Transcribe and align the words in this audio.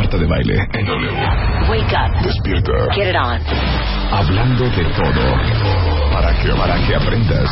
Marta 0.00 0.16
de 0.16 0.24
Baile 0.24 0.54
en 0.72 0.86
W. 0.86 1.10
Wake 1.68 1.94
up. 1.94 2.22
Despierta. 2.22 2.72
Get 2.94 3.10
it 3.10 3.16
on. 3.16 3.38
Hablando 4.10 4.64
de 4.70 4.84
todo. 4.96 5.36
Para 6.10 6.32
que, 6.40 6.48
para 6.54 6.86
que 6.86 6.94
aprendas. 6.96 7.50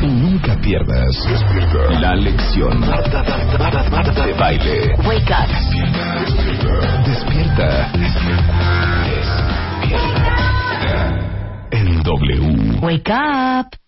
Y 0.00 0.06
nunca 0.06 0.54
pierdas. 0.60 1.12
Despierta. 1.26 2.00
La 2.00 2.14
lección. 2.14 2.78
Marta, 2.78 3.24
Marta, 3.24 3.58
Marta, 3.58 3.90
Marta 3.90 4.26
de 4.26 4.32
Baile. 4.34 4.94
Wake 5.04 5.32
up. 5.32 5.48
Despierta. 7.04 7.90
Despierta. 7.98 8.62
En 11.72 12.02
W. 12.04 12.78
Wake 12.80 13.10
up. 13.10 13.83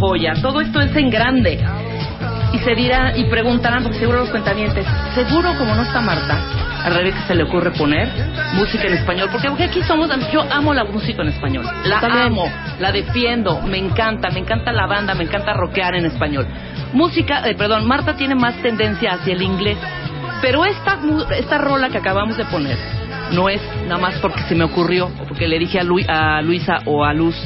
Joya. 0.00 0.32
Todo 0.40 0.60
esto 0.60 0.80
es 0.80 0.94
en 0.96 1.10
grande. 1.10 1.60
Y 2.52 2.58
se 2.58 2.74
dirá 2.74 3.16
y 3.16 3.24
preguntarán, 3.26 3.84
porque 3.84 3.98
seguro 4.00 4.20
los 4.20 4.30
cuentavientes, 4.30 4.84
seguro 5.14 5.54
como 5.56 5.72
no 5.72 5.82
está 5.82 6.00
Marta, 6.00 6.36
a 6.84 6.90
revés 6.90 7.14
que 7.14 7.22
se 7.28 7.34
le 7.36 7.44
ocurre 7.44 7.70
poner 7.70 8.08
música 8.54 8.88
en 8.88 8.94
español. 8.94 9.28
Porque, 9.30 9.48
porque 9.48 9.64
aquí 9.64 9.82
somos, 9.84 10.08
yo 10.32 10.42
amo 10.50 10.74
la 10.74 10.82
música 10.82 11.22
en 11.22 11.28
español. 11.28 11.64
La 11.84 12.00
amo, 12.26 12.50
la 12.80 12.90
defiendo, 12.90 13.60
me 13.60 13.78
encanta, 13.78 14.30
me 14.30 14.40
encanta 14.40 14.72
la 14.72 14.86
banda, 14.86 15.14
me 15.14 15.22
encanta 15.24 15.52
rockear 15.52 15.94
en 15.94 16.06
español. 16.06 16.44
Música, 16.92 17.48
eh, 17.48 17.54
perdón, 17.54 17.86
Marta 17.86 18.16
tiene 18.16 18.34
más 18.34 18.56
tendencia 18.62 19.12
hacia 19.12 19.32
el 19.34 19.42
inglés. 19.42 19.78
Pero 20.42 20.64
esta, 20.64 20.98
esta 21.38 21.58
rola 21.58 21.88
que 21.90 21.98
acabamos 21.98 22.36
de 22.36 22.46
poner 22.46 22.76
no 23.30 23.48
es 23.48 23.60
nada 23.86 24.00
más 24.00 24.14
porque 24.18 24.40
se 24.48 24.56
me 24.56 24.64
ocurrió 24.64 25.06
o 25.06 25.24
porque 25.28 25.46
le 25.46 25.56
dije 25.60 25.78
a, 25.78 25.84
Lu- 25.84 26.04
a 26.08 26.40
Luisa 26.42 26.78
o 26.86 27.04
a 27.04 27.12
Luz, 27.12 27.36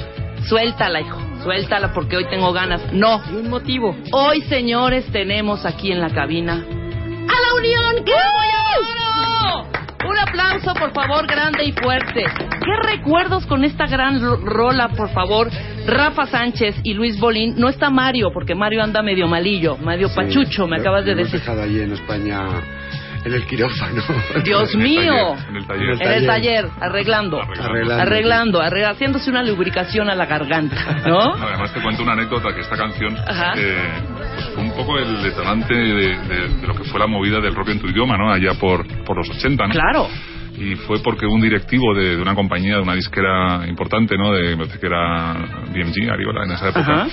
suéltala, 0.48 1.00
hijo, 1.03 1.19
suéltala 1.44 1.93
porque 1.93 2.16
hoy 2.16 2.25
tengo 2.28 2.53
ganas. 2.53 2.81
No, 2.93 3.22
hay 3.22 3.37
un 3.37 3.50
motivo. 3.50 3.94
Hoy, 4.12 4.41
señores, 4.49 5.05
tenemos 5.12 5.65
aquí 5.65 5.93
en 5.93 6.00
la 6.00 6.10
cabina 6.10 6.55
a 6.55 7.37
la 7.41 7.55
Unión 7.59 8.05
que 8.05 8.12
amo 8.12 9.69
Un 10.10 10.19
aplauso, 10.19 10.75
por 10.75 10.93
favor, 10.93 11.27
grande 11.27 11.65
y 11.65 11.72
fuerte. 11.72 12.25
¿Qué 12.25 12.88
recuerdos 12.88 13.47
con 13.47 13.65
esta 13.65 13.87
gran 13.87 14.21
ro- 14.21 14.37
rola, 14.37 14.88
por 14.88 15.09
favor? 15.10 15.49
Rafa 15.87 16.27
Sánchez 16.27 16.77
y 16.83 16.93
Luis 16.94 17.19
Bolín. 17.19 17.54
No 17.56 17.69
está 17.69 17.88
Mario, 17.91 18.31
porque 18.33 18.54
Mario 18.54 18.83
anda 18.83 19.03
medio 19.03 19.27
malillo, 19.28 19.77
medio 19.78 20.09
Sí, 20.09 20.15
pachucho, 20.16 20.66
me 20.66 20.77
acabas 20.78 21.04
de 21.06 21.15
decir. 21.15 21.41
dejado 21.41 21.62
allí 21.62 21.81
en 21.81 21.93
España, 21.93 22.38
en 23.24 23.32
el 23.32 23.46
quirófano. 23.46 24.02
Dios 24.44 24.74
mío. 24.76 25.36
En 25.48 25.56
el 25.56 25.66
taller. 25.66 25.90
En 26.02 26.12
el 26.12 26.26
taller, 26.26 26.66
arreglando. 26.80 27.40
Arreglando. 27.42 27.94
Arreglando, 28.02 28.60
arregla- 28.60 28.90
haciéndose 28.90 29.30
una 29.30 29.42
lubricación 29.42 30.08
a 30.10 30.14
la 30.14 30.26
garganta, 30.26 30.76
¿no? 31.06 31.36
No, 31.36 31.46
además 31.48 31.72
te 31.72 31.80
cuento 31.80 32.02
una 32.02 32.12
anécdota 32.12 32.54
que 32.54 32.60
esta 32.60 32.76
canción 32.76 33.16
eh, 33.56 33.76
pues 34.34 34.44
fue 34.54 34.62
un 34.64 34.72
poco 34.72 34.98
el 34.98 35.22
detonante 35.22 35.74
de, 35.74 36.18
de- 36.18 36.48
de 36.60 36.66
lo 36.66 36.74
que 36.74 36.84
fue 36.84 37.00
la 37.00 37.06
movida 37.06 37.40
del 37.40 37.54
rock 37.54 37.70
en 37.70 37.80
tu 37.80 37.88
idioma, 37.88 38.16
¿no? 38.16 38.32
Allá 38.32 38.54
por, 38.54 38.86
por 39.04 39.16
los 39.16 39.28
80, 39.30 39.66
¿no? 39.66 39.72
Claro. 39.72 40.08
Y 40.56 40.76
fue 40.76 41.00
porque 41.02 41.26
un 41.26 41.41
directivo 41.41 41.94
de, 41.96 42.14
de 42.16 42.22
una 42.22 42.34
compañía, 42.34 42.76
de 42.76 42.82
una 42.82 42.94
disquera 42.94 43.66
importante, 43.66 44.16
¿no? 44.16 44.30
De, 44.32 44.50
me 44.50 44.58
parece 44.58 44.78
que 44.78 44.86
era 44.86 45.32
BMG, 45.72 46.10
Ariola, 46.12 46.44
en 46.44 46.50
esa 46.52 46.68
época. 46.68 46.92
Ajá. 47.02 47.06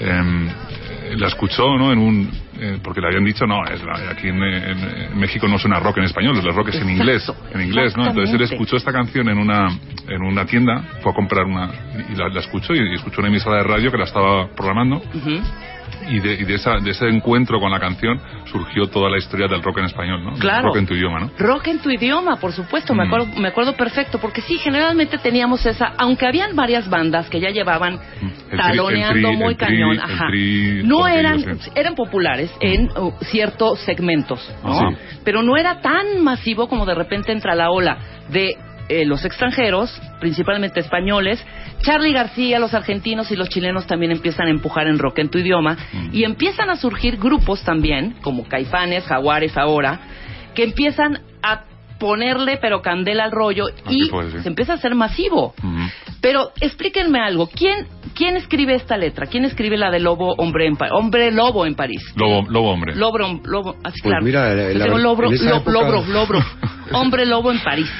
em, 0.00 0.48
eh, 0.48 0.52
la 1.16 1.28
escuchó, 1.28 1.76
¿no? 1.76 1.92
En 1.92 1.98
un, 1.98 2.30
eh, 2.58 2.78
porque 2.82 3.00
le 3.00 3.08
habían 3.08 3.24
dicho, 3.24 3.46
no, 3.46 3.64
es 3.66 3.82
la- 3.82 4.10
aquí 4.10 4.28
en, 4.28 4.42
en- 4.42 4.78
en 5.12 5.18
México 5.18 5.48
no 5.48 5.58
suena 5.58 5.80
rock 5.80 5.98
en 5.98 6.04
español, 6.04 6.36
el 6.36 6.54
rock 6.54 6.68
es 6.68 6.76
en 6.80 6.90
inglés, 6.90 7.30
en 7.54 7.60
inglés, 7.62 7.96
¿no? 7.96 8.06
Entonces 8.06 8.34
él 8.34 8.42
escuchó 8.42 8.76
esta 8.76 8.92
canción 8.92 9.28
en 9.28 9.38
una, 9.38 9.68
en 10.08 10.22
una 10.22 10.44
tienda, 10.46 10.82
fue 11.02 11.12
a 11.12 11.14
comprar 11.14 11.44
una, 11.46 11.70
y 12.12 12.14
la, 12.16 12.28
la 12.28 12.40
escuchó 12.40 12.74
y, 12.74 12.78
y 12.78 12.94
escuchó 12.94 13.20
una 13.20 13.28
emisora 13.28 13.58
de 13.58 13.64
radio 13.64 13.90
que 13.90 13.98
la 13.98 14.04
estaba 14.04 14.48
programando 14.54 14.96
Ujú. 14.96 15.40
Y 16.08 16.20
de, 16.20 16.34
y 16.34 16.44
de, 16.44 16.54
esa, 16.54 16.76
de 16.78 16.90
ese 16.90 17.08
encuentro 17.08 17.60
con 17.60 17.70
la 17.70 17.78
canción 17.80 18.20
surgió 18.50 18.86
toda 18.88 19.08
la 19.10 19.18
historia 19.18 19.46
del 19.48 19.62
rock 19.62 19.78
en 19.78 19.84
español, 19.86 20.24
¿no? 20.24 20.32
Claro. 20.34 20.68
Rock 20.68 20.76
en 20.78 20.86
tu 20.86 20.94
idioma, 20.94 21.20
¿no? 21.20 21.30
Rock 21.38 21.68
en 21.68 21.78
tu 21.80 21.90
idioma, 21.90 22.36
por 22.36 22.52
supuesto, 22.52 22.94
me 22.94 23.04
Mm. 23.04 23.06
acuerdo, 23.08 23.40
me 23.40 23.48
acuerdo 23.48 23.74
perfecto, 23.76 24.18
porque 24.18 24.40
sí, 24.40 24.58
generalmente 24.58 25.18
teníamos 25.18 25.64
esa, 25.66 25.92
aunque 25.98 26.26
habían 26.26 26.54
varias 26.56 26.88
bandas 26.88 27.28
que 27.28 27.40
ya 27.40 27.50
llevaban 27.50 27.98
tri- 28.50 28.56
taloneando 28.56 29.28
tri- 29.30 29.36
muy 29.38 29.54
tri- 29.54 29.58
cañón, 29.58 29.98
ajá. 30.00 30.26
tri- 30.28 30.82
no 30.84 31.06
eran, 31.06 31.44
eran 31.74 31.94
populares 31.94 32.50
en 32.60 32.90
uh, 32.96 33.12
ciertos 33.22 33.80
segmentos, 33.80 34.40
¿no? 34.64 34.72
Ah, 34.80 34.90
sí. 34.90 35.18
Pero 35.24 35.42
no 35.42 35.56
era 35.56 35.80
tan 35.80 36.22
masivo 36.22 36.68
como 36.68 36.86
de 36.86 36.94
repente 36.94 37.32
entra 37.32 37.54
la 37.54 37.70
ola 37.70 37.98
de 38.28 38.54
eh, 38.90 39.04
los 39.06 39.24
extranjeros, 39.24 39.90
principalmente 40.20 40.80
españoles, 40.80 41.42
Charlie 41.82 42.12
García, 42.12 42.58
los 42.58 42.74
argentinos 42.74 43.30
y 43.30 43.36
los 43.36 43.48
chilenos 43.48 43.86
también 43.86 44.12
empiezan 44.12 44.48
a 44.48 44.50
empujar 44.50 44.86
en 44.88 44.98
rock 44.98 45.20
en 45.20 45.28
tu 45.30 45.38
idioma 45.38 45.76
Mm. 45.92 46.08
y 46.12 46.24
empiezan 46.24 46.68
a 46.70 46.76
surgir 46.76 47.16
grupos 47.16 47.62
también, 47.64 48.16
como 48.20 48.44
Caifanes, 48.48 49.04
Jaguares 49.04 49.56
ahora, 49.56 50.00
que 50.54 50.64
empiezan 50.64 51.20
a 51.42 51.62
ponerle 51.98 52.56
pero 52.60 52.80
candela 52.80 53.24
al 53.24 53.30
rollo 53.30 53.68
y 53.68 54.02
Así 54.02 54.10
fue, 54.10 54.30
sí. 54.30 54.38
se 54.40 54.48
empieza 54.48 54.72
a 54.72 54.76
hacer 54.76 54.94
masivo. 54.94 55.54
Ujú. 55.62 55.78
Pero 56.22 56.50
explíquenme 56.60 57.18
algo, 57.20 57.46
¿quién 57.48 57.86
quién 58.14 58.36
escribe 58.36 58.74
esta 58.74 58.96
letra? 58.96 59.26
¿Quién 59.26 59.44
escribe 59.44 59.76
la 59.76 59.90
de 59.90 60.00
Lobo 60.00 60.34
hombre 60.38 60.66
en 60.66 60.76
hombre 60.92 61.30
lobo 61.30 61.64
en 61.66 61.74
París? 61.74 62.02
Lobo, 62.16 62.46
lobo 62.50 62.70
hombre. 62.72 62.94
Lobo, 62.96 63.18
lobo, 63.44 63.76
así 63.84 64.00
Pues 64.02 64.12
claro. 64.12 64.24
mira, 64.24 64.54
la- 64.54 64.72
la- 64.74 64.98
lobro, 64.98 65.28
en 65.28 65.34
esa 65.34 65.50
lo- 65.50 65.56
época- 65.56 65.70
lobro, 65.72 66.04
lobro. 66.06 66.38
hombre 66.92 67.24
lobo 67.26 67.52
en 67.52 67.60
París. 67.60 67.90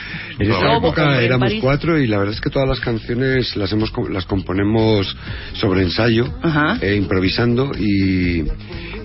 En 0.40 0.50
esa 0.50 0.64
Lobo, 0.64 0.88
época 0.88 1.20
éramos 1.20 1.52
cuatro 1.60 1.98
y 1.98 2.06
la 2.06 2.18
verdad 2.18 2.34
es 2.34 2.40
que 2.40 2.48
todas 2.48 2.68
las 2.68 2.80
canciones 2.80 3.56
las 3.56 3.70
hemos 3.72 3.92
las 4.08 4.24
componemos 4.24 5.14
sobre 5.52 5.82
ensayo, 5.82 6.32
eh, 6.80 6.96
improvisando 6.96 7.72
y, 7.78 8.44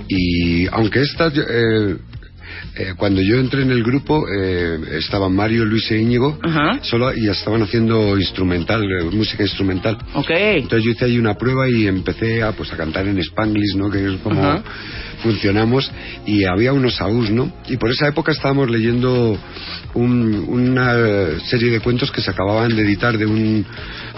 y 0.07 0.67
aunque 0.67 1.01
estas 1.01 1.33
eh, 1.37 1.97
eh, 2.75 2.93
cuando 2.97 3.21
yo 3.21 3.37
entré 3.39 3.61
en 3.61 3.71
el 3.71 3.83
grupo 3.83 4.25
eh, 4.29 4.77
estaban 4.97 5.33
Mario, 5.35 5.65
Luis 5.65 5.89
e 5.91 5.97
Íñigo 5.99 6.37
Ajá. 6.43 6.79
solo 6.83 7.13
y 7.15 7.27
estaban 7.29 7.61
haciendo 7.61 8.17
instrumental, 8.17 8.83
eh, 8.83 9.03
música 9.11 9.43
instrumental. 9.43 9.97
Ok. 10.13 10.29
Entonces 10.31 10.83
yo 10.83 10.91
hice 10.91 11.05
ahí 11.05 11.17
una 11.17 11.35
prueba 11.35 11.69
y 11.69 11.87
empecé 11.87 12.43
a, 12.43 12.51
pues, 12.51 12.71
a 12.73 12.77
cantar 12.77 13.07
en 13.07 13.17
Spanglish, 13.19 13.75
¿no? 13.75 13.89
Que 13.89 14.05
es 14.05 14.19
como 14.21 14.41
funcionamos. 15.23 15.91
Y 16.25 16.43
había 16.45 16.73
unos 16.73 16.99
AUS, 17.01 17.29
¿no? 17.31 17.51
Y 17.67 17.77
por 17.77 17.89
esa 17.91 18.07
época 18.07 18.31
estábamos 18.31 18.69
leyendo 18.69 19.37
un- 19.93 20.45
una 20.47 21.39
serie 21.45 21.71
de 21.71 21.79
cuentos 21.79 22.11
que 22.11 22.21
se 22.21 22.29
acababan 22.31 22.75
de 22.75 22.81
editar 22.83 23.17
de 23.17 23.25
un, 23.25 23.65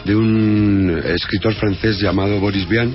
de 0.05 0.15
un 0.15 1.01
escritor 1.05 1.53
francés 1.53 1.99
llamado 1.99 2.39
Boris 2.39 2.67
Vian. 2.67 2.91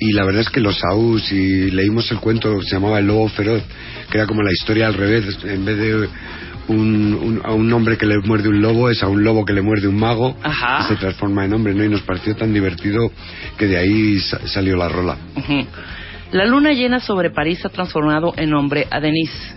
Y 0.00 0.12
la 0.12 0.24
verdad 0.24 0.40
es 0.42 0.48
que 0.50 0.60
los 0.60 0.82
AUS, 0.90 1.30
y 1.30 1.70
leímos 1.70 2.10
el 2.10 2.18
cuento 2.20 2.58
que 2.58 2.64
se 2.66 2.76
llamaba 2.76 2.98
El 2.98 3.06
Lobo 3.06 3.28
Feroz, 3.28 3.62
que 4.10 4.16
era 4.18 4.26
como 4.26 4.42
la 4.42 4.50
historia 4.50 4.86
al 4.86 4.94
revés, 4.94 5.38
en 5.44 5.64
vez 5.64 5.76
de 5.76 6.08
un, 6.68 7.14
un- 7.14 7.40
a 7.44 7.52
un 7.52 7.70
hombre 7.72 7.98
que 7.98 8.06
le 8.06 8.18
muerde 8.20 8.48
un 8.48 8.62
lobo 8.62 8.88
es 8.90 9.02
a 9.02 9.08
un 9.08 9.22
lobo 9.24 9.44
que 9.44 9.52
le 9.52 9.60
muerde 9.60 9.88
un 9.88 9.96
mago 9.98 10.36
Ajá. 10.42 10.84
y 10.84 10.88
se 10.88 10.96
transforma 10.96 11.44
en 11.44 11.52
hombre, 11.52 11.74
¿no? 11.74 11.84
Y 11.84 11.88
nos 11.88 12.02
pareció 12.02 12.34
tan 12.36 12.52
divertido 12.54 13.10
que 13.58 13.66
de 13.66 13.76
ahí 13.76 14.18
sa- 14.20 14.46
salió 14.46 14.76
la 14.76 14.88
rola. 14.88 15.16
La 16.32 16.46
luna 16.46 16.72
llena 16.72 17.00
sobre 17.00 17.30
París 17.30 17.64
ha 17.66 17.68
transformado 17.70 18.32
en 18.36 18.54
hombre 18.54 18.86
a 18.90 19.00
Denise. 19.00 19.52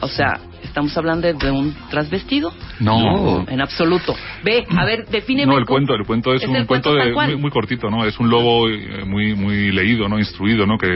O 0.00 0.08
sea, 0.08 0.38
¿estamos 0.64 0.96
hablando 0.96 1.32
de 1.32 1.50
un 1.50 1.74
trasvestido? 1.90 2.52
No. 2.80 3.44
En 3.48 3.60
absoluto. 3.60 4.14
Ve, 4.42 4.64
a 4.76 4.84
ver, 4.84 5.06
defíneme. 5.06 5.52
No, 5.52 5.58
el 5.58 5.64
cómo- 5.64 5.76
cuento, 5.76 5.94
el 5.94 6.04
cuento 6.04 6.34
es, 6.34 6.42
¿Es 6.42 6.48
un 6.48 6.56
el 6.56 6.66
cuento, 6.66 6.94
de- 6.94 7.12
muy, 7.12 7.36
muy 7.36 7.50
cortito, 7.50 7.88
¿no? 7.90 8.04
Es 8.04 8.18
un 8.18 8.28
lobo 8.30 8.68
eh, 8.68 9.04
muy 9.06 9.34
muy 9.34 9.70
leído, 9.72 10.08
¿no? 10.08 10.18
Instruido, 10.18 10.66
¿no? 10.66 10.76
Que 10.78 10.86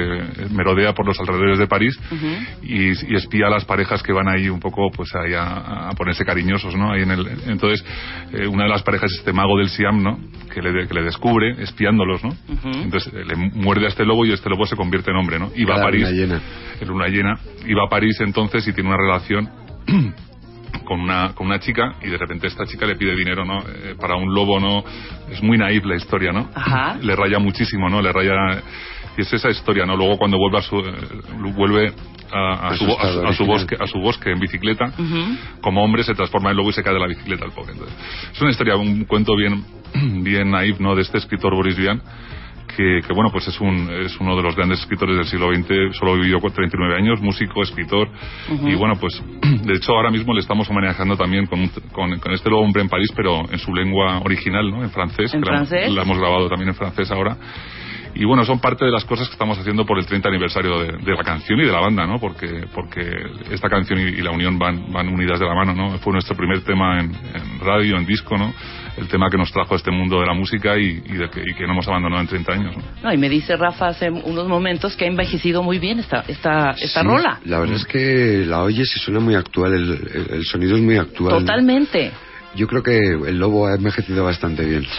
merodea 0.51 0.93
por 0.95 1.07
los 1.07 1.19
alrededores 1.21 1.59
de 1.59 1.67
París 1.67 1.99
y, 2.63 2.89
y 3.13 3.17
espía 3.17 3.47
a 3.47 3.51
las 3.51 3.65
parejas 3.65 4.03
que 4.03 4.13
van 4.13 4.29
ahí 4.29 4.49
un 4.49 4.61
poco, 4.61 4.91
pues 4.91 5.15
ahí 5.15 5.35
a, 5.35 5.89
a 5.89 5.93
ponerse 5.93 6.25
cariñosos, 6.25 6.75
¿no? 6.75 6.93
Ahí 6.93 7.03
en 7.03 7.11
el, 7.11 7.27
entonces, 7.47 7.85
eh, 8.33 8.47
una 8.47 8.65
de 8.65 8.71
las 8.71 8.83
parejas 8.83 9.11
es 9.13 9.19
este 9.19 9.33
mago 9.33 9.57
del 9.59 9.69
Siam, 9.69 10.03
¿no? 10.03 10.19
Que 10.53 10.63
le, 10.63 10.87
que 10.89 10.95
le 10.95 11.03
descubre 11.03 11.63
espiándolos, 11.63 12.25
¿no? 12.25 12.31
Entonces 12.65 13.13
eh, 13.15 13.25
le 13.25 13.37
muerde 13.37 13.87
a 13.87 13.89
este 13.89 14.05
lobo 14.05 14.25
y 14.27 14.33
este 14.33 14.49
lobo 14.51 14.67
se 14.67 14.77
convierte 14.77 15.11
en 15.11 15.17
hombre, 15.17 15.39
¿no? 15.39 15.51
Y 15.55 15.65
va 15.65 15.77
a 15.77 15.83
París. 15.83 16.03
luna 16.09 16.13
llena. 16.13 16.41
en 16.81 16.89
luna 16.89 17.09
llena 17.09 17.35
y 17.67 17.75
va 17.75 17.85
a 17.87 17.89
París 17.89 18.17
entonces 18.21 18.67
y 18.67 18.73
tiene 18.73 18.89
una 18.89 18.99
relación 18.99 19.49
con 20.85 21.01
una, 21.01 21.35
con 21.35 21.47
una 21.47 21.59
chica 21.59 21.95
y 22.03 22.09
de 22.09 22.17
repente 22.19 22.47
esta 22.47 22.65
chica 22.67 22.87
le 22.87 22.97
pide 22.97 23.15
dinero, 23.17 23.45
¿no? 23.45 23.61
Eh, 23.61 23.95
para 24.01 24.17
un 24.17 24.33
lobo, 24.35 24.61
¿no? 24.61 24.85
Es 25.31 25.43
muy 25.43 25.59
naif 25.59 25.85
la 25.85 25.97
historia, 25.97 26.33
¿no? 26.33 26.49
Ajá. 26.55 26.97
Le 27.01 27.15
raya 27.17 27.39
muchísimo, 27.39 27.89
¿no? 27.89 28.01
Le 28.01 28.13
raya... 28.13 28.63
Y 29.17 29.23
es 29.23 29.33
esa 29.33 29.51
historia, 29.51 29.85
¿no? 29.85 29.97
Luego 29.97 30.17
cuando 30.17 30.39
vuelve 30.39 30.59
a 30.59 30.63
su, 30.63 30.79
eh, 30.79 30.93
vuelve 31.57 31.93
a, 32.33 32.69
su, 32.77 32.85
a 32.85 33.33
su- 33.33 33.43
a 33.43 33.47
bosque, 33.47 33.77
a 33.81 33.87
su 33.87 33.99
bosque 33.99 34.31
en 34.31 34.39
bicicleta, 34.39 34.93
como 35.61 35.83
hombre 35.83 36.05
se 36.05 36.15
transforma 36.15 36.51
en 36.51 36.57
lobo 36.57 36.71
y 36.71 36.73
se 36.73 36.83
cae 36.85 36.95
de 36.95 37.01
la 37.01 37.07
bicicleta 37.09 37.45
al 37.45 37.51
pobre. 37.53 37.73
Entonces, 37.73 37.97
es 38.33 38.41
una 38.41 38.51
historia, 38.51 38.77
un 38.77 39.05
cuento 39.07 39.35
bien, 39.35 39.65
bien 40.23 40.51
naif, 40.53 40.79
¿no? 40.79 40.95
De 40.95 41.03
este 41.03 41.19
escritor 41.19 41.53
Boris 41.55 41.77
Vian, 41.77 42.01
que, 42.79 43.01
que, 43.05 43.13
bueno, 43.13 43.31
pues 43.33 43.49
es, 43.49 43.61
un, 43.61 43.91
es 43.91 44.17
uno 44.21 44.37
de 44.37 44.43
los 44.45 44.55
grandes 44.55 44.79
escritores 44.79 45.17
del 45.17 45.25
siglo 45.27 45.53
XX, 45.53 45.99
solo 45.99 46.15
vivió 46.15 46.39
con 46.39 46.53
39 46.53 46.95
años, 46.95 47.21
músico, 47.21 47.61
escritor, 47.65 48.09
y 48.71 48.75
bueno, 48.77 48.95
pues 49.01 49.21
de 49.43 49.75
hecho 49.75 49.93
ahora 49.97 50.13
mismo 50.13 50.33
le 50.33 50.41
estamos 50.41 50.71
homenajeando 50.71 51.17
también 51.17 51.47
con, 51.47 51.67
con, 51.93 52.17
con 52.21 52.33
este 52.33 52.49
lobo 52.49 52.63
hombre 52.63 52.83
en 52.83 52.89
París, 52.89 53.11
pero 53.17 53.51
en 53.51 53.59
su 53.59 53.75
lengua 53.75 54.21
original, 54.25 54.71
¿no? 54.71 54.85
En 54.85 54.91
francés, 54.91 55.35
¿En 55.35 55.43
que 55.43 55.51
la- 55.51 55.57
francés? 55.57 55.91
La, 55.93 56.03
hemos 56.03 56.19
grabado 56.19 56.49
también 56.49 56.69
en 56.69 56.75
francés 56.77 57.11
ahora. 57.11 57.37
Y 58.19 58.25
bueno, 58.25 58.45
son 58.45 58.59
parte 58.61 58.85
de 58.85 58.91
las 58.91 59.05
cosas 59.05 59.29
que 59.29 59.33
estamos 59.35 59.57
haciendo 59.59 59.87
por 59.87 59.97
el 59.99 60.05
30 60.05 60.29
aniversario 60.29 60.81
de, 60.81 60.93
de 60.99 61.13
la 61.15 61.23
canción 61.23 61.61
y 61.61 61.65
de 61.65 61.71
la 61.73 61.81
banda, 61.81 62.05
¿no? 62.07 62.19
Porque, 62.19 62.67
porque 62.75 63.01
esta 63.53 63.69
canción 63.69 63.99
y, 64.01 64.03
y 64.03 64.21
la 64.23 64.33
unión 64.33 64.59
van, 64.59 64.93
van 64.93 65.09
unidas 65.09 65.39
de 65.39 65.47
la 65.47 65.55
mano, 65.55 65.73
¿no? 65.73 65.99
Fue 66.01 66.13
nuestro 66.13 66.37
primer 66.37 66.61
tema 66.63 66.99
en, 67.01 67.13
en 67.13 67.61
radio, 67.61 67.97
en 67.97 68.05
disco, 68.05 68.37
¿no? 68.37 68.53
El 68.97 69.07
tema 69.07 69.31
que 69.31 69.39
nos 69.39 69.53
trajo 69.53 69.75
a 69.75 69.77
este 69.77 69.93
mundo 69.93 70.19
de 70.21 70.27
la 70.27 70.35
música 70.35 70.77
y, 70.77 71.01
y 71.07 71.13
de 71.13 71.31
que, 71.31 71.41
y 71.41 71.55
que 71.55 71.65
no 71.65 71.73
hemos 71.75 71.87
abandonado 71.87 72.21
en 72.21 72.27
30 72.27 72.53
años, 72.53 72.77
¿no? 72.77 72.83
No, 73.05 73.13
y 73.15 73.17
me 73.17 73.29
dice 73.29 73.57
Rafa 73.57 73.87
hace 73.87 74.11
unos 74.11 74.49
momentos 74.49 74.97
que 74.97 75.05
ha 75.05 75.09
envejecido 75.09 75.63
muy 75.63 75.79
bien 75.79 76.01
esta, 76.01 76.25
esta, 76.27 76.71
esta 76.73 77.01
Sí, 77.03 77.07
rola. 77.07 77.39
La 77.45 77.61
verdad 77.61 77.77
es 77.77 77.85
que 77.87 78.45
la 78.45 78.63
oyes 78.63 78.91
y 78.97 78.99
suena 78.99 79.21
muy 79.21 79.37
actual, 79.37 79.75
el, 79.75 79.93
el- 79.93 80.35
el 80.39 80.45
sonido 80.45 80.75
es 80.77 80.83
muy 80.83 80.97
actual. 80.97 81.39
Totalmente. 81.39 82.11
Yo 82.55 82.67
creo 82.67 82.83
que 82.83 82.97
el 82.99 83.39
lobo 83.39 83.67
ha 83.67 83.75
envejecido 83.75 84.25
bastante 84.25 84.65
bien. 84.65 84.85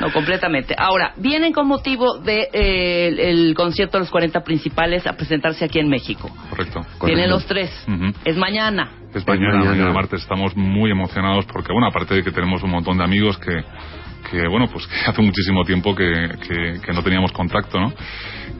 No, 0.00 0.12
completamente. 0.12 0.76
Ahora, 0.78 1.12
vienen 1.16 1.52
con 1.52 1.66
motivo 1.66 2.18
de, 2.18 2.48
eh, 2.52 3.30
el, 3.30 3.52
concierto 3.56 3.96
de 3.98 4.02
los 4.02 4.10
40 4.10 4.44
principales 4.44 5.04
a 5.08 5.14
presentarse 5.14 5.64
aquí 5.64 5.80
en 5.80 5.88
México. 5.88 6.30
Correcto. 6.50 6.86
Vienen 7.04 7.28
los 7.28 7.44
tres. 7.46 7.68
Es 8.24 8.36
mañana. 8.36 8.92
Es 9.12 9.26
mañana, 9.26 9.54
mañana. 9.58 9.70
mañana 9.72 9.92
martes. 9.92 10.22
Estamos 10.22 10.54
muy 10.56 10.92
emocionados 10.92 11.46
porque, 11.46 11.72
bueno, 11.72 11.88
aparte 11.88 12.14
de 12.14 12.22
que 12.22 12.30
tenemos 12.30 12.62
un 12.62 12.70
montón 12.70 12.96
de 12.98 13.02
amigos 13.02 13.38
que, 13.38 13.50
que 14.30 14.46
bueno, 14.48 14.68
pues 14.72 14.86
que 14.86 14.94
hace 15.10 15.20
muchísimo 15.20 15.64
tiempo 15.64 15.96
que, 15.96 16.12
que- 16.46 16.80
que 16.80 16.92
no 16.92 17.02
teníamos 17.02 17.32
contacto, 17.32 17.80
¿no? 17.80 17.92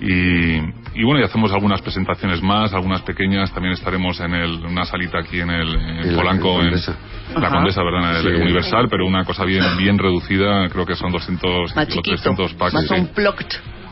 Y, 0.01 0.57
y 0.95 1.05
bueno, 1.05 1.21
y 1.21 1.25
hacemos 1.25 1.53
algunas 1.53 1.83
presentaciones 1.83 2.41
más, 2.43 2.73
algunas 2.73 3.03
pequeñas. 3.03 3.53
También 3.53 3.75
estaremos 3.75 4.21
en 4.21 4.33
el, 4.35 4.65
una 4.67 4.85
salita 4.85 5.19
aquí 5.19 5.41
en 5.41 5.51
el 5.51 5.69
en 5.75 5.99
En 5.99 6.11
la 6.17 6.23
Polanco, 6.23 6.55
en, 6.61 6.65
Condesa. 6.71 6.97
la. 7.37 7.51
Condesa, 7.51 7.83
¿verdad? 7.83 8.11
En 8.21 8.27
el 8.27 8.37
Sí. 8.37 8.43
Universal, 8.43 8.87
pero 8.89 9.07
una 9.07 9.25
cosa 9.25 9.45
bien, 9.45 9.65
bien 9.77 9.99
reducida. 9.99 10.69
Creo 10.69 10.87
que 10.87 10.95
son 10.95 11.11
200 11.11 11.75
Más 11.75 11.87
o 11.89 11.91
chiquito. 11.91 12.11
300 12.17 12.55
packs. 12.55 12.75
Más 12.75 12.87
sí. 12.87 12.95
unplugged. 12.95 13.47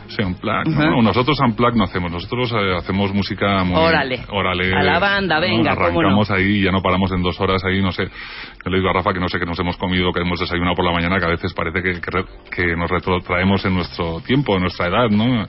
Sí. 0.07 0.23
No, 0.23 1.01
nosotros 1.01 1.37
unplugged 1.39 1.75
no 1.75 1.83
hacemos. 1.83 2.11
Nosotros 2.11 2.51
eh, 2.53 2.77
hacemos 2.77 3.13
música 3.13 3.63
muy... 3.63 3.75
Órale. 3.75 4.21
Órale. 4.29 4.73
A 4.73 4.83
la 4.83 4.99
banda, 4.99 5.35
¿no? 5.35 5.41
venga, 5.41 5.75
cómo 5.75 6.01
no. 6.01 6.09
Arrancamos 6.09 6.31
ahí 6.31 6.57
y 6.57 6.63
ya 6.63 6.71
no 6.71 6.81
paramos 6.81 7.11
en 7.11 7.21
dos 7.21 7.39
horas 7.39 7.63
ahí, 7.65 7.81
no 7.81 7.91
sé. 7.91 8.03
Yo 8.05 8.71
le 8.71 8.77
digo 8.77 8.89
a 8.89 8.93
Rafa 8.93 9.13
que 9.13 9.19
no 9.19 9.29
sé, 9.29 9.39
que 9.39 9.45
nos 9.45 9.59
hemos 9.59 9.77
comido, 9.77 10.11
que 10.11 10.21
hemos 10.21 10.39
desayunado 10.39 10.75
por 10.75 10.85
la 10.85 10.91
mañana, 10.91 11.19
que 11.19 11.25
a 11.25 11.29
veces 11.29 11.53
parece 11.53 11.81
que, 11.81 12.01
que, 12.01 12.25
que 12.51 12.75
nos 12.75 12.89
retrotraemos 12.89 13.63
en 13.65 13.75
nuestro 13.75 14.21
tiempo, 14.21 14.55
en 14.55 14.61
nuestra 14.61 14.87
edad, 14.87 15.09
¿no? 15.09 15.47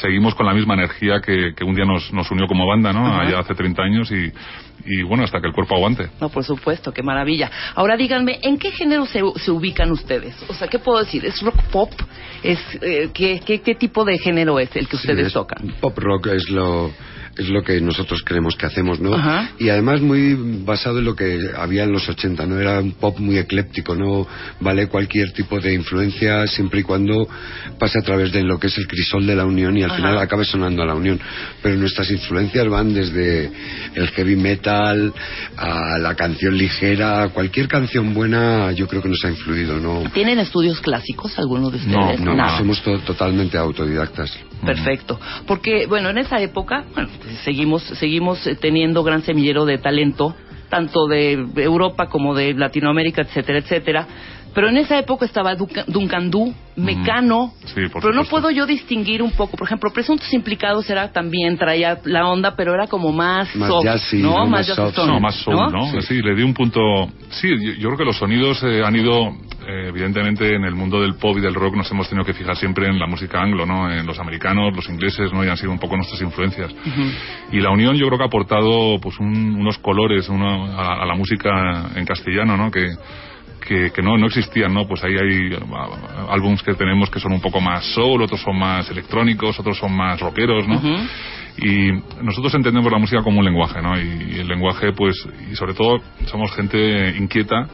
Seguimos 0.00 0.34
con 0.34 0.46
la 0.46 0.54
misma 0.54 0.74
energía 0.74 1.20
que, 1.20 1.54
que 1.56 1.64
un 1.64 1.74
día 1.74 1.84
nos, 1.84 2.12
nos 2.12 2.30
unió 2.30 2.46
como 2.46 2.66
banda, 2.66 2.92
¿no? 2.92 3.20
Allá 3.20 3.40
hace 3.40 3.54
30 3.54 3.82
años 3.82 4.12
y, 4.12 4.32
y 4.88 5.02
bueno, 5.02 5.24
hasta 5.24 5.40
que 5.40 5.46
el 5.48 5.52
cuerpo 5.52 5.74
aguante. 5.76 6.08
No, 6.20 6.28
por 6.28 6.44
supuesto, 6.44 6.92
qué 6.92 7.02
maravilla. 7.02 7.50
Ahora 7.74 7.96
díganme, 7.96 8.38
¿en 8.42 8.58
qué 8.58 8.70
género 8.72 9.06
se, 9.06 9.20
se 9.36 9.50
ubican 9.50 9.90
ustedes? 9.92 10.34
O 10.48 10.54
sea, 10.54 10.68
¿qué 10.68 10.78
puedo 10.78 10.98
decir? 11.00 11.24
¿Es 11.26 11.40
rock 11.42 11.60
pop? 11.70 11.90
¿Es, 12.42 12.58
eh, 12.80 13.10
¿qué, 13.12 13.40
qué, 13.44 13.60
qué 13.60 13.74
tipo 13.74 14.04
de 14.04 14.18
género 14.18 14.58
es 14.58 14.74
el 14.76 14.88
que 14.88 14.96
ustedes 14.96 15.18
Sí, 15.20 15.26
es- 15.28 15.32
tocan? 15.34 15.74
Pop 15.80 15.96
rock 15.98 16.28
es 16.28 16.48
lo 16.50 16.90
es 17.38 17.48
lo 17.48 17.62
que 17.62 17.80
nosotros 17.80 18.22
creemos 18.24 18.56
que 18.56 18.66
hacemos, 18.66 19.00
¿no? 19.00 19.14
Ajá. 19.14 19.52
Y 19.58 19.68
además 19.68 20.00
muy 20.00 20.34
basado 20.64 20.98
en 20.98 21.04
lo 21.04 21.14
que 21.14 21.38
había 21.56 21.84
en 21.84 21.92
los 21.92 22.08
80, 22.08 22.44
¿no? 22.46 22.58
Era 22.58 22.80
un 22.80 22.92
pop 22.92 23.18
muy 23.18 23.38
ecléptico, 23.38 23.94
no 23.94 24.26
vale 24.60 24.88
cualquier 24.88 25.32
tipo 25.32 25.60
de 25.60 25.72
influencia 25.74 26.46
siempre 26.48 26.80
y 26.80 26.82
cuando 26.82 27.28
pase 27.78 27.98
a 27.98 28.02
través 28.02 28.32
de 28.32 28.42
lo 28.42 28.58
que 28.58 28.66
es 28.66 28.76
el 28.78 28.86
crisol 28.88 29.26
de 29.26 29.36
la 29.36 29.44
unión 29.46 29.76
y 29.76 29.82
al 29.82 29.90
Ajá. 29.90 29.96
final 29.96 30.18
acabe 30.18 30.44
sonando 30.44 30.82
a 30.82 30.86
la 30.86 30.94
unión. 30.94 31.20
Pero 31.62 31.76
nuestras 31.76 32.10
influencias 32.10 32.68
van 32.68 32.92
desde 32.92 33.50
el 33.94 34.08
heavy 34.08 34.36
metal 34.36 35.12
a 35.56 35.98
la 35.98 36.14
canción 36.14 36.56
ligera, 36.58 37.28
cualquier 37.32 37.68
canción 37.68 38.14
buena 38.14 38.72
yo 38.72 38.86
creo 38.88 39.00
que 39.02 39.08
nos 39.08 39.24
ha 39.24 39.28
influido, 39.30 39.78
¿no? 39.78 40.10
¿Tienen 40.12 40.38
estudios 40.40 40.80
clásicos 40.80 41.38
algunos 41.38 41.72
de 41.72 41.78
No, 41.86 42.00
ustedes? 42.00 42.20
No, 42.20 42.34
Nada. 42.34 42.58
somos 42.58 42.82
to- 42.82 42.98
totalmente 43.00 43.56
autodidactas. 43.56 44.36
Perfecto. 44.64 45.18
Porque, 45.46 45.86
bueno, 45.86 46.10
en 46.10 46.18
esa 46.18 46.40
época, 46.40 46.84
bueno, 46.94 47.08
seguimos, 47.44 47.82
seguimos 47.82 48.46
eh, 48.46 48.56
teniendo 48.56 49.02
gran 49.02 49.22
semillero 49.22 49.64
de 49.64 49.78
talento, 49.78 50.34
tanto 50.68 51.06
de 51.06 51.32
Europa 51.56 52.06
como 52.08 52.34
de 52.34 52.54
Latinoamérica, 52.54 53.22
etcétera, 53.22 53.58
etcétera. 53.58 54.06
Pero 54.54 54.68
en 54.68 54.76
esa 54.78 54.98
época 54.98 55.24
estaba 55.26 55.54
Duca- 55.54 55.84
Duncan 55.86 56.30
Du, 56.30 56.52
Mecano, 56.76 57.52
Sí, 57.64 57.82
por 57.92 58.00
pero 58.02 58.14
no 58.14 58.24
puedo 58.24 58.50
yo 58.50 58.64
distinguir 58.64 59.20
un 59.22 59.32
poco. 59.32 59.56
Por 59.56 59.66
ejemplo, 59.66 59.90
Presuntos 59.92 60.32
Implicados 60.32 60.88
era 60.88 61.10
también, 61.12 61.58
traía 61.58 61.98
la 62.04 62.26
onda, 62.28 62.54
pero 62.56 62.72
era 62.72 62.86
como 62.86 63.12
más, 63.12 63.54
Más 63.56 63.68
soft, 63.68 63.84
jazzy, 63.84 64.18
¿no? 64.22 64.44
¿no? 64.44 64.46
Más 64.46 64.66
soft. 64.66 64.96
No, 64.98 65.18
más 65.20 65.34
soul, 65.36 65.72
¿no? 65.72 65.90
Sí. 65.92 66.00
Sí. 66.02 66.22
le 66.22 66.34
di 66.36 66.42
un 66.42 66.54
punto... 66.54 66.80
Sí, 67.30 67.48
yo, 67.48 67.72
yo 67.72 67.88
creo 67.88 67.98
que 67.98 68.04
los 68.04 68.16
sonidos 68.16 68.62
eh, 68.62 68.82
han 68.84 68.94
ido... 68.94 69.28
eh, 69.66 69.88
evidentemente, 69.88 70.54
en 70.54 70.64
el 70.64 70.74
mundo 70.76 71.00
del 71.00 71.14
pop 71.16 71.36
y 71.36 71.40
del 71.40 71.54
rock 71.54 71.74
nos 71.74 71.90
hemos 71.90 72.08
tenido 72.08 72.24
que 72.24 72.32
fijar 72.32 72.56
siempre 72.56 72.86
en 72.86 72.98
la 72.98 73.06
música 73.08 73.42
anglo, 73.42 73.66
¿no? 73.66 73.90
En 73.90 74.06
los 74.06 74.18
americanos, 74.20 74.74
los 74.74 74.88
ingleses, 74.88 75.32
¿no? 75.32 75.44
Y 75.44 75.48
han 75.48 75.56
sido 75.56 75.72
un 75.72 75.78
poco 75.80 75.96
nuestras 75.96 76.20
influencias. 76.22 76.72
Y 77.52 77.60
la 77.60 77.70
unión 77.70 77.96
yo 77.96 78.06
creo 78.06 78.18
que 78.18 78.24
ha 78.24 78.28
aportado 78.28 78.98
pues 79.00 79.18
un- 79.18 79.56
unos 79.58 79.78
colores 79.78 80.28
uno, 80.28 80.64
a, 80.78 81.02
a 81.02 81.06
la 81.06 81.14
música 81.16 81.90
en 81.96 82.04
castellano, 82.06 82.56
¿no? 82.56 82.70
Que, 82.70 82.86
que, 83.66 83.90
que 83.90 84.02
no, 84.02 84.16
no 84.16 84.26
existían, 84.26 84.72
¿no? 84.72 84.86
Pues 84.86 85.02
ahí 85.04 85.14
hay 85.14 85.56
ah, 85.74 86.26
álbums 86.30 86.62
que 86.62 86.74
tenemos 86.74 87.10
que 87.10 87.20
son 87.20 87.32
un 87.32 87.40
poco 87.40 87.60
más 87.60 87.84
soul, 87.94 88.22
otros 88.22 88.40
son 88.40 88.58
más 88.58 88.90
electrónicos, 88.90 89.58
otros 89.58 89.78
son 89.78 89.96
más 89.96 90.20
rockeros, 90.20 90.66
¿no? 90.66 90.80
Y 91.58 91.90
nosotros 92.22 92.54
entendemos 92.54 92.90
la 92.90 92.98
música 92.98 93.22
como 93.22 93.40
un 93.40 93.44
lenguaje, 93.44 93.82
¿no? 93.82 93.98
Y, 93.98 94.38
el 94.38 94.48
lenguaje, 94.48 94.92
pues, 94.92 95.16
y 95.50 95.56
sobre 95.56 95.74
todo 95.74 95.98
somos 96.26 96.54
gente 96.54 97.16
inquieta, 97.18 97.66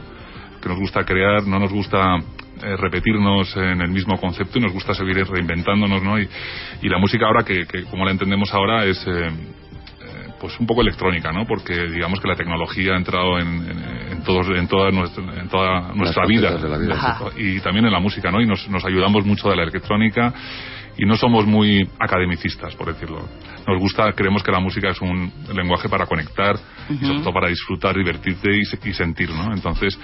que 0.61 0.69
nos 0.69 0.79
gusta 0.79 1.03
crear, 1.03 1.45
no 1.45 1.59
nos 1.59 1.71
gusta 1.71 2.17
eh, 2.17 2.75
repetirnos 2.77 3.55
en 3.55 3.81
el 3.81 3.89
mismo 3.89 4.17
concepto 4.17 4.57
y 4.57 4.61
nos 4.61 4.73
gusta 4.73 4.93
seguir 4.95 5.17
reinventándonos, 5.27 6.01
¿no? 6.01 6.19
Y, 6.19 6.27
y 6.81 6.89
la 6.89 6.97
música 6.97 7.27
ahora, 7.27 7.43
que, 7.43 7.65
que 7.67 7.83
como 7.83 8.05
la 8.05 8.11
entendemos 8.11 8.53
ahora, 8.53 8.85
es... 8.85 9.05
eh, 9.07 9.31
pues 10.39 10.59
un 10.59 10.67
poco 10.67 10.81
electrónica, 10.81 11.31
¿no? 11.31 11.45
Porque 11.45 11.87
digamos 11.87 12.19
que 12.19 12.27
la 12.27 12.35
tecnología 12.35 12.93
ha 12.93 12.97
entrado 12.97 13.39
en, 13.39 13.47
en, 13.47 14.11
en 14.11 14.23
todos, 14.23 14.47
en 14.47 14.67
toda 14.67 14.91
nuestra, 14.91 15.23
en 15.39 15.49
toda 15.49 15.93
nuestra 15.93 16.25
vida, 16.25 16.51
facetas 16.51 16.63
de 16.63 16.69
la 16.69 16.77
vida, 16.77 17.31
y 17.37 17.59
también 17.61 17.85
en 17.85 17.91
la 17.91 17.99
música, 17.99 18.31
¿no? 18.31 18.41
Y 18.41 18.45
nos, 18.45 18.67
nos 18.69 18.83
ayudamos 18.85 19.25
mucho 19.25 19.49
de 19.49 19.55
la 19.55 19.63
electrónica 19.63 20.33
y 20.97 21.05
no 21.05 21.15
somos 21.15 21.45
muy 21.45 21.87
academicistas, 21.99 22.75
por 22.75 22.93
decirlo. 22.93 23.19
Nos 23.67 23.79
gusta, 23.79 24.11
creemos 24.13 24.43
que 24.43 24.51
la 24.51 24.59
música 24.59 24.89
es 24.89 25.01
un 25.01 25.31
lenguaje 25.53 25.89
para 25.89 26.05
conectar 26.05 26.55
y 26.89 27.03
sobre 27.03 27.19
todo 27.21 27.33
para 27.33 27.49
disfrutar, 27.49 27.95
divertirte 27.95 28.55
y, 28.55 28.63
se- 28.63 28.77
y 28.87 28.93
sentir, 28.93 29.29
¿no? 29.31 29.51
Entonces, 29.53 29.97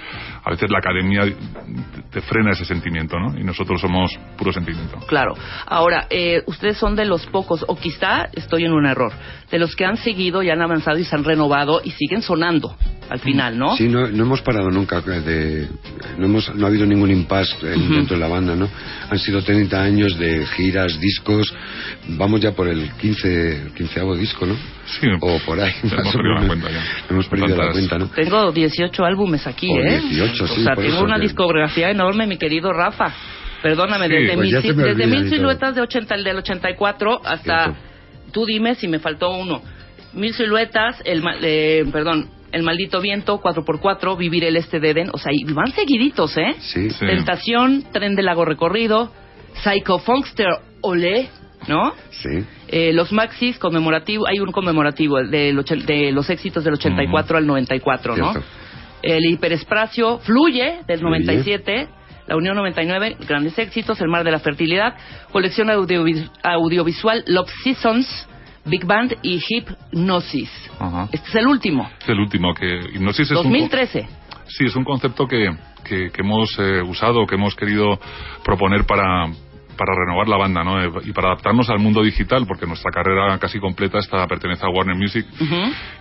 a 0.44 0.50
veces 0.50 0.68
la 0.70 0.78
academia 0.78 1.22
te 2.10 2.20
frena 2.22 2.50
ese 2.50 2.64
sentimiento, 2.64 3.16
¿no? 3.18 3.38
Y 3.38 3.44
nosotros 3.44 3.80
somos 3.80 4.10
puro 4.36 4.52
sentimiento. 4.52 4.98
Claro. 5.06 5.34
Ahora, 5.66 6.06
eh, 6.10 6.42
ustedes 6.46 6.76
son 6.76 6.96
de 6.96 7.04
los 7.04 7.24
pocos, 7.26 7.64
o 7.68 7.76
quizá 7.76 8.24
estoy 8.32 8.64
en 8.64 8.72
un 8.72 8.84
error, 8.86 9.12
de 9.50 9.58
los 9.58 9.76
que 9.76 9.84
han 9.84 9.96
seguido 9.96 10.42
y 10.42 10.50
han 10.50 10.60
avanzado 10.60 10.98
y 10.98 11.04
se 11.04 11.14
han 11.14 11.22
renovado 11.24 11.80
y 11.84 11.92
siguen 11.92 12.20
sonando 12.22 12.74
al 13.10 13.20
final, 13.20 13.58
¿no? 13.58 13.76
Sí, 13.76 13.88
no, 13.88 14.08
no 14.08 14.24
hemos 14.24 14.40
parado 14.42 14.70
nunca 14.70 15.00
de... 15.02 15.68
No, 16.18 16.24
hemos, 16.26 16.54
no 16.54 16.64
ha 16.66 16.68
habido 16.68 16.86
ningún 16.86 17.10
impasse 17.10 17.54
Ujú. 17.76 17.94
dentro 17.94 18.16
de 18.16 18.20
la 18.20 18.28
banda, 18.28 18.56
¿no? 18.56 18.68
Han 19.10 19.18
sido 19.18 19.42
30 19.42 19.82
años 19.82 20.18
de 20.18 20.46
giras, 20.86 21.00
discos... 21.00 21.54
Vamos 22.08 22.40
ya 22.40 22.52
por 22.52 22.68
el 22.68 22.90
15, 22.92 23.72
quinceavo 23.76 24.16
disco, 24.16 24.44
¿no? 24.46 24.54
Sí. 24.86 25.06
O 25.20 25.38
por 25.46 25.60
ahí. 25.60 25.72
Hemos 25.82 26.12
perdido 26.14 26.34
la 26.40 26.46
cuenta 26.46 26.70
ya. 26.70 26.84
Hemos 27.10 27.28
perdido 27.28 27.48
la 27.48 27.56
Tantas- 27.56 27.72
cuenta, 27.72 27.98
¿no? 27.98 28.06
Tengo 28.08 28.52
18 28.52 29.04
álbumes 29.04 29.46
aquí, 29.46 29.68
O 29.70 29.78
¿eh? 29.78 30.00
18, 30.00 30.46
sí, 30.48 30.60
O 30.60 30.64
sea, 30.64 30.74
tengo 30.76 31.00
una 31.02 31.16
que- 31.16 31.22
discografía 31.22 31.90
enorme, 31.90 32.26
mi 32.26 32.36
querido 32.36 32.72
Rafa. 32.72 33.12
Perdóname, 33.62 34.08
Sí, 34.08 34.12
desde, 34.12 34.34
pues 34.34 34.76
me 34.76 34.82
desde 34.84 35.06
mil 35.06 35.28
siluetas 35.30 35.74
de 35.76 35.82
80, 35.82 36.14
el 36.16 36.24
del 36.24 36.36
84 36.38 37.20
hasta... 37.24 37.64
Cierto. 37.64 37.80
Tú 38.32 38.46
dime 38.46 38.74
si 38.74 38.88
me 38.88 38.98
faltó 38.98 39.30
uno. 39.30 39.62
Mil 40.14 40.32
siluetas, 40.34 41.00
el, 41.04 41.22
eh, 41.42 41.84
perdón, 41.92 42.28
El 42.50 42.62
maldito 42.64 43.00
viento, 43.00 43.40
4x4, 43.40 44.16
Vivir 44.18 44.44
el 44.44 44.56
este 44.56 44.80
de 44.80 44.90
Eden. 44.90 45.08
O 45.12 45.18
sea, 45.18 45.32
y 45.32 45.44
van 45.52 45.70
seguiditos, 45.72 46.36
¿eh? 46.36 46.54
Sí. 46.58 46.90
Sí. 46.90 47.06
Tentación, 47.06 47.84
Tren 47.92 48.14
del 48.14 48.26
Lago 48.26 48.44
Recorrido, 48.44 49.12
Psycho 49.54 49.98
Funkster, 49.98 50.48
Olé, 50.80 51.28
¿no? 51.68 51.92
Sí. 52.10 52.44
Eh, 52.68 52.92
los 52.92 53.12
maxis 53.12 53.58
conmemorativos, 53.58 54.28
hay 54.28 54.40
un 54.40 54.50
conmemorativo 54.52 55.22
del 55.22 55.58
ochen- 55.58 55.84
de 55.84 56.10
los 56.12 56.28
éxitos 56.30 56.64
del 56.64 56.74
84 56.74 57.38
al 57.38 57.46
94, 57.46 58.16
¿no? 58.16 58.32
Cierto. 58.32 58.48
El 59.02 59.24
hiperespacio 59.26 60.18
Fluye 60.18 60.80
del 60.86 60.98
Fluye. 61.00 61.18
97, 61.20 61.88
la 62.28 62.36
Unión 62.36 62.56
99, 62.56 63.16
grandes 63.28 63.58
éxitos, 63.58 64.00
El 64.00 64.08
mar 64.08 64.24
de 64.24 64.30
la 64.30 64.38
fertilidad, 64.38 64.94
colección 65.32 65.68
audiovis- 65.68 66.30
audiovisual 66.42 67.24
Love 67.26 67.50
Seasons, 67.64 68.28
Big 68.64 68.84
Band 68.86 69.16
y 69.22 69.40
Hypnosis. 69.48 70.50
Ajá. 70.78 71.08
Este 71.12 71.28
es 71.28 71.34
el 71.34 71.46
último, 71.48 71.90
Es 72.00 72.08
el 72.08 72.20
último 72.20 72.54
que 72.54 72.66
hipnosis 72.94 73.26
es 73.30 73.36
un 73.36 73.36
2013. 73.44 74.06
Sí, 74.46 74.66
es 74.66 74.76
un 74.76 74.84
concepto 74.84 75.26
que, 75.26 75.48
que, 75.84 76.10
que 76.10 76.20
hemos 76.22 76.56
eh, 76.58 76.80
usado, 76.82 77.26
que 77.26 77.34
hemos 77.34 77.54
querido 77.56 77.98
proponer 78.44 78.84
para, 78.84 79.26
para 79.76 79.94
renovar 79.94 80.28
la 80.28 80.36
banda, 80.36 80.62
¿no? 80.64 80.84
Y 81.04 81.12
para 81.12 81.28
adaptarnos 81.28 81.68
al 81.70 81.78
mundo 81.78 82.02
digital, 82.02 82.46
porque 82.46 82.66
nuestra 82.66 82.90
carrera 82.90 83.38
casi 83.38 83.58
completa 83.58 83.98
está 83.98 84.26
pertenece 84.26 84.64
a 84.64 84.68
Warner 84.70 84.96
Music. 84.96 85.26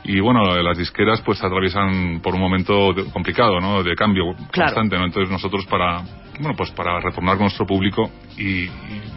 Y 0.03 0.19
bueno, 0.19 0.41
las 0.61 0.77
disqueras 0.77 1.21
pues 1.21 1.43
atraviesan 1.43 2.19
por 2.21 2.35
un 2.35 2.41
momento 2.41 2.93
de- 2.93 3.05
complicado, 3.11 3.59
¿no? 3.59 3.83
De 3.83 3.95
cambio 3.95 4.23
Claro. 4.51 4.73
constante, 4.73 4.97
¿no? 4.97 5.05
Entonces 5.05 5.31
nosotros 5.31 5.65
para, 5.67 6.01
bueno, 6.39 6.55
pues 6.57 6.71
para 6.71 6.99
retornar 6.99 7.35
con 7.37 7.45
nuestro 7.45 7.65
público 7.65 8.09
y, 8.37 8.63
y 8.65 8.69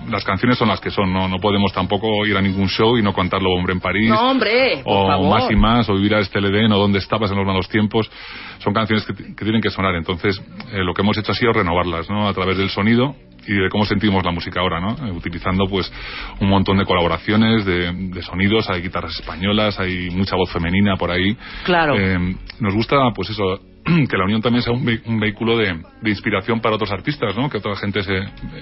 las 0.08 0.24
canciones 0.24 0.58
son 0.58 0.68
las 0.68 0.80
que 0.80 0.90
son, 0.90 1.12
¿no? 1.12 1.28
No 1.28 1.38
podemos 1.38 1.72
tampoco 1.72 2.26
ir 2.26 2.36
a 2.36 2.42
ningún 2.42 2.68
show 2.68 2.96
y 2.98 3.02
no 3.02 3.12
contarlo 3.12 3.50
Hombre 3.52 3.72
en 3.74 3.80
París 3.80 4.08
No, 4.10 4.30
hombre, 4.30 4.82
por 4.84 4.96
o 4.96 5.06
favor. 5.08 5.30
más 5.40 5.50
y 5.50 5.56
más, 5.56 5.88
o 5.88 5.94
vivir 5.94 6.14
a 6.14 6.20
este 6.20 6.38
Edén, 6.38 6.72
o 6.72 6.78
dónde 6.78 6.98
estabas 6.98 7.30
en 7.30 7.36
los 7.38 7.46
malos 7.46 7.68
tiempos, 7.68 8.10
son 8.58 8.72
canciones 8.74 9.04
que, 9.06 9.14
que 9.14 9.44
tienen 9.44 9.60
que 9.62 9.70
sonar. 9.70 9.94
Entonces, 9.94 10.40
eh, 10.72 10.84
lo 10.84 10.92
que 10.94 11.02
hemos 11.02 11.16
hecho 11.18 11.32
ha 11.32 11.34
sido 11.34 11.52
renovarlas, 11.52 12.08
¿no? 12.10 12.28
A 12.28 12.32
través 12.34 12.58
del 12.58 12.68
sonido 12.70 13.14
y 13.46 13.54
de 13.54 13.68
cómo 13.70 13.84
sentimos 13.84 14.24
la 14.24 14.30
música 14.30 14.60
ahora, 14.60 14.80
¿no? 14.80 14.92
Eh, 15.06 15.10
utilizando, 15.12 15.66
pues, 15.68 15.92
un 16.40 16.48
montón 16.48 16.78
de 16.78 16.84
colaboraciones, 16.84 17.64
de, 17.64 17.92
de 17.92 18.22
sonidos, 18.22 18.68
hay 18.70 18.82
guitarras 18.82 19.14
españolas, 19.20 19.78
hay 19.78 20.10
mucha 20.10 20.36
voz 20.36 20.50
femenina 20.52 20.96
por 20.96 21.10
ahí. 21.10 21.36
Claro. 21.64 21.94
Eh, 21.98 22.36
nos 22.60 22.74
gusta, 22.74 22.96
pues 23.14 23.30
eso, 23.30 23.60
que 24.08 24.16
la 24.16 24.24
unión 24.24 24.40
también 24.40 24.62
sea 24.62 24.72
un, 24.72 24.88
un 25.06 25.20
vehículo 25.20 25.58
de, 25.58 25.78
de 26.00 26.10
inspiración 26.10 26.60
para 26.60 26.76
otros 26.76 26.90
artistas, 26.90 27.36
¿no? 27.36 27.50
Que 27.50 27.58
otra 27.58 27.76
gente 27.76 28.02
se 28.02 28.16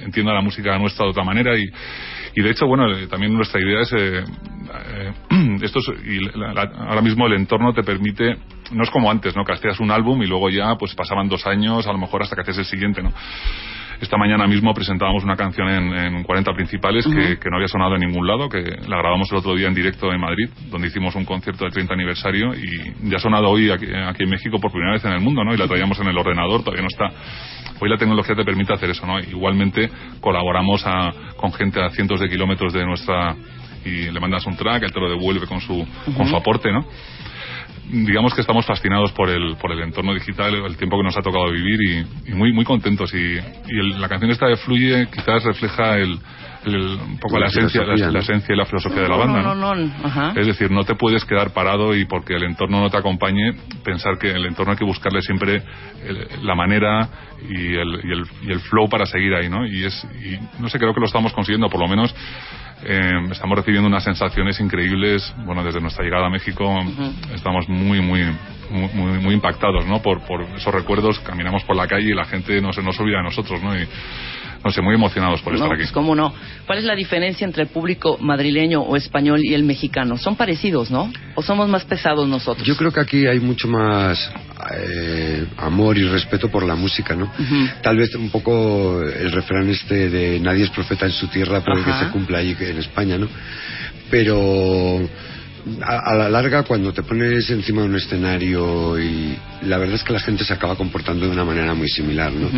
entienda 0.04 0.32
la 0.34 0.40
música 0.40 0.76
nuestra 0.78 1.04
de 1.04 1.10
otra 1.10 1.22
manera 1.24 1.56
y, 1.56 1.62
y 2.34 2.42
de 2.42 2.50
hecho, 2.50 2.66
bueno, 2.66 2.90
eh, 2.92 3.06
también 3.06 3.32
nuestra 3.34 3.60
idea 3.60 3.82
es, 3.82 3.92
eh, 3.92 4.24
eh, 4.94 5.12
esto 5.62 5.78
es- 5.78 6.04
y 6.06 6.18
la- 6.38 6.52
la- 6.54 6.72
ahora 6.88 7.02
mismo 7.02 7.26
el 7.28 7.34
entorno 7.34 7.72
te 7.72 7.82
permite, 7.84 8.36
no 8.72 8.82
es 8.82 8.90
como 8.90 9.10
antes, 9.10 9.36
¿no? 9.36 9.44
Que 9.44 9.52
hacías 9.52 9.78
un 9.80 9.90
álbum 9.92 10.20
y 10.22 10.26
luego 10.26 10.50
ya, 10.50 10.74
pues 10.76 10.94
pasaban 10.94 11.28
dos 11.28 11.46
años, 11.46 11.86
a 11.86 11.92
lo 11.92 11.98
mejor 11.98 12.22
hasta 12.22 12.34
que 12.34 12.40
haces 12.42 12.58
el 12.58 12.64
siguiente, 12.64 13.02
¿no? 13.02 13.12
Esta 14.02 14.16
mañana 14.16 14.48
mismo 14.48 14.74
presentábamos 14.74 15.22
una 15.22 15.36
canción 15.36 15.68
en, 15.68 15.94
en 15.94 16.22
40 16.24 16.52
principales 16.54 17.06
que, 17.06 17.38
que 17.38 17.48
no 17.48 17.56
había 17.56 17.68
sonado 17.68 17.94
en 17.94 18.00
ningún 18.00 18.26
lado, 18.26 18.48
que 18.48 18.60
la 18.88 18.96
grabamos 18.98 19.30
el 19.30 19.38
otro 19.38 19.54
día 19.54 19.68
en 19.68 19.74
directo 19.74 20.12
en 20.12 20.20
Madrid, 20.20 20.50
donde 20.70 20.88
hicimos 20.88 21.14
un 21.14 21.24
concierto 21.24 21.62
del 21.64 21.72
30 21.72 21.94
aniversario 21.94 22.52
y 22.52 22.92
ya 23.08 23.16
ha 23.18 23.20
sonado 23.20 23.48
hoy 23.48 23.70
aquí, 23.70 23.86
aquí 23.94 24.24
en 24.24 24.30
México 24.30 24.58
por 24.58 24.72
primera 24.72 24.94
vez 24.94 25.04
en 25.04 25.12
el 25.12 25.20
mundo, 25.20 25.44
¿no? 25.44 25.54
Y 25.54 25.56
la 25.56 25.68
traíamos 25.68 26.00
en 26.00 26.08
el 26.08 26.18
ordenador, 26.18 26.64
todavía 26.64 26.82
no 26.82 26.88
está. 26.88 27.10
Hoy 27.80 27.88
la 27.88 27.96
tecnología 27.96 28.34
te 28.34 28.44
permite 28.44 28.72
hacer 28.74 28.90
eso, 28.90 29.06
¿no? 29.06 29.20
Igualmente 29.20 29.88
colaboramos 30.20 30.82
a- 30.84 31.12
con 31.36 31.52
gente 31.52 31.80
a 31.80 31.90
cientos 31.90 32.18
de 32.18 32.28
kilómetros 32.28 32.72
de 32.72 32.84
nuestra 32.84 33.36
y 33.84 34.10
le 34.10 34.18
mandas 34.20 34.44
un 34.46 34.56
track, 34.56 34.82
él 34.82 34.92
te 34.92 34.98
lo 35.00 35.10
devuelve 35.10 35.46
con 35.46 35.60
su, 35.60 35.86
con 36.16 36.26
su 36.26 36.36
aporte, 36.36 36.72
¿no? 36.72 36.84
Digamos 37.92 38.34
que 38.34 38.40
estamos 38.40 38.64
fascinados 38.66 39.12
por 39.12 39.28
el, 39.28 39.56
por 39.56 39.70
el 39.70 39.80
entorno 39.80 40.14
digital, 40.14 40.54
el 40.54 40.76
tiempo 40.76 40.96
que 40.96 41.04
nos 41.04 41.16
ha 41.16 41.22
tocado 41.22 41.50
vivir 41.52 41.78
y, 42.26 42.30
y 42.30 42.34
muy, 42.34 42.52
muy 42.52 42.64
contentos. 42.64 43.12
Y, 43.14 43.18
y 43.18 43.78
el- 43.80 44.00
la 44.00 44.08
canción 44.08 44.30
esta 44.30 44.46
de 44.48 44.56
Fluye 44.56 45.08
quizás 45.14 45.44
refleja 45.44 45.98
el, 45.98 46.18
el- 46.64 46.98
un 47.00 47.18
poco 47.18 47.36
la, 47.38 47.46
La 47.46 47.46
esencia, 47.48 47.80
la, 47.80 47.86
filosofía, 47.94 48.06
¿no? 48.06 48.12
la 48.12 48.18
esencia 48.20 48.54
y 48.54 48.58
la 48.58 48.64
filosofía 48.66 49.02
de 49.02 49.08
la 49.08 49.16
banda. 49.16 49.42
no, 49.42 49.54
¿no? 49.54 49.74
no, 49.74 49.86
no, 49.86 49.92
ajá. 50.06 50.32
Es 50.36 50.46
decir, 50.46 50.70
no 50.70 50.84
te 50.84 50.94
puedes 50.94 51.24
quedar 51.24 51.52
parado 51.52 51.94
y 51.94 52.04
porque 52.04 52.34
el 52.34 52.44
entorno 52.44 52.80
no 52.80 52.90
te 52.90 52.96
acompañe, 52.98 53.52
pensar 53.84 54.18
que 54.18 54.30
el 54.30 54.46
entorno 54.46 54.72
hay 54.72 54.78
que 54.78 54.84
buscarle 54.84 55.20
siempre 55.22 55.62
el- 56.06 56.28
la 56.46 56.54
manera 56.54 57.08
y 57.48 57.74
el, 57.74 58.00
y, 58.04 58.12
el, 58.12 58.22
y 58.42 58.52
el 58.52 58.60
flow 58.60 58.88
para 58.88 59.06
seguir 59.06 59.34
ahí, 59.34 59.48
¿no? 59.48 59.66
Y 59.66 59.84
es, 59.84 60.06
y 60.24 60.38
no 60.62 60.68
sé, 60.68 60.78
creo 60.78 60.94
que 60.94 61.00
lo 61.00 61.06
estamos 61.06 61.32
consiguiendo, 61.32 61.68
por 61.68 61.80
lo 61.80 61.88
menos 61.88 62.14
eh, 62.84 63.10
estamos 63.30 63.56
recibiendo 63.56 63.88
unas 63.88 64.02
sensaciones 64.04 64.58
increíbles, 64.60 65.32
bueno, 65.44 65.62
desde 65.62 65.80
nuestra 65.80 66.04
llegada 66.04 66.26
a 66.26 66.30
México 66.30 66.68
estamos 67.34 67.68
muy, 67.68 68.00
muy, 68.00 68.24
muy, 68.70 68.88
muy, 68.94 69.18
muy 69.20 69.34
impactados, 69.34 69.86
¿no? 69.86 70.00
Por, 70.02 70.20
por 70.24 70.42
esos 70.42 70.72
recuerdos, 70.74 71.20
caminamos 71.20 71.62
por 71.64 71.76
la 71.76 71.86
calle 71.86 72.10
y 72.10 72.14
la 72.14 72.24
gente 72.24 72.60
no 72.60 72.72
se 72.72 72.82
nos 72.82 72.98
olvida 72.98 73.18
de 73.18 73.24
nosotros, 73.24 73.62
¿no? 73.62 73.76
Y, 73.78 73.86
no 74.64 74.70
sé, 74.70 74.80
muy 74.80 74.94
emocionados 74.94 75.40
por 75.42 75.52
No, 75.52 75.58
estar 75.58 75.72
aquí. 75.72 75.82
pues 75.82 75.92
cómo 75.92 76.14
no. 76.14 76.32
¿Cuál 76.66 76.78
es 76.78 76.84
la 76.84 76.94
diferencia 76.94 77.44
entre 77.44 77.62
el 77.64 77.68
público 77.68 78.16
madrileño 78.20 78.80
o 78.82 78.96
español 78.96 79.40
y 79.42 79.54
el 79.54 79.64
mexicano? 79.64 80.16
Son 80.16 80.36
parecidos, 80.36 80.90
¿no? 80.90 81.12
¿O 81.34 81.42
somos 81.42 81.68
más 81.68 81.84
pesados 81.84 82.28
nosotros? 82.28 82.66
Yo 82.66 82.76
creo 82.76 82.92
que 82.92 83.00
aquí 83.00 83.26
hay 83.26 83.40
mucho 83.40 83.66
más 83.68 84.30
eh, 84.74 85.46
amor 85.58 85.98
y 85.98 86.04
respeto 86.06 86.48
por 86.48 86.64
la 86.64 86.74
música, 86.76 87.16
¿no? 87.16 87.30
Tal 87.82 87.96
vez 87.96 88.14
un 88.14 88.30
poco 88.30 89.02
el 89.02 89.32
refrán 89.32 89.68
este 89.68 90.08
de 90.08 90.38
nadie 90.40 90.64
es 90.64 90.70
profeta 90.70 91.06
en 91.06 91.12
su 91.12 91.26
tierra 91.28 91.60
puede 91.64 91.80
Ajá. 91.80 91.98
que 91.98 92.04
se 92.06 92.10
cumpla 92.12 92.38
allí 92.38 92.56
en 92.60 92.78
España, 92.78 93.18
¿no? 93.18 93.28
Pero 94.10 95.00
a, 95.82 96.10
a 96.12 96.14
la 96.16 96.28
larga 96.28 96.64
cuando 96.64 96.92
te 96.92 97.02
pones 97.02 97.48
encima 97.50 97.82
de 97.82 97.88
un 97.88 97.96
escenario 97.96 98.98
y 98.98 99.36
la 99.62 99.78
verdad 99.78 99.94
es 99.96 100.02
que 100.02 100.12
la 100.12 100.20
gente 100.20 100.44
se 100.44 100.52
acaba 100.52 100.74
comportando 100.76 101.26
de 101.26 101.32
una 101.32 101.44
manera 101.44 101.72
muy 101.74 101.88
similar, 101.88 102.32
¿no? 102.32 102.48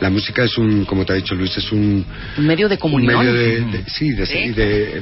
La 0.00 0.10
música 0.10 0.44
es 0.44 0.56
un, 0.58 0.84
como 0.84 1.04
te 1.04 1.12
ha 1.12 1.16
dicho 1.16 1.34
Luis, 1.34 1.56
es 1.56 1.72
un, 1.72 2.04
Un 2.38 2.46
medio 2.46 2.68
de 2.68 2.74
un 2.76 2.80
comunión. 2.80 3.18
medio 3.18 3.32
de, 3.32 3.60
de- 3.62 3.84
sí, 3.90 4.10
de, 4.12 4.26
Sí. 4.26 4.50
de- 4.52 5.00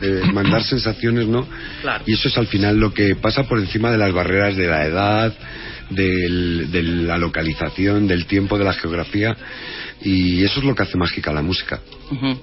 de 0.00 0.32
mandar 0.32 0.62
sensaciones, 0.62 1.26
¿no? 1.26 1.46
Claro. 1.82 2.04
Y 2.06 2.12
eso 2.14 2.28
es 2.28 2.38
al 2.38 2.46
final 2.46 2.76
lo 2.78 2.94
que 2.94 3.16
pasa 3.16 3.44
por 3.48 3.58
encima 3.58 3.90
de 3.90 3.98
las 3.98 4.12
barreras 4.12 4.56
de 4.56 4.66
la 4.68 4.86
edad, 4.86 5.34
del- 5.90 6.70
de 6.70 6.82
la 6.82 7.18
localización, 7.18 8.06
del 8.06 8.26
tiempo, 8.26 8.56
de 8.58 8.64
la 8.64 8.72
geografía. 8.72 9.36
Y 10.02 10.44
eso 10.44 10.60
es 10.60 10.64
lo 10.66 10.74
que 10.74 10.84
hace 10.84 10.96
mágica 10.96 11.32
la 11.32 11.42
música. 11.42 11.80
Ujú. 12.10 12.40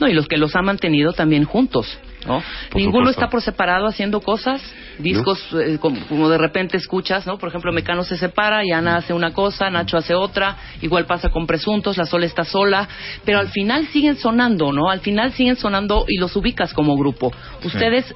No, 0.00 0.08
y 0.08 0.14
los 0.14 0.26
que 0.26 0.38
los 0.38 0.56
han 0.56 0.64
mantenido 0.64 1.12
también 1.12 1.44
juntos, 1.44 1.98
¿no? 2.26 2.42
Por 2.70 2.76
Ninguno 2.80 3.04
supuesto. 3.06 3.20
está 3.20 3.30
por 3.30 3.42
separado 3.42 3.86
haciendo 3.86 4.20
cosas, 4.20 4.62
discos 4.98 5.40
eh, 5.54 5.78
como, 5.80 6.00
como 6.06 6.28
de 6.28 6.38
repente 6.38 6.76
escuchas, 6.76 7.26
¿no? 7.26 7.38
Por 7.38 7.48
ejemplo, 7.48 7.72
Mecano 7.72 8.04
se 8.04 8.16
separa 8.16 8.64
y 8.64 8.72
Ana 8.72 8.96
hace 8.96 9.12
una 9.12 9.32
cosa, 9.32 9.70
Nacho 9.70 9.96
hace 9.96 10.14
otra, 10.14 10.56
igual 10.82 11.06
pasa 11.06 11.28
con 11.30 11.46
Presuntos, 11.46 11.96
La 11.96 12.06
Sola 12.06 12.26
está 12.26 12.44
sola, 12.44 12.88
pero 13.24 13.38
al 13.38 13.48
final 13.48 13.86
siguen 13.88 14.16
sonando, 14.16 14.72
¿no? 14.72 14.90
Al 14.90 15.00
final 15.00 15.32
siguen 15.32 15.56
sonando 15.56 16.04
y 16.08 16.18
los 16.18 16.34
ubicas 16.36 16.72
como 16.72 16.96
grupo. 16.96 17.32
Ustedes 17.64 18.14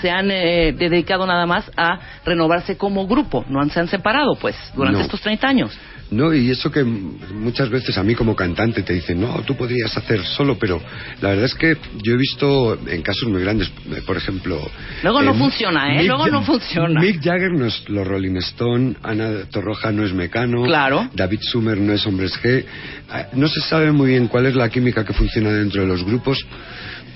se 0.00 0.10
han 0.10 0.28
eh, 0.30 0.72
dedicado 0.72 1.24
nada 1.26 1.46
más 1.46 1.70
a 1.76 2.00
renovarse 2.24 2.76
como 2.76 3.06
grupo, 3.06 3.44
no 3.48 3.60
han, 3.60 3.70
se 3.70 3.78
han 3.78 3.86
separado, 3.88 4.34
pues, 4.34 4.56
durante 4.74 4.98
No. 4.98 5.04
estos 5.04 5.20
30 5.20 5.46
años. 5.46 5.78
No, 6.14 6.32
y 6.32 6.50
eso 6.50 6.70
que 6.70 6.84
muchas 6.84 7.68
veces 7.68 7.98
a 7.98 8.02
mí 8.02 8.14
como 8.14 8.36
cantante 8.36 8.82
te 8.82 8.92
dicen, 8.92 9.20
no, 9.20 9.42
tú 9.42 9.56
podrías 9.56 9.96
hacer 9.96 10.24
solo, 10.24 10.56
pero 10.58 10.80
la 11.20 11.30
verdad 11.30 11.46
es 11.46 11.54
que 11.54 11.76
yo 12.02 12.14
he 12.14 12.16
visto 12.16 12.78
en 12.86 13.02
casos 13.02 13.28
muy 13.28 13.42
grandes, 13.42 13.70
eh, 13.90 14.00
por 14.06 14.16
ejemplo... 14.16 14.60
Luego 15.02 15.22
no 15.22 15.34
funciona, 15.34 15.94
¿eh? 15.94 15.98
Mick 15.98 16.06
Luego 16.08 16.26
no 16.28 16.42
funciona. 16.42 17.00
Mick 17.00 17.22
Jagger 17.22 17.52
no 17.52 17.66
es 17.66 17.88
los 17.88 18.06
Rolling 18.06 18.36
Stone, 18.36 18.96
Ana 19.02 19.44
Torroja 19.50 19.90
no 19.90 20.04
es 20.04 20.12
Mecano, 20.12 20.62
Claro. 20.64 21.10
David 21.14 21.40
Sumer 21.42 21.78
no 21.78 21.92
es 21.92 22.06
Hombres 22.06 22.32
G. 22.42 22.64
Ah, 23.10 23.26
No 23.32 23.48
se 23.48 23.60
sabe 23.60 23.90
muy 23.92 24.10
bien 24.10 24.28
cuál 24.28 24.46
es 24.46 24.54
la 24.54 24.68
química 24.68 25.04
que 25.04 25.12
funciona 25.12 25.50
dentro 25.50 25.82
de 25.82 25.88
los 25.88 26.04
grupos, 26.04 26.38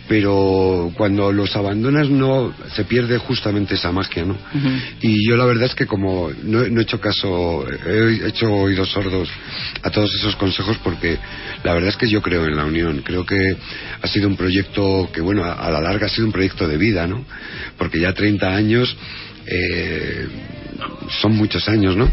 pero 0.08 0.90
cuando 0.96 1.30
los 1.32 1.54
abandonas 1.54 2.08
no 2.08 2.54
se 2.74 2.84
pierde 2.84 3.18
justamente 3.18 3.74
esa 3.74 3.92
magia, 3.92 4.24
¿no? 4.24 4.36
Y 5.00 5.28
yo 5.28 5.36
la 5.36 5.44
verdad 5.44 5.64
es 5.64 5.74
que 5.74 5.86
como 5.86 6.30
no, 6.42 6.66
no 6.66 6.80
he 6.80 6.82
hecho 6.82 7.00
caso, 7.00 7.66
he 7.86 8.26
hecho 8.26 8.50
oídos 8.50 8.90
sordos 8.90 9.28
a 9.82 9.90
todos 9.90 10.12
esos 10.14 10.34
consejos 10.36 10.78
porque 10.82 11.18
la 11.62 11.74
verdad 11.74 11.90
es 11.90 11.96
que 11.96 12.08
yo 12.08 12.22
creo 12.22 12.46
en 12.46 12.56
la 12.56 12.64
unión, 12.64 13.02
creo 13.04 13.26
que 13.26 13.56
ha 14.00 14.06
sido 14.08 14.28
un 14.28 14.36
proyecto 14.36 15.10
que 15.12 15.20
bueno, 15.20 15.44
a, 15.44 15.52
a 15.52 15.70
la 15.70 15.80
larga 15.80 16.06
ha 16.06 16.10
sido 16.10 16.26
un 16.26 16.32
proyecto 16.32 16.66
de 16.66 16.78
vida, 16.78 17.06
¿no? 17.06 17.24
Porque 17.76 18.00
ya 18.00 18.14
30 18.14 18.54
años 18.54 18.96
eh, 19.46 20.26
son 21.20 21.36
muchos 21.36 21.68
años, 21.68 21.96
¿no? 21.96 22.08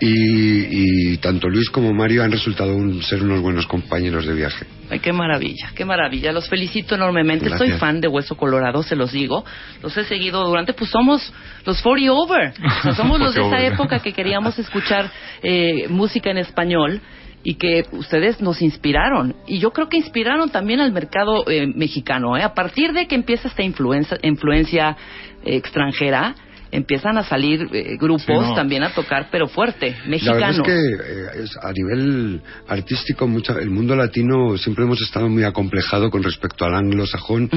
Y, 0.00 1.12
y 1.12 1.16
tanto 1.18 1.48
Luis 1.48 1.70
como 1.70 1.92
Mario 1.92 2.22
han 2.22 2.30
resultado 2.32 2.74
un- 2.74 3.02
ser 3.02 3.22
unos 3.22 3.40
buenos 3.40 3.66
compañeros 3.66 4.26
de 4.26 4.34
viaje. 4.34 4.66
Ay, 4.90 5.00
qué 5.00 5.12
maravilla, 5.12 5.70
qué 5.74 5.84
maravilla. 5.84 6.30
Los 6.32 6.48
felicito 6.48 6.94
enormemente. 6.94 7.46
Gracias. 7.48 7.68
Soy 7.70 7.78
fan 7.78 8.00
de 8.00 8.08
Hueso 8.08 8.36
Colorado, 8.36 8.82
se 8.82 8.96
los 8.96 9.12
digo. 9.12 9.44
Los 9.82 9.96
he 9.96 10.04
seguido 10.04 10.44
durante, 10.46 10.72
pues 10.74 10.90
somos 10.90 11.32
los 11.64 11.80
40 11.82 12.12
Over. 12.12 12.52
O 12.78 12.82
sea, 12.82 12.94
somos 12.94 13.18
los 13.18 13.34
de 13.34 13.40
esa 13.40 13.48
40 13.48 13.56
over. 13.66 13.72
época 13.74 13.98
que 14.00 14.12
queríamos 14.12 14.58
escuchar 14.58 15.10
eh, 15.42 15.88
música 15.88 16.30
en 16.30 16.38
español 16.38 17.00
y 17.42 17.54
que 17.54 17.84
ustedes 17.92 18.40
nos 18.40 18.62
inspiraron. 18.62 19.34
Y 19.46 19.58
yo 19.58 19.70
creo 19.72 19.88
que 19.88 19.96
inspiraron 19.98 20.48
también 20.50 20.80
al 20.80 20.92
mercado 20.92 21.44
eh, 21.50 21.66
mexicano. 21.66 22.36
¿eh? 22.38 22.42
A 22.42 22.54
partir 22.54 22.92
de 22.92 23.06
que 23.06 23.14
empieza 23.14 23.48
esta 23.48 23.62
influencia, 23.62 24.16
influencia 24.22 24.96
eh, 25.44 25.56
extranjera, 25.56 26.34
empiezan 26.74 27.16
a 27.18 27.24
salir 27.24 27.68
eh, 27.72 27.96
grupos 28.00 28.24
Sí, 28.26 28.32
no. 28.50 28.54
también 28.54 28.82
a 28.82 28.90
tocar, 28.90 29.28
pero 29.30 29.48
fuerte, 29.48 29.96
La 30.06 30.32
verdad 30.32 30.50
es 30.50 30.60
que 30.62 30.72
eh, 30.72 31.42
es- 31.44 31.56
a 31.62 31.72
nivel 31.72 32.40
artístico 32.68 33.26
mucha- 33.26 33.58
el 33.58 33.70
mundo 33.70 33.94
latino 33.96 34.56
siempre 34.58 34.84
hemos 34.84 35.00
estado 35.00 35.28
muy 35.28 35.44
acomplejado 35.44 36.10
con 36.10 36.22
respecto 36.22 36.64
al 36.64 36.74
anglosajón, 36.74 37.48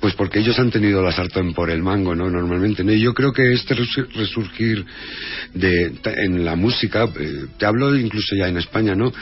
pues 0.00 0.14
porque 0.14 0.38
ellos 0.38 0.58
han 0.58 0.70
tenido 0.70 1.02
la 1.02 1.12
sartén 1.12 1.52
por 1.54 1.70
el 1.70 1.82
mango, 1.82 2.14
¿no? 2.14 2.30
Normalmente. 2.30 2.84
¿no? 2.84 2.92
Y 2.92 3.00
yo 3.00 3.12
creo 3.14 3.32
que 3.32 3.52
este 3.52 3.74
resu- 3.76 4.06
resurgir 4.14 4.84
de, 5.54 5.92
en 6.24 6.44
la 6.44 6.56
música, 6.56 7.04
eh, 7.18 7.46
te 7.58 7.66
hablo 7.66 7.94
incluso 7.96 8.34
ya 8.36 8.48
en 8.48 8.56
España, 8.58 8.94
¿no? 8.94 9.12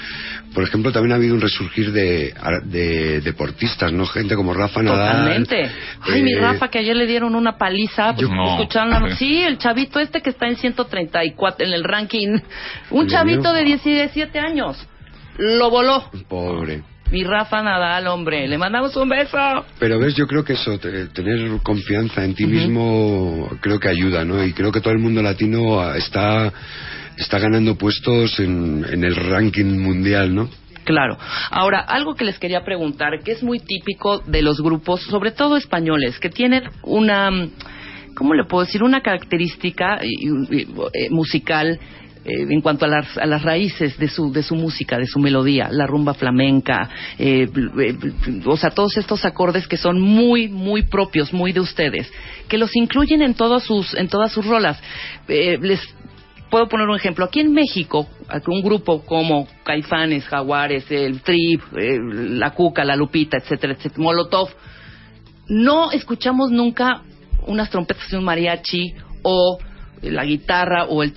Por 0.54 0.64
ejemplo, 0.64 0.90
también 0.90 1.12
ha 1.12 1.16
habido 1.16 1.34
un 1.34 1.40
resurgir 1.40 1.92
de, 1.92 2.34
ar- 2.40 2.62
de 2.64 3.20
deportistas, 3.20 3.92
¿no? 3.92 4.04
Gente 4.06 4.34
como 4.34 4.52
Rafa 4.52 4.82
Nadal. 4.82 5.16
Totalmente. 5.18 5.70
Ay, 6.02 6.22
mi 6.22 6.32
eh, 6.32 6.40
Rafa, 6.40 6.68
que 6.68 6.78
ayer 6.80 6.96
le 6.96 7.06
dieron 7.06 7.34
una 7.36 7.56
paliza. 7.56 8.14
Pues, 8.14 8.28
No, 8.28 8.56
escucharon 8.56 9.14
sí. 9.16 9.42
El 9.42 9.58
chavito 9.58 10.00
este 10.00 10.20
que 10.20 10.30
está 10.30 10.48
en 10.48 10.56
134 10.56 11.66
en 11.66 11.72
el 11.72 11.84
ranking. 11.84 12.38
Un 12.90 13.02
¿En 13.04 13.08
chavito 13.08 13.52
de 13.52 13.64
17 13.64 14.38
años. 14.38 14.76
Lo 15.38 15.70
voló. 15.70 16.10
Pobre. 16.28 16.82
Mi 17.12 17.24
Rafa 17.24 17.60
Nadal, 17.62 18.06
hombre. 18.06 18.46
Le 18.46 18.56
mandamos 18.56 18.94
un 18.96 19.08
beso. 19.08 19.36
Pero 19.80 19.98
ves, 19.98 20.14
yo 20.14 20.28
creo 20.28 20.44
que 20.44 20.52
eso, 20.52 20.78
te- 20.78 21.06
tener 21.06 21.60
confianza 21.60 22.24
en 22.24 22.34
ti 22.36 22.46
mismo, 22.46 23.50
creo 23.60 23.80
que 23.80 23.88
ayuda, 23.88 24.24
¿no? 24.24 24.44
Y 24.44 24.52
creo 24.52 24.70
que 24.70 24.80
todo 24.80 24.92
el 24.92 25.00
mundo 25.00 25.20
latino 25.20 25.80
ah, 25.80 25.96
está, 25.96 26.52
está 27.20 27.38
ganando 27.38 27.76
puestos 27.76 28.40
en, 28.40 28.84
el 29.04 29.14
ranking 29.14 29.78
mundial, 29.78 30.34
¿no? 30.34 30.48
Claro. 30.84 31.18
Ahora, 31.50 31.80
algo 31.80 32.14
que 32.14 32.24
les 32.24 32.38
quería 32.38 32.64
preguntar, 32.64 33.22
que 33.22 33.32
es 33.32 33.42
muy 33.42 33.60
típico 33.60 34.18
de 34.20 34.42
los 34.42 34.60
grupos, 34.60 35.02
sobre 35.02 35.30
todo 35.30 35.56
españoles, 35.56 36.18
que 36.18 36.30
tienen 36.30 36.64
una, 36.82 37.30
¿cómo 38.16 38.34
le 38.34 38.44
puedo 38.44 38.64
decir? 38.64 38.82
Una 38.82 39.02
característica 39.02 39.98
eh, 40.00 41.10
musical 41.10 41.78
eh, 42.22 42.46
en 42.50 42.60
cuanto 42.60 42.84
a 42.84 42.88
las, 42.88 43.16
a 43.16 43.24
las 43.24 43.42
raíces 43.42 43.96
de 43.98 44.08
su, 44.08 44.30
de 44.30 44.42
su 44.42 44.54
música, 44.54 44.98
de 44.98 45.06
su 45.06 45.18
melodía, 45.18 45.68
la 45.70 45.86
rumba 45.86 46.12
flamenca, 46.12 46.90
eh, 47.18 47.48
eh, 47.78 47.96
o 48.44 48.58
sea, 48.58 48.70
todos 48.70 48.98
estos 48.98 49.24
acordes 49.24 49.66
que 49.66 49.78
son 49.78 49.98
muy, 49.98 50.48
muy 50.48 50.82
propios, 50.82 51.32
muy 51.32 51.52
de 51.52 51.60
ustedes, 51.60 52.12
que 52.46 52.58
los 52.58 52.76
incluyen 52.76 53.22
en 53.22 53.32
todos 53.32 53.64
sus, 53.64 53.94
en 53.94 54.08
todas 54.08 54.32
sus 54.32 54.44
rolas. 54.44 54.78
Eh, 55.28 55.56
les 55.62 55.80
puedo 56.50 56.68
poner 56.68 56.88
un 56.88 56.96
ejemplo. 56.96 57.24
Aquí 57.24 57.40
en 57.40 57.52
México, 57.52 58.06
un 58.48 58.62
grupo 58.62 59.02
como 59.04 59.46
Caifanes, 59.64 60.24
Jaguares, 60.26 60.90
el 60.90 61.20
Trip, 61.22 61.62
eh, 61.76 61.98
la 62.12 62.50
Cuca, 62.50 62.84
la 62.84 62.96
Lupita, 62.96 63.36
etcétera, 63.38 63.74
etcétera, 63.74 64.02
Molotov, 64.02 64.48
no 65.48 65.90
escuchamos 65.92 66.50
nunca 66.50 67.02
unas 67.46 67.70
trompetas 67.70 68.08
de 68.10 68.18
un 68.18 68.24
mariachi 68.24 68.94
o 69.22 69.58
la 70.02 70.24
guitarra 70.24 70.84
o 70.86 71.02
el, 71.02 71.12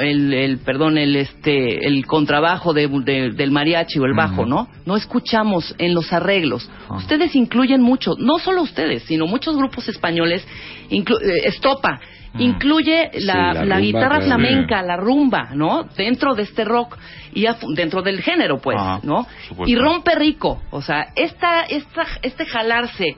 el, 0.00 0.32
el- 0.32 0.58
perdón 0.58 0.96
el 0.96 1.16
este 1.16 1.86
el 1.86 2.06
contrabajo 2.06 2.72
de- 2.72 2.88
de- 2.88 3.30
del 3.32 3.50
mariachi 3.50 3.98
o 3.98 4.06
el 4.06 4.14
bajo 4.14 4.46
no 4.46 4.68
no 4.86 4.96
escuchamos 4.96 5.74
en 5.78 5.92
los 5.92 6.10
arreglos 6.14 6.70
Ah. 6.88 6.96
ustedes 6.96 7.34
incluyen 7.34 7.82
mucho 7.82 8.12
no 8.18 8.38
solo 8.38 8.62
ustedes 8.62 9.02
sino 9.02 9.26
muchos 9.26 9.54
grupos 9.56 9.86
españoles 9.88 10.46
inclu- 10.90 11.20
eh, 11.22 11.42
Estopa 11.48 12.00
Mm. 12.34 12.40
incluye 12.40 13.10
Sí, 13.12 13.20
la, 13.24 13.52
la 13.52 13.60
rumba, 13.62 13.78
guitarra 13.78 14.08
claro. 14.20 14.24
flamenca 14.24 14.82
la 14.82 14.96
rumba 14.96 15.50
no 15.54 15.84
dentro 15.96 16.34
de 16.34 16.42
este 16.44 16.64
rock 16.64 16.96
y 17.34 17.46
dentro 17.74 18.02
del 18.02 18.22
género 18.22 18.58
pues 18.58 18.78
Ah, 18.80 19.00
no 19.02 19.26
supuesto. 19.48 19.70
y 19.70 19.76
rompe 19.76 20.14
rico 20.14 20.62
o 20.70 20.80
sea 20.82 21.08
esta 21.14 21.62
esta 21.62 22.06
este 22.22 22.46
jalarse 22.46 23.16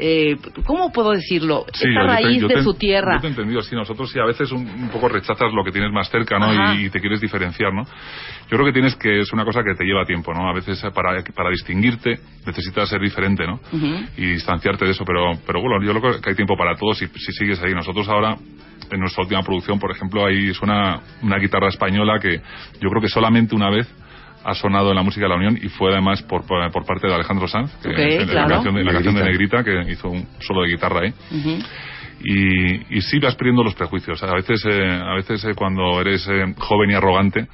eh, 0.00 0.36
¿cómo 0.66 0.90
puedo 0.92 1.10
decirlo? 1.10 1.64
Sí, 1.72 1.88
Esta 1.88 2.00
yo 2.00 2.06
te- 2.06 2.12
raíz 2.22 2.42
de 2.42 2.48
te- 2.48 2.62
su 2.62 2.74
tierra. 2.74 3.16
Yo 3.16 3.20
te 3.20 3.26
he 3.26 3.30
entendido, 3.30 3.62
sí, 3.62 3.74
nosotros 3.74 4.10
sí 4.10 4.18
a 4.18 4.24
veces 4.24 4.50
un, 4.50 4.66
un 4.66 4.88
poco 4.90 5.08
rechazas 5.08 5.52
lo 5.52 5.62
que 5.62 5.70
tienes 5.72 5.92
más 5.92 6.08
cerca, 6.10 6.38
¿no? 6.38 6.74
Y, 6.74 6.86
y 6.86 6.90
te 6.90 7.00
quieres 7.00 7.20
diferenciar, 7.20 7.72
¿no? 7.72 7.82
Yo 7.84 8.56
creo 8.56 8.64
que 8.64 8.72
tienes 8.72 8.96
que, 8.96 9.20
es 9.20 9.32
una 9.32 9.44
cosa 9.44 9.60
que 9.62 9.74
te 9.76 9.84
lleva 9.84 10.04
tiempo, 10.06 10.32
¿no? 10.34 10.48
A 10.48 10.54
veces 10.54 10.80
para, 10.94 11.22
para 11.34 11.50
distinguirte 11.50 12.18
necesitas 12.46 12.88
ser 12.88 13.00
diferente, 13.00 13.46
¿no? 13.46 13.60
Y 14.16 14.26
distanciarte 14.32 14.84
de 14.86 14.92
eso, 14.92 15.04
pero, 15.04 15.32
pero 15.46 15.60
bueno, 15.60 15.84
yo 15.84 15.98
creo 16.00 16.20
que 16.20 16.30
hay 16.30 16.34
tiempo 16.36 16.56
para 16.56 16.74
todos 16.76 16.98
si, 16.98 17.06
si 17.06 17.32
sigues 17.32 17.62
ahí. 17.62 17.74
Nosotros 17.74 18.08
ahora, 18.08 18.36
en 18.90 19.00
nuestra 19.00 19.22
última 19.22 19.42
producción, 19.42 19.78
por 19.78 19.90
ejemplo, 19.90 20.24
ahí 20.24 20.52
suena 20.54 21.00
una 21.22 21.36
guitarra 21.38 21.68
española 21.68 22.18
que 22.20 22.38
yo 22.80 22.88
creo 22.88 23.00
que 23.02 23.08
solamente 23.08 23.54
una 23.54 23.70
vez 23.70 23.86
ha 24.44 24.54
sonado 24.54 24.90
en 24.90 24.96
la 24.96 25.02
música 25.02 25.24
de 25.26 25.28
la 25.28 25.36
Unión 25.36 25.58
y 25.60 25.68
fue 25.68 25.92
además 25.92 26.22
por, 26.22 26.46
por, 26.46 26.70
por 26.72 26.84
parte 26.84 27.06
de 27.06 27.14
Alejandro 27.14 27.48
Sanz, 27.48 27.72
que 27.82 27.90
en 27.90 28.28
claro. 28.28 28.48
la, 28.48 28.54
canción 28.54 28.74
de, 28.74 28.80
en 28.80 28.86
la 28.86 28.92
canción 28.92 29.14
de 29.14 29.24
Negrita. 29.24 29.64
Que 29.64 29.90
hizo 29.90 30.08
un 30.08 30.26
solo 30.40 30.62
de 30.62 30.68
guitarra 30.68 31.00
ahí 31.02 31.12
Ujú. 31.30 31.58
y, 32.22 32.96
y 32.96 33.00
sí 33.02 33.18
vas 33.18 33.34
perdiendo 33.34 33.62
los 33.62 33.74
prejuicios. 33.74 34.22
A 34.22 34.34
veces, 34.34 34.62
eh, 34.66 35.00
a 35.02 35.14
veces 35.14 35.44
eh, 35.44 35.54
cuando 35.54 36.00
eres 36.00 36.26
eh, 36.28 36.54
joven 36.58 36.90
y 36.90 36.94
arrogante, 36.94 37.46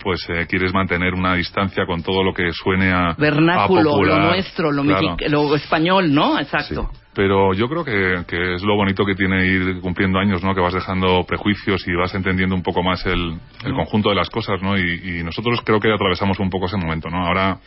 pues 0.00 0.24
eh, 0.28 0.46
quieres 0.48 0.72
mantener 0.72 1.14
una 1.14 1.34
distancia 1.34 1.84
con 1.86 2.02
todo 2.02 2.22
lo 2.24 2.32
que 2.32 2.50
suene 2.52 2.90
a 2.92 3.14
Vernáculo, 3.18 3.80
a 3.90 3.92
popular. 3.94 4.18
lo 4.20 4.26
nuestro, 4.30 4.72
lo, 4.72 4.82
Claro. 4.84 5.16
mexi- 5.16 5.28
lo 5.28 5.54
español, 5.54 6.12
¿no? 6.14 6.38
Exacto. 6.38 6.90
Pero 7.14 7.52
yo 7.52 7.68
creo 7.68 7.84
que, 7.84 8.24
que 8.26 8.54
es 8.54 8.62
lo 8.62 8.74
bonito 8.74 9.04
que 9.04 9.14
tiene 9.14 9.44
ir 9.46 9.80
cumpliendo 9.80 10.18
años, 10.18 10.42
¿no? 10.42 10.54
Que 10.54 10.62
vas 10.62 10.72
dejando 10.72 11.24
prejuicios 11.26 11.86
y 11.86 11.92
vas 11.94 12.14
entendiendo 12.14 12.54
un 12.54 12.62
poco 12.62 12.82
más 12.82 13.04
el, 13.04 13.38
el 13.64 13.74
conjunto 13.74 14.08
de 14.08 14.14
las 14.14 14.30
cosas, 14.30 14.62
¿no? 14.62 14.78
Y, 14.78 15.18
y 15.18 15.22
nosotros 15.22 15.60
creo 15.64 15.78
que 15.78 15.92
atravesamos 15.92 16.38
un 16.38 16.48
poco 16.48 16.66
ese 16.66 16.78
momento, 16.78 17.10
¿no? 17.10 17.26
Ahora 17.26 17.58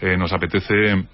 eh, 0.00 0.16
nos 0.16 0.32
apetece 0.32 1.04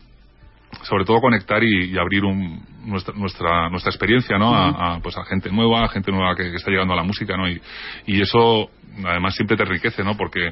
sobre 0.83 1.05
todo 1.05 1.21
conectar 1.21 1.63
y, 1.63 1.91
y 1.93 1.99
abrir 1.99 2.25
un- 2.25 2.65
nuestra, 2.85 3.15
nuestra 3.15 3.69
nuestra 3.69 3.91
experiencia 3.91 4.39
no 4.39 4.55
a, 4.55 4.95
a, 4.95 5.01
pues 5.01 5.17
a 5.19 5.25
gente 5.25 5.51
nueva 5.51 5.85
a 5.85 5.89
gente 5.89 6.11
nueva 6.11 6.35
que, 6.35 6.51
que 6.51 6.57
está 6.57 6.71
llegando 6.71 6.95
a 6.95 6.97
la 6.97 7.03
música 7.03 7.37
no 7.37 7.49
y, 7.49 7.61
y 8.07 8.21
eso 8.23 8.71
además 9.05 9.35
siempre 9.35 9.57
te 9.57 9.65
enriquece 9.65 10.03
no 10.03 10.17
porque 10.17 10.49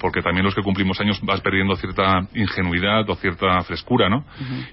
porque 0.00 0.22
también 0.22 0.44
los 0.44 0.54
que 0.54 0.62
cumplimos 0.62 1.00
años 1.00 1.20
vas 1.22 1.40
perdiendo 1.40 1.74
cierta 1.76 2.20
ingenuidad 2.34 3.08
o 3.10 3.14
cierta 3.16 3.60
frescura 3.62 4.08
no 4.08 4.24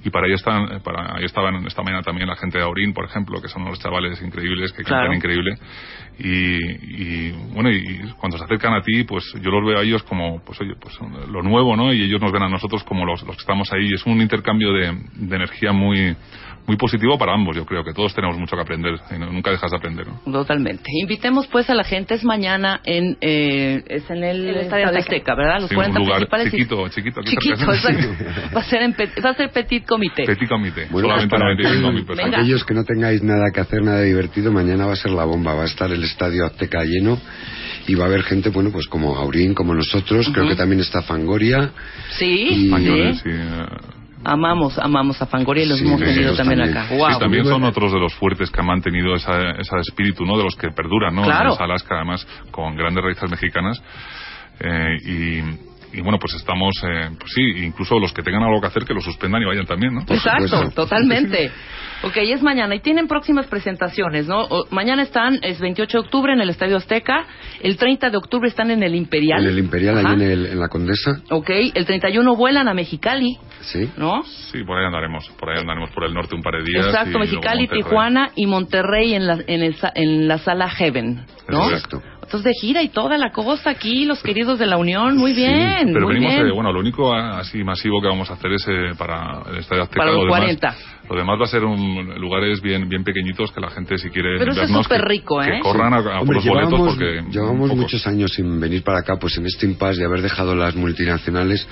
y 0.04 0.10
para 0.10 0.28
ahí 0.28 0.34
están 0.34 0.82
para 0.84 1.16
ahí 1.18 1.26
estaban 1.26 1.66
esta 1.68 1.82
mañana 1.84 2.02
también 2.04 2.28
la 2.28 2.36
gente 2.36 2.58
de 2.58 2.64
Aurín 2.64 2.94
por 2.94 3.06
ejemplo 3.06 3.42
que 3.42 3.48
son 3.48 3.64
unos 3.64 3.80
chavales 3.80 4.22
increíbles 4.22 4.72
que 4.74 4.84
Claro. 4.84 5.04
cantan 5.04 5.18
increíble. 5.18 5.56
Y, 6.18 6.56
y, 6.58 7.32
bueno 7.54 7.70
y 7.72 8.00
cuando 8.20 8.38
se 8.38 8.44
acercan 8.46 8.74
a 8.74 8.82
ti 8.82 9.04
pues 9.04 9.24
yo 9.42 9.52
los 9.52 9.66
veo 9.68 9.80
a 9.80 9.84
ellos 9.84 10.04
como 10.04 10.42
pues 10.46 10.60
oye 10.62 10.74
pues 10.80 10.98
lo 11.30 11.42
nuevo 11.44 11.76
no 11.76 11.94
y 11.94 12.04
ellos 12.04 12.22
nos 12.22 12.32
ven 12.32 12.44
a 12.44 12.50
nosotros 12.50 12.84
como 12.84 13.06
los, 13.06 13.22
los 13.24 13.36
que 13.36 13.42
estamos 13.42 13.72
ahí. 13.74 13.94
Es 13.94 14.06
un 14.06 14.22
intercambio 14.22 14.72
de, 14.74 14.94
de 15.16 15.36
energía 15.36 15.72
muy 15.74 16.16
muy 16.68 16.78
positivo 16.78 17.18
para 17.18 17.34
ambos 17.34 17.56
yo 17.56 17.66
creo 17.66 17.84
que 17.84 17.94
todos 17.94 18.14
tenemos 18.14 18.38
mucho 18.38 18.56
que 18.56 18.62
aprender 18.62 18.96
y 19.16 19.20
no- 19.20 19.32
nunca 19.32 19.52
dejas 19.52 19.70
de 19.72 19.78
aprender 19.78 20.08
¿no? 20.08 20.20
Totalmente. 20.32 20.84
Invitemos 21.02 21.48
pues 21.48 21.70
a 21.70 21.76
la 21.76 21.84
gente, 21.84 22.16
es 22.16 22.24
mañana 22.24 22.82
en, 22.86 23.18
eh, 23.22 23.84
es 23.88 24.10
en 24.10 24.24
el, 24.24 24.48
El 24.50 24.56
Estadio 24.58 24.86
Azteca. 24.88 25.00
Azteca, 25.04 25.36
¿verdad? 25.36 25.60
Los 25.62 25.70
Sí, 25.70 25.76
40 25.76 26.00
un 26.00 26.06
lugar 26.06 26.18
principales. 26.28 26.48
y- 26.48 26.52
chiquito, 26.58 26.90
chiquito, 26.90 27.20
aquí 27.22 27.30
Chiquito. 27.32 27.66
Va 28.56 28.62
a 28.62 28.64
ser, 28.64 28.82
en 28.82 28.94
pe- 28.94 29.12
va 29.24 29.30
a 29.30 29.34
ser 29.36 29.50
Petit 29.52 29.86
Comité. 29.86 30.24
Petit 30.26 30.48
comité. 30.50 30.88
Bueno, 30.90 31.08
Solamente 31.10 31.30
para 31.36 31.46
95 31.54 31.76
mil 31.76 31.86
aquellos- 32.02 32.06
personas. 32.08 32.26
Venga. 32.32 32.38
aquellos 32.40 32.64
que 32.66 32.74
no 32.74 32.84
tengáis 32.84 33.24
nada 33.24 33.52
que 33.54 33.60
hacer, 33.60 33.82
nada 33.84 34.02
divertido, 34.02 34.52
mañana 34.52 34.86
va 34.86 34.94
a 34.94 34.96
ser 34.98 35.12
la 35.12 35.26
bomba. 35.26 35.54
Va 35.54 35.64
a 35.64 35.66
estar 35.66 35.92
el 35.92 36.04
estadio 36.04 36.46
Azteca 36.46 36.84
lleno 36.84 37.20
y 37.88 37.96
va 37.96 38.06
a 38.06 38.08
haber 38.08 38.24
gente, 38.24 38.50
bueno, 38.50 38.72
pues 38.72 38.88
como 38.88 39.16
Aurín, 39.16 39.54
como 39.54 39.74
nosotros. 39.76 40.30
Creo 40.34 40.48
que 40.48 40.56
también 40.56 40.82
está 40.82 41.02
Fangoria. 41.04 41.72
Sí, 42.18 42.48
Y- 42.50 42.66
Españoles, 42.66 43.18
sí. 43.24 43.30
sí, 43.30 43.36
eh, 43.38 43.66
Amamos, 44.26 44.78
amamos 44.80 45.22
a 45.22 45.26
Fangoria 45.28 45.64
y 45.64 45.68
los 45.70 45.78
Sí, 45.80 45.86
hemos 45.86 46.00
tenido 46.00 46.36
también, 46.36 46.60
también. 46.60 46.78
acá. 46.78 46.90
Sí, 46.90 46.96
Wow. 46.98 47.20
también 47.20 47.46
son 47.46 47.64
otros 47.64 47.92
de 47.94 48.00
los 48.00 48.14
fuertes 48.16 48.50
que 48.50 48.60
han 48.60 48.66
mantenido 48.66 49.14
esa, 49.16 49.52
ese 49.52 49.76
espíritu, 49.88 50.26
¿no? 50.26 50.38
De 50.38 50.44
los 50.44 50.56
que 50.56 50.70
perduran, 50.72 51.14
¿no? 51.16 51.24
Claro. 51.24 51.56
En 51.56 51.62
Alaska, 51.64 51.96
además, 51.96 52.28
con 52.52 52.76
grandes 52.76 53.04
raíces 53.04 53.30
mexicanas. 53.30 53.82
Eh, 54.60 54.98
y, 55.06 55.42
y 55.98 56.02
bueno, 56.02 56.18
pues 56.20 56.34
estamos, 56.36 56.72
eh, 56.84 57.10
pues 57.20 57.32
sí, 57.34 57.42
incluso 57.66 58.00
los 58.00 58.12
que 58.14 58.22
tengan 58.22 58.44
algo 58.44 58.60
que 58.62 58.68
hacer, 58.68 58.84
que 58.86 58.94
lo 58.94 59.02
suspendan 59.02 59.42
y 59.42 59.46
vayan 59.46 59.66
también, 59.66 59.94
¿no? 59.94 60.02
Exacto, 60.08 60.70
totalmente. 60.72 61.52
Ok, 62.04 62.18
es 62.18 62.44
mañana 62.44 62.76
y 62.76 62.82
tienen 62.82 63.08
próximas 63.08 63.48
presentaciones, 63.48 64.28
¿no? 64.28 64.42
O- 64.44 64.68
mañana 64.70 65.02
están, 65.02 65.40
es 65.42 65.60
28 65.60 65.98
de 65.98 66.04
octubre 66.04 66.34
en 66.34 66.42
el 66.42 66.50
Estadio 66.50 66.76
Azteca, 66.78 67.26
el 67.62 67.78
30 67.78 68.10
de 68.12 68.18
octubre 68.18 68.48
están 68.48 68.70
en 68.70 68.84
el 68.84 68.94
Imperial. 68.94 69.42
En 69.44 69.50
el 69.50 69.58
Imperial, 69.58 69.98
Ajá. 69.98 70.10
ahí 70.10 70.14
en, 70.16 70.22
el- 70.22 70.46
en 70.48 70.60
la 70.60 70.68
Condesa. 70.68 71.22
Ok, 71.32 71.50
el 71.74 71.86
31 71.86 72.36
vuelan 72.36 72.68
a 72.68 72.74
Mexicali, 72.76 73.38
Sí. 73.62 73.90
¿no? 73.98 74.22
Sí, 74.24 74.64
por 74.66 74.78
ahí 74.78 74.86
andaremos, 74.86 75.28
por 75.40 75.50
ahí 75.50 75.60
andaremos 75.60 75.90
por 75.92 76.04
el 76.04 76.14
norte 76.14 76.36
un 76.36 76.44
par 76.44 76.54
de 76.58 76.64
días. 76.70 76.86
Exacto, 76.86 77.18
Mexicali, 77.18 77.62
Monterrey. 77.62 77.82
Tijuana 77.84 78.30
y 78.36 78.46
Monterrey 78.46 79.14
en 79.16 79.26
la, 79.26 79.40
en, 79.48 79.64
el 79.64 79.76
sa- 79.76 79.94
en 79.96 80.28
la 80.28 80.38
sala 80.38 80.70
Heaven, 80.70 81.26
¿no? 81.48 81.70
Exacto. 81.72 82.04
Entonces 82.26 82.44
de 82.44 82.54
gira 82.60 82.82
y 82.84 82.90
toda 82.90 83.18
la 83.18 83.32
cosa 83.32 83.70
aquí, 83.70 84.06
los 84.06 84.22
queridos 84.22 84.60
de 84.60 84.66
la 84.66 84.78
Unión, 84.78 85.16
muy 85.18 85.34
bien, 85.34 85.92
Pero 85.94 86.06
muy 86.08 86.16
venimos, 86.16 86.36
bien. 86.36 86.48
eh, 86.48 86.52
bueno, 86.52 86.72
lo 86.74 86.80
único 86.80 87.14
así 87.14 87.64
masivo 87.64 88.02
que 88.02 88.08
vamos 88.08 88.30
a 88.30 88.34
hacer 88.34 88.52
es 88.52 88.66
eh, 88.68 88.92
para 88.98 89.44
el 89.50 89.58
Estadio 89.60 89.84
Azteca. 89.84 90.00
Para 90.00 90.12
los 90.12 90.26
lo 90.26 90.26
demás- 90.36 90.40
40. 90.40 90.76
Lo 91.10 91.16
demás 91.16 91.40
va 91.40 91.46
a 91.46 91.48
ser 91.48 91.64
un, 91.64 92.16
lugares 92.20 92.62
bien 92.62 92.88
bien 92.90 93.04
pequeñitos 93.04 93.52
que 93.52 93.62
la 93.62 93.70
gente 93.70 93.98
si 93.98 94.10
quiere 94.10 94.38
Pero 94.40 94.52
eso 94.52 94.64
es 94.64 94.72
súper 94.72 95.02
rico, 95.02 95.42
¿eh? 95.42 95.54
Que 95.54 95.60
corran 95.60 95.94
a, 95.94 95.98
a 95.98 96.02
por 96.02 96.14
Hombre, 96.22 96.36
los 96.36 96.46
boletos 96.46 96.72
llevamos, 96.72 96.96
porque... 96.96 97.24
llevamos 97.32 97.70
pocos. 97.70 97.84
muchos 97.84 98.08
años 98.08 98.32
sin 98.34 98.60
venir 98.60 98.84
para 98.84 99.00
acá, 99.00 99.18
pues 99.20 99.38
en 99.38 99.46
este 99.46 99.66
impasse 99.66 100.00
de 100.00 100.06
haber 100.06 100.22
dejado 100.22 100.56
las 100.56 100.76
multinacionales, 100.76 101.68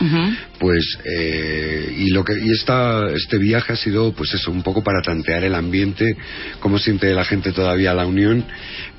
pues 0.59 0.99
eh, 1.05 1.95
y 1.97 2.09
lo 2.11 2.23
que 2.23 2.33
y 2.33 2.51
esta 2.51 3.07
este 3.09 3.37
viaje 3.37 3.73
ha 3.73 3.77
sido 3.77 4.13
pues 4.13 4.33
eso 4.33 4.51
un 4.51 4.63
poco 4.63 4.83
para 4.83 5.01
tantear 5.01 5.43
el 5.43 5.55
ambiente, 5.55 6.15
cómo 6.59 6.77
siente 6.77 7.13
la 7.13 7.25
gente 7.25 7.51
todavía 7.51 7.93
la 7.93 8.05
unión 8.05 8.45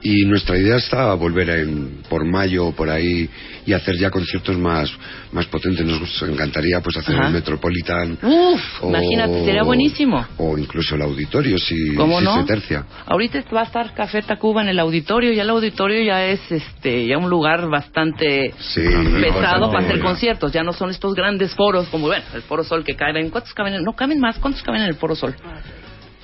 y 0.02 0.26
nuestra 0.26 0.58
idea 0.58 0.76
está 0.76 1.14
volver 1.14 1.48
en, 1.50 2.02
por 2.08 2.24
mayo 2.24 2.66
o 2.66 2.72
por 2.72 2.90
ahí 2.90 3.28
y 3.66 3.72
hacer 3.72 3.96
ya 3.98 4.10
conciertos 4.10 4.56
más 4.58 4.90
más 5.32 5.46
potentes. 5.46 5.84
Nos 5.86 6.22
encantaría 6.22 6.80
pues 6.80 6.96
hacer 6.96 7.16
Ajá. 7.16 7.26
el 7.28 7.32
Metropolitan 7.34 8.18
Uf, 8.22 8.82
o- 8.82 8.88
imagínate, 8.88 9.44
sería 9.44 9.62
buenísimo. 9.62 10.26
o 10.38 10.56
incluso 10.58 10.94
el 10.94 11.02
auditorio 11.02 11.58
si, 11.58 11.94
¿Cómo 11.94 12.18
si 12.18 12.24
no? 12.24 12.40
se 12.40 12.44
tercia. 12.44 12.84
Ahorita 13.06 13.42
va 13.54 13.60
a 13.62 13.64
estar 13.64 13.94
Café 13.94 14.22
Tacuba 14.22 14.62
en 14.62 14.68
el 14.68 14.78
auditorio, 14.78 15.32
ya 15.32 15.42
el 15.42 15.50
auditorio 15.50 16.02
ya 16.02 16.24
es 16.26 16.40
este 16.50 17.06
ya 17.06 17.18
un 17.18 17.28
lugar 17.30 17.68
bastante 17.68 18.52
Sí, 18.58 18.82
pesado 19.20 19.70
para 19.70 19.84
hacer 19.86 20.00
conciertos, 20.00 20.52
ya 20.52 20.62
no 20.62 20.72
son 20.72 20.90
estos 20.90 21.14
grandes 21.14 21.54
foros 21.54 21.88
como 21.88 22.06
bueno, 22.06 22.24
el 22.34 22.42
Foro 22.42 22.64
Sol 22.64 22.84
que 22.84 22.94
caben, 22.94 23.30
¿cuántos 23.30 23.52
caben? 23.54 23.74
en- 23.74 23.82
No 23.84 23.92
caben 23.94 24.20
más, 24.20 24.38
¿cuántos 24.38 24.62
caben 24.62 24.82
en 24.82 24.88
el 24.88 24.94
Foro 24.94 25.14
Sol? 25.14 25.34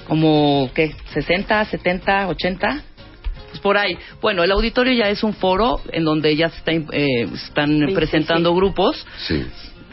Como 0.06 0.70
qué, 0.74 0.94
60, 1.12 1.64
70, 1.66 2.28
80? 2.28 2.82
Pues 3.50 3.60
por 3.60 3.76
ahí. 3.76 3.96
Bueno, 4.20 4.42
el 4.44 4.50
auditorio 4.52 4.92
ya 4.92 5.10
es 5.10 5.22
un 5.22 5.34
foro 5.34 5.80
en 5.92 6.04
donde 6.04 6.34
ya 6.36 6.48
se 6.50 6.58
está, 6.58 6.72
eh, 6.72 7.28
están 7.34 7.80
presentando 7.94 8.54
grupos 8.54 9.04
Sí. 9.26 9.44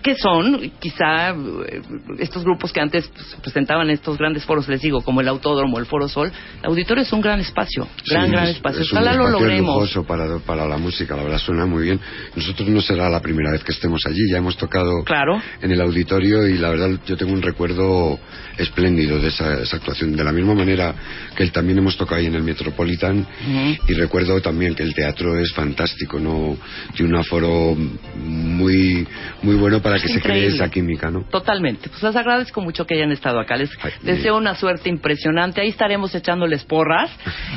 Que 0.08 0.15
son 0.15 0.72
quizá 0.80 1.32
eh, 1.32 1.82
estos 2.20 2.43
grupos 2.46 2.72
que 2.72 2.80
antes 2.80 3.08
pues, 3.10 3.28
se 3.28 3.38
presentaban 3.38 3.88
en 3.88 3.96
estos 3.96 4.17
grandes 4.17 4.46
foros, 4.46 4.65
les 4.70 4.82
digo, 4.82 5.02
como 5.02 5.20
el 5.20 5.28
Autódromo, 5.28 5.80
el 5.80 5.86
Foro 5.86 6.08
Sol. 6.08 6.32
El 6.62 6.70
auditorio 6.70 7.04
es 7.04 7.12
un 7.12 7.20
gran 7.20 7.41
espacio, 7.41 7.86
gran, 8.10 8.26
Sí, 8.28 8.32
gran 8.32 8.43
es- 8.46 8.56
espacio. 8.56 8.82
es 8.82 8.91
un 8.93 8.98
Ojalá 9.00 9.13
lo 9.15 9.24
espacio 9.28 9.39
logremos. 9.48 10.00
para, 10.08 10.38
para 10.39 10.65
la 10.65 10.78
música, 10.78 11.15
la 11.17 11.24
verdad 11.24 11.39
suena 11.39 11.65
muy 11.65 11.84
bien. 11.84 12.00
Nosotros 12.38 12.70
no 12.70 12.80
será 12.82 13.10
la 13.10 13.20
primera 13.22 13.52
vez 13.52 13.63
que 13.65 13.74
estemos 13.74 14.02
allí, 14.06 14.22
ya 14.32 14.38
hemos 14.38 14.56
tocado 14.56 15.04
Claro. 15.04 15.41
en 15.62 15.72
el 15.72 15.82
auditorio 15.82 16.48
y 16.48 16.58
la 16.58 16.70
verdad 16.70 16.89
yo 17.06 17.17
tengo 17.17 17.34
un 17.34 17.41
recuerdo 17.41 18.17
espléndido 18.58 19.20
de 19.20 19.28
esa, 19.28 19.60
esa 19.62 19.76
actuación. 19.76 20.15
De 20.15 20.24
la 20.24 20.32
misma 20.32 20.54
manera 20.56 20.96
que 21.36 21.46
también 21.48 21.80
hemos 21.80 21.98
tocado 21.98 22.22
ahí 22.22 22.28
en 22.28 22.36
el 22.36 22.43
Metropolitan 22.43 23.20
Ujú. 23.20 23.78
y 23.89 23.93
recuerdo 23.93 24.39
también 24.41 24.74
que 24.74 24.84
el 24.84 24.93
teatro 24.93 25.38
es 25.38 25.52
fantástico, 25.54 26.17
no 26.17 26.56
tiene 26.96 27.12
un 27.13 27.20
aforo 27.20 27.76
muy 28.15 29.06
muy 29.41 29.56
bueno 29.56 29.82
para 29.82 29.97
que 30.02 30.08
se 30.10 30.22
cree 30.22 30.48
esa 30.48 30.70
química, 30.70 31.10
¿no? 31.10 31.22
Totalmente. 31.24 31.90
Pues 31.90 32.02
les 32.04 32.16
agradezco 32.16 32.62
mucho 32.62 32.86
que 32.86 32.96
hayan 32.96 33.12
estado 33.12 33.40
acá. 33.40 33.56
Les 33.56 33.70
Ay, 33.82 33.92
deseo 34.02 34.38
una 34.38 34.56
suerte 34.56 34.90
impresionante. 34.90 35.62
Ahí 35.62 35.70
estaremos 35.70 36.14
echándoles 36.16 36.64
porras. 36.64 37.10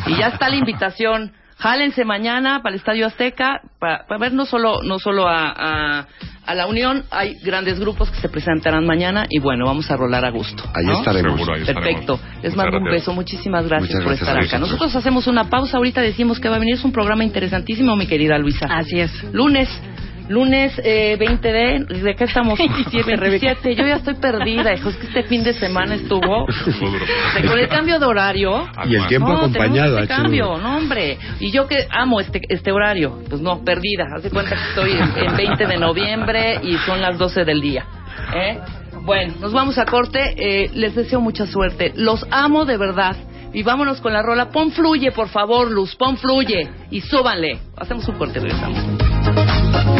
Y 0.07 0.17
ya 0.17 0.29
está 0.29 0.49
la 0.49 0.57
invitación. 0.65 1.33
Jálense 1.59 2.07
mañana 2.07 2.61
para 2.63 2.75
el 2.75 2.79
Estadio 2.81 3.07
Azteca 3.07 3.61
para, 3.79 4.07
para 4.07 4.19
ver 4.19 4.33
no 4.33 4.47
solo 4.47 4.83
no 4.83 4.99
solo 4.99 5.29
a, 5.29 5.51
a, 5.55 6.07
a 6.47 6.55
la 6.55 6.67
Unión, 6.67 7.05
hay 7.11 7.35
grandes 7.45 7.79
grupos 7.79 8.11
que 8.11 8.19
se 8.19 8.31
presentarán 8.31 8.87
mañana 8.87 9.27
y 9.29 9.41
bueno, 9.41 9.67
vamos 9.67 9.91
a 9.91 9.97
rolar 9.97 10.25
a 10.25 10.31
gusto. 10.31 10.63
Ahí 10.75 10.91
estaremos. 10.91 11.35
Seguro, 11.35 11.55
ahí 11.55 11.65
Perfecto. 11.67 12.15
estaremos. 12.15 12.43
Les 12.43 12.57
Muchas 12.57 12.57
mando 12.57 12.79
un 12.79 12.85
beso. 12.85 13.13
Muchísimas 13.13 13.69
gracias 13.69 13.91
Muchas 13.91 14.03
por 14.05 14.17
gracias 14.17 14.29
estar 14.29 14.43
acá. 14.43 14.59
Nosotros 14.59 14.97
hacemos 14.97 15.27
una 15.27 15.51
pausa. 15.51 15.77
Ahorita 15.77 16.01
decimos 16.01 16.41
que 16.41 16.49
va 16.49 16.57
a 16.57 16.61
venir. 16.61 16.77
Es 16.77 16.85
un 16.85 16.93
programa 16.93 17.25
interesantísimo, 17.25 17.95
mi 17.95 18.07
querida 18.07 18.39
Luisa. 18.39 18.67
Así 18.71 18.99
es. 18.99 19.13
Lunes. 19.35 19.69
Lunes 20.31 20.73
eh, 20.85 21.17
20 21.19 21.53
de... 21.53 21.85
¿De 22.03 22.15
qué 22.15 22.25
estamos? 22.25 22.57
27, 22.59 23.17
27. 23.17 23.75
Yo 23.75 23.85
ya 23.85 23.97
estoy 23.97 24.15
perdida, 24.15 24.73
hijo. 24.73 24.89
Es 24.91 24.97
que 24.97 25.09
este 25.09 25.25
fin 25.25 25.43
de 25.43 25.53
semana 25.55 25.97
estuvo... 25.97 26.47
Con 27.49 27.59
el 27.59 27.69
cambio 27.69 27.99
de 27.99 28.07
horario... 28.07 28.69
Y 28.87 28.95
el 28.95 29.09
tiempo 29.09 29.29
no, 29.29 29.39
acompañado, 29.39 29.99
este 29.99 30.15
cambio, 30.15 30.57
no, 30.59 30.77
hombre. 30.77 31.19
Y 31.41 31.51
yo 31.51 31.67
que 31.67 31.85
amo 31.91 32.21
este, 32.21 32.41
este 32.49 32.71
horario, 32.71 33.19
pues 33.29 33.41
no, 33.41 33.65
perdida. 33.65 34.05
Haz 34.15 34.23
de 34.23 34.31
cuenta 34.31 34.55
que 34.55 34.69
estoy 34.69 34.93
en, 34.93 35.31
en 35.31 35.37
20 35.37 35.67
de 35.67 35.77
noviembre 35.77 36.61
y 36.63 36.77
son 36.87 37.01
las 37.01 37.19
12 37.19 37.45
del 37.45 37.61
día. 37.61 37.85
¿eh? 38.33 38.61
Bueno, 39.03 39.35
nos 39.41 39.53
vamos 39.53 39.79
a 39.79 39.85
corte. 39.85 40.35
Eh, 40.37 40.71
les 40.75 40.95
deseo 40.95 41.21
mucha 41.21 41.45
suerte. 41.47 41.93
Los 41.97 42.25
amo 42.31 42.65
de 42.65 42.77
verdad. 42.77 43.17
Y 43.53 43.65
vámonos 43.65 44.01
con 44.01 44.13
la 44.13 44.23
rola. 44.23 44.51
Pon 44.51 44.71
fluye, 44.71 45.11
por 45.11 45.29
favor, 45.29 45.69
Luz. 45.69 45.97
Pon 45.97 46.17
fluye. 46.17 46.69
Y 46.93 47.01
súbanle. 47.01 47.59
Hacemos 47.77 48.07
un 48.07 48.17
corte 48.17 48.39
regresamos. 48.39 50.00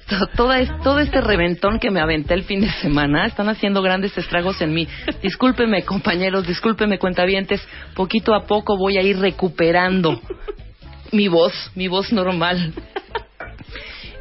to- 0.10 0.28
toda 0.36 0.60
es- 0.60 0.72
todo 0.82 1.00
este 1.00 1.22
reventón 1.22 1.78
que 1.80 1.92
me 1.92 2.00
aventé 2.00 2.34
el 2.34 2.42
fin 2.44 2.62
de 2.62 2.72
semana, 2.82 3.28
están 3.28 3.50
haciendo 3.50 3.84
grandes 3.84 4.18
estragos 4.18 4.60
en 4.62 4.74
mí. 4.74 4.88
Discúlpeme, 5.22 5.84
compañeros, 5.84 6.48
discúlpeme, 6.48 6.98
cuentavientes, 6.98 7.62
poquito 7.94 8.34
a 8.34 8.48
poco 8.48 8.78
voy 8.78 8.98
a 8.98 9.04
ir 9.04 9.20
recuperando 9.20 10.20
mi 11.12 11.28
voz, 11.28 11.54
mi 11.76 11.88
voz 11.88 12.12
normal. 12.12 12.74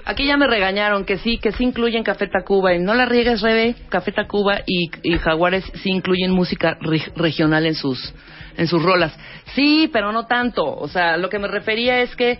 Aquí 0.05 0.27
ya 0.27 0.37
me 0.37 0.47
regañaron 0.49 1.05
que 1.05 1.19
sí, 1.19 1.39
que 1.39 1.53
sí 1.53 1.65
incluyen 1.65 2.03
Café 2.03 2.27
Tacuba. 2.27 2.75
Y 2.75 2.81
no 2.81 2.95
la 2.95 3.07
riegues, 3.07 3.41
Rebe. 3.41 3.77
Café 3.89 4.13
Tacuba 4.13 4.61
y, 4.67 4.91
y 5.03 5.17
Jaguares 5.19 5.65
sí 5.83 5.91
incluyen 5.91 6.33
música 6.33 6.77
re- 6.81 7.13
regional 7.17 7.67
en 7.67 7.75
sus, 7.75 8.13
en 8.57 8.67
sus 8.67 8.83
rolas. 8.83 9.17
Sí, 9.55 9.89
pero 9.93 10.11
no 10.13 10.27
tanto. 10.27 10.65
O 10.65 10.89
sea, 10.89 11.17
lo 11.17 11.29
que 11.29 11.39
me 11.39 11.47
refería 11.49 12.01
es 12.03 12.17
que 12.17 12.39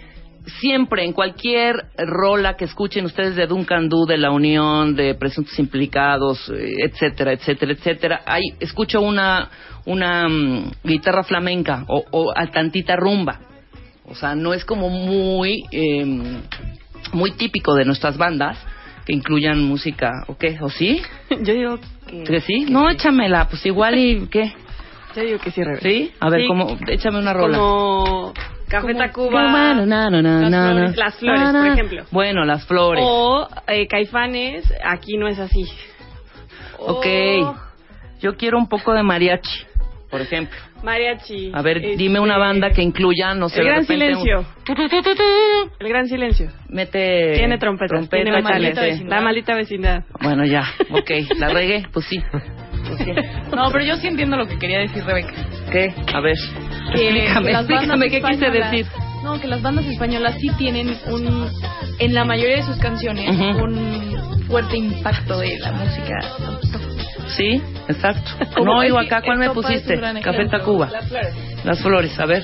siempre, 0.61 1.05
en 1.05 1.13
cualquier 1.13 1.85
rola 1.99 2.57
que 2.57 2.65
escuchen 2.65 3.05
ustedes 3.05 3.37
de 3.37 3.47
Duncan 3.47 3.89
Du, 3.89 4.07
de 4.07 4.17
La 4.19 4.33
Unión, 4.33 4.97
de 4.97 5.15
Presuntos 5.15 5.57
Implicados, 5.61 6.49
eh, 6.51 6.75
etcétera, 6.85 7.33
etcétera, 7.33 7.73
etcétera, 7.73 8.21
hay, 8.27 8.43
escucho 8.59 9.01
una, 9.01 9.49
una 9.85 10.29
mm, 10.29 10.73
guitarra 10.83 11.23
flamenca 11.23 11.85
o, 11.87 12.03
o 12.11 12.33
a 12.37 12.45
tantita 12.49 12.97
rumba. 12.97 13.39
O 14.05 14.17
sea, 14.17 14.35
no 14.35 14.53
es 14.53 14.65
como 14.65 14.89
muy, 14.91 15.63
eh, 15.71 16.05
muy 17.13 17.33
típico 17.33 17.75
de 17.75 17.85
nuestras 17.85 18.17
bandas 18.17 18.59
que 19.05 19.13
incluyan 19.13 19.63
música, 19.63 20.25
¿o 20.29 20.37
qué? 20.37 20.59
¿O 20.61 20.71
sí? 20.71 21.03
Yo 21.31 21.55
digo 21.55 21.79
que... 22.07 22.25
¿Que 22.25 22.41
sí? 22.41 22.67
No, 22.69 22.89
échamela, 22.89 23.49
pues 23.49 23.65
igual 23.67 23.99
y 23.99 24.27
¿qué? 24.31 24.53
Yo 25.17 25.23
digo 25.23 25.39
que 25.39 25.51
sí, 25.51 25.63
Rebeca. 25.63 25.83
¿Sí? 25.83 26.13
A 26.21 26.31
ver, 26.31 26.41
Sí, 26.41 26.47
¿cómo? 26.49 26.79
Échame 26.89 27.19
una 27.19 27.33
rola. 27.35 27.59
Como 27.59 28.33
Café 28.73 28.95
Tacuba. 28.95 29.53
Na, 29.53 29.75
na, 29.85 30.11
na, 30.11 30.49
las, 30.49 30.73
flores, 30.73 30.97
las 30.97 31.15
flores, 31.17 31.53
por 31.53 31.67
ejemplo. 31.67 32.05
Bueno, 32.11 32.45
las 32.47 32.65
flores. 32.65 33.05
O 33.07 33.47
eh, 33.67 33.87
Caifanes, 33.87 34.73
aquí 34.83 35.19
no 35.19 35.29
es 35.29 35.39
así. 35.39 35.67
Ok. 36.79 37.07
O 37.43 37.55
Yo 38.21 38.37
quiero 38.37 38.57
un 38.57 38.69
poco 38.69 38.95
de 38.95 39.03
mariachi, 39.03 39.67
por 40.11 40.23
ejemplo. 40.23 40.59
Mariachi. 40.83 41.51
A 41.55 41.63
ver, 41.63 41.79
este, 41.79 41.97
dime 41.97 42.19
una 42.21 42.39
banda 42.39 42.71
que 42.71 42.83
incluya, 42.83 43.35
no 43.35 43.49
sé, 43.49 43.61
El 43.61 43.65
de 43.67 43.71
Gran 43.71 43.81
repente 43.83 44.15
un- 44.15 44.23
Silencio. 44.23 44.47
Tu. 44.65 44.73
El 45.85 45.89
Gran 45.89 46.07
Silencio. 46.09 46.49
Mete... 46.69 47.33
tiene 47.37 47.59
trompetas, 47.59 47.91
trompeta, 48.09 48.23
tiene 48.23 48.33
metales. 48.43 49.03
La 49.05 49.21
maldita 49.21 49.55
vecindad. 49.55 50.05
Bueno, 50.23 50.45
ya, 50.45 50.65
ok. 50.91 51.11
¿La 51.39 51.49
regué? 51.49 51.85
Pues 51.93 52.07
sí. 52.07 52.19
No, 53.55 53.71
pero 53.71 53.85
yo 53.85 53.97
sí 53.97 54.09
entiendo 54.09 54.37
lo 54.37 54.47
que 54.47 54.59
quería 54.59 54.81
decir 54.81 55.05
Rebeca. 55.05 55.33
¿Qué? 55.71 55.95
A 56.13 56.21
ver, 56.21 56.35
Que 56.95 57.09
explícame, 57.11 57.51
explícame 57.53 58.11
qué 58.11 58.21
quise 58.21 58.51
decir. 58.51 58.87
No, 59.23 59.41
que 59.41 59.47
las 59.47 59.63
bandas 59.63 59.87
españolas 59.87 60.35
sí 60.41 60.49
tienen 60.59 60.89
un, 61.07 61.49
en 62.01 62.13
la 62.15 62.25
mayoría 62.25 62.57
de 62.57 62.63
sus 62.65 62.77
canciones, 62.79 63.31
Ujú. 63.31 63.65
un 63.65 64.43
fuerte 64.49 64.77
impacto 64.77 65.39
de 65.39 65.59
la 65.61 65.73
música. 65.73 66.19
Sí, 67.37 67.63
exacto. 67.89 68.31
No 68.65 68.79
oigo 68.79 68.99
acá, 68.99 69.23
¿cuál 69.23 69.39
me 69.39 69.51
pusiste? 69.51 69.99
Café. 70.23 70.47
Tacuba. 70.49 70.89
Las 70.91 71.09
flores. 71.09 71.35
Las 71.65 71.81
flores, 71.83 72.21
a 72.21 72.27
ver. 72.27 72.43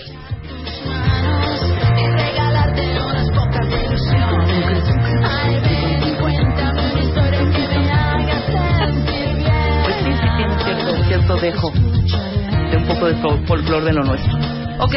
Pues 9.84 9.96
sí, 9.96 10.12
sí 10.12 10.28
tiene 10.36 10.58
cierto, 10.64 11.04
cierto 11.04 11.36
dejo 11.36 11.70
de 11.70 12.76
un 12.76 12.84
poco 12.86 13.06
de 13.06 13.16
fol- 13.16 13.46
folclore 13.46 13.84
de 13.86 13.92
lo 13.92 14.02
nuestro. 14.04 14.32
Ok, 14.80 14.94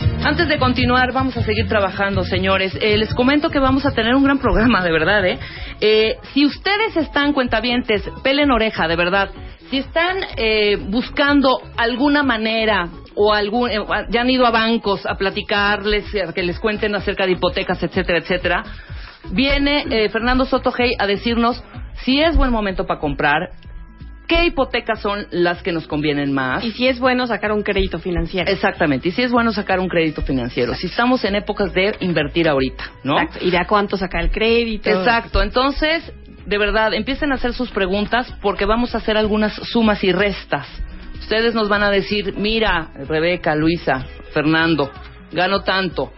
antes 0.00 0.48
de 0.48 0.58
continuar, 0.58 1.12
vamos 1.12 1.36
a 1.36 1.42
seguir 1.42 1.68
trabajando, 1.68 2.24
señores. 2.24 2.76
Eh, 2.80 2.96
les 2.96 3.14
comento 3.14 3.50
que 3.50 3.58
vamos 3.58 3.86
a 3.86 3.92
tener 3.92 4.14
un 4.14 4.24
gran 4.24 4.38
programa, 4.38 4.82
de 4.82 4.92
verdad, 4.92 5.26
¿eh? 5.26 5.38
Eh, 5.80 6.16
si 6.32 6.46
ustedes 6.46 6.96
están 6.96 7.32
cuentavientes, 7.32 8.02
pelen 8.22 8.50
oreja, 8.50 8.88
de 8.88 8.96
verdad. 8.96 9.30
Si 9.70 9.78
están 9.78 10.18
eh, 10.36 10.76
buscando 10.76 11.60
alguna 11.76 12.22
manera 12.22 12.88
o 13.14 13.32
algún, 13.32 13.70
eh, 13.70 13.78
ya 14.10 14.22
han 14.22 14.30
ido 14.30 14.46
a 14.46 14.50
bancos 14.50 15.06
a 15.06 15.16
platicarles, 15.16 16.04
a 16.16 16.32
que 16.32 16.42
les 16.42 16.58
cuenten 16.58 16.94
acerca 16.94 17.26
de 17.26 17.32
hipotecas, 17.32 17.82
etcétera, 17.82 18.18
etcétera, 18.18 18.62
viene 19.30 19.84
eh, 19.90 20.08
Fernando 20.10 20.44
Soto 20.44 20.72
Hey 20.76 20.92
a 20.98 21.06
decirnos 21.06 21.62
si 22.04 22.20
es 22.20 22.36
buen 22.36 22.50
momento 22.50 22.86
para 22.86 23.00
comprar, 23.00 23.50
qué 24.26 24.46
hipotecas 24.46 25.00
son 25.00 25.26
las 25.30 25.62
que 25.62 25.72
nos 25.72 25.86
convienen 25.86 26.32
más. 26.32 26.64
Y 26.64 26.72
si 26.72 26.86
es 26.88 26.98
bueno 26.98 27.26
sacar 27.26 27.52
un 27.52 27.62
crédito 27.62 27.98
financiero. 27.98 28.50
Exactamente, 28.50 29.08
y 29.08 29.12
si 29.12 29.22
es 29.22 29.30
bueno 29.30 29.52
sacar 29.52 29.80
un 29.80 29.88
crédito 29.88 30.22
financiero, 30.22 30.74
si 30.74 30.86
estamos 30.86 31.24
en 31.24 31.36
épocas 31.36 31.72
de 31.72 31.94
invertir 32.00 32.48
ahorita, 32.48 32.84
¿no? 33.02 33.18
Exacto. 33.20 33.44
Y 33.44 33.50
de 33.50 33.58
a 33.58 33.66
cuánto 33.66 33.96
sacar 33.96 34.22
el 34.22 34.30
crédito. 34.30 34.90
Exacto, 34.90 35.42
entonces, 35.42 36.12
de 36.46 36.58
verdad, 36.58 36.94
empiecen 36.94 37.32
a 37.32 37.36
hacer 37.36 37.52
sus 37.52 37.70
preguntas 37.70 38.32
porque 38.40 38.64
vamos 38.64 38.94
a 38.94 38.98
hacer 38.98 39.16
algunas 39.16 39.54
sumas 39.54 40.02
y 40.04 40.12
restas. 40.12 40.66
Ustedes 41.20 41.54
nos 41.54 41.68
van 41.68 41.82
a 41.82 41.90
decir, 41.90 42.34
mira, 42.36 42.90
Rebeca, 43.08 43.54
Luisa, 43.54 44.04
Fernando, 44.32 44.90
gano 45.32 45.62
tanto, 45.62 46.12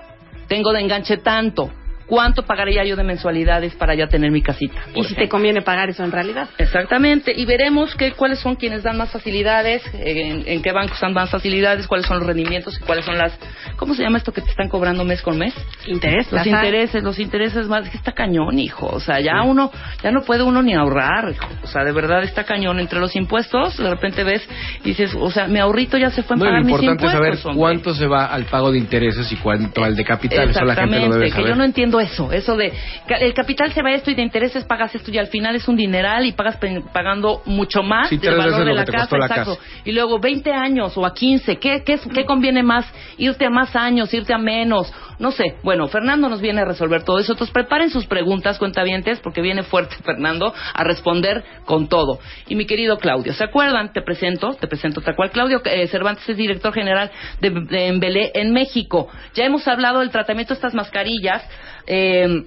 tengo 0.49 0.73
de 0.73 0.81
enganche 0.81 1.19
tanto, 1.19 1.71
¿cuánto 2.07 2.45
pagaría 2.45 2.85
yo 2.85 2.97
de 2.97 3.05
mensualidades 3.05 3.75
para 3.75 3.95
ya 3.95 4.07
tener 4.07 4.31
mi 4.31 4.43
casita? 4.43 4.81
Y 4.95 5.05
si 5.05 5.15
te 5.15 5.29
conviene 5.29 5.63
pagar 5.63 5.91
eso 5.91 6.05
en 6.05 6.13
realidad. 6.13 6.49
Exactamente, 6.59 7.33
y 7.37 7.45
veremos 7.45 7.95
que, 7.95 8.13
cuáles 8.13 8.39
son 8.39 8.57
quienes 8.57 8.83
dan 8.83 8.97
más 8.97 9.11
facilidades, 9.11 9.83
en, 9.95 10.45
en 10.47 10.63
qué 10.63 10.73
bancos 10.73 11.01
dan 11.01 11.13
más 11.13 11.31
facilidades, 11.31 11.87
cuáles 11.87 12.07
son 12.07 12.19
los 12.19 12.27
rendimientos 12.27 12.79
y 12.79 12.85
cuáles 12.85 13.05
son 13.05 13.19
las... 13.19 13.39
¿Cómo 13.77 13.95
se 13.95 14.03
llama 14.03 14.19
esto 14.19 14.33
que 14.33 14.41
te 14.41 14.51
están 14.51 14.69
cobrando 14.69 15.05
mes 15.05 15.21
con 15.23 15.37
mes? 15.39 15.55
Interés. 15.87 16.31
Los 16.33 16.47
intereses, 16.47 17.03
los 17.03 17.19
intereses 17.19 17.67
más... 17.69 17.85
es 17.85 17.91
que 17.91 17.99
está 17.99 18.13
cañón, 18.13 18.59
hijo. 18.59 18.87
O 18.87 19.01
sea, 19.01 19.21
ya 19.21 19.43
uno, 19.43 19.71
ya 20.03 20.11
no 20.11 20.23
puede 20.23 20.43
uno 20.43 20.63
ni 20.63 20.75
ahorrar, 20.75 21.31
hijo. 21.31 21.47
O 21.63 21.67
sea, 21.67 21.85
de 21.85 21.93
verdad 21.93 22.23
está 22.23 22.45
cañón. 22.45 22.81
Entre 22.81 22.99
los 23.01 23.15
impuestos, 23.17 23.77
de 23.77 23.91
repente 23.91 24.25
ves 24.25 24.47
y 24.83 24.89
dices, 24.89 25.15
o 25.19 25.31
sea, 25.31 25.47
mi 25.47 25.59
ahorrito 25.59 25.99
ya 25.99 26.11
se 26.11 26.23
fue 26.23 26.37
en 26.37 26.41
No, 26.41 26.45
pagar 26.47 26.61
lo 26.61 26.67
mis 26.67 26.73
importante 26.75 27.07
es 27.07 27.13
impuestos, 27.13 27.43
saber 27.43 27.47
hombre. 27.47 27.61
cuánto 27.61 27.95
se 27.95 28.07
va 28.07 28.27
al 28.27 28.45
pago 28.45 28.73
de 28.73 28.79
intereses 28.79 29.31
y 29.33 29.37
cuánto 29.37 29.85
al 29.85 29.97
de 29.97 30.05
capital. 30.05 30.51
Eso 30.51 30.65
la 30.65 30.75
gente 30.75 31.01
lo 31.01 31.15
debe 31.15 31.27
que 31.27 31.31
saber. 31.33 31.49
yo 31.49 31.57
no 31.57 31.65
entiendo 31.65 31.96
eso, 32.01 32.33
eso 32.33 32.57
de 32.57 32.73
el 33.21 33.35
capital 33.35 33.73
se 33.73 33.83
va 33.83 33.91
a 33.91 33.95
esto 33.95 34.11
y 34.11 34.15
de 34.15 34.23
intereses 34.23 34.65
pagas 34.65 34.95
esto 34.95 35.11
y 35.11 35.19
al 35.19 35.29
final 35.29 35.57
es 35.57 35.69
un 35.69 35.77
dineral 35.77 36.27
y 36.27 36.33
pagas 36.33 36.59
pagando 36.93 37.43
mucho 37.47 37.83
más 37.83 38.09
Sí, 38.09 38.19
del 38.19 38.37
valor 38.37 38.65
de 38.65 38.75
la 38.75 38.85
casa, 38.85 39.17
la 39.17 39.29
casa. 39.29 39.57
Y 39.85 39.93
luego 39.93 40.19
20 40.19 40.53
años 40.53 40.97
o 40.97 41.07
a 41.07 41.15
15, 41.15 41.57
¿qué, 41.59 41.83
qué, 41.85 41.99
qué 42.13 42.25
conviene 42.25 42.63
más? 42.63 42.87
Irte 43.19 43.47
a 43.47 43.51
más 43.51 43.75
años, 43.77 44.13
irte 44.13 44.35
a 44.35 44.39
menos, 44.39 44.93
no 45.19 45.31
sé. 45.31 45.57
Bueno, 45.63 45.89
Fernando 45.89 46.29
nos 46.29 46.41
viene 46.41 46.61
a 46.61 46.65
resolver 46.65 47.03
todo 47.03 47.19
eso. 47.19 47.33
Entonces 47.33 47.53
preparen 47.53 47.91
sus 47.91 48.07
preguntas, 48.07 48.59
cuentavientes, 48.59 49.21
porque 49.21 49.41
viene 49.41 49.63
fuerte 49.63 49.97
Fernando 50.05 50.53
a 50.75 50.85
responder 50.85 51.45
con 51.65 51.89
todo. 51.89 52.19
Y 52.49 52.55
mi 52.55 52.67
querido 52.67 52.99
Claudio, 52.99 53.33
¿se 53.33 53.45
acuerdan? 53.45 53.93
Te 53.93 54.03
presento, 54.03 54.55
te 54.55 54.67
presento 54.67 55.01
tal 55.01 55.17
cual. 55.17 55.31
Claudio 55.31 55.63
eh, 55.65 55.87
Cervantes 55.89 56.29
es 56.29 56.37
director 56.37 56.73
general 56.73 57.11
de, 57.41 57.51
de 57.51 57.87
Embelé 57.89 58.33
en 58.35 58.53
México. 58.53 59.09
Ya 59.35 59.45
hemos 59.45 59.67
hablado 59.67 60.01
del 60.01 60.11
tratamiento 60.11 60.55
de 60.55 60.59
estas 60.59 60.75
mascarillas. 60.75 61.43
Eh, 61.87 62.45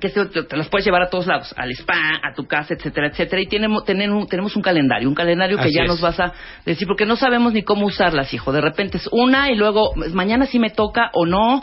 que 0.00 0.10
te, 0.10 0.56
las 0.56 0.68
puedes 0.68 0.84
llevar 0.84 1.00
a 1.02 1.08
todos 1.08 1.26
lados, 1.26 1.54
al 1.56 1.70
spa, 1.72 2.20
a 2.22 2.34
tu 2.34 2.46
casa, 2.46 2.74
etcétera, 2.74 3.06
etcétera. 3.08 3.40
Y 3.40 3.46
tenemos, 3.46 3.84
tenemos, 3.86 4.28
tenemos 4.28 4.54
un 4.54 4.60
calendario, 4.62 5.08
un 5.08 5.14
calendario 5.14 5.56
que 5.56 5.62
Así 5.64 5.72
ya 5.74 5.84
es. 5.84 5.88
nos 5.88 6.00
vas 6.02 6.20
a 6.20 6.32
decir, 6.66 6.86
porque 6.86 7.06
no 7.06 7.16
sabemos 7.16 7.54
ni 7.54 7.62
cómo 7.62 7.86
usarlas, 7.86 8.32
hijo. 8.34 8.52
De 8.52 8.60
repente 8.60 8.98
es 8.98 9.08
una 9.12 9.50
y 9.50 9.56
luego 9.56 9.92
mañana 10.12 10.44
sí 10.46 10.58
me 10.58 10.68
toca 10.70 11.10
o 11.14 11.24
no. 11.24 11.62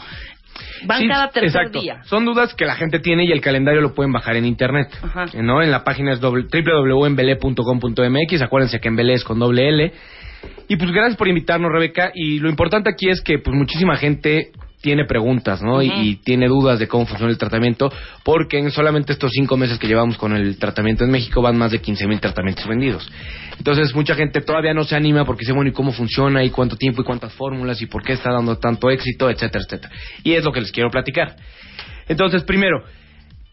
Van 0.85 1.01
Sí, 1.01 1.07
cada 1.07 1.29
tercer 1.29 1.61
exacto. 1.61 1.81
día. 1.81 2.01
Son 2.05 2.25
dudas 2.25 2.53
que 2.55 2.65
la 2.65 2.75
gente 2.75 2.99
tiene 2.99 3.25
y 3.25 3.31
el 3.31 3.41
calendario 3.41 3.81
lo 3.81 3.93
pueden 3.93 4.11
bajar 4.13 4.37
en 4.37 4.45
internet. 4.45 4.87
Ajá. 5.03 5.25
¿no? 5.41 5.61
En 5.61 5.69
la 5.69 5.83
página 5.83 6.13
es 6.13 6.19
www.embele.com.mx. 6.21 8.41
Acuérdense 8.41 8.79
que 8.79 8.87
Embele 8.87 9.13
es 9.13 9.23
con 9.23 9.37
doble 9.39 9.67
L. 9.69 9.91
Y 10.67 10.75
pues 10.77 10.91
gracias 10.91 11.17
por 11.17 11.27
invitarnos, 11.27 11.71
Rebeca. 11.71 12.11
Y 12.13 12.39
lo 12.39 12.49
importante 12.49 12.89
aquí 12.89 13.09
es 13.09 13.21
que 13.21 13.37
pues 13.39 13.55
muchísima 13.55 13.97
gente 13.97 14.51
tiene 14.85 15.05
preguntas, 15.05 15.63
¿no? 15.63 15.81
Y- 15.81 15.89
y, 15.89 16.15
tiene 16.17 16.47
dudas 16.47 16.77
de 16.77 16.87
cómo 16.87 17.07
funciona 17.07 17.31
el 17.31 17.39
tratamiento, 17.39 17.91
porque 18.23 18.59
en 18.59 18.69
solamente 18.69 19.13
estos 19.13 19.31
cinco 19.33 19.57
meses 19.57 19.79
que 19.79 19.87
llevamos 19.87 20.15
con 20.15 20.35
el 20.35 20.59
tratamiento 20.59 21.03
en 21.03 21.09
México 21.09 21.41
van 21.41 21.57
más 21.57 21.71
de 21.71 21.79
15 21.81 22.05
mil 22.05 22.19
tratamientos 22.19 22.67
vendidos. 22.67 23.11
Entonces 23.57 23.95
mucha 23.95 24.13
gente 24.13 24.41
todavía 24.41 24.75
no 24.75 24.83
se 24.83 24.95
anima 24.95 25.25
porque 25.25 25.39
dice, 25.39 25.53
bueno, 25.53 25.71
¿y 25.71 25.73
cómo 25.73 25.91
funciona? 25.91 26.43
¿Y 26.43 26.51
cuánto 26.51 26.75
tiempo? 26.75 27.01
¿Y 27.01 27.03
cuántas 27.03 27.33
fórmulas? 27.33 27.81
¿Y 27.81 27.87
por 27.87 28.03
qué 28.03 28.13
está 28.13 28.31
dando 28.31 28.59
tanto 28.59 28.91
éxito? 28.91 29.27
Etcétera, 29.27 29.63
etcétera. 29.65 29.91
Y 30.23 30.33
es 30.33 30.43
lo 30.43 30.51
que 30.51 30.61
les 30.61 30.71
quiero 30.71 30.91
platicar. 30.91 31.35
Entonces, 32.07 32.43
primero, 32.43 32.83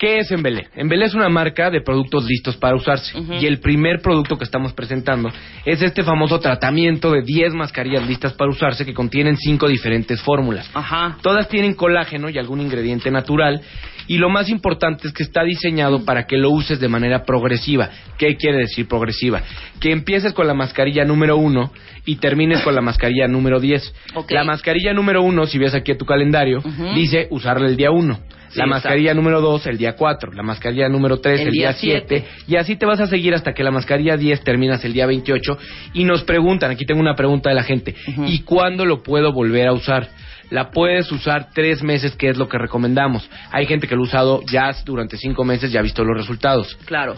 ¿Qué 0.03 0.19
es 0.19 0.33
Embelé? 0.33 0.67
Embelé 0.75 1.05
es 1.05 1.15
una 1.15 1.29
marca 1.29 1.71
de 1.71 1.81
productos 1.81 2.25
listos 2.25 2.57
para 2.57 2.75
usarse. 2.75 3.17
Y 3.41 3.47
el 3.47 3.61
primer 3.61 4.01
producto 4.03 4.37
que 4.37 4.43
estamos 4.43 4.73
presentando 4.73 5.31
es 5.65 5.81
este 5.81 6.03
famoso 6.03 6.41
tratamiento 6.41 7.13
de 7.13 7.23
10 7.23 7.55
mascarillas 7.55 8.05
listas 8.09 8.33
para 8.33 8.51
usarse 8.51 8.85
que 8.85 8.95
contienen 8.95 9.37
5 9.37 9.69
diferentes 9.69 10.21
fórmulas. 10.21 10.69
Ajá. 10.75 11.19
Todas 11.23 11.49
tienen 11.49 11.75
colágeno 11.75 12.29
y 12.31 12.37
algún 12.37 12.61
ingrediente 12.61 13.13
natural. 13.13 13.61
Y 14.09 14.19
lo 14.19 14.29
más 14.29 14.49
importante 14.49 15.07
es 15.07 15.15
que 15.15 15.23
está 15.23 15.45
diseñado 15.45 16.05
para 16.05 16.27
que 16.27 16.37
lo 16.37 16.51
uses 16.51 16.81
de 16.81 16.89
manera 16.89 17.23
progresiva. 17.23 17.89
¿Qué 18.19 18.37
quiere 18.37 18.59
decir 18.59 18.89
progresiva? 18.89 19.43
Que 19.79 19.93
empieces 19.93 20.33
con 20.33 20.49
la 20.49 20.55
mascarilla 20.55 21.05
número 21.05 21.37
uno 21.37 21.71
y 22.05 22.17
termines 22.17 22.61
con 22.63 22.75
la 22.75 22.81
mascarilla 22.81 23.29
número 23.29 23.61
10. 23.61 23.95
Ok. 24.17 24.33
La 24.33 24.43
mascarilla 24.43 24.93
número 24.95 25.23
uno, 25.23 25.47
si 25.47 25.59
ves 25.59 25.75
aquí 25.75 25.93
a 25.93 25.97
tu 25.97 26.07
calendario, 26.07 26.61
dice 26.97 27.29
usarla 27.31 27.69
el 27.69 27.77
día 27.77 27.93
uno. 27.93 28.19
Sí, 28.53 28.59
la 28.59 28.67
mascarilla 28.67 29.15
número 29.15 29.41
2 29.41 29.67
el 29.67 29.79
día 29.79 29.97
4, 29.97 30.33
la 30.33 30.43
mascarilla 30.43 30.89
número 30.89 31.21
3 31.21 31.41
El 31.41 31.47
el, 31.47 31.53
día 31.53 31.69
día 31.69 31.73
7 31.73 32.25
y 32.47 32.57
así 32.57 32.77
te 32.77 32.85
vas 32.85 33.01
a 33.01 33.07
seguir 33.07 33.35
hasta 33.35 33.55
que 33.55 33.65
la 33.65 33.71
mascarilla 33.71 34.17
10 34.17 34.45
terminas 34.45 34.85
el 34.85 34.93
día 34.93 35.07
28 35.07 35.59
y 35.95 36.05
nos 36.05 36.23
preguntan, 36.25 36.71
aquí 36.71 36.85
tengo 36.85 37.01
una 37.01 37.15
pregunta 37.15 37.49
de 37.49 37.55
la 37.55 37.63
gente. 37.63 37.95
¿y 38.27 38.41
cuándo 38.41 38.85
lo 38.85 39.03
puedo 39.03 39.33
volver 39.33 39.69
a 39.69 39.73
usar? 39.73 40.09
La 40.51 40.71
puedes 40.71 41.11
usar 41.11 41.49
tres 41.55 41.83
meses, 41.83 42.15
que 42.15 42.29
es 42.29 42.37
lo 42.37 42.47
que 42.47 42.59
recomendamos. 42.59 43.27
Hay 43.51 43.65
gente 43.65 43.89
que 43.89 43.95
lo 43.95 44.03
ha 44.03 44.05
usado 44.05 44.43
ya 44.51 44.71
durante 44.85 45.17
cinco 45.17 45.45
meses 45.45 45.73
y 45.73 45.79
ha 45.79 45.83
visto 45.83 46.05
los 46.05 46.15
resultados. 46.15 46.77
Claro. 46.85 47.17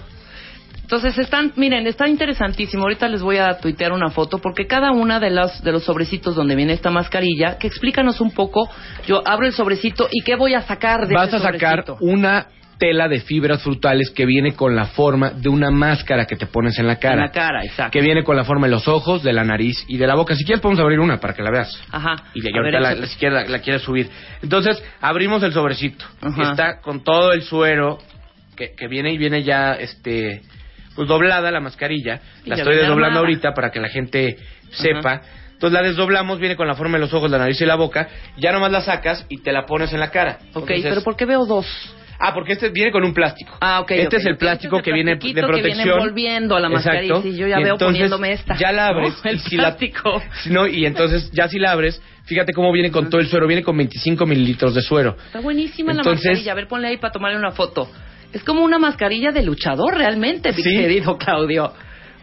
Entonces 0.85 1.17
están, 1.19 1.53
miren, 1.57 1.87
está 1.87 2.07
interesantísimo. 2.09 2.83
Ahorita 2.85 3.09
les 3.09 3.23
voy 3.23 3.39
a 3.39 3.59
tuitear 3.59 3.93
una 3.93 4.11
foto 4.11 4.39
porque 4.39 4.67
cada 4.67 4.93
una 4.93 5.19
de 5.19 5.31
los 5.31 5.63
de 5.63 5.73
los 5.73 5.83
sobrecitos 5.85 6.35
donde 6.37 6.55
viene 6.55 6.75
esta 6.75 6.91
mascarilla, 6.91 7.59
que 7.59 7.67
explícanos 7.67 8.21
un 8.21 8.31
poco. 8.33 8.69
Yo 9.07 9.23
abro 9.27 9.47
el 9.47 9.53
sobrecito 9.53 10.09
y 10.13 10.23
qué 10.23 10.37
voy 10.37 10.55
a 10.55 10.61
sacar 10.63 11.07
de 11.09 11.15
Vas 11.15 11.29
ese 11.29 11.37
a 11.37 11.41
sacar 11.41 11.85
sobrecito? 11.87 11.97
una 12.01 12.47
tela 12.79 13.09
de 13.09 13.21
fibras 13.21 13.63
frutales 13.63 14.11
que 14.11 14.27
viene 14.27 14.55
con 14.57 14.75
la 14.77 14.87
forma 14.87 15.31
de 15.31 15.49
una 15.49 15.71
máscara 15.71 16.27
que 16.27 16.35
te 16.37 16.47
pones 16.47 16.77
en 16.79 16.87
la 16.89 16.97
cara. 16.99 17.15
En 17.15 17.21
la 17.21 17.31
cara, 17.31 17.65
exacto. 17.65 17.93
Que 17.93 18.01
viene 18.05 18.23
con 18.25 18.37
la 18.37 18.45
forma 18.45 18.67
de 18.67 18.73
los 18.73 18.87
ojos, 18.89 19.23
de 19.23 19.33
la 19.33 19.45
nariz 19.45 19.85
y 19.89 19.97
de 19.97 20.07
la 20.07 20.17
boca. 20.17 20.35
Si 20.35 20.45
quieres 20.45 20.61
podemos 20.61 20.81
abrir 20.83 20.99
una 21.01 21.19
para 21.19 21.33
que 21.35 21.43
la 21.43 21.51
veas. 21.53 21.71
Ajá. 21.93 22.17
Y 22.35 22.41
de- 22.43 22.51
ahorita 22.55 22.81
ver, 22.81 22.99
la- 22.99 23.07
si 23.07 23.17
quieres 23.17 23.45
la, 23.45 23.49
la 23.49 23.59
quieres 23.61 23.81
subir. 23.83 24.11
Entonces, 24.43 24.83
abrimos 25.01 25.43
el 25.45 25.53
sobrecito. 25.53 26.05
Ajá. 26.21 26.51
Está 26.51 26.81
con 26.81 27.03
todo 27.05 27.33
el 27.33 27.43
suero 27.43 27.99
que, 28.57 28.75
que 28.77 28.87
viene 28.89 29.13
y 29.13 29.19
viene 29.19 29.45
ya 29.45 29.75
este 29.75 30.43
pues 30.95 31.09
doblada 31.09 31.51
la 31.51 31.61
mascarilla. 31.61 32.21
Y 32.45 32.51
La 32.51 32.57
estoy 32.57 32.77
desdoblando 32.77 33.21
ahorita 33.21 33.53
para 33.55 33.71
que 33.71 33.81
la 33.81 33.89
gente 33.89 34.37
sepa. 34.71 35.23
Entonces 35.53 35.73
la 35.73 35.83
desdoblamos, 35.87 36.39
viene 36.41 36.57
con 36.57 36.67
la 36.67 36.75
forma 36.75 36.99
de 36.99 37.03
los 37.05 37.15
ojos, 37.15 37.31
la 37.31 37.39
nariz 37.39 37.61
y 37.61 37.65
la 37.67 37.77
boca. 37.77 38.09
Ya 38.37 38.53
nomás 38.53 38.73
la 38.73 38.81
sacas 38.81 39.25
y 39.29 39.39
te 39.39 39.53
la 39.53 39.65
pones 39.67 39.93
en 39.93 40.01
la 40.01 40.11
cara. 40.11 40.39
Ok, 40.53 40.69
Entonces- 40.71 40.87
pero 40.91 41.03
¿por 41.03 41.17
qué 41.17 41.25
veo 41.27 41.47
dos? 41.47 41.67
Ah, 42.19 42.33
porque 42.33 42.53
este 42.53 42.69
viene 42.69 42.93
con 42.93 43.03
un 43.05 43.13
plástico. 43.13 43.57
Ah, 43.61 43.81
ok. 43.81 43.91
Este 43.91 44.17
es 44.19 44.25
el 44.27 44.37
plástico 44.37 44.77
Este 44.77 44.85
que 44.85 44.91
es 44.91 44.93
el 44.93 44.95
viene 44.95 45.11
de 45.13 45.17
plastiquito 45.17 45.41
que 45.41 45.47
protección. 45.53 45.85
viene 45.85 45.93
envolviendo 45.99 46.57
a 46.57 46.61
la 46.61 46.69
mascarilla. 46.69 47.03
Exacto. 47.15 47.23
Sí, 47.23 47.37
yo 47.37 47.47
ya 47.49 47.59
Y 47.59 47.65
veo 47.65 47.73
entonces, 47.75 47.87
poniéndome 47.97 48.33
esta. 48.33 48.57
Ya 48.57 48.73
la 48.73 48.87
abres. 48.89 49.15
El 49.25 49.37
y 49.37 49.39
si 49.41 49.57
la- 49.57 49.63
plástico. 49.65 50.23
no, 50.47 50.67
y 50.67 50.87
entonces, 50.87 51.31
ya 51.33 51.49
si 51.49 51.59
la 51.59 51.73
abres, 51.73 52.01
fíjate 52.25 52.53
cómo 52.53 52.71
viene 52.73 52.91
con 52.93 53.11
todo 53.11 53.21
el 53.21 53.27
suero. 53.27 53.47
Viene 53.49 53.63
con 53.65 53.77
25 53.77 54.27
mililitros 54.27 54.75
de 54.75 54.83
suero. 54.83 55.17
Está 55.27 55.41
buenísima 55.41 55.93
la 55.93 56.03
mascarilla. 56.05 56.53
A 56.53 56.55
ver, 56.55 56.69
ponle 56.69 56.89
ahí 56.89 56.99
para 56.99 57.13
tomarle 57.13 57.37
una 57.37 57.51
foto. 57.51 57.89
Es 58.35 58.45
como 58.45 58.63
una 58.63 58.79
mascarilla 58.79 59.31
de 59.33 59.43
luchador 59.43 59.97
realmente, 59.97 60.51
mi 60.53 60.63
Sí. 60.63 60.71
querido 60.77 61.17
Claudio. 61.17 61.73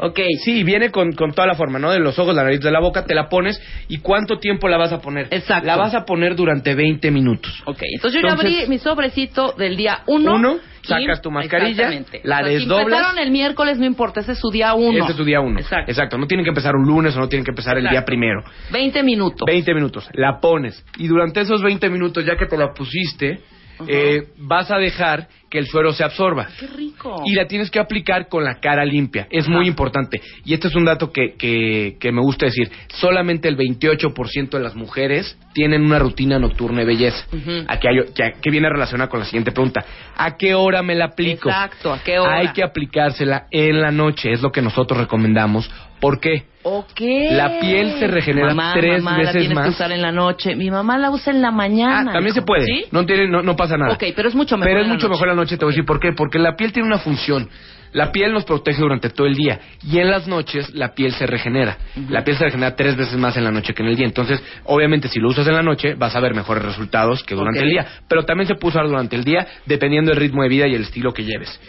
Ok. 0.04 0.19
Sí, 0.43 0.63
viene 0.63 0.89
con, 0.89 1.12
con 1.12 1.32
toda 1.32 1.47
la 1.47 1.54
forma, 1.54 1.78
¿no? 1.78 1.91
De 1.91 2.00
los 2.00 2.17
ojos, 2.17 2.36
la 2.36 2.43
nariz, 2.43 2.60
de 2.60 2.71
la 2.71 2.80
boca, 2.80 3.06
te 3.06 3.13
la 3.13 3.30
pones. 3.30 3.62
¿Y 3.88 4.00
cuánto 4.00 4.39
tiempo 4.39 4.67
la 4.67 4.78
vas 4.78 4.91
a 4.91 5.00
poner? 5.00 5.28
Exacto. 5.30 5.67
La 5.67 5.76
vas 5.78 5.93
a 5.93 6.06
poner 6.06 6.36
durante 6.36 6.74
20 6.74 7.12
minutos. 7.12 7.62
Ok, 7.65 7.84
entonces 7.95 8.19
yo 8.19 8.28
ya 8.28 8.34
abrí 8.34 8.65
mi 8.67 8.80
sobrecito 8.80 9.54
del 9.58 9.78
día 9.78 10.00
uno. 10.08 10.34
Uno, 10.36 10.56
y- 10.84 10.88
sacas 10.88 11.21
tu 11.21 11.30
mascarilla, 11.30 11.91
la 12.24 12.38
O 12.38 12.39
sea, 12.39 12.47
Si 12.47 12.54
desdoblas. 12.56 12.88
empezaron 12.88 13.19
el 13.19 13.30
miércoles, 13.32 13.78
no 13.78 13.86
importa, 13.86 14.21
ese 14.21 14.32
es 14.32 14.39
su 14.39 14.50
día 14.50 14.74
uno. 14.74 14.97
Este 14.97 15.12
es 15.12 15.17
tu 15.17 15.24
día 15.24 15.39
uno. 15.39 15.60
Exacto. 15.60 16.17
No 16.17 16.26
tienen 16.26 16.45
que 16.45 16.50
empezar 16.50 16.76
un 16.76 16.88
lunes 16.88 17.15
o 17.15 17.19
no 17.19 17.30
tienen 17.30 17.45
que 17.45 17.52
empezar 17.52 17.78
el 17.78 17.84
día 17.84 17.91
Exacto. 17.91 18.08
primero. 18.08 18.41
20 18.71 19.04
minutos. 19.04 19.45
20 19.45 19.74
minutos. 19.76 20.10
La 20.13 20.39
pones. 20.41 20.84
Y 20.97 21.08
durante 21.08 21.41
esos 21.41 21.62
20 21.62 21.89
minutos, 21.89 22.26
ya 22.26 22.36
que 22.38 22.47
te 22.47 22.58
la 22.58 22.74
pusiste, 22.74 23.39
eh, 23.88 24.24
vas 24.38 24.71
a 24.71 24.78
dejar 24.78 25.28
que 25.52 25.60
el 25.60 25.68
suero 25.68 25.92
se 25.94 26.04
absorba. 26.04 26.48
Qué 26.60 26.66
rico. 26.66 27.22
Y 27.26 27.36
la 27.36 27.46
tienes 27.46 27.70
que 27.70 27.78
aplicar 27.78 28.30
con 28.30 28.44
la 28.46 28.60
cara 28.62 28.86
limpia. 28.86 29.28
Es 29.30 29.46
Ajá. 29.46 29.54
muy 29.58 29.68
importante. 29.68 30.22
Y 30.46 30.54
este 30.56 30.70
es 30.70 30.76
un 30.76 30.86
dato 30.86 31.12
que, 31.12 31.34
que, 31.38 31.98
que 32.00 32.12
me 32.14 32.22
gusta 32.22 32.46
decir. 32.48 32.72
Solamente 32.88 33.48
el 33.50 33.58
28% 33.58 34.50
de 34.50 34.60
las 34.60 34.76
mujeres 34.76 35.38
tienen 35.54 35.84
una 35.84 36.00
rutina 36.00 36.40
nocturna 36.40 36.80
de 36.80 36.86
belleza. 36.86 37.26
Aquí 37.68 37.88
hay- 37.88 38.14
que, 38.16 38.32
que 38.42 38.50
viene 38.50 38.70
relacionada 38.70 39.10
con 39.10 39.20
la 39.20 39.26
siguiente 39.26 39.52
pregunta. 39.52 39.84
¿A 40.18 40.38
qué 40.38 40.56
hora 40.56 40.82
me 40.82 40.96
la 40.96 41.06
aplico? 41.06 41.50
Exacto, 41.50 41.92
¿a 41.94 42.00
qué 42.02 42.18
hora? 42.18 42.38
Hay 42.38 42.48
que 42.54 42.64
aplicársela 42.64 43.48
en 43.52 43.82
la 43.82 43.92
noche. 43.92 44.32
Es 44.32 44.42
lo 44.42 44.52
que 44.52 44.62
nosotros 44.62 45.00
recomendamos. 45.02 45.70
¿Por 46.00 46.20
qué? 46.20 46.46
Ok. 46.64 47.00
La 47.32 47.60
piel 47.60 47.94
se 48.00 48.08
regenera 48.08 48.48
Mamá, 48.54 48.74
tres 48.74 49.04
mamá, 49.04 49.18
la 49.18 49.24
veces 49.24 49.34
tienes 49.42 49.56
más. 49.56 49.66
que 49.66 49.70
usar 49.72 49.92
en 49.92 50.02
la 50.02 50.12
noche. 50.12 50.56
Mi 50.56 50.72
mamá 50.72 50.98
la 50.98 51.12
usa 51.12 51.32
en 51.34 51.42
la 51.42 51.52
mañana. 51.52 52.10
Ah, 52.10 52.14
también 52.14 52.28
hijo. 52.28 52.36
se 52.36 52.42
puede. 52.42 52.66
¿Sí? 52.66 52.86
No, 52.92 53.06
tiene, 53.06 53.28
no, 53.28 53.42
no 53.44 53.56
pasa 53.56 53.78
nada. 53.78 53.94
Ok, 53.94 54.04
pero 54.16 54.30
es 54.30 54.34
mucho 54.36 54.58
mejor 54.58 54.68
Pero 54.70 54.80
es 54.80 54.86
en 54.86 54.90
la 54.90 54.94
mucho 54.96 55.08
noche. 55.08 55.14
mejor 55.16 55.28
en 55.30 55.36
la 55.36 55.41
noche, 55.41 55.41
te 55.46 55.66
voy 55.66 55.72
a 55.72 55.74
decir 55.74 55.86
por 55.86 56.00
qué. 56.00 56.14
Porque 56.14 56.40
la 56.40 56.56
piel 56.56 56.72
tiene 56.72 56.88
una 56.88 57.00
función. 57.00 57.50
La 57.94 58.12
piel 58.12 58.32
nos 58.32 58.46
protege 58.46 58.80
durante 58.82 59.10
todo 59.10 59.28
el 59.28 59.36
día. 59.36 59.60
Y 59.84 60.00
en 60.00 60.10
las 60.10 60.28
noches 60.28 60.74
la 60.74 60.94
piel 60.94 61.12
se 61.14 61.28
regenera. 61.28 61.78
La 62.10 62.24
piel 62.24 62.38
se 62.38 62.46
regenera 62.46 62.76
tres 62.76 62.96
veces 62.96 63.18
más 63.18 63.36
en 63.36 63.44
la 63.44 63.52
noche 63.52 63.74
que 63.74 63.84
en 63.84 63.90
el 63.90 63.96
día. 63.96 64.06
Entonces, 64.06 64.42
obviamente, 64.64 65.10
si 65.10 65.20
lo 65.20 65.28
usas 65.30 65.46
en 65.48 65.56
la 65.56 65.62
noche, 65.62 65.96
vas 65.96 66.16
a 66.16 66.20
ver 66.22 66.34
mejores 66.34 66.64
resultados 66.64 67.24
que 67.24 67.36
durante 67.36 67.60
el 67.60 67.70
día. 67.70 67.86
Pero 68.08 68.24
también 68.24 68.48
se 68.48 68.56
puede 68.56 68.76
usar 68.76 68.88
durante 68.88 69.16
el 69.16 69.24
día, 69.24 69.46
dependiendo 69.66 70.12
del 70.12 70.20
ritmo 70.20 70.44
de 70.44 70.50
vida 70.50 70.68
y 70.68 70.76
el 70.76 70.84
estilo 70.84 71.14
que 71.14 71.24
lleves. 71.26 71.60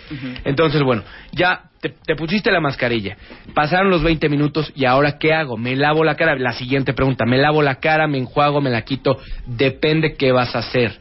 Entonces, 0.45 0.83
bueno, 0.83 1.03
ya 1.33 1.63
te, 1.81 1.89
te 1.89 2.15
pusiste 2.15 2.53
la 2.53 2.61
mascarilla. 2.61 3.17
Pasaron 3.53 3.91
los 3.91 4.05
20 4.05 4.29
minutos 4.29 4.73
y 4.77 4.85
ahora, 4.85 5.19
¿qué 5.19 5.33
hago? 5.35 5.57
¿Me 5.57 5.75
lavo 5.75 6.05
la 6.05 6.15
cara? 6.15 6.37
La 6.37 6.53
siguiente 6.53 6.93
pregunta. 6.93 7.25
¿Me 7.27 7.39
lavo 7.39 7.63
la 7.63 7.77
cara? 7.77 8.07
¿Me 8.07 8.19
enjuago? 8.19 8.61
¿Me 8.61 8.71
la 8.71 8.83
quito? 8.83 9.19
Depende 9.45 10.15
qué 10.15 10.31
vas 10.31 10.55
a 10.55 10.61
hacer. 10.61 10.99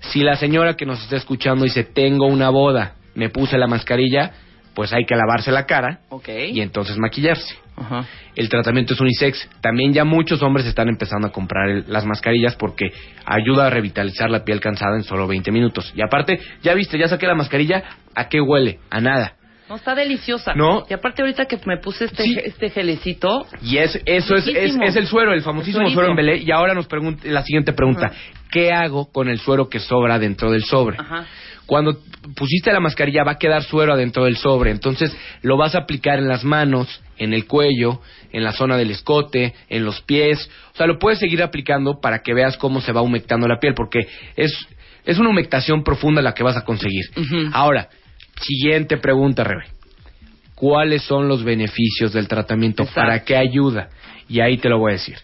Si 0.00 0.20
la 0.20 0.36
señora 0.36 0.74
que 0.74 0.86
nos 0.86 1.02
está 1.02 1.16
escuchando 1.16 1.64
dice, 1.64 1.84
tengo 1.84 2.26
una 2.26 2.50
boda, 2.50 2.94
me 3.14 3.28
puse 3.30 3.56
la 3.58 3.66
mascarilla, 3.66 4.32
pues 4.74 4.92
hay 4.92 5.04
que 5.06 5.16
lavarse 5.16 5.50
la 5.50 5.64
cara 5.66 6.00
Ok. 6.10 6.28
y 6.52 6.60
entonces 6.60 6.98
maquillarse. 6.98 7.56
Ajá. 7.78 8.04
El 8.34 8.48
tratamiento 8.48 8.94
es 8.94 9.00
unisex. 9.00 9.48
También 9.60 9.92
ya 9.92 10.04
muchos 10.04 10.42
hombres 10.42 10.66
están 10.66 10.88
empezando 10.88 11.28
a 11.28 11.32
comprar 11.32 11.68
el- 11.68 11.84
las 11.88 12.04
mascarillas 12.06 12.56
porque 12.56 12.92
ayuda 13.24 13.66
a 13.66 13.70
revitalizar 13.70 14.30
la 14.30 14.44
piel 14.44 14.60
cansada 14.60 14.96
en 14.96 15.02
solo 15.02 15.26
20 15.26 15.50
minutos. 15.50 15.92
Y 15.94 16.02
aparte, 16.02 16.38
ya 16.62 16.74
viste, 16.74 16.98
ya 16.98 17.08
saqué 17.08 17.26
la 17.26 17.34
mascarilla, 17.34 17.82
¿a 18.14 18.28
qué 18.28 18.40
huele? 18.40 18.78
A 18.90 19.00
nada. 19.00 19.35
No, 19.68 19.76
está 19.76 19.94
deliciosa. 19.94 20.54
No. 20.54 20.86
Y 20.88 20.94
aparte 20.94 21.22
ahorita 21.22 21.46
que 21.46 21.58
me 21.66 21.78
puse 21.78 22.04
este, 22.04 22.22
Sí. 22.22 22.36
este 22.44 22.70
gelecito, 22.70 23.46
Y 23.62 23.78
es, 23.78 24.00
eso 24.04 24.36
es, 24.36 24.46
es, 24.46 24.76
es 24.80 24.96
el 24.96 25.06
suero, 25.06 25.32
el 25.32 25.42
famosísimo 25.42 25.86
El 25.86 25.92
suero 25.92 26.10
en. 26.10 26.16
Belé. 26.16 26.38
Y 26.38 26.50
ahora 26.52 26.72
nos 26.74 26.86
pregunta 26.86 27.22
la 27.26 27.42
siguiente 27.42 27.72
pregunta. 27.72 28.12
¿Qué 28.50 28.72
hago 28.72 29.10
con 29.10 29.28
el 29.28 29.38
suero 29.40 29.68
que 29.68 29.80
sobra 29.80 30.18
dentro 30.18 30.50
del 30.52 30.64
sobre? 30.64 30.96
Ajá. 30.98 31.26
Cuando 31.66 31.98
pusiste 32.36 32.72
la 32.72 32.78
mascarilla 32.78 33.24
va 33.24 33.32
a 33.32 33.38
quedar 33.38 33.64
suero 33.64 33.92
adentro 33.92 34.24
del 34.24 34.36
sobre, 34.36 34.70
entonces 34.70 35.14
lo 35.42 35.56
vas 35.56 35.74
a 35.74 35.78
aplicar 35.78 36.20
en 36.20 36.28
las 36.28 36.44
manos, 36.44 37.02
en 37.18 37.34
el 37.34 37.46
cuello, 37.46 38.00
en 38.32 38.44
la 38.44 38.52
zona 38.52 38.76
del 38.76 38.92
escote, 38.92 39.52
en 39.68 39.84
los 39.84 40.00
pies, 40.02 40.48
o 40.72 40.76
sea, 40.76 40.86
lo 40.86 41.00
puedes 41.00 41.18
seguir 41.18 41.42
aplicando 41.42 41.98
para 42.00 42.20
que 42.22 42.34
veas 42.34 42.56
cómo 42.56 42.80
se 42.80 42.92
va 42.92 43.02
humectando 43.02 43.48
la 43.48 43.58
piel, 43.58 43.74
porque 43.74 44.06
es, 44.36 44.52
es 45.04 45.18
una 45.18 45.30
humectación 45.30 45.82
profunda 45.82 46.22
la 46.22 46.34
que 46.34 46.44
vas 46.44 46.56
a 46.56 46.62
conseguir. 46.64 47.04
Ahora, 47.52 47.88
siguiente 48.40 48.96
pregunta, 48.96 49.44
Rebe. 49.44 49.64
¿Cuáles 50.54 51.02
son 51.02 51.28
los 51.28 51.44
beneficios 51.44 52.12
del 52.12 52.28
tratamiento? 52.28 52.82
Exacto. 52.82 53.00
¿Para 53.00 53.24
qué 53.24 53.36
ayuda? 53.36 53.90
Y 54.28 54.40
ahí 54.40 54.56
te 54.56 54.68
lo 54.68 54.78
voy 54.78 54.92
a 54.92 54.94
decir. 54.94 55.16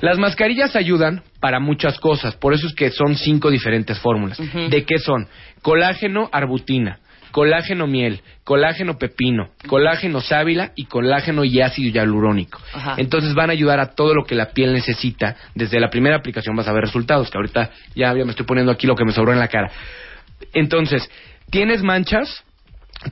Las 0.00 0.18
mascarillas 0.18 0.74
ayudan 0.74 1.22
para 1.40 1.60
muchas 1.60 1.98
cosas, 2.00 2.34
por 2.34 2.54
eso 2.54 2.66
es 2.66 2.74
que 2.74 2.90
son 2.90 3.14
cinco 3.14 3.50
diferentes 3.50 3.98
fórmulas. 4.00 4.40
¿De 4.68 4.84
qué 4.84 4.98
son? 4.98 5.28
Colágeno 5.60 6.28
arbutina, 6.32 6.98
colágeno 7.30 7.86
miel, 7.86 8.20
colágeno 8.42 8.98
pepino, 8.98 9.50
colágeno 9.68 10.20
sábila 10.20 10.72
y 10.74 10.86
colágeno 10.86 11.44
y 11.44 11.60
ácido 11.60 11.92
hialurónico. 11.92 12.60
Ajá. 12.72 12.94
Entonces 12.98 13.34
van 13.34 13.50
a 13.50 13.52
ayudar 13.52 13.78
a 13.78 13.94
todo 13.94 14.12
lo 14.14 14.24
que 14.24 14.34
la 14.34 14.50
piel 14.50 14.72
necesita. 14.72 15.36
Desde 15.54 15.78
la 15.78 15.88
primera 15.88 16.16
aplicación 16.16 16.56
vas 16.56 16.66
a 16.66 16.72
ver 16.72 16.82
resultados, 16.82 17.30
que 17.30 17.38
ahorita 17.38 17.70
ya, 17.94 18.12
ya 18.12 18.24
me 18.24 18.30
estoy 18.30 18.46
poniendo 18.46 18.72
aquí 18.72 18.88
lo 18.88 18.96
que 18.96 19.04
me 19.04 19.12
sobró 19.12 19.32
en 19.32 19.38
la 19.38 19.46
cara. 19.46 19.70
Entonces, 20.52 21.08
¿tienes 21.52 21.82
manchas? 21.82 22.44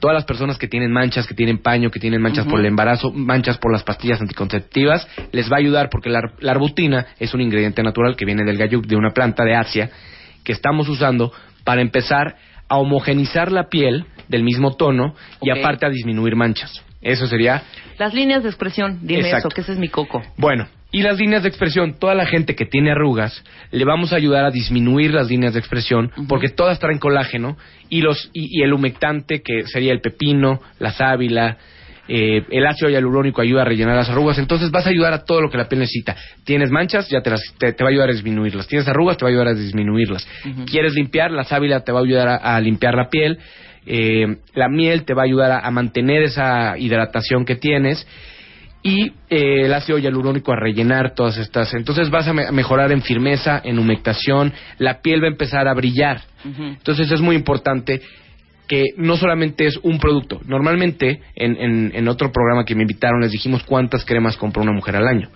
Todas 0.01 0.15
las 0.15 0.25
personas 0.25 0.57
que 0.57 0.67
tienen 0.67 0.93
manchas, 0.93 1.27
que 1.27 1.35
tienen 1.35 1.59
paño, 1.59 1.91
que 1.91 2.01
tienen 2.01 2.23
manchas 2.23 2.47
por 2.47 2.61
el 2.61 2.67
embarazo, 2.67 3.11
manchas 3.13 3.59
por 3.59 3.73
las 3.73 3.83
pastillas 3.83 4.21
anticonceptivas, 4.21 5.07
les 5.33 5.51
va 5.51 5.57
a 5.57 5.59
ayudar 5.59 5.89
porque 5.91 6.11
la, 6.11 6.33
la 6.39 6.53
arbutina 6.53 7.07
es 7.19 7.35
un 7.35 7.41
ingrediente 7.41 7.83
natural 7.83 8.17
que 8.17 8.25
viene 8.25 8.45
del 8.45 8.57
gayuk, 8.57 8.87
de 8.87 8.97
una 8.97 9.11
planta 9.11 9.45
de 9.45 9.57
Asia, 9.57 9.91
que 10.45 10.53
estamos 10.53 10.89
usando 10.89 11.33
para 11.65 11.83
empezar 11.83 12.37
a 12.69 12.79
homogenizar 12.79 13.51
la 13.51 13.69
piel 13.69 14.07
del 14.29 14.45
mismo 14.45 14.77
tono 14.77 15.15
y 15.43 15.51
aparte 15.51 15.87
a 15.87 15.91
disminuir 15.91 16.37
manchas. 16.37 16.85
Eso 17.03 17.27
sería 17.27 17.63
las 17.99 18.15
líneas 18.15 18.43
de 18.43 18.49
expresión, 18.49 19.01
dime 19.03 19.23
Exacto. 19.23 19.49
eso, 19.49 19.55
que 19.55 19.61
ese 19.63 19.73
es 19.73 19.79
mi 19.79 19.89
coco. 19.89 20.23
bueno, 20.37 20.69
Y 20.93 21.03
las 21.03 21.19
líneas 21.19 21.43
de 21.43 21.49
expresión, 21.49 21.95
toda 21.99 22.15
la 22.15 22.27
gente 22.27 22.55
que 22.55 22.67
tiene 22.67 22.91
arrugas, 22.91 23.45
le 23.71 23.85
vamos 23.85 24.13
a 24.13 24.17
ayudar 24.17 24.45
a 24.45 24.51
disminuir 24.51 25.15
las 25.15 25.29
líneas 25.29 25.53
de 25.53 25.61
expresión 25.61 26.11
porque 26.29 26.49
todas 26.49 26.81
traen 26.81 26.99
colágeno 26.99 27.57
y, 27.89 28.01
los, 28.03 28.31
y, 28.33 28.59
y 28.59 28.63
el 28.63 28.73
humectante, 28.73 29.41
que 29.43 29.67
sería 29.67 29.93
el 29.93 30.01
pepino, 30.01 30.61
la 30.81 30.91
sábila, 30.91 31.59
eh, 32.13 32.43
el 32.51 32.67
ácido 32.67 32.91
hialurónico 32.91 33.41
ayuda 33.41 33.63
a 33.63 33.65
rellenar 33.65 33.95
las 33.95 34.11
arrugas, 34.11 34.37
entonces 34.39 34.73
vas 34.73 34.85
a 34.85 34.91
ayudar 34.91 35.13
a 35.13 35.25
todo 35.25 35.41
lo 35.41 35.49
que 35.49 35.57
la 35.57 35.69
piel 35.69 35.79
necesita. 35.79 36.17
Tienes 36.45 36.69
manchas, 36.73 37.09
ya 37.09 37.21
te, 37.23 37.31
las, 37.31 37.41
te, 37.57 37.73
te 37.73 37.85
va 37.85 37.89
a 37.89 37.93
ayudar 37.93 38.09
a 38.09 38.13
disminuirlas. 38.13 38.67
Tienes 38.67 38.89
arrugas, 38.89 39.17
te 39.17 39.25
va 39.25 39.29
a 39.29 39.31
ayudar 39.31 39.47
a 39.47 39.55
disminuirlas. 39.55 40.27
Quieres 40.69 40.95
limpiar, 40.95 41.31
la 41.31 41.45
sábila 41.45 41.85
te 41.85 41.93
va 41.93 42.01
a 42.01 42.03
ayudar 42.03 42.27
a, 42.27 42.37
a 42.57 42.61
limpiar 42.61 42.97
la 42.97 43.09
piel. 43.09 43.39
Eh, 43.87 44.27
la 44.55 44.69
miel 44.69 45.05
te 45.05 45.15
va 45.15 45.23
a 45.23 45.25
ayudar 45.27 45.53
a, 45.53 45.61
a 45.61 45.71
mantener 45.71 46.23
esa 46.25 46.77
hidratación 46.77 47.45
que 47.45 47.55
tienes 47.55 48.05
y 48.83 49.13
eh, 49.29 49.67
el 49.67 49.75
ácido 49.75 49.99
hialurónico 49.99 50.53
a 50.53 50.57
rellenar 50.57 51.15
todas 51.15 51.37
estas. 51.37 51.75
Entonces 51.75 52.09
vas 52.11 52.27
a 52.29 52.33
me- 52.33 52.51
mejorar 52.51 52.93
en 52.93 53.03
firmeza, 53.03 53.61
en 53.63 53.79
humectación, 53.79 54.53
la 54.79 55.01
piel 55.03 55.23
va 55.23 55.27
a 55.27 55.31
empezar 55.31 55.69
a 55.69 55.75
brillar. 55.75 56.23
Entonces 56.45 57.11
es 57.11 57.21
muy 57.21 57.37
importante 57.37 58.01
que 58.71 58.91
no 58.97 59.17
solamente 59.17 59.67
es 59.67 59.77
un 59.83 59.99
producto. 59.99 60.41
Normalmente, 60.47 61.21
en, 61.35 61.57
en, 61.57 61.91
en 61.93 62.07
otro 62.07 62.31
programa 62.31 62.65
que 62.65 62.77
me 62.77 62.83
invitaron, 62.83 63.21
les 63.21 63.33
dijimos 63.33 63.65
cuántas 63.65 64.05
cremas 64.05 64.37
compra 64.37 64.63
una 64.63 64.71
mujer 64.71 64.95
al 64.95 65.09
año. 65.09 65.29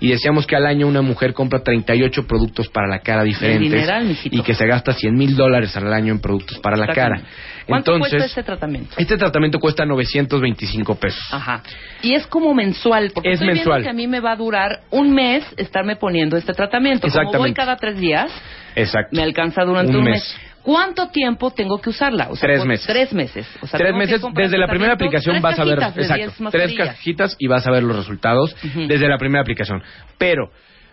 Y 0.00 0.08
decíamos 0.08 0.46
que 0.46 0.56
al 0.56 0.64
año 0.64 0.86
una 0.88 1.02
mujer 1.02 1.34
compra 1.34 1.62
38 1.62 2.26
productos 2.26 2.68
para 2.70 2.88
la 2.88 3.00
cara 3.00 3.24
diferentes. 3.24 4.24
y 4.24 4.40
que 4.40 4.54
se 4.54 4.66
gasta 4.66 4.94
100 4.94 5.14
mil 5.14 5.36
dólares 5.36 5.76
al 5.76 5.92
año 5.92 6.14
en 6.14 6.20
productos 6.20 6.58
para 6.60 6.78
la 6.78 6.86
cara. 6.86 7.16
Exactamente. 7.16 7.58
¿Cuánto 7.66 7.92
Entonces, 7.92 8.12
cuesta 8.18 8.26
este 8.26 8.42
tratamiento? 8.42 8.94
este 8.96 9.16
tratamiento 9.18 9.58
cuesta 9.58 9.84
925 9.84 10.94
pesos. 10.94 11.22
Ajá. 11.30 11.62
Y 12.00 12.14
es 12.14 12.26
como 12.26 12.54
mensual, 12.54 13.10
porque 13.12 13.28
Es 13.32 13.34
estoy 13.42 13.54
mensual. 13.54 13.82
que 13.82 13.90
a 13.90 13.92
mí 13.92 14.06
me 14.06 14.20
va 14.20 14.32
a 14.32 14.36
durar 14.36 14.80
un 14.90 15.12
mes 15.12 15.44
estarme 15.58 15.96
poniendo 15.96 16.38
este 16.38 16.54
tratamiento. 16.54 17.02
Como 17.06 17.12
voy 17.14 17.22
Exactamente. 17.50 17.56
cada 17.56 17.76
tres 17.76 17.98
días, 17.98 18.32
Exacto. 18.74 19.14
me 19.14 19.22
alcanza 19.22 19.62
durante 19.64 19.92
un, 19.92 19.98
Un 19.98 20.04
mes. 20.04 20.14
mes. 20.14 20.47
¿Cuánto 20.68 21.08
tiempo 21.08 21.50
tengo 21.50 21.80
que 21.80 21.88
usarla? 21.88 22.28
O 22.28 22.36
sea, 22.36 22.46
Tres 22.46 22.62
meses. 22.66 22.86
Tres 22.86 23.14
meses. 23.14 23.46
O 23.62 23.66
sea, 23.66 23.78
tres 23.78 23.94
meses 23.94 24.20
desde 24.34 24.58
la 24.58 24.66
primera 24.66 24.92
aplicación 24.92 25.40
vas 25.40 25.58
a 25.58 25.64
ver 25.64 25.78
exacto 25.78 26.32
10 26.36 26.50
tres 26.50 26.74
cajitas 26.76 27.36
y 27.38 27.46
vas 27.46 27.66
a 27.66 27.70
ver 27.70 27.82
los 27.82 27.96
resultados 27.96 28.54
desde 28.74 29.08
la 29.08 29.16
primera 29.16 29.40
aplicación 29.40 29.82
pero 30.18 30.50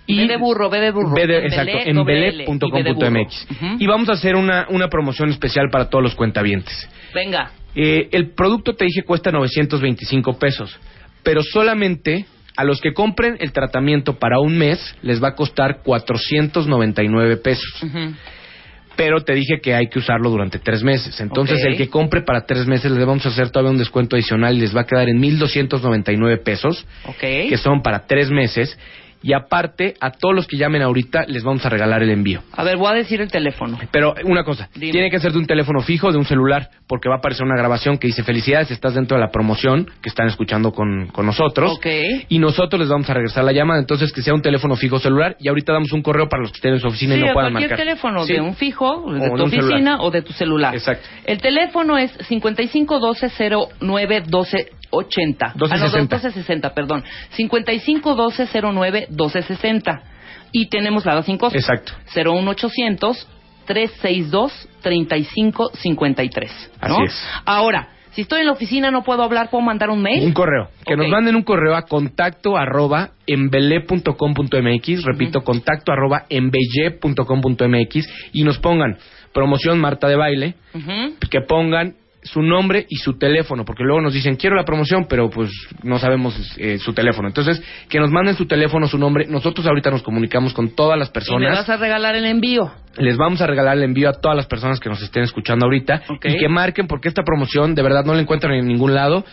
Y 0.08 0.16
B 0.16 0.26
de 0.26 0.36
burro, 0.38 0.68
B 0.70 0.80
de 0.80 0.90
burro. 0.90 1.14
De- 1.14 1.46
exacto, 1.46 1.78
de 1.78 1.92
burro. 1.92 2.00
embele.com.mx. 2.10 3.46
Ujú. 3.50 3.66
Y 3.78 3.86
vamos 3.86 4.08
a 4.08 4.12
hacer 4.12 4.34
una, 4.36 4.66
una 4.70 4.88
promoción 4.88 5.28
especial 5.30 5.68
para 5.70 5.88
todos 5.90 6.02
los 6.02 6.14
cuentavientes. 6.14 6.88
Venga. 7.14 7.50
Eh, 7.74 8.08
el 8.12 8.30
producto, 8.30 8.74
te 8.74 8.86
dije, 8.86 9.02
cuesta 9.02 9.30
925 9.30 10.38
pesos, 10.38 10.76
pero 11.22 11.42
solamente 11.42 12.26
a 12.56 12.64
los 12.64 12.80
que 12.80 12.92
compren 12.92 13.36
el 13.38 13.52
tratamiento 13.52 14.18
para 14.18 14.40
un 14.40 14.58
mes 14.58 14.96
les 15.02 15.22
va 15.22 15.28
a 15.28 15.34
costar 15.34 15.82
499 15.84 17.36
pesos. 17.36 17.82
Ujú. 17.82 18.14
Pero 18.96 19.20
te 19.22 19.32
dije 19.34 19.60
que 19.62 19.74
hay 19.74 19.88
que 19.88 20.00
usarlo 20.00 20.28
durante 20.28 20.58
tres 20.58 20.82
meses. 20.82 21.20
Entonces, 21.20 21.62
el 21.64 21.76
que 21.76 21.88
compre 21.88 22.22
para 22.22 22.46
tres 22.46 22.66
meses 22.66 22.90
les 22.90 23.06
vamos 23.06 23.24
a 23.26 23.28
hacer 23.28 23.50
todavía 23.50 23.70
un 23.70 23.78
descuento 23.78 24.16
adicional 24.16 24.56
y 24.56 24.60
les 24.60 24.76
va 24.76 24.80
a 24.80 24.86
quedar 24.86 25.08
en 25.08 25.20
1.299 25.22 26.42
pesos 26.42 26.84
Ok. 27.04 27.20
que 27.20 27.56
son 27.58 27.80
para 27.82 28.06
tres 28.08 28.28
meses. 28.30 28.76
Y 29.22 29.32
aparte, 29.32 29.94
a 30.00 30.10
todos 30.12 30.34
los 30.34 30.46
que 30.46 30.56
llamen 30.56 30.80
ahorita 30.82 31.24
les 31.26 31.42
vamos 31.42 31.64
a 31.66 31.68
regalar 31.68 32.02
el 32.02 32.10
envío. 32.10 32.40
A 32.52 32.62
ver, 32.62 32.76
voy 32.76 32.88
a 32.90 32.94
decir 32.94 33.20
el 33.20 33.30
teléfono. 33.30 33.78
Pero 33.90 34.14
una 34.24 34.44
cosa, 34.44 34.68
Dime. 34.74 34.92
tiene 34.92 35.10
que 35.10 35.18
ser 35.18 35.32
de 35.32 35.38
un 35.38 35.46
teléfono 35.46 35.80
fijo, 35.80 36.12
de 36.12 36.18
un 36.18 36.24
celular, 36.24 36.70
porque 36.86 37.08
va 37.08 37.16
a 37.16 37.18
aparecer 37.18 37.44
una 37.44 37.56
grabación 37.56 37.98
que 37.98 38.06
dice 38.06 38.22
felicidades, 38.22 38.70
estás 38.70 38.94
dentro 38.94 39.16
de 39.16 39.22
la 39.24 39.30
promoción 39.30 39.90
que 40.02 40.08
están 40.08 40.28
escuchando 40.28 40.72
con, 40.72 41.08
con 41.08 41.26
nosotros. 41.26 41.72
Ok. 41.72 41.86
Y 42.28 42.38
nosotros 42.38 42.78
les 42.80 42.88
vamos 42.88 43.10
a 43.10 43.14
regresar 43.14 43.44
la 43.44 43.52
llamada, 43.52 43.80
entonces 43.80 44.12
que 44.12 44.22
sea 44.22 44.34
un 44.34 44.42
teléfono 44.42 44.76
fijo 44.76 44.98
celular. 44.98 45.36
Y 45.40 45.48
ahorita 45.48 45.72
damos 45.72 45.92
un 45.92 46.02
correo 46.02 46.28
para 46.28 46.42
los 46.42 46.52
que 46.52 46.56
estén 46.58 46.74
en 46.74 46.80
su 46.80 46.86
oficina 46.86 47.14
Sí, 47.14 47.20
y 47.20 47.24
no 47.24 47.32
puedan 47.32 47.52
cualquier 47.52 47.70
marcar. 47.72 47.86
teléfono, 47.86 48.24
Sí. 48.24 48.32
de 48.34 48.40
un 48.40 48.54
fijo, 48.54 49.12
de 49.12 49.18
O 49.20 49.36
de 49.36 49.42
tu 49.44 49.48
celular. 49.48 49.64
oficina 49.72 50.00
o 50.00 50.10
de 50.10 50.22
tu 50.22 50.32
celular. 50.32 50.74
Exacto. 50.74 51.08
El 51.24 51.40
teléfono 51.40 51.98
es 51.98 52.12
5512091280. 54.90 54.90
1260. 54.90 55.46
Ah, 55.46 55.52
no, 55.56 55.64
1260, 55.64 56.74
perdón. 56.74 57.04
5512091260. 57.36 60.02
Y 60.52 60.66
tenemos 60.66 61.04
la 61.04 61.20
sin 61.22 61.36
costo. 61.38 61.58
Exacto. 61.58 61.92
01800 62.14 63.26
362 63.66 64.68
3553. 64.82 66.70
¿no? 66.88 66.94
Así 66.96 67.04
es. 67.04 67.28
Ahora, 67.44 67.88
si 68.12 68.22
estoy 68.22 68.40
en 68.40 68.46
la 68.46 68.52
oficina 68.52 68.90
no 68.90 69.02
puedo 69.04 69.22
hablar, 69.22 69.50
puedo 69.50 69.62
mandar 69.62 69.90
un 69.90 70.00
mail. 70.02 70.24
Un 70.24 70.32
correo. 70.32 70.68
Que 70.86 70.94
Ok. 70.94 71.00
nos 71.00 71.08
manden 71.08 71.36
un 71.36 71.42
correo 71.42 71.74
a 71.76 71.82
contacto 71.82 72.56
arroba 72.56 73.10
embele.com.mx. 73.26 75.04
Repito, 75.04 75.42
contacto 75.42 75.92
arroba 75.92 76.24
embelle.com.mx. 76.30 78.08
Y 78.32 78.44
nos 78.44 78.58
pongan 78.58 78.96
promoción 79.32 79.78
Marta 79.78 80.08
de 80.08 80.16
Baile. 80.16 80.54
Ujú. 80.74 81.14
Que 81.30 81.42
pongan 81.42 81.94
su 82.32 82.42
nombre 82.42 82.86
y 82.88 82.96
su 82.96 83.18
teléfono. 83.18 83.64
Porque 83.64 83.82
luego 83.84 84.00
nos 84.00 84.14
dicen, 84.14 84.36
quiero 84.36 84.56
la 84.56 84.64
promoción, 84.64 85.06
pero 85.08 85.30
pues 85.30 85.50
no 85.82 85.98
sabemos 85.98 86.34
eh, 86.58 86.78
su 86.78 86.92
teléfono. 86.92 87.28
Entonces, 87.28 87.62
que 87.88 87.98
nos 87.98 88.10
manden 88.10 88.36
su 88.36 88.46
teléfono, 88.46 88.86
su 88.86 88.98
nombre. 88.98 89.26
Nosotros 89.28 89.66
ahorita 89.66 89.90
nos 89.90 90.02
comunicamos 90.02 90.52
con 90.54 90.74
todas 90.74 90.98
las 90.98 91.08
Y 91.08 91.12
personas. 91.12 91.58
vas 91.58 91.68
a 91.68 91.76
regalar 91.76 92.14
el 92.16 92.26
envío. 92.26 92.70
Les 92.96 93.16
vamos 93.16 93.40
a 93.40 93.46
regalar 93.46 93.76
el 93.76 93.84
envío 93.84 94.08
a 94.08 94.12
todas 94.14 94.36
las 94.36 94.46
personas 94.46 94.80
que 94.80 94.88
nos 94.88 95.00
estén 95.02 95.22
escuchando 95.22 95.66
ahorita 95.66 96.02
y 96.24 96.38
que 96.38 96.48
marquen 96.48 96.86
porque 96.86 97.08
esta 97.08 97.22
promoción 97.22 97.74
de 97.74 97.82
verdad 97.82 98.04
no 98.04 98.14
la 98.14 98.20
encuentran 98.20 98.54
en 98.54 98.66
ningún 98.66 98.94
lado 98.94 99.24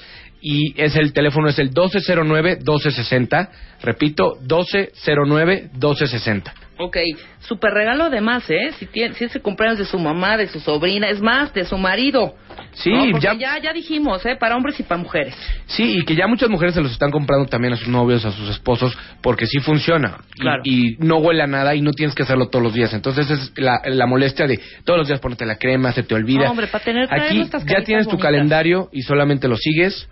y 0.41 0.79
es 0.79 0.95
el 0.95 1.13
teléfono 1.13 1.47
es 1.49 1.57
el 1.57 1.71
1209-1260, 1.71 3.49
repito, 3.81 4.37
1209-1260. 4.47 6.43
Ok, 6.77 6.97
super 7.39 7.73
regalo 7.73 8.05
además, 8.05 8.43
¿eh? 8.49 8.71
Si, 8.77 8.85
tiene, 8.85 9.15
si 9.15 9.23
es 9.25 9.35
el 9.35 9.41
cumpleaños 9.41 9.77
de 9.79 9.85
su 9.85 9.97
mamá, 9.97 10.35
de 10.37 10.47
su 10.47 10.59
sobrina, 10.59 11.09
es 11.09 11.21
más, 11.21 11.53
de 11.53 11.63
su 11.65 11.77
marido. 11.77 12.35
Sí, 12.73 12.91
ya, 13.21 13.33
ya, 13.33 13.57
ya 13.61 13.71
dijimos, 13.73 14.25
¿eh? 14.25 14.35
Para 14.37 14.57
hombres 14.57 14.77
y 14.79 14.83
para 14.83 15.01
mujeres. 15.01 15.35
sí, 15.67 15.99
y 15.99 16.05
que 16.05 16.15
ya 16.15 16.27
muchas 16.27 16.49
mujeres 16.49 16.73
se 16.75 16.81
los 16.81 16.91
están 16.91 17.11
comprando 17.11 17.45
también 17.47 17.73
a 17.73 17.77
sus 17.77 17.87
novios, 17.87 18.25
a 18.25 18.31
sus 18.31 18.49
esposos, 18.49 18.97
porque 19.21 19.45
sí 19.47 19.59
funciona. 19.59 20.17
Y- 20.35 20.41
Claro. 20.41 20.61
Y, 20.65 20.95
no 20.99 21.17
huele 21.17 21.43
a 21.43 21.47
nada 21.47 21.73
y 21.75 21.81
no 21.81 21.91
tienes 21.91 22.13
que 22.15 22.23
hacerlo 22.23 22.47
todos 22.49 22.63
los 22.63 22.73
días. 22.73 22.93
Entonces 22.93 23.29
es 23.29 23.53
la, 23.55 23.81
la 23.85 24.05
molestia 24.05 24.45
de 24.47 24.59
todos 24.83 24.99
los 24.99 25.07
días 25.07 25.19
ponerte 25.21 25.45
la 25.45 25.57
crema, 25.57 25.91
se 25.93 26.03
te 26.03 26.13
olvida. 26.15 26.43
No, 26.45 26.51
hombre, 26.51 26.67
para 26.67 26.83
tener- 26.83 27.07
Aquí 27.11 27.43
ya 27.67 27.83
tienes 27.83 28.05
tu 28.05 28.11
bonitas. 28.11 28.21
calendario 28.31 28.89
y 28.91 29.01
solamente 29.03 29.47
lo 29.47 29.55
sigues. 29.55 30.09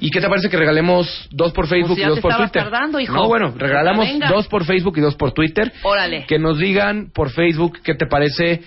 ¿Y 0.00 0.10
qué 0.10 0.20
te 0.20 0.28
parece 0.28 0.48
que 0.48 0.56
regalemos 0.56 1.28
dos 1.32 1.52
por 1.52 1.66
Facebook 1.66 1.96
Pues 1.96 2.00
ya 2.00 2.06
y 2.06 2.08
dos 2.10 2.16
te 2.18 2.22
por 2.22 2.36
Twitter? 2.36 2.62
tardando, 2.64 3.00
hijo. 3.00 3.14
No, 3.14 3.26
bueno, 3.26 3.52
regalamos 3.56 4.06
Venga. 4.06 4.28
dos 4.28 4.46
por 4.48 4.64
Facebook 4.64 4.96
y 4.98 5.00
dos 5.00 5.16
por 5.16 5.32
Twitter. 5.32 5.72
Órale. 5.82 6.24
Que 6.26 6.38
nos 6.38 6.58
digan 6.58 7.10
por 7.12 7.30
Facebook 7.30 7.78
qué 7.82 7.94
te 7.94 8.06
parece 8.06 8.62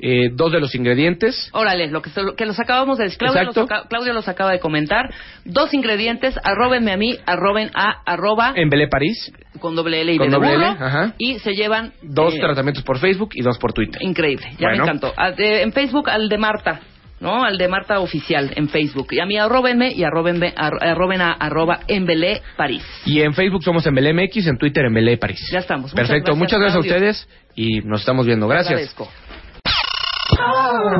eh, 0.00 0.30
dos 0.32 0.50
de 0.50 0.58
los 0.58 0.74
ingredientes. 0.74 1.48
Órale, 1.52 1.86
lo 1.86 2.02
que, 2.02 2.10
lo 2.20 2.34
que 2.34 2.44
los 2.46 2.58
acabamos 2.58 2.98
de 2.98 3.04
decir. 3.04 3.18
Claudia 3.18 3.44
los, 3.44 3.56
Exacto. 3.56 3.74
aca- 3.74 3.88
Claudia 3.88 4.12
los 4.12 4.26
acaba 4.26 4.50
de 4.50 4.58
comentar. 4.58 5.14
Dos 5.44 5.72
ingredientes, 5.74 6.34
arrobenme 6.42 6.90
a 6.90 6.96
mí, 6.96 7.16
arroben 7.26 7.70
a, 7.74 8.02
arroba, 8.04 8.52
En 8.56 8.68
Belé 8.68 8.88
París, 8.88 9.30
con 9.60 9.76
doble 9.76 10.00
L 10.00 10.12
y 10.14 10.18
con 10.18 10.26
B 10.26 10.30
de 10.30 10.34
doble 10.36 10.56
burro, 10.56 10.66
L, 10.72 10.84
ajá. 10.84 11.14
Y 11.18 11.38
se 11.38 11.52
llevan... 11.52 11.92
dos 12.02 12.34
eh, 12.34 12.38
tratamientos 12.40 12.82
por 12.82 12.98
Facebook 12.98 13.30
y 13.34 13.42
dos 13.42 13.58
por 13.58 13.72
Twitter. 13.72 14.02
Increíble, 14.02 14.46
ya 14.58 14.68
Bueno. 14.70 14.78
me 14.84 14.90
encantó. 14.90 15.12
Ah, 15.16 15.30
de- 15.30 15.62
en 15.62 15.72
Facebook 15.72 16.10
al 16.10 16.28
de 16.28 16.38
Marta, 16.38 16.80
¿no? 17.22 17.44
Al 17.44 17.56
de 17.56 17.68
Marta 17.68 18.00
Oficial 18.00 18.50
en 18.56 18.68
Facebook. 18.68 19.06
Y 19.12 19.20
a 19.20 19.26
mí 19.26 19.38
arrobenme 19.38 19.92
y 19.92 20.02
arrobenme, 20.04 20.52
ar- 20.56 20.78
arroben 20.86 21.20
a 21.22 21.32
arroba 21.32 21.80
en 21.86 22.04
Belé 22.04 22.42
París. 22.56 22.84
Y 23.06 23.20
en 23.22 23.32
Facebook 23.32 23.62
somos 23.62 23.86
en 23.86 23.94
Belé 23.94 24.12
MX, 24.12 24.48
en 24.48 24.58
Twitter 24.58 24.84
en 24.84 24.92
Belé 24.92 25.16
París. 25.16 25.40
Ya 25.52 25.60
estamos. 25.60 25.92
Muchas 25.92 25.94
Perfecto, 26.08 26.32
gracias, 26.32 26.38
muchas 26.38 26.60
gracias 26.60 26.76
a 26.76 26.80
ustedes 26.80 27.28
y 27.54 27.80
nos 27.82 28.00
estamos 28.00 28.26
viendo. 28.26 28.48
Gracias. 28.48 28.94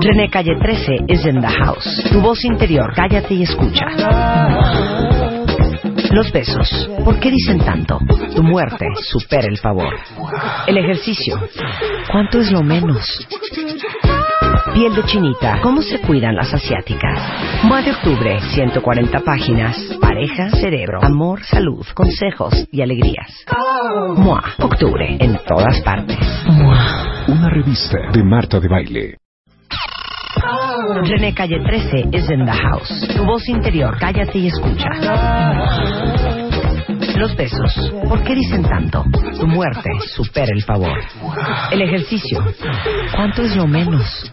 René 0.00 0.28
Calle 0.30 0.52
13 0.62 0.92
is 1.08 1.26
in 1.26 1.40
the 1.40 1.46
house. 1.48 2.08
Tu 2.10 2.20
voz 2.20 2.44
interior, 2.44 2.92
cállate 2.94 3.34
y 3.34 3.42
escucha. 3.42 3.84
Los 6.12 6.30
besos, 6.30 6.90
¿por 7.04 7.18
qué 7.18 7.30
dicen 7.30 7.58
tanto? 7.58 7.98
Tu 8.36 8.42
muerte 8.42 8.84
supera 9.00 9.46
el 9.50 9.56
favor. 9.58 9.94
El 10.66 10.76
ejercicio, 10.76 11.40
¿cuánto 12.12 12.38
es 12.40 12.50
lo 12.52 12.62
menos? 12.62 13.26
Piel 14.74 14.94
de 14.94 15.04
chinita, 15.04 15.60
¿cómo 15.62 15.82
se 15.82 16.00
cuidan 16.00 16.34
las 16.34 16.52
asiáticas? 16.52 17.64
Mua 17.64 17.82
de 17.82 17.90
octubre, 17.92 18.40
140 18.54 19.20
páginas. 19.20 19.76
Pareja, 20.00 20.50
cerebro, 20.50 21.00
amor, 21.02 21.42
salud, 21.44 21.86
consejos 21.94 22.54
y 22.70 22.82
alegrías. 22.82 23.44
Mua, 24.16 24.42
octubre, 24.58 25.16
en 25.18 25.38
todas 25.46 25.80
partes. 25.82 26.18
Mua. 26.46 27.24
Una 27.28 27.48
revista 27.50 27.98
de 28.12 28.22
Marta 28.22 28.60
de 28.60 28.68
Baile. 28.68 29.16
René 31.04 31.34
Calle 31.34 31.60
13 31.60 32.08
is 32.12 32.30
in 32.30 32.44
the 32.44 32.52
house. 32.52 33.08
Tu 33.14 33.24
voz 33.24 33.48
interior, 33.48 33.96
cállate 33.98 34.38
y 34.38 34.48
escucha. 34.48 34.88
Los 37.16 37.36
besos, 37.36 37.92
¿por 38.08 38.22
qué 38.24 38.34
dicen 38.34 38.62
tanto? 38.62 39.04
Tu 39.38 39.46
muerte 39.46 39.90
supera 40.14 40.50
el 40.54 40.62
favor. 40.62 40.98
El 41.70 41.82
ejercicio, 41.82 42.44
¿cuánto 43.14 43.42
es 43.42 43.54
lo 43.56 43.66
menos? 43.66 44.30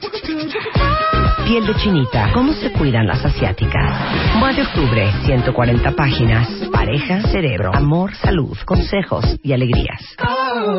Piel 1.45 1.65
de 1.65 1.75
chinita, 1.75 2.31
¿cómo 2.33 2.53
se 2.53 2.71
cuidan 2.71 3.07
las 3.07 3.23
asiáticas? 3.25 4.35
Mua 4.35 4.53
de 4.53 4.61
octubre, 4.61 5.11
140 5.25 5.91
páginas. 5.91 6.47
Pareja, 6.71 7.21
cerebro, 7.21 7.71
amor, 7.73 8.15
salud, 8.15 8.57
consejos 8.65 9.25
y 9.43 9.53
alegrías. 9.53 10.15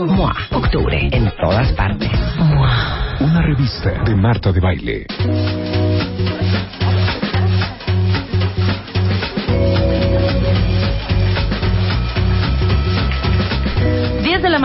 Mua, 0.07 0.35
octubre, 0.53 1.09
en 1.13 1.31
todas 1.41 1.73
partes. 1.73 2.11
Mua. 2.39 3.17
Una 3.21 3.43
revista 3.43 4.03
de 4.05 4.15
Marta 4.15 4.53
de 4.53 4.61
Baile. 4.61 5.07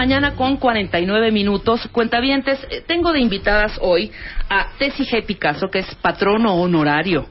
Mañana 0.05 0.35
con 0.35 0.57
49 0.57 1.31
minutos. 1.31 1.89
Cuentavientes, 1.91 2.63
eh, 2.69 2.83
tengo 2.85 3.11
de 3.11 3.21
invitadas 3.21 3.75
hoy 3.81 4.11
a 4.47 4.67
Tessy 4.77 5.03
G. 5.03 5.25
Picasso, 5.25 5.69
que 5.71 5.79
es 5.79 5.95
patrono 5.95 6.57
honorario, 6.57 7.25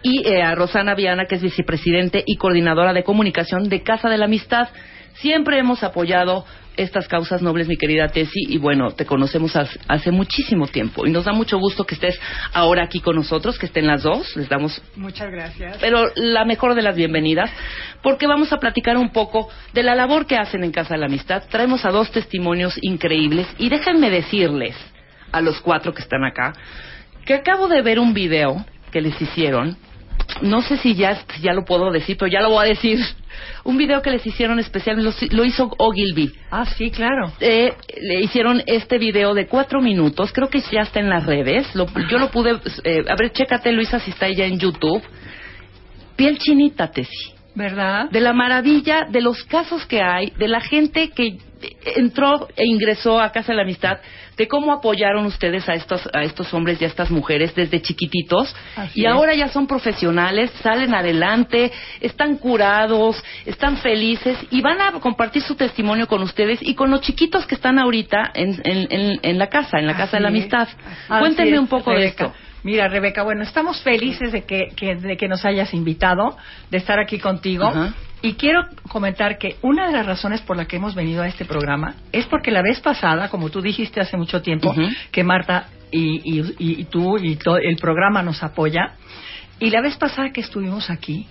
y 0.00 0.24
eh, 0.24 0.40
a 0.40 0.54
Rosana 0.54 0.94
Viana, 0.94 1.24
que 1.24 1.34
es 1.34 1.42
vicepresidente 1.42 2.22
y 2.24 2.36
coordinadora 2.36 2.92
de 2.92 3.02
comunicación 3.02 3.68
de 3.68 3.82
Casa 3.82 4.08
de 4.08 4.16
la 4.16 4.26
Amistad. 4.26 4.68
Siempre 5.14 5.58
hemos 5.58 5.82
apoyado 5.82 6.44
estas 6.76 7.08
causas 7.08 7.42
nobles, 7.42 7.68
mi 7.68 7.76
querida 7.76 8.08
Tessy, 8.08 8.40
y 8.48 8.58
bueno, 8.58 8.90
te 8.92 9.04
conocemos 9.06 9.56
hace, 9.56 9.78
hace 9.88 10.10
muchísimo 10.10 10.66
tiempo. 10.66 11.06
Y 11.06 11.10
nos 11.10 11.24
da 11.24 11.32
mucho 11.32 11.58
gusto 11.58 11.84
que 11.84 11.94
estés 11.94 12.18
ahora 12.52 12.84
aquí 12.84 13.00
con 13.00 13.16
nosotros, 13.16 13.58
que 13.58 13.66
estén 13.66 13.86
las 13.86 14.02
dos. 14.02 14.36
Les 14.36 14.48
damos 14.48 14.80
Muchas 14.96 15.30
gracias. 15.30 15.78
pero 15.80 16.10
la 16.16 16.44
mejor 16.44 16.74
de 16.74 16.82
las 16.82 16.96
bienvenidas, 16.96 17.50
porque 18.02 18.26
vamos 18.26 18.52
a 18.52 18.58
platicar 18.58 18.96
un 18.96 19.10
poco 19.10 19.48
de 19.72 19.82
la 19.82 19.94
labor 19.94 20.26
que 20.26 20.36
hacen 20.36 20.64
en 20.64 20.72
Casa 20.72 20.94
de 20.94 21.00
la 21.00 21.06
Amistad. 21.06 21.44
Traemos 21.50 21.84
a 21.84 21.90
dos 21.90 22.10
testimonios 22.10 22.78
increíbles 22.82 23.46
y 23.58 23.68
déjenme 23.68 24.10
decirles 24.10 24.76
a 25.32 25.40
los 25.40 25.60
cuatro 25.60 25.92
que 25.92 26.02
están 26.02 26.24
acá 26.24 26.52
que 27.24 27.34
acabo 27.34 27.68
de 27.68 27.82
ver 27.82 27.98
un 27.98 28.14
video 28.14 28.64
que 28.90 29.00
les 29.00 29.20
hicieron. 29.20 29.76
No 30.42 30.62
sé 30.62 30.76
si 30.78 30.94
ya, 30.94 31.22
ya 31.42 31.52
lo 31.52 31.64
puedo 31.64 31.90
decir, 31.90 32.16
pero 32.18 32.30
ya 32.30 32.40
lo 32.40 32.50
voy 32.50 32.64
a 32.66 32.68
decir. 32.68 32.98
Un 33.64 33.76
video 33.76 34.00
que 34.02 34.10
les 34.10 34.26
hicieron 34.26 34.58
especial, 34.58 35.02
lo, 35.02 35.12
lo 35.30 35.44
hizo 35.44 35.70
Ogilvy. 35.78 36.32
Ah, 36.50 36.64
sí, 36.64 36.90
claro. 36.90 37.32
Eh, 37.40 37.72
le 38.00 38.20
hicieron 38.20 38.62
este 38.66 38.98
video 38.98 39.34
de 39.34 39.46
cuatro 39.46 39.80
minutos, 39.82 40.32
creo 40.32 40.48
que 40.48 40.60
ya 40.60 40.80
está 40.80 41.00
en 41.00 41.08
las 41.10 41.26
redes. 41.26 41.74
Lo- 41.74 41.86
yo 42.08 42.18
lo 42.18 42.30
pude, 42.30 42.58
eh, 42.84 43.04
a 43.08 43.14
ver, 43.16 43.32
chécate 43.32 43.70
Luisa 43.72 44.00
si 44.00 44.10
está 44.10 44.28
ya 44.30 44.46
en 44.46 44.58
YouTube. 44.58 45.02
Piel 46.16 46.38
chinita, 46.38 46.90
Tessy. 46.90 47.34
¿Verdad? 47.54 48.08
De 48.10 48.20
la 48.20 48.32
maravilla, 48.32 49.06
de 49.10 49.20
los 49.20 49.42
casos 49.44 49.84
que 49.84 50.00
hay, 50.00 50.30
de 50.38 50.46
la 50.48 50.60
gente 50.60 51.10
que 51.10 51.36
entró 51.96 52.48
e 52.56 52.64
ingresó 52.64 53.20
a 53.20 53.32
Casa 53.32 53.52
de 53.52 53.56
la 53.56 53.62
Amistad, 53.62 53.98
de 54.40 54.48
cómo 54.48 54.72
apoyaron 54.72 55.26
ustedes 55.26 55.68
a 55.68 55.74
estos, 55.74 56.00
a 56.14 56.22
estos 56.22 56.52
hombres 56.54 56.80
y 56.80 56.84
a 56.84 56.88
estas 56.88 57.10
mujeres 57.10 57.54
desde 57.54 57.82
chiquititos. 57.82 58.56
Así 58.74 59.02
y 59.02 59.04
es. 59.04 59.12
ahora 59.12 59.34
ya 59.34 59.48
son 59.48 59.66
profesionales, 59.66 60.50
salen 60.62 60.94
adelante, 60.94 61.70
están 62.00 62.38
curados, 62.38 63.22
están 63.44 63.76
felices 63.76 64.38
y 64.50 64.62
van 64.62 64.80
a 64.80 64.92
compartir 64.92 65.42
su 65.42 65.56
testimonio 65.56 66.06
con 66.06 66.22
ustedes 66.22 66.58
y 66.62 66.74
con 66.74 66.90
los 66.90 67.02
chiquitos 67.02 67.44
que 67.46 67.54
están 67.54 67.78
ahorita 67.78 68.30
en, 68.32 68.58
en, 68.64 68.86
en- 68.90 69.20
en 69.22 69.38
la 69.38 69.48
casa, 69.48 69.78
en 69.78 69.86
la 69.86 69.94
Casa 69.94 70.16
de 70.16 70.22
la. 70.22 70.28
Amistad. 70.30 70.68
Cuéntenme 71.20 71.58
un 71.58 71.66
poco 71.66 71.90
de 71.90 72.06
esto. 72.06 72.32
Mira, 72.62 72.88
Rebeca, 72.88 73.22
bueno, 73.22 73.42
estamos 73.42 73.82
felices 73.82 74.32
de 74.32 74.44
que, 74.44 74.68
que- 74.76 74.94
de 74.96 75.16
que 75.16 75.28
nos 75.28 75.44
hayas 75.44 75.72
invitado, 75.74 76.36
de 76.70 76.78
estar 76.78 76.98
aquí 76.98 77.18
contigo. 77.18 77.70
Y 78.22 78.34
quiero 78.34 78.60
comentar 78.90 79.38
que 79.38 79.56
una 79.62 79.86
de 79.86 79.92
las 79.92 80.04
razones 80.04 80.42
por 80.42 80.56
la 80.56 80.66
que 80.66 80.76
hemos 80.76 80.94
venido 80.94 81.22
a 81.22 81.28
este 81.28 81.46
programa 81.46 81.94
es 82.12 82.26
porque 82.26 82.50
la 82.50 82.60
vez 82.62 82.78
pasada, 82.80 83.28
como 83.30 83.48
tú 83.48 83.62
dijiste 83.62 84.00
hace 84.00 84.16
mucho 84.18 84.42
tiempo, 84.42 84.74
que 85.10 85.24
Marta 85.24 85.68
y, 85.90 86.20
y- 86.58 86.84
tú 86.84 87.16
y 87.18 87.36
todo 87.36 87.56
el 87.56 87.76
programa 87.76 88.22
nos 88.22 88.42
apoya, 88.42 88.92
y 89.58 89.70
la 89.70 89.80
vez 89.80 89.96
pasada 89.96 90.30
que 90.32 90.40
estuvimos 90.42 90.90
aquí, 90.90 91.26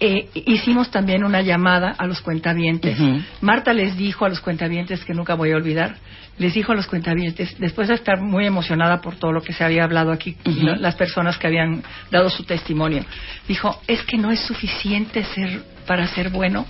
eh, 0.00 0.28
hicimos 0.34 0.90
también 0.90 1.22
una 1.24 1.40
llamada 1.42 1.94
a 1.96 2.06
los 2.06 2.20
cuentavientes. 2.20 2.98
Marta 3.40 3.72
les 3.72 3.96
dijo 3.96 4.24
a 4.24 4.28
los 4.28 4.40
cuentavientes 4.40 5.04
que 5.04 5.14
nunca 5.14 5.34
voy 5.34 5.52
a 5.52 5.56
olvidar, 5.56 5.96
les 6.38 6.54
dijo 6.54 6.72
a 6.72 6.74
los 6.74 6.86
cuentavientes, 6.86 7.58
después 7.58 7.88
de 7.88 7.94
estar 7.94 8.20
muy 8.20 8.46
emocionada 8.46 9.00
por 9.00 9.16
todo 9.16 9.32
lo 9.32 9.40
que 9.40 9.52
se 9.52 9.64
había 9.64 9.84
hablado 9.84 10.12
aquí, 10.12 10.36
las 10.44 10.94
personas 10.94 11.38
que 11.38 11.46
habían 11.46 11.82
dado 12.10 12.28
su 12.30 12.44
testimonio, 12.44 13.04
dijo, 13.48 13.80
es 13.86 14.02
que 14.02 14.18
no 14.18 14.30
es 14.30 14.40
suficiente 14.40 15.24
ser 15.24 15.62
para 15.86 16.06
ser 16.08 16.30
bueno, 16.30 16.66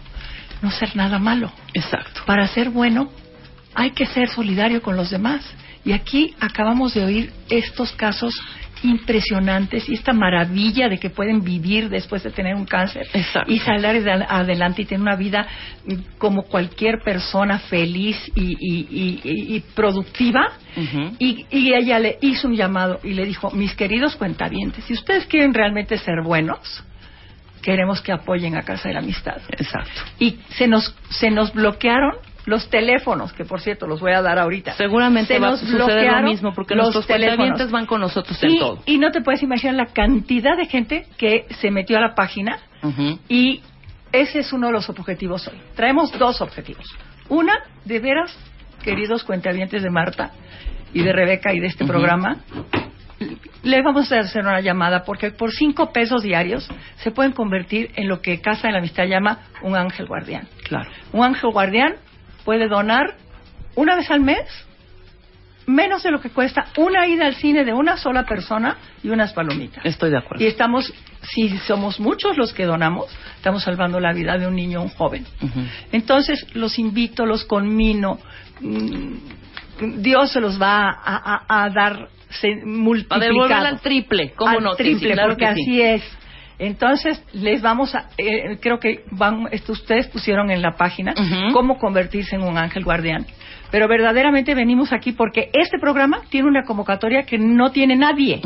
no 0.62 0.70
ser 0.70 0.94
nada 0.96 1.18
malo. 1.18 1.52
Exacto. 1.74 2.22
Para 2.26 2.46
ser 2.46 2.70
bueno 2.70 3.10
hay 3.74 3.90
que 3.90 4.06
ser 4.06 4.28
solidario 4.28 4.80
con 4.82 4.96
los 4.96 5.10
demás. 5.10 5.44
Y 5.84 5.92
aquí 5.92 6.34
acabamos 6.40 6.94
de 6.94 7.04
oír 7.04 7.32
estos 7.48 7.92
casos 7.92 8.34
impresionantes 8.86 9.88
y 9.88 9.94
esta 9.94 10.12
maravilla 10.12 10.88
de 10.88 10.98
que 10.98 11.10
pueden 11.10 11.42
vivir 11.42 11.88
después 11.88 12.22
de 12.22 12.30
tener 12.30 12.54
un 12.54 12.64
cáncer 12.64 13.06
Exacto. 13.12 13.52
y 13.52 13.58
salir 13.58 14.02
de- 14.02 14.24
adelante 14.28 14.82
y 14.82 14.84
tener 14.84 15.00
una 15.02 15.16
vida 15.16 15.46
mm, 15.86 15.94
como 16.18 16.42
cualquier 16.44 17.00
persona 17.04 17.58
feliz 17.58 18.16
y, 18.34 18.56
y- 18.58 19.56
y- 19.56 19.60
productiva. 19.74 20.52
Y 21.18 21.46
ella 21.50 21.98
le 21.98 22.18
hizo 22.20 22.48
un 22.48 22.54
llamado 22.56 23.00
y 23.02 23.14
le 23.14 23.24
dijo, 23.24 23.50
mis 23.50 23.74
queridos 23.74 24.14
cuentavientes, 24.16 24.84
si 24.84 24.92
ustedes 24.92 25.24
quieren 25.26 25.54
realmente 25.54 25.96
ser 25.98 26.22
buenos, 26.22 26.84
queremos 27.62 28.00
que 28.02 28.12
apoyen 28.12 28.56
a 28.56 28.62
Casa 28.62 28.88
de 28.88 28.94
la 28.94 29.00
Amistad 29.00 29.38
Exacto. 29.50 30.00
y 30.18 30.38
se 30.50 30.68
nos 30.68 30.94
se 31.10 31.30
nos 31.30 31.52
bloquearon 31.52 32.12
los 32.46 32.70
teléfonos 32.70 33.32
que 33.32 33.44
por 33.44 33.60
cierto 33.60 33.86
los 33.86 34.00
voy 34.00 34.12
a 34.12 34.22
dar 34.22 34.38
ahorita 34.38 34.72
Seguramente 34.74 35.34
se 35.34 35.40
va 35.40 35.48
a 35.48 35.50
nos 35.50 35.60
suceder 35.60 36.10
lo 36.10 36.22
mismo, 36.22 36.54
porque 36.54 36.74
los 36.74 36.94
nuestros 36.94 37.06
teléfonos. 37.06 37.70
van 37.70 37.86
con 37.86 38.00
nosotros 38.00 38.42
en 38.42 38.50
y, 38.50 38.58
todo. 38.58 38.82
y 38.86 38.98
no 38.98 39.10
te 39.10 39.20
puedes 39.20 39.42
imaginar 39.42 39.74
la 39.74 39.86
cantidad 39.86 40.56
de 40.56 40.66
gente 40.66 41.06
que 41.18 41.46
se 41.60 41.70
metió 41.70 41.98
a 41.98 42.00
la 42.00 42.14
página 42.14 42.58
y 43.28 43.62
ese 44.12 44.38
es 44.38 44.52
uno 44.52 44.68
de 44.68 44.72
los 44.72 44.88
objetivos 44.88 45.46
hoy 45.48 45.60
traemos 45.74 46.16
dos 46.18 46.40
objetivos 46.40 46.86
una 47.28 47.54
de 47.84 47.98
veras 47.98 48.36
queridos 48.82 49.24
cuentavientes 49.24 49.82
de 49.82 49.90
Marta 49.90 50.30
y 50.94 51.02
de 51.02 51.12
Rebeca 51.12 51.52
y 51.52 51.58
de 51.58 51.66
este 51.66 51.84
programa 51.84 52.38
le 53.62 53.82
vamos 53.82 54.12
a 54.12 54.20
hacer 54.20 54.42
una 54.42 54.60
llamada 54.60 55.02
porque 55.02 55.30
por 55.30 55.50
cinco 55.50 55.92
pesos 55.92 56.22
diarios 56.22 56.68
se 56.96 57.10
pueden 57.10 57.32
convertir 57.32 57.90
en 57.96 58.08
lo 58.08 58.20
que 58.20 58.40
Casa 58.40 58.68
de 58.68 58.72
la 58.72 58.78
Amistad 58.78 59.04
llama 59.06 59.40
un 59.62 59.74
ángel 59.74 60.06
guardián. 60.06 60.46
Claro. 60.64 60.88
Un 61.12 61.24
ángel 61.24 61.50
guardián 61.50 61.96
puede 62.46 62.68
donar 62.68 63.14
una 63.74 63.94
vez 63.96 64.10
al 64.10 64.20
mes 64.20 64.40
menos 65.66 66.04
de 66.04 66.12
lo 66.12 66.20
que 66.20 66.30
cuesta 66.30 66.66
una 66.76 67.08
ida 67.08 67.26
al 67.26 67.34
cine 67.34 67.64
de 67.64 67.72
una 67.74 67.96
sola 67.96 68.24
persona 68.24 68.76
y 69.02 69.08
unas 69.08 69.32
palomitas. 69.32 69.84
Estoy 69.84 70.10
de 70.12 70.18
acuerdo. 70.18 70.42
Y 70.44 70.46
estamos, 70.46 70.94
si 71.22 71.48
somos 71.58 71.98
muchos 71.98 72.36
los 72.36 72.52
que 72.52 72.64
donamos, 72.64 73.06
estamos 73.36 73.64
salvando 73.64 73.98
la 73.98 74.12
vida 74.12 74.38
de 74.38 74.46
un 74.46 74.54
niño 74.54 74.78
o 74.80 74.84
un 74.84 74.90
joven. 74.90 75.26
Entonces 75.90 76.46
los 76.54 76.78
invito, 76.78 77.26
los 77.26 77.44
conmino. 77.44 78.18
mm, 78.60 79.14
Dios 79.98 80.30
se 80.32 80.40
los 80.40 80.60
va 80.62 80.88
a, 80.88 81.44
a- 81.48 81.64
a 81.64 81.70
dar 81.70 82.08
se 82.30 82.48
al 83.66 83.80
triple, 83.80 84.32
¿cómo 84.36 84.56
Al 84.58 84.62
no? 84.64 84.70
Sí, 84.74 84.82
triple, 84.84 85.12
claro 85.14 85.30
porque 85.30 85.46
que 85.46 85.54
sí. 85.54 85.60
así 85.62 85.82
es. 85.82 86.02
Entonces, 86.58 87.22
les 87.32 87.60
vamos 87.60 87.94
a, 87.94 88.08
eh, 88.16 88.58
creo 88.60 88.78
que 88.78 89.04
van, 89.10 89.48
esto 89.50 89.72
ustedes 89.72 90.06
pusieron 90.08 90.50
en 90.50 90.62
la 90.62 90.76
página 90.76 91.14
cómo 91.52 91.78
convertirse 91.78 92.36
en 92.36 92.42
un 92.42 92.56
ángel 92.56 92.84
guardián. 92.84 93.26
Pero 93.70 93.88
verdaderamente 93.88 94.54
venimos 94.54 94.92
aquí 94.92 95.12
porque 95.12 95.50
este 95.52 95.78
programa 95.78 96.22
tiene 96.30 96.48
una 96.48 96.64
convocatoria 96.64 97.24
que 97.24 97.36
no 97.36 97.72
tiene 97.72 97.96
nadie. 97.96 98.40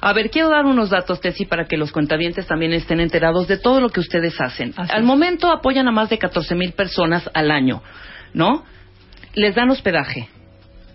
A 0.00 0.12
ver, 0.12 0.30
quiero 0.30 0.50
dar 0.50 0.66
unos 0.66 0.90
datos, 0.90 1.20
Tessy, 1.20 1.46
para 1.46 1.64
que 1.64 1.76
los 1.76 1.90
cuentavientes 1.92 2.46
también 2.46 2.72
estén 2.72 3.00
enterados 3.00 3.48
de 3.48 3.58
todo 3.58 3.80
lo 3.80 3.88
que 3.88 4.00
ustedes 4.00 4.40
hacen. 4.40 4.72
Así 4.76 4.92
al 4.92 5.00
es. 5.00 5.06
momento 5.06 5.50
apoyan 5.50 5.88
a 5.88 5.92
más 5.92 6.08
de 6.10 6.18
14 6.18 6.54
mil 6.54 6.72
personas 6.72 7.28
al 7.34 7.50
año, 7.50 7.82
¿no? 8.32 8.64
Les 9.34 9.54
dan 9.54 9.70
hospedaje, 9.70 10.28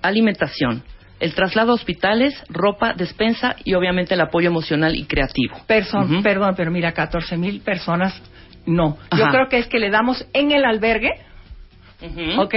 alimentación, 0.01 0.83
el 1.19 1.33
traslado 1.33 1.71
a 1.71 1.75
hospitales, 1.75 2.33
ropa, 2.49 2.93
despensa 2.93 3.55
y 3.63 3.73
obviamente 3.73 4.13
el 4.15 4.21
apoyo 4.21 4.47
emocional 4.49 4.95
y 4.95 5.05
creativo. 5.05 5.55
Person- 5.67 6.05
Ujú. 6.15 6.23
Perdón, 6.23 6.53
pero 6.57 6.71
mira, 6.71 6.91
14 6.91 7.37
mil 7.37 7.61
personas, 7.61 8.21
no. 8.65 8.97
Yo 9.15 9.25
creo 9.27 9.47
que 9.49 9.57
es 9.59 9.67
que 9.67 9.79
le 9.79 9.89
damos 9.89 10.25
en 10.33 10.51
el 10.51 10.65
albergue, 10.65 11.11
Ujú. 12.01 12.41
¿ok? 12.41 12.55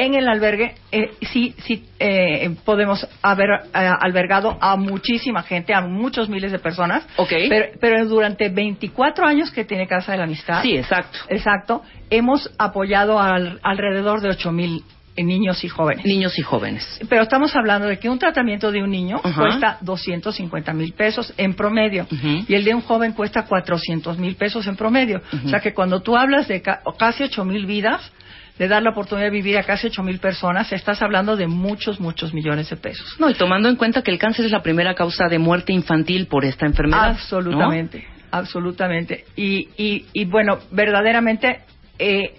En 0.00 0.14
el 0.14 0.28
albergue 0.28 0.76
eh, 0.92 1.10
sí, 1.32 1.56
sí 1.64 1.84
eh, 1.98 2.54
podemos 2.64 3.04
haber 3.20 3.48
eh, 3.74 3.90
albergado 4.00 4.56
a 4.60 4.76
muchísima 4.76 5.42
gente, 5.42 5.74
a 5.74 5.80
muchos 5.80 6.28
miles 6.28 6.52
de 6.52 6.60
personas. 6.60 7.04
Ok. 7.16 7.32
Pero, 7.48 7.66
pero 7.80 8.04
durante 8.06 8.48
24 8.48 9.26
años 9.26 9.50
que 9.50 9.64
tiene 9.64 9.88
Casa 9.88 10.12
de 10.12 10.18
la 10.18 10.24
Amistad. 10.24 10.62
Sí, 10.62 10.76
exacto. 10.76 11.18
Exacto. 11.28 11.82
Hemos 12.10 12.48
apoyado 12.58 13.18
al- 13.18 13.58
alrededor 13.64 14.20
de 14.20 14.28
8 14.28 14.52
mil 14.52 14.84
niños 15.26 15.64
y 15.64 15.68
jóvenes. 15.68 16.04
Niños 16.04 16.38
y 16.38 16.42
jóvenes. 16.42 17.00
Pero 17.08 17.22
estamos 17.22 17.54
hablando 17.56 17.86
de 17.88 17.98
que 17.98 18.08
un 18.08 18.18
tratamiento 18.18 18.70
de 18.70 18.82
un 18.82 18.90
niño 18.90 19.20
cuesta 19.42 19.78
250 19.80 20.72
mil 20.72 20.92
pesos 20.92 21.32
en 21.36 21.54
promedio 21.54 22.06
y 22.48 22.54
el 22.54 22.64
de 22.64 22.74
un 22.74 22.80
joven 22.82 23.12
cuesta 23.12 23.44
400 23.46 24.18
mil 24.18 24.36
pesos 24.36 24.66
en 24.66 24.76
promedio. 24.76 25.20
O 25.44 25.48
sea 25.48 25.60
que 25.60 25.74
cuando 25.74 26.00
tú 26.00 26.16
hablas 26.16 26.48
de 26.48 26.62
ca- 26.62 26.80
casi 26.98 27.24
8 27.24 27.44
mil 27.44 27.66
vidas, 27.66 28.12
de 28.58 28.66
dar 28.66 28.82
la 28.82 28.90
oportunidad 28.90 29.26
de 29.26 29.30
vivir 29.30 29.56
a 29.56 29.62
casi 29.62 29.86
8 29.86 30.02
mil 30.02 30.18
personas, 30.18 30.72
estás 30.72 31.00
hablando 31.00 31.36
de 31.36 31.46
muchos, 31.46 32.00
muchos 32.00 32.34
millones 32.34 32.68
de 32.68 32.76
pesos. 32.76 33.14
No, 33.20 33.30
y 33.30 33.34
tomando 33.34 33.68
en 33.68 33.76
cuenta 33.76 34.02
que 34.02 34.10
el 34.10 34.18
cáncer 34.18 34.46
es 34.46 34.50
la 34.50 34.62
primera 34.62 34.94
causa 34.94 35.28
de 35.28 35.38
muerte 35.38 35.72
infantil 35.72 36.26
por 36.26 36.44
esta 36.44 36.66
enfermedad. 36.66 37.02
¿no? 37.02 37.10
Absolutamente, 37.12 38.04
absolutamente. 38.32 39.24
Y, 39.36 39.68
y, 39.76 40.06
y 40.12 40.24
bueno, 40.24 40.58
verdaderamente 40.72 41.60
eh, 42.00 42.34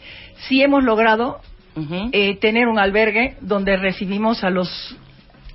sí 0.48 0.62
hemos 0.62 0.84
logrado 0.84 1.40
Eh, 2.12 2.38
tener 2.40 2.68
un 2.68 2.80
albergue 2.80 3.36
donde 3.42 3.78
recibimos 3.78 4.44
a 4.44 4.50
los 4.50 4.96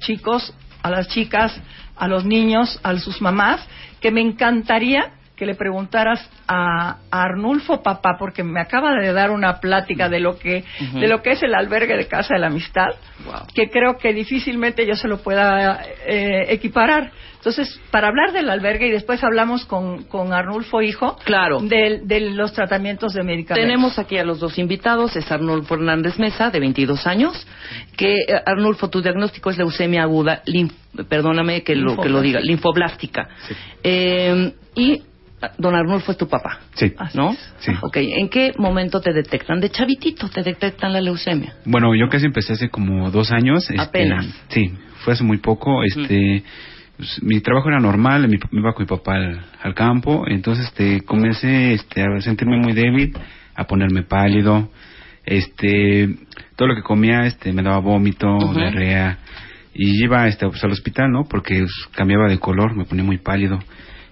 chicos, 0.01 0.55
a 0.83 0.91
las 0.91 1.09
chicas, 1.09 1.59
a 1.97 2.09
los 2.09 2.25
niños, 2.25 2.79
a 2.83 2.97
sus 2.99 3.21
mamás, 3.21 3.67
que 4.01 4.11
me 4.11 4.21
encantaría 4.21 5.13
que 5.37 5.47
le 5.47 5.57
preguntaras 5.57 6.31
a, 6.47 6.99
a 7.11 7.23
Arnulfo 7.25 7.83
papá 7.83 8.17
porque 8.19 8.45
me 8.45 8.61
acaba 8.61 8.93
de 9.01 9.13
dar 9.13 9.33
una 9.33 9.59
plática 9.59 10.09
de 10.09 10.21
lo 10.21 10.39
que 10.39 10.63
de 10.93 11.09
lo 11.09 11.23
que 11.23 11.33
es 11.33 11.43
el 11.43 11.57
albergue 11.57 11.97
de 11.97 12.07
casa 12.07 12.35
de 12.35 12.41
la 12.41 12.47
amistad 12.47 12.91
Wow. 13.27 13.47
que 13.55 13.69
creo 13.71 13.97
que 13.97 14.13
difícilmente 14.13 14.87
yo 14.87 14.95
se 14.95 15.09
lo 15.09 15.19
pueda 15.23 15.81
eh, 16.07 16.47
equiparar 16.51 17.11
entonces 17.45 17.79
para 17.91 18.09
hablar 18.09 18.33
del 18.33 18.49
albergue 18.49 18.87
y 18.89 18.91
después 18.91 19.23
hablamos 19.23 19.67
con, 19.67 20.05
con 20.05 20.33
Arnulfo 20.33 20.81
hijo 20.81 21.19
Claro. 21.25 21.61
de, 21.61 22.01
de 22.03 22.31
los 22.31 22.55
tratamientos 22.55 23.13
de 23.13 23.23
medicamentos 23.23 23.63
Tenemos 23.69 23.99
aquí 23.99 24.17
a 24.17 24.25
los 24.25 24.41
dos 24.41 24.57
invitados, 24.59 25.15
es 25.15 25.31
Arnulfo 25.31 25.75
Hernández 25.75 26.19
Mesa, 26.19 26.51
de 26.51 26.59
22 26.61 27.07
años, 27.07 27.47
que 27.99 28.15
eh, 28.15 28.41
Arnulfo, 28.47 28.89
tu 28.89 29.03
diagnóstico 29.03 29.51
es 29.51 29.59
leucemia 29.59 30.03
aguda, 30.05 30.43
lim- 30.47 30.73
perdóname 31.07 31.63
que 31.63 31.77
lo, 31.77 31.99
que 32.01 32.09
lo 32.09 32.23
diga, 32.23 32.41
linfoblástica. 32.41 33.29
Eh, 33.83 34.53
y 34.75 35.03
ah, 35.43 35.51
don 35.59 35.75
Arnulfo 35.75 36.13
es 36.13 36.19
tu 36.19 36.27
papá, 36.29 36.61
Sí. 36.75 36.95
¿no? 37.13 37.37
Sí. 37.59 37.73
Ok, 37.83 37.97
¿en 37.99 38.31
qué 38.31 38.53
momento 38.57 39.01
te 39.03 39.13
detectan? 39.13 39.61
De 39.61 39.69
chavitito 39.71 40.31
te 40.31 40.43
detectan 40.43 40.95
la 40.95 41.01
leucemia. 41.03 41.57
Bueno, 41.67 41.95
yo 41.95 42.09
casi 42.09 42.25
empecé 42.25 42.55
hace 42.55 42.71
como 42.71 43.11
dos 43.11 43.31
años. 43.33 43.69
este, 43.69 43.81
Apenas. 43.83 44.27
Sí, 44.49 44.73
fue 45.05 45.13
hace 45.13 45.25
muy 45.25 45.37
poco. 45.39 45.83
Este, 45.85 46.43
pues, 46.97 47.23
mi 47.23 47.41
trabajo 47.41 47.69
era 47.69 47.81
normal, 47.81 48.29
mi, 48.29 48.39
me 48.51 48.61
iba 48.61 48.73
con 48.73 48.85
mi 48.85 48.89
papá 48.89 49.17
al, 49.17 49.45
al 49.63 49.75
campo, 49.75 50.25
entonces 50.27 50.67
este, 50.67 51.03
comencé 51.03 51.75
este, 51.75 52.03
a 52.03 52.21
sentirme 52.21 52.59
muy 52.59 52.73
débil, 52.73 53.13
a 53.55 53.67
ponerme 53.67 54.03
pálido. 54.03 54.71
Este, 55.27 56.15
todo 56.57 56.69
lo 56.69 56.75
que 56.75 56.83
comía 56.83 57.27
este, 57.27 57.53
me 57.53 57.63
daba 57.63 57.79
vómito, 57.79 58.39
diarrea. 58.55 59.19
Y 59.75 60.05
iba 60.05 60.29
este, 60.29 60.47
pues, 60.47 60.63
al 60.63 60.71
hospital, 60.71 61.11
¿no? 61.11 61.25
Porque 61.25 61.59
pues, 61.59 61.89
cambiaba 61.93 62.29
de 62.29 62.39
color, 62.39 62.77
me 62.77 62.85
ponía 62.85 63.05
muy 63.05 63.19
pálido. 63.19 63.59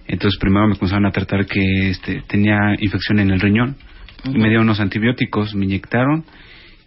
Entonces 0.07 0.37
primero 0.39 0.67
me 0.67 0.75
comenzaron 0.75 1.05
a 1.05 1.11
tratar 1.11 1.45
que 1.45 1.89
este, 1.89 2.23
tenía 2.27 2.75
infección 2.79 3.19
en 3.19 3.31
el 3.31 3.39
riñón. 3.39 3.77
Ujú. 4.25 4.37
Me 4.37 4.49
dieron 4.49 4.65
unos 4.65 4.79
antibióticos, 4.79 5.55
me 5.55 5.65
inyectaron 5.65 6.25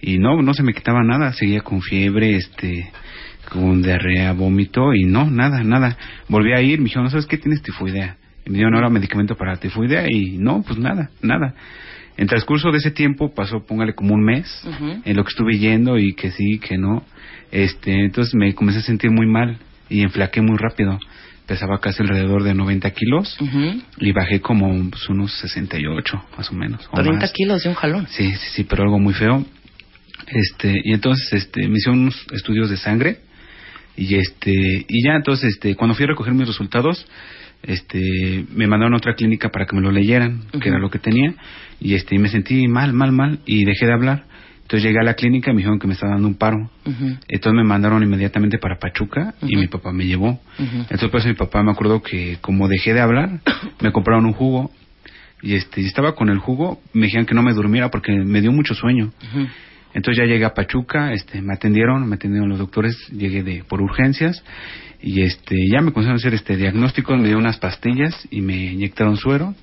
y 0.01 0.19
no, 0.19 0.43
no 0.43 0.53
se 0.53 0.63
me 0.63 0.75
quitaba 0.75 1.03
nada, 1.03 1.33
seguía 1.33 1.61
con 1.61 1.81
fiebre, 1.81 2.37
este, 2.37 2.91
con 3.51 3.83
diarrea, 3.83 4.33
vómito 4.33 4.93
y 4.95 5.05
no, 5.05 5.31
nada, 5.31 5.63
nada. 5.63 5.97
Volví 6.29 6.53
a 6.53 6.61
ir, 6.61 6.79
me 6.79 6.85
dijeron, 6.85 7.05
¿no 7.05 7.11
sabes 7.11 7.27
qué? 7.27 7.39
Tienes 7.39 7.63
tifoidea. 7.63 8.17
Y 8.45 8.51
me 8.51 8.57
dieron 8.57 8.75
ahora 8.75 8.91
medicamento 8.91 9.37
para 9.37 9.57
tifoidea 9.57 10.07
y 10.11 10.39
no, 10.39 10.63
pues 10.63 10.79
nada, 10.79 11.11
nada. 11.23 11.55
En 12.17 12.27
transcurso 12.27 12.71
de 12.71 12.79
ese 12.79 12.91
tiempo 12.91 13.35
pasó, 13.35 13.67
póngale 13.67 13.95
como 13.95 14.15
un 14.15 14.25
mes, 14.25 14.47
en 15.05 15.17
lo 15.17 15.25
que 15.25 15.31
estuve 15.31 15.59
yendo 15.59 15.99
y 15.99 16.15
que 16.15 16.31
sí, 16.31 16.59
que 16.59 16.79
no. 16.79 17.05
Este, 17.53 17.93
entonces 18.05 18.35
me 18.35 18.55
comencé 18.55 18.81
a 18.81 18.83
sentir 18.83 19.11
muy 19.11 19.27
mal 19.27 19.59
y 19.89 20.03
enflaqué 20.03 20.41
muy 20.41 20.57
rápido. 20.57 20.99
Pesaba 21.47 21.79
casi 21.79 22.03
alrededor 22.03 22.43
de 22.43 22.55
90 22.55 22.91
kilos 22.93 23.39
y 23.99 24.13
bajé 24.13 24.41
como 24.41 24.91
pues, 24.91 25.09
unos 25.09 25.33
68 25.41 26.25
más 26.37 26.51
o 26.51 26.55
menos. 26.55 26.89
o 26.91 26.97
30 26.97 27.21
más. 27.21 27.33
kilos 27.33 27.63
de 27.63 27.69
un 27.69 27.75
jalón. 27.75 28.07
Sí, 28.09 28.31
sí, 28.33 28.49
sí, 28.55 28.65
pero 28.65 28.85
algo 28.85 28.99
muy 28.99 29.15
feo. 29.15 29.45
Este, 30.27 30.75
y 30.83 30.93
entonces 30.93 31.33
este 31.35 31.69
me 31.69 31.77
hicieron 31.77 32.01
unos 32.01 32.27
estudios 32.33 32.71
de 32.71 32.79
sangre 32.79 33.19
y 33.97 34.15
este 34.17 34.53
y 34.53 35.07
ya 35.07 35.15
entonces 35.17 35.55
este 35.55 35.75
cuando 35.75 35.95
fui 35.95 36.05
a 36.05 36.09
recoger 36.09 36.35
mis 36.35 36.47
resultados 36.47 37.07
este 37.63 38.45
me 38.55 38.67
mandaron 38.67 38.95
a 38.95 38.99
otra 38.99 39.15
clínica 39.15 39.49
para 39.49 39.67
que 39.67 39.75
me 39.75 39.83
lo 39.83 39.91
leyeran, 39.91 40.45
que 40.61 40.69
era 40.69 40.79
lo 40.79 40.91
que 40.91 40.99
tenía 40.99 41.35
y 41.81 41.95
este 41.95 42.15
y 42.15 42.19
me 42.19 42.29
sentí 42.29 42.69
mal, 42.69 42.93
mal, 42.93 43.13
mal 43.13 43.41
y 43.45 43.65
dejé 43.65 43.87
de 43.87 43.93
hablar. 43.93 44.25
Entonces 44.63 44.83
llegué 44.83 44.99
a 44.99 45.05
la 45.05 45.15
clínica 45.15 45.51
y 45.51 45.55
me 45.55 45.59
dijeron 45.59 45.79
que 45.79 45.87
me 45.87 45.95
estaba 45.95 46.15
dando 46.15 46.27
un 46.27 46.35
paro. 46.35 46.71
Entonces 47.29 47.53
me 47.55 47.63
mandaron 47.63 48.03
inmediatamente 48.03 48.59
para 48.59 48.79
Pachuca 48.79 49.35
y 49.43 49.57
mi 49.57 49.69
papá 49.69 49.93
me 49.93 50.07
llevó. 50.07 50.41
Ujú. 50.59 50.77
Entonces 50.81 51.09
pues 51.09 51.25
mi 51.25 51.35
papá 51.35 51.63
me 51.63 51.71
acuerdo 51.71 52.03
que 52.03 52.39
como 52.41 52.67
dejé 52.69 52.93
de 52.93 53.01
hablar, 53.01 53.41
me 53.81 53.93
compraron 53.93 54.27
un 54.27 54.33
jugo 54.33 54.71
y 55.43 55.55
este 55.55 55.83
y 55.83 55.87
estaba 55.87 56.15
con 56.15 56.31
el 56.31 56.39
jugo, 56.39 56.81
me 56.93 57.07
dijeron 57.07 57.27
que 57.27 57.35
no 57.35 57.43
me 57.43 57.53
durmiera 57.53 57.91
porque 57.91 58.13
me 58.13 58.41
dio 58.41 58.53
mucho 58.53 58.75
sueño. 58.75 59.13
Entonces 59.97 60.23
ya 60.23 60.31
llegué 60.31 60.45
a 60.45 60.53
Pachuca, 60.53 61.15
este, 61.15 61.41
me 61.41 61.55
atendieron, 61.55 62.07
me 62.07 62.17
atendieron 62.17 62.51
los 62.51 62.59
doctores, 62.59 62.95
llegué 63.09 63.43
de 63.43 63.65
por 63.67 63.81
urgencias 63.81 64.45
y 65.01 65.23
este 65.23 65.57
ya 65.73 65.81
me 65.81 65.91
comenzaron 65.91 66.17
a 66.17 66.21
hacer 66.21 66.35
este 66.35 66.55
diagnóstico, 66.55 67.17
me 67.17 67.25
dieron 67.25 67.45
unas 67.45 67.57
pastillas 67.57 68.29
y 68.31 68.43
me 68.43 68.73
inyectaron 68.73 69.17
suero 69.17 69.55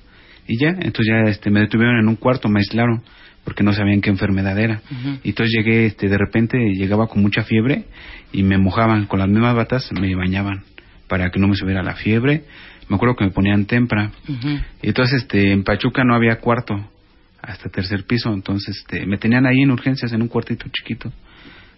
y 0.48 0.58
ya, 0.60 0.70
entonces 0.70 1.06
ya 1.06 1.30
este 1.30 1.50
me 1.50 1.60
detuvieron 1.60 2.00
en 2.00 2.08
un 2.08 2.16
cuarto, 2.16 2.48
me 2.48 2.58
aislaron 2.58 3.04
porque 3.44 3.62
no 3.62 3.72
sabían 3.72 4.00
qué 4.00 4.10
enfermedad 4.10 4.58
era. 4.58 4.82
Y 5.22 5.28
entonces 5.28 5.54
llegué, 5.56 5.86
este, 5.86 6.08
de 6.08 6.18
repente 6.18 6.58
llegaba 6.74 7.06
con 7.06 7.22
mucha 7.22 7.44
fiebre 7.44 7.84
y 8.32 8.42
me 8.42 8.58
mojaban 8.58 9.06
con 9.06 9.20
las 9.20 9.28
mismas 9.28 9.54
batas, 9.54 9.88
me 9.92 10.16
bañaban 10.16 10.64
para 11.06 11.30
que 11.30 11.38
no 11.38 11.46
me 11.46 11.54
subiera 11.54 11.84
la 11.84 11.94
fiebre. 11.94 12.42
Me 12.88 12.96
acuerdo 12.96 13.14
que 13.14 13.24
me 13.24 13.30
ponían 13.30 13.66
tempra. 13.66 14.10
Y 14.82 14.88
entonces, 14.88 15.22
este, 15.22 15.52
en 15.52 15.62
Pachuca 15.62 16.02
no 16.04 16.14
había 16.14 16.40
cuarto 16.40 16.74
hasta 17.46 17.68
tercer 17.68 18.04
piso, 18.04 18.32
entonces, 18.32 18.76
este, 18.78 19.06
me 19.06 19.18
tenían 19.18 19.46
ahí 19.46 19.62
en 19.62 19.70
urgencias 19.70 20.12
en 20.12 20.22
un 20.22 20.28
cuartito 20.28 20.66
chiquito. 20.70 21.12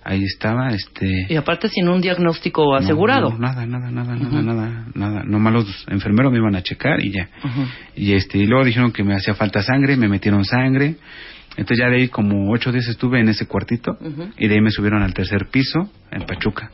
Ahí 0.04 0.22
estaba, 0.22 0.68
este. 0.68 1.26
Y 1.28 1.34
aparte 1.34 1.68
sin 1.68 1.88
un 1.88 2.00
diagnóstico 2.00 2.76
asegurado. 2.76 3.30
No, 3.30 3.38
no, 3.38 3.40
nada, 3.40 3.66
nada, 3.66 3.90
nada, 3.90 4.14
nada, 4.14 4.42
nada, 4.42 4.86
nada. 4.94 5.22
Nomás 5.24 5.52
los 5.52 5.86
enfermeros 5.88 6.30
me 6.30 6.38
iban 6.38 6.54
a 6.54 6.62
checar 6.62 7.04
y 7.04 7.10
ya. 7.10 7.28
Y 7.96 8.12
este, 8.12 8.38
y 8.38 8.46
luego 8.46 8.64
dijeron 8.64 8.92
que 8.92 9.02
me 9.02 9.16
hacía 9.16 9.34
falta 9.34 9.62
sangre, 9.62 9.96
me 9.96 10.08
metieron 10.08 10.44
sangre. 10.44 10.94
Entonces 11.56 11.78
ya 11.78 11.90
de 11.90 11.96
ahí 11.96 12.08
como 12.08 12.52
ocho 12.52 12.70
días 12.70 12.86
estuve 12.86 13.18
en 13.18 13.30
ese 13.30 13.46
cuartito 13.46 13.98
y 14.38 14.46
de 14.46 14.54
ahí 14.54 14.60
me 14.60 14.70
subieron 14.70 15.02
al 15.02 15.12
tercer 15.12 15.48
piso 15.50 15.90
en 16.12 16.22
Pachuca. 16.22 16.70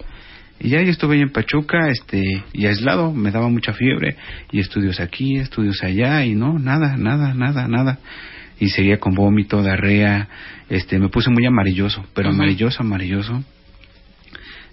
Y 0.61 0.69
ya 0.69 0.83
yo 0.83 0.91
estuve 0.91 1.17
ahí 1.17 1.23
en 1.23 1.31
Pachuca, 1.31 1.89
este, 1.89 2.23
y 2.53 2.67
aislado, 2.67 3.13
me 3.13 3.33
daba 3.33 3.49
mucha 3.49 3.73
fiebre, 3.73 4.17
y 4.53 4.61
estudios 4.61 5.01
aquí, 5.01 5.37
estudios 5.37 5.83
allá, 5.83 6.25
y 6.25 6.37
no, 6.37 6.57
nada, 6.59 6.97
nada, 6.97 7.35
nada, 7.35 7.67
nada. 7.67 7.99
Y 8.63 8.69
seguía 8.69 8.99
con 9.01 9.15
vómito, 9.15 9.61
diarrea, 9.61 10.29
este, 10.69 11.01
me 11.01 11.09
puse 11.09 11.31
muy 11.31 11.45
amarilloso, 11.45 12.05
pero 12.15 12.29
Ujú. 12.29 12.37
amarilloso, 12.37 12.83
amarilloso. 12.83 13.43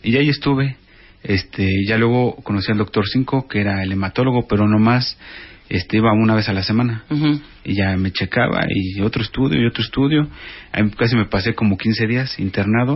Y 0.03 0.15
ahí 0.15 0.29
estuve, 0.29 0.77
este, 1.23 1.67
ya 1.87 1.97
luego 1.97 2.35
conocí 2.43 2.71
al 2.71 2.77
doctor 2.77 3.05
Cinco, 3.07 3.47
que 3.47 3.61
era 3.61 3.81
el 3.81 3.91
hematólogo, 3.91 4.47
pero 4.47 4.67
nomás, 4.67 5.17
este, 5.69 5.97
iba 5.97 6.13
una 6.13 6.35
vez 6.35 6.47
a 6.49 6.53
la 6.53 6.61
semana. 6.61 7.03
Y 7.65 7.73
ya 7.75 7.97
me 7.97 8.11
checaba, 8.11 8.61
y 8.69 9.01
otro 9.01 9.23
estudio, 9.23 9.59
y 9.59 9.65
otro 9.65 9.83
estudio. 9.83 10.27
Ahí 10.71 10.87
casi 10.91 11.15
me 11.15 11.25
pasé 11.25 11.55
como 11.55 11.75
15 11.75 12.05
días 12.05 12.39
internado, 12.39 12.95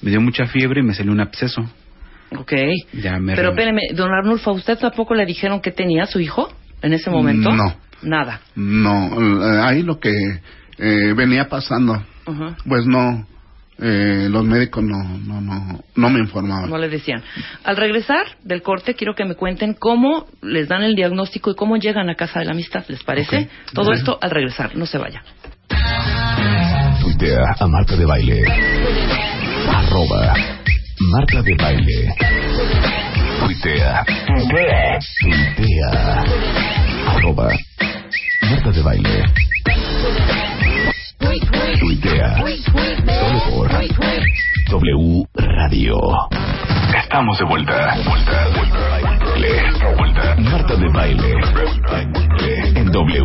me 0.00 0.10
dio 0.10 0.22
mucha 0.22 0.46
fiebre 0.46 0.80
y 0.80 0.84
me 0.84 0.94
salió 0.94 1.12
un 1.12 1.20
absceso. 1.20 1.60
Ok. 2.34 2.52
Ya 2.94 3.18
me 3.18 3.34
Pero 3.34 3.48
re- 3.50 3.54
espéreme, 3.54 3.82
don 3.94 4.10
Arnulfo, 4.10 4.52
¿a 4.52 4.54
usted 4.54 4.78
tampoco 4.78 5.14
le 5.14 5.26
dijeron 5.26 5.60
que 5.60 5.70
tenía 5.70 6.06
su 6.06 6.18
hijo 6.18 6.48
en 6.80 6.94
ese 6.94 7.10
momento? 7.10 7.52
No. 7.52 7.74
Nada. 8.02 8.40
No, 8.54 9.42
eh, 9.44 9.60
ahí 9.62 9.82
lo 9.82 9.98
que 10.00 10.10
eh, 10.78 11.12
venía 11.14 11.48
pasando, 11.48 12.02
pues 12.66 12.86
no, 12.86 13.26
eh, 13.78 14.28
los 14.30 14.44
médicos 14.44 14.82
no, 14.84 14.96
no, 15.18 15.40
no, 15.40 15.80
no 15.96 16.10
me 16.10 16.20
informaban. 16.20 16.68
No 16.70 16.78
le 16.78 16.88
decían. 16.88 17.22
Al 17.64 17.76
regresar 17.76 18.26
del 18.42 18.62
corte, 18.62 18.94
quiero 18.94 19.14
que 19.14 19.24
me 19.24 19.34
cuenten 19.34 19.74
cómo 19.74 20.26
les 20.42 20.68
dan 20.68 20.82
el 20.82 20.94
diagnóstico 20.94 21.50
y 21.50 21.54
cómo 21.54 21.76
llegan 21.76 22.08
a 22.10 22.14
casa 22.14 22.40
de 22.40 22.46
la 22.46 22.52
amistad. 22.52 22.84
¿Les 22.88 23.02
parece? 23.02 23.48
Todo 23.72 23.86
Bueno. 23.86 23.98
esto 23.98 24.18
al 24.20 24.30
regresar. 24.30 24.76
No 24.76 24.86
se 24.86 24.98
vaya. 24.98 25.22
Tuitea 27.00 27.56
a 27.58 27.66
Marta 27.66 27.96
de 27.96 28.04
Baile. 28.04 28.44
Arroba 29.68 30.34
Marta 31.10 31.42
de 31.42 31.54
Baile. 31.54 32.14
Tuitea. 33.40 34.04
Tuitea. 35.20 36.24
Arroba 37.08 37.48
Marta 38.50 38.70
de 38.70 38.82
Baile. 38.82 39.24
Tuitea. 41.80 42.36
Solo 42.36 43.40
por 43.50 43.70
W 44.70 45.24
Radio. 45.34 45.98
Estamos 47.02 47.38
de 47.38 47.44
vuelta. 47.44 47.96
Vuelta, 48.04 48.48
vuelta. 48.54 48.78
Baile. 49.32 49.96
Vuelta. 49.96 50.36
Marta 50.36 50.76
de 50.76 50.88
Baile. 50.92 51.34
En 52.76 52.92
W. 52.92 53.24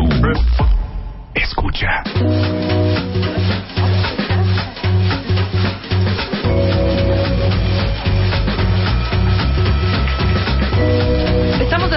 Escucha. 1.34 2.02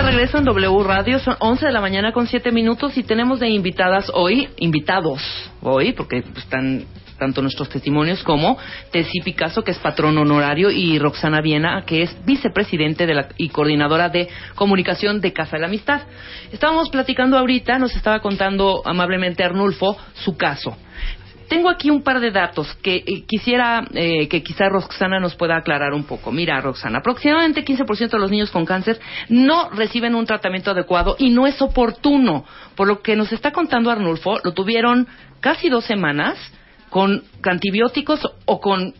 Regreso 0.01 0.37
en 0.37 0.45
W 0.45 0.83
Radio, 0.83 1.19
son 1.19 1.35
11 1.39 1.65
de 1.65 1.71
la 1.71 1.81
mañana 1.81 2.11
con 2.11 2.27
7 2.27 2.51
minutos 2.51 2.97
y 2.97 3.03
tenemos 3.03 3.39
de 3.39 3.49
invitadas 3.49 4.09
hoy, 4.13 4.47
invitados 4.57 5.21
hoy, 5.61 5.93
porque 5.93 6.23
están 6.37 6.85
tanto 7.17 7.41
nuestros 7.41 7.67
testimonios 7.69 8.23
como 8.23 8.57
Tessy 8.91 9.19
Picasso, 9.19 9.63
que 9.63 9.71
es 9.71 9.77
patrón 9.77 10.17
honorario, 10.17 10.71
y 10.71 10.97
Roxana 10.99 11.41
Viena, 11.41 11.83
que 11.85 12.03
es 12.03 12.25
vicepresidente 12.25 13.05
de 13.05 13.13
la, 13.13 13.27
y 13.37 13.49
coordinadora 13.49 14.09
de 14.09 14.29
comunicación 14.55 15.19
de 15.19 15.33
Casa 15.33 15.57
de 15.57 15.61
la 15.61 15.67
Amistad. 15.67 16.01
Estábamos 16.51 16.89
platicando 16.89 17.37
ahorita, 17.37 17.77
nos 17.77 17.95
estaba 17.95 18.21
contando 18.21 18.81
amablemente 18.85 19.43
Arnulfo 19.43 19.97
su 20.13 20.37
caso. 20.37 20.77
Tengo 21.49 21.67
aquí 21.69 21.89
un 21.89 22.03
par 22.03 22.19
de 22.19 22.31
datos 22.31 22.73
que 22.83 22.97
eh, 22.97 23.25
quisiera 23.27 23.83
eh, 23.93 24.27
que 24.27 24.43
quizá 24.43 24.69
Roxana 24.69 25.19
nos 25.19 25.35
pueda 25.35 25.57
aclarar 25.57 25.93
un 25.93 26.03
poco. 26.03 26.31
Mira, 26.31 26.61
Roxana, 26.61 26.99
aproximadamente 26.99 27.65
15% 27.65 28.09
de 28.11 28.19
los 28.19 28.31
niños 28.31 28.51
con 28.51 28.65
cáncer 28.65 28.99
no 29.29 29.69
reciben 29.71 30.15
un 30.15 30.25
tratamiento 30.25 30.71
adecuado 30.71 31.15
y 31.17 31.31
no 31.31 31.47
es 31.47 31.61
oportuno. 31.61 32.45
Por 32.75 32.87
lo 32.87 33.01
que 33.01 33.15
nos 33.15 33.31
está 33.33 33.51
contando 33.51 33.89
Arnulfo, 33.91 34.39
lo 34.43 34.53
tuvieron 34.53 35.07
casi 35.41 35.69
dos 35.69 35.85
semanas 35.85 36.37
con 36.89 37.23
antibióticos 37.43 38.21
o 38.45 38.59
con 38.59 38.93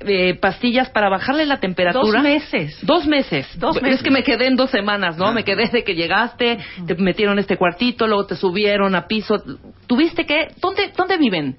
eh, 0.00 0.34
pastillas 0.40 0.90
para 0.90 1.08
bajarle 1.08 1.46
la 1.46 1.60
temperatura. 1.60 2.20
Dos 2.20 2.22
meses. 2.22 2.78
Dos 2.82 3.06
meses. 3.06 3.46
Dos 3.58 3.76
Es 3.76 3.82
meses. 3.82 4.02
que 4.02 4.10
me 4.10 4.22
quedé 4.22 4.46
en 4.46 4.56
dos 4.56 4.70
semanas, 4.70 5.16
¿no? 5.16 5.32
Me 5.32 5.44
quedé 5.44 5.68
de 5.68 5.84
que 5.84 5.94
llegaste, 5.94 6.58
te 6.86 6.94
metieron 6.96 7.38
este 7.38 7.56
cuartito, 7.56 8.06
luego 8.06 8.26
te 8.26 8.36
subieron 8.36 8.94
a 8.94 9.06
piso. 9.06 9.42
¿Tuviste 9.86 10.26
que? 10.26 10.48
¿Dónde, 10.60 10.92
dónde 10.96 11.16
viven? 11.16 11.56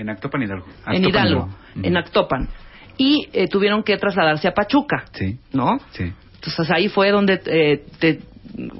En 0.00 0.08
Actopan 0.10 0.42
Hidalgo. 0.42 0.66
en 0.86 1.04
Actopan, 1.04 1.08
Hidalgo, 1.26 1.42
Ujú. 1.44 1.86
en 1.86 1.96
Actopan. 1.96 2.48
Y 2.98 3.28
eh, 3.32 3.48
tuvieron 3.48 3.82
que 3.82 3.96
trasladarse 3.98 4.48
a 4.48 4.52
Pachuca, 4.54 5.04
Sí, 5.12 5.38
¿no? 5.52 5.78
sí. 5.92 6.12
Entonces 6.36 6.70
ahí 6.70 6.88
fue 6.88 7.10
donde 7.10 7.40
eh, 7.46 7.84
te... 7.98 8.20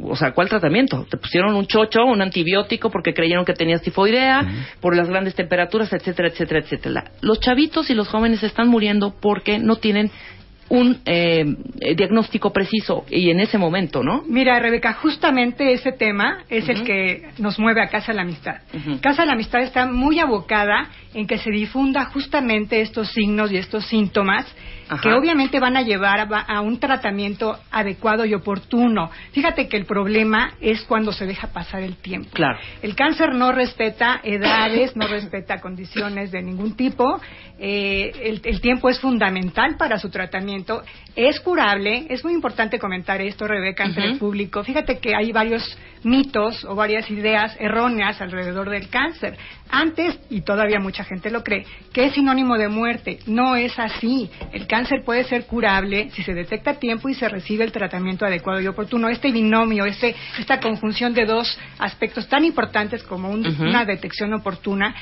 O 0.04 0.14
sea, 0.14 0.30
¿cuál 0.32 0.48
tratamiento? 0.48 1.04
Te 1.10 1.16
pusieron 1.16 1.54
un 1.56 1.66
chocho, 1.66 2.04
un 2.04 2.22
antibiótico 2.22 2.88
porque 2.90 3.12
creyeron 3.12 3.44
que 3.44 3.52
tenías 3.52 3.82
tifoidea, 3.82 4.46
por 4.80 4.96
las 4.96 5.08
grandes 5.08 5.34
temperaturas, 5.34 5.92
etcétera, 5.92 6.28
etcétera, 6.28 6.60
etcétera. 6.60 7.04
Los 7.20 7.40
chavitos 7.40 7.90
y 7.90 7.94
los 7.94 8.06
jóvenes 8.08 8.42
están 8.44 8.68
muriendo 8.68 9.14
porque 9.20 9.58
no 9.58 9.76
tienen 9.76 10.10
un 10.68 11.00
eh, 11.04 11.44
diagnóstico 11.96 12.52
preciso 12.52 13.04
y 13.08 13.30
en 13.30 13.40
ese 13.40 13.58
momento, 13.58 14.02
¿no? 14.02 14.22
Mira, 14.26 14.58
Rebeca, 14.58 14.94
justamente 14.94 15.72
ese 15.72 15.92
tema 15.92 16.44
es 16.48 16.68
el 16.68 16.82
que 16.84 17.28
nos 17.38 17.58
mueve 17.58 17.82
a 17.82 17.88
Casa 17.88 18.12
de 18.12 18.16
la 18.16 18.22
Amistad. 18.22 18.56
Casa 19.00 19.22
de 19.22 19.26
la 19.26 19.34
Amistad 19.34 19.62
está 19.62 19.86
muy 19.86 20.18
abocada 20.18 20.90
en 21.14 21.26
que 21.26 21.38
se 21.38 21.50
difunda 21.50 22.06
justamente 22.06 22.80
estos 22.80 23.12
signos 23.12 23.52
y 23.52 23.56
estos 23.56 23.86
síntomas 23.86 24.46
Ajá. 24.88 25.02
que 25.02 25.12
obviamente 25.12 25.58
van 25.60 25.76
a 25.76 25.82
llevar 25.82 26.20
a, 26.20 26.40
a 26.40 26.60
un 26.60 26.78
tratamiento 26.78 27.58
adecuado 27.70 28.24
y 28.24 28.34
oportuno. 28.34 29.10
Fíjate 29.32 29.68
que 29.68 29.76
el 29.76 29.84
problema 29.84 30.54
es 30.60 30.82
cuando 30.84 31.12
se 31.12 31.26
deja 31.26 31.48
pasar 31.48 31.82
el 31.82 31.96
tiempo. 31.96 32.30
Claro. 32.32 32.58
El 32.82 32.94
cáncer 32.94 33.34
no 33.34 33.52
respeta 33.52 34.20
edades, 34.22 34.96
no 34.96 35.06
respeta 35.06 35.60
condiciones 35.60 36.30
de 36.30 36.42
ningún 36.42 36.76
tipo. 36.76 37.20
Eh, 37.58 38.12
el, 38.22 38.40
el 38.44 38.60
tiempo 38.60 38.88
es 38.88 39.00
fundamental 39.00 39.76
para 39.76 39.98
su 39.98 40.10
tratamiento. 40.10 40.82
Es 41.14 41.40
curable. 41.40 42.06
Es 42.08 42.22
muy 42.22 42.34
importante 42.34 42.78
comentar 42.78 43.20
esto, 43.20 43.46
Rebeca, 43.46 43.84
ante 43.84 44.04
el 44.04 44.18
público. 44.18 44.62
Fíjate 44.62 44.98
que 44.98 45.14
hay 45.14 45.32
varios 45.32 45.76
mitos 46.04 46.64
o 46.64 46.74
varias 46.74 47.10
ideas 47.10 47.56
erróneas 47.58 48.20
alrededor 48.20 48.70
del 48.70 48.88
cáncer. 48.88 49.36
Antes, 49.68 50.20
y 50.30 50.42
todavía 50.42 50.78
mucha 50.78 51.02
gente 51.02 51.30
lo 51.30 51.42
cree, 51.42 51.66
que 51.92 52.04
es 52.06 52.14
sinónimo 52.14 52.56
de 52.56 52.68
muerte. 52.68 53.18
No 53.26 53.56
es 53.56 53.76
así. 53.78 54.30
El 54.52 54.66
cáncer 54.66 54.75
puede 55.04 55.24
ser 55.24 55.46
curable 55.46 56.10
si 56.10 56.22
se 56.22 56.34
detecta 56.34 56.72
a 56.72 56.74
tiempo 56.74 57.08
y 57.08 57.14
se 57.14 57.28
recibe 57.28 57.64
el 57.64 57.72
tratamiento 57.72 58.26
adecuado 58.26 58.60
y 58.60 58.66
oportuno. 58.66 59.08
Este 59.08 59.30
binomio, 59.32 59.84
este, 59.86 60.14
esta 60.38 60.60
conjunción 60.60 61.14
de 61.14 61.24
dos 61.26 61.58
aspectos 61.78 62.28
tan 62.28 62.44
importantes 62.44 63.02
como 63.02 63.30
un- 63.30 63.44
una 63.68 63.84
detección 63.84 64.32
oportuna. 64.34 64.94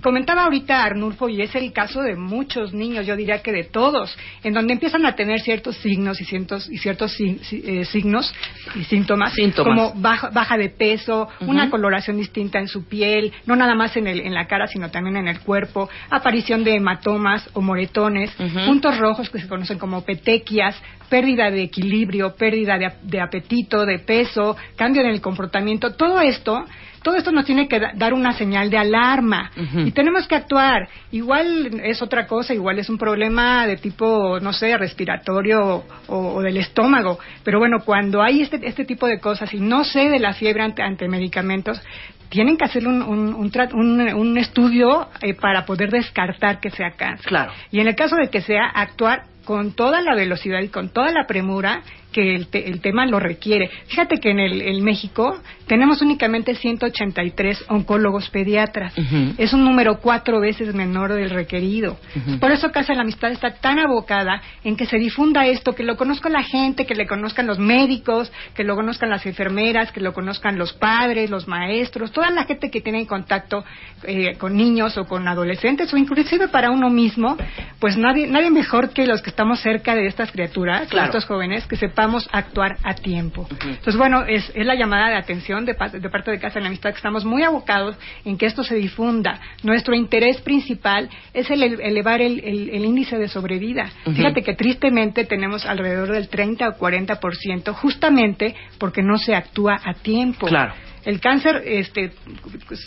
Comentaba 0.00 0.44
ahorita 0.44 0.82
Arnulfo, 0.84 1.28
y 1.28 1.42
es 1.42 1.54
el 1.54 1.72
caso 1.72 2.00
de 2.02 2.16
muchos 2.16 2.72
niños, 2.72 3.06
yo 3.06 3.16
diría 3.16 3.42
que 3.42 3.52
de 3.52 3.64
todos, 3.64 4.16
en 4.42 4.54
donde 4.54 4.72
empiezan 4.72 5.04
a 5.04 5.14
tener 5.14 5.40
ciertos 5.40 5.76
signos 5.76 6.20
y 6.20 6.24
ciertos, 6.24 6.68
y 6.70 6.78
ciertos 6.78 7.14
eh, 7.20 7.84
signos 7.84 8.32
y 8.74 8.84
síntomas, 8.84 9.34
Síntomas. 9.34 9.92
como 9.92 10.00
baja, 10.00 10.30
baja 10.30 10.56
de 10.56 10.70
peso, 10.70 11.28
una 11.40 11.68
coloración 11.68 12.16
distinta 12.16 12.58
en 12.58 12.68
su 12.68 12.86
piel, 12.86 13.32
no 13.46 13.56
nada 13.56 13.74
más 13.74 13.96
en, 13.96 14.06
el, 14.06 14.20
en 14.20 14.34
la 14.34 14.46
cara, 14.46 14.66
sino 14.66 14.90
también 14.90 15.16
en 15.16 15.28
el 15.28 15.40
cuerpo, 15.40 15.88
aparición 16.10 16.64
de 16.64 16.76
hematomas 16.76 17.48
o 17.52 17.60
moretones, 17.60 18.30
puntos 18.66 18.98
rojos 18.98 19.28
que 19.30 19.40
se 19.40 19.48
conocen 19.48 19.78
como 19.78 20.02
petequias, 20.02 20.80
pérdida 21.08 21.50
de 21.50 21.62
equilibrio, 21.62 22.34
pérdida 22.36 22.78
de 23.02 23.20
apetito, 23.20 23.84
de 23.84 23.98
peso, 23.98 24.56
cambio 24.76 25.02
en 25.02 25.08
el 25.08 25.20
comportamiento, 25.20 25.94
todo 25.94 26.20
esto 26.20 26.64
todo 27.02 27.16
esto 27.16 27.32
nos 27.32 27.44
tiene 27.44 27.68
que 27.68 27.78
da- 27.80 27.92
dar 27.94 28.12
una 28.14 28.32
señal 28.32 28.70
de 28.70 28.78
alarma 28.78 29.50
y 29.86 29.90
tenemos 29.92 30.26
que 30.28 30.34
actuar. 30.36 30.88
Igual 31.10 31.80
es 31.82 32.00
otra 32.02 32.26
cosa, 32.26 32.54
igual 32.54 32.78
es 32.78 32.88
un 32.88 32.98
problema 32.98 33.66
de 33.66 33.76
tipo, 33.76 34.38
no 34.40 34.52
sé, 34.52 34.76
respiratorio 34.78 35.84
o, 36.08 36.16
o 36.34 36.40
del 36.42 36.56
estómago. 36.56 37.18
Pero 37.44 37.58
bueno, 37.58 37.78
cuando 37.84 38.22
hay 38.22 38.42
este, 38.42 38.60
este 38.66 38.84
tipo 38.84 39.06
de 39.06 39.18
cosas 39.20 39.52
y 39.54 39.60
no 39.60 39.84
sé 39.84 40.08
de 40.08 40.18
la 40.18 40.32
fiebre 40.34 40.62
ante, 40.62 40.82
ante 40.82 41.08
medicamentos, 41.08 41.80
tienen 42.28 42.56
que 42.56 42.64
hacer 42.64 42.86
un, 42.88 43.02
un, 43.02 43.34
un- 43.34 44.14
un 44.14 44.38
estudio 44.38 45.08
eh, 45.20 45.34
para 45.34 45.66
poder 45.66 45.90
descartar 45.90 46.60
que 46.60 46.70
sea 46.70 46.92
cáncer. 46.92 47.26
Claro. 47.26 47.52
Y 47.70 47.80
en 47.80 47.88
el 47.88 47.94
caso 47.94 48.16
de 48.16 48.28
que 48.30 48.40
sea, 48.40 48.66
actuar 48.66 49.24
con 49.44 49.72
toda 49.74 50.00
la 50.00 50.14
velocidad 50.14 50.60
y 50.60 50.68
con 50.68 50.88
toda 50.90 51.10
la 51.10 51.26
premura 51.26 51.82
que 52.12 52.34
el, 52.36 52.46
te- 52.48 52.68
el 52.68 52.80
tema 52.80 53.06
lo 53.06 53.18
requiere. 53.18 53.70
Fíjate 53.86 54.18
que 54.18 54.30
en 54.30 54.38
el 54.38 54.62
en 54.62 54.84
México 54.84 55.38
tenemos 55.66 56.02
únicamente 56.02 56.54
183 56.54 57.64
oncólogos 57.68 58.28
pediatras. 58.30 58.94
Es 59.38 59.52
un 59.52 59.64
número 59.64 59.98
cuatro 60.00 60.40
veces 60.40 60.74
menor 60.74 61.12
del 61.14 61.30
requerido. 61.30 61.96
Por 62.40 62.50
eso 62.52 62.70
Casa 62.70 62.92
de 62.92 62.96
la 62.96 63.02
Amistad 63.02 63.32
está 63.32 63.54
tan 63.54 63.78
abocada 63.78 64.42
en 64.64 64.76
que 64.76 64.86
se 64.86 64.98
difunda 64.98 65.46
esto, 65.46 65.74
que 65.74 65.82
lo 65.82 65.96
conozca 65.96 66.28
la 66.28 66.42
gente, 66.42 66.84
que 66.86 66.94
le 66.94 67.06
conozcan 67.06 67.46
los 67.46 67.58
médicos, 67.58 68.30
que 68.54 68.64
lo 68.64 68.74
conozcan 68.76 69.10
las 69.10 69.24
enfermeras, 69.26 69.92
que 69.92 70.00
lo 70.00 70.12
conozcan 70.12 70.58
los 70.58 70.72
padres, 70.74 71.30
los 71.30 71.48
maestros, 71.48 72.12
toda 72.12 72.30
la 72.30 72.44
gente 72.44 72.70
que 72.70 72.80
tiene 72.80 72.98
en 73.00 73.06
contacto 73.06 73.64
eh, 74.04 74.36
con 74.38 74.56
niños 74.56 74.98
o 74.98 75.04
con 75.06 75.26
adolescentes 75.28 75.92
o 75.92 75.96
inclusive 75.96 76.48
para 76.48 76.70
uno 76.70 76.90
mismo, 76.90 77.36
pues 77.78 77.96
nadie, 77.96 78.26
nadie 78.26 78.50
mejor 78.50 78.90
que 78.90 79.06
los 79.06 79.22
que 79.22 79.30
estamos 79.30 79.60
cerca 79.60 79.94
de 79.94 80.06
estas 80.06 80.30
criaturas, 80.32 80.88
Claro. 80.88 81.06
de 81.12 81.18
estos 81.18 81.24
jóvenes, 81.26 81.66
que 81.66 81.76
sepamos 82.02 82.28
actuar 82.32 82.78
a 82.82 82.94
tiempo. 82.94 83.46
Entonces, 83.50 83.96
bueno, 83.96 84.24
es, 84.24 84.50
es 84.56 84.66
la 84.66 84.74
llamada 84.74 85.08
de 85.10 85.14
atención 85.16 85.64
de, 85.64 85.74
de 85.74 86.10
parte 86.10 86.30
de 86.32 86.40
Casa 86.40 86.54
de 86.54 86.62
la 86.62 86.66
Amistad, 86.66 86.90
que 86.90 86.96
estamos 86.96 87.24
muy 87.24 87.44
abocados 87.44 87.96
en 88.24 88.36
que 88.36 88.46
esto 88.46 88.64
se 88.64 88.74
difunda. 88.74 89.38
Nuestro 89.62 89.94
interés 89.94 90.40
principal 90.40 91.08
es 91.32 91.48
el 91.50 91.62
ele- 91.62 91.78
elevar 91.86 92.20
el, 92.20 92.40
el- 92.44 92.70
el 92.70 92.84
índice 92.84 93.16
de 93.18 93.28
sobrevida. 93.28 93.88
Fíjate 94.04 94.42
que 94.42 94.54
tristemente 94.54 95.24
tenemos 95.26 95.64
alrededor 95.64 96.10
del 96.10 96.28
30 96.28 96.68
o 96.70 96.72
40% 96.78 97.72
justamente 97.72 98.56
porque 98.78 99.02
no 99.02 99.16
se 99.18 99.34
actúa 99.36 99.78
a 99.84 99.94
tiempo. 99.94 100.46
Claro. 100.48 100.74
El 101.04 101.20
cáncer 101.20 101.62
este, 101.66 102.12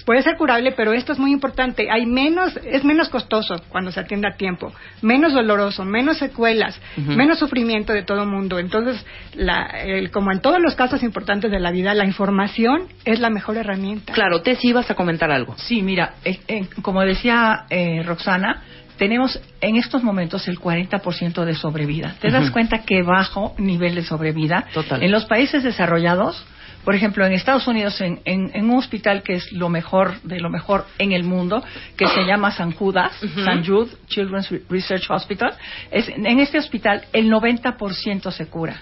puede 0.05 0.21
ser 0.21 0.37
curable, 0.37 0.71
pero 0.71 0.93
esto 0.93 1.11
es 1.11 1.19
muy 1.19 1.31
importante. 1.31 1.89
Hay 1.91 2.05
menos, 2.05 2.57
es 2.65 2.83
menos 2.83 3.09
costoso 3.09 3.55
cuando 3.69 3.91
se 3.91 3.99
atiende 3.99 4.27
a 4.27 4.37
tiempo, 4.37 4.73
menos 5.01 5.33
doloroso, 5.33 5.83
menos 5.85 6.17
secuelas, 6.17 6.79
menos 6.97 7.39
sufrimiento 7.39 7.93
de 7.93 8.03
todo 8.03 8.25
mundo. 8.25 8.59
Entonces, 8.59 9.05
la, 9.33 9.63
el- 9.83 10.11
como 10.11 10.31
en 10.31 10.39
todos 10.39 10.59
los 10.61 10.75
casos 10.75 11.03
importantes 11.03 11.51
de 11.51 11.59
la 11.59 11.71
vida, 11.71 11.93
la 11.93 12.05
información 12.05 12.87
es 13.03 13.19
la 13.19 13.29
mejor 13.29 13.57
herramienta. 13.57 14.13
Claro, 14.13 14.41
Tessy, 14.41 14.69
ibas 14.69 14.89
a 14.89 14.95
comentar 14.95 15.31
algo. 15.31 15.55
Sí, 15.57 15.81
mira, 15.81 16.13
eh, 16.23 16.39
eh, 16.47 16.67
como 16.81 17.01
decía 17.01 17.65
eh, 17.69 18.01
Roxana, 18.05 18.63
tenemos 18.97 19.41
en 19.59 19.75
estos 19.75 20.03
momentos 20.03 20.47
el 20.47 20.57
40% 20.57 21.43
de 21.43 21.53
sobrevida. 21.55 22.15
¿Te 22.21 22.31
das 22.31 22.49
cuenta 22.51 22.83
qué 22.85 23.01
bajo 23.03 23.53
nivel 23.57 23.93
de 23.95 24.03
sobrevida? 24.03 24.67
Total. 24.73 25.03
En 25.03 25.11
los 25.11 25.25
países 25.25 25.63
desarrollados, 25.63 26.45
por 26.85 26.95
ejemplo, 26.95 27.25
en 27.25 27.33
Estados 27.33 27.67
Unidos, 27.67 27.99
en, 27.99 28.21
en- 28.23 28.51
en 28.53 28.69
un 28.69 28.77
hospital 28.77 29.23
que 29.23 29.33
es 29.33 29.51
lo 29.51 29.67
mejor 29.69 30.21
de 30.21 30.39
lo 30.39 30.49
mejor 30.49 30.85
en 30.99 31.11
el 31.11 31.23
mundo, 31.23 31.61
que 31.97 32.07
se 32.07 32.23
llama 32.25 32.51
San 32.51 32.71
Judas. 32.71 33.11
San 33.43 33.65
Jude 33.65 33.91
Children's 34.07 34.49
Re- 34.51 34.61
Research 34.69 35.09
Hospital, 35.09 35.53
es, 35.91 36.07
en 36.07 36.39
este 36.39 36.59
hospital 36.59 37.03
el 37.11 37.29
90% 37.31 38.31
se 38.31 38.45
cura. 38.47 38.81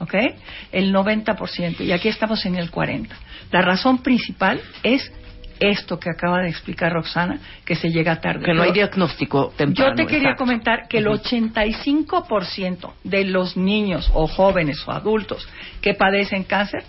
¿ok? 0.00 0.14
El 0.72 0.92
90%, 0.92 1.80
y 1.82 1.92
aquí 1.92 2.08
estamos 2.08 2.44
en 2.46 2.56
el 2.56 2.70
40%. 2.72 3.08
La 3.52 3.60
razón 3.62 3.98
principal 4.02 4.60
es 4.82 5.12
esto 5.60 6.00
que 6.00 6.10
acaba 6.10 6.40
de 6.40 6.48
explicar 6.48 6.92
Roxana, 6.92 7.38
que 7.64 7.76
se 7.76 7.90
llega 7.90 8.20
tarde. 8.20 8.44
Que 8.44 8.52
no 8.54 8.62
hay 8.62 8.72
diagnóstico 8.72 9.52
temprano. 9.56 9.90
Yo 9.90 9.94
te 9.94 10.06
quería 10.06 10.30
exacto. 10.30 10.44
comentar 10.44 10.88
que 10.88 10.98
el 10.98 11.06
Ujú. 11.06 11.18
85% 11.18 12.92
de 13.04 13.24
los 13.26 13.56
niños 13.56 14.10
o 14.14 14.26
jóvenes 14.26 14.82
o 14.86 14.90
adultos 14.92 15.46
que 15.80 15.94
padecen 15.94 16.44
cáncer 16.44 16.82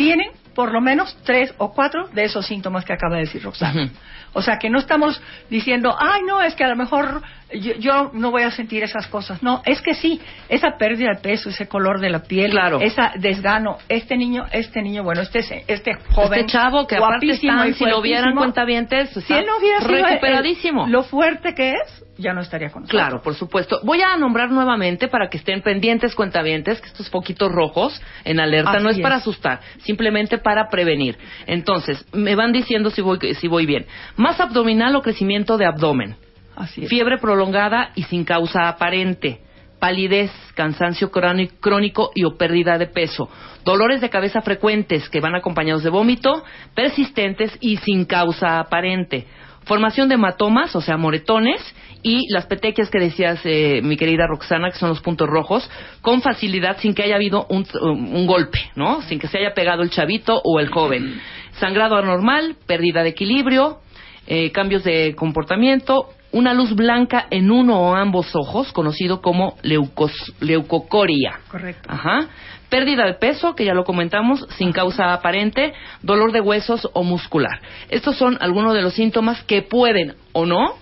tienen 0.00 0.30
por 0.54 0.72
lo 0.72 0.80
menos 0.80 1.14
tres 1.24 1.52
o 1.58 1.72
cuatro 1.74 2.08
de 2.08 2.24
esos 2.24 2.46
síntomas 2.46 2.86
que 2.86 2.94
acaba 2.94 3.16
de 3.16 3.22
decir 3.22 3.42
Roxana. 3.42 3.90
O 4.32 4.40
sea, 4.40 4.56
que 4.58 4.70
no 4.70 4.78
estamos 4.78 5.20
diciendo, 5.50 5.94
ay, 5.98 6.22
no, 6.26 6.40
es 6.40 6.54
que 6.54 6.64
a 6.64 6.68
lo 6.68 6.76
mejor 6.76 7.20
yo, 7.52 7.74
yo 7.74 8.10
no 8.14 8.30
voy 8.30 8.42
a 8.44 8.50
sentir 8.50 8.82
esas 8.82 9.06
cosas. 9.08 9.42
No, 9.42 9.60
es 9.66 9.82
que 9.82 9.92
sí, 9.94 10.18
esa 10.48 10.78
pérdida 10.78 11.10
de 11.14 11.20
peso, 11.20 11.50
ese 11.50 11.66
color 11.68 12.00
de 12.00 12.08
la 12.08 12.22
piel, 12.22 12.50
Claro. 12.52 12.80
ese 12.80 13.02
desgano, 13.16 13.76
este 13.88 14.16
niño, 14.16 14.46
este 14.52 14.80
niño, 14.80 15.02
bueno, 15.02 15.20
este, 15.20 15.40
este 15.66 15.94
joven. 16.14 16.40
Este 16.40 16.52
chavo 16.52 16.86
que 16.86 16.96
aparte 16.96 17.26
guapísimo 17.26 17.52
están, 17.52 17.68
y 17.68 17.74
si 17.74 17.84
lo 17.84 18.00
vieran 18.00 18.34
cuentavientes, 18.36 19.10
si 19.10 19.32
él 19.34 19.44
no 19.46 19.58
hubiera 19.58 19.80
sido 19.80 19.96
el- 19.98 20.04
recuperadísimo. 20.04 20.86
lo 20.86 21.02
fuerte 21.02 21.54
que 21.54 21.72
es, 21.72 22.04
ya 22.20 22.32
no 22.32 22.40
estaría 22.40 22.70
con 22.70 22.82
nosotros. 22.82 23.00
Claro, 23.00 23.22
por 23.22 23.34
supuesto. 23.34 23.80
Voy 23.82 24.00
a 24.02 24.16
nombrar 24.16 24.50
nuevamente 24.50 25.08
para 25.08 25.28
que 25.28 25.38
estén 25.38 25.62
pendientes 25.62 26.14
cuentavientes 26.14 26.80
que 26.80 26.88
estos 26.88 27.10
poquitos 27.10 27.50
rojos 27.50 28.00
en 28.24 28.40
alerta 28.40 28.72
Así 28.72 28.82
no 28.82 28.90
es, 28.90 28.96
es. 28.96 29.02
para 29.02 29.16
asustar, 29.16 29.60
simplemente 29.80 30.38
para 30.38 30.68
prevenir. 30.68 31.18
Entonces, 31.46 32.06
me 32.12 32.34
van 32.34 32.52
diciendo 32.52 32.90
si 32.90 33.02
voy 33.02 33.18
si 33.34 33.48
voy 33.48 33.66
bien. 33.66 33.86
Más 34.16 34.40
abdominal 34.40 34.94
o 34.96 35.02
crecimiento 35.02 35.56
de 35.56 35.66
abdomen. 35.66 36.16
Así 36.56 36.84
es. 36.84 36.88
Fiebre 36.88 37.18
prolongada 37.18 37.92
y 37.94 38.04
sin 38.04 38.24
causa 38.24 38.68
aparente. 38.68 39.40
Palidez, 39.80 40.30
cansancio 40.54 41.10
crónico 41.10 42.10
y 42.14 42.24
o 42.24 42.36
pérdida 42.36 42.76
de 42.76 42.86
peso. 42.86 43.30
Dolores 43.64 44.02
de 44.02 44.10
cabeza 44.10 44.42
frecuentes 44.42 45.08
que 45.08 45.20
van 45.20 45.34
acompañados 45.34 45.82
de 45.82 45.88
vómito, 45.88 46.44
persistentes 46.74 47.56
y 47.60 47.78
sin 47.78 48.04
causa 48.04 48.60
aparente. 48.60 49.26
Formación 49.70 50.08
de 50.08 50.16
hematomas, 50.16 50.74
o 50.74 50.80
sea, 50.80 50.96
moretones, 50.96 51.62
y 52.02 52.26
las 52.32 52.46
petequias 52.46 52.90
que 52.90 52.98
decías, 52.98 53.38
eh, 53.44 53.80
mi 53.84 53.96
querida 53.96 54.26
Roxana, 54.26 54.68
que 54.72 54.76
son 54.78 54.88
los 54.88 55.00
puntos 55.00 55.28
rojos, 55.28 55.70
con 56.02 56.22
facilidad 56.22 56.78
sin 56.80 56.92
que 56.92 57.04
haya 57.04 57.14
habido 57.14 57.46
un, 57.48 57.64
un 57.80 58.26
golpe, 58.26 58.58
¿no? 58.74 59.00
Sin 59.02 59.20
que 59.20 59.28
se 59.28 59.38
haya 59.38 59.54
pegado 59.54 59.82
el 59.82 59.90
chavito 59.90 60.40
o 60.42 60.58
el 60.58 60.70
joven. 60.70 61.20
Sangrado 61.60 61.94
anormal, 61.94 62.56
pérdida 62.66 63.04
de 63.04 63.10
equilibrio, 63.10 63.78
eh, 64.26 64.50
cambios 64.50 64.82
de 64.82 65.14
comportamiento, 65.14 66.08
una 66.32 66.52
luz 66.52 66.74
blanca 66.74 67.28
en 67.30 67.52
uno 67.52 67.80
o 67.80 67.94
ambos 67.94 68.34
ojos, 68.34 68.72
conocido 68.72 69.20
como 69.20 69.56
leucos- 69.62 70.34
leucocoria. 70.40 71.38
Correcto. 71.48 71.88
Ajá. 71.92 72.26
Pérdida 72.70 73.04
de 73.04 73.14
peso, 73.14 73.54
que 73.54 73.64
ya 73.64 73.74
lo 73.74 73.84
comentamos, 73.84 74.46
sin 74.56 74.72
causa 74.72 75.12
aparente, 75.12 75.74
dolor 76.02 76.32
de 76.32 76.40
huesos 76.40 76.88
o 76.92 77.02
muscular. 77.02 77.60
Estos 77.90 78.16
son 78.16 78.38
algunos 78.40 78.74
de 78.74 78.82
los 78.82 78.94
síntomas 78.94 79.42
que 79.42 79.62
pueden 79.62 80.14
o 80.32 80.46
no 80.46 80.76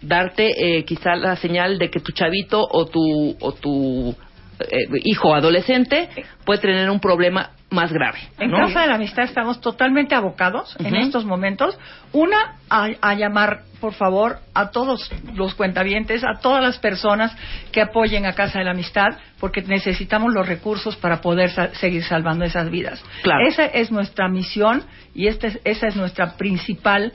darte 0.00 0.78
eh, 0.78 0.84
quizá 0.84 1.16
la 1.16 1.36
señal 1.36 1.78
de 1.78 1.90
que 1.90 2.00
tu 2.00 2.12
chavito 2.12 2.66
o 2.68 2.86
tu, 2.86 3.36
o 3.40 3.52
tu 3.52 4.14
eh, 4.60 4.86
hijo 5.04 5.34
adolescente 5.34 6.08
puede 6.44 6.60
tener 6.60 6.90
un 6.90 7.00
problema 7.00 7.50
más 7.72 7.92
grave. 7.92 8.18
En 8.38 8.50
¿no? 8.50 8.58
Casa 8.58 8.82
de 8.82 8.86
la 8.86 8.94
Amistad 8.94 9.24
estamos 9.24 9.60
totalmente 9.60 10.14
abocados 10.14 10.76
en 10.78 10.94
estos 10.94 11.24
momentos. 11.24 11.78
Una, 12.12 12.56
a, 12.70 12.88
a 13.00 13.14
llamar, 13.14 13.62
por 13.80 13.94
favor, 13.94 14.38
a 14.54 14.70
todos 14.70 15.10
los 15.34 15.54
cuentavientes, 15.54 16.22
a 16.24 16.38
todas 16.40 16.62
las 16.62 16.78
personas 16.78 17.36
que 17.72 17.80
apoyen 17.80 18.26
a 18.26 18.34
Casa 18.34 18.58
de 18.60 18.64
la 18.66 18.72
Amistad, 18.72 19.08
porque 19.40 19.62
necesitamos 19.62 20.32
los 20.32 20.46
recursos 20.46 20.96
para 20.96 21.20
poder 21.20 21.50
sa- 21.50 21.74
seguir 21.74 22.04
salvando 22.04 22.44
esas 22.44 22.70
vidas. 22.70 23.02
Claro. 23.22 23.46
Esa 23.48 23.64
es 23.66 23.90
nuestra 23.90 24.28
misión 24.28 24.84
y 25.14 25.26
este 25.26 25.48
es- 25.48 25.60
esa 25.64 25.86
es 25.88 25.96
nuestra 25.96 26.36
principal 26.36 27.12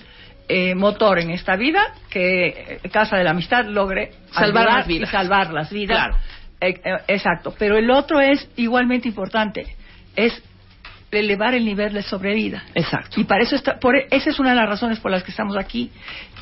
eh, 0.49 0.75
motor 0.75 1.19
en 1.19 1.29
esta 1.31 1.55
vida, 1.57 1.81
que 2.09 2.79
eh, 2.83 2.89
Casa 2.89 3.17
de 3.17 3.23
la 3.25 3.31
Amistad 3.31 3.65
logre 3.65 4.11
Salvar 4.31 4.63
ayudar 4.63 4.77
las 4.79 4.87
vidas. 4.87 5.09
y 5.09 5.11
salvar 5.11 5.53
las 5.53 5.69
vidas. 5.71 5.97
Claro. 5.97 6.17
Eh, 6.61 6.69
eh, 6.83 6.91
exacto. 7.09 7.53
Pero 7.59 7.77
el 7.77 7.91
otro 7.91 8.19
es 8.19 8.49
igualmente 8.55 9.07
importante, 9.09 9.75
es 10.17 10.43
elevar 11.11 11.53
el 11.53 11.63
nivel 11.63 11.93
de 11.93 12.01
sobrevida. 12.01 12.63
Exacto. 12.75 13.21
Y 13.21 13.23
para 13.23 13.43
eso 13.43 13.55
está, 13.55 13.79
por, 13.79 13.95
esa 13.95 14.29
es 14.29 14.39
una 14.39 14.49
de 14.49 14.57
las 14.57 14.67
razones 14.67 14.99
por 14.99 15.11
las 15.11 15.23
que 15.23 15.31
estamos 15.31 15.55
aquí. 15.55 15.89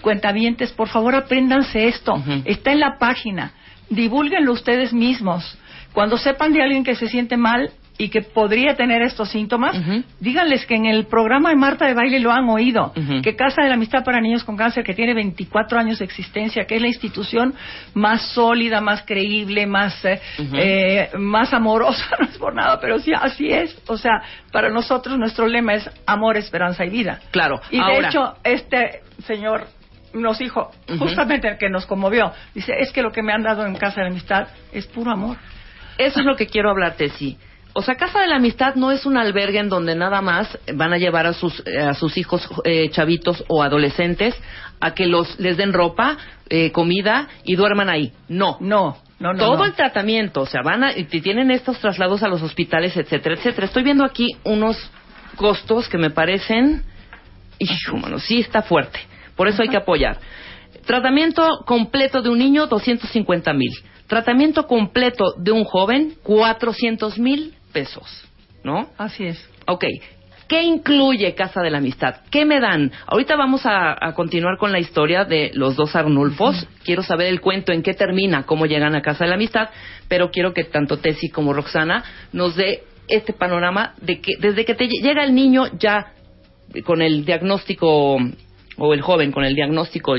Cuentavientes, 0.01 0.71
por 0.71 0.87
favor, 0.87 1.13
apréndanse 1.13 1.87
esto. 1.87 2.15
Está 2.45 2.71
en 2.71 2.79
la 2.79 2.97
página. 2.97 3.51
Divúlguenlo 3.89 4.51
ustedes 4.51 4.91
mismos. 4.93 5.57
Cuando 5.93 6.17
sepan 6.17 6.53
de 6.53 6.63
alguien 6.63 6.83
que 6.83 6.95
se 6.95 7.07
siente 7.07 7.37
mal 7.37 7.71
y 7.97 8.09
que 8.09 8.21
podría 8.21 8.75
tener 8.75 9.01
estos 9.01 9.29
síntomas, 9.29 9.77
díganles 10.19 10.65
que 10.65 10.75
en 10.75 10.85
el 10.85 11.05
programa 11.05 11.49
de 11.49 11.55
Marta 11.55 11.85
de 11.85 11.93
Baile 11.93 12.19
lo 12.19 12.31
han 12.31 12.49
oído. 12.49 12.91
Que 13.23 13.35
Casa 13.35 13.61
de 13.61 13.69
la 13.69 13.75
Amistad 13.75 14.03
para 14.03 14.19
Niños 14.19 14.43
con 14.43 14.57
Cáncer, 14.57 14.83
que 14.83 14.93
tiene 14.93 15.13
24 15.13 15.79
años 15.79 15.99
de 15.99 16.05
existencia, 16.05 16.65
que 16.65 16.75
es 16.75 16.81
la 16.81 16.87
institución 16.87 17.53
más 17.93 18.33
sólida, 18.33 18.81
más 18.81 19.03
creíble, 19.03 19.65
más, 19.65 20.03
eh, 20.03 20.19
eh, 20.53 21.09
más 21.17 21.53
amorosa, 21.53 22.03
no 22.19 22.25
es 22.25 22.37
por 22.37 22.53
nada, 22.53 22.79
pero 22.79 22.99
sí, 22.99 23.11
así 23.13 23.51
es. 23.51 23.77
O 23.87 23.97
sea, 23.97 24.21
para 24.51 24.69
nosotros 24.69 25.17
nuestro 25.17 25.47
lema 25.47 25.75
es 25.75 25.89
amor, 26.05 26.37
esperanza 26.37 26.85
y 26.85 26.89
vida. 26.89 27.19
Claro. 27.31 27.61
Y 27.71 27.77
de 27.77 27.99
hecho, 27.99 28.35
este 28.43 29.01
señor 29.25 29.67
nos 30.13 30.39
dijo, 30.39 30.71
justamente 30.99 31.47
el 31.47 31.57
que 31.57 31.69
nos 31.69 31.85
conmovió, 31.85 32.31
dice, 32.53 32.73
es 32.79 32.91
que 32.91 33.01
lo 33.01 33.11
que 33.11 33.21
me 33.21 33.33
han 33.33 33.43
dado 33.43 33.65
en 33.65 33.75
Casa 33.75 33.97
de 33.97 34.03
la 34.03 34.11
Amistad 34.11 34.47
es 34.71 34.85
puro 34.87 35.11
amor. 35.11 35.37
Eso 35.97 36.19
es 36.19 36.25
lo 36.25 36.35
que 36.35 36.47
quiero 36.47 36.69
hablarte, 36.69 37.09
sí. 37.09 37.37
O 37.77 37.81
sea, 37.81 37.95
Casa 37.95 38.21
de 38.21 38.27
la 38.27 38.37
Amistad 38.37 38.75
no 38.75 38.89
es 38.89 39.05
un 39.05 39.17
albergue 39.17 39.59
en 39.59 39.67
donde 39.67 39.95
nada 39.95 40.21
más 40.21 40.57
van 40.75 40.93
a 40.93 40.97
llevar 40.97 41.27
a 41.27 41.33
sus, 41.33 41.61
eh, 41.67 41.77
a 41.81 41.93
sus 41.93 42.17
hijos 42.17 42.47
eh, 42.63 42.89
chavitos 42.89 43.43
o 43.49 43.61
adolescentes 43.61 44.33
a 44.79 44.93
que 44.93 45.05
los 45.07 45.37
les 45.41 45.57
den 45.57 45.73
ropa, 45.73 46.17
eh, 46.49 46.71
comida 46.71 47.27
y 47.43 47.57
duerman 47.57 47.89
ahí. 47.89 48.13
No. 48.29 48.55
No, 48.61 48.95
no, 49.19 49.33
no. 49.33 49.39
Todo 49.39 49.57
no. 49.57 49.65
el 49.65 49.73
tratamiento, 49.73 50.43
o 50.43 50.45
sea, 50.45 50.61
van 50.63 50.85
a, 50.85 50.97
y 50.97 51.03
tienen 51.03 51.51
estos 51.51 51.77
traslados 51.79 52.23
a 52.23 52.29
los 52.29 52.41
hospitales, 52.41 52.95
etcétera, 52.95 53.35
etcétera. 53.35 53.67
Estoy 53.67 53.83
viendo 53.83 54.05
aquí 54.05 54.29
unos 54.45 54.77
costos 55.35 55.89
que 55.89 55.97
me 55.97 56.11
parecen, 56.11 56.81
hijo, 57.59 57.97
mano, 57.97 58.19
sí 58.19 58.39
está 58.39 58.61
fuerte. 58.61 59.01
Por 59.35 59.49
eso 59.49 59.61
hay 59.61 59.67
que 59.67 59.75
apoyar. 59.75 60.17
Tratamiento 60.85 61.45
completo 61.65 62.21
de 62.21 62.29
un 62.29 62.37
niño, 62.37 62.67
250 62.67 63.51
mil. 63.51 63.73
Tratamiento 64.07 64.65
completo 64.65 65.33
de 65.37 65.51
un 65.51 65.65
joven, 65.65 66.13
400 66.23 67.19
mil 67.19 67.53
pesos. 67.75 68.07
¿No? 68.63 68.87
Así 68.97 69.25
es. 69.25 69.49
Ok. 69.67 69.83
¿Qué 70.47 70.63
incluye 70.63 71.35
Casa 71.35 71.61
de 71.61 71.69
la 71.69 71.79
Amistad? 71.79 72.21
¿Qué 72.31 72.45
me 72.45 72.59
dan? 72.59 72.91
Ahorita 73.07 73.35
vamos 73.35 73.65
a, 73.65 73.95
a 73.99 74.13
continuar 74.13 74.57
con 74.57 74.71
la 74.71 74.79
historia 74.79 75.25
de 75.25 75.51
los 75.53 75.75
dos 75.75 75.95
Arnulfos. 75.95 76.67
Quiero 76.83 77.03
saber 77.03 77.27
el 77.27 77.41
cuento, 77.41 77.71
en 77.71 77.83
qué 77.83 77.93
termina, 77.93 78.45
cómo 78.45 78.65
llegan 78.65 78.95
a 78.95 79.01
Casa 79.01 79.25
de 79.25 79.29
la 79.29 79.35
Amistad, 79.35 79.69
pero 80.07 80.31
quiero 80.31 80.53
que 80.53 80.63
tanto 80.63 80.97
Tessy 80.97 81.29
como 81.29 81.53
Roxana 81.53 82.03
nos 82.31 82.55
dé 82.55 82.83
este 83.07 83.33
panorama 83.33 83.93
de 84.01 84.21
que 84.21 84.33
desde 84.39 84.65
que 84.65 84.75
te 84.75 84.87
llega 84.87 85.23
el 85.23 85.35
niño 85.35 85.65
ya 85.77 86.13
con 86.85 87.01
el 87.01 87.25
diagnóstico 87.25 88.17
o 88.77 88.93
el 88.93 89.01
joven 89.01 89.31
con 89.31 89.43
el 89.43 89.55
diagnóstico 89.55 90.15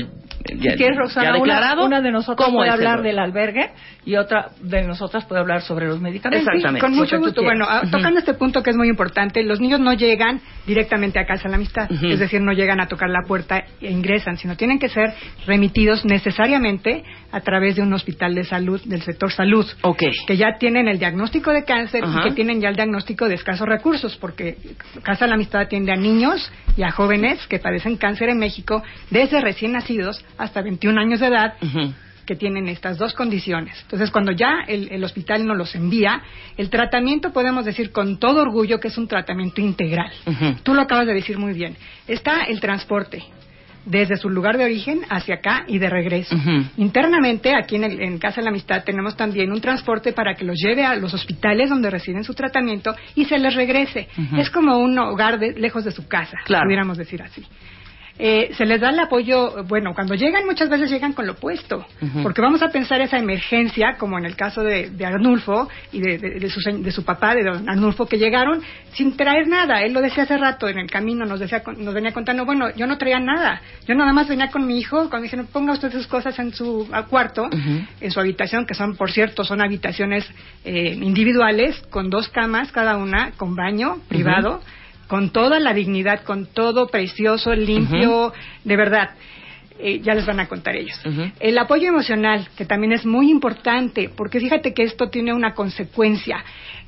ya, 0.59 0.71
Si 0.71 0.77
quieres, 0.77 0.97
Roxana, 0.97 1.25
ya 1.25 1.29
una- 1.31 1.39
declarado. 1.39 1.85
una, 1.85 2.01
de 2.01 2.11
nosotros 2.11 2.45
¿cómo 2.45 2.59
puede 2.59 2.69
hablar 2.69 3.01
del 3.01 3.19
albergue 3.19 3.71
y 4.05 4.15
otra 4.15 4.49
de 4.61 4.83
nosotras 4.83 5.25
puede 5.25 5.41
hablar 5.41 5.61
sobre 5.61 5.87
los 5.87 5.99
medicamentos. 5.99 6.47
Sí, 6.55 6.79
con 6.79 6.95
mucho 6.95 7.19
gusto. 7.19 7.43
Bueno, 7.43 7.67
tocando 7.91 8.19
este 8.19 8.33
punto 8.33 8.63
que 8.63 8.69
es 8.69 8.77
muy 8.77 8.87
importante, 8.87 9.43
los 9.43 9.59
niños 9.59 9.79
no 9.79 9.93
llegan 9.93 10.39
directamente 10.65 11.19
a 11.19 11.25
casa 11.25 11.43
de 11.43 11.49
la 11.49 11.55
amistad, 11.57 11.89
es 11.91 12.19
decir, 12.19 12.41
no 12.41 12.53
llegan 12.53 12.79
a 12.79 12.87
tocar 12.87 13.09
la 13.09 13.21
puerta 13.27 13.63
e 13.81 13.91
ingresan, 13.91 14.37
sino 14.37 14.55
tienen 14.55 14.79
que 14.79 14.89
ser 14.89 15.13
remitidos 15.45 16.05
necesariamente 16.05 17.03
a 17.31 17.41
través 17.41 17.75
de 17.75 17.81
un 17.81 17.93
hospital 17.93 18.35
de 18.35 18.43
salud, 18.43 18.81
del 18.85 19.01
sector 19.01 19.31
salud, 19.31 19.65
que 20.27 20.37
ya 20.37 20.57
tienen 20.59 20.87
el 20.87 20.99
diagnóstico 20.99 21.51
de 21.51 21.63
cáncer 21.65 22.03
y 22.05 22.23
que 22.23 22.31
tienen 22.35 22.61
ya 22.61 22.69
el 22.69 22.75
diagnóstico 22.75 23.27
de 23.27 23.35
escasos 23.35 23.67
recursos, 23.67 24.15
porque 24.17 24.57
Casa 25.03 25.25
de 25.25 25.29
la 25.29 25.35
Amistad 25.35 25.61
atiende 25.61 25.91
a 25.91 25.95
niños 25.95 26.51
y 26.77 26.83
a 26.83 26.91
jóvenes 26.91 27.45
que 27.47 27.59
padecen 27.59 27.97
cáncer 27.97 28.29
en 28.29 28.37
México 28.39 28.83
desde 29.09 29.41
recién 29.41 29.71
nacidos 29.73 30.23
hasta 30.37 30.61
21 30.61 30.99
años 30.99 31.19
de 31.19 31.27
edad 31.27 31.53
que 32.25 32.35
tienen 32.35 32.67
estas 32.67 32.97
dos 32.97 33.13
condiciones. 33.13 33.79
Entonces, 33.83 34.11
cuando 34.11 34.33
ya 34.33 34.65
el, 34.67 34.89
el 34.91 35.01
hospital 35.03 35.45
nos 35.47 35.55
los 35.57 35.73
envía, 35.75 36.21
el 36.57 36.69
tratamiento 36.69 37.31
podemos 37.31 37.63
decir 37.63 37.91
con 37.91 38.19
todo 38.19 38.41
orgullo 38.41 38.79
que 38.81 38.89
es 38.89 38.97
un 38.97 39.07
tratamiento 39.07 39.61
integral. 39.61 40.11
Tú 40.63 40.73
lo 40.73 40.81
acabas 40.81 41.07
de 41.07 41.13
decir 41.13 41.37
muy 41.37 41.53
bien. 41.53 41.77
Está 42.07 42.43
el 42.43 42.59
transporte 42.59 43.23
desde 43.85 44.17
su 44.17 44.29
lugar 44.29 44.57
de 44.57 44.65
origen 44.65 44.99
hacia 45.09 45.35
acá 45.35 45.63
y 45.65 45.77
de 45.79 45.89
regreso. 45.89 46.35
Internamente, 46.75 47.55
aquí 47.55 47.77
en, 47.77 47.85
el- 47.85 48.01
en 48.01 48.17
Casa 48.17 48.41
de 48.41 48.43
la 48.43 48.49
Amistad, 48.49 48.83
tenemos 48.83 49.15
también 49.15 49.49
un 49.51 49.61
transporte 49.61 50.11
para 50.11 50.33
que 50.35 50.43
los 50.43 50.57
lleve 50.57 50.83
a 50.83 50.95
los 50.95 51.13
hospitales 51.13 51.69
donde 51.69 51.89
reciben 51.89 52.25
su 52.25 52.33
tratamiento 52.33 52.93
y 53.15 53.23
se 53.23 53.37
les 53.37 53.55
regrese. 53.55 54.09
Es 54.37 54.49
como 54.49 54.77
un 54.79 54.99
hogar 54.99 55.39
de- 55.39 55.53
lejos 55.53 55.85
de 55.85 55.91
su 55.91 56.05
casa, 56.07 56.37
Claro. 56.43 56.65
pudiéramos 56.65 56.97
decir 56.97 57.21
así. 57.23 57.45
Eh, 58.19 58.49
se 58.57 58.65
les 58.65 58.81
da 58.81 58.89
el 58.89 58.99
apoyo, 58.99 59.63
bueno, 59.65 59.93
cuando 59.93 60.15
llegan 60.15 60.45
muchas 60.47 60.69
veces 60.69 60.89
llegan 60.89 61.13
con 61.13 61.27
lo 61.27 61.33
opuesto, 61.33 61.85
porque 62.23 62.41
vamos 62.41 62.63
a 62.63 62.69
pensar 62.69 62.99
esa 63.01 63.19
emergencia, 63.19 63.95
como 63.99 64.17
en 64.17 64.25
el 64.25 64.35
caso 64.35 64.63
de, 64.63 64.89
de 64.89 65.05
Arnulfo 65.05 65.69
y 65.91 65.99
de, 66.01 66.17
de- 66.17 66.39
de 66.39 66.49
su, 66.49 66.59
de 66.61 66.91
su 66.91 67.03
papá, 67.05 67.35
de 67.35 67.43
don 67.43 67.69
Arnulfo, 67.69 68.07
que 68.07 68.17
llegaron 68.17 68.61
sin 68.93 69.15
traer 69.15 69.47
nada. 69.47 69.83
Él 69.83 69.93
lo 69.93 70.01
decía 70.01 70.23
hace 70.23 70.35
rato 70.37 70.67
en 70.67 70.79
el 70.79 70.89
camino, 70.89 71.25
nos, 71.25 71.39
decía, 71.39 71.61
nos 71.77 71.93
venía 71.93 72.11
contando, 72.11 72.43
bueno, 72.43 72.69
yo 72.75 72.87
no 72.87 72.97
traía 72.97 73.19
nada, 73.19 73.61
yo 73.87 73.93
nada 73.93 74.13
más 74.13 74.27
venía 74.27 74.49
con 74.49 74.65
mi 74.65 74.79
hijo, 74.79 75.09
cuando 75.09 75.23
dijeron, 75.23 75.45
ponga 75.53 75.73
usted 75.73 75.91
sus 75.91 76.07
cosas 76.07 76.39
en 76.39 76.53
su 76.53 76.89
cuarto, 77.09 77.47
en 78.01 78.11
su 78.11 78.19
habitación, 78.19 78.65
que 78.65 78.73
son, 78.73 78.95
por 78.95 79.11
cierto, 79.11 79.43
son 79.43 79.61
habitaciones 79.61 80.27
eh, 80.65 80.97
individuales, 80.99 81.77
con 81.91 82.09
dos 82.09 82.29
camas 82.29 82.71
cada 82.71 82.97
una, 82.97 83.31
con 83.37 83.55
baño 83.55 83.97
privado, 84.07 84.61
con 85.07 85.31
toda 85.31 85.59
la 85.59 85.73
dignidad, 85.73 86.23
con 86.23 86.45
todo 86.45 86.87
precioso, 86.87 87.53
limpio, 87.53 88.33
de 88.63 88.75
verdad. 88.75 89.11
Eh, 89.79 89.99
ya 90.01 90.15
les 90.15 90.25
van 90.25 90.39
a 90.39 90.47
contar 90.47 90.75
ellos. 90.75 90.99
El 91.39 91.57
apoyo 91.57 91.87
emocional, 91.87 92.47
que 92.57 92.65
también 92.65 92.93
es 92.93 93.05
muy 93.05 93.29
importante, 93.29 94.09
porque 94.09 94.39
fíjate 94.39 94.73
que 94.73 94.83
esto 94.83 95.09
tiene 95.09 95.33
una 95.33 95.53
consecuencia. 95.53 96.43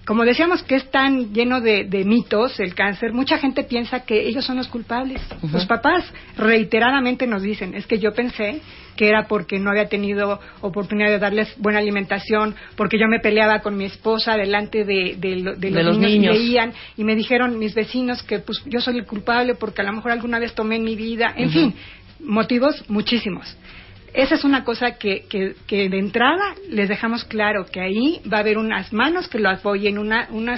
Como 0.09 0.25
decíamos 0.25 0.63
que 0.63 0.73
es 0.73 0.89
tan 0.89 1.33
lleno 1.35 1.61
de, 1.61 1.83
de 1.83 2.03
mitos 2.03 2.59
el 2.59 2.73
cáncer, 2.73 3.13
mucha 3.13 3.37
gente 3.37 3.63
piensa 3.63 3.99
que 4.07 4.27
ellos 4.27 4.43
son 4.43 4.57
los 4.57 4.67
culpables. 4.67 5.21
Los 5.53 5.67
papás 5.67 6.03
reiteradamente 6.35 7.27
nos 7.27 7.43
dicen, 7.43 7.75
es 7.75 7.85
que 7.85 7.99
yo 7.99 8.11
pensé 8.11 8.59
que 8.95 9.07
era 9.07 9.27
porque 9.27 9.59
no 9.59 9.69
había 9.69 9.87
tenido 9.87 10.39
oportunidad 10.61 11.09
de 11.11 11.19
darles 11.19 11.53
buena 11.59 11.77
alimentación, 11.77 12.55
porque 12.75 12.97
yo 12.97 13.07
me 13.07 13.19
peleaba 13.19 13.59
con 13.59 13.77
mi 13.77 13.85
esposa 13.85 14.35
delante 14.35 14.83
de, 14.83 15.15
de 15.19 15.35
lo- 15.35 15.55
de 15.55 15.69
De 15.69 15.83
los, 15.83 15.95
los 15.95 15.99
niños, 15.99 16.35
y 16.35 16.39
veían 16.39 16.73
y 16.97 17.03
me 17.03 17.15
dijeron 17.15 17.59
mis 17.59 17.75
vecinos 17.75 18.23
que 18.23 18.39
pues 18.39 18.63
yo 18.65 18.81
soy 18.81 18.97
el 18.97 19.05
culpable 19.05 19.53
porque 19.53 19.81
a 19.81 19.85
lo 19.85 19.93
mejor 19.93 20.11
alguna 20.11 20.39
vez 20.39 20.55
tomé 20.55 20.77
en 20.77 20.85
mi 20.85 20.95
vida, 20.95 21.33
en 21.37 21.51
fin, 21.51 21.75
motivos 22.19 22.83
muchísimos. 22.89 23.55
Esa 24.13 24.35
es 24.35 24.43
una 24.43 24.63
cosa 24.63 24.97
que, 24.97 25.25
que, 25.29 25.55
que 25.67 25.89
de 25.89 25.99
entrada 25.99 26.55
les 26.69 26.89
dejamos 26.89 27.23
claro, 27.25 27.65
que 27.65 27.81
ahí 27.81 28.21
va 28.31 28.37
a 28.37 28.41
haber 28.41 28.57
unas 28.57 28.91
manos 28.93 29.27
que 29.27 29.39
lo 29.39 29.49
apoyen, 29.49 29.97
una, 29.97 30.27
una 30.31 30.57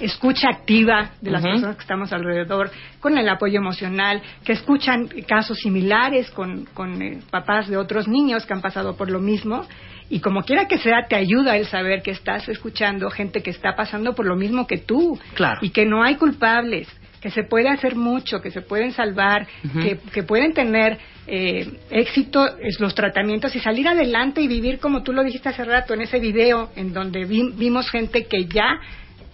escucha 0.00 0.48
activa 0.48 1.10
de 1.20 1.30
las 1.30 1.42
personas 1.42 1.76
que 1.76 1.82
estamos 1.82 2.12
alrededor, 2.12 2.70
con 3.00 3.18
el 3.18 3.28
apoyo 3.28 3.58
emocional, 3.58 4.22
que 4.44 4.52
escuchan 4.52 5.08
casos 5.26 5.58
similares 5.58 6.30
con, 6.30 6.66
con 6.66 7.02
eh, 7.02 7.20
papás 7.30 7.68
de 7.68 7.76
otros 7.76 8.06
niños 8.06 8.46
que 8.46 8.54
han 8.54 8.60
pasado 8.60 8.96
por 8.96 9.10
lo 9.10 9.20
mismo. 9.20 9.66
Y 10.10 10.20
como 10.20 10.42
quiera 10.42 10.66
que 10.66 10.78
sea, 10.78 11.06
te 11.08 11.16
ayuda 11.16 11.56
el 11.56 11.66
saber 11.66 12.02
que 12.02 12.12
estás 12.12 12.48
escuchando 12.48 13.10
gente 13.10 13.42
que 13.42 13.50
está 13.50 13.76
pasando 13.76 14.14
por 14.14 14.24
lo 14.24 14.36
mismo 14.36 14.66
que 14.66 14.78
tú. 14.78 15.18
Claro. 15.34 15.58
Y 15.60 15.70
que 15.70 15.84
no 15.84 16.02
hay 16.02 16.14
culpables, 16.14 16.88
que 17.20 17.30
se 17.30 17.42
puede 17.44 17.68
hacer 17.68 17.96
mucho, 17.96 18.40
que 18.40 18.50
se 18.50 18.60
pueden 18.62 18.92
salvar, 18.92 19.46
que, 19.82 19.98
que 20.12 20.22
pueden 20.22 20.52
tener 20.54 20.98
eh, 21.26 21.66
éxito 21.90 22.46
es 22.58 22.80
los 22.80 22.94
tratamientos 22.94 23.54
y 23.56 23.60
salir 23.60 23.86
adelante 23.88 24.40
y 24.40 24.48
vivir 24.48 24.78
como 24.78 25.02
tú 25.02 25.12
lo 25.12 25.22
dijiste 25.24 25.48
hace 25.48 25.64
rato 25.64 25.94
en 25.94 26.02
ese 26.02 26.20
video 26.20 26.70
en 26.76 26.92
donde 26.92 27.24
vi- 27.24 27.52
vimos 27.54 27.90
gente 27.90 28.26
que 28.26 28.46
ya 28.46 28.78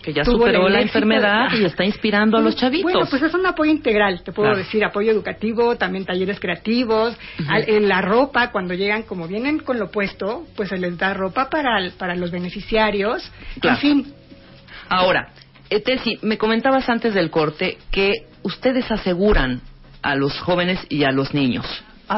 Que 0.02 0.12
ya 0.12 0.24
superó 0.24 0.68
la 0.68 0.80
enfermedad 0.80 1.48
y 1.58 1.64
está 1.64 1.84
inspirando 1.84 2.36
a 2.36 2.40
los 2.40 2.56
chavitos. 2.56 2.82
Bueno, 2.92 3.06
pues 3.08 3.22
es 3.22 3.32
un 3.32 3.46
apoyo 3.46 3.70
integral, 3.70 4.22
te 4.24 4.32
puedo 4.32 4.48
Claro. 4.50 4.58
decir, 4.64 4.84
apoyo 4.84 5.10
educativo, 5.12 5.76
también 5.76 6.04
talleres 6.04 6.40
creativos, 6.40 7.16
al- 7.48 7.68
en 7.68 7.88
la 7.88 8.00
ropa, 8.00 8.50
cuando 8.50 8.74
llegan, 8.74 9.04
como 9.04 9.28
vienen 9.28 9.60
con 9.60 9.78
lo 9.78 9.86
opuesto, 9.86 10.46
pues 10.56 10.68
se 10.70 10.78
les 10.78 10.98
da 10.98 11.14
ropa 11.14 11.48
para, 11.48 11.78
para 11.98 12.16
los 12.16 12.30
beneficiarios, 12.30 13.30
Claro. 13.60 13.76
en 13.76 13.80
fin, 13.80 14.14
Ahora, 14.90 15.28
Tessy, 15.68 16.18
me 16.22 16.38
comentabas 16.38 16.88
antes 16.88 17.14
del 17.14 17.30
corte 17.30 17.78
que 17.90 18.12
ustedes 18.42 18.90
aseguran 18.90 19.60
a 20.02 20.14
los 20.14 20.38
jóvenes 20.40 20.80
y 20.88 21.04
a 21.04 21.10
los 21.10 21.32
niños, 21.34 21.64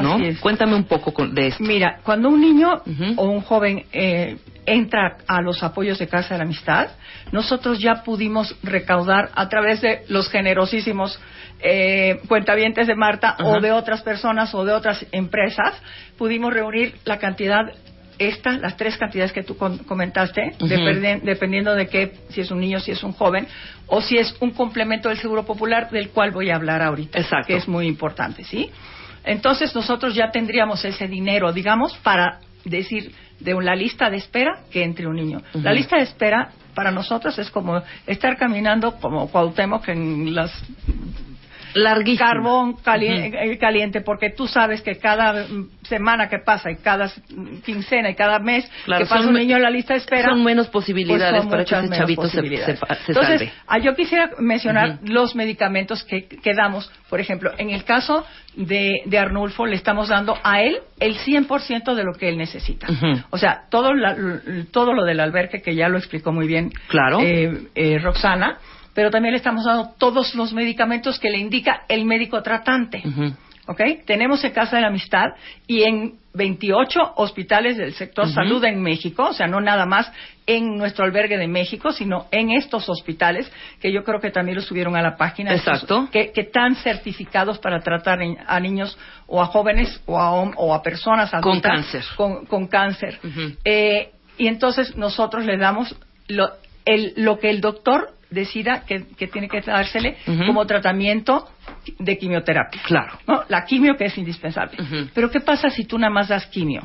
¿no? 0.01 0.15
Así 0.15 0.25
es. 0.25 0.39
Cuéntame 0.39 0.75
un 0.75 0.83
poco 0.83 1.13
con- 1.13 1.33
de 1.33 1.47
esto. 1.47 1.63
Mira, 1.63 1.99
cuando 2.03 2.29
un 2.29 2.41
niño 2.41 2.81
o 3.15 3.25
un 3.29 3.41
joven 3.41 3.85
eh, 3.93 4.37
entra 4.65 5.17
a 5.27 5.41
los 5.41 5.63
apoyos 5.63 5.97
de 5.97 6.07
Casa 6.07 6.33
de 6.33 6.39
la 6.39 6.43
Amistad, 6.43 6.89
nosotros 7.31 7.79
ya 7.79 8.03
pudimos 8.03 8.55
recaudar 8.63 9.29
a 9.33 9.47
través 9.47 9.81
de 9.81 10.01
los 10.09 10.29
generosísimos 10.29 11.17
eh, 11.61 12.19
cuentavientes 12.27 12.85
de 12.85 12.95
Marta 12.95 13.35
o 13.43 13.59
de 13.61 13.71
otras 13.71 14.01
personas 14.03 14.53
o 14.53 14.63
de 14.65 14.73
otras 14.73 15.05
empresas, 15.11 15.73
pudimos 16.17 16.53
reunir 16.53 16.95
la 17.05 17.17
cantidad 17.17 17.61
esta, 18.19 18.53
las 18.53 18.77
tres 18.77 18.97
cantidades 18.97 19.31
que 19.31 19.43
tú 19.43 19.55
comentaste, 19.57 20.53
dependiendo 21.23 21.75
de 21.75 21.87
qué, 21.87 22.13
si 22.29 22.41
es 22.41 22.51
un 22.51 22.59
niño, 22.59 22.79
si 22.79 22.91
es 22.91 23.03
un 23.03 23.13
joven, 23.13 23.47
o 23.87 24.01
si 24.01 24.17
es 24.17 24.35
un 24.39 24.51
complemento 24.51 25.09
del 25.09 25.17
Seguro 25.17 25.45
Popular, 25.45 25.89
del 25.89 26.09
cual 26.09 26.31
voy 26.31 26.49
a 26.49 26.55
hablar 26.55 26.81
ahorita, 26.81 27.19
Exacto. 27.19 27.47
que 27.47 27.55
es 27.55 27.67
muy 27.67 27.87
importante, 27.87 28.43
¿sí? 28.43 28.69
Entonces 29.23 29.75
nosotros 29.75 30.15
ya 30.15 30.31
tendríamos 30.31 30.83
ese 30.85 31.07
dinero, 31.07 31.51
digamos, 31.51 31.95
para 31.97 32.39
decir 32.63 33.11
de 33.39 33.53
la 33.61 33.75
lista 33.75 34.09
de 34.09 34.17
espera 34.17 34.63
que 34.71 34.83
entre 34.83 35.07
un 35.07 35.15
niño. 35.15 35.41
La 35.53 35.71
lista 35.71 35.97
de 35.97 36.03
espera 36.03 36.49
para 36.73 36.91
nosotros 36.91 37.37
es 37.37 37.49
como 37.51 37.81
estar 38.05 38.37
caminando 38.37 38.95
como 38.99 39.29
Cuauhtémoc 39.29 39.87
en 39.89 40.33
las 40.33 40.51
Carbón 42.17 42.75
eh, 42.85 43.57
caliente 43.59 44.01
porque 44.01 44.29
tú 44.31 44.47
sabes 44.47 44.81
que 44.81 44.97
cada 44.97 45.45
mm, 45.47 45.69
semana 45.83 46.29
que 46.29 46.39
pasa 46.39 46.71
y 46.71 46.77
cada 46.77 47.07
mm, 47.07 47.57
quincena 47.65 48.09
y 48.09 48.15
cada 48.15 48.39
mes 48.39 48.69
Claro, 48.85 49.03
que 49.05 49.09
pasa 49.09 49.27
un 49.27 49.33
niño 49.35 49.55
en 49.57 49.63
la 49.63 49.69
lista 49.69 49.93
de 49.93 49.99
espera 49.99 50.29
son 50.29 50.43
menos 50.43 50.67
posibilidades 50.67 51.31
pues 51.31 51.41
son 51.43 51.49
para 51.51 51.65
que 51.65 51.75
ese 51.75 51.89
chavito 51.97 52.21
se- 52.23 52.27
posibilidades. 52.37 52.79
se- 52.79 52.85
se 52.95 53.11
Entonces, 53.11 53.39
salve. 53.39 53.53
ah, 53.67 53.77
yo 53.79 53.95
quisiera 53.95 54.31
mencionar 54.39 54.99
los 55.03 55.35
medicamentos 55.35 56.03
que, 56.03 56.27
que 56.27 56.53
damos. 56.53 56.91
Por 57.09 57.19
ejemplo, 57.19 57.51
en 57.57 57.69
el 57.69 57.83
caso 57.83 58.25
de, 58.55 59.01
de 59.05 59.17
Arnulfo, 59.19 59.65
le 59.65 59.75
estamos 59.75 60.09
dando 60.09 60.37
a 60.43 60.61
él 60.61 60.77
el 60.99 61.15
100% 61.17 61.93
de 61.95 62.03
lo 62.03 62.13
que 62.13 62.29
él 62.29 62.37
necesita. 62.37 62.87
O 63.29 63.37
sea, 63.37 63.63
todo, 63.69 63.93
la- 63.93 64.15
todo 64.71 64.93
lo 64.93 65.03
del 65.05 65.19
albergue, 65.19 65.61
que 65.61 65.75
ya 65.75 65.89
lo 65.89 65.97
explicó 65.97 66.31
muy 66.31 66.47
bien 66.47 66.71
Claro. 66.87 67.19
eh, 67.21 67.67
eh, 67.75 67.99
Roxana, 67.99 68.57
pero 68.97 69.11
también 69.11 69.33
le 69.33 69.37
estamos 69.37 69.63
dando 69.63 69.91
todos 69.99 70.33
los 70.33 70.53
medicamentos 70.53 71.19
que 71.19 71.29
le 71.29 71.37
indica 71.37 71.83
el 71.87 72.03
médico 72.03 72.41
tratante. 72.41 73.03
¿ok? 73.67 73.79
Tenemos 74.07 74.43
en 74.43 74.51
Casa 74.53 74.77
de 74.77 74.81
la 74.81 74.87
Amistad 74.87 75.25
y 75.67 75.83
en 75.83 76.13
28 76.33 77.13
hospitales 77.17 77.77
del 77.77 77.93
sector 77.93 78.27
salud 78.27 78.63
en 78.65 78.81
México, 78.81 79.27
o 79.29 79.33
sea, 79.33 79.45
no 79.45 79.61
nada 79.61 79.85
más 79.85 80.11
en 80.47 80.77
nuestro 80.77 81.05
albergue 81.05 81.37
de 81.37 81.47
México, 81.47 81.91
sino 81.91 82.25
en 82.31 82.49
estos 82.49 82.89
hospitales, 82.89 83.51
que 83.79 83.91
yo 83.93 84.03
creo 84.03 84.19
que 84.19 84.31
también 84.31 84.55
lo 84.55 84.63
subieron 84.63 84.95
a 84.95 85.03
la 85.03 85.15
página. 85.15 85.53
Exacto. 85.53 86.05
estos, 86.05 86.09
que, 86.09 86.31
que 86.31 86.41
están 86.41 86.73
certificados 86.77 87.59
para 87.59 87.81
tratar 87.81 88.17
a 88.47 88.59
niños 88.59 88.97
o 89.27 89.43
a 89.43 89.45
jóvenes 89.45 90.01
o 90.07 90.17
a, 90.19 90.31
o 90.31 90.73
a 90.73 90.81
personas 90.81 91.29
Con 91.29 91.37
adultas 91.51 91.71
cáncer. 91.71 92.03
Con, 92.15 92.45
con 92.47 92.65
cáncer. 92.65 93.19
Eh, 93.63 94.09
y 94.39 94.47
entonces 94.47 94.95
nosotros 94.97 95.45
le 95.45 95.57
damos 95.57 95.95
lo, 96.27 96.49
el- 96.83 97.13
lo 97.17 97.37
que 97.37 97.51
el 97.51 97.61
doctor 97.61 98.16
decida 98.29 98.83
que, 98.85 99.05
que 99.15 99.27
tiene 99.27 99.47
que 99.47 99.61
dársele 99.61 100.17
como 100.45 100.65
tratamiento 100.65 101.47
de 101.99 102.17
quimioterapia. 102.17 102.81
Claro. 102.83 103.19
¿no? 103.27 103.43
La 103.47 103.65
quimio 103.65 103.95
que 103.95 104.05
es 104.05 104.17
indispensable. 104.17 104.77
Pero 105.13 105.29
¿qué 105.29 105.39
pasa 105.39 105.69
si 105.69 105.85
tú 105.85 105.97
nada 105.97 106.11
más 106.11 106.27
das 106.27 106.45
quimio? 106.47 106.81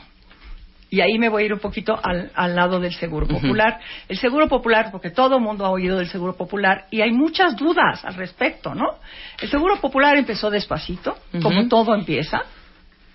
Y 0.91 1.01
ahí 1.01 1.19
me 1.19 1.31
voy 1.31 1.45
a 1.45 1.47
ir 1.47 1.55
un 1.55 1.59
poquito 1.59 1.99
al, 2.03 2.31
al 2.35 2.55
lado 2.55 2.79
del 2.79 2.93
Seguro. 2.93 3.27
Popular. 3.27 3.81
El 4.09 4.19
Seguro 4.19 4.47
Popular, 4.47 4.91
porque 4.93 5.09
todo 5.09 5.37
el 5.37 5.43
mundo 5.43 5.65
ha 5.65 5.71
oído 5.71 5.97
del 5.97 6.09
Seguro 6.09 6.37
Popular 6.37 6.85
y 6.91 7.01
hay 7.01 7.13
muchas 7.13 7.57
dudas 7.57 8.05
al 8.05 8.15
respecto, 8.15 8.75
¿no? 8.75 8.99
El 9.41 9.49
Seguro 9.49 9.81
Popular 9.81 10.19
empezó 10.19 10.51
despacito, 10.51 11.17
como 11.41 11.67
todo 11.69 11.95
empieza. 11.95 12.43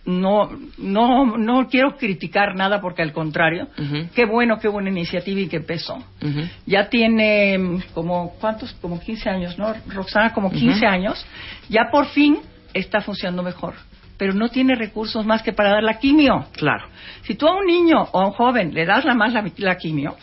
No, 0.08 0.50
no, 0.78 1.38
no 1.38 1.68
quiero 1.68 1.98
criticar 1.98 2.56
nada 2.56 2.80
porque 2.80 3.02
al 3.02 3.12
contrario, 3.12 3.68
Ujú. 3.78 4.08
qué 4.16 4.26
bueno 4.26 4.58
que 4.58 4.70
hubo 4.70 4.78
una 4.78 4.90
iniciativa 4.90 5.42
y 5.42 5.50
empezó. 5.52 5.98
Ujú. 5.98 6.48
Ya 6.66 6.88
tiene 6.88 7.58
mm, 7.58 7.82
como, 7.94 8.32
¿cuántos? 8.40 8.72
Como 8.82 9.00
15 9.00 9.30
años, 9.30 9.58
¿no? 9.58 9.74
Roxana, 9.88 10.34
como 10.34 10.50
15 10.50 10.78
Ujú. 10.78 10.88
años. 10.88 11.26
Ya 11.68 11.90
por 11.92 12.06
fin 12.08 12.40
está 12.74 13.02
funcionando 13.02 13.44
mejor. 13.44 13.74
Pero 14.18 14.34
no 14.34 14.48
tiene 14.48 14.76
recursos 14.76 15.26
más 15.26 15.44
que 15.44 15.52
para 15.52 15.72
dar 15.72 15.84
la 15.84 16.00
quimio. 16.00 16.46
Claro. 16.54 16.88
Si 17.24 17.36
tú 17.36 17.46
a 17.48 17.56
un 17.56 17.66
niño 17.66 18.02
o 18.14 18.22
a 18.22 18.28
un 18.28 18.32
joven 18.32 18.74
le 18.74 18.86
das 18.86 19.04
la 19.04 19.14
más 19.14 19.34
la, 19.34 19.46
la 19.58 19.78
quimio, 19.78 20.16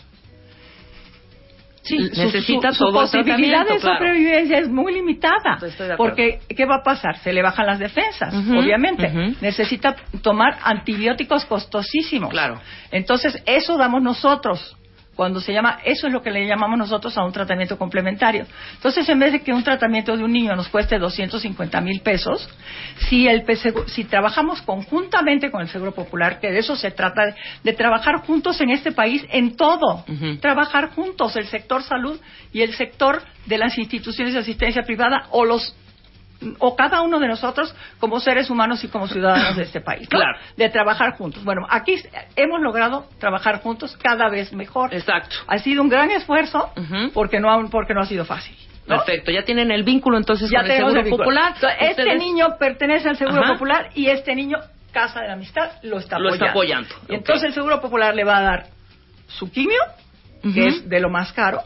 Sí, 1.85 1.97
necesita 1.97 2.71
su, 2.71 2.77
su 2.77 2.85
todo 2.85 3.03
el 3.03 3.09
posibilidad 3.11 3.65
de 3.65 3.77
claro. 3.77 3.97
sobrevivencia 3.97 4.57
es 4.57 4.69
muy 4.69 4.93
limitada. 4.93 5.59
Porque, 5.97 6.39
¿qué 6.49 6.65
va 6.65 6.77
a 6.77 6.83
pasar? 6.83 7.19
Se 7.19 7.31
le 7.31 7.43
bajan 7.43 7.67
las 7.67 7.79
defensas, 7.79 8.33
obviamente. 8.33 9.35
Necesita 9.41 9.95
tomar 10.21 10.57
antibióticos 10.63 11.45
costosísimos. 11.45 12.31
Claro. 12.31 12.59
Entonces, 12.91 13.41
eso 13.45 13.77
damos 13.77 14.01
nosotros. 14.01 14.74
Cuando 15.15 15.39
se 15.39 15.53
llama, 15.53 15.79
eso 15.85 16.07
es 16.07 16.13
lo 16.13 16.21
que 16.21 16.29
le 16.29 16.45
llamamos 16.45 16.77
nosotros 16.77 17.17
a 17.17 17.23
un 17.23 17.31
tratamiento 17.31 17.77
complementario. 17.77 18.45
Entonces, 18.73 19.07
en 19.07 19.19
vez 19.19 19.31
de 19.31 19.41
que 19.41 19.53
un 19.53 19.63
tratamiento 19.63 20.15
de 20.15 20.23
un 20.23 20.33
niño 20.33 20.55
nos 20.55 20.67
cueste 20.67 20.99
250 20.99 21.79
mil 21.81 22.01
pesos, 22.01 22.49
si, 23.07 23.27
el 23.27 23.45
si 23.87 24.03
trabajamos 24.03 24.61
conjuntamente 24.61 25.49
con 25.51 25.61
el 25.61 25.69
Seguro 25.69 25.93
Popular, 25.93 26.39
que 26.39 26.51
de 26.51 26.59
eso 26.59 26.75
se 26.75 26.91
trata, 26.91 27.27
de, 27.27 27.35
de 27.63 27.73
trabajar 27.73 28.25
juntos 28.25 28.59
en 28.59 28.71
este 28.71 28.91
país 28.91 29.25
en 29.29 29.55
todo, 29.55 30.03
trabajar 30.41 30.89
juntos, 30.89 31.35
el 31.35 31.47
sector 31.47 31.81
salud 31.83 32.19
y 32.51 32.61
el 32.61 32.73
sector 32.73 33.21
de 33.45 33.57
las 33.57 33.77
instituciones 33.77 34.33
de 34.33 34.41
asistencia 34.41 34.83
privada 34.83 35.27
o 35.31 35.45
los 35.45 35.75
o 36.59 36.75
cada 36.75 37.01
uno 37.01 37.19
de 37.19 37.27
nosotros 37.27 37.73
como 37.99 38.19
seres 38.19 38.49
humanos 38.49 38.83
y 38.83 38.87
como 38.87 39.07
ciudadanos 39.07 39.55
de 39.57 39.63
este 39.63 39.81
país, 39.81 40.07
¿no? 40.11 40.19
Claro. 40.19 40.37
De 40.57 40.69
trabajar 40.69 41.17
juntos. 41.17 41.43
Bueno, 41.43 41.65
aquí 41.69 41.95
hemos 42.35 42.61
logrado 42.61 43.05
trabajar 43.19 43.61
juntos 43.61 43.97
cada 44.01 44.29
vez 44.29 44.53
mejor. 44.53 44.93
Exacto. 44.93 45.35
Ha 45.47 45.57
sido 45.59 45.81
un 45.81 45.89
gran 45.89 46.11
esfuerzo 46.11 46.71
porque 47.13 47.39
no 47.39 47.51
ha, 47.51 47.67
porque 47.69 47.93
no 47.93 48.01
ha 48.01 48.05
sido 48.05 48.25
fácil. 48.25 48.55
¿no? 48.87 48.97
Perfecto, 48.97 49.31
ya 49.31 49.41
tienen 49.43 49.71
el 49.71 49.83
vínculo 49.83 50.15
entonces 50.17 50.47
Ya 50.51 50.61
con 50.61 50.69
el 50.71 50.77
Seguro 50.77 50.99
el. 51.01 51.09
Popular. 51.09 51.53
Entonces, 51.55 51.79
Este 51.89 52.15
niño 52.17 52.57
pertenece 52.59 53.09
al 53.09 53.17
Seguro 53.17 53.41
Ajá. 53.41 53.53
Popular 53.53 53.89
y 53.95 54.07
este 54.07 54.35
niño, 54.35 54.57
Casa 54.91 55.21
de 55.21 55.27
la 55.27 55.33
Amistad, 55.33 55.71
lo 55.81 55.97
está 55.97 56.19
Lo 56.19 56.29
apoyando. 56.29 56.45
está 56.45 56.51
apoyando. 56.51 56.95
Y 57.09 57.15
entonces 57.15 57.43
el 57.45 57.53
Seguro 57.53 57.81
Popular 57.81 58.13
le 58.15 58.23
va 58.23 58.37
a 58.37 58.41
dar 58.41 58.65
su 59.27 59.49
quimio, 59.51 59.79
que 60.53 60.67
es 60.67 60.87
de 60.87 60.99
lo 60.99 61.09
más 61.09 61.33
caro, 61.33 61.61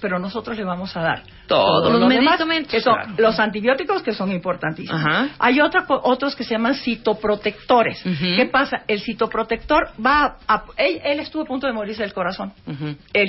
pero 0.00 0.18
nosotros 0.18 0.56
le 0.56 0.64
vamos 0.64 0.96
a 0.96 1.00
dar 1.00 1.22
Todos 1.46 1.92
los 1.92 2.00
lo 2.00 2.08
demás, 2.08 2.38
medicamentos, 2.38 2.70
que 2.72 2.80
son 2.80 2.94
claro. 2.94 3.14
los 3.18 3.38
antibióticos 3.38 4.02
que 4.02 4.12
son 4.12 4.30
importantísimos. 4.30 5.00
Ajá. 5.00 5.30
Hay 5.38 5.60
otra 5.60 5.84
otros 5.88 6.34
que 6.36 6.44
se 6.44 6.54
llaman 6.54 6.74
citoprotectores. 6.74 8.02
¿Qué 8.02 8.48
pasa? 8.50 8.82
El 8.86 9.00
citoprotector 9.00 9.90
va 10.04 10.36
a, 10.46 10.64
él, 10.76 11.00
él 11.04 11.20
estuvo 11.20 11.42
a 11.42 11.46
punto 11.46 11.66
de 11.66 11.72
morirse 11.72 12.02
del 12.02 12.12
corazón. 12.12 12.52
Ujú. 12.66 12.96
Él, 13.12 13.28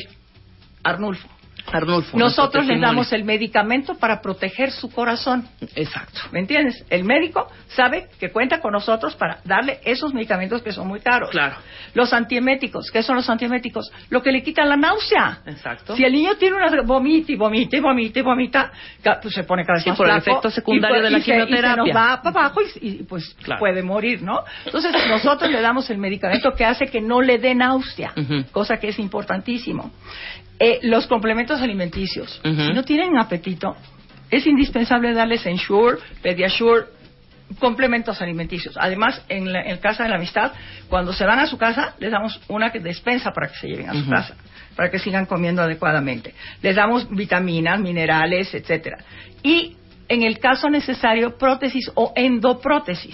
Arnulfo. 0.84 1.28
Arnulfo. 1.72 2.18
Nosotros 2.18 2.66
nuestro 2.66 2.76
le 2.76 2.82
damos 2.82 3.14
el 3.14 3.24
medicamento 3.24 3.96
para 3.96 4.22
proteger 4.22 4.72
su 4.72 4.90
corazón. 4.92 5.48
Exacto. 5.76 6.20
¿Me 6.32 6.40
entiendes? 6.40 6.84
El 6.90 7.04
médico 7.04 7.48
sabe 7.68 8.08
que 8.20 8.30
cuenta 8.32 8.60
con 8.60 8.74
nosotros 8.74 9.16
para 9.16 9.40
darle 9.46 9.80
esos 9.86 10.14
medicamentos 10.14 10.62
que 10.62 10.72
son 10.72 10.88
muy 10.88 11.00
caros. 11.00 11.30
Claro. 11.30 11.56
Los 11.94 12.14
antieméticos, 12.14 12.90
¿qué 12.92 13.04
son 13.04 13.16
los 13.16 13.30
antieméticos? 13.30 13.92
Lo 14.10 14.22
que 14.22 14.32
le 14.32 14.44
quita 14.44 14.66
la 14.66 14.76
náusea. 14.78 15.40
Exacto. 15.46 15.96
Si 15.96 16.04
el 16.04 16.12
niño 16.14 16.36
tiene 16.36 16.56
una 16.58 16.82
vomita 16.84 17.32
y 17.32 17.36
vomita 17.36 17.78
y 17.78 17.80
vomita 17.80 18.20
y 18.20 18.22
vomita, 18.22 18.72
pues 19.22 19.34
se 19.34 19.44
pone 19.44 19.64
cada 19.64 19.76
vez 19.76 19.84
Sí, 19.84 19.90
más 19.90 19.98
por 19.98 20.10
el 20.10 20.18
efecto 20.18 20.50
secundario 20.50 20.98
y, 20.98 21.00
pues, 21.00 21.04
de 21.04 21.12
la 21.12 21.18
y 21.18 21.22
se- 21.22 21.32
y 21.32 21.34
se 21.34 21.46
quimioterapia. 21.48 21.94
nos 21.94 21.96
va 21.96 22.22
para 22.22 22.40
abajo 22.46 22.62
y, 22.82 22.88
y, 22.88 23.04
pues 23.04 23.36
Claro. 23.44 23.60
puede 23.60 23.82
morir, 23.84 24.22
¿no? 24.22 24.44
Entonces 24.66 24.94
nosotros 25.08 25.50
le 25.50 25.62
damos 25.62 25.90
el 25.90 25.98
medicamento 25.98 26.52
que 26.54 26.66
hace 26.66 26.88
que 26.88 27.02
no 27.02 27.22
le 27.22 27.38
dé 27.38 27.56
náusea, 27.56 28.14
cosa 28.52 28.78
que 28.78 28.90
es 28.90 29.00
importantísimo. 29.00 29.92
Eh, 30.64 30.80
los 30.84 31.08
complementos 31.08 31.60
alimenticios. 31.60 32.40
Si 32.44 32.72
no 32.72 32.84
tienen 32.84 33.18
apetito, 33.18 33.76
es 34.30 34.46
indispensable 34.46 35.12
darles 35.12 35.44
Ensure, 35.48 35.98
Pediasure, 36.22 36.86
complementos 37.58 38.22
alimenticios. 38.22 38.78
Además, 38.80 39.24
en, 39.28 39.52
la, 39.52 39.64
en 39.64 39.78
casa 39.80 40.04
de 40.04 40.10
la 40.10 40.18
amistad, 40.18 40.52
cuando 40.88 41.14
se 41.14 41.26
van 41.26 41.40
a 41.40 41.48
su 41.48 41.58
casa, 41.58 41.96
les 41.98 42.12
damos 42.12 42.40
una 42.48 42.70
despensa 42.70 43.32
para 43.32 43.48
que 43.48 43.58
se 43.58 43.68
lleven 43.70 43.90
a 43.90 43.94
su 43.96 44.08
casa, 44.08 44.36
para 44.76 44.92
que 44.92 45.00
sigan 45.00 45.26
comiendo 45.26 45.64
adecuadamente. 45.64 46.36
Les 46.62 46.76
damos 46.76 47.10
vitaminas, 47.10 47.80
minerales, 47.80 48.54
etcétera. 48.54 49.00
Y 49.42 49.78
en 50.14 50.24
el 50.24 50.40
caso 50.40 50.70
necesario, 50.70 51.38
prótesis 51.38 51.90
o 51.96 52.12
endoprótesis. 52.16 53.14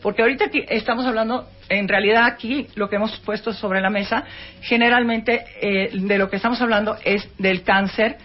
Porque 0.00 0.22
ahorita 0.22 0.48
que 0.48 0.64
estamos 0.68 1.04
hablando, 1.04 1.48
en 1.68 1.88
realidad 1.88 2.24
aquí 2.24 2.68
lo 2.76 2.88
que 2.88 2.96
hemos 2.96 3.18
puesto 3.20 3.52
sobre 3.52 3.80
la 3.80 3.90
mesa, 3.90 4.24
generalmente 4.62 5.44
eh, 5.60 5.90
de 5.92 6.18
lo 6.18 6.30
que 6.30 6.36
estamos 6.36 6.60
hablando 6.60 6.96
es 7.04 7.28
del 7.38 7.62
cáncer 7.62 8.18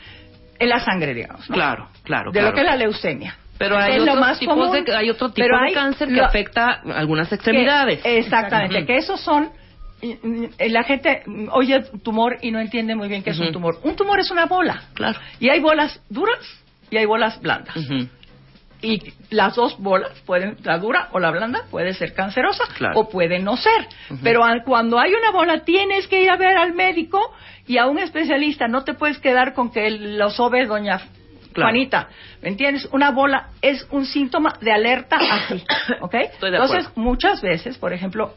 en 0.60 0.70
la 0.70 0.80
sangre, 0.80 1.14
digamos. 1.16 1.50
¿no? 1.50 1.56
Claro, 1.56 1.90
claro. 2.04 2.32
de 2.32 2.40
claro. 2.40 2.50
lo 2.50 2.54
que 2.54 2.62
es 2.62 2.66
la 2.68 2.76
leucemia. 2.76 3.36
Pero 3.58 3.78
hay, 3.78 3.96
Es 3.96 4.02
otros 4.02 4.20
más 4.20 4.40
tipos 4.40 4.56
común, 4.56 4.84
de, 4.86 4.96
hay 4.96 5.10
otro 5.10 5.30
tipo 5.30 5.46
pero 5.48 5.58
de 5.60 5.68
hay 5.68 5.74
cáncer 5.74 6.08
que 6.08 6.16
lo- 6.16 6.26
afecta 6.26 6.82
algunas 6.96 7.32
extremidades. 7.32 8.02
que- 8.02 8.18
exactamente, 8.20 8.86
que 8.86 8.98
esos 8.98 9.20
son 9.22 9.50
y- 10.02 10.18
la 10.70 10.84
gente 10.84 11.24
oye 11.52 11.80
tumor 12.04 12.38
y 12.42 12.52
no 12.52 12.60
entiende 12.60 12.96
muy 12.96 13.08
bien 13.08 13.22
qué 13.24 13.32
es 13.32 13.40
un 13.40 13.52
tumor. 13.52 13.80
Un 13.84 13.96
tumor 13.96 14.20
es 14.20 14.30
una 14.32 14.46
bola. 14.46 14.84
Claro. 14.94 15.20
Y 15.40 15.50
hay 15.50 15.60
bolas 15.60 16.00
duras 16.10 16.40
y 16.92 16.98
hay 16.98 17.06
bolas 17.06 17.42
blandas. 17.42 17.76
Y 18.84 19.00
las 19.30 19.56
dos 19.56 19.78
bolas, 19.78 20.12
pueden, 20.26 20.58
la 20.64 20.80
dura 20.80 21.10
o 21.12 21.20
la 21.20 21.30
blanda, 21.30 21.62
puede 21.70 21.94
ser 21.94 22.14
cancerosa 22.16 22.64
Claro. 22.78 23.00
o 23.00 23.10
puede 23.10 23.38
no 23.40 23.56
ser. 23.56 23.88
Pero 24.24 24.44
al- 24.44 24.64
cuando 24.64 25.00
hay 25.00 25.14
una 25.14 25.32
bola, 25.32 25.60
tienes 25.64 26.08
que 26.08 26.22
ir 26.24 26.30
a 26.32 26.36
ver 26.38 26.58
al 26.58 26.74
médico 26.74 27.20
y 27.68 27.78
a 27.78 27.86
un 27.86 28.00
especialista. 28.00 28.68
No 28.68 28.84
te 28.84 28.96
puedes 28.96 29.20
quedar 29.20 29.54
con 29.54 29.72
que 29.72 29.90
lo 29.92 30.30
sobe 30.32 30.66
doña 30.66 31.00
Claro. 31.54 31.70
Juanita. 31.70 32.08
¿Me 32.42 32.50
entiendes? 32.50 32.88
Una 32.92 33.12
bola 33.12 33.50
es 33.62 33.86
un 33.92 34.06
síntoma 34.06 34.54
de 34.62 34.72
alerta 34.72 35.18
aquí. 35.20 35.64
¿Ok? 36.02 36.14
Estoy 36.16 36.50
de 36.50 36.58
Entonces, 36.58 36.88
acuerdo. 36.88 37.02
muchas 37.02 37.42
veces, 37.42 37.78
por 37.78 37.94
ejemplo, 37.94 38.34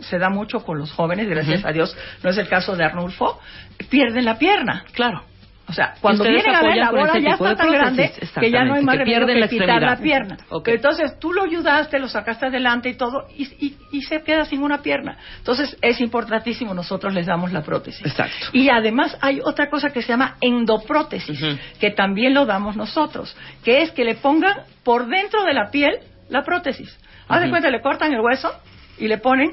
se 0.00 0.18
da 0.18 0.28
mucho 0.30 0.62
con 0.64 0.76
los 0.78 0.92
jóvenes, 0.92 1.26
gracias 1.28 1.64
a 1.64 1.70
Dios, 1.70 1.96
no 2.22 2.30
es 2.30 2.36
el 2.38 2.48
caso 2.48 2.74
de 2.76 2.84
Arnulfo, 2.84 3.40
pierden 3.88 4.24
la 4.26 4.36
pierna. 4.36 4.84
Claro. 4.92 5.22
O 5.68 5.72
sea, 5.72 5.94
cuando 6.00 6.22
vienen 6.34 6.54
a 6.54 6.62
ver 6.62 6.76
la 6.76 6.90
bola 6.92 7.12
ese 7.18 7.22
ya 7.22 7.30
está 7.30 7.56
tan 7.56 7.66
grande 7.72 8.12
que 8.40 8.50
ya 8.52 8.64
no 8.64 8.74
hay 8.74 8.84
más 8.84 8.94
que 8.96 9.04
remedio 9.04 9.26
que 9.26 9.40
la 9.40 9.48
quitar 9.48 9.66
la 9.82 9.96
pierna. 10.02 10.36
Entonces 10.74 11.18
tú 11.18 11.32
lo 11.32 11.42
ayudaste, 11.42 11.98
lo 11.98 12.08
sacaste 12.08 12.46
adelante 12.46 12.88
y 12.88 12.94
todo, 12.94 13.26
y, 13.36 13.44
y- 13.66 13.76
y 13.90 14.02
se 14.02 14.22
queda 14.22 14.44
sin 14.44 14.62
una 14.62 14.80
pierna. 14.82 15.16
Entonces 15.38 15.76
es 15.82 16.00
importantísimo, 16.00 16.72
nosotros 16.72 17.12
les 17.14 17.26
damos 17.26 17.52
la 17.52 17.62
prótesis. 17.62 18.06
Exacto. 18.06 18.32
Y 18.52 18.68
además 18.70 19.18
hay 19.20 19.40
otra 19.44 19.68
cosa 19.68 19.90
que 19.90 20.02
se 20.02 20.08
llama 20.08 20.36
endoprótesis, 20.40 21.40
que 21.80 21.90
también 21.90 22.32
lo 22.34 22.46
damos 22.46 22.76
nosotros, 22.76 23.36
que 23.64 23.82
es 23.82 23.90
que 23.90 24.04
le 24.04 24.14
pongan 24.14 24.58
por 24.84 25.06
dentro 25.08 25.42
de 25.44 25.52
la 25.52 25.70
piel 25.70 25.98
la 26.28 26.42
prótesis. 26.44 26.96
Haz 27.28 27.40
de 27.40 27.50
cuenta, 27.50 27.70
le 27.70 27.80
cortan 27.80 28.12
el 28.12 28.20
hueso 28.20 28.52
y 28.98 29.08
le 29.08 29.18
ponen 29.18 29.50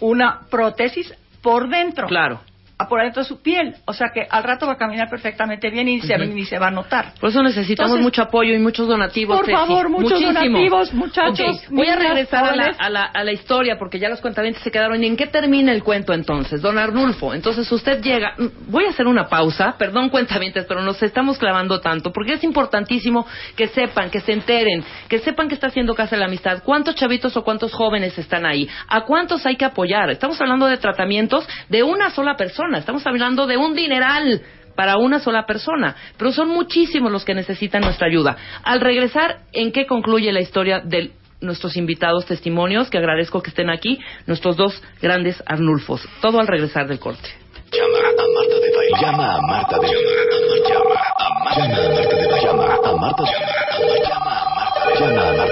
una 0.00 0.40
prótesis 0.50 1.12
por 1.42 1.68
dentro 1.68 2.06
Claro. 2.06 2.40
A 2.78 2.88
por 2.88 3.00
dentro 3.02 3.22
de 3.22 3.28
su 3.28 3.42
piel. 3.42 3.74
O 3.86 3.92
sea 3.92 4.10
que 4.14 4.26
al 4.30 4.44
rato 4.44 4.66
va 4.66 4.74
a 4.74 4.76
caminar 4.76 5.08
perfectamente 5.10 5.68
bien 5.70 5.88
y, 5.88 6.00
se, 6.00 6.14
Ujú. 6.14 6.24
ni 6.32 6.44
se 6.44 6.58
va 6.58 6.68
a 6.68 6.70
notar. 6.70 7.12
Por 7.20 7.30
eso 7.30 7.42
necesitamos 7.42 7.90
Entonces, 7.90 8.04
mucho 8.04 8.22
apoyo 8.22 8.54
y 8.54 8.58
muchos 8.58 8.86
donativos. 8.86 9.36
por 9.38 9.50
favor, 9.50 9.88
muchos 9.88 10.12
Muchísimo. 10.20 10.32
donativos, 10.32 10.94
muchachos, 10.94 11.62
Voy 11.70 11.88
a 11.88 11.96
regresar 11.96 12.44
a 12.44 12.54
la, 12.56 12.66
a, 12.78 12.88
la, 12.90 13.04
a 13.04 13.24
la 13.24 13.32
historia 13.32 13.78
porque 13.78 13.98
ya 13.98 14.08
los 14.08 14.20
cuentavientes 14.20 14.62
se 14.62 14.70
quedaron. 14.70 15.02
¿Y 15.02 15.06
en 15.06 15.16
qué 15.16 15.26
termina 15.26 15.72
el 15.72 15.82
cuento 15.82 16.12
entonces? 16.12 16.62
Don 16.62 16.78
Arnulfo, 16.78 17.34
entonces 17.34 17.70
usted 17.72 18.00
llega. 18.00 18.34
Voy 18.68 18.84
a 18.84 18.90
hacer 18.90 19.06
una 19.08 19.28
pausa. 19.28 19.74
Perdón, 19.76 20.08
cuentavientes, 20.08 20.64
pero 20.66 20.80
nos 20.82 21.02
estamos 21.02 21.36
clavando 21.38 21.80
tanto 21.80 22.12
porque 22.12 22.34
es 22.34 22.44
importantísimo 22.44 23.26
que 23.56 23.66
sepan, 23.68 24.10
que 24.10 24.20
se 24.20 24.32
enteren, 24.32 24.84
que 25.08 25.18
sepan 25.18 25.48
que 25.48 25.54
está 25.54 25.66
haciendo 25.66 25.94
Casa 25.94 26.14
de 26.14 26.20
la 26.20 26.26
Amistad. 26.26 26.62
¿Cuántos 26.62 26.94
chavitos 26.94 27.36
o 27.36 27.42
cuántos 27.42 27.72
jóvenes 27.74 28.16
están 28.18 28.46
ahí? 28.46 28.68
¿A 28.88 29.00
cuántos 29.02 29.44
hay 29.46 29.56
que 29.56 29.64
apoyar? 29.64 30.10
Estamos 30.10 30.40
hablando 30.40 30.66
de 30.66 30.76
tratamientos 30.76 31.44
de 31.68 31.82
una 31.82 32.10
sola 32.10 32.36
persona. 32.36 32.67
Estamos 32.76 33.06
hablando 33.06 33.46
de 33.46 33.56
un 33.56 33.74
dineral 33.74 34.42
para 34.74 34.96
una 34.96 35.18
sola 35.18 35.46
persona, 35.46 35.96
pero 36.16 36.30
son 36.30 36.48
muchísimos 36.48 37.10
los 37.10 37.24
que 37.24 37.34
necesitan 37.34 37.82
nuestra 37.82 38.06
ayuda. 38.06 38.36
Al 38.62 38.80
regresar, 38.80 39.38
¿en 39.52 39.72
qué 39.72 39.86
concluye 39.86 40.30
la 40.32 40.40
historia 40.40 40.80
de 40.80 41.10
nuestros 41.40 41.76
invitados 41.76 42.26
testimonios? 42.26 42.90
Que 42.90 42.98
agradezco 42.98 43.42
que 43.42 43.50
estén 43.50 43.70
aquí, 43.70 43.98
nuestros 44.26 44.56
dos 44.56 44.80
grandes 45.00 45.42
Arnulfos. 45.46 46.06
Todo 46.20 46.38
al 46.40 46.46
regresar 46.46 46.86
del 46.86 46.98
corte. 47.00 47.28
Llama 47.72 47.98
a 47.98 48.12
Marta 48.34 48.54
de 48.60 48.76
Baile. 48.76 49.00
Llama 49.00 49.34
a 49.34 49.40
Marta 49.40 49.78
de 49.78 49.86
Baile. 49.86 50.68
Llama 50.68 50.94
a 51.16 51.34
Marta 51.44 51.66
de 51.66 51.88
de 51.88 52.40
Llama 52.40 52.64
a 52.64 52.92
Marta 52.94 53.24
de 53.24 55.00
Llama 55.00 55.47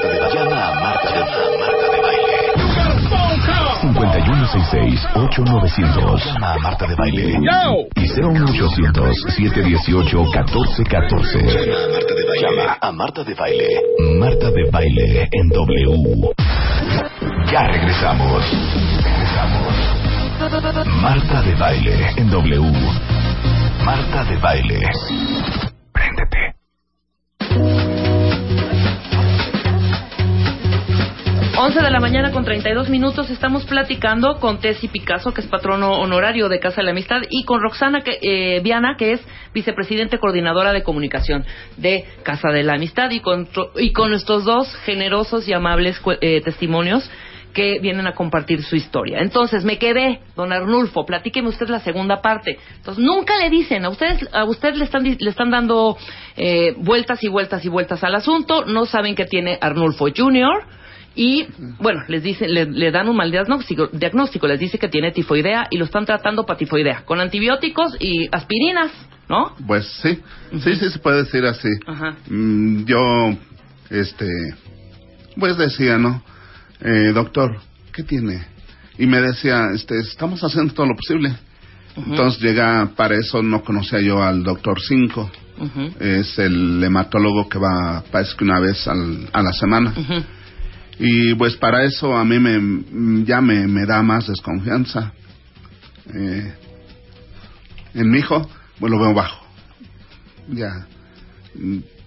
5166-8900. 4.56 6.24
Llama 6.24 6.54
a 6.54 6.58
Marta 6.58 6.86
de 6.86 6.94
Baile. 6.94 7.38
Y 7.94 8.08
01800-718-1414. 8.08 9.60
Llama 9.60 9.98
a 10.00 10.10
Marta 11.92 12.04
de 12.14 12.24
Baile. 12.24 12.40
Llama 12.40 12.78
a 12.80 12.92
Marta 12.92 13.24
de 13.24 13.34
Baile. 13.34 13.68
Marta 14.18 14.50
de 14.50 14.70
Baile 14.70 15.28
en 15.30 15.48
W. 15.48 16.30
Ya 17.52 17.66
regresamos. 17.68 18.42
Regresamos. 19.04 19.74
Marta 21.00 21.42
de 21.42 21.54
baile 21.54 22.10
en 22.16 22.28
W. 22.30 22.72
Marta 23.84 24.24
de 24.24 24.36
baile. 24.36 24.80
Préndete. 25.92 26.54
11 31.58 31.80
de 31.80 31.90
la 31.90 32.00
mañana 32.00 32.32
con 32.32 32.44
32 32.44 32.90
minutos 32.90 33.30
estamos 33.30 33.64
platicando 33.64 34.38
con 34.40 34.60
Tessy 34.60 34.88
Picasso, 34.88 35.32
que 35.32 35.40
es 35.40 35.46
patrono 35.46 35.92
honorario 35.92 36.50
de 36.50 36.60
Casa 36.60 36.82
de 36.82 36.82
la 36.82 36.90
Amistad, 36.90 37.22
y 37.30 37.44
con 37.44 37.62
Roxana 37.62 38.02
que, 38.02 38.18
eh, 38.20 38.60
Viana, 38.60 38.96
que 38.98 39.12
es 39.12 39.20
vicepresidente 39.54 40.18
coordinadora 40.18 40.74
de 40.74 40.82
comunicación 40.82 41.46
de 41.78 42.04
Casa 42.24 42.50
de 42.50 42.62
la 42.62 42.74
Amistad, 42.74 43.10
y 43.10 43.20
con, 43.20 43.48
y 43.76 43.94
con 43.94 44.12
estos 44.12 44.44
dos 44.44 44.76
generosos 44.84 45.48
y 45.48 45.54
amables 45.54 45.98
eh, 46.20 46.42
testimonios 46.42 47.10
que 47.54 47.78
vienen 47.80 48.06
a 48.06 48.12
compartir 48.12 48.62
su 48.62 48.76
historia. 48.76 49.20
Entonces, 49.20 49.64
me 49.64 49.78
quedé, 49.78 50.20
don 50.36 50.52
Arnulfo, 50.52 51.06
platíqueme 51.06 51.48
usted 51.48 51.68
la 51.68 51.80
segunda 51.80 52.20
parte. 52.20 52.58
Entonces, 52.76 53.02
nunca 53.02 53.38
le 53.38 53.48
dicen, 53.48 53.86
a 53.86 53.88
ustedes, 53.88 54.28
a 54.34 54.44
usted 54.44 54.74
le 54.74 54.84
están, 54.84 55.04
le 55.04 55.30
están 55.30 55.50
dando 55.50 55.96
eh, 56.36 56.74
vueltas 56.76 57.24
y 57.24 57.28
vueltas 57.28 57.64
y 57.64 57.70
vueltas 57.70 58.04
al 58.04 58.14
asunto, 58.14 58.66
no 58.66 58.84
saben 58.84 59.14
que 59.14 59.24
tiene 59.24 59.56
Arnulfo 59.58 60.08
Jr., 60.14 60.76
y 61.16 61.46
bueno, 61.80 62.02
les 62.08 62.22
dicen, 62.22 62.52
le, 62.54 62.66
le 62.66 62.90
dan 62.92 63.08
un 63.08 63.16
mal 63.16 63.30
diagnóstico, 63.30 63.88
diagnóstico, 63.92 64.46
les 64.46 64.60
dice 64.60 64.78
que 64.78 64.88
tiene 64.88 65.10
tifoidea 65.12 65.66
y 65.70 65.78
lo 65.78 65.86
están 65.86 66.04
tratando 66.06 66.44
para 66.46 66.58
tifoidea, 66.58 67.04
con 67.04 67.18
antibióticos 67.20 67.96
y 67.98 68.28
aspirinas, 68.30 68.92
¿no? 69.28 69.54
Pues 69.66 69.86
sí, 70.02 70.20
sí, 70.62 70.74
sí 70.76 70.90
se 70.90 70.98
puede 70.98 71.24
decir 71.24 71.44
así. 71.46 71.68
Ajá. 71.86 72.16
Mm, 72.28 72.84
yo, 72.84 73.34
este, 73.90 74.26
pues 75.38 75.56
decía, 75.56 75.98
¿no? 75.98 76.22
Eh, 76.80 77.12
doctor, 77.14 77.56
¿qué 77.92 78.02
tiene? 78.02 78.44
Y 78.98 79.06
me 79.06 79.20
decía, 79.20 79.70
este, 79.74 79.98
estamos 80.00 80.40
haciendo 80.44 80.74
todo 80.74 80.86
lo 80.86 80.94
posible. 80.94 81.34
Entonces 81.96 82.42
llega, 82.42 82.90
para 82.94 83.14
eso 83.16 83.42
no 83.42 83.62
conocía 83.64 84.00
yo 84.00 84.22
al 84.22 84.42
doctor 84.42 84.78
5. 84.80 85.30
Ujú. 85.58 85.90
Es 85.98 86.38
el 86.38 86.84
hematólogo 86.84 87.48
que 87.48 87.58
va, 87.58 88.04
parece 88.10 88.36
que 88.36 88.44
una 88.44 88.60
vez 88.60 88.86
al- 88.86 89.28
a 89.32 89.42
la 89.42 89.52
semana. 89.52 89.94
Y 90.98 91.34
pues 91.34 91.56
para 91.56 91.84
eso 91.84 92.16
a 92.16 92.24
mí 92.24 92.38
me, 92.38 93.24
ya 93.24 93.40
me, 93.40 93.66
me 93.66 93.84
da 93.84 94.02
más 94.02 94.26
desconfianza. 94.28 95.12
Eh, 96.14 96.54
en 97.94 98.10
mi 98.10 98.18
hijo, 98.18 98.48
pues 98.78 98.90
lo 98.90 98.98
veo 98.98 99.12
bajo. 99.14 99.44
Ya. 100.48 100.86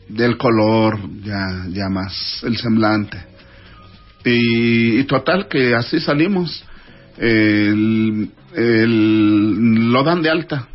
Del 0.08 0.38
color, 0.38 1.00
ya, 1.24 1.66
ya 1.70 1.90
más 1.90 2.42
el 2.44 2.58
semblante. 2.58 3.18
Y, 4.26 5.00
y 5.00 5.04
total 5.04 5.48
que 5.48 5.76
así 5.76 6.00
salimos. 6.00 6.64
El, 7.18 8.32
el- 8.56 9.92
lo 9.92 10.04
dan 10.04 10.22
de 10.22 10.30
alta. 10.30 10.68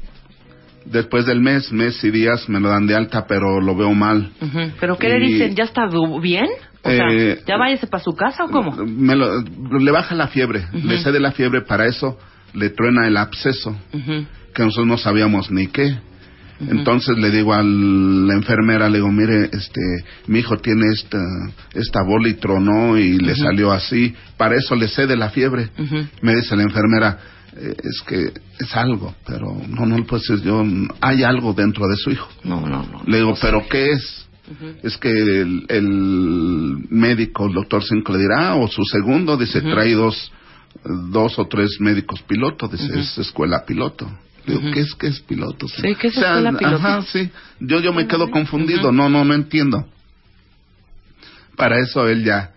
Después 0.85 1.25
del 1.25 1.41
mes, 1.41 1.73
mes 1.73 2.03
y 2.05 2.11
días 2.11 2.47
me 2.49 2.61
lo 2.61 2.69
dan 2.69 2.87
de 2.87 2.95
alta, 2.95 3.27
pero 3.27 3.61
lo 3.61 3.75
veo 3.75 3.93
mal. 3.95 4.31
¿Pero 4.79 4.99
qué 4.99 5.09
le 5.09 5.19
dicen? 5.19 5.55
¿Ya 5.57 5.65
está 5.65 5.89
bien? 6.21 6.47
O 6.85 6.91
sea, 6.91 7.07
Eh, 7.11 7.43
¿ya 7.47 7.57
váyase 7.57 7.87
para 7.87 8.03
su 8.03 8.13
casa 8.15 8.45
o 8.45 8.51
cómo? 8.51 8.73
Me 8.87 9.17
lo- 9.17 9.41
le 9.43 9.91
baja 9.91 10.15
la 10.15 10.29
fiebre, 10.29 10.67
le 10.73 10.99
cede 10.99 11.19
la 11.21 11.33
fiebre, 11.33 11.63
para 11.63 11.87
eso 11.87 12.19
le 12.53 12.71
truena 12.71 13.07
el 13.07 13.17
absceso, 13.17 13.77
que 14.55 14.63
nosotros 14.63 14.87
no 14.87 14.99
sabíamos 14.99 15.51
ni 15.51 15.67
qué. 15.69 15.97
Entonces 16.61 17.19
le 17.19 17.31
digo 17.33 17.53
a 17.53 17.63
la 17.65 18.35
enfermera, 18.35 18.89
le 18.89 18.99
digo, 18.99 19.11
mire, 19.11 19.51
este, 19.53 19.81
mi 20.29 20.39
hijo 20.39 20.57
tiene 20.59 20.87
esta, 20.93 21.19
esta 21.75 22.03
bola 22.05 22.29
y 22.29 22.35
tronó 22.35 22.97
y 22.97 23.19
le 23.19 23.33
salió 23.35 23.73
así, 23.73 24.15
para 24.37 24.55
eso 24.57 24.77
le 24.77 24.87
cede 24.89 25.17
la 25.17 25.31
fiebre. 25.31 25.71
Me 26.23 26.37
dice 26.37 26.55
la 26.57 26.63
enfermera, 26.63 27.19
"Eh, 27.57 27.75
es 27.83 28.03
que 28.07 28.33
es 28.61 28.77
algo, 28.77 29.15
pero 29.27 29.47
no, 29.69 29.85
no 29.85 29.99
lo 29.99 30.05
puedo 30.07 30.21
decir 30.23 30.45
yo, 30.47 30.63
hay 31.01 31.25
algo 31.25 31.55
dentro 31.55 31.89
de 31.89 31.97
su 31.97 32.11
hijo. 32.13 32.29
No, 32.45 32.61
no, 32.61 32.85
no. 32.85 33.03
Le 33.07 33.19
digo, 33.19 33.35
¿pero 33.41 33.67
qué 33.69 33.91
es? 33.91 34.24
Es 34.83 34.97
que 34.99 35.09
el, 35.11 35.65
el 35.69 35.83
médico, 36.91 37.47
el 37.47 37.55
doctor 37.55 37.83
Cinco, 37.83 38.13
le 38.13 38.19
dirá, 38.19 38.51
"Ah, 38.51 38.57
o 38.57 38.69
su 38.69 38.85
segundo, 38.85 39.37
dice, 39.37 39.63
trae 39.63 39.95
dos, 39.95 40.31
dos 41.11 41.39
o 41.39 41.47
tres 41.47 41.77
médicos 41.81 42.23
pilotos, 42.23 42.71
dice, 42.73 42.85
Ujú. 42.91 42.99
es 42.99 43.19
escuela 43.19 43.65
piloto. 43.65 44.11
Digo. 44.47 44.61
¿qué 44.75 44.81
es, 44.81 44.95
qué 44.97 45.07
es 45.07 45.21
piloto? 45.21 45.67
Sí, 45.69 45.95
¿qué 45.99 46.09
es 46.09 46.17
escuela 46.19 46.53
piloto? 46.53 46.77
Ajá, 46.77 47.03
sí. 47.03 47.31
Yo, 47.61 47.81
yo 47.81 47.95
me 47.95 48.07
quedo 48.07 48.31
confundido, 48.31 48.93
no, 48.93 49.09
no, 49.09 49.25
no 49.25 49.33
entiendo. 49.33 49.87
Para 51.57 51.79
eso 51.81 52.07
él 52.09 52.25
ya, 52.25 52.51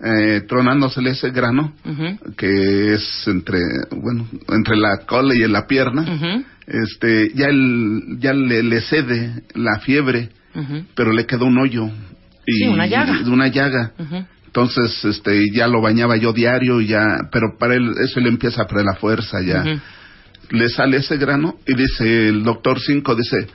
eh, 0.00 0.42
tronándosele 0.46 1.10
ese 1.10 1.30
grano, 1.30 1.74
que 2.36 2.94
es 2.94 3.24
entre, 3.26 3.58
bueno, 3.90 4.28
entre 4.48 4.76
la 4.76 4.98
cola 5.06 5.34
y 5.34 5.42
en 5.42 5.52
la 5.52 5.66
pierna, 5.66 6.44
este, 6.66 7.32
ya, 7.34 7.46
él, 7.46 8.18
ya 8.20 8.32
le, 8.32 8.62
le 8.62 8.80
cede 8.82 9.42
la 9.54 9.80
fiebre, 9.80 10.28
Pero 10.94 11.12
le 11.12 11.26
quedó 11.26 11.46
un 11.46 11.58
hoyo. 11.58 11.86
Y, 12.46 12.58
Sí, 12.58 12.68
una 12.68 12.86
llaga. 12.86 13.20
Una 13.26 13.48
llaga. 13.48 13.92
Ujú. 13.98 14.24
Entonces, 14.46 15.02
este, 15.06 15.50
ya 15.50 15.66
lo 15.66 15.80
bañaba 15.80 16.16
yo 16.16 16.34
diario, 16.34 16.80
y 16.82 16.88
ya, 16.88 17.02
pero 17.30 17.56
para 17.58 17.74
él 17.74 17.94
eso 18.04 18.20
le 18.20 18.28
empieza 18.28 18.62
a 18.62 18.66
perder 18.66 18.84
la 18.84 18.94
fuerza, 18.96 19.40
ya. 19.40 19.64
Le 20.50 20.68
sale 20.68 20.98
ese 20.98 21.16
grano 21.16 21.56
y 21.66 21.74
dice 21.74 22.28
el 22.28 22.42
doctor 22.42 22.78
5, 22.78 23.14
dice, 23.14 23.46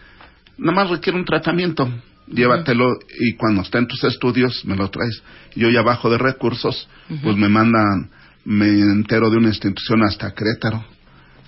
nada 0.58 0.74
más 0.74 0.90
requiere 0.90 1.20
un 1.20 1.26
tratamiento, 1.26 1.88
llévatelo 2.28 2.98
y 3.20 3.36
cuando 3.36 3.62
esté 3.62 3.78
en 3.78 3.88
tus 3.88 4.04
estudios 4.06 4.66
me 4.66 4.76
lo 4.76 4.90
traes. 4.90 5.22
Yo 5.56 5.70
ya 5.70 5.84
bajo 5.84 6.10
de 6.10 6.18
recursos, 6.18 6.90
pues 7.22 7.38
me 7.38 7.48
mandan, 7.48 8.10
me 8.46 8.68
entero 8.68 9.30
de 9.30 9.38
una 9.38 9.50
institución 9.50 10.02
hasta 10.04 10.34
Querétaro 10.34 10.84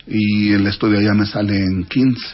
y 0.05 0.51
el 0.53 0.67
estudio 0.67 1.01
ya 1.01 1.15
me 1.15 1.25
sale 1.25 1.57
en 1.57 1.85
15. 1.85 2.27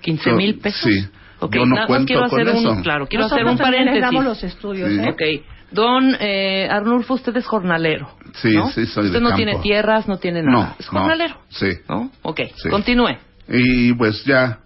15 0.00 0.32
mil 0.32 0.54
pesos. 0.54 0.90
Sí. 0.90 1.06
Ok, 1.40 1.54
Yo 1.54 1.60
no 1.66 1.74
nada 1.74 1.80
más 1.82 1.86
cuento 1.88 2.06
quiero 2.06 2.28
con 2.28 2.40
hacer 2.40 2.54
un, 2.54 2.66
eso. 2.72 2.82
claro, 2.82 3.06
quiero 3.06 3.24
Nosotros 3.24 3.46
hacer 3.46 3.52
un 3.52 3.58
paréntesis. 3.58 4.00
damos 4.00 4.24
los 4.24 4.42
estudios, 4.44 4.90
Sí. 4.90 4.98
¿eh? 5.00 5.10
Ok. 5.10 5.44
Don 5.72 6.16
eh, 6.20 6.68
Arnulfo, 6.70 7.14
usted 7.14 7.36
es 7.36 7.46
jornalero. 7.46 8.08
Sí, 8.34 8.52
¿no? 8.54 8.68
sí, 8.70 8.86
soy 8.86 9.06
Usted 9.06 9.14
de 9.18 9.20
no 9.20 9.30
campo. 9.30 9.36
tiene 9.36 9.58
tierras, 9.60 10.06
no 10.06 10.18
tiene 10.18 10.42
nada. 10.42 10.52
No, 10.68 10.76
es 10.78 10.86
no. 10.92 11.00
jornalero. 11.00 11.36
Sí. 11.48 11.68
¿No? 11.88 12.10
Ok, 12.22 12.40
Sí. 12.62 12.68
continúe. 12.68 13.16
Y 13.48 13.92
pues 13.94 14.24
ya, 14.24 14.60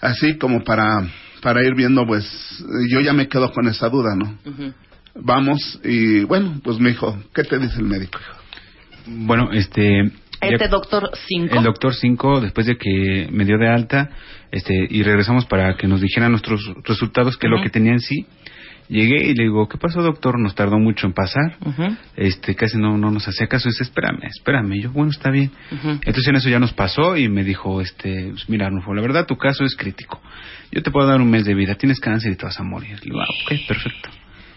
así 0.00 0.36
como 0.38 0.62
para, 0.64 1.02
para 1.42 1.62
ir 1.66 1.74
viendo, 1.74 2.06
pues 2.06 2.24
yo 2.90 3.00
ya 3.00 3.12
me 3.12 3.28
quedo 3.28 3.50
con 3.52 3.66
esa 3.68 3.88
duda, 3.88 4.14
¿no? 4.14 4.38
Ujú. 4.44 4.72
Vamos 5.14 5.80
y 5.82 6.24
bueno, 6.24 6.60
pues 6.62 6.78
me 6.78 6.90
dijo, 6.90 7.16
¿qué 7.34 7.42
te 7.44 7.58
dice 7.58 7.76
el 7.78 7.84
médico? 7.86 8.18
Bueno, 9.06 9.50
este... 9.52 10.10
Este 10.40 10.68
doctor 10.68 11.10
5. 11.12 11.54
El 11.54 11.62
doctor 11.64 11.94
5, 11.94 12.40
después 12.40 12.66
de 12.66 12.76
que 12.76 13.28
me 13.30 13.44
dio 13.44 13.58
de 13.58 13.68
alta, 13.68 14.10
este, 14.50 14.86
y 14.90 15.02
regresamos 15.02 15.46
para 15.46 15.76
que 15.76 15.86
nos 15.86 16.00
dijeran 16.00 16.30
nuestros 16.30 16.60
resultados, 16.84 17.36
que 17.36 17.46
es 17.46 17.50
lo 17.50 17.62
que 17.62 17.70
tenía 17.70 17.92
en 17.92 18.00
sí, 18.00 18.26
llegué 18.88 19.28
y 19.28 19.34
le 19.34 19.44
digo, 19.44 19.68
¿qué 19.68 19.78
pasó, 19.78 20.02
doctor? 20.02 20.38
Nos 20.38 20.54
tardó 20.54 20.78
mucho 20.78 21.06
en 21.06 21.12
pasar. 21.12 21.56
Este, 22.16 22.54
casi 22.54 22.78
no, 22.78 22.96
no 22.98 23.10
nos 23.10 23.26
hacía 23.26 23.46
caso. 23.46 23.68
Dice, 23.68 23.82
espérame, 23.82 24.24
espérame. 24.24 24.72
Y 24.74 24.82
yo, 24.82 24.92
bueno, 24.92 25.10
está 25.10 25.30
bien. 25.30 25.50
Entonces 25.82 26.26
en 26.28 26.36
eso 26.36 26.48
ya 26.48 26.58
nos 26.58 26.72
pasó 26.72 27.16
y 27.16 27.28
me 27.28 27.44
dijo, 27.44 27.80
este, 27.80 28.28
pues, 28.30 28.48
mira, 28.48 28.66
Arnulfo, 28.66 28.94
la 28.94 29.02
verdad 29.02 29.26
tu 29.26 29.36
caso 29.36 29.64
es 29.64 29.74
crítico. 29.74 30.20
Yo 30.70 30.82
te 30.82 30.90
puedo 30.90 31.06
dar 31.06 31.20
un 31.20 31.30
mes 31.30 31.44
de 31.44 31.54
vida, 31.54 31.74
tienes 31.74 32.00
cáncer 32.00 32.32
y 32.32 32.36
te 32.36 32.44
vas 32.44 32.58
a 32.60 32.62
morir. 32.62 32.98
Le 33.00 33.04
digo, 33.04 33.20
ah, 33.20 33.26
ok, 33.44 33.66
perfecto. 33.66 34.10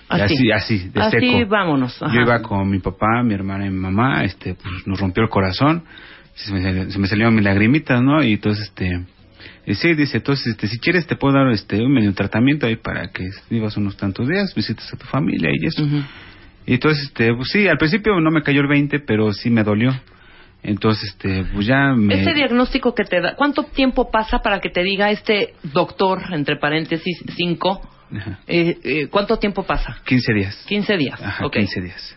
Así. 0.09 0.33
así, 0.35 0.51
así, 0.51 0.89
de 0.89 1.01
Así, 1.01 1.17
seco. 1.19 1.49
vámonos. 1.49 2.01
Ajá. 2.01 2.13
Yo 2.13 2.21
iba 2.21 2.41
con 2.41 2.69
mi 2.69 2.79
papá, 2.79 3.21
mi 3.23 3.33
hermana 3.35 3.67
y 3.67 3.69
mi 3.69 3.79
mamá, 3.79 4.23
este, 4.23 4.55
pues 4.55 4.87
nos 4.87 4.99
rompió 4.99 5.23
el 5.23 5.29
corazón, 5.29 5.83
se 6.33 6.51
me, 6.51 6.61
salió- 6.61 6.89
se 6.89 6.97
me 6.99 7.07
salieron 7.07 7.35
mis 7.35 7.43
lagrimitas, 7.43 8.01
¿no? 8.01 8.23
Y 8.23 8.33
entonces, 8.33 8.65
este, 8.65 9.05
y 9.67 9.75
sí, 9.75 9.93
dice, 9.93 10.17
entonces, 10.17 10.47
este, 10.47 10.67
si 10.67 10.79
quieres 10.79 11.05
te 11.05 11.15
puedo 11.15 11.35
dar, 11.35 11.47
este, 11.51 11.79
un 11.81 11.93
medio 11.93 12.11
tratamiento 12.13 12.65
ahí 12.65 12.75
para 12.75 13.09
que 13.11 13.29
vivas 13.49 13.77
unos 13.77 13.97
tantos 13.97 14.27
días, 14.27 14.53
visites 14.55 14.91
a 14.93 14.97
tu 14.97 15.05
familia 15.05 15.49
y 15.53 15.65
eso. 15.67 15.83
Y 16.65 16.73
entonces, 16.73 17.03
este, 17.05 17.33
pues 17.35 17.49
sí, 17.51 17.67
al 17.67 17.77
principio 17.77 18.19
no 18.19 18.31
me 18.31 18.41
cayó 18.41 18.61
el 18.61 18.67
20, 18.67 18.99
pero 18.99 19.31
sí 19.33 19.49
me 19.49 19.63
dolió. 19.63 19.93
Entonces, 20.61 21.09
este, 21.11 21.45
pues 21.53 21.65
ya 21.67 21.93
me... 21.95 22.15
Este 22.15 22.33
diagnóstico 22.33 22.93
que 22.93 23.03
te 23.05 23.21
da, 23.21 23.35
¿cuánto 23.35 23.63
tiempo 23.63 24.11
pasa 24.11 24.39
para 24.39 24.59
que 24.59 24.69
te 24.69 24.83
diga 24.83 25.09
este 25.09 25.53
doctor, 25.71 26.19
entre 26.33 26.57
paréntesis, 26.57 27.23
5? 27.37 27.81
Ajá, 28.15 28.39
Eh, 28.47 28.77
eh, 28.83 29.07
¿Cuánto 29.09 29.37
tiempo 29.37 29.63
pasa? 29.63 29.97
15 30.05 30.33
días. 30.33 30.65
15 30.67 30.97
días. 30.97 31.21
Ajá, 31.21 31.45
ok. 31.45 31.53
15 31.57 31.81
días. 31.81 32.15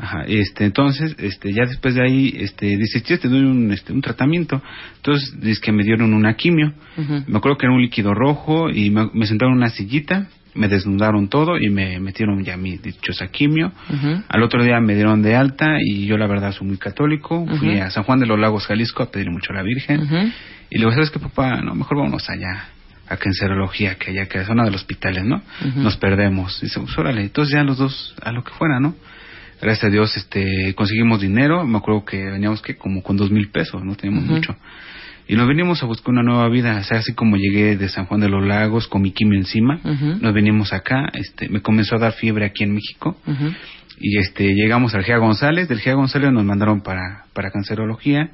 Ajá, 0.00 0.22
este, 0.28 0.64
entonces, 0.64 1.16
este, 1.18 1.52
ya 1.52 1.64
después 1.64 1.96
de 1.96 2.02
ahí, 2.02 2.32
este, 2.38 2.76
dice, 2.76 3.02
"Che, 3.02 3.18
te 3.18 3.26
doy 3.28 3.40
un, 3.40 3.72
este, 3.72 3.92
un 3.92 4.00
tratamiento. 4.00 4.62
Entonces, 4.96 5.34
dice 5.40 5.60
que 5.60 5.72
me 5.72 5.82
dieron 5.82 6.14
una 6.14 6.34
quimio. 6.34 6.72
Me 7.26 7.38
acuerdo 7.38 7.58
que 7.58 7.66
era 7.66 7.74
un 7.74 7.82
líquido 7.82 8.14
rojo 8.14 8.70
y 8.70 8.90
me, 8.90 9.08
me 9.12 9.26
sentaron 9.26 9.54
en 9.54 9.58
una 9.58 9.70
sillita, 9.70 10.28
me 10.54 10.68
desnudaron 10.68 11.28
todo 11.28 11.58
y 11.58 11.68
me 11.68 11.98
metieron 11.98 12.44
ya 12.44 12.56
mi 12.56 12.76
dichosa 12.76 13.26
quimio. 13.26 13.72
Al 14.28 14.42
otro 14.44 14.62
día 14.62 14.78
me 14.80 14.94
dieron 14.94 15.20
de 15.20 15.34
alta 15.34 15.78
y 15.80 16.06
yo 16.06 16.16
la 16.16 16.28
verdad 16.28 16.52
soy 16.52 16.68
muy 16.68 16.78
católico. 16.78 17.44
Fui 17.58 17.70
a 17.80 17.90
San 17.90 18.04
Juan 18.04 18.20
de 18.20 18.26
los 18.26 18.38
Lagos, 18.38 18.66
Jalisco, 18.68 19.02
a 19.02 19.10
pedirle 19.10 19.32
mucho 19.32 19.52
a 19.52 19.56
la 19.56 19.62
Virgen. 19.64 20.00
Y 20.70 20.74
le 20.76 20.80
digo, 20.80 20.92
¿sabes 20.92 21.10
qué, 21.10 21.18
papá? 21.18 21.60
No, 21.60 21.74
mejor 21.74 21.96
vámonos 21.98 22.28
allá, 22.30 22.68
a 23.08 23.16
cancerología, 23.16 23.96
que 23.96 24.10
allá, 24.10 24.26
que 24.26 24.38
es 24.38 24.46
zona 24.46 24.64
de 24.64 24.70
los 24.70 24.82
hospitales, 24.82 25.24
¿no? 25.24 25.42
Nos 25.76 25.96
perdemos. 25.96 26.60
Dice, 26.60 26.80
pues 26.80 26.96
órale. 26.98 27.22
Entonces 27.22 27.54
ya 27.54 27.62
los 27.64 27.78
dos, 27.78 28.14
a 28.22 28.32
lo 28.32 28.44
que 28.44 28.52
fuera, 28.52 28.80
¿no? 28.80 28.94
gracias 29.60 29.84
a 29.84 29.90
Dios, 29.90 30.16
este, 30.16 30.74
conseguimos 30.74 31.20
dinero. 31.20 31.66
Me 31.66 31.78
acuerdo 31.78 32.04
que 32.04 32.24
veníamos 32.24 32.62
que 32.62 32.76
como 32.76 33.02
con 33.02 33.16
dos 33.16 33.30
mil 33.30 33.50
pesos, 33.50 33.82
no 33.84 33.94
teníamos 33.96 34.24
mucho. 34.24 34.56
Y 35.26 35.36
nos 35.36 35.46
venimos 35.46 35.82
a 35.82 35.86
buscar 35.86 36.10
una 36.10 36.22
nueva 36.22 36.48
vida. 36.48 36.78
O 36.78 36.84
sea, 36.84 36.98
así 36.98 37.12
como 37.12 37.36
llegué 37.36 37.76
de 37.76 37.88
San 37.88 38.06
Juan 38.06 38.20
de 38.20 38.30
los 38.30 38.46
Lagos 38.46 38.88
con 38.88 39.02
mi 39.02 39.12
quimio 39.12 39.38
encima, 39.38 39.78
nos 39.84 40.32
venimos 40.32 40.72
acá. 40.72 41.10
Este, 41.12 41.48
me 41.50 41.60
comenzó 41.60 41.96
a 41.96 41.98
dar 41.98 42.12
fiebre 42.12 42.46
aquí 42.46 42.64
en 42.64 42.72
México. 42.72 43.16
Y 44.00 44.18
este, 44.18 44.54
llegamos 44.54 44.94
al 44.94 45.04
GEA 45.04 45.18
González. 45.18 45.68
Del 45.68 45.80
GEA 45.80 45.94
González 45.94 46.32
nos 46.32 46.44
mandaron 46.44 46.80
para, 46.80 47.24
para 47.34 47.50
cancerología. 47.50 48.30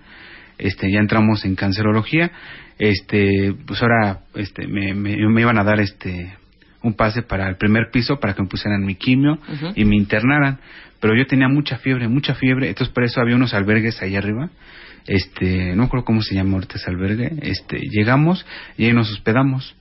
Este, 0.57 0.89
ya 0.93 1.01
entramos 1.01 1.45
en 1.45 1.57
cancerología. 1.57 2.31
Este, 2.79 3.55
pues 3.67 3.83
ahora, 3.83 4.21
este, 4.35 4.67
me, 4.67 4.95
me, 4.95 5.17
me 5.29 5.41
iban 5.41 5.59
a 5.59 5.65
dar 5.65 5.81
este, 5.81 6.37
un 6.83 6.95
pase 6.95 7.23
para 7.23 7.49
el 7.49 7.57
primer 7.57 7.91
piso 7.91 8.21
para 8.21 8.35
que 8.35 8.43
me 8.43 8.49
pusieran 8.49 8.85
mi 8.85 8.95
quimio 8.95 9.39
y 9.75 9.85
me 9.85 9.97
internaran. 9.97 10.59
Pero 11.01 11.17
yo 11.17 11.27
tenía 11.27 11.49
mucha 11.49 11.79
fiebre, 11.79 12.09
mucha 12.09 12.35
fiebre. 12.35 12.69
Entonces 12.69 12.93
por 12.93 13.05
eso 13.05 13.21
había 13.21 13.37
unos 13.37 13.55
albergues 13.55 14.01
ahí 14.03 14.17
arriba. 14.17 14.51
Este, 15.07 15.77
no 15.77 15.85
acuerdo 15.85 16.05
cómo 16.05 16.23
se 16.23 16.35
llama 16.35 16.55
ahorita 16.55 16.77
ese 16.77 16.91
albergue. 16.91 17.33
Este, 17.43 17.79
llegamos 17.79 18.47
y 18.77 18.87
ahí 18.87 18.93
nos 18.93 19.11
hospedamos. 19.11 19.75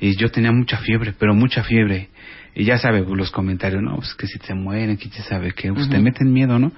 Y 0.00 0.16
yo 0.16 0.30
tenía 0.30 0.50
mucha 0.50 0.78
fiebre, 0.78 1.14
pero 1.18 1.34
mucha 1.34 1.62
fiebre. 1.62 2.08
Y 2.54 2.64
ya 2.64 2.76
sabe, 2.76 3.02
pues, 3.02 3.16
los 3.16 3.30
comentarios, 3.30 3.82
no, 3.82 3.96
pues 3.96 4.14
que 4.14 4.26
si 4.26 4.38
te 4.38 4.52
mueren, 4.54 4.96
que 4.98 5.08
ya 5.08 5.22
sabe 5.22 5.52
que 5.52 5.72
pues, 5.72 5.88
te 5.88 5.98
meten 6.00 6.32
miedo, 6.32 6.58
¿no? 6.58 6.72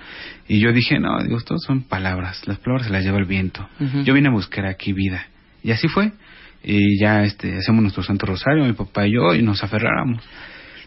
Y 0.46 0.60
yo 0.60 0.72
dije, 0.72 1.00
no, 1.00 1.20
digo, 1.22 1.38
estos 1.38 1.62
son 1.64 1.82
palabras, 1.82 2.46
las 2.46 2.58
palabras 2.58 2.86
se 2.86 2.92
las 2.92 3.02
lleva 3.02 3.18
el 3.18 3.24
viento. 3.24 3.66
Yo 4.04 4.14
vine 4.14 4.28
a 4.28 4.32
buscar 4.32 4.66
aquí 4.66 4.92
vida. 4.92 5.26
Y 5.64 5.72
así 5.72 5.88
fue. 5.88 6.12
Y 6.62 7.00
ya 7.00 7.24
este, 7.24 7.56
hacemos 7.56 7.82
nuestro 7.82 8.04
Santo 8.04 8.26
Rosario, 8.26 8.64
mi 8.64 8.72
papá 8.74 9.06
y 9.06 9.14
yo, 9.14 9.34
y 9.34 9.42
nos 9.42 9.64
aferráramos. 9.64 10.22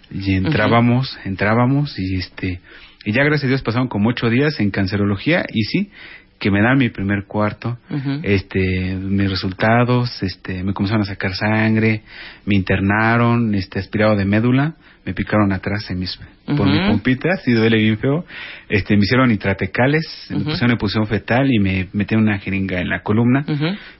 Y 0.10 0.36
entrábamos, 0.36 1.20
entrábamos, 1.26 2.00
y 2.00 2.16
este, 2.16 2.62
y 3.04 3.12
ya 3.12 3.24
gracias 3.24 3.46
a 3.46 3.48
Dios 3.48 3.62
pasaron 3.62 3.90
como 3.90 4.10
ocho 4.10 4.30
días 4.30 4.60
en 4.62 4.72
cancerología, 4.72 5.46
y 5.52 5.64
sí, 5.64 5.92
que 6.40 6.52
me 6.52 6.62
dan 6.62 6.78
mi 6.78 6.90
primer 6.90 7.26
cuarto, 7.26 7.78
este 8.24 8.96
mis 8.96 9.30
resultados 9.30 10.22
este 10.22 10.64
me 10.64 10.74
comenzaron 10.74 11.02
a 11.02 11.06
sacar 11.06 11.34
sangre 11.34 12.04
me 12.46 12.56
internaron 12.56 13.56
este 13.56 13.80
aspirado 13.80 14.16
de 14.16 14.26
médula 14.26 14.76
me 15.08 15.14
picaron 15.14 15.52
atrás 15.52 15.90
en 15.90 16.00
mis 16.00 16.20
por 16.46 16.68
Ujú. 16.68 16.70
mi 16.70 16.86
pompita 16.86 17.36
sí 17.44 17.52
duele 17.54 17.78
bien 17.78 17.98
feo 17.98 18.26
este 18.70 18.96
me 18.96 19.04
hicieron 19.04 19.30
nitratecales 19.30 20.28
me 20.30 20.36
Ujú. 20.38 20.46
pusieron 20.46 20.72
una 20.72 20.78
posición 20.78 21.08
fetal 21.08 21.52
y 21.52 21.60
me 21.60 21.88
metieron 21.94 22.28
una 22.28 22.38
jeringa 22.38 22.80
en 22.80 22.90
la 22.90 23.02
columna 23.02 23.44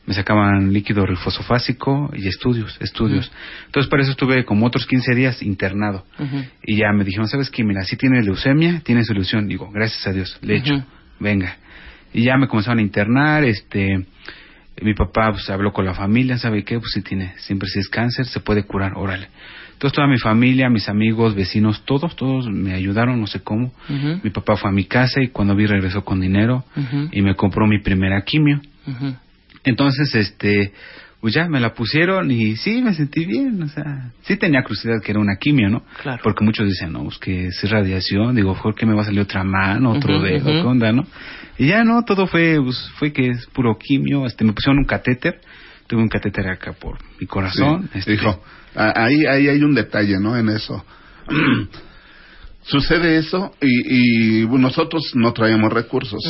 me 0.06 0.14
sacaban 0.14 0.72
líquido 0.72 1.06
rifosofásico 1.06 2.12
y 2.16 2.28
estudios 2.28 2.78
estudios 2.82 3.32
entonces 3.66 3.90
para 3.90 4.04
eso 4.04 4.12
estuve 4.12 4.46
como 4.46 4.66
otros 4.66 4.86
15 4.86 5.16
días 5.16 5.42
internado 5.42 6.06
y 6.64 6.76
ya 6.76 6.92
me 6.92 7.04
dijeron, 7.04 7.28
¿sabes 7.28 7.50
qué? 7.50 7.64
Mira, 7.64 7.84
si 7.84 7.96
tienes 7.96 8.26
leucemia, 8.26 8.82
tienes 8.84 9.08
solución. 9.08 9.48
Digo, 9.48 9.72
gracias 9.72 10.06
a 10.08 10.12
Dios, 10.12 10.38
le 10.42 10.58
echo, 10.58 10.84
venga. 11.20 11.56
Y 12.14 12.24
ya 12.24 12.38
me 12.38 12.48
comenzaron 12.48 12.80
a 12.80 12.82
internar, 12.82 13.44
este, 13.46 14.06
mi 14.82 14.94
papá 14.94 15.32
pues, 15.32 15.50
habló 15.50 15.72
con 15.72 15.86
la 15.86 15.94
familia, 15.94 16.38
¿sabe 16.38 16.64
qué? 16.64 16.80
Pues 16.80 16.92
si 16.94 17.02
tiene, 17.02 17.34
siempre 17.38 17.70
si 17.70 17.80
es 17.80 17.88
cáncer, 17.88 18.26
se 18.26 18.40
puede 18.40 18.64
curar, 18.64 18.94
órale. 18.96 19.30
Entonces 19.78 19.96
toda 19.96 20.08
mi 20.08 20.18
familia, 20.18 20.72
mis 20.72 20.90
amigos, 20.90 21.36
vecinos, 21.36 21.84
todos, 21.86 22.16
todos 22.16 22.50
me 22.50 22.74
ayudaron, 22.74 23.22
no 23.22 23.28
sé 23.28 23.42
cómo. 23.42 23.72
Mi 24.24 24.32
papá 24.32 24.58
fue 24.58 24.72
a 24.72 24.74
mi 24.74 24.86
casa 24.86 25.22
y 25.22 25.28
cuando 25.28 25.56
vi 25.56 25.68
regresó 25.68 26.04
con 26.04 26.20
dinero 26.20 26.64
y 27.12 27.22
me 27.22 27.36
compró 27.36 27.68
mi 27.68 27.80
primera 27.80 28.24
quimio. 28.24 28.60
Entonces, 29.64 30.16
este, 30.16 30.72
pues 31.22 31.34
ya 31.34 31.48
me 31.48 31.60
la 31.60 31.74
pusieron 31.74 32.32
y 32.32 32.56
sí, 32.56 32.82
me 32.82 32.94
sentí 32.94 33.26
bien, 33.26 33.62
o 33.62 33.68
sea, 33.68 34.12
sí 34.22 34.38
tenía 34.38 34.64
curiosidad 34.64 34.96
que 35.04 35.12
era 35.12 35.20
una 35.20 35.36
quimio, 35.36 35.70
¿no? 35.70 35.84
Claro. 36.02 36.22
Porque 36.24 36.44
muchos 36.44 36.68
dicen, 36.68 36.94
no, 36.94 37.04
pues 37.04 37.18
que 37.20 37.48
es 37.48 37.70
radiación, 37.70 38.36
digo, 38.36 38.56
¿por 38.56 38.74
qué 38.76 38.86
me 38.88 38.94
va 38.96 39.02
a 39.02 39.06
salir 39.06 39.20
otra 39.22 39.44
mano, 39.44 39.92
otro 39.92 40.20
dedo, 40.22 40.46
qué 40.46 40.60
onda, 40.68 40.92
no? 40.92 41.06
Y 41.60 41.68
ya 41.68 41.84
no, 41.84 42.04
todo 42.04 42.28
fue, 42.28 42.58
pues, 42.64 42.90
fue 42.98 43.12
que 43.12 43.30
es 43.30 43.46
puro 43.48 43.78
quimio, 43.78 44.26
este, 44.26 44.44
me 44.44 44.54
pusieron 44.54 44.78
un 44.80 44.86
catéter, 44.86 45.40
tuve 45.88 46.02
un 46.02 46.10
catéter 46.10 46.48
acá 46.50 46.74
por 46.74 46.98
mi 47.20 47.28
corazón, 47.28 47.90
Sí, 47.94 48.00
este, 48.00 48.14
Hijo, 48.14 48.30
a- 48.30 48.40
ahí, 48.76 49.26
ahí 49.26 49.48
hay 49.48 49.64
un 49.64 49.74
detalle, 49.74 50.20
¿no? 50.20 50.38
En 50.38 50.50
eso. 50.50 50.84
Sucede 52.64 53.18
eso 53.18 53.54
y, 53.62 54.42
y 54.42 54.48
nosotros 54.48 55.12
no 55.16 55.32
traemos 55.32 55.72
recursos. 55.72 56.22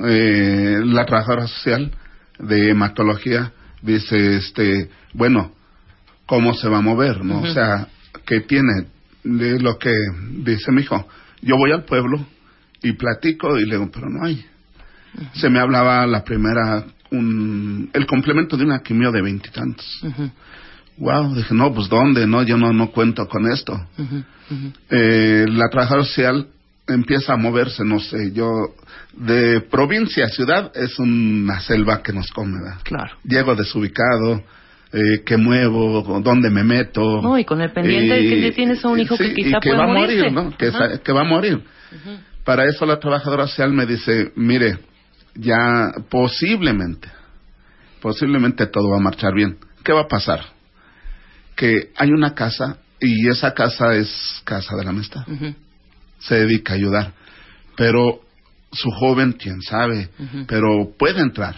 Eh, 0.00 0.80
la 0.84 1.06
trabajadora 1.06 1.46
social 1.46 1.90
de 2.38 2.70
hematología 2.70 3.52
dice, 3.80 4.36
este, 4.36 4.90
bueno, 5.14 5.52
¿cómo 6.26 6.52
se 6.52 6.68
va 6.68 6.78
a 6.78 6.82
mover, 6.82 7.24
no? 7.24 7.40
O 7.40 7.46
sea, 7.46 7.88
¿qué 8.26 8.40
tiene? 8.40 8.88
De 9.24 9.58
lo 9.58 9.78
que 9.78 9.94
dice 10.32 10.70
mi 10.70 10.82
hijo. 10.82 11.08
Yo 11.40 11.56
voy 11.56 11.72
al 11.72 11.84
pueblo 11.84 12.26
y 12.82 12.92
platico 12.92 13.56
y 13.58 13.64
le 13.64 13.76
digo, 13.76 13.90
pero 13.90 14.10
no 14.10 14.26
hay. 14.26 14.44
Se 15.34 15.48
me 15.48 15.60
hablaba 15.60 16.06
la 16.06 16.22
primera, 16.24 16.84
un, 17.10 17.88
el 17.94 18.06
complemento 18.06 18.56
de 18.56 18.64
una 18.64 18.80
quimio 18.80 19.10
de 19.10 19.22
veintitantos. 19.22 19.86
Wow, 20.98 21.34
dije, 21.34 21.54
no, 21.54 21.74
pues 21.74 21.88
¿dónde? 21.88 22.26
No, 22.26 22.42
yo 22.42 22.56
no, 22.56 22.72
no 22.72 22.90
cuento 22.90 23.26
con 23.28 23.50
esto. 23.50 23.78
Eh, 24.90 25.44
la 25.48 25.68
trabajadora 25.68 26.04
social 26.04 26.46
empieza 26.88 27.34
a 27.34 27.36
moverse, 27.36 27.84
no 27.84 27.98
sé, 27.98 28.32
yo, 28.32 28.48
de 29.12 29.60
provincia 29.60 30.24
a 30.24 30.28
ciudad 30.28 30.72
es 30.74 30.98
una 30.98 31.60
selva 31.60 32.02
que 32.02 32.12
nos 32.12 32.30
come, 32.30 32.58
¿verdad? 32.62 32.80
Claro. 32.84 33.16
Llego 33.24 33.54
desubicado, 33.54 34.42
eh, 34.92 35.22
que 35.24 35.36
muevo, 35.36 36.20
dónde 36.22 36.50
me 36.50 36.64
meto. 36.64 37.20
No, 37.20 37.38
y 37.38 37.44
con 37.44 37.60
el 37.60 37.72
pendiente 37.72 38.14
de 38.14 38.40
que 38.40 38.52
tienes 38.52 38.84
a 38.84 38.88
un 38.88 39.00
hijo 39.00 39.16
que 39.16 39.34
quizá 39.34 39.58
y 39.58 39.60
que 39.60 39.70
puede 39.70 39.78
va 39.78 39.84
a 39.84 39.94
morir, 39.94 40.32
¿no? 40.32 40.56
Que, 40.56 41.12
va 41.12 41.20
a 41.20 41.24
morir. 41.24 41.62
Para 42.44 42.64
eso 42.64 42.86
la 42.86 42.98
trabajadora 42.98 43.46
social 43.46 43.72
me 43.72 43.84
dice, 43.84 44.32
mire, 44.36 44.78
ya 45.34 45.90
posiblemente, 46.08 47.08
posiblemente 48.00 48.66
todo 48.66 48.90
va 48.90 48.96
a 48.96 49.00
marchar 49.00 49.34
bien. 49.34 49.58
¿Qué 49.82 49.92
va 49.92 50.02
a 50.02 50.08
pasar? 50.08 50.55
Que 51.56 51.90
hay 51.96 52.10
una 52.10 52.34
casa 52.34 52.78
y 53.00 53.28
esa 53.28 53.52
casa 53.54 53.94
es 53.94 54.40
casa 54.44 54.76
de 54.76 54.84
la 54.84 54.90
amistad. 54.90 55.24
Se 56.20 56.34
dedica 56.36 56.74
a 56.74 56.76
ayudar. 56.76 57.12
Pero 57.76 58.20
su 58.72 58.90
joven, 58.90 59.32
quién 59.32 59.60
sabe, 59.62 60.08
pero 60.46 60.92
puede 60.98 61.20
entrar. 61.20 61.56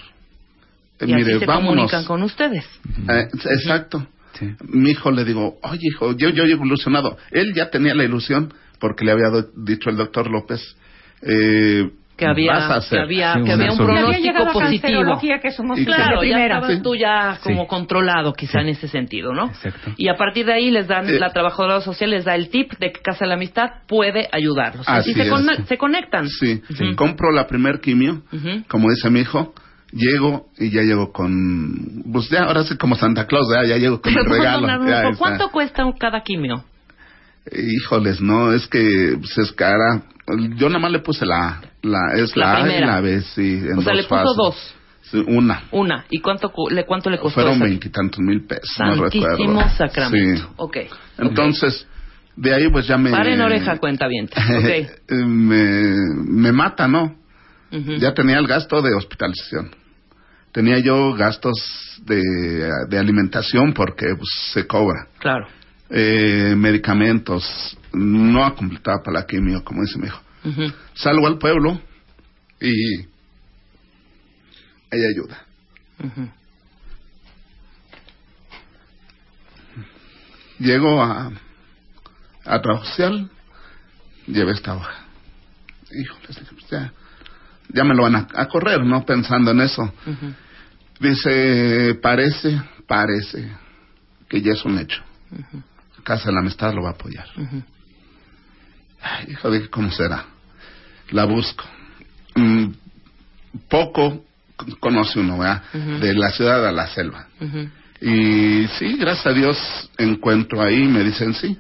Eh, 1.01 1.05
Y 1.07 1.15
mire, 1.15 1.31
así 1.33 1.41
se 1.41 1.47
vámonos. 1.47 1.71
comunican 1.91 2.05
con 2.05 2.23
ustedes. 2.23 2.65
Eh, 3.09 3.29
exacto. 3.51 4.07
Sí. 4.39 4.55
Mi 4.69 4.91
hijo 4.91 5.11
le 5.11 5.25
digo, 5.25 5.59
oye 5.63 5.81
hijo, 5.93 6.13
yo, 6.17 6.29
yo 6.31 6.45
he 6.45 6.51
ilusionado. 6.51 7.17
Él 7.33 7.53
ya 7.55 7.71
tenía 7.71 7.95
la 7.95 8.05
ilusión 8.05 8.53
porque 8.79 9.05
le 9.05 9.13
había 9.13 9.29
do- 9.31 9.51
dicho 9.57 9.91
el 9.91 9.97
doctor 9.97 10.31
López, 10.31 10.61
eh, 11.23 11.91
Que 12.19 12.27
había, 12.27 12.75
hacer. 12.75 12.99
que 12.99 13.05
había, 13.05 13.33
que 13.35 13.53
había 13.53 13.73
un 13.73 13.81
había 13.81 14.33
pronóstico 14.33 14.53
positivo. 14.53 15.19
que 15.41 15.51
somos 15.53 15.79
Y 15.79 15.85
Claro, 15.85 16.25
ya 16.25 16.45
estabas 16.45 16.73
Sí. 16.75 16.83
tú 16.83 16.97
ya 16.97 17.39
como 17.43 17.63
Sí. 17.63 17.69
controlado 17.69 18.33
quizá 18.33 18.61
en 18.61 18.69
ese 18.71 18.89
sentido, 18.89 19.33
¿no? 19.33 19.47
Exacto. 19.47 19.93
Y 19.97 20.09
a 20.09 20.15
partir 20.17 20.45
de 20.47 20.53
ahí 20.55 20.71
les 20.73 20.89
dan, 20.89 21.09
Eh. 21.09 21.19
la 21.19 21.31
trabajadora 21.31 21.81
social 21.81 22.11
les 22.11 22.25
da 22.25 22.35
el 22.35 22.51
tip 22.51 22.73
de 22.81 22.91
que 22.91 23.01
Casa 23.01 23.21
de 23.25 23.29
la 23.29 23.35
Amistad 23.35 23.71
puede 23.87 24.29
ayudarlos. 24.33 24.85
Así 24.89 25.13
y 25.13 25.15
se, 25.15 25.65
se 25.67 25.79
conectan. 25.79 26.29
Sí, 26.29 26.61
Ujú. 26.69 26.97
compro 26.97 27.31
la 27.31 27.47
primer 27.47 27.81
quimio, 27.81 28.23
como 28.67 28.91
dice 28.91 29.09
mi 29.11 29.21
hijo, 29.21 29.55
llego 29.93 30.49
y 30.59 30.71
ya 30.71 30.83
llego 30.83 31.13
con, 31.13 32.03
pues 32.13 32.29
ya 32.31 32.43
ahora 32.45 32.65
sí 32.65 32.77
como 32.77 32.97
Santa 32.97 33.27
Claus, 33.27 33.47
ya, 33.55 33.65
ya 33.65 33.77
llego 33.77 34.01
con 34.01 34.13
el 34.13 34.19
Pero, 34.25 34.33
regalo. 34.35 34.61
don 34.63 34.71
Arnulfo, 34.71 34.91
ya 34.93 35.03
está. 35.05 35.17
¿Cuánto 35.19 35.49
cuesta 35.51 35.85
cada 35.99 36.21
quimio? 36.23 36.65
Híjoles, 37.51 38.21
no, 38.21 38.53
es 38.53 38.67
que 38.67 39.15
pues, 39.19 39.39
es 39.39 39.53
cara. 39.53 40.03
Yo 40.57 40.69
nada 40.69 40.81
más 40.81 40.91
le 40.91 40.99
puse 40.99 41.25
la, 41.25 41.61
la 41.83 41.99
es 42.17 42.37
La 42.37 42.47
la, 42.47 42.55
A 42.57 42.61
y 42.61 42.63
primera. 42.65 42.87
la 42.87 43.01
B, 43.01 43.21
sí, 43.23 43.53
en 43.65 43.79
O 43.79 43.83
sea, 43.83 43.93
dos 43.93 44.03
le 44.03 44.09
puso 44.09 44.15
fases. 44.17 44.37
dos. 44.37 44.75
Sí, 45.11 45.25
una. 45.27 45.63
Una. 45.71 46.05
¿Y 46.11 46.21
cuánto, 46.21 46.51
cu- 46.51 46.69
le, 46.69 46.85
cuánto 46.85 47.09
le 47.09 47.19
costó 47.19 47.41
Fueron 47.41 47.59
veintitantos 47.61 48.19
mil 48.21 48.45
pesos, 48.47 48.77
no 48.79 48.97
Santísimo 48.97 49.29
recuerdo. 49.31 49.69
Sacramento. 49.77 50.43
Sí. 50.43 50.49
Ok. 50.57 50.77
Entonces, 51.19 51.87
de 52.37 52.55
ahí 52.55 52.69
pues 52.71 52.87
ya 52.87 52.99
me... 52.99 53.11
Paren 53.11 53.41
oreja, 53.41 53.79
cuenta 53.79 54.07
bien. 54.07 54.29
Ok. 54.37 55.11
me, 55.27 55.95
me 56.27 56.53
mata, 56.53 56.87
¿no? 56.89 57.17
Ujú. 57.73 57.93
Ya 57.97 58.13
tenía 58.13 58.39
el 58.39 58.47
gasto 58.47 58.83
de 58.83 58.95
hospitalización. 58.95 59.71
Tenía 60.53 60.79
yo 60.79 61.15
gastos 61.15 61.57
de, 62.05 62.21
de 62.89 62.99
alimentación 62.99 63.73
porque 63.73 64.07
pues, 64.17 64.29
se 64.53 64.67
cobra. 64.67 65.07
Claro. 65.19 65.47
Eh, 65.91 66.55
medicamentos. 66.57 67.79
No 67.93 68.45
ha 68.45 68.55
completado 68.55 68.99
para 69.05 69.21
la 69.21 69.27
quimio, 69.27 69.63
como 69.65 69.83
dice 69.83 69.99
mi 69.99 70.07
hijo. 70.07 70.21
Salgo 70.95 71.27
al 71.27 71.39
pueblo 71.39 71.81
y 72.61 73.01
ella 74.91 75.09
ayuda. 75.15 75.45
Llego 80.59 81.03
a, 81.03 81.31
a 82.45 82.61
trabajo 82.63 82.85
social, 82.85 83.31
llevé 84.27 84.53
esta 84.53 84.75
hoja. 84.75 85.05
Híjoles, 85.91 86.41
pues 86.51 86.69
ya, 86.71 86.93
ya 87.69 87.85
me 87.85 87.95
lo 87.95 88.03
van 88.03 88.17
a, 88.17 88.29
a 88.35 88.49
correr, 88.49 88.85
¿no? 88.85 89.05
Pensando 89.07 89.53
en 89.53 89.61
eso. 89.61 89.93
Dice, 91.01 91.95
parece, 92.03 92.61
parece 92.87 93.53
que 94.29 94.43
ya 94.43 94.53
es 94.53 94.65
un 94.65 94.79
hecho. 94.79 95.01
Casa 96.03 96.27
de 96.27 96.33
la 96.35 96.41
Amistad 96.41 96.75
lo 96.75 96.83
va 96.83 96.91
a 96.91 96.93
apoyar. 96.93 97.27
Ay, 99.03 99.27
hijo, 99.31 99.51
dije, 99.51 99.69
¿cómo 99.69 99.91
será? 99.91 100.27
la 101.11 101.25
busco. 101.25 101.65
Mm, 102.35 102.67
poco 103.69 104.25
conoce 104.81 105.21
uno, 105.21 105.39
¿verdad? 105.39 105.63
De 106.01 106.15
la 106.15 106.31
ciudad 106.31 106.67
a 106.67 106.73
la 106.73 106.87
selva. 106.89 107.27
Y 108.01 108.67
sí, 108.79 108.97
gracias 108.99 109.27
a 109.27 109.33
Dios 109.33 109.91
encuentro 109.99 110.61
ahí, 110.63 110.85
me 110.85 111.05
dicen 111.05 111.35
sí. 111.35 111.57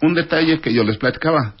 Un 0.00 0.14
detalle 0.14 0.60
que 0.60 0.72
yo 0.72 0.84
les 0.84 0.96
platicaba. 0.96 1.54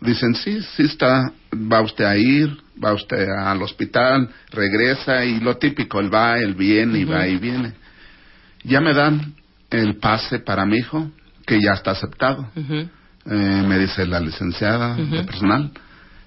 Dicen 0.00 0.34
sí, 0.34 0.60
sí 0.76 0.84
está, 0.84 1.32
va 1.54 1.80
usted 1.80 2.04
a 2.04 2.16
ir, 2.16 2.56
va 2.82 2.92
usted 2.92 3.28
al 3.28 3.62
hospital, 3.62 4.28
regresa 4.50 5.24
y 5.24 5.40
lo 5.40 5.56
típico, 5.56 6.00
él 6.00 6.12
va, 6.12 6.38
él 6.38 6.54
viene 6.54 6.98
y 6.98 7.04
va 7.04 7.26
y 7.26 7.36
viene. 7.36 7.74
Ya 8.64 8.80
me 8.80 8.92
dan 8.92 9.34
el 9.70 9.96
pase 9.96 10.40
para 10.40 10.66
mi 10.66 10.78
hijo, 10.78 11.10
que 11.46 11.60
ya 11.60 11.72
está 11.72 11.92
aceptado. 11.92 12.50
Ujú. 12.56 12.88
Eh, 13.24 13.64
me 13.66 13.78
dice 13.78 14.06
la 14.06 14.20
licenciada 14.20 14.96
de 14.96 15.22
personal. 15.24 15.70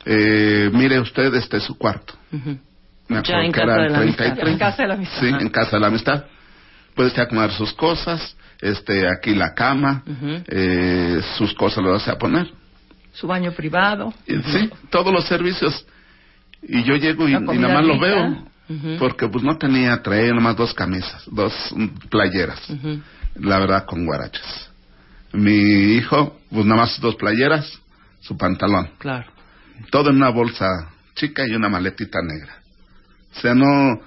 Eh, 0.05 0.69
mire 0.72 0.99
usted, 0.99 1.34
este 1.35 1.57
es 1.57 1.63
su 1.63 1.77
cuarto. 1.77 2.13
Me 2.31 3.15
Ya 3.15 3.19
acuerdo 3.19 3.41
en 3.41 3.51
que 3.51 3.59
casa 3.59 3.73
era 3.73 3.84
de 3.84 3.89
la 3.89 3.97
30 3.97 4.23
y 4.23 4.27
amistad. 4.27 4.43
30. 4.43 4.51
En 4.51 4.57
casa 4.57 4.81
de 4.81 4.88
la 4.88 4.93
amistad. 4.93 5.19
Sí, 5.19 5.27
en 5.27 5.49
casa 5.49 5.72
de 5.72 5.80
la 5.80 5.88
amistad. 5.88 6.26
Puede 6.95 7.09
usted 7.09 7.23
acomodar 7.23 7.51
sus 7.51 7.73
cosas, 7.73 8.38
este, 8.61 9.09
aquí 9.09 9.35
la 9.35 9.53
cama, 9.53 10.03
eh, 10.47 11.22
sus 11.38 11.53
cosas 11.53 11.84
lo 11.84 11.91
vas 11.91 12.07
a 12.07 12.17
poner. 12.17 12.47
Su 13.11 13.27
baño 13.27 13.51
privado. 13.51 14.13
Y, 14.26 14.41
Sí, 14.43 14.69
todos 14.89 15.11
los 15.11 15.26
servicios. 15.26 15.85
Y 16.63 16.84
yo 16.84 16.95
llego 16.95 17.27
y, 17.27 17.34
nada 17.34 17.73
más 17.73 17.85
lo 17.85 17.99
veo. 17.99 18.47
Porque 18.97 19.27
pues 19.27 19.43
no 19.43 19.57
tenía, 19.57 20.01
traía 20.01 20.34
nomás 20.34 20.55
dos 20.55 20.73
camisas, 20.73 21.23
dos 21.27 21.53
mm, 21.76 22.09
playeras. 22.09 22.59
La 23.35 23.59
verdad, 23.59 23.85
con 23.85 24.05
guarachas. 24.05 24.72
Mi 25.35 25.95
hijo, 25.97 26.37
pues 26.49 26.65
nada 26.65 26.81
más 26.81 26.99
dos 26.99 27.15
playeras, 27.15 27.79
su 28.21 28.37
pantalón. 28.37 28.89
Claro. 28.97 29.31
Todo 29.91 30.09
en 30.09 30.17
una 30.17 30.29
bolsa 30.29 30.65
chica 31.15 31.43
y 31.47 31.53
una 31.55 31.69
maletita 31.69 32.19
negra. 32.21 32.55
O 33.35 33.39
sea, 33.41 33.53
no, 33.53 33.99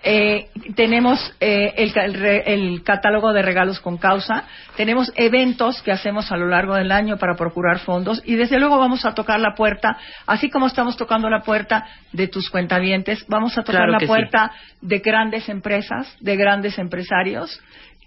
Eh, 0.03 0.49
tenemos 0.75 1.33
eh, 1.39 1.73
el, 1.77 1.93
el 1.97 2.57
el 2.67 2.83
catálogo 2.83 3.33
de 3.33 3.41
regalos 3.41 3.79
con 3.79 3.97
causa. 3.97 4.43
Tenemos 4.75 5.11
eventos 5.15 5.81
que 5.81 5.91
hacemos 5.91 6.31
a 6.31 6.37
lo 6.37 6.47
largo 6.47 6.75
del 6.75 6.91
año 6.91 7.17
para 7.17 7.35
procurar 7.35 7.79
fondos 7.79 8.21
y 8.25 8.35
desde 8.35 8.59
luego 8.59 8.77
vamos 8.77 9.05
a 9.05 9.13
tocar 9.13 9.39
la 9.39 9.53
puerta, 9.55 9.97
así 10.25 10.49
como 10.49 10.67
estamos 10.67 10.97
tocando 10.97 11.29
la 11.29 11.41
puerta 11.41 11.85
de 12.11 12.27
tus 12.27 12.49
cuentavientes, 12.49 13.25
vamos 13.27 13.57
a 13.57 13.61
tocar 13.63 13.81
Claro 13.83 13.91
la 13.93 13.99
sí. 13.99 14.05
puerta 14.05 14.51
de 14.81 14.99
grandes 14.99 15.49
empresas, 15.49 16.15
de 16.19 16.35
grandes 16.35 16.77
empresarios, 16.77 17.59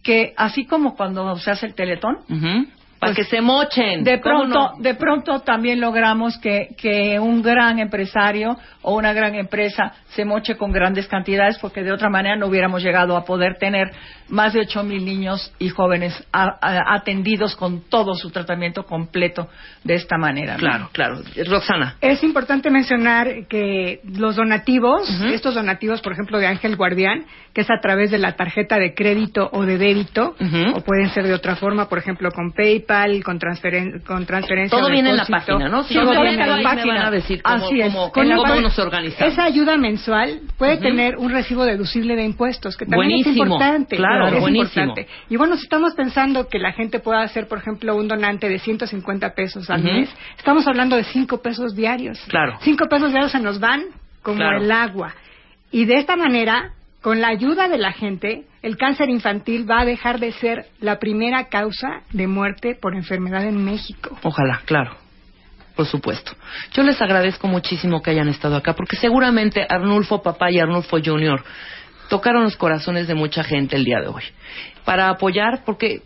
que 0.02 0.32
así 0.36 0.66
como 0.66 0.96
cuando 0.96 1.36
se 1.38 1.50
hace 1.50 1.66
el 1.66 1.74
teletón, 1.74 2.18
Ujú. 2.28 2.66
Para 3.00 3.14
Pues, 3.14 3.26
que 3.26 3.36
se 3.36 3.40
mochen. 3.40 4.04
de 4.04 4.20
¿Cómo 4.20 4.40
pronto, 4.40 4.72
no? 4.76 4.82
de 4.82 4.94
pronto 4.94 5.40
también 5.40 5.80
logramos 5.80 6.36
que, 6.38 6.68
que 6.76 7.18
un 7.18 7.40
gran 7.42 7.78
empresario 7.78 8.58
o 8.82 8.94
una 8.96 9.12
gran 9.14 9.34
empresa 9.34 9.94
se 10.10 10.24
moche 10.26 10.56
con 10.56 10.70
grandes 10.70 11.06
cantidades 11.08 11.58
porque 11.58 11.82
de 11.82 11.92
otra 11.92 12.10
manera 12.10 12.36
no 12.36 12.46
hubiéramos 12.46 12.82
llegado 12.82 13.16
a 13.16 13.24
poder 13.24 13.56
tener 13.58 13.90
más 14.28 14.52
de 14.52 14.60
ocho 14.60 14.82
mil 14.84 15.04
niños 15.04 15.52
y 15.58 15.70
jóvenes 15.70 16.12
a- 16.32 16.56
a- 16.60 16.94
atendidos 16.94 17.56
con 17.56 17.80
todo 17.88 18.14
su 18.14 18.30
tratamiento 18.30 18.84
completo 18.84 19.48
de 19.82 19.94
esta 19.94 20.18
manera. 20.18 20.52
¿no? 20.54 20.58
Claro, 20.58 20.88
claro. 20.92 21.22
Roxana. 21.46 21.96
Es 22.02 22.22
importante 22.22 22.70
mencionar 22.70 23.46
que 23.48 24.00
los 24.04 24.36
donativos, 24.36 25.08
estos 25.32 25.54
donativos, 25.54 26.00
por 26.02 26.12
ejemplo, 26.12 26.38
de 26.38 26.46
Ángel 26.46 26.76
Guardián, 26.76 27.24
que 27.54 27.62
es 27.62 27.70
a 27.70 27.80
través 27.80 28.10
de 28.10 28.18
la 28.18 28.32
tarjeta 28.32 28.76
de 28.78 28.94
crédito 28.94 29.48
o 29.52 29.64
de 29.64 29.78
débito, 29.78 30.34
o 30.74 30.80
pueden 30.82 31.08
ser 31.10 31.26
de 31.26 31.32
otra 31.34 31.56
forma, 31.56 31.88
por 31.88 31.98
ejemplo, 31.98 32.30
con 32.30 32.52
PayPal, 32.52 32.89
con, 33.22 33.38
transferen- 33.38 34.02
con 34.04 34.26
transferencia. 34.26 34.76
Todo 34.78 34.90
viene 34.90 35.10
en 35.10 35.16
la 35.16 35.24
página, 35.26 35.68
¿no? 35.68 35.82
Si 35.84 35.94
todo 35.94 36.10
viene 36.10 36.42
en 36.42 36.48
la 36.48 36.62
página. 36.62 36.94
van 36.94 37.06
a 37.06 37.10
decir 37.10 37.42
cómo- 37.42 37.64
Así 37.66 37.80
es. 37.80 37.92
cómo- 37.92 38.12
Con 38.12 38.30
cómo 38.30 38.54
nos 38.56 38.78
organizamos. 38.78 39.32
Esa 39.32 39.44
ayuda 39.44 39.76
mensual 39.76 40.40
puede 40.58 40.76
tener 40.78 41.16
un 41.16 41.30
recibo 41.30 41.64
deducible 41.64 42.16
de 42.16 42.24
impuestos, 42.24 42.76
que 42.76 42.86
también 42.86 43.20
es 43.20 43.26
importante. 43.28 43.96
Claro, 43.96 44.26
es 44.28 44.40
buenísimo. 44.40 44.84
importante. 44.86 45.08
Y 45.28 45.36
bueno, 45.36 45.56
si 45.56 45.62
estamos 45.62 45.94
pensando 45.94 46.48
que 46.48 46.58
la 46.58 46.72
gente 46.72 47.00
pueda 47.00 47.22
hacer, 47.22 47.46
por 47.48 47.58
ejemplo, 47.58 47.94
un 47.96 48.08
donante 48.08 48.48
de 48.48 48.58
150 48.58 49.34
pesos 49.34 49.70
al 49.70 49.82
mes, 49.82 50.08
estamos 50.36 50.66
hablando 50.66 50.96
de 50.96 51.04
5 51.04 51.40
pesos 51.42 51.74
diarios. 51.74 52.18
Claro. 52.28 52.58
Cinco 52.62 52.86
pesos 52.88 53.10
diarios 53.10 53.32
se 53.32 53.40
nos 53.40 53.60
van 53.60 53.84
como 54.22 54.38
Claro. 54.38 54.62
el 54.62 54.70
agua. 54.72 55.14
Y 55.72 55.84
de 55.84 55.98
esta 55.98 56.16
manera, 56.16 56.72
con 57.00 57.20
la 57.20 57.28
ayuda 57.28 57.68
de 57.68 57.78
la 57.78 57.92
gente, 57.92 58.44
el 58.62 58.76
cáncer 58.76 59.08
infantil 59.08 59.68
va 59.68 59.80
a 59.80 59.84
dejar 59.84 60.20
de 60.20 60.32
ser 60.32 60.66
la 60.80 60.98
primera 60.98 61.48
causa 61.48 62.02
de 62.12 62.26
muerte 62.26 62.76
por 62.80 62.94
enfermedad 62.94 63.44
en 63.44 63.64
México. 63.64 64.18
Ojalá, 64.22 64.60
claro. 64.66 64.96
Por 65.74 65.86
supuesto. 65.86 66.32
Yo 66.74 66.82
les 66.82 67.00
agradezco 67.00 67.48
muchísimo 67.48 68.02
que 68.02 68.10
hayan 68.10 68.28
estado 68.28 68.56
acá, 68.56 68.74
porque 68.74 68.96
seguramente 68.96 69.66
Arnulfo 69.66 70.22
Papá 70.22 70.50
y 70.50 70.58
Arnulfo 70.58 70.98
Junior 71.02 71.42
tocaron 72.10 72.42
los 72.42 72.56
corazones 72.56 73.08
de 73.08 73.14
mucha 73.14 73.44
gente 73.44 73.76
el 73.76 73.84
día 73.84 74.00
de 74.00 74.08
hoy. 74.08 74.24
Para 74.84 75.08
apoyar, 75.08 75.62
porque 75.64 76.02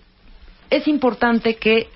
es 0.70 0.86
importante 0.86 1.56
que 1.56 1.88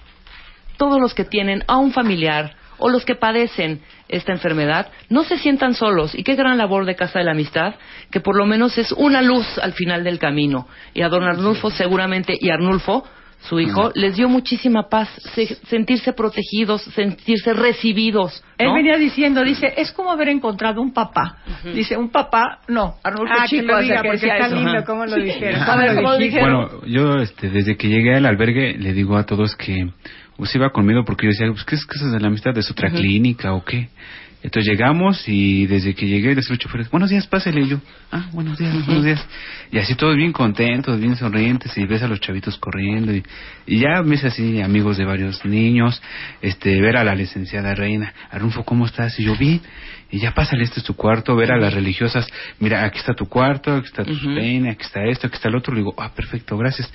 todos 0.77 1.01
los 1.01 1.15
que 1.15 1.25
tienen 1.25 1.63
a 1.69 1.77
un 1.77 1.93
familiar 1.93 2.58
o 2.79 2.89
los 2.89 3.05
que 3.05 3.15
padecen 3.15 3.81
esta 4.09 4.33
enfermedad 4.33 4.89
no 5.09 5.25
se 5.25 5.37
sientan 5.39 5.75
solos 5.75 6.15
y 6.15 6.23
qué 6.23 6.35
gran 6.35 6.57
labor 6.59 6.85
de 6.87 6.95
Casa 6.97 7.19
de 7.19 7.25
la 7.25 7.33
Amistad 7.33 7.75
que 8.11 8.21
por 8.21 8.37
lo 8.37 8.47
menos 8.47 8.79
es 8.79 8.93
una 8.93 9.21
luz 9.23 9.47
al 9.59 9.73
final 9.73 10.05
del 10.05 10.19
camino 10.19 10.67
y 10.95 11.03
a 11.03 11.09
don 11.09 11.25
Arnulfo 11.25 11.71
seguramente 11.71 12.35
y 12.41 12.51
Arnulfo 12.51 13.05
su 13.41 13.61
hijo 13.61 13.93
les 13.95 14.17
dio 14.17 14.29
muchísima 14.29 14.89
paz 14.89 15.09
se- 15.35 15.55
sentirse 15.67 16.13
protegidos 16.13 16.83
sentirse 16.83 17.53
recibidos 17.53 18.43
Él 18.59 18.73
venía 18.75 18.97
diciendo, 18.97 19.45
dice, 19.45 19.73
es 19.77 19.93
como 19.93 20.11
haber 20.11 20.29
encontrado 20.31 20.83
un 20.83 20.93
papá. 20.93 21.37
Dice, 21.73 21.97
un 21.97 22.11
papá, 22.11 22.59
no, 22.67 22.97
Arnulfo 23.05 23.33
Ah, 23.39 23.47
que 23.49 23.63
lo 23.63 23.79
diga, 23.79 24.03
que 24.03 24.09
porque 24.09 24.27
está 24.27 24.47
eso. 24.49 24.57
lindo 24.57 24.85
cómo 24.85 25.07
lo 25.07 25.15
Sí. 25.15 25.23
dijeron. 25.23 25.63
A 25.63 25.67
¿Cómo 25.67 25.83
lo 25.87 25.95
¿cómo 25.95 26.17
dijeron? 26.17 26.67
Bueno, 26.67 26.87
yo 26.87 27.21
este, 27.23 27.49
desde 27.51 27.77
que 27.77 27.87
llegué 27.89 28.17
al 28.17 28.27
albergue 28.27 28.77
le 28.77 28.93
digo 28.93 29.17
a 29.17 29.25
todos 29.25 29.55
que 29.55 29.87
pues 30.39 30.55
iba 30.55 30.71
conmigo 30.71 31.05
porque 31.05 31.27
yo 31.27 31.31
decía, 31.31 31.49
pues, 31.51 31.65
¿qué 31.65 31.75
es 31.75 31.85
Casas 31.85 32.13
de 32.13 32.21
la 32.21 32.29
Amistad? 32.29 32.57
¿Es 32.57 32.71
otra 32.71 32.91
clínica 32.91 33.53
o 33.53 33.65
qué? 33.65 33.89
Entonces 34.41 34.71
llegamos 34.71 35.29
y 35.29 35.67
desde 35.67 35.95
que 35.95 36.07
llegué 36.07 36.33
les 36.33 36.49
los 36.49 36.61
choferes, 36.61 36.89
buenos 36.91 37.11
días, 37.11 37.27
pásale. 37.27 37.61
Y 37.63 37.71
yo, 37.71 37.81
ah, 38.13 38.29
buenos 38.33 38.57
días, 38.57 38.73
buenos 38.87 39.05
días. 39.05 39.27
Y 39.73 39.79
así 39.79 39.97
todos 39.97 40.15
bien 40.15 40.33
contentos, 40.33 41.01
bien 41.01 41.17
sonrientes 41.17 41.77
y 41.77 41.85
ves 41.87 42.05
a 42.05 42.09
los 42.09 42.21
chavitos 42.21 42.57
corriendo 42.57 43.13
y, 43.13 43.25
y 43.67 43.81
ya 43.81 44.01
me 44.05 44.15
hice 44.15 44.29
así 44.29 44.61
amigos 44.61 44.97
de 44.97 45.05
varios 45.05 45.45
niños, 45.45 46.01
este, 46.41 46.81
ver 46.81 46.99
a 46.99 47.03
la 47.05 47.17
licenciada 47.17 47.75
Reina, 47.75 48.15
Arnulfo, 48.31 48.63
¿cómo 48.63 48.87
estás? 48.87 49.19
Y 49.19 49.25
yo, 49.25 49.37
bien. 49.37 49.61
Y 50.11 50.21
ya 50.21 50.33
pásale, 50.33 50.65
este 50.65 50.81
es 50.81 50.87
tu 50.87 50.95
cuarto, 50.97 51.37
ver 51.37 51.53
a 51.53 51.59
las 51.59 51.75
religiosas, 51.75 52.27
mira, 52.61 52.83
aquí 52.85 52.99
está 52.99 53.13
tu 53.13 53.29
cuarto, 53.29 53.75
aquí 53.75 53.89
está 53.89 54.05
tu 54.05 54.15
peine, 54.35 54.71
aquí 54.71 54.83
está 54.83 55.05
esto, 55.05 55.27
aquí 55.27 55.37
está 55.37 55.49
el 55.49 55.57
otro. 55.57 55.75
Le 55.75 55.81
digo, 55.81 55.95
ah, 55.99 56.11
perfecto, 56.15 56.57
gracias. 56.57 56.91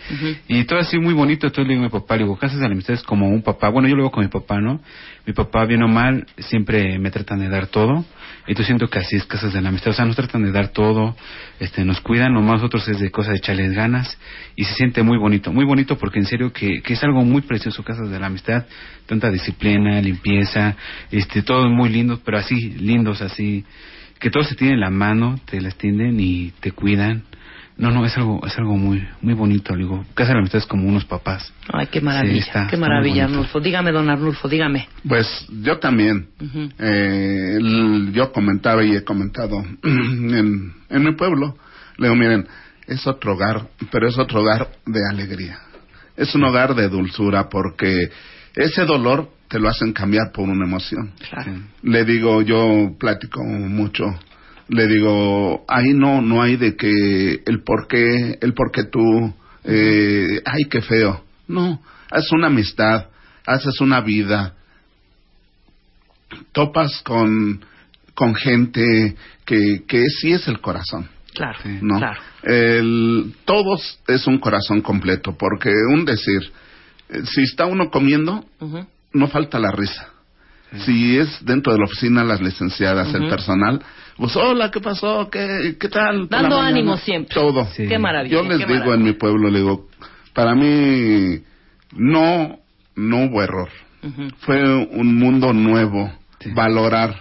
Y 0.48 0.64
todo 0.64 0.80
así 0.80 0.98
muy 0.98 1.14
bonito. 1.14 1.46
Entonces 1.46 1.68
le 1.68 1.74
digo 1.76 1.86
a 1.86 1.90
mi 1.90 1.92
papá, 1.92 2.16
le 2.16 2.24
digo, 2.24 2.36
Casas 2.38 2.60
de 2.60 2.68
la 2.68 2.74
Amistad 2.74 2.96
es 2.96 3.04
como 3.04 3.30
un 3.30 3.44
papá. 3.44 3.70
Bueno, 3.70 3.88
yo 3.88 3.96
lo 3.96 4.04
veo 4.04 4.12
con 4.12 4.24
mi 4.24 4.30
papá, 4.30 4.60
¿no? 4.60 4.80
Mi 5.28 5.34
papá, 5.34 5.66
bien 5.66 5.84
o 5.84 5.88
mal, 5.88 6.26
siempre 6.40 6.98
me 6.98 7.12
tratan 7.12 7.40
de 7.40 7.50
dar 7.50 7.68
todo. 7.68 8.04
Y 8.46 8.56
tú 8.56 8.64
siento 8.64 8.90
que 8.90 9.00
así 9.00 9.16
es 9.16 9.26
Casas 9.26 9.54
de 9.54 9.62
la 9.62 9.70
Amistad. 9.70 9.92
O 9.92 9.94
sea, 9.94 10.06
nos 10.06 10.16
tratan 10.16 10.44
de 10.44 10.52
dar 10.52 10.70
todo, 10.70 11.16
este, 11.60 11.86
nos 11.86 12.02
cuidan, 12.02 12.34
nomás 12.34 12.56
nosotros 12.56 12.88
es 12.90 13.00
de 13.00 13.10
cosa 13.10 13.32
de 13.32 13.38
echarles 13.38 13.74
ganas. 13.74 14.18
Y 14.56 14.66
se 14.66 14.74
siente 14.74 15.02
muy 15.02 15.18
bonito, 15.18 15.54
muy 15.54 15.66
bonito 15.66 15.98
porque 15.98 16.20
en 16.20 16.26
serio 16.26 16.52
que, 16.52 16.82
que 16.82 16.94
es 16.94 17.04
algo 17.04 17.24
muy 17.24 17.42
precioso 17.42 17.84
Casas 17.84 18.10
de 18.10 18.20
la 18.20 18.28
Amistad. 18.28 18.66
Tanta 19.06 19.30
disciplina, 19.32 20.02
limpieza, 20.02 20.76
este, 21.12 21.42
todo 21.42 21.70
muy 21.70 21.90
lindo, 21.90 22.20
pero 22.24 22.38
así, 22.38 22.56
lindos, 22.72 23.22
así. 23.22 23.64
Que 24.20 24.30
todos 24.30 24.48
se 24.48 24.56
tienen 24.56 24.80
la 24.80 24.90
mano, 24.90 25.40
te 25.46 25.62
la 25.62 25.70
extienden 25.70 26.20
y 26.20 26.52
te 26.60 26.72
cuidan. 26.72 27.24
No, 27.76 27.90
no, 27.90 28.06
es 28.06 28.16
algo, 28.18 28.46
es 28.46 28.56
algo 28.58 28.78
muy, 28.78 29.08
muy 29.22 29.34
bonito, 29.34 29.76
digo. 29.76 30.06
Casa 30.14 30.30
de 30.30 30.34
la 30.36 30.40
Amistad 30.42 30.60
es 30.62 30.68
como 30.68 30.88
unos 30.88 31.06
papás. 31.06 31.52
ay 31.74 31.88
qué 31.88 32.00
Sí, 32.00 32.06
maravilla 32.06 32.40
está- 32.40 32.68
qué 32.70 32.78
maravilla. 32.78 33.26
Arnulfo 33.26 33.60
dígame 33.60 33.92
don 33.92 34.10
Arnulfo 34.10 34.48
dígame 34.48 34.88
Pues 35.08 35.48
yo 35.62 35.80
también. 35.80 36.28
Eh, 36.78 37.56
el- 37.58 38.12
yo 38.14 38.32
comentaba 38.32 38.84
y 38.84 38.96
he 38.96 39.04
comentado 39.04 39.64
en, 39.84 40.74
en 40.90 41.04
mi 41.04 41.14
pueblo. 41.16 41.58
Le 41.98 42.08
digo, 42.08 42.16
miren, 42.16 42.48
es 42.88 43.06
otro 43.08 43.34
hogar, 43.34 43.68
pero 43.92 44.08
es 44.08 44.18
otro 44.18 44.42
hogar 44.42 44.68
de 44.86 45.00
alegría. 45.10 45.58
Es 46.16 46.36
un 46.36 46.44
hogar 46.44 46.76
de 46.76 46.90
dulzura 46.90 47.50
porque 47.50 48.10
ese 48.56 48.86
dolor 48.86 49.30
te 49.48 49.60
lo 49.60 49.68
hacen 49.70 49.94
cambiar 49.94 50.32
por 50.32 50.48
una 50.48 50.66
emoción. 50.66 51.12
Le 51.82 52.06
digo, 52.06 52.42
yo 52.44 52.92
platico 53.00 53.44
mucho. 53.44 54.06
Le 54.70 54.88
digo, 54.88 55.66
ahí 55.68 55.94
no, 55.94 56.22
no 56.22 56.42
hay 56.42 56.56
de 56.56 56.76
que 56.76 57.42
el 57.46 57.64
por 57.64 57.88
qué, 57.88 58.38
el 58.42 58.54
por 58.54 58.72
qué 58.72 58.84
tú, 58.86 59.34
eh, 59.64 60.42
ay, 60.46 60.64
qué 60.70 60.82
feo. 60.82 61.24
No, 61.48 61.82
es 62.12 62.32
una 62.32 62.48
amistad, 62.48 63.08
haces 63.46 63.82
una 63.82 64.02
vida, 64.02 64.56
topas 66.52 67.02
con, 67.04 67.64
con 68.14 68.36
gente 68.36 69.16
que, 69.46 69.84
que 69.88 70.06
sí 70.22 70.32
es 70.32 70.48
el 70.48 70.62
corazón. 70.62 71.10
Claro, 71.34 71.60
¿no? 71.82 71.98
claro. 71.98 72.22
El, 72.44 73.34
todos 73.46 74.00
es 74.08 74.28
un 74.28 74.38
corazón 74.38 74.82
completo, 74.82 75.36
porque 75.38 75.72
un 75.92 76.06
decir, 76.06 76.52
eh, 77.10 77.22
si 77.26 77.42
está 77.42 77.66
uno 77.66 77.90
comiendo, 77.90 78.46
no 79.14 79.28
falta 79.28 79.60
la 79.60 79.72
risa. 79.72 80.10
Si 80.86 81.20
es 81.20 81.46
dentro 81.46 81.72
de 81.72 81.78
la 81.78 81.86
oficina, 81.86 82.24
las 82.24 82.42
licenciadas, 82.42 83.14
el 83.14 83.30
personal, 83.30 83.80
pues 84.18 84.36
hola, 84.36 84.70
¿qué 84.72 84.80
pasó? 84.80 85.30
¿Qué, 85.30 85.76
qué 85.80 85.90
tal? 85.90 86.28
Dando 86.30 86.58
mañana?" 86.58 86.68
ánimo 86.68 86.98
siempre. 86.98 87.34
Todo. 87.34 87.68
Qué 87.76 87.98
maravilla, 87.98 88.36
Yo 88.36 88.44
les 88.44 88.60
digo 88.60 88.70
maravilla. 88.70 88.96
en 88.96 89.04
mi 89.04 89.14
pueblo, 89.14 89.50
le 89.50 89.60
digo, 89.60 89.88
para 90.34 90.56
mí 90.56 91.42
no, 91.92 92.60
no 92.96 93.26
hubo 93.26 93.42
error. 93.42 93.70
Fue 94.40 94.62
un 94.76 95.18
mundo 95.18 95.54
nuevo, 95.54 96.12
valorar, 96.54 97.16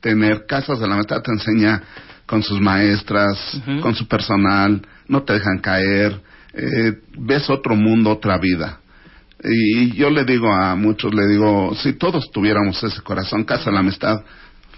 tener 0.00 0.46
casas 0.46 0.78
de 0.78 0.86
la 0.86 0.96
meta 0.96 1.20
te 1.20 1.32
enseña 1.32 1.82
con 2.24 2.44
sus 2.44 2.60
maestras, 2.60 3.60
con 3.82 3.96
su 3.96 4.06
personal, 4.06 4.80
no 5.08 5.24
te 5.24 5.32
dejan 5.32 5.58
caer, 5.58 6.20
eh, 6.54 6.92
ves 7.18 7.50
otro 7.50 7.74
mundo, 7.74 8.10
otra 8.10 8.38
vida. 8.38 8.78
Y 9.42 9.92
yo 9.96 10.10
le 10.10 10.24
digo 10.24 10.52
a 10.52 10.76
muchos, 10.76 11.12
le 11.12 11.26
digo, 11.26 11.74
si 11.74 11.94
todos 11.94 12.30
tuviéramos 12.30 12.80
ese 12.84 13.00
corazón, 13.02 13.42
casa 13.42 13.64
de 13.70 13.72
la 13.72 13.80
amistad, 13.80 14.22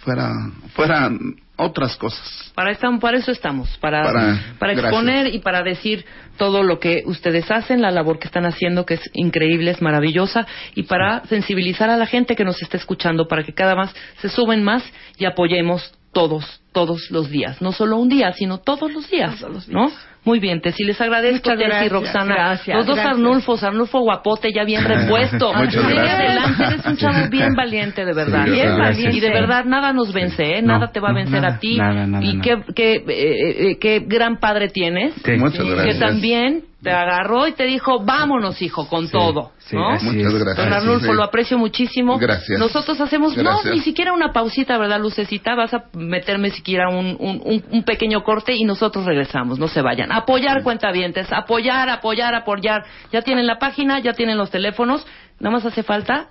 fuera, 0.02 0.32
fueran 0.74 1.18
otras 1.62 1.96
cosas. 1.96 2.52
Para, 2.54 2.70
esta- 2.72 2.90
para 2.98 3.18
eso 3.18 3.30
estamos, 3.32 3.68
para, 3.78 4.02
Para- 4.04 4.38
para 4.58 4.72
gracias. 4.72 4.84
exponer 4.92 5.34
y 5.34 5.38
para 5.38 5.62
decir 5.62 6.04
todo 6.36 6.62
lo 6.62 6.78
que 6.80 7.02
ustedes 7.06 7.50
hacen, 7.50 7.80
la 7.80 7.90
labor 7.90 8.18
que 8.18 8.26
están 8.26 8.44
haciendo, 8.46 8.84
que 8.86 8.94
es 8.94 9.10
increíble, 9.14 9.70
es 9.70 9.80
maravillosa, 9.82 10.46
y 10.74 10.84
para 10.84 11.24
sensibilizar 11.26 11.90
a 11.90 11.96
la 11.96 12.06
gente 12.06 12.36
que 12.36 12.44
nos 12.44 12.60
está 12.62 12.76
escuchando, 12.76 13.28
para 13.28 13.42
que 13.44 13.52
cada 13.54 13.74
vez 13.74 13.90
se 14.20 14.28
suben 14.28 14.62
más 14.62 14.82
y 15.18 15.24
apoyemos 15.24 15.92
todos, 16.12 16.60
todos 16.72 17.10
los 17.10 17.30
días. 17.30 17.62
No 17.62 17.72
solo 17.72 17.96
un 17.96 18.08
día, 18.08 18.32
sino 18.34 18.58
todos 18.58 18.92
los 18.92 19.08
días. 19.10 19.42
¿no? 19.68 19.90
Muy 20.24 20.38
bien, 20.38 20.60
Tessy, 20.60 20.84
les 20.84 21.00
agradezco, 21.00 21.50
Muchas 21.50 21.58
Tessy 21.58 21.64
y 21.64 21.68
gracias, 21.68 21.92
Roxana. 21.92 22.34
gracias, 22.34 22.76
los 22.76 22.86
dos 22.86 22.94
gracias. 22.96 23.16
Arnulfos, 23.16 23.62
Arnulfo 23.64 24.00
guapote, 24.00 24.52
ya 24.54 24.62
bien 24.64 24.84
repuesto. 24.84 25.52
Muchas 25.52 25.88
gracias. 25.88 26.14
adelante, 26.20 26.64
eres 26.64 26.86
un 26.86 26.96
chavo 26.96 27.28
bien 27.28 27.54
valiente, 27.54 28.04
de 28.04 28.12
verdad. 28.14 28.44
Sí, 28.44 28.50
bien 28.52 28.78
valiente. 28.78 29.16
Y 29.16 29.20
de 29.20 29.30
verdad, 29.30 29.64
nada 29.64 29.92
nos 29.92 30.12
vence, 30.12 30.42
¿eh? 30.44 30.62
No, 30.62 30.74
Nada 30.74 30.92
te 30.92 31.00
va 31.00 31.10
a 31.10 31.12
vencer 31.14 31.42
nada, 31.42 31.56
a 31.56 31.58
ti. 31.58 31.76
nada, 31.76 32.06
nada, 32.06 32.24
y 32.24 32.34
nada. 32.36 32.42
qué, 32.42 32.72
qué, 32.74 32.94
eh, 33.08 33.70
eh, 33.70 33.78
qué 33.80 34.04
gran 34.06 34.38
padre 34.38 34.68
tienes. 34.68 35.12
Sí. 35.24 35.32
Muchas 35.32 35.64
Que 35.64 35.70
gracias. 35.74 35.98
también 35.98 36.62
te 36.82 36.90
agarró 36.90 37.46
y 37.46 37.52
te 37.52 37.64
dijo, 37.64 38.00
vámonos, 38.04 38.60
hijo, 38.60 38.88
con 38.88 39.08
todo. 39.08 39.52
sí, 39.58 39.76
¿no? 39.76 39.90
Muchas 39.92 40.34
gracias. 40.34 40.56
Don 40.56 40.72
Arnulfo, 40.72 41.06
Sí. 41.06 41.12
lo 41.12 41.22
aprecio 41.22 41.56
muchísimo. 41.56 42.18
Gracias. 42.18 42.58
Nosotros 42.58 43.00
hacemos, 43.00 43.36
Gracias. 43.36 43.64
no, 43.66 43.70
ni 43.70 43.80
siquiera 43.80 44.12
una 44.12 44.32
pausita, 44.32 44.76
¿verdad, 44.78 45.00
Lucecita? 45.00 45.54
Vas 45.54 45.72
a 45.74 45.84
meterme 45.94 46.50
siquiera 46.50 46.88
un, 46.90 47.16
un, 47.20 47.82
pequeño 47.84 48.24
corte 48.24 48.54
y 48.54 48.64
nosotros 48.64 49.04
regresamos, 49.04 49.58
no 49.58 49.68
se 49.68 49.80
vayan. 49.80 50.10
Apoyar 50.10 50.62
cuentavientes, 50.64 51.32
apoyar, 51.32 51.88
apoyar, 51.88 52.34
apoyar. 52.34 52.84
Ya 53.12 53.22
tienen 53.22 53.46
la 53.46 53.58
página, 53.58 54.00
ya 54.00 54.12
tienen 54.14 54.36
los 54.36 54.50
teléfonos, 54.50 55.06
nada 55.38 55.52
más 55.54 55.64
hace 55.64 55.82
falta 55.84 56.26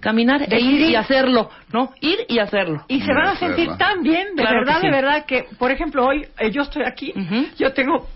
caminar 0.00 0.42
e 0.50 0.60
ir 0.60 0.80
y 0.80 0.94
hacerlo, 0.94 1.50
¿no? 1.72 1.92
Ir 2.00 2.18
y 2.28 2.38
hacerlo. 2.38 2.84
Y 2.88 3.00
se 3.02 3.12
van 3.12 3.28
a 3.28 3.36
sentir 3.36 3.68
tan 3.76 4.02
bien, 4.02 4.34
de 4.34 4.42
Claro 4.42 4.60
verdad, 4.60 4.74
que 4.76 4.80
sí. 4.80 4.86
de 4.86 4.92
verdad, 4.92 5.24
que, 5.26 5.46
por 5.58 5.70
ejemplo, 5.70 6.06
hoy 6.06 6.26
eh, 6.38 6.50
yo 6.50 6.62
estoy 6.62 6.84
aquí, 6.86 7.12
yo 7.58 7.72
tengo, 7.72 8.06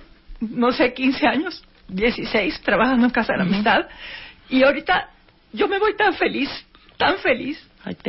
no 0.40 0.72
sé, 0.72 0.92
15 0.94 1.26
años, 1.26 1.62
16, 1.88 2.60
trabajando 2.62 3.06
en 3.06 3.10
Casa 3.10 3.32
de 3.32 3.38
la 3.38 3.44
Amistad, 3.44 3.86
y 4.48 4.62
ahorita 4.62 5.10
yo 5.52 5.68
me 5.68 5.78
voy 5.78 5.94
tan 5.96 6.14
feliz, 6.14 6.50
tan 6.96 7.18
feliz. 7.18 7.58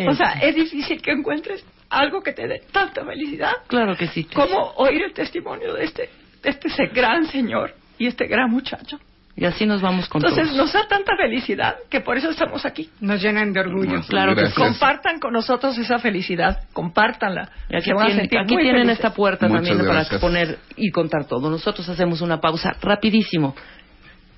o 0.07 0.13
sea, 0.13 0.33
es 0.41 0.55
difícil 0.55 1.01
que 1.01 1.11
encuentres 1.11 1.63
algo 1.89 2.21
que 2.21 2.33
te 2.33 2.47
dé 2.47 2.63
tanta 2.71 3.05
felicidad 3.05 3.53
Claro 3.67 3.95
que 3.95 4.07
sí. 4.07 4.23
como 4.25 4.71
oír 4.77 5.03
el 5.03 5.13
testimonio 5.13 5.73
de 5.73 5.85
este, 5.85 6.09
de 6.41 6.49
este 6.49 6.87
gran 6.87 7.27
señor 7.27 7.73
y 7.97 8.07
este 8.07 8.27
gran 8.27 8.49
muchacho. 8.49 8.99
Y 9.37 9.43
así 9.43 9.65
nos 9.65 9.81
vamos 9.81 10.07
con 10.07 10.21
Entonces 10.23 10.45
todos. 10.47 10.57
nos 10.57 10.71
da 10.73 10.87
tanta 10.87 11.17
felicidad 11.17 11.75
que 11.89 11.99
por 11.99 12.17
eso 12.17 12.29
estamos 12.29 12.65
aquí. 12.65 12.89
Nos 13.01 13.21
llenan 13.21 13.51
de 13.51 13.59
orgullo. 13.59 14.01
Claro 14.07 14.33
que. 14.33 14.49
Compartan 14.51 15.19
con 15.19 15.33
nosotros 15.33 15.77
esa 15.77 15.99
felicidad, 15.99 16.61
compártanla. 16.71 17.49
Y 17.69 17.75
aquí 17.75 17.91
a 17.91 17.95
aquí 17.95 18.55
tienen 18.55 18.83
felices. 18.83 18.89
esta 18.93 19.13
puerta 19.13 19.47
Muchas 19.47 19.63
también 19.65 19.79
para 19.85 19.93
gracias. 19.99 20.13
exponer 20.13 20.59
y 20.77 20.89
contar 20.89 21.25
todo. 21.25 21.49
Nosotros 21.49 21.87
hacemos 21.89 22.21
una 22.21 22.39
pausa 22.39 22.77
rapidísimo 22.81 23.55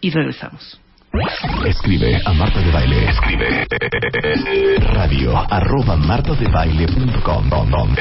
y 0.02 0.10
regresamos. 0.10 0.82
Escribe 1.66 2.20
a 2.26 2.34
Marta 2.34 2.60
de 2.60 2.72
Baile. 2.72 3.10
Escribe 3.10 3.68
radio 4.94 5.38
arroba 5.50 5.96
martadebaile.com 5.96 7.96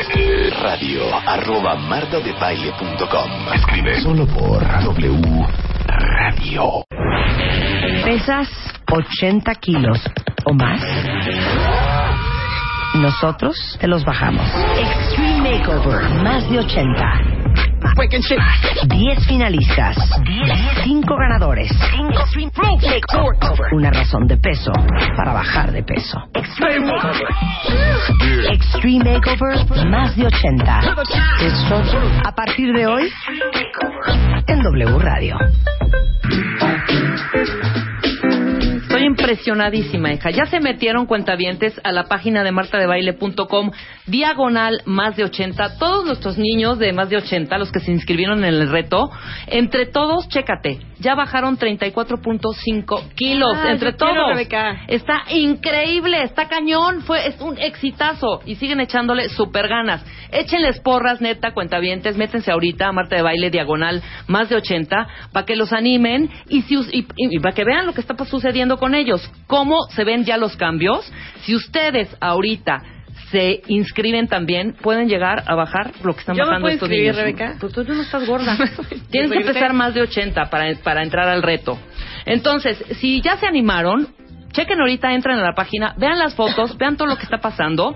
radio 0.63 1.03
arroba 1.27 1.77
martadebaile.com 1.77 3.31
Escribe 3.55 4.01
solo 4.01 4.27
por 4.27 4.67
W 4.67 5.47
Radio. 5.89 6.85
¿Pesas 8.05 8.49
80 8.91 9.55
kilos 9.57 10.01
o 10.45 10.53
más? 10.53 10.81
Nosotros 12.97 13.57
te 13.81 13.87
los 13.87 14.05
bajamos. 14.05 14.47
Extreme 14.79 15.59
Makeover, 15.59 16.09
más 16.23 16.49
de 16.51 16.59
80. 16.59 17.36
10 18.87 19.27
finalistas. 19.27 19.97
5 20.85 21.17
ganadores. 21.17 21.71
Una 23.73 23.91
razón 23.91 24.27
de 24.27 24.37
peso 24.37 24.73
para 25.17 25.33
bajar 25.33 25.73
de 25.73 25.83
peso. 25.83 26.19
Extreme 28.51 29.15
Makeover 29.15 29.87
más 29.87 30.17
de 30.17 30.27
80. 30.27 30.81
Esto 31.41 31.83
a 32.25 32.33
partir 32.33 32.73
de 32.73 32.87
hoy 32.87 33.11
en 34.47 34.63
W 34.63 34.99
Radio. 34.99 35.37
Impresionadísima, 39.31 40.13
hija. 40.13 40.31
Ya 40.31 40.47
se 40.47 40.61
metieron 40.61 41.07
cuentavientes 41.07 41.81
a 41.83 41.91
la 41.91 42.05
página 42.05 42.45
de 42.45 42.53
martadebaile.com, 42.53 43.73
diagonal 44.07 44.83
más 44.85 45.17
de 45.17 45.25
80. 45.25 45.79
Todos 45.79 46.05
nuestros 46.07 46.39
niños 46.39 46.79
de 46.79 46.93
más 46.93 47.09
de 47.11 47.17
80, 47.17 47.59
los 47.59 47.73
que 47.73 47.81
se 47.81 47.91
inscribieron 47.91 48.45
en 48.45 48.55
el 48.55 48.71
reto, 48.71 49.11
entre 49.49 49.87
todos, 49.87 50.29
chécate, 50.29 50.79
ya 51.01 51.17
bajaron 51.17 51.59
34.5 51.59 53.15
kilos. 53.17 53.51
Ah, 53.57 53.73
entre 53.73 53.97
quiero, 53.97 54.15
todos. 54.15 54.29
Está 54.87 55.25
increíble, 55.31 56.23
está 56.23 56.47
cañón, 56.47 57.01
fue 57.03 57.27
es 57.27 57.41
un 57.41 57.59
exitazo 57.59 58.43
y 58.47 58.55
siguen 58.55 58.79
echándole 58.81 59.29
super 59.31 59.67
ganas. 59.67 60.05
Échenles 60.31 60.79
porras, 60.81 61.21
neta, 61.21 61.53
cuentavientes, 61.53 62.17
métense 62.17 62.53
ahorita 62.53 62.87
a 62.89 62.93
Marta 62.93 63.17
de 63.17 63.23
Baile 63.23 63.51
diagonal 63.51 64.03
más 64.29 64.49
de 64.49 64.57
80 64.57 65.07
para 65.33 65.45
que 65.47 65.57
los 65.57 65.73
animen 65.73 66.31
y, 66.49 66.63
si, 66.63 66.77
us- 66.77 66.93
y, 66.93 67.01
y- 67.17 67.37
y 67.37 67.41
para 67.41 67.55
que 67.55 67.65
vean 67.65 67.87
lo 67.87 67.93
que 67.93 68.01
está 68.01 68.15
sucediendo 68.25 68.77
con 68.77 68.95
ellos, 68.95 69.16
cómo 69.47 69.77
se 69.95 70.05
ven 70.05 70.25
ya 70.25 70.37
los 70.37 70.57
cambios. 70.57 71.11
Si 71.43 71.55
ustedes 71.55 72.09
ahorita 72.21 72.83
se 73.31 73.63
inscriben 73.67 74.29
también, 74.29 74.75
pueden 74.81 75.09
llegar 75.09 75.43
a 75.47 75.55
bajar 75.55 75.93
lo 76.03 76.15
que 76.15 76.21
están 76.21 76.37
¿Yo 76.37 76.45
me 76.45 76.51
bajando 76.51 76.65
puedo 76.67 76.75
estos 76.75 76.89
inscribir, 76.89 77.15
niños. 77.15 77.39
Rebeca? 77.39 77.57
Pues 77.61 77.73
tú 77.73 77.85
no 77.85 78.03
estás 78.03 78.27
gorda. 78.27 78.57
Tienes 79.11 79.33
que 79.33 79.41
pesar 79.41 79.73
más 79.73 79.95
de 79.95 80.03
80 80.03 80.49
para, 80.49 80.75
para 80.83 81.03
entrar 81.03 81.29
al 81.29 81.43
reto. 81.43 81.79
Entonces, 82.25 82.83
si 83.01 83.21
ya 83.23 83.37
se 83.37 83.47
animaron, 83.47 84.09
chequen 84.53 84.81
ahorita, 84.81 85.13
entren 85.13 85.39
a 85.39 85.43
la 85.43 85.55
página, 85.55 85.95
vean 85.99 86.19
las 86.19 86.35
fotos, 86.35 86.77
vean 86.79 86.97
todo 86.97 87.09
lo 87.09 87.17
que 87.17 87.25
está 87.25 87.39
pasando 87.39 87.95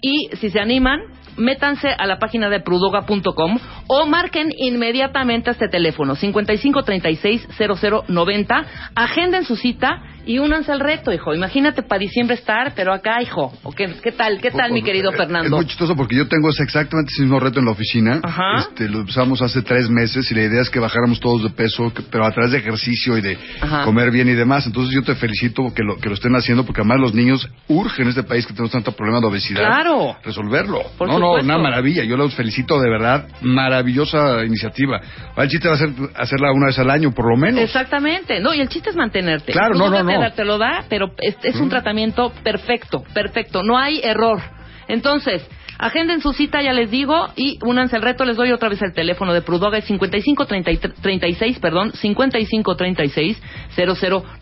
y 0.00 0.30
si 0.36 0.50
se 0.50 0.60
animan, 0.60 1.00
métanse 1.36 1.94
a 1.96 2.06
la 2.06 2.18
página 2.18 2.48
de 2.48 2.60
prudoga.com 2.60 3.58
o 3.86 4.06
marquen 4.06 4.50
inmediatamente 4.56 5.50
a 5.50 5.52
este 5.52 5.68
teléfono 5.68 6.16
5536-0090, 6.16 8.64
agenden 8.94 9.44
su 9.44 9.56
cita 9.56 10.02
y 10.26 10.38
únanse 10.38 10.70
al 10.72 10.80
reto, 10.80 11.12
hijo. 11.12 11.34
Imagínate 11.34 11.82
para 11.82 11.98
diciembre 11.98 12.34
estar, 12.36 12.72
pero 12.74 12.92
acá, 12.92 13.20
hijo. 13.22 13.52
¿O 13.62 13.72
qué, 13.72 13.88
qué 14.02 14.12
tal? 14.12 14.40
¿Qué 14.40 14.50
tal, 14.50 14.72
mi 14.72 14.82
querido 14.82 15.10
Es 15.10 15.16
Fernando? 15.16 15.56
muy 15.56 15.66
chistoso 15.66 15.96
porque 15.96 16.16
yo 16.16 16.28
tengo 16.28 16.50
ese- 16.50 16.62
exactamente 16.62 17.10
ese 17.12 17.22
mismo 17.22 17.40
reto 17.40 17.58
en 17.60 17.64
la 17.66 17.72
oficina. 17.72 18.20
Ajá. 18.22 18.58
Este, 18.58 18.88
lo 18.88 19.00
usamos 19.00 19.42
hace 19.42 19.62
tres 19.62 19.88
meses 19.90 20.30
y 20.30 20.34
la 20.34 20.42
idea 20.42 20.60
es 20.62 20.70
que 20.70 20.78
bajáramos 20.78 21.20
todos 21.20 21.42
de 21.42 21.50
peso, 21.50 21.92
que- 21.92 22.02
pero 22.02 22.24
a 22.26 22.30
través 22.32 22.52
de 22.52 22.58
ejercicio 22.58 23.16
y 23.18 23.20
de 23.20 23.38
Ajá. 23.60 23.84
comer 23.84 24.10
bien 24.10 24.28
y 24.28 24.34
demás. 24.34 24.66
Entonces 24.66 24.94
yo 24.94 25.02
te 25.02 25.14
felicito 25.14 25.72
que 25.74 25.82
lo, 25.82 25.96
que 25.96 26.08
lo 26.08 26.14
estén 26.14 26.34
haciendo 26.36 26.64
porque 26.64 26.80
además 26.82 27.00
los 27.00 27.14
niños 27.14 27.48
urgen 27.68 28.04
en 28.04 28.08
este 28.10 28.22
país 28.22 28.46
que 28.46 28.52
tenemos 28.52 28.70
tanto 28.72 28.92
problema 28.92 29.20
de 29.20 29.26
obesidad. 29.26 29.66
Claro. 29.66 30.16
Resolverlo. 30.22 30.82
Por 30.98 31.08
no, 31.08 31.18
no, 31.18 31.32
una 31.32 31.58
maravilla. 31.58 32.04
Yo 32.04 32.16
los 32.16 32.34
felicito 32.34 32.80
de 32.80 32.90
verdad. 32.90 33.26
Maravillosa 33.70 34.44
iniciativa. 34.44 35.00
Ahora, 35.30 35.44
El 35.44 35.48
chiste 35.50 35.68
va 35.68 35.74
a 35.74 35.78
ser 35.78 35.90
hacerla 36.16 36.52
una 36.52 36.66
vez 36.66 36.78
al 36.78 36.90
año, 36.90 37.12
por 37.12 37.28
lo 37.30 37.36
menos. 37.36 37.60
Exactamente. 37.60 38.40
No, 38.40 38.52
y 38.54 38.60
el 38.60 38.68
chiste 38.68 38.90
es 38.90 38.96
mantenerte. 38.96 39.52
Claro, 39.52 39.74
no, 39.74 39.88
no. 39.90 40.09
Te 40.34 40.44
lo 40.44 40.58
da, 40.58 40.84
pero 40.88 41.12
es, 41.18 41.36
es 41.42 41.56
un 41.56 41.68
tratamiento 41.68 42.32
perfecto, 42.42 43.02
perfecto. 43.14 43.62
No 43.62 43.78
hay 43.78 44.00
error. 44.02 44.40
Entonces, 44.88 45.46
agenden 45.78 46.20
su 46.20 46.32
cita, 46.32 46.60
ya 46.62 46.72
les 46.72 46.90
digo, 46.90 47.28
y 47.36 47.58
únanse 47.64 47.96
al 47.96 48.02
reto. 48.02 48.24
Les 48.24 48.36
doy 48.36 48.50
otra 48.52 48.68
vez 48.68 48.82
el 48.82 48.92
teléfono 48.92 49.32
de 49.32 49.40
Prudoga, 49.42 49.78
es 49.78 49.84
5536, 49.84 51.58
perdón, 51.60 51.92
5536 51.92 53.40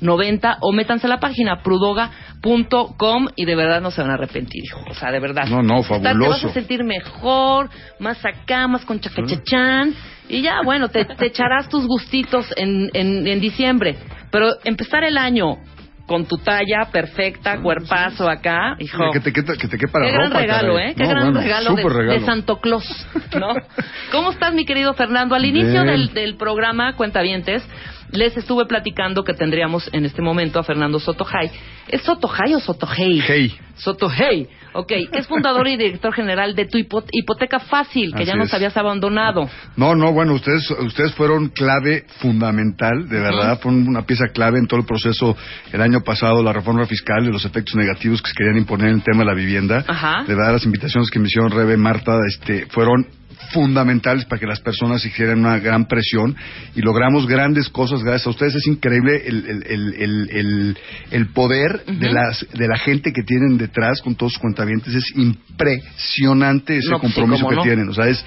0090 0.01 0.57
o 0.61 0.73
métanse 0.73 1.07
a 1.07 1.11
la 1.11 1.21
página 1.21 1.63
prudoga.com 1.63 3.29
y 3.37 3.45
de 3.45 3.55
verdad 3.57 3.81
no 3.81 3.91
se 3.91 4.01
van 4.03 4.11
a 4.11 4.15
arrepentir, 4.15 4.65
hijo. 4.65 4.81
O 4.91 4.95
sea, 4.95 5.11
de 5.11 5.21
verdad. 5.21 5.47
No, 5.49 5.63
no, 5.63 5.81
Está- 5.81 5.99
Te 5.99 6.03
vas 6.05 6.13
fabuloso. 6.15 6.49
a 6.49 6.53
sentir 6.53 6.85
mejor, 6.85 7.69
más 7.99 8.25
acá, 8.25 8.67
más 8.69 8.85
con 8.85 9.01
chacachachán. 9.01 9.95
Y 10.31 10.43
ya, 10.43 10.61
bueno, 10.65 10.89
te, 10.89 11.05
te 11.05 11.27
echarás 11.27 11.69
tus 11.69 11.87
gustitos 11.87 12.53
en, 12.57 12.91
en, 12.93 13.27
en 13.27 13.41
diciembre. 13.41 13.97
Pero 14.31 14.51
empezar 14.65 15.05
el 15.05 15.17
año 15.19 15.59
con 16.07 16.25
tu 16.27 16.39
talla 16.39 16.87
perfecta, 16.91 17.61
cuerpazo 17.61 18.29
acá, 18.31 18.77
hijo. 18.79 19.11
Que 19.13 19.21
te, 19.21 19.31
que 19.33 19.43
te, 19.43 19.53
que 19.59 19.69
te 19.69 19.77
quepa 19.77 19.99
la 20.01 20.07
Qué 20.07 20.13
gran 20.13 20.27
ropa, 20.29 20.41
regalo, 20.41 20.75
caray. 20.75 20.91
¿eh? 20.91 20.95
Qué 20.97 21.03
No, 21.05 21.09
gran 21.11 21.25
bueno, 21.25 21.41
regalo, 21.41 21.75
de, 21.75 21.83
súper 21.83 21.97
regalo. 21.99 22.21
de 22.21 22.27
Santo 22.27 22.61
Claus, 22.61 23.07
¿no? 23.39 23.55
¿Cómo 24.13 24.31
estás, 24.31 24.55
mi 24.55 24.65
querido 24.65 24.95
Fernando? 24.95 25.35
Al 25.35 25.45
inicio 25.45 25.85
del, 25.85 26.15
del 26.15 26.37
programa 26.37 26.95
Cuentavientes, 26.95 27.63
les 28.11 28.37
estuve 28.37 28.67
platicando 28.67 29.23
que 29.25 29.35
tendríamos 29.35 29.89
en 29.93 30.05
este 30.05 30.23
momento 30.23 30.59
a 30.59 30.63
Fernando 30.63 30.99
Sotojay. 30.99 31.51
¿Es 31.89 32.03
Sotojay 32.03 32.55
o 32.55 32.61
Sotojay? 32.61 33.21
Hey. 33.27 33.59
Sotojay, 33.77 34.49
ok, 34.73 34.93
es 35.13 35.27
fundador 35.27 35.69
y 35.69 35.77
director 35.77 36.13
general 36.13 36.55
de 36.57 36.67
tu 36.67 36.79
hipo- 36.79 37.05
hipoteca 37.13 37.61
fácil, 37.61 38.11
que 38.13 38.23
Así 38.23 38.27
ya 38.27 38.35
nos 38.37 38.49
es. 38.49 38.55
habías 38.55 38.77
abandonado. 38.77 39.49
No, 39.77 39.95
no, 39.95 40.13
bueno, 40.13 40.35
ustedes, 40.35 40.69
ustedes 40.71 41.15
fueron 41.15 41.49
clave 41.51 42.05
fundamental, 42.21 43.09
de 43.09 43.21
verdad, 43.21 43.61
fueron 43.61 43.87
una 43.87 44.03
pieza 44.03 44.29
clave 44.35 44.59
en 44.59 44.67
todo 44.67 44.81
el 44.81 44.87
proceso 44.87 45.37
el 45.73 45.81
año 45.81 46.01
pasado, 46.03 46.43
la 46.43 46.53
reforma 46.53 46.87
fiscal 46.87 47.25
y 47.25 47.33
los 47.33 47.45
efectos 47.45 47.75
negativos 47.77 48.21
que 48.21 48.29
se 48.31 48.35
querían 48.35 48.59
imponer 48.59 48.89
en 48.89 48.97
el 48.97 49.03
tema 49.03 49.21
de 49.21 49.27
la 49.27 49.35
vivienda. 49.35 49.85
Ajá. 49.87 50.25
De 50.27 50.35
verdad, 50.35 50.53
las 50.53 50.65
invitaciones 50.65 51.09
que 51.11 51.19
me 51.21 51.27
hicieron 51.27 51.51
Rebe, 51.51 51.77
Marta, 51.77 52.19
este, 52.29 52.67
fueron 52.67 53.07
fundamentales 53.53 54.25
para 54.25 54.39
que 54.41 54.47
las 54.47 54.61
personas 54.61 55.05
hicieran 55.05 55.39
una 55.41 55.59
gran 55.59 55.87
presión 55.87 56.37
y 56.75 56.81
logramos 56.83 57.27
grandes 57.27 57.69
cosas 57.69 58.03
gracias 58.03 58.27
a 58.27 58.31
ustedes. 58.31 58.55
Es 58.57 58.67
increíble 58.67 59.23
el, 59.27 59.47
el, 59.47 59.63
el, 59.67 59.95
el, 59.95 60.31
el- 60.31 60.79
el 61.11 61.27
poder 61.33 61.85
de, 61.87 62.11
las, 62.13 62.47
de 62.53 62.67
la 62.69 62.79
gente 62.79 63.13
que 63.13 63.23
tienen 63.23 63.57
detrás 63.59 64.01
con 64.03 64.15
todos 64.15 64.33
sus 64.33 64.41
cuentavientes. 64.41 64.95
Es 64.95 65.13
impresionante 65.17 66.77
ese 66.79 66.91
No, 66.91 67.01
pues 67.01 67.13
sí, 67.13 67.21
compromiso 67.21 67.49
que 67.49 67.57
no. 67.57 67.63
tienen. 67.63 67.89
O 67.89 67.95
sea, 67.95 68.09
es, 68.09 68.25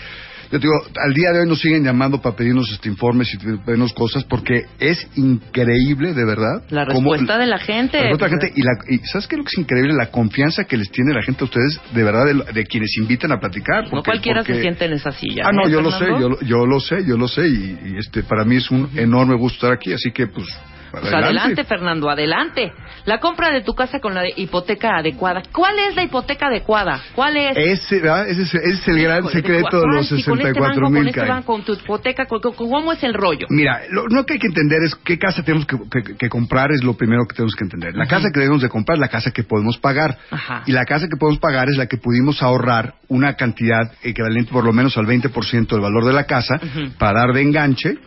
yo 0.51 0.59
te 0.59 0.67
digo, 0.67 0.73
al 1.01 1.13
día 1.13 1.31
de 1.31 1.39
hoy 1.41 1.47
nos 1.47 1.59
siguen 1.61 1.83
llamando 1.83 2.21
para 2.21 2.35
pedirnos 2.35 2.69
este 2.71 2.89
informes 2.89 3.33
y 3.33 3.37
pedirnos 3.37 3.93
cosas 3.93 4.23
porque 4.25 4.65
es 4.79 5.07
increíble, 5.15 6.13
de 6.13 6.25
verdad. 6.25 6.63
La 6.69 6.85
cómo- 6.85 7.11
respuesta 7.13 7.37
de 7.37 7.47
la 7.47 7.57
gente. 7.57 7.97
la 7.97 8.09
respuesta 8.09 8.25
de 8.27 8.31
la 8.35 8.41
gente 8.47 8.53
y, 8.59 8.63
la, 8.63 8.71
y 8.95 9.07
¿sabes 9.07 9.27
qué 9.27 9.35
es 9.35 9.37
lo 9.39 9.43
que 9.45 9.49
es 9.53 9.57
increíble? 9.59 9.93
La 9.93 10.11
confianza 10.11 10.65
que 10.65 10.77
les 10.77 10.89
tiene 10.91 11.13
la 11.13 11.21
gente 11.23 11.43
a 11.43 11.45
ustedes, 11.45 11.79
de 11.93 12.03
verdad, 12.03 12.25
de, 12.25 12.53
de 12.53 12.65
quienes 12.65 12.95
invitan 12.97 13.31
a 13.31 13.39
platicar. 13.39 13.91
no 13.91 14.03
cualquiera 14.03 14.41
porque- 14.41 14.55
se 14.55 14.61
siente 14.61 14.85
en 14.85 14.93
esa 14.93 15.11
silla. 15.11 15.43
Ah, 15.47 15.51
no, 15.53 15.67
¿eh, 15.67 15.71
yo 15.71 15.81
lo 15.81 15.91
sé, 15.91 16.05
yo, 16.19 16.29
lo- 16.29 16.41
yo 16.41 16.65
lo 16.65 16.79
sé, 16.79 17.05
yo 17.05 17.17
lo 17.17 17.27
sé 17.27 17.47
y, 17.47 17.79
y, 17.93 17.97
este 17.97 18.23
para 18.23 18.43
mí 18.43 18.57
es 18.57 18.69
un 18.71 18.89
enorme 18.95 19.35
gusto 19.35 19.55
estar 19.57 19.71
aquí, 19.71 19.93
así 19.93 20.11
que 20.11 20.27
pues 20.27 20.45
Pues 20.91 21.13
adelante, 21.13 21.63
Fernando, 21.63 22.09
adelante. 22.09 22.72
La 23.05 23.19
compra 23.19 23.49
de 23.51 23.61
tu 23.61 23.73
casa 23.73 23.99
con 23.99 24.13
la 24.13 24.23
hipoteca 24.35 24.97
adecuada. 24.97 25.41
¿Cuál 25.53 25.80
es 25.80 25.95
la 25.95 26.03
hipoteca 26.03 26.47
adecuada? 26.47 27.01
¿Cuál 27.15 27.38
es? 27.38 27.55
Ese, 27.57 27.97
ese, 27.97 28.30
es, 28.30 28.53
ese 28.53 28.69
es 28.69 28.88
el 28.88 29.01
gran 29.01 29.27
secreto 29.30 29.80
de 29.81 29.88
los 29.88 30.07
Si 30.07 30.22
con 30.23 30.39
este 30.39 30.49
64 30.53 30.81
banco, 30.81 30.89
mil 30.89 30.99
Con 31.03 31.07
este 31.07 31.22
banco, 31.30 31.53
con 31.53 31.63
tu 31.63 31.73
hipoteca, 31.73 32.26
con- 32.26 32.41
con- 32.41 32.53
¿cómo 32.53 32.91
es 32.93 33.01
el 33.03 33.13
rollo? 33.13 33.47
Mira, 33.49 33.81
lo, 33.89 34.05
lo 34.07 34.26
que 34.26 34.34
hay 34.34 34.39
que 34.39 34.47
entender 34.47 34.80
es 34.84 34.95
qué 34.95 35.18
casa 35.18 35.43
tenemos 35.43 35.65
que, 35.65 35.77
que- 35.89 36.15
que 36.18 36.30
comprar 36.30 36.72
es 36.72 36.84
lo 36.84 36.93
primero 36.95 37.23
que 37.27 37.35
tenemos 37.35 37.55
que 37.55 37.63
entender. 37.63 37.95
La 37.95 38.03
Ajá. 38.03 38.18
casa 38.18 38.30
que 38.34 38.39
debemos 38.41 38.61
de 38.61 38.69
comprar 38.69 38.97
es 38.97 39.01
la 39.01 39.07
casa 39.07 39.31
que 39.31 39.43
podemos 39.43 39.77
pagar. 39.77 40.18
Ajá. 40.30 40.63
Y 40.65 40.72
la 40.73 40.84
casa 40.85 41.07
que 41.07 41.18
podemos 41.18 41.39
pagar 41.39 41.69
es 41.69 41.77
la 41.77 41.88
que 41.88 41.97
pudimos 41.97 42.43
ahorrar 42.43 42.95
una 43.07 43.35
cantidad 43.35 43.91
equivalente 44.03 44.51
por 44.51 44.63
lo 44.65 44.73
menos 44.73 44.97
al 44.97 45.05
20% 45.07 45.68
del 45.69 45.80
valor 45.81 46.05
de 46.05 46.13
la 46.13 46.26
casa 46.26 46.59
para 46.99 47.22
dar 47.22 47.34
de 47.34 47.41
enganche, 47.41 47.97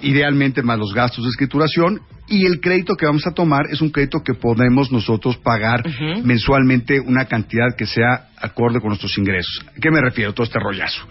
idealmente 0.00 0.62
más 0.62 0.78
los 0.78 0.94
gastos 0.94 1.24
de 1.24 1.30
escrituración. 1.30 2.00
Y 2.28 2.44
el 2.44 2.60
crédito 2.60 2.94
que 2.94 3.06
vamos 3.06 3.26
a 3.26 3.32
tomar 3.32 3.66
es 3.70 3.80
un 3.80 3.90
crédito 3.90 4.22
que 4.22 4.34
podemos 4.34 4.92
nosotros 4.92 5.36
pagar 5.38 5.82
mensualmente 6.22 7.00
una 7.00 7.24
cantidad 7.24 7.74
que 7.76 7.86
sea 7.86 8.28
acorde 8.36 8.80
con 8.80 8.88
nuestros 8.88 9.16
ingresos. 9.16 9.64
¿A 9.68 9.80
qué 9.80 9.90
me 9.90 10.00
refiero 10.00 10.34
todo 10.34 10.44
este 10.44 10.58
rollazo? 10.58 11.06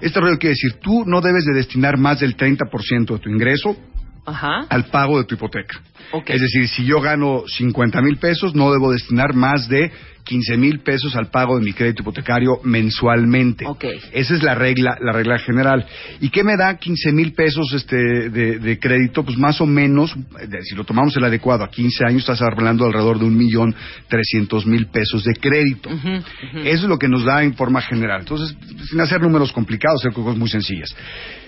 Este 0.00 0.20
rollo 0.20 0.38
quiere 0.38 0.54
decir, 0.54 0.80
tú 0.82 1.04
no 1.06 1.20
debes 1.20 1.44
de 1.44 1.54
destinar 1.54 1.96
más 1.98 2.20
del 2.20 2.36
30% 2.36 3.12
de 3.14 3.18
tu 3.18 3.30
ingreso 3.30 3.76
Ajá. 4.26 4.66
al 4.68 4.86
pago 4.86 5.18
de 5.18 5.24
tu 5.24 5.36
hipoteca. 5.36 5.80
Es 6.26 6.40
decir, 6.40 6.68
si 6.68 6.84
yo 6.84 7.00
gano 7.00 7.44
50 7.46 8.02
mil 8.02 8.16
pesos, 8.18 8.54
no 8.54 8.72
debo 8.72 8.92
destinar 8.92 9.34
más 9.34 9.68
de 9.68 9.90
15 10.26 10.56
mil 10.56 10.80
pesos 10.80 11.14
al 11.16 11.30
pago 11.30 11.58
de 11.58 11.64
mi 11.64 11.72
crédito 11.72 12.02
hipotecario 12.02 12.60
mensualmente. 12.64 13.64
Ok. 13.66 13.84
Esa 14.12 14.34
es 14.34 14.42
la 14.42 14.54
regla, 14.54 14.98
la 15.00 15.12
regla 15.12 15.38
general. 15.38 15.86
¿Y 16.20 16.30
qué 16.30 16.42
me 16.42 16.56
da 16.56 16.76
15 16.76 17.12
mil 17.12 17.32
pesos 17.32 17.72
este, 17.72 17.96
de, 17.96 18.58
de 18.58 18.78
crédito? 18.78 19.24
Pues 19.24 19.38
más 19.38 19.60
o 19.60 19.66
menos, 19.66 20.14
eh, 20.40 20.48
si 20.62 20.74
lo 20.74 20.84
tomamos 20.84 21.16
el 21.16 21.24
adecuado, 21.24 21.64
a 21.64 21.70
15 21.70 22.04
años 22.04 22.22
estás 22.22 22.42
hablando 22.42 22.84
alrededor 22.84 23.18
de 23.20 23.24
un 23.24 23.36
millón 23.36 23.74
trescientos 24.08 24.66
mil 24.66 24.88
pesos 24.88 25.22
de 25.24 25.34
crédito. 25.34 25.90
Eso 25.90 26.82
es 26.82 26.82
lo 26.82 26.98
que 26.98 27.08
nos 27.08 27.24
da 27.24 27.44
en 27.44 27.54
forma 27.54 27.80
general. 27.80 28.20
Entonces, 28.20 28.56
sin 28.90 29.00
hacer 29.00 29.20
números 29.20 29.52
complicados, 29.52 30.00
hacer 30.00 30.12
cosas 30.12 30.36
muy 30.36 30.48
sencillas. 30.48 30.94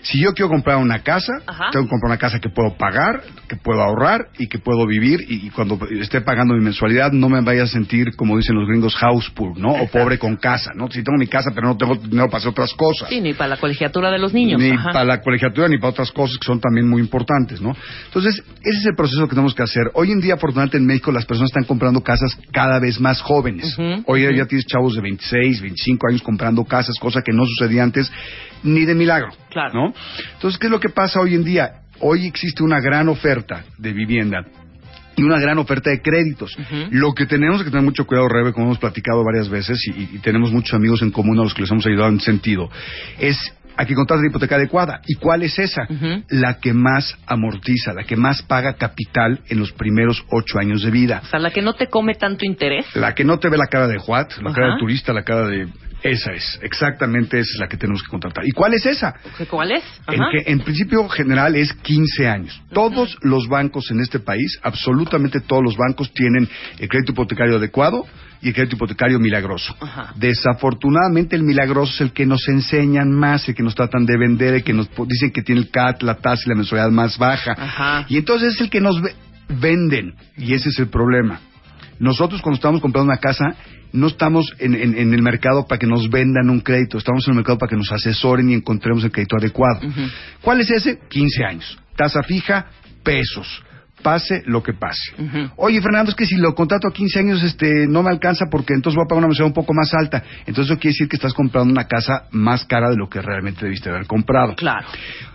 Si 0.03 0.21
yo 0.23 0.33
quiero 0.33 0.49
comprar 0.49 0.77
una 0.79 1.01
casa, 1.01 1.33
Ajá. 1.47 1.71
tengo 1.73 1.87
que 1.87 1.91
comprar 1.91 2.11
una 2.11 2.19
casa 2.19 2.39
que 2.39 2.49
puedo 2.49 2.77
pagar, 2.77 3.23
que 3.49 3.57
puedo 3.57 3.83
ahorrar 3.83 4.29
y 4.39 4.47
que 4.49 4.59
puedo 4.59 4.87
vivir 4.87 5.21
y, 5.29 5.47
y 5.47 5.51
cuando 5.51 5.79
esté 6.01 6.21
pagando 6.21 6.55
mi 6.55 6.65
mensualidad 6.65 7.13
no 7.13 7.29
me 7.29 7.41
vaya 7.41 7.65
a 7.65 7.67
sentir, 7.67 8.15
como 8.17 8.37
dicen 8.37 8.57
los 8.57 8.69
gringos 8.69 8.95
house 8.97 9.31
poor, 9.31 9.59
¿no? 9.59 9.71
O 9.71 9.87
pobre 9.89 10.19
con 10.19 10.37
casa, 10.37 10.73
¿no? 10.75 10.91
Si 10.91 11.03
tengo 11.03 11.19
mi 11.19 11.27
casa, 11.27 11.51
pero 11.55 11.69
no 11.69 11.77
tengo 11.77 11.97
dinero 11.97 12.27
para 12.27 12.39
hacer 12.39 12.51
otras 12.51 12.73
cosas. 12.75 13.09
Sí, 13.09 13.21
ni 13.21 13.35
para 13.35 13.49
la 13.51 13.57
colegiatura 13.57 14.11
de 14.11 14.19
los 14.19 14.33
niños. 14.33 14.61
Ni 14.61 14.71
Ajá. 14.71 14.93
para 14.93 15.05
la 15.05 15.21
colegiatura 15.21 15.69
ni 15.69 15.79
para 15.79 15.91
otras 15.91 16.13
cosas 16.13 16.39
que 16.39 16.47
son 16.47 16.61
también 16.61 16.89
muy 16.89 17.01
importantes, 17.03 17.61
¿no? 17.61 17.75
Entonces, 18.07 18.43
ese 18.63 18.79
es 18.79 18.87
el 18.87 18.95
proceso 18.95 19.25
que 19.25 19.31
tenemos 19.31 19.55
que 19.55 19.63
hacer. 19.63 19.85
Hoy 19.95 20.13
en 20.13 20.21
día, 20.21 20.35
afortunadamente, 20.35 20.77
en 20.77 20.87
México 20.87 21.13
las 21.13 21.27
personas 21.27 21.51
están 21.51 21.65
comprando 21.65 22.01
casas 22.03 22.39
cada 22.53 22.79
vez 22.79 23.01
más 23.01 23.21
jóvenes. 23.21 23.77
Hoy 24.07 24.23
ya 24.37 24.47
tienes 24.47 24.67
chavos 24.67 24.95
de 24.95 25.03
26, 25.03 25.61
25 25.61 26.09
años 26.09 26.23
comprando 26.23 26.65
casas, 26.65 26.97
cosa 27.01 27.23
que 27.23 27.33
no 27.33 27.45
sucedía 27.47 27.83
antes 27.83 28.11
ni 28.63 28.85
de 28.85 28.95
milagro. 28.95 29.29
Claro. 29.51 29.73
¿no? 29.75 29.95
Entonces, 30.35 30.59
¿qué 30.59 30.67
es 30.67 30.71
lo 30.71 30.81
que 30.81 30.89
pasa 30.91 31.21
hoy 31.21 31.35
en 31.35 31.45
día? 31.45 31.83
Hoy 32.01 32.27
existe 32.27 32.63
una 32.63 32.81
gran 32.81 33.09
oferta 33.09 33.65
de 33.77 33.93
vivienda 33.93 34.45
y 35.17 35.23
una 35.25 35.41
gran 35.41 35.59
oferta 35.59 35.91
de 35.91 36.01
créditos. 36.01 36.57
Lo 36.91 37.13
que 37.13 37.27
tenemos 37.27 37.65
que 37.65 37.71
tener 37.71 37.85
mucho 37.85 38.07
cuidado, 38.07 38.29
Rebe, 38.29 38.53
como 38.53 38.67
hemos 38.67 38.79
platicado 38.79 39.25
varias 39.25 39.49
veces 39.49 39.85
y, 39.89 40.15
y 40.15 40.19
tenemos 40.19 40.53
muchos 40.53 40.75
amigos 40.75 41.03
en 41.03 41.11
común 41.11 41.39
a 41.41 41.43
los 41.43 41.55
que 41.55 41.63
les 41.63 41.71
hemos 41.71 41.85
ayudado 41.87 42.11
en 42.11 42.21
sentido, 42.21 42.71
es 43.19 43.53
hay 43.79 43.87
que 43.87 43.93
encontrar 43.93 44.19
la 44.19 44.27
hipoteca 44.27 44.57
adecuada. 44.57 45.01
¿Y 45.07 45.15
cuál 45.15 45.45
es 45.45 45.57
esa? 45.57 45.87
La 46.31 46.59
que 46.59 46.75
más 46.75 47.17
amortiza, 47.27 47.93
la 47.95 48.03
que 48.03 48.17
más 48.17 48.43
paga 48.43 48.75
capital 48.75 49.41
en 49.49 49.61
los 49.61 49.71
primeros 49.71 50.25
ocho 50.31 50.59
años 50.59 50.83
de 50.83 50.91
vida. 50.91 51.21
O 51.23 51.27
sea, 51.27 51.39
la 51.39 51.53
que 51.53 51.63
no 51.63 51.75
te 51.75 51.87
come 51.87 52.17
tanto 52.17 52.45
interés. 52.45 52.87
La 52.97 53.15
que 53.15 53.23
no 53.23 53.39
te 53.39 53.49
ve 53.49 53.57
la 53.57 53.69
cara 53.69 53.87
de 53.87 53.99
Juat, 53.99 54.33
la 54.43 54.53
cara 54.53 54.75
de 54.75 54.81
turista, 54.81 55.13
la 55.13 55.23
cara 55.23 55.47
de... 55.47 55.69
Esa 56.03 56.33
es, 56.33 56.59
exactamente 56.63 57.39
esa 57.41 57.51
es 57.55 57.59
la 57.59 57.69
que 57.69 57.77
tenemos 57.77 58.03
que 58.03 58.09
contratar. 58.09 58.47
¿Y 58.47 58.53
cuál 58.53 58.73
es 58.75 58.87
esa? 58.87 59.15
¿Cuál 59.51 59.73
es? 59.73 59.83
En, 60.07 60.21
que, 60.31 60.53
en 60.53 60.61
principio 60.61 61.09
general 61.09 61.57
es 61.57 61.73
15 61.73 62.29
años. 62.29 62.63
Todos 62.73 63.19
los 63.23 63.49
bancos 63.49 63.91
en 63.91 64.01
este 64.01 64.21
país, 64.21 64.59
absolutamente 64.63 65.41
todos 65.41 65.63
los 65.65 65.77
bancos 65.77 66.13
tienen 66.15 66.49
el 66.79 66.89
crédito 66.89 67.13
hipotecario 67.13 67.57
adecuado 67.57 68.07
y 68.41 68.49
el 68.49 68.55
crédito 68.55 68.77
hipotecario 68.77 69.19
milagroso. 69.19 69.75
Desafortunadamente 70.43 71.35
el 71.35 71.43
milagroso 71.43 71.93
es 71.95 72.01
el 72.03 72.13
que 72.13 72.27
nos 72.27 72.47
enseñan 72.49 73.11
más, 73.11 73.49
el 73.49 73.55
que 73.57 73.63
nos 73.65 73.75
tratan 73.75 74.07
de 74.07 74.17
vender, 74.17 74.55
el 74.55 74.63
que 74.63 74.73
nos 74.73 74.89
dicen 75.09 75.33
que 75.33 75.43
tiene 75.43 75.63
el 75.63 75.71
CAT, 75.71 76.03
la 76.03 76.15
tasa 76.15 76.43
y 76.47 76.49
la 76.51 76.55
mensualidad 76.55 76.91
más 76.91 77.19
baja. 77.19 77.55
Y 78.09 78.19
entonces 78.19 78.55
es 78.55 78.61
el 78.61 78.71
que 78.71 78.81
nos 78.81 79.01
ve- 79.03 79.15
venden 79.49 80.15
y 80.37 80.55
ese 80.55 80.69
es 80.69 80.79
el 80.79 80.89
problema. 80.89 81.41
Nosotros 81.99 82.41
cuando 82.41 82.57
estamos 82.57 82.81
comprando 82.81 83.11
una 83.11 83.19
casa 83.21 83.57
no 83.93 84.07
estamos 84.09 84.53
en, 84.59 84.75
en- 84.75 84.97
en 84.99 85.15
el 85.15 85.23
mercado 85.23 85.67
para 85.67 85.79
que 85.79 85.87
nos 85.87 86.11
vendan 86.11 86.51
un 86.51 86.61
crédito, 86.61 86.99
estamos 86.99 87.27
en 87.27 87.33
el 87.33 87.37
mercado 87.37 87.59
para 87.59 87.71
que 87.71 87.77
nos 87.77 87.91
asesoren 87.93 88.51
y 88.51 88.55
encontremos 88.55 89.05
el 89.05 89.11
crédito 89.13 89.37
adecuado. 89.37 89.81
¿Cuál 90.43 90.61
es 90.61 90.71
ese? 90.71 90.99
15 91.09 91.45
años. 91.45 91.79
Tasa 91.97 92.23
fija, 92.23 92.67
pesos. 93.03 93.63
Pase 94.01 94.45
lo 94.47 94.63
que 94.63 94.75
pase. 94.75 95.13
Oye, 95.57 95.83
Fernando, 95.83 96.11
es 96.11 96.15
que 96.17 96.25
si 96.25 96.37
lo 96.37 96.55
contrato 96.55 96.87
a 96.87 96.93
15 96.93 97.19
años 97.19 97.43
este, 97.43 97.89
no 97.89 98.05
me 98.05 98.11
alcanza 98.11 98.47
porque 98.49 98.73
entonces 98.73 98.95
voy 98.95 99.05
a 99.05 99.09
pagar 99.09 99.19
una 99.19 99.27
mensualidad 99.27 99.57
un 99.59 99.61
poco 99.65 99.75
más 99.75 99.93
alta. 99.93 100.23
Entonces 100.47 100.67
eso 100.71 100.79
quiere 100.79 100.93
decir 100.93 101.09
que 101.09 101.17
estás 101.17 101.35
comprando 101.35 101.73
una 101.73 101.89
casa 101.89 102.29
más 102.31 102.65
cara 102.65 102.91
de 102.91 102.97
lo 102.97 103.09
que 103.09 103.21
realmente 103.21 103.65
debiste 103.65 103.89
haber 103.91 104.07
comprado. 104.07 104.55
Claro. 104.55 104.87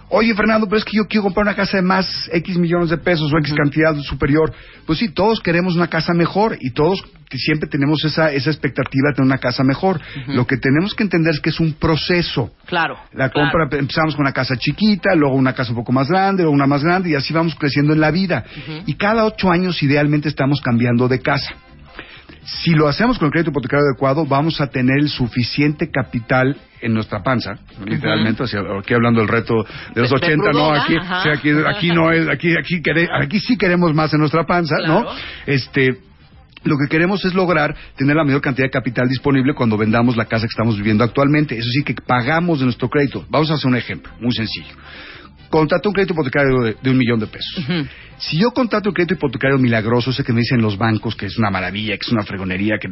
Oye, 0.10 0.36
Fernando, 0.36 0.68
pero 0.68 0.78
es 0.78 0.86
que 0.86 0.98
yo 0.98 1.06
quiero 1.06 1.24
comprar 1.24 1.46
una 1.46 1.56
casa 1.56 1.78
de 1.78 1.84
más 1.84 2.30
X 2.32 2.58
millones 2.58 2.90
de 2.90 2.98
pesos 2.98 3.32
o 3.34 3.38
X 3.40 3.54
cantidad 3.54 3.96
superior. 4.02 4.54
Pues 4.86 5.00
sí, 5.00 5.10
todos 5.10 5.40
queremos 5.40 5.76
una 5.76 5.88
casa 5.88 6.14
mejor 6.14 6.58
y 6.60 6.72
todos 6.72 7.04
siempre 7.38 7.70
tenemos 7.70 8.04
esa, 8.06 8.32
esa 8.32 8.50
expectativa 8.50 9.10
de 9.10 9.16
tener 9.16 9.28
una 9.28 9.38
casa 9.38 9.64
mejor. 9.64 10.00
Lo 10.28 10.46
que 10.46 10.58
tenemos 10.58 10.94
que 10.94 11.04
entender 11.04 11.34
es 11.34 11.40
que 11.40 11.50
es 11.50 11.60
un 11.60 11.74
proceso. 11.74 12.52
Claro. 12.66 12.96
La 13.14 13.30
claro. 13.30 13.52
compra, 13.52 13.80
empezamos 13.80 14.16
con 14.16 14.26
una 14.26 14.34
casa 14.34 14.56
chiquita, 14.58 15.16
luego 15.16 15.36
una 15.36 15.54
casa 15.54 15.72
un 15.72 15.78
poco 15.78 15.92
más 15.92 16.08
grande, 16.08 16.44
luego 16.44 16.54
una 16.54 16.68
más 16.68 16.84
grande 16.84 17.10
y 17.10 17.16
así 17.16 17.34
vamos 17.34 17.56
creciendo 17.56 17.94
en 17.94 18.02
la 18.02 18.12
vida. 18.12 18.44
Y 18.86 18.96
cada 18.96 19.26
ocho 19.26 19.52
años 19.52 19.82
idealmente 19.84 20.30
estamos 20.30 20.62
cambiando 20.62 21.08
de 21.08 21.20
casa. 21.20 21.54
Si 22.46 22.72
lo 22.72 22.88
hacemos 22.88 23.18
con 23.18 23.28
el 23.28 23.32
crédito 23.32 23.52
hipotecario 23.52 23.86
adecuado, 23.90 24.26
vamos 24.26 24.60
a 24.60 24.68
tener 24.68 24.98
el 25.00 25.10
suficiente 25.10 25.90
capital 25.90 26.58
en 26.82 26.94
nuestra 26.94 27.24
panza, 27.24 27.52
literalmente, 27.86 28.44
o 28.44 28.48
sea, 28.48 28.62
aquí 28.80 28.94
hablando 28.94 29.22
del 29.22 29.30
reto 29.30 29.64
de 29.96 30.02
los 30.02 30.10
De- 30.12 30.18
de 30.20 30.26
80, 30.26 30.52
no, 30.52 30.74
aquí, 30.74 30.96
aquí, 31.32 31.50
aquí 31.66 31.88
no 31.92 32.12
es, 32.12 32.28
aquí, 32.28 32.54
aquí, 32.58 32.82
quere- 32.82 33.08
aquí 33.24 33.40
sí 33.40 33.58
queremos 33.58 33.94
más 33.94 34.14
en 34.14 34.20
nuestra 34.20 34.46
panza, 34.46 34.76
¿no? 34.86 35.06
Este, 35.46 35.98
lo 36.66 36.76
que 36.78 36.88
queremos 36.90 37.24
es 37.24 37.34
lograr 37.34 37.74
tener 37.96 38.16
la 38.18 38.26
mayor 38.26 38.42
cantidad 38.42 38.66
de 38.68 38.72
capital 38.72 39.08
disponible 39.08 39.54
cuando 39.54 39.78
vendamos 39.78 40.18
la 40.18 40.26
casa 40.26 40.42
que 40.46 40.52
estamos 40.52 40.76
viviendo 40.78 41.04
actualmente. 41.06 41.58
Eso 41.58 41.70
sí 41.72 41.84
que 41.84 41.94
pagamos 41.94 42.60
de 42.60 42.66
nuestro 42.66 42.90
crédito. 42.90 43.26
Vamos 43.30 43.52
a 43.52 43.54
hacer 43.56 43.70
un 43.70 43.78
ejemplo, 43.78 44.12
muy 44.20 44.34
sencillo. 44.34 44.74
Contrato 45.54 45.90
un 45.90 45.94
crédito 45.94 46.14
hipotecario 46.16 46.62
de, 46.62 46.78
de 46.82 46.90
un 46.90 46.98
millón 46.98 47.20
de 47.20 47.28
pesos. 47.28 47.64
Si 48.18 48.40
yo 48.40 48.50
contrato 48.50 48.90
un 48.90 48.96
crédito 48.96 49.14
hipotecario 49.14 49.60
milagroso, 49.60 50.10
ese 50.10 50.24
que 50.24 50.34
me 50.34 50.40
dicen 50.40 50.60
los 50.64 50.80
bancos 50.80 51.16
que 51.16 51.28
es 51.28 51.38
una 51.38 51.52
maravilla, 51.52 51.96
que 51.96 52.08
es 52.08 52.12
una 52.12 52.24
fregonería, 52.24 52.80
que... 52.80 52.88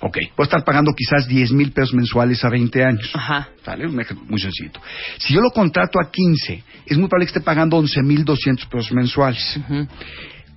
Ok, 0.00 0.18
voy 0.36 0.40
a 0.40 0.42
estar 0.42 0.64
pagando 0.64 0.90
quizás 0.92 1.28
10 1.28 1.52
mil 1.52 1.70
pesos 1.70 1.94
mensuales 1.94 2.44
a 2.44 2.48
20 2.48 2.84
años. 2.84 3.10
Ajá. 3.14 3.50
¿Sale? 3.64 3.86
Un 3.86 4.00
ejemplo 4.00 4.26
muy 4.28 4.40
sencillo. 4.40 4.72
Si 5.18 5.34
yo 5.34 5.40
lo 5.40 5.52
contrato 5.52 6.00
a 6.00 6.10
15, 6.10 6.64
es 6.86 6.98
muy 6.98 7.06
probable 7.08 7.26
que 7.26 7.30
esté 7.30 7.42
pagando 7.42 7.76
11 7.76 8.02
mil 8.02 8.24
200 8.24 8.66
pesos 8.66 8.90
mensuales. 8.90 9.60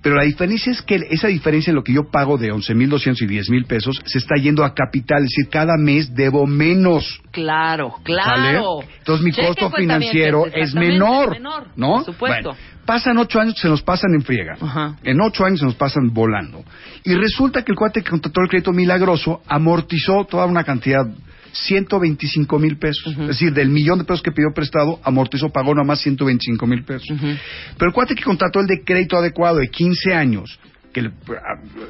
Pero 0.04 0.16
la 0.16 0.24
diferencia 0.24 0.70
es 0.70 0.82
que 0.82 0.96
esa 1.08 1.28
diferencia 1.28 1.70
en 1.70 1.76
lo 1.76 1.82
que 1.82 1.94
yo 1.94 2.10
pago 2.10 2.36
de 2.36 2.52
11.200 2.52 3.22
y 3.22 3.26
10.000 3.26 3.66
pesos 3.66 3.98
se 4.04 4.18
está 4.18 4.34
yendo 4.36 4.62
a 4.62 4.74
capital, 4.74 5.24
es 5.24 5.30
decir, 5.30 5.48
cada 5.48 5.78
mes 5.78 6.14
debo 6.14 6.46
menos. 6.46 7.22
Claro, 7.30 7.94
claro. 8.02 8.82
¿Sale? 8.82 8.96
Entonces 8.98 9.24
mi 9.24 9.32
Cheque 9.32 9.46
costo 9.46 9.70
financiero 9.70 10.44
es 10.44 10.74
menor, 10.74 11.32
es 11.32 11.40
menor, 11.40 11.68
¿no? 11.76 11.94
Por 11.94 12.04
supuesto. 12.04 12.50
Bueno, 12.50 12.64
pasan 12.84 13.16
ocho 13.16 13.40
años 13.40 13.54
que 13.54 13.62
se 13.62 13.68
nos 13.68 13.80
pasan 13.80 14.12
en 14.12 14.20
friega. 14.20 14.58
En 15.02 15.22
ocho 15.22 15.42
años 15.46 15.60
se 15.60 15.64
nos 15.64 15.76
pasan 15.76 16.12
volando. 16.12 16.62
Y 17.02 17.14
resulta 17.14 17.62
que 17.62 17.72
el 17.72 17.78
cuate 17.78 18.02
que 18.02 18.10
contrató 18.10 18.42
el 18.42 18.50
crédito 18.50 18.72
milagroso 18.72 19.40
amortizó 19.46 20.26
toda 20.26 20.44
una 20.44 20.64
cantidad 20.64 21.06
125 21.54 22.58
mil 22.58 22.76
pesos. 22.78 23.12
Es 23.12 23.28
decir, 23.28 23.52
del 23.52 23.68
millón 23.68 23.98
de 23.98 24.04
pesos 24.04 24.22
que 24.22 24.32
pidió 24.32 24.48
prestado, 24.54 25.00
amortizó, 25.02 25.50
pagó 25.50 25.74
nomás 25.74 26.00
125 26.00 26.66
mil 26.66 26.84
pesos. 26.84 27.08
Pero 27.78 27.88
el 27.88 27.92
cuate 27.94 28.14
que 28.14 28.22
contrató 28.24 28.60
el 28.60 28.66
de 28.66 28.82
crédito 28.84 29.16
adecuado 29.16 29.58
de 29.58 29.68
15 29.68 30.14
años, 30.14 30.58
que 30.92 31.02
le- 31.02 31.12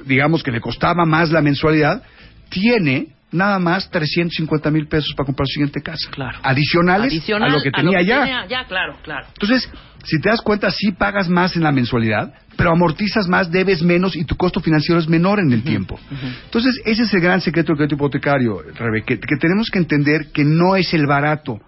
digamos 0.07 0.43
que 0.43 0.51
le 0.51 0.61
costaba 0.61 1.05
más 1.05 1.31
la 1.31 1.41
mensualidad, 1.43 2.03
tiene 2.51 3.14
nada 3.35 3.59
más 3.59 3.91
350 3.91 4.71
mil 4.71 4.87
pesos 4.87 5.13
para 5.17 5.27
comprar 5.27 5.47
su 5.47 5.55
siguiente 5.55 5.83
casa. 5.83 6.09
Claro. 6.11 6.39
Adicionales 6.43 7.13
Adicional 7.13 7.51
a 7.51 7.53
lo 7.53 7.61
que 7.63 7.71
tenía 7.71 8.01
ya. 8.03 8.21
tenía 8.23 8.47
ya, 8.47 8.65
claro, 8.67 8.97
claro. 9.03 9.27
Entonces, 9.29 9.69
si 10.05 10.21
te 10.21 10.29
das 10.29 10.41
cuenta, 10.41 10.71
sí 10.71 10.93
pagas 10.93 11.29
más 11.29 11.57
en 11.57 11.63
la 11.63 11.73
mensualidad, 11.73 12.33
pero 12.57 12.71
amortizas 12.71 13.27
más, 13.27 13.51
debes 13.51 13.83
menos 13.83 14.15
y 14.15 14.25
tu 14.25 14.37
costo 14.37 14.61
financiero 14.61 15.01
es 15.01 15.09
menor 15.09 15.41
en 15.41 15.53
el 15.53 15.63
tiempo. 15.65 15.99
Entonces, 16.45 16.81
ese 16.85 17.03
es 17.03 17.15
el 17.15 17.21
gran 17.21 17.41
secreto 17.41 17.73
del 17.73 17.79
crédito 17.79 17.97
hipotecario, 17.97 18.63
Rebe, 18.75 19.03
que, 19.03 19.19
que 19.19 19.37
tenemos 19.41 19.71
que 19.71 19.79
entender 19.79 20.29
que 20.33 20.45
no 20.45 20.77
es 20.77 20.93
el 20.95 21.07
barato, 21.07 21.61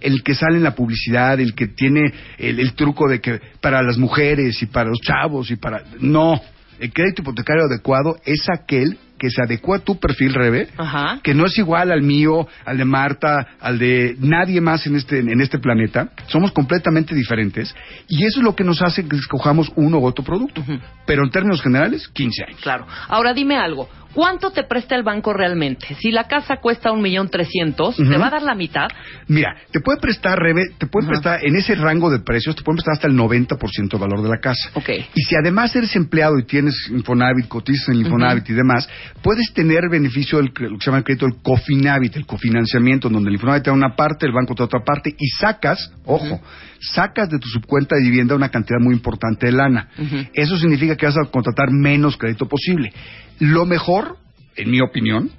el 0.00 0.22
que 0.22 0.34
sale 0.34 0.56
en 0.56 0.64
la 0.64 0.74
publicidad, 0.74 1.38
el 1.38 1.54
que 1.54 1.68
tiene 1.68 2.12
el, 2.38 2.58
el 2.58 2.74
truco 2.74 3.08
de 3.08 3.20
que 3.20 3.40
para 3.60 3.82
las 3.82 3.98
mujeres 3.98 4.60
y 4.62 4.66
para 4.66 4.88
los 4.88 4.98
chavos 5.00 5.50
y 5.50 5.56
para... 5.56 5.82
No, 6.00 6.40
el 6.80 6.92
crédito 6.92 7.22
hipotecario 7.22 7.64
adecuado 7.64 8.16
es 8.24 8.48
aquel 8.50 8.98
que 9.18 9.30
se 9.30 9.42
adecua 9.42 9.76
a 9.76 9.80
tu 9.80 9.98
perfil, 9.98 10.34
Rebe, 10.34 10.68
Ajá. 10.76 11.20
que 11.22 11.34
no 11.34 11.46
es 11.46 11.56
igual 11.58 11.90
al 11.92 12.02
mío, 12.02 12.46
al 12.64 12.78
de 12.78 12.84
Marta, 12.84 13.46
al 13.60 13.78
de 13.78 14.16
nadie 14.18 14.60
más 14.60 14.86
en 14.86 14.96
este, 14.96 15.18
en 15.20 15.40
este 15.40 15.58
planeta. 15.58 16.10
Somos 16.28 16.52
completamente 16.52 17.14
diferentes 17.14 17.74
y 18.08 18.24
eso 18.24 18.40
es 18.40 18.44
lo 18.44 18.54
que 18.54 18.64
nos 18.64 18.82
hace 18.82 19.06
que 19.06 19.16
escojamos 19.16 19.70
uno 19.76 19.98
u 19.98 20.06
otro 20.06 20.24
producto. 20.24 20.62
Pero 21.06 21.24
en 21.24 21.30
términos 21.30 21.62
generales, 21.62 22.08
15 22.08 22.44
años. 22.48 22.60
Claro. 22.60 22.86
Ahora 23.08 23.32
dime 23.32 23.56
algo. 23.56 23.88
¿Cuánto 24.14 24.50
te 24.50 24.62
presta 24.64 24.94
el 24.94 25.02
banco 25.02 25.32
realmente? 25.32 25.94
Si 26.00 26.12
la 26.12 26.24
casa 26.24 26.58
cuesta 26.58 26.92
un 26.92 27.02
millón 27.02 27.28
trescientos, 27.28 27.96
¿te 27.96 28.16
va 28.16 28.28
a 28.28 28.30
dar 28.30 28.42
la 28.42 28.54
mitad? 28.54 28.88
Mira, 29.26 29.56
te 29.72 29.80
puede 29.80 29.98
prestar, 30.00 30.38
Rebe, 30.38 30.62
te 30.78 30.86
puede 30.86 31.08
prestar 31.08 31.40
en 31.44 31.56
ese 31.56 31.74
rango 31.74 32.10
de 32.10 32.20
precios, 32.20 32.54
te 32.54 32.62
pueden 32.62 32.76
prestar 32.76 32.94
hasta 32.94 33.08
el 33.08 33.14
90% 33.14 33.90
del 33.90 34.00
valor 34.00 34.22
de 34.22 34.28
la 34.28 34.38
casa. 34.38 34.70
Y 35.14 35.22
si 35.22 35.34
además 35.34 35.74
eres 35.74 35.96
empleado 35.96 36.38
y 36.38 36.44
tienes 36.44 36.74
Infonavit, 36.90 37.48
cotizas 37.48 37.88
en 37.88 37.96
Infonavit 37.96 38.48
y 38.48 38.52
demás, 38.52 38.88
puedes 39.20 39.52
tener 39.52 39.88
beneficio 39.90 40.38
del 40.38 40.52
lo 40.54 40.78
que 40.78 40.84
se 40.84 40.86
llama 40.86 40.98
el 40.98 41.04
crédito, 41.04 41.26
el 41.26 41.42
Cofinavit, 41.42 42.16
el 42.16 42.26
cofinanciamiento, 42.26 43.08
donde 43.08 43.28
el 43.28 43.34
Infonavit 43.34 43.64
te 43.64 43.70
da 43.70 43.74
una 43.74 43.96
parte, 43.96 44.26
el 44.26 44.32
banco 44.32 44.54
te 44.54 44.60
da 44.60 44.66
otra 44.66 44.84
parte 44.84 45.14
y 45.18 45.26
sacas, 45.28 45.92
ojo, 46.04 46.40
sacas 46.80 47.28
de 47.28 47.38
tu 47.38 47.48
subcuenta 47.48 47.96
de 47.96 48.02
vivienda 48.02 48.34
una 48.34 48.48
cantidad 48.50 48.80
muy 48.80 48.94
importante 48.94 49.46
de 49.46 49.52
lana. 49.52 49.88
Eso 50.32 50.56
significa 50.56 50.96
que 50.96 51.06
vas 51.06 51.16
a 51.16 51.30
contratar 51.30 51.70
menos 51.70 52.16
crédito 52.16 52.46
posible. 52.46 52.92
Lo 53.40 53.66
mejor, 53.66 54.16
en 54.56 54.70
mi 54.70 54.80
opinión, 54.80 55.30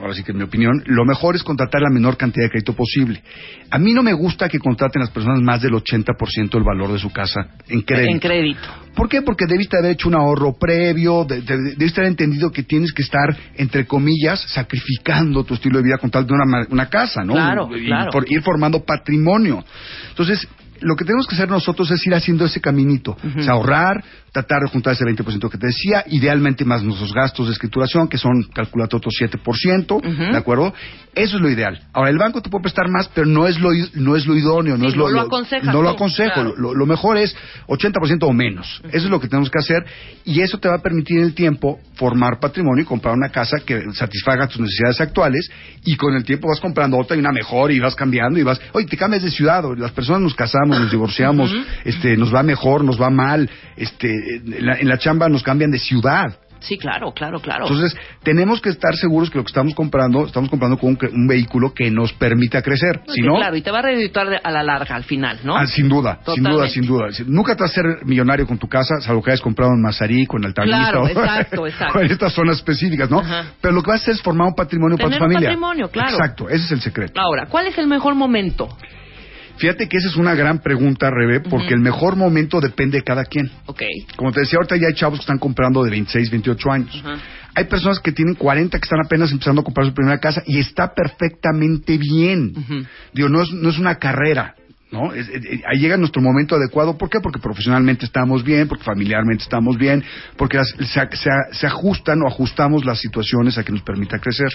ahora 0.00 0.14
sí 0.14 0.22
que 0.22 0.32
en 0.32 0.38
mi 0.38 0.44
opinión, 0.44 0.82
lo 0.86 1.04
mejor 1.04 1.36
es 1.36 1.42
contratar 1.42 1.82
la 1.82 1.90
menor 1.90 2.16
cantidad 2.16 2.46
de 2.46 2.50
crédito 2.50 2.72
posible. 2.74 3.22
A 3.70 3.78
mí 3.78 3.92
no 3.92 4.02
me 4.02 4.14
gusta 4.14 4.48
que 4.48 4.58
contraten 4.58 5.00
las 5.00 5.10
personas 5.10 5.40
más 5.42 5.60
del 5.60 5.72
80% 5.72 6.50
del 6.50 6.62
valor 6.62 6.90
de 6.92 6.98
su 6.98 7.10
casa 7.12 7.48
en 7.68 7.82
crédito. 7.82 8.10
En 8.12 8.18
crédito. 8.20 8.60
¿Por 8.94 9.08
qué? 9.08 9.20
Porque 9.22 9.44
debiste 9.46 9.76
haber 9.76 9.90
hecho 9.92 10.08
un 10.08 10.14
ahorro 10.14 10.54
previo, 10.58 11.24
de- 11.24 11.42
de- 11.42 11.74
debiste 11.76 12.00
haber 12.00 12.12
entendido 12.12 12.50
que 12.52 12.62
tienes 12.62 12.92
que 12.92 13.02
estar, 13.02 13.36
entre 13.56 13.84
comillas, 13.86 14.40
sacrificando 14.48 15.44
tu 15.44 15.54
estilo 15.54 15.78
de 15.78 15.84
vida 15.84 15.98
con 15.98 16.10
tal 16.10 16.26
de 16.26 16.32
una, 16.32 16.66
una 16.70 16.86
casa, 16.88 17.22
¿no? 17.24 17.34
Claro, 17.34 17.68
y 17.76 17.84
claro. 17.86 18.10
por 18.12 18.24
ir 18.32 18.40
formando 18.42 18.82
patrimonio. 18.84 19.62
Entonces, 20.10 20.48
lo 20.84 20.96
que 20.96 21.04
tenemos 21.04 21.26
que 21.26 21.34
hacer 21.34 21.48
nosotros 21.48 21.90
es 21.90 22.06
ir 22.06 22.14
haciendo 22.14 22.44
ese 22.44 22.60
caminito. 22.60 23.16
O 23.38 23.42
sea, 23.42 23.54
ahorrar, 23.54 24.04
tratar 24.32 24.60
de 24.62 24.68
juntar 24.68 24.92
ese 24.92 25.04
20% 25.04 25.50
que 25.50 25.58
te 25.58 25.66
decía, 25.68 26.04
idealmente 26.06 26.64
más 26.64 26.82
nuestros 26.82 27.12
gastos 27.12 27.46
de 27.46 27.52
escrituración, 27.52 28.08
que 28.08 28.18
son, 28.18 28.42
calculate 28.54 28.96
otro 28.96 29.10
7%, 29.10 30.30
¿de 30.32 30.36
acuerdo? 30.36 30.74
Eso 31.14 31.36
es 31.36 31.42
lo 31.42 31.50
ideal. 31.50 31.80
Ahora, 31.92 32.10
el 32.10 32.18
banco 32.18 32.42
te 32.42 32.50
puede 32.50 32.62
prestar 32.62 32.88
más, 32.88 33.08
pero 33.14 33.26
no 33.26 33.46
es 33.46 33.58
lo, 33.60 33.70
no 33.94 34.16
es 34.16 34.26
lo 34.26 34.36
idóneo, 34.36 34.76
no 34.76 34.84
Sí, 34.84 34.90
es 34.90 34.96
lo, 34.96 35.08
no 35.08 35.14
lo 35.14 35.20
No 35.72 35.82
lo 35.82 35.90
aconsejo. 35.90 36.34
claro. 36.34 36.54
Lo, 36.56 36.74
lo 36.74 36.86
mejor 36.86 37.16
es 37.16 37.34
80% 37.68 38.18
o 38.22 38.32
menos. 38.32 38.82
Eso 38.88 39.04
es 39.06 39.10
lo 39.10 39.20
que 39.20 39.28
tenemos 39.28 39.50
que 39.50 39.58
hacer 39.58 39.84
y 40.24 40.40
eso 40.40 40.58
te 40.58 40.68
va 40.68 40.76
a 40.76 40.82
permitir 40.82 41.18
en 41.18 41.24
el 41.24 41.34
tiempo 41.34 41.78
formar 41.94 42.40
patrimonio 42.40 42.82
y 42.82 42.86
comprar 42.86 43.14
una 43.14 43.28
casa 43.28 43.58
que 43.64 43.82
satisfaga 43.92 44.48
tus 44.48 44.60
necesidades 44.60 45.00
actuales 45.00 45.48
y 45.84 45.96
con 45.96 46.14
el 46.14 46.24
tiempo 46.24 46.48
vas 46.48 46.60
comprando 46.60 46.98
otra 46.98 47.16
y 47.16 47.20
una 47.20 47.32
mejor 47.32 47.70
y 47.70 47.78
vas 47.78 47.94
cambiando 47.94 48.38
y 48.38 48.42
vas, 48.42 48.60
oye, 48.72 48.86
te 48.86 48.96
cambias 48.96 49.22
de 49.22 49.30
ciudad, 49.30 49.64
o 49.64 49.74
las 49.74 49.92
personas 49.92 50.22
nos 50.22 50.34
casamos, 50.34 50.73
nos 50.78 50.90
divorciamos, 50.90 51.54
este, 51.84 52.16
nos 52.16 52.34
va 52.34 52.42
mejor, 52.42 52.84
nos 52.84 53.00
va 53.00 53.10
mal, 53.10 53.48
este, 53.76 54.08
en 54.36 54.66
la, 54.66 54.78
en 54.78 54.88
la 54.88 54.98
chamba 54.98 55.28
nos 55.28 55.42
cambian 55.42 55.70
de 55.70 55.78
ciudad. 55.78 56.38
Sí, 56.60 56.78
claro, 56.78 57.12
claro, 57.12 57.40
claro. 57.40 57.66
Entonces, 57.66 57.94
tenemos 58.22 58.58
que 58.62 58.70
estar 58.70 58.96
seguros 58.96 59.28
que 59.28 59.36
lo 59.36 59.44
que 59.44 59.50
estamos 59.50 59.74
comprando, 59.74 60.24
estamos 60.24 60.48
comprando 60.48 60.78
con 60.78 60.90
un, 60.92 60.98
un 61.12 61.26
vehículo 61.26 61.74
que 61.74 61.90
nos 61.90 62.14
permita 62.14 62.62
crecer. 62.62 63.00
No, 63.06 63.12
si 63.12 63.20
sí, 63.20 63.26
no, 63.26 63.34
claro, 63.36 63.54
y 63.54 63.60
te 63.60 63.70
va 63.70 63.80
a 63.80 63.82
redituar 63.82 64.30
de- 64.30 64.40
a 64.42 64.50
la 64.50 64.62
larga, 64.62 64.96
al 64.96 65.04
final, 65.04 65.40
¿no? 65.44 65.54
Ah, 65.58 65.66
sin 65.66 65.90
duda, 65.90 66.20
sin 66.34 66.42
duda, 66.42 66.66
sin 66.68 66.86
duda. 66.86 67.08
Nunca 67.26 67.54
te 67.54 67.64
vas 67.64 67.70
a 67.70 67.74
ser 67.74 67.84
millonario 68.06 68.46
con 68.46 68.56
tu 68.56 68.66
casa, 68.66 68.98
salvo 69.02 69.22
que 69.22 69.32
hayas 69.32 69.42
comprado 69.42 69.72
en 69.74 69.82
Mazarí, 69.82 70.24
con 70.24 70.42
Altavista 70.42 70.78
Claro, 70.78 71.02
o, 71.02 71.08
exacto, 71.08 71.66
exacto. 71.66 72.00
en 72.00 72.10
estas 72.10 72.32
zonas 72.32 72.56
específicas, 72.56 73.10
¿no? 73.10 73.22
Pero 73.60 73.74
lo 73.74 73.82
que 73.82 73.90
vas 73.90 74.00
a 74.00 74.02
hacer 74.04 74.14
es 74.14 74.22
formar 74.22 74.46
un 74.48 74.54
patrimonio 74.54 74.96
para 74.96 75.10
tu 75.10 75.16
un 75.16 75.20
familia. 75.20 75.50
patrimonio, 75.50 75.88
claro. 75.90 76.12
Exacto, 76.16 76.48
ese 76.48 76.64
es 76.64 76.72
el 76.72 76.80
secreto. 76.80 77.20
Ahora, 77.20 77.44
¿cuál 77.44 77.66
es 77.66 77.76
el 77.76 77.88
mejor 77.88 78.14
momento? 78.14 78.74
Fíjate 79.56 79.88
que 79.88 79.96
esa 79.96 80.08
es 80.08 80.16
una 80.16 80.34
gran 80.34 80.60
pregunta, 80.60 81.10
Rebe, 81.10 81.40
porque 81.40 81.74
el 81.74 81.80
mejor 81.80 82.16
momento 82.16 82.60
depende 82.60 82.98
de 82.98 83.04
cada 83.04 83.24
quien. 83.24 83.50
Ok. 83.66 83.82
Como 84.16 84.32
te 84.32 84.40
decía, 84.40 84.58
ahorita 84.58 84.76
ya 84.76 84.88
hay 84.88 84.94
chavos 84.94 85.20
que 85.20 85.22
están 85.22 85.38
comprando 85.38 85.82
de 85.84 85.90
26, 85.90 86.30
28 86.30 86.72
años. 86.72 87.04
Hay 87.54 87.64
personas 87.64 88.00
que 88.00 88.12
tienen 88.12 88.34
40 88.34 88.78
que 88.78 88.84
están 88.84 89.00
apenas 89.04 89.30
empezando 89.30 89.60
a 89.60 89.64
comprar 89.64 89.86
su 89.86 89.94
primera 89.94 90.18
casa 90.18 90.42
y 90.46 90.58
está 90.58 90.92
perfectamente 90.92 91.96
bien. 91.98 92.52
Digo, 93.12 93.28
no 93.28 93.42
es, 93.42 93.52
no 93.52 93.70
es 93.70 93.78
una 93.78 93.96
carrera. 93.96 94.54
¿No? 94.94 95.12
Es- 95.12 95.28
es- 95.28 95.44
es- 95.44 95.60
ahí 95.70 95.78
llega 95.80 95.96
nuestro 95.96 96.22
momento 96.22 96.54
adecuado. 96.54 96.96
¿Por 96.96 97.10
qué? 97.10 97.18
Porque 97.20 97.38
profesionalmente 97.38 98.06
estamos 98.06 98.42
bien, 98.44 98.68
porque 98.68 98.84
familiarmente 98.84 99.42
estamos 99.44 99.76
bien, 99.76 100.02
porque 100.36 100.56
las- 100.58 100.70
se, 100.70 100.84
se- 101.16 101.30
se 101.52 101.66
ajustan 101.66 102.22
o 102.22 102.26
ajustamos 102.28 102.84
las 102.84 102.98
situaciones 103.00 103.58
a 103.58 103.64
que 103.64 103.72
nos 103.72 103.82
permita 103.82 104.18
crecer. 104.18 104.48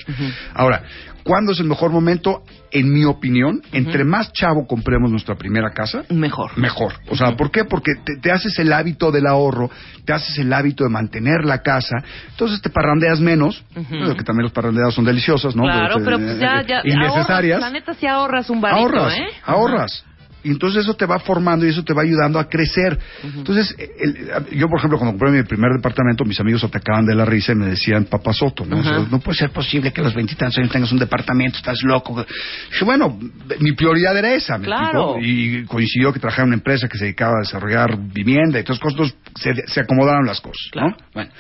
Ahora, 0.54 0.84
¿cuándo 1.24 1.52
es 1.52 1.60
el 1.60 1.68
mejor 1.68 1.92
momento? 1.92 2.44
En 2.72 2.94
mi 2.94 3.04
opinión, 3.04 3.62
entre 3.72 4.04
más 4.04 4.32
chavo 4.32 4.68
compremos 4.68 5.10
nuestra 5.10 5.36
primera 5.36 5.72
casa, 5.72 6.04
mejor. 6.10 6.56
Mejor. 6.58 6.94
O 7.10 7.16
sea, 7.16 7.36
¿por 7.36 7.50
qué? 7.52 7.66
Porque 7.66 7.94
te, 8.06 8.18
te 8.22 8.32
haces 8.32 8.58
el 8.60 8.72
hábito 8.72 9.12
del 9.12 9.26
ahorro, 9.26 9.70
te 10.06 10.14
haces 10.14 10.38
el 10.38 10.54
hábito 10.54 10.84
de 10.84 10.90
mantener 10.92 11.46
la 11.46 11.64
casa, 11.64 11.96
entonces 12.30 12.62
te 12.62 12.70
parrandeas 12.70 13.20
menos, 13.20 13.64
que 13.74 14.24
también 14.24 14.44
los 14.44 14.52
parrandeados 14.52 14.94
son 14.94 15.06
deliciosos, 15.06 15.56
¿no? 15.56 15.64
Claro, 15.64 15.96
pero 16.06 16.18
pues 16.20 16.40
ya, 16.40 16.62
ya. 16.62 16.82
innecesarias. 16.84 17.56
ahorras, 17.56 17.72
la 17.74 17.80
neta, 17.80 17.94
si 17.96 18.06
ahorras 18.06 18.50
un 18.52 18.62
varito, 18.62 18.82
ahorras, 18.82 19.18
¿eh? 19.18 19.28
ahorras. 19.46 20.06
Y 20.44 20.52
entonces 20.52 20.84
eso 20.84 20.94
te 20.96 21.06
va 21.06 21.20
formando 21.20 21.66
y 21.66 21.70
eso 21.70 21.84
te 21.84 21.94
va 21.94 22.02
ayudando 22.04 22.40
a 22.40 22.48
crecer. 22.48 22.98
Entonces, 23.24 23.76
el- 23.78 24.58
yo, 24.58 24.68
por 24.68 24.78
ejemplo, 24.80 24.98
cuando 24.98 25.18
compré 25.18 25.32
mi 25.38 25.44
primer 25.44 25.72
departamento, 25.74 26.24
mis 26.24 26.40
amigos 26.40 26.64
atacaban 26.64 27.06
de 27.06 27.14
la 27.16 27.26
risa 27.26 27.52
y 27.52 27.56
me 27.56 27.66
decían 27.68 28.06
papasoto, 28.06 28.66
¿no? 28.66 28.78
O 28.80 28.84
sea, 28.84 28.98
Ajá. 28.98 29.08
no 29.12 29.20
puede 29.20 29.38
ser 29.38 29.50
posible 29.50 29.92
que 29.92 30.00
a 30.02 30.04
los 30.06 30.14
veintitantos 30.14 30.58
años 30.58 30.72
tengas 30.72 30.92
un 30.92 31.00
departamento, 31.00 31.58
estás 31.58 31.82
loco. 31.84 32.26
Dije, 32.72 32.86
bueno, 32.86 33.20
mi 33.60 33.74
prioridad 33.74 34.18
era 34.18 34.34
esa, 34.34 34.58
¿me 34.58 34.66
Claro. 34.66 35.16
Y 35.22 35.66
coincidió 35.66 36.14
que 36.14 36.20
trabajaba 36.20 36.44
en 36.44 36.50
una 36.50 36.58
empresa 36.58 36.88
que 36.88 36.98
se 36.98 37.04
dedicaba 37.06 37.34
a 37.38 37.40
desarrollar 37.42 37.98
vivienda 38.14 38.60
y 38.60 38.64
todas 38.64 38.80
cosas, 38.80 39.14
se, 39.36 39.54
se 39.68 39.80
acomodaron 39.82 40.26
las 40.26 40.40
cosas, 40.40 40.70
¿no? 40.76 40.96
Bueno. 41.14 41.32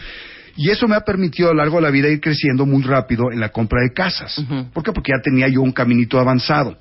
Y 0.57 0.69
eso 0.71 0.89
me 0.89 0.95
ha 0.95 1.01
permitido 1.01 1.49
a 1.49 1.53
lo 1.53 1.59
largo 1.59 1.77
de 1.77 1.83
la 1.83 1.89
vida 1.89 2.09
ir 2.09 2.19
creciendo 2.19 2.65
muy 2.65 2.83
rápido 2.83 3.31
en 3.31 3.39
la 3.39 3.47
compra 3.47 3.81
de 3.81 3.93
casas. 3.93 4.43
¿Por 4.73 4.83
qué? 4.83 4.91
Porque 4.91 5.13
ya 5.15 5.21
tenía 5.23 5.47
yo 5.47 5.61
un 5.61 5.71
caminito 5.71 6.19
avanzado. 6.19 6.75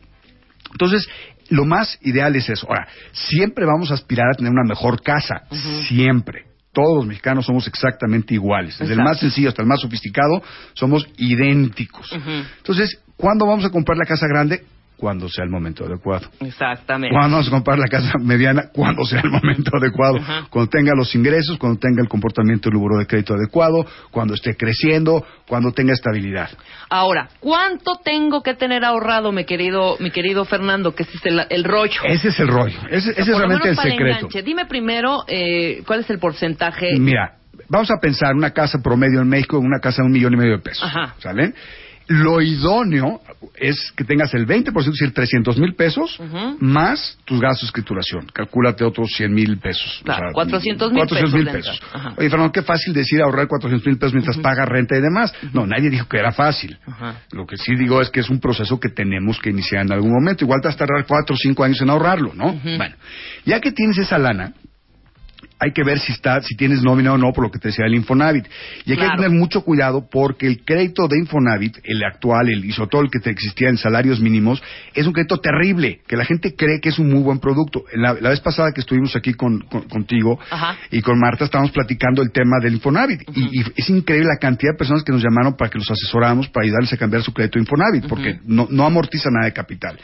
Entonces, 0.73 1.09
lo 1.51 1.65
más 1.65 1.99
ideal 2.03 2.35
es 2.37 2.49
eso. 2.49 2.67
Ahora, 2.69 2.89
siempre 3.13 3.65
vamos 3.65 3.91
a 3.91 3.95
aspirar 3.95 4.27
a 4.33 4.37
tener 4.37 4.53
una 4.53 4.65
mejor 4.65 5.03
casa. 5.03 5.43
Siempre. 5.87 6.45
Todos 6.73 6.99
los 6.99 7.07
mexicanos 7.07 7.47
somos 7.47 7.67
exactamente 7.67 8.35
iguales. 8.35 8.79
Desde 8.79 8.95
el 8.95 9.03
más 9.03 9.19
sencillo 9.19 9.49
hasta 9.49 9.63
el 9.63 9.69
más 9.69 9.81
sofisticado, 9.81 10.43
somos 10.75 11.09
idénticos. 11.17 12.13
Entonces, 12.59 13.01
¿cuándo 13.17 13.47
vamos 13.47 13.65
a 13.65 13.71
comprar 13.71 13.97
la 13.97 14.05
casa 14.05 14.27
grande? 14.29 14.65
Cuando 14.99 15.29
sea 15.29 15.45
el 15.45 15.51
momento 15.51 15.85
adecuado. 15.87 16.29
Exactamente. 16.41 17.15
¿Cuándo 17.15 17.37
vamos 17.37 17.47
a 17.47 17.51
comprar 17.53 17.79
la 17.79 17.87
casa 17.87 18.13
mediana? 18.21 18.65
Cuando 18.73 19.05
sea 19.05 19.21
el 19.21 19.31
momento 19.31 19.71
adecuado. 19.77 20.19
Cuando 20.51 20.69
tenga 20.69 20.93
los 20.97 21.15
ingresos, 21.15 21.57
cuando 21.57 21.79
tenga 21.79 22.03
el 22.03 22.09
comportamiento 22.09 22.69
del 22.69 22.79
buro 22.79 22.99
de 22.99 23.07
crédito 23.07 23.35
adecuado, 23.35 23.87
cuando 24.11 24.35
esté 24.35 24.57
creciendo, 24.57 25.25
cuando 25.47 25.71
tenga 25.71 25.93
estabilidad. 25.93 26.51
Ahora, 26.91 27.29
¿cuánto 27.39 28.01
tengo 28.03 28.43
que 28.43 28.55
tener 28.55 28.85
ahorrado, 28.85 29.31
mi 29.31 29.45
querido, 29.45 29.97
mi 30.01 30.11
querido 30.11 30.45
Fernando? 30.45 30.95
Que 30.95 31.05
ese 31.05 31.17
es 31.17 31.27
el, 31.27 31.47
el 31.49 31.63
rollo. 31.65 32.01
Ese 32.05 32.29
es 32.29 32.41
el 32.41 32.49
rollo. 32.49 32.79
Ese, 32.91 33.13
ese 33.13 33.21
es 33.21 33.39
realmente 33.39 33.69
el 33.69 33.77
secreto. 33.77 34.17
enganche. 34.17 34.43
Dime 34.43 34.67
primero, 34.67 35.23
eh, 35.29 35.83
¿cuál 35.87 36.01
es 36.01 36.11
el 36.11 36.19
porcentaje? 36.19 36.99
Mira, 36.99 37.37
vamos 37.69 37.91
a 37.91 38.01
pensar 38.01 38.35
una 38.35 38.51
casa 38.51 38.79
promedio 38.83 39.21
en 39.21 39.29
México, 39.29 39.59
una 39.59 39.79
casa 39.79 40.03
de 40.03 40.07
un 40.07 40.13
millón 40.13 40.35
y 40.35 40.37
medio 40.39 40.57
de 40.57 40.63
pesos. 40.63 40.83
Ajá. 40.85 41.15
¿Sale? 41.19 41.55
Lo 42.09 42.41
idóneo 42.41 43.21
es 43.55 43.93
que 43.97 44.05
tengas 44.05 44.33
el 44.35 44.47
20%, 44.47 44.79
es 44.81 44.87
decir, 44.87 45.13
300 45.13 45.59
mil 45.59 45.75
pesos, 45.75 46.19
más 46.59 47.19
tus 47.25 47.41
gastos 47.41 47.63
de 47.63 47.67
escrituración. 47.67 48.27
Calcúlate 48.33 48.85
otros 48.85 49.13
100 49.15 49.33
mil 49.33 49.59
pesos. 49.59 50.01
Claro, 50.05 50.33
400,000 50.33 50.99
400 50.99 51.35
mil 51.35 51.45
pesos 51.47 51.59
pesos. 51.59 51.81
Oye, 52.17 52.31
Fernando, 52.31 52.53
qué 52.53 52.63
fácil 52.63 52.93
decir 52.93 53.21
ahorrar 53.21 53.47
400 53.47 53.87
mil 53.87 53.99
pesos 53.99 54.15
mientras 54.15 54.39
pagas 54.39 54.69
renta 54.69 54.97
y 54.97 55.01
demás. 55.01 55.35
No, 55.53 55.67
nadie 55.67 55.91
dijo 55.91 56.09
que 56.09 56.19
era 56.19 56.33
fácil. 56.33 56.79
Lo 57.33 57.47
que 57.47 57.57
sí 57.57 57.75
digo 57.75 58.01
es 58.01 58.11
que 58.11 58.21
es 58.21 58.31
un 58.31 58.41
proceso 58.41 58.79
que 58.81 58.89
tenemos 58.89 59.39
que 59.39 59.51
iniciar 59.51 59.85
en 59.85 59.93
algún 59.93 60.13
momento. 60.13 60.45
Igual 60.45 60.61
te 60.61 60.69
vas 60.69 60.77
a 60.77 60.79
tardar 60.79 61.05
4 61.07 61.35
o 61.35 61.37
5 61.37 61.65
años 61.65 61.81
en 61.81 61.91
ahorrarlo, 61.91 62.33
¿no? 62.35 62.53
Bueno, 62.53 62.97
ya 63.45 63.61
que 63.61 63.73
tienes 63.73 63.99
esa 63.99 64.19
lana, 64.19 64.53
hay 65.61 65.73
que 65.73 65.83
ver 65.85 65.99
si 65.99 66.13
está, 66.13 66.41
si 66.43 66.57
tienes 66.57 66.83
nómina 66.83 67.13
o 67.13 67.19
no, 67.19 67.33
por 67.33 67.45
lo 67.45 67.51
que 67.51 67.59
te 67.59 67.69
decía 67.69 67.87
el 67.87 67.95
Infonavit. 67.95 68.47
Y 68.85 68.93
hay 68.93 68.97
que 68.99 69.09
tener 69.17 69.31
mucho 69.31 69.63
cuidado 69.63 70.09
porque 70.11 70.47
el 70.47 70.65
crédito 70.65 71.09
de 71.09 71.19
Infonavit, 71.19 71.79
el 71.85 72.03
actual, 72.05 72.49
el 72.49 72.65
el 72.65 73.11
que 73.11 73.19
te 73.21 73.31
existía 73.31 73.69
en 73.69 73.77
salarios 73.77 74.21
mínimos, 74.21 74.63
es 74.95 75.07
un 75.07 75.13
crédito 75.13 75.39
terrible, 75.39 76.01
que 76.07 76.17
la 76.17 76.25
gente 76.25 76.55
cree 76.55 76.81
que 76.81 76.89
es 76.91 76.99
un 76.99 77.11
muy 77.11 77.23
buen 77.23 77.39
producto. 77.39 77.85
La, 77.95 78.15
la 78.15 78.31
vez 78.31 78.41
pasada 78.41 78.73
que 78.73 78.81
estuvimos 78.81 79.15
aquí 79.17 79.35
con, 79.35 79.61
con- 79.61 79.83
contigo 79.89 80.39
Ajá. 80.51 80.77
y 80.91 81.01
con 81.03 81.19
Marta 81.19 81.45
estábamos 81.45 81.73
platicando 81.73 82.23
el 82.23 82.31
tema 82.31 82.57
del 82.63 82.75
Infonavit. 82.75 83.23
y, 83.35 83.61
y 83.61 83.65
es 83.77 83.91
increíble 83.91 84.29
la 84.29 84.39
cantidad 84.39 84.73
de 84.73 84.79
personas 84.79 85.03
que 85.03 85.13
nos 85.13 85.23
llamaron 85.23 85.57
para 85.57 85.71
que 85.71 85.79
los 85.79 85.91
asesoráramos 85.91 86.49
para 86.49 86.65
ayudarles 86.67 86.93
a 86.93 86.97
cambiar 86.97 87.23
su 87.23 87.33
crédito 87.33 87.59
Infonavit, 87.59 88.07
porque 88.09 88.39
no, 88.45 88.67
no 88.71 88.85
amortiza 88.87 89.29
nada 89.31 89.47
de 89.47 89.53
capital. 89.53 89.99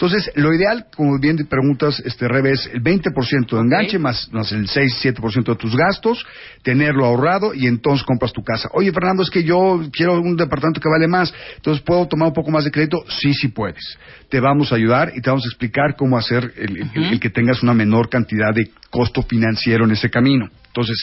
Entonces, 0.00 0.30
lo 0.36 0.54
ideal, 0.54 0.86
como 0.94 1.18
bien 1.18 1.36
te 1.36 1.44
preguntas, 1.44 2.00
este 2.04 2.28
Rebe, 2.28 2.52
es 2.52 2.70
el 2.72 2.80
20% 2.80 3.50
de 3.50 3.60
enganche 3.60 3.98
más, 3.98 4.32
más 4.32 4.52
el 4.52 4.68
6-7% 4.68 5.42
de 5.44 5.56
tus 5.56 5.74
gastos, 5.76 6.24
tenerlo 6.62 7.04
ahorrado 7.04 7.52
y 7.52 7.66
entonces 7.66 8.06
compras 8.06 8.32
tu 8.32 8.44
casa. 8.44 8.68
Oye, 8.74 8.92
Fernando, 8.92 9.24
es 9.24 9.28
que 9.30 9.42
yo 9.42 9.80
quiero 9.92 10.20
un 10.20 10.36
departamento 10.36 10.80
que 10.80 10.88
vale 10.88 11.08
más, 11.08 11.34
entonces 11.56 11.82
¿puedo 11.82 12.06
tomar 12.06 12.28
un 12.28 12.32
poco 12.34 12.52
más 12.52 12.62
de 12.62 12.70
crédito? 12.70 12.98
Sí, 13.08 13.34
sí 13.34 13.48
puedes. 13.48 13.98
Te 14.30 14.38
vamos 14.38 14.70
a 14.70 14.76
ayudar 14.76 15.10
y 15.16 15.20
te 15.20 15.30
vamos 15.30 15.44
a 15.44 15.48
explicar 15.48 15.96
cómo 15.96 16.16
hacer 16.16 16.52
el, 16.56 16.76
el- 16.94 17.04
el 17.14 17.18
que 17.18 17.30
tengas 17.30 17.64
una 17.64 17.74
menor 17.74 18.08
cantidad 18.08 18.54
de 18.54 18.70
costo 18.90 19.24
financiero 19.24 19.84
en 19.84 19.90
ese 19.90 20.08
camino. 20.08 20.48
Entonces, 20.68 20.96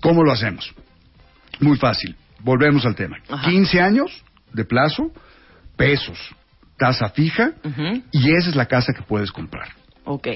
¿cómo 0.00 0.24
lo 0.24 0.32
hacemos? 0.32 0.72
Muy 1.60 1.76
fácil. 1.76 2.16
Volvemos 2.40 2.86
al 2.86 2.94
tema. 2.94 3.18
15 3.44 3.78
años 3.78 4.24
de 4.54 4.64
plazo, 4.64 5.12
pesos, 5.76 6.18
tasa 6.82 7.10
fija, 7.10 7.52
y 8.10 8.34
esa 8.34 8.50
es 8.50 8.56
la 8.56 8.66
casa 8.66 8.92
que 8.92 9.02
puedes 9.02 9.30
comprar. 9.30 9.68
Ok. 10.04 10.26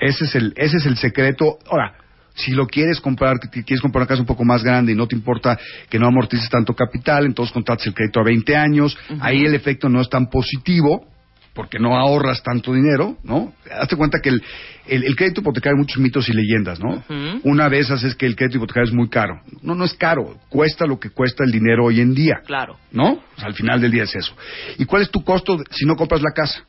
Ese 0.00 0.24
es 0.24 0.34
el, 0.36 0.52
ese 0.56 0.76
es 0.76 0.86
el 0.86 0.96
secreto. 0.96 1.58
Ahora, 1.68 1.94
si 2.36 2.52
lo 2.52 2.68
quieres 2.68 3.00
comprar, 3.00 3.40
que 3.40 3.64
quieres 3.64 3.80
comprar 3.80 4.02
una 4.02 4.06
casa 4.06 4.20
un 4.20 4.26
poco 4.26 4.44
más 4.44 4.62
grande 4.62 4.92
y 4.92 4.94
no 4.94 5.08
te 5.08 5.16
importa 5.16 5.58
que 5.90 5.98
no 5.98 6.06
amortices 6.06 6.48
tanto 6.48 6.74
capital, 6.74 7.26
entonces 7.26 7.52
contratas 7.52 7.88
el 7.88 7.94
crédito 7.94 8.20
a 8.20 8.22
20 8.22 8.54
años. 8.54 8.96
Ahí 9.18 9.44
el 9.44 9.56
efecto 9.56 9.88
no 9.88 10.00
es 10.00 10.08
tan 10.08 10.30
positivo 10.30 11.08
porque 11.56 11.78
no 11.80 11.96
ahorras 11.96 12.42
tanto 12.42 12.72
dinero, 12.74 13.16
¿no? 13.24 13.52
Hazte 13.80 13.96
cuenta 13.96 14.18
que 14.22 14.28
el, 14.28 14.42
el, 14.86 15.02
el 15.04 15.16
crédito 15.16 15.40
hipotecario 15.40 15.74
hay 15.76 15.80
muchos 15.80 15.98
mitos 15.98 16.28
y 16.28 16.32
leyendas, 16.32 16.78
¿no? 16.78 17.02
Una 17.42 17.68
de 17.70 17.80
esas 17.80 18.04
es 18.04 18.14
que 18.14 18.26
el 18.26 18.36
crédito 18.36 18.58
hipotecario 18.58 18.90
es 18.90 18.94
muy 18.94 19.08
caro. 19.08 19.40
No, 19.62 19.74
no 19.74 19.84
es 19.86 19.94
caro. 19.94 20.36
Cuesta 20.50 20.86
lo 20.86 21.00
que 21.00 21.10
cuesta 21.10 21.42
el 21.42 21.50
dinero 21.50 21.86
hoy 21.86 22.00
en 22.00 22.14
día. 22.14 22.42
Claro. 22.46 22.76
¿No? 22.92 23.12
O 23.14 23.36
sea, 23.38 23.46
al 23.46 23.54
final 23.54 23.80
del 23.80 23.90
día 23.90 24.04
es 24.04 24.14
eso. 24.14 24.36
¿Y 24.78 24.84
cuál 24.84 25.02
es 25.02 25.10
tu 25.10 25.24
costo 25.24 25.56
si 25.70 25.86
no 25.86 25.96
compras 25.96 26.20
la 26.22 26.32
casa? 26.32 26.62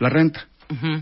La 0.00 0.08
renta. 0.08 0.46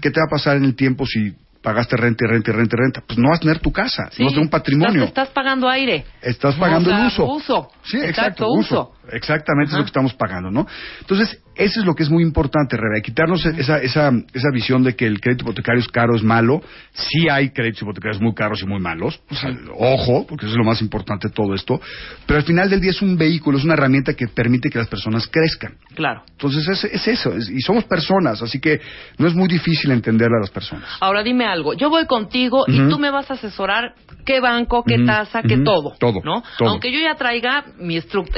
¿Qué 0.03 0.11
te 0.11 0.21
va 0.21 0.27
a 0.27 0.31
pasar 0.31 0.57
en 0.57 0.65
el 0.65 0.75
tiempo 0.75 1.07
si 1.07 1.33
pagaste 1.63 1.97
renta 1.97 2.25
y 2.25 2.29
renta 2.31 2.51
y 2.51 2.55
renta 2.55 2.77
y 2.77 2.79
renta? 2.81 3.03
Pues 3.07 3.19
no 3.19 3.29
vas 3.31 3.39
a 3.39 3.41
tener 3.41 3.59
tu 3.61 3.73
casa, 3.73 4.03
no 4.03 4.09
vas 4.09 4.33
a 4.33 4.35
tener 4.35 4.39
un 4.41 4.49
patrimonio. 4.51 5.05
Estás, 5.05 5.29
estás 5.29 5.29
pagando 5.31 5.69
aire. 5.69 6.05
Estás 6.23 6.55
pagando 6.57 6.91
O 6.91 6.93
sea, 6.93 7.01
el 7.03 7.07
uso. 7.07 7.25
uso. 7.27 7.69
Sí, 7.85 7.97
exacto, 7.99 8.11
exacto, 8.21 8.49
uso. 8.51 8.59
uso. 8.91 8.96
Exactamente 9.13 9.73
es 9.73 9.77
lo 9.79 9.85
que 9.85 9.89
estamos 9.89 10.15
pagando, 10.15 10.51
¿no? 10.51 10.67
Entonces, 11.01 11.41
eso 11.55 11.81
es 11.81 11.87
lo 11.87 11.95
que 11.95 12.03
es 12.03 12.11
muy 12.11 12.23
importante, 12.23 12.77
Rebe, 12.77 13.01
quitarnos 13.03 13.45
esa, 13.47 13.79
esa, 13.79 14.11
esa 14.35 14.51
visión 14.53 14.83
de 14.83 14.95
que 14.95 15.07
el 15.07 15.21
crédito 15.21 15.45
hipotecario 15.45 15.81
es 15.81 15.89
caro, 15.89 16.15
es 16.15 16.23
malo. 16.23 16.61
Sí 16.93 17.29
hay 17.31 17.51
créditos 17.51 17.83
hipotecarios 17.83 18.21
muy 18.21 18.35
caros 18.35 18.61
y 18.63 18.67
muy 18.67 18.79
malos. 18.81 19.21
O 19.31 19.35
sea, 19.35 19.51
ojo, 19.75 20.27
porque 20.27 20.45
eso 20.45 20.53
es 20.53 20.59
lo 20.59 20.65
más 20.65 20.83
importante 20.83 21.29
de 21.29 21.35
todo 21.35 21.55
esto. 21.55 21.81
Pero 22.27 22.39
al 22.39 22.45
final 22.45 22.69
del 22.69 22.81
día 22.81 22.91
es 22.91 23.01
un 23.01 23.17
vehículo, 23.17 23.57
es 23.57 23.65
una 23.65 23.73
herramienta 23.75 24.13
que 24.15 24.29
permite 24.29 24.69
que 24.69 24.79
las 24.79 24.89
personas 24.89 25.27
crezcan. 25.29 25.77
Claro. 25.95 26.23
Entonces, 26.33 26.69
es, 26.69 26.85
es 26.85 27.09
eso. 27.09 27.33
es- 27.35 27.49
y 27.49 27.61
somos 27.61 27.85
personas, 27.85 28.43
así 28.43 28.61
que 28.61 28.81
no 29.19 29.27
es 29.27 29.35
muy 29.35 29.49
difícil 29.49 29.91
entenderle 29.93 30.37
a 30.37 30.41
las 30.41 30.51
personas. 30.51 30.85
Ahora 31.01 31.23
dime 31.23 31.47
algo. 31.47 31.73
Yo 31.75 31.89
voy 31.89 32.05
contigo 32.07 32.65
y 32.69 32.89
tú 32.91 32.99
me 32.99 33.11
vas 33.11 33.31
a 33.31 33.35
asesorar 33.35 33.95
qué 34.27 34.41
banco, 34.41 34.83
qué 34.85 34.99
tasa, 35.07 35.41
qué 35.43 35.57
todo. 35.59 35.95
todo, 35.99 36.21
¿no? 36.25 36.43
todo. 36.59 36.69
Aunque 36.69 36.93
yo 36.93 36.99
ya 37.01 37.15
traiga 37.15 37.65
mi 37.79 37.97
estru- 37.97 38.29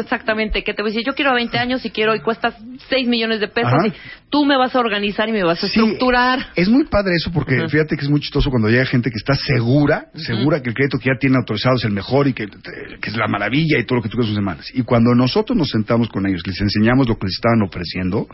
exactamente, 0.00 0.62
que 0.62 0.74
te 0.74 0.82
voy 0.82 0.90
a 0.90 0.92
decir, 0.92 1.06
yo 1.06 1.14
quiero 1.14 1.30
a 1.30 1.34
20 1.34 1.58
años 1.58 1.84
y 1.84 1.90
quiero 1.90 2.14
y 2.14 2.20
cuesta 2.20 2.54
6 2.88 3.08
millones 3.08 3.40
de 3.40 3.48
pesos. 3.48 3.72
Ajá. 3.72 3.86
Y 3.86 3.92
tú 4.30 4.44
me 4.44 4.56
vas 4.56 4.74
a 4.74 4.80
organizar 4.80 5.28
y 5.28 5.32
me 5.32 5.44
vas 5.44 5.62
a 5.62 5.66
estructurar. 5.66 6.48
Es 6.56 6.68
muy 6.68 6.84
padre 6.84 7.12
eso 7.16 7.30
porque 7.32 7.68
fíjate 7.68 7.96
que 7.96 8.04
es 8.04 8.10
muy 8.10 8.20
chistoso 8.20 8.50
cuando 8.50 8.68
llega 8.68 8.84
gente 8.86 9.10
que 9.10 9.16
está 9.16 9.34
segura, 9.34 10.06
segura 10.14 10.60
que 10.60 10.70
el 10.70 10.74
crédito 10.74 10.98
que 10.98 11.10
ya 11.10 11.18
tiene 11.18 11.36
autorizado 11.36 11.76
es 11.76 11.84
el 11.84 11.92
mejor 11.92 12.28
y 12.28 12.32
que, 12.32 12.46
que 12.46 13.10
es 13.10 13.16
la 13.16 13.28
maravilla 13.28 13.78
y 13.78 13.84
todo 13.84 13.96
lo 13.96 14.02
que 14.02 14.08
tú 14.08 14.16
quieras 14.16 14.28
sus 14.28 14.36
semanas. 14.36 14.70
Y 14.74 14.82
cuando 14.82 15.14
nosotros 15.14 15.56
nos 15.56 15.68
sentamos 15.68 16.08
con 16.08 16.26
ellos, 16.26 16.42
les 16.46 16.60
enseñamos 16.60 17.08
lo 17.08 17.16
que 17.16 17.26
les 17.26 17.34
estaban 17.34 17.62
ofreciendo. 17.62 18.26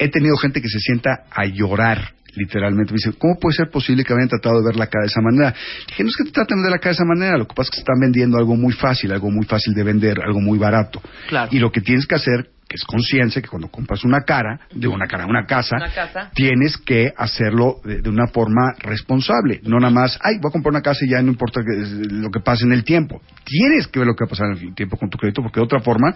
He 0.00 0.08
tenido 0.08 0.36
gente 0.36 0.60
que 0.60 0.68
se 0.68 0.78
sienta 0.80 1.24
a 1.30 1.44
llorar. 1.46 2.14
Literalmente 2.36 2.92
me 2.92 2.96
dice, 3.04 3.18
¿cómo 3.18 3.38
puede 3.40 3.56
ser 3.56 3.70
posible 3.70 4.04
que 4.04 4.12
hayan 4.12 4.28
tratado 4.28 4.60
de 4.60 4.64
ver 4.66 4.76
la 4.76 4.86
cara 4.86 5.02
de 5.02 5.08
esa 5.08 5.20
manera? 5.20 5.52
Dije, 5.88 6.02
no 6.04 6.08
es 6.10 6.16
que 6.16 6.24
te 6.24 6.30
traten 6.30 6.58
de 6.58 6.62
ver 6.62 6.70
la 6.72 6.78
cara 6.78 6.90
de 6.90 6.94
esa 6.94 7.04
manera, 7.04 7.36
lo 7.36 7.46
que 7.46 7.54
pasa 7.56 7.68
es 7.68 7.70
que 7.70 7.80
están 7.80 7.98
vendiendo 8.00 8.38
algo 8.38 8.54
muy 8.56 8.72
fácil, 8.72 9.12
algo 9.12 9.30
muy 9.30 9.44
fácil 9.46 9.74
de 9.74 9.82
vender, 9.82 10.20
algo 10.24 10.40
muy 10.40 10.56
barato. 10.58 11.02
Claro. 11.28 11.48
Y 11.52 11.58
lo 11.58 11.72
que 11.72 11.80
tienes 11.80 12.06
que 12.06 12.14
hacer, 12.14 12.50
que 12.68 12.76
es 12.76 12.84
conciencia, 12.84 13.42
que 13.42 13.48
cuando 13.48 13.66
compras 13.66 14.04
una 14.04 14.20
cara, 14.20 14.60
de 14.72 14.86
una 14.86 15.08
cara, 15.08 15.26
una 15.26 15.44
casa, 15.44 15.74
Una 15.74 15.92
casa. 15.92 16.30
tienes 16.32 16.76
que 16.76 17.12
hacerlo 17.16 17.80
de, 17.84 18.00
de 18.00 18.08
una 18.08 18.28
forma 18.28 18.74
responsable. 18.78 19.60
No 19.64 19.80
nada 19.80 19.92
más, 19.92 20.16
ay, 20.22 20.38
voy 20.40 20.50
a 20.50 20.52
comprar 20.52 20.70
una 20.70 20.82
casa 20.82 21.04
y 21.04 21.10
ya 21.10 21.20
no 21.22 21.32
importa 21.32 21.62
que- 21.62 22.06
lo 22.14 22.30
que 22.30 22.38
pase 22.38 22.64
en 22.64 22.70
el 22.70 22.84
tiempo. 22.84 23.20
Tienes 23.44 23.88
que 23.88 23.98
ver 23.98 24.06
lo 24.06 24.14
que 24.14 24.22
va 24.24 24.26
a 24.28 24.30
pasar 24.30 24.46
en 24.56 24.68
el 24.68 24.74
tiempo 24.76 24.96
con 24.96 25.10
tu 25.10 25.18
crédito, 25.18 25.42
porque 25.42 25.58
de 25.58 25.64
otra 25.64 25.80
forma 25.80 26.14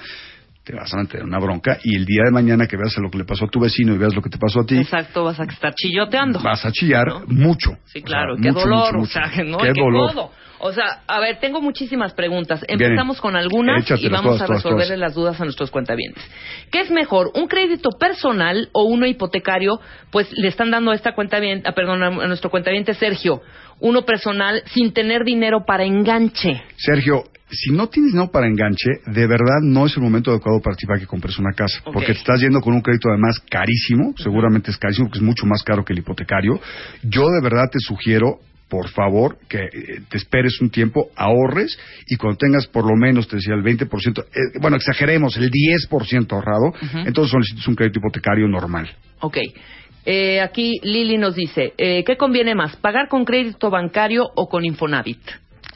te 0.65 0.75
vas 0.75 0.93
a 0.95 0.97
meter 0.97 1.21
en 1.21 1.27
una 1.27 1.39
bronca 1.39 1.79
y 1.83 1.95
el 1.95 2.07
día 2.07 2.23
de 2.25 2.31
mañana 2.31 2.67
que 2.67 2.77
veas 2.77 2.97
lo 2.97 3.11
que 3.11 3.19
le 3.19 3.25
pasó 3.25 3.45
a 3.45 3.49
tu 3.49 3.61
vecino 3.61 3.95
y 3.95 3.99
veas 3.99 4.15
lo 4.15 4.23
que 4.23 4.31
te 4.31 4.39
pasó 4.39 4.61
a 4.61 4.65
ti, 4.67 4.79
Exacto, 4.79 5.25
vas 5.25 5.39
a 5.39 5.45
estar 5.45 5.75
chilloteando. 5.75 6.41
vas 6.41 6.65
a 6.65 6.73
chillar 6.73 7.07
mucho. 7.27 7.73
Sí, 7.85 7.99
O 7.99 8.01
sea, 8.01 8.03
claro, 8.03 8.37
qué 8.37 8.51
mucho, 8.51 8.61
dolor, 8.61 8.97
mucho, 8.99 9.03
o 9.03 9.07
sea, 9.07 9.45
¿no? 9.45 9.59
Qué 9.59 9.73
dolor. 9.75 10.31
O 10.67 10.73
sea, 10.73 11.03
a 11.07 11.21
ver, 11.21 11.41
tengo 11.41 11.61
muchísimas 11.61 12.15
preguntas. 12.15 12.65
Empezamos 12.67 13.21
con 13.21 13.37
algunas 13.37 13.85
y 14.01 14.09
vamos 14.09 14.37
todas, 14.39 14.51
a 14.51 14.55
resolverle 14.55 14.95
todas. 14.95 14.99
las 14.99 15.15
dudas 15.15 15.39
a 15.39 15.45
nuestros 15.45 15.71
cuentavientes. 15.71 16.25
¿Qué 16.71 16.81
es 16.81 16.91
mejor, 16.91 17.33
un 17.35 17.49
crédito 17.49 17.91
personal 18.01 18.71
o 18.73 18.85
uno 18.85 19.05
hipotecario? 19.05 19.79
Pues 20.11 20.33
le 20.33 20.49
están 20.49 20.71
dando 20.71 20.93
a 20.93 20.95
esta 20.95 21.15
cuentaviente, 21.15 21.69
ah, 21.69 21.73
perdón, 21.73 22.03
a 22.03 22.07
a 22.07 22.27
nuestro 22.29 22.51
cuentaviente 22.51 22.95
Sergio, 22.95 23.43
uno 23.81 24.07
personal 24.07 24.63
sin 24.73 24.95
tener 24.95 25.25
dinero 25.25 25.65
para 25.67 25.85
enganche. 25.85 26.63
Sergio, 26.77 27.25
si 27.51 27.73
no 27.73 27.89
tienes 27.89 28.13
dinero 28.13 28.31
para 28.31 28.47
enganche, 28.47 28.91
de 29.07 29.27
verdad 29.27 29.61
no 29.63 29.87
es 29.87 29.97
el 29.97 30.03
momento 30.03 30.31
adecuado 30.31 30.61
para 30.61 30.77
ti 30.77 30.87
para 30.87 30.99
que 30.99 31.07
compres 31.07 31.39
una 31.39 31.53
casa. 31.53 31.81
Porque 31.85 32.13
te 32.13 32.19
estás 32.19 32.41
yendo 32.41 32.61
con 32.61 32.75
un 32.75 32.81
crédito 32.81 33.09
además 33.09 33.39
carísimo, 33.49 34.15
seguramente 34.17 34.71
es 34.71 34.79
carísimo 34.79 35.09
porque 35.09 35.19
es 35.19 35.25
mucho 35.25 35.47
más 35.47 35.63
caro 35.63 35.85
que 35.85 35.93
el 35.93 36.01
hipotecario. 36.01 36.61
Yo 37.03 37.29
de 37.29 37.41
verdad 37.43 37.69
te 37.71 37.79
sugiero, 37.81 38.39
por 38.69 38.89
favor, 38.89 39.39
que 39.49 39.59
eh, 39.59 40.01
te 40.09 40.17
esperes 40.17 40.61
un 40.61 40.71
tiempo, 40.71 41.11
ahorres 41.17 41.79
y 42.09 42.17
cuando 42.17 42.39
tengas 42.39 42.67
por 42.67 42.87
lo 42.87 42.97
menos, 42.97 43.29
te 43.29 43.37
decía, 43.37 43.55
el 43.55 43.63
20%, 43.63 44.25
eh, 44.25 44.59
bueno, 44.61 44.77
exageremos, 44.77 45.37
el 45.37 45.51
10% 45.51 46.33
ahorrado, 46.33 46.73
entonces 47.07 47.31
solicitas 47.31 47.69
un 47.69 47.77
crédito 47.77 47.99
hipotecario 47.99 48.49
normal. 48.49 48.91
Ok. 49.21 49.39
Eh, 50.07 50.41
aquí 50.41 50.81
Lili 50.83 51.17
nos 51.17 51.35
dice, 51.35 51.73
eh, 51.79 52.05
¿qué 52.05 52.17
conviene 52.17 52.55
más, 52.55 52.77
pagar 52.77 53.09
con 53.09 53.25
crédito 53.25 53.71
bancario 53.71 54.27
o 54.37 54.49
con 54.49 54.65
Infonavit? 54.65 55.21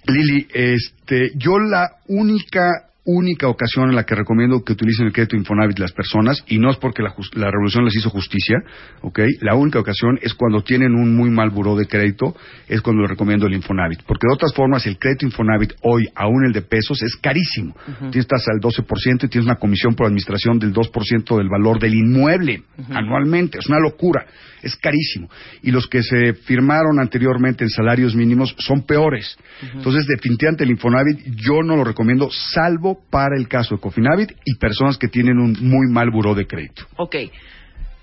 Lili, 0.08 0.46
este, 0.52 1.32
yo 1.36 1.58
la 1.58 1.98
única 2.08 2.87
única 3.08 3.48
ocasión 3.48 3.88
en 3.88 3.96
la 3.96 4.04
que 4.04 4.14
recomiendo 4.14 4.62
que 4.62 4.74
utilicen 4.74 5.06
el 5.06 5.12
crédito 5.12 5.34
Infonavit 5.34 5.78
las 5.78 5.92
personas, 5.92 6.44
y 6.46 6.58
no 6.58 6.70
es 6.70 6.76
porque 6.76 7.02
la, 7.02 7.14
la 7.32 7.50
revolución 7.50 7.86
les 7.86 7.96
hizo 7.96 8.10
justicia, 8.10 8.58
¿ok? 9.00 9.20
La 9.40 9.54
única 9.54 9.78
ocasión 9.78 10.18
es 10.20 10.34
cuando 10.34 10.62
tienen 10.62 10.94
un 10.94 11.16
muy 11.16 11.30
mal 11.30 11.48
buró 11.48 11.74
de 11.74 11.86
crédito, 11.86 12.36
es 12.68 12.82
cuando 12.82 13.02
les 13.02 13.10
recomiendo 13.10 13.46
el 13.46 13.54
Infonavit. 13.54 14.02
Porque 14.02 14.26
de 14.28 14.34
otras 14.34 14.52
formas, 14.54 14.86
el 14.86 14.98
crédito 14.98 15.24
Infonavit 15.24 15.72
hoy, 15.82 16.06
aún 16.14 16.44
el 16.44 16.52
de 16.52 16.60
pesos, 16.60 17.02
es 17.02 17.16
carísimo. 17.16 17.74
Tienes 18.10 18.26
tasa 18.26 18.52
del 18.52 18.60
12% 18.60 19.24
y 19.24 19.28
tienes 19.28 19.46
una 19.46 19.56
comisión 19.56 19.94
por 19.94 20.06
administración 20.06 20.58
del 20.58 20.74
2% 20.74 21.36
del 21.38 21.48
valor 21.48 21.80
del 21.80 21.94
inmueble 21.94 22.62
anualmente. 22.90 23.58
Es 23.58 23.68
una 23.68 23.78
locura. 23.78 24.26
Es 24.62 24.76
carísimo. 24.76 25.30
Y 25.62 25.70
los 25.70 25.86
que 25.86 26.02
se 26.02 26.34
firmaron 26.34 27.00
anteriormente 27.00 27.64
en 27.64 27.70
salarios 27.70 28.14
mínimos 28.14 28.54
son 28.58 28.82
peores. 28.82 29.38
Entonces, 29.72 30.06
definitivamente 30.06 30.64
el 30.64 30.70
Infonavit 30.70 31.20
yo 31.36 31.62
no 31.62 31.76
lo 31.76 31.84
recomiendo, 31.84 32.28
salvo 32.30 32.97
para 33.10 33.36
el 33.36 33.48
caso 33.48 33.74
de 33.76 33.80
Cofinavit 33.80 34.30
y 34.44 34.56
personas 34.58 34.98
que 34.98 35.08
tienen 35.08 35.38
un 35.38 35.56
muy 35.60 35.90
mal 35.90 36.10
buró 36.10 36.34
de 36.34 36.46
crédito. 36.46 36.84
Ok. 36.96 37.16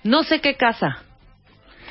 No 0.04 0.22
sé 0.22 0.40
qué 0.40 0.54
casa. 0.56 1.02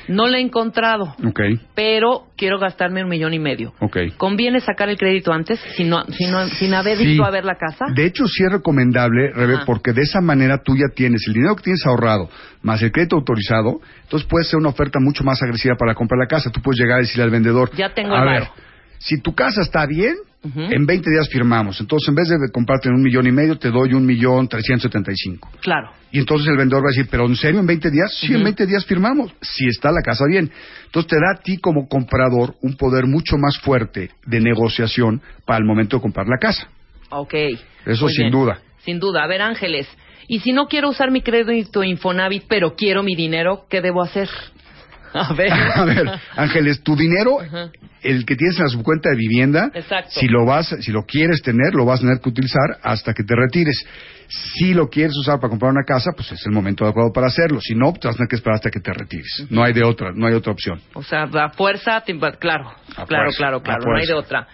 No 0.08 0.28
la 0.28 0.38
he 0.38 0.40
encontrado. 0.40 1.16
Ok, 1.26 1.40
Pero 1.74 2.26
quiero 2.36 2.60
gastarme 2.60 3.02
un 3.02 3.08
millón 3.08 3.34
y 3.34 3.40
medio. 3.40 3.72
ok. 3.80 3.96
¿Conviene 4.16 4.60
sacar 4.60 4.88
el 4.88 4.96
crédito 4.96 5.32
antes 5.32 5.58
sin, 5.76 5.88
no, 5.88 6.04
sin, 6.04 6.30
no- 6.30 6.46
sin 6.46 6.74
haber 6.74 6.96
Sí. 6.98 7.14
ido 7.14 7.24
a 7.24 7.30
ver 7.30 7.44
la 7.44 7.56
casa? 7.56 7.86
De 7.92 8.04
hecho, 8.06 8.24
sí 8.28 8.44
es 8.44 8.52
recomendable, 8.52 9.32
Rebe, 9.32 9.58
porque 9.66 9.92
de 9.92 10.02
esa 10.02 10.20
manera 10.20 10.62
tú 10.62 10.76
ya 10.76 10.94
tienes 10.94 11.22
el 11.26 11.34
dinero 11.34 11.56
que 11.56 11.64
tienes 11.64 11.84
ahorrado 11.86 12.30
más 12.62 12.80
el 12.82 12.92
crédito 12.92 13.16
autorizado, 13.16 13.80
entonces 14.04 14.28
puede 14.28 14.44
ser 14.44 14.60
una 14.60 14.68
oferta 14.68 15.00
mucho 15.00 15.24
más 15.24 15.42
agresiva 15.42 15.74
para 15.76 15.94
comprar 15.96 16.20
la 16.20 16.28
casa. 16.28 16.50
Tú 16.50 16.60
puedes 16.62 16.78
llegar 16.80 16.98
y 17.00 17.02
decirle 17.02 17.24
al 17.24 17.30
vendedor, 17.30 17.72
Ya 17.74 17.92
tengo 17.92 18.14
a 18.14 18.20
el 18.20 18.24
ver, 18.28 18.40
varo". 18.42 18.52
Si 18.98 19.20
tu 19.20 19.34
casa 19.34 19.62
está 19.62 19.86
bien, 19.86 20.14
en 20.54 20.86
20 20.86 21.10
días 21.10 21.28
firmamos. 21.28 21.80
Entonces, 21.80 22.08
en 22.08 22.14
vez 22.14 22.28
de 22.28 22.36
comprarte 22.52 22.88
en 22.88 22.94
un 22.94 23.02
millón 23.02 23.26
y 23.26 23.32
medio, 23.32 23.58
te 23.58 23.68
doy 23.68 23.94
un 23.94 24.06
millón 24.06 24.46
trescientos 24.46 24.84
setenta 24.84 25.10
y 25.10 25.16
cinco. 25.16 25.50
Claro. 25.60 25.90
Y 26.12 26.20
entonces 26.20 26.46
el 26.46 26.56
vendedor 26.56 26.84
va 26.84 26.88
a 26.88 26.94
decir, 26.94 27.08
¿pero 27.10 27.26
en 27.26 27.34
serio 27.34 27.58
en 27.58 27.66
20 27.66 27.90
días? 27.90 28.16
Sí, 28.20 28.32
en 28.32 28.44
20 28.44 28.64
días 28.64 28.84
firmamos, 28.86 29.32
si 29.42 29.66
está 29.66 29.90
la 29.90 30.02
casa 30.02 30.24
bien. 30.28 30.50
Entonces 30.84 31.10
te 31.10 31.16
da 31.16 31.32
a 31.34 31.42
ti 31.42 31.58
como 31.58 31.88
comprador 31.88 32.54
un 32.62 32.76
poder 32.76 33.06
mucho 33.06 33.36
más 33.38 33.58
fuerte 33.58 34.10
de 34.24 34.40
negociación 34.40 35.20
para 35.44 35.58
el 35.58 35.64
momento 35.64 35.96
de 35.96 36.02
comprar 36.02 36.26
la 36.28 36.38
casa. 36.38 36.68
Ok. 37.10 37.34
Eso 37.84 38.04
Muy 38.04 38.14
sin 38.14 38.24
bien. 38.24 38.32
duda. 38.32 38.58
Sin 38.84 39.00
duda. 39.00 39.24
A 39.24 39.26
ver, 39.26 39.42
Ángeles. 39.42 39.88
Y 40.28 40.40
si 40.40 40.52
no 40.52 40.66
quiero 40.68 40.88
usar 40.90 41.10
mi 41.10 41.22
crédito 41.22 41.82
Infonavit, 41.82 42.44
pero 42.48 42.74
quiero 42.76 43.02
mi 43.02 43.14
dinero, 43.16 43.66
¿qué 43.68 43.80
debo 43.80 44.02
hacer? 44.02 44.28
A 45.28 45.32
ver. 45.32 45.52
A 45.74 45.84
ver, 45.84 46.10
Ángeles, 46.36 46.82
tu 46.82 46.94
dinero, 46.96 47.40
Ajá. 47.40 47.70
el 48.02 48.24
que 48.26 48.36
tienes 48.36 48.56
en 48.58 48.64
la 48.64 48.70
subcuenta 48.70 49.10
de 49.10 49.16
vivienda, 49.16 49.70
Exacto. 49.74 50.10
si 50.12 50.28
lo 50.28 50.44
vas, 50.44 50.74
si 50.80 50.92
lo 50.92 51.04
quieres 51.04 51.42
tener, 51.42 51.74
lo 51.74 51.84
vas 51.84 52.00
a 52.00 52.02
tener 52.02 52.20
que 52.20 52.28
utilizar 52.28 52.78
hasta 52.82 53.12
que 53.14 53.22
te 53.22 53.34
retires. 53.34 53.84
Si 54.28 54.74
lo 54.74 54.88
quieres 54.88 55.16
usar 55.16 55.38
para 55.38 55.50
comprar 55.50 55.70
una 55.70 55.84
casa, 55.84 56.10
pues 56.16 56.32
es 56.32 56.44
el 56.46 56.52
momento 56.52 56.84
adecuado 56.84 57.12
para 57.12 57.28
hacerlo. 57.28 57.60
Si 57.60 57.74
no, 57.74 57.92
te 57.92 58.08
vas 58.08 58.16
a 58.16 58.18
tener 58.18 58.28
que 58.28 58.36
esperar 58.36 58.56
hasta 58.56 58.70
que 58.70 58.80
te 58.80 58.92
retires. 58.92 59.46
No 59.50 59.62
hay 59.62 59.72
de 59.72 59.84
otra, 59.84 60.10
no 60.12 60.26
hay 60.26 60.34
otra 60.34 60.52
opción. 60.52 60.80
O 60.94 61.02
sea, 61.02 61.22
a 61.22 61.50
fuerza, 61.50 62.02
claro, 62.40 62.70
A 62.96 63.06
claro, 63.06 63.24
fuerza, 63.24 63.38
claro, 63.38 63.62
claro, 63.62 63.84
no 63.86 63.96
hay 63.96 64.06
de 64.06 64.14
otra. 64.14 64.48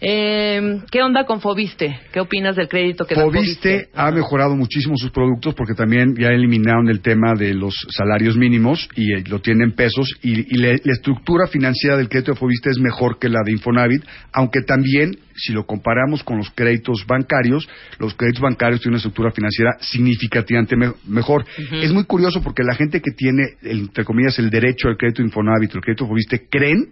Eh, 0.00 0.80
¿Qué 0.92 1.02
onda 1.02 1.24
con 1.26 1.40
Fobiste? 1.40 1.98
¿Qué 2.12 2.20
opinas 2.20 2.54
del 2.54 2.68
crédito 2.68 3.04
que 3.04 3.16
da 3.16 3.22
Fobiste 3.24 3.88
ha 3.94 4.12
mejorado 4.12 4.54
muchísimo 4.54 4.94
sus 4.96 5.10
productos 5.10 5.54
porque 5.54 5.74
también 5.74 6.14
ya 6.16 6.28
eliminaron 6.28 6.88
el 6.88 7.00
tema 7.00 7.34
de 7.34 7.52
los 7.52 7.74
salarios 7.90 8.36
mínimos 8.36 8.88
y 8.94 9.12
eh, 9.14 9.24
lo 9.28 9.40
tienen 9.40 9.72
pesos 9.72 10.14
y, 10.22 10.54
y 10.54 10.58
le- 10.58 10.80
la 10.84 10.92
estructura 10.92 11.48
financiera 11.48 11.96
del 11.96 12.08
crédito 12.08 12.30
de 12.32 12.38
Fobiste 12.38 12.70
es 12.70 12.78
mejor 12.78 13.18
que 13.18 13.28
la 13.28 13.40
de 13.44 13.50
Infonavit, 13.52 14.04
aunque 14.32 14.62
también 14.62 15.18
si 15.34 15.52
lo 15.52 15.66
comparamos 15.66 16.22
con 16.22 16.38
los 16.38 16.50
créditos 16.50 17.04
bancarios, 17.06 17.68
los 17.98 18.14
créditos 18.14 18.40
bancarios 18.42 18.80
tienen 18.80 18.94
una 18.94 18.98
estructura 18.98 19.32
financiera 19.32 19.72
significativamente 19.80 20.76
me- 20.76 20.92
mejor. 21.08 21.44
Es 21.72 21.92
muy 21.92 22.04
curioso 22.04 22.40
porque 22.42 22.62
la 22.62 22.74
gente 22.76 23.00
que 23.00 23.10
tiene, 23.16 23.42
entre 23.62 24.04
comillas, 24.04 24.38
el 24.38 24.50
derecho 24.50 24.86
al 24.88 24.96
crédito 24.96 25.22
Infonavit 25.22 25.74
o 25.74 25.78
el 25.78 25.82
crédito 25.84 26.06
Fobiste 26.06 26.46
creen 26.48 26.90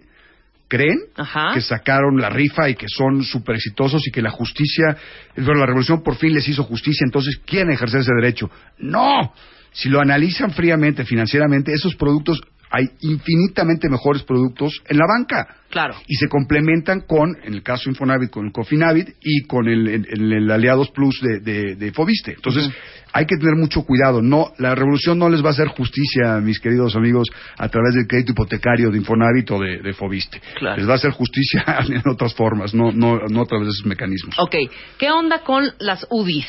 creen 0.67 0.99
Ajá. 1.15 1.51
que 1.53 1.61
sacaron 1.61 2.19
la 2.19 2.29
rifa 2.29 2.69
y 2.69 2.75
que 2.75 2.87
son 2.87 3.23
súper 3.23 3.55
exitosos 3.55 4.05
y 4.07 4.11
que 4.11 4.21
la 4.21 4.31
justicia, 4.31 4.97
bueno, 5.35 5.61
la 5.61 5.65
revolución 5.65 6.03
por 6.03 6.15
fin 6.15 6.33
les 6.33 6.47
hizo 6.47 6.63
justicia, 6.63 7.05
entonces 7.05 7.39
quieren 7.45 7.71
ejercer 7.71 8.01
ese 8.01 8.13
derecho. 8.13 8.49
No, 8.79 9.33
si 9.71 9.89
lo 9.89 10.01
analizan 10.01 10.51
fríamente, 10.51 11.05
financieramente, 11.05 11.71
esos 11.73 11.95
productos 11.95 12.41
hay 12.69 12.89
infinitamente 13.01 13.89
mejores 13.89 14.23
productos 14.23 14.81
en 14.87 14.97
la 14.97 15.05
banca. 15.07 15.55
Claro. 15.69 15.95
Y 16.07 16.15
se 16.15 16.27
complementan 16.29 17.01
con, 17.01 17.35
en 17.43 17.53
el 17.53 17.61
caso 17.61 17.89
Infonavit, 17.89 18.29
con 18.29 18.45
el 18.45 18.51
Cofinavit 18.53 19.09
y 19.21 19.45
con 19.47 19.67
el, 19.67 19.87
el- 19.87 20.07
el- 20.09 20.33
el 20.33 20.51
Aliados 20.51 20.89
Plus 20.91 21.19
de, 21.21 21.39
de, 21.41 21.75
de 21.75 21.91
Fobiste. 21.91 22.31
Entonces, 22.33 22.69
hay 23.11 23.25
que 23.25 23.35
tener 23.35 23.55
mucho 23.55 23.81
cuidado. 23.83 24.21
No, 24.21 24.53
la 24.59 24.75
revolución 24.75 25.19
no 25.19 25.29
les 25.29 25.43
va 25.43 25.47
a 25.49 25.51
hacer 25.51 25.67
justicia, 25.67 26.37
mis 26.41 26.59
queridos 26.61 26.95
amigos, 26.95 27.27
a 27.57 27.67
través 27.67 27.95
del 27.95 28.07
crédito 28.07 28.31
hipotecario 28.31 28.91
de 28.91 28.97
Infonavit 28.97 29.51
o 29.51 29.59
de, 29.59 29.79
de 29.81 29.93
Fobiste. 29.93 30.39
Claro. 30.57 30.77
Les 30.77 30.87
va 30.87 30.93
a 30.93 30.95
hacer 30.95 31.11
justicia 31.11 31.63
en 31.89 32.01
otras 32.09 32.33
formas, 32.33 32.73
no, 32.73 32.91
no, 32.93 33.19
no 33.29 33.41
a 33.41 33.45
través 33.45 33.67
de 33.67 33.71
esos 33.71 33.85
mecanismos. 33.85 34.35
Ok, 34.39 34.55
¿qué 34.97 35.11
onda 35.11 35.39
con 35.39 35.65
las 35.79 36.07
UDIs? 36.09 36.47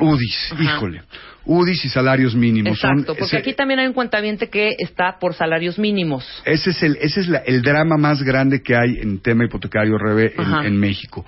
UDIs, 0.00 0.52
Ajá. 0.52 0.62
híjole. 0.62 1.02
UDIs 1.44 1.84
y 1.84 1.88
salarios 1.88 2.36
mínimos. 2.36 2.78
son- 2.78 2.90
Exacto, 2.92 3.14
porque 3.14 3.24
ese- 3.24 3.36
aquí 3.38 3.52
también 3.52 3.80
hay 3.80 3.88
un 3.88 3.94
cuentaviente 3.94 4.48
que 4.48 4.76
está 4.78 5.18
por 5.18 5.34
salarios 5.34 5.76
mínimos. 5.76 6.24
Ese 6.44 6.70
es 6.70 6.82
el, 6.84 6.96
ese 7.00 7.20
es 7.20 7.28
la- 7.28 7.38
el 7.38 7.62
drama 7.62 7.96
más 7.96 8.22
grande 8.22 8.62
que 8.62 8.76
hay 8.76 8.98
en 9.00 9.18
tema 9.20 9.44
hipotecario, 9.44 9.98
Rebe, 9.98 10.34
en, 10.38 10.66
en 10.66 10.76
México. 10.78 11.26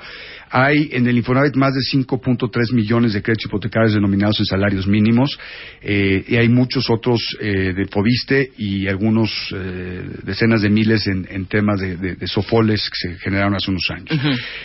Hay 0.51 0.91
en 0.93 1.09
el 1.09 1.17
Infonavit 1.17 1.57
más 1.57 1.75
de 1.75 1.81
5.3 1.81 2.73
millones 2.73 3.13
de 3.13 3.23
créditos 3.23 3.47
hipotecarios 3.47 3.93
denominados 3.95 4.39
en 4.39 4.47
salarios 4.47 4.87
mínimos 4.87 5.37
eh, 5.83 6.25
y 6.29 6.37
hay 6.37 6.49
muchos 6.49 6.89
otros 6.91 7.21
eh, 7.41 7.73
de 7.75 7.87
Fobiste 7.87 8.53
y 8.57 8.87
algunos 8.87 9.33
eh, 9.53 10.05
decenas 10.23 10.63
de 10.63 10.71
miles 10.71 11.09
en, 11.09 11.27
en 11.29 11.47
temas 11.47 11.81
de, 11.81 11.97
de- 11.97 12.15
de 12.15 12.27
sofoles 12.29 12.89
que 12.89 13.09
se 13.09 13.19
generaron 13.19 13.57
hace 13.57 13.69
unos 13.69 13.83
años. 13.91 14.17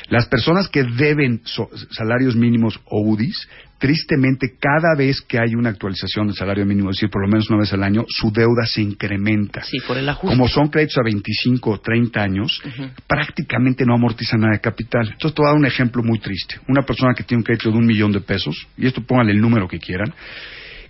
Las 0.09 0.27
personas 0.27 0.67
que 0.67 0.83
deben 0.83 1.41
so- 1.43 1.69
salarios 1.89 2.35
mínimos 2.35 2.79
o 2.85 3.01
UDIs, 3.01 3.47
tristemente 3.79 4.55
cada 4.59 4.93
vez 4.95 5.21
que 5.21 5.39
hay 5.39 5.55
una 5.55 5.69
actualización 5.69 6.27
del 6.27 6.35
salario 6.35 6.65
mínimo, 6.65 6.91
es 6.91 6.97
decir, 6.97 7.09
por 7.09 7.21
lo 7.23 7.29
menos 7.29 7.49
una 7.49 7.59
vez 7.59 7.71
al 7.73 7.81
año, 7.81 8.03
su 8.07 8.29
deuda 8.31 8.65
se 8.65 8.81
incrementa. 8.81 9.63
Sí, 9.63 9.79
por 9.87 9.97
el 9.97 10.07
ajuste. 10.07 10.35
Como 10.35 10.47
son 10.47 10.67
créditos 10.67 10.97
a 10.97 11.03
25 11.03 11.71
o 11.71 11.79
30 11.79 12.21
años, 12.21 12.61
prácticamente 13.07 13.85
no 13.85 13.95
amortiza 13.95 14.37
nada 14.37 14.53
de 14.53 14.59
capital. 14.59 15.07
Entonces 15.07 15.33
te 15.33 15.41
voy 15.41 15.47
a 15.47 15.51
dar 15.51 15.59
un 15.59 15.65
ejemplo 15.65 16.03
muy 16.03 16.19
triste. 16.19 16.59
Una 16.67 16.83
persona 16.85 17.13
que 17.15 17.23
tiene 17.23 17.39
un 17.39 17.45
crédito 17.45 17.71
de 17.71 17.77
un 17.77 17.85
millón 17.85 18.11
de 18.11 18.19
pesos, 18.19 18.67
y 18.77 18.85
esto 18.85 19.01
pónganle 19.01 19.31
el 19.31 19.41
número 19.41 19.67
que 19.67 19.79
quieran, 19.79 20.13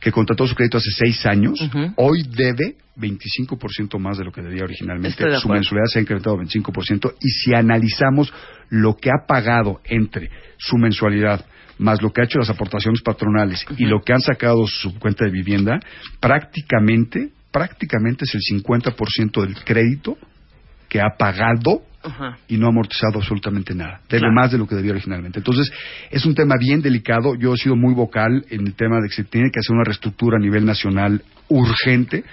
que 0.01 0.11
contrató 0.11 0.47
su 0.47 0.55
crédito 0.55 0.77
hace 0.77 0.91
seis 0.91 1.25
años, 1.25 1.59
hoy 1.95 2.23
debe 2.35 2.75
25% 2.97 3.99
más 3.99 4.17
de 4.17 4.25
lo 4.25 4.31
que 4.31 4.41
debía 4.41 4.63
originalmente. 4.63 5.23
De 5.23 5.39
Su 5.39 5.47
mensualidad 5.47 5.85
se 5.87 5.99
ha 5.99 6.01
incrementado 6.01 6.37
25%. 6.37 7.13
Y 7.21 7.29
si 7.29 7.53
analizamos 7.53 8.33
lo 8.69 8.97
que 8.97 9.09
ha 9.09 9.27
pagado 9.27 9.79
entre 9.85 10.29
su 10.57 10.77
mensualidad 10.77 11.45
más 11.79 12.01
lo 12.01 12.11
que 12.11 12.21
ha 12.21 12.25
hecho 12.25 12.37
las 12.39 12.49
aportaciones 12.49 13.01
patronales 13.01 13.65
y 13.77 13.85
lo 13.85 14.01
que 14.01 14.13
han 14.13 14.21
sacado 14.21 14.67
su 14.67 14.97
cuenta 14.99 15.25
de 15.25 15.31
vivienda, 15.31 15.79
prácticamente, 16.19 17.29
prácticamente 17.51 18.25
es 18.25 18.35
el 18.35 18.41
50% 18.61 19.41
del 19.41 19.55
crédito 19.63 20.17
que 20.87 20.99
ha 21.01 21.09
pagado 21.17 21.81
Ajá. 22.03 22.37
y 22.47 22.57
no 22.57 22.67
ha 22.67 22.69
amortizado 22.69 23.17
absolutamente 23.19 23.73
nada. 23.75 24.01
Debe 24.09 24.21
Claro. 24.21 24.33
más 24.33 24.51
de 24.51 24.57
lo 24.57 24.67
que 24.67 24.75
debía 24.75 24.91
originalmente. 24.91 25.39
Entonces, 25.39 25.71
es 26.11 26.25
un 26.25 26.35
tema 26.35 26.55
bien 26.57 26.81
delicado. 26.81 27.35
Yo 27.35 27.53
he 27.53 27.57
sido 27.57 27.75
muy 27.75 27.93
vocal 27.93 28.45
en 28.49 28.67
el 28.67 28.73
tema 28.75 28.99
de 29.01 29.07
que 29.09 29.15
se 29.15 29.23
tiene 29.23 29.49
que 29.51 29.59
hacer 29.59 29.75
una 29.75 29.83
reestructura 29.83 30.37
a 30.37 30.41
nivel 30.41 30.65
nacional 30.65 31.21
urgente, 31.49 32.23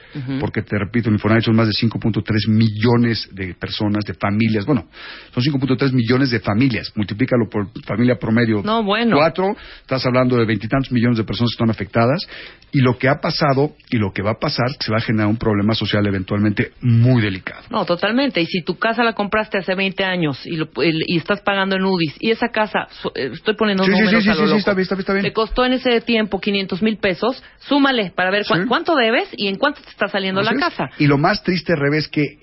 porque 0.41 0.63
te 0.63 0.79
repito, 0.79 1.09
en 1.09 1.15
Infonavit 1.15 1.45
son 1.45 1.57
más 1.57 1.67
de 1.67 1.73
5.3 1.73 2.23
millones 2.49 3.29
de 3.33 3.55
personas, 3.55 4.05
de 4.05 4.15
familias. 4.15 4.65
Bueno, 4.67 4.87
son 5.35 5.43
5.3 5.43 5.93
millones 5.93 6.31
de 6.31 6.41
familias. 6.41 6.93
Multiplícalo 6.95 7.49
por 7.51 7.69
familia 7.85 8.17
promedio. 8.19 8.63
No, 8.63 8.83
bueno. 8.83 9.17
Cuatro, 9.17 9.57
estás 9.81 10.05
hablando 10.07 10.37
de 10.37 10.45
veintitantos 10.45 10.93
millones 10.93 11.19
de 11.19 11.25
personas 11.25 11.51
que 11.51 11.55
están 11.55 11.71
afectadas. 11.71 12.27
Y 12.73 12.81
lo 12.81 12.99
que 12.99 13.09
ha 13.09 13.21
pasado 13.21 13.75
y 13.91 13.97
lo 13.97 14.13
que 14.13 14.21
va 14.23 14.33
a 14.33 14.39
pasar, 14.39 14.67
se 14.81 14.91
va 14.91 14.99
a 14.99 15.01
generar 15.01 15.29
un 15.29 15.39
problema 15.39 15.73
social 15.75 16.05
eventualmente 16.07 16.73
muy 16.83 17.23
delicado. 17.23 17.63
No, 17.71 17.87
totalmente. 17.87 18.41
Y 18.43 18.47
si 18.47 18.63
tu 18.63 18.77
casa 18.77 19.03
la 19.03 19.15
compraste 19.15 19.57
hace 19.57 19.75
20 19.75 20.05
años 20.05 20.45
y, 20.45 20.57
lo- 20.57 20.69
y 20.83 21.17
estás 21.17 21.41
pagando 21.41 21.77
en 21.77 21.85
UDIs 21.85 22.17
y 22.19 22.33
esa 22.33 22.49
casa, 22.49 22.87
eh, 23.15 23.31
estoy 23.33 23.55
poniendo 23.57 23.85
Sí, 23.85 23.93
sí, 23.93 23.99
números 23.99 24.25
sí, 24.25 24.29
a 24.29 24.33
sí, 24.35 24.39
lo 24.41 24.45
sí, 24.47 24.51
loco, 24.51 24.59
está 24.59 24.73
bien, 24.75 24.83
está 24.83 24.95
bien, 24.95 25.01
está 25.01 25.13
bien. 25.15 25.25
te 25.25 25.33
costó 25.33 25.65
en 25.65 25.73
ese 25.75 26.01
tiempo 26.03 26.39
500 26.41 26.83
mil 26.83 26.99
pesos, 26.99 27.43
súmale 27.61 28.11
para 28.15 28.31
ver 28.31 28.45
cu- 28.45 28.67
cuánto 28.69 28.95
y 29.37 29.49
en 29.49 29.57
cuánto 29.57 29.81
te 29.83 29.91
está 29.91 30.09
saliendo 30.09 30.43
la 30.43 30.55
casa. 30.55 30.91
Y 30.99 31.07
lo 31.07 31.19
más 31.19 31.43
triste, 31.43 31.75
Rebe, 31.75 31.99
es 31.99 32.09
que 32.09 32.39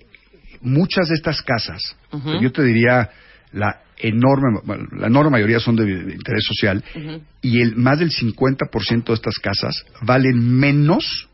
muchas 0.62 1.10
de 1.10 1.16
estas 1.16 1.42
casas, 1.42 1.96
Ujú. 2.12 2.40
yo 2.42 2.52
te 2.52 2.64
diría 2.64 3.10
la 3.52 3.82
enorme, 3.98 4.60
la 4.98 5.08
enorme 5.08 5.32
mayoría 5.32 5.60
son 5.60 5.76
de, 5.76 5.86
de 5.86 6.14
interés 6.14 6.44
social, 6.46 6.84
y 7.42 7.62
el 7.62 7.76
más 7.76 8.00
del 8.00 8.12
50% 8.12 9.06
de 9.06 9.14
estas 9.14 9.36
casas 9.36 9.86
valen 10.02 10.40
menos 10.40 11.30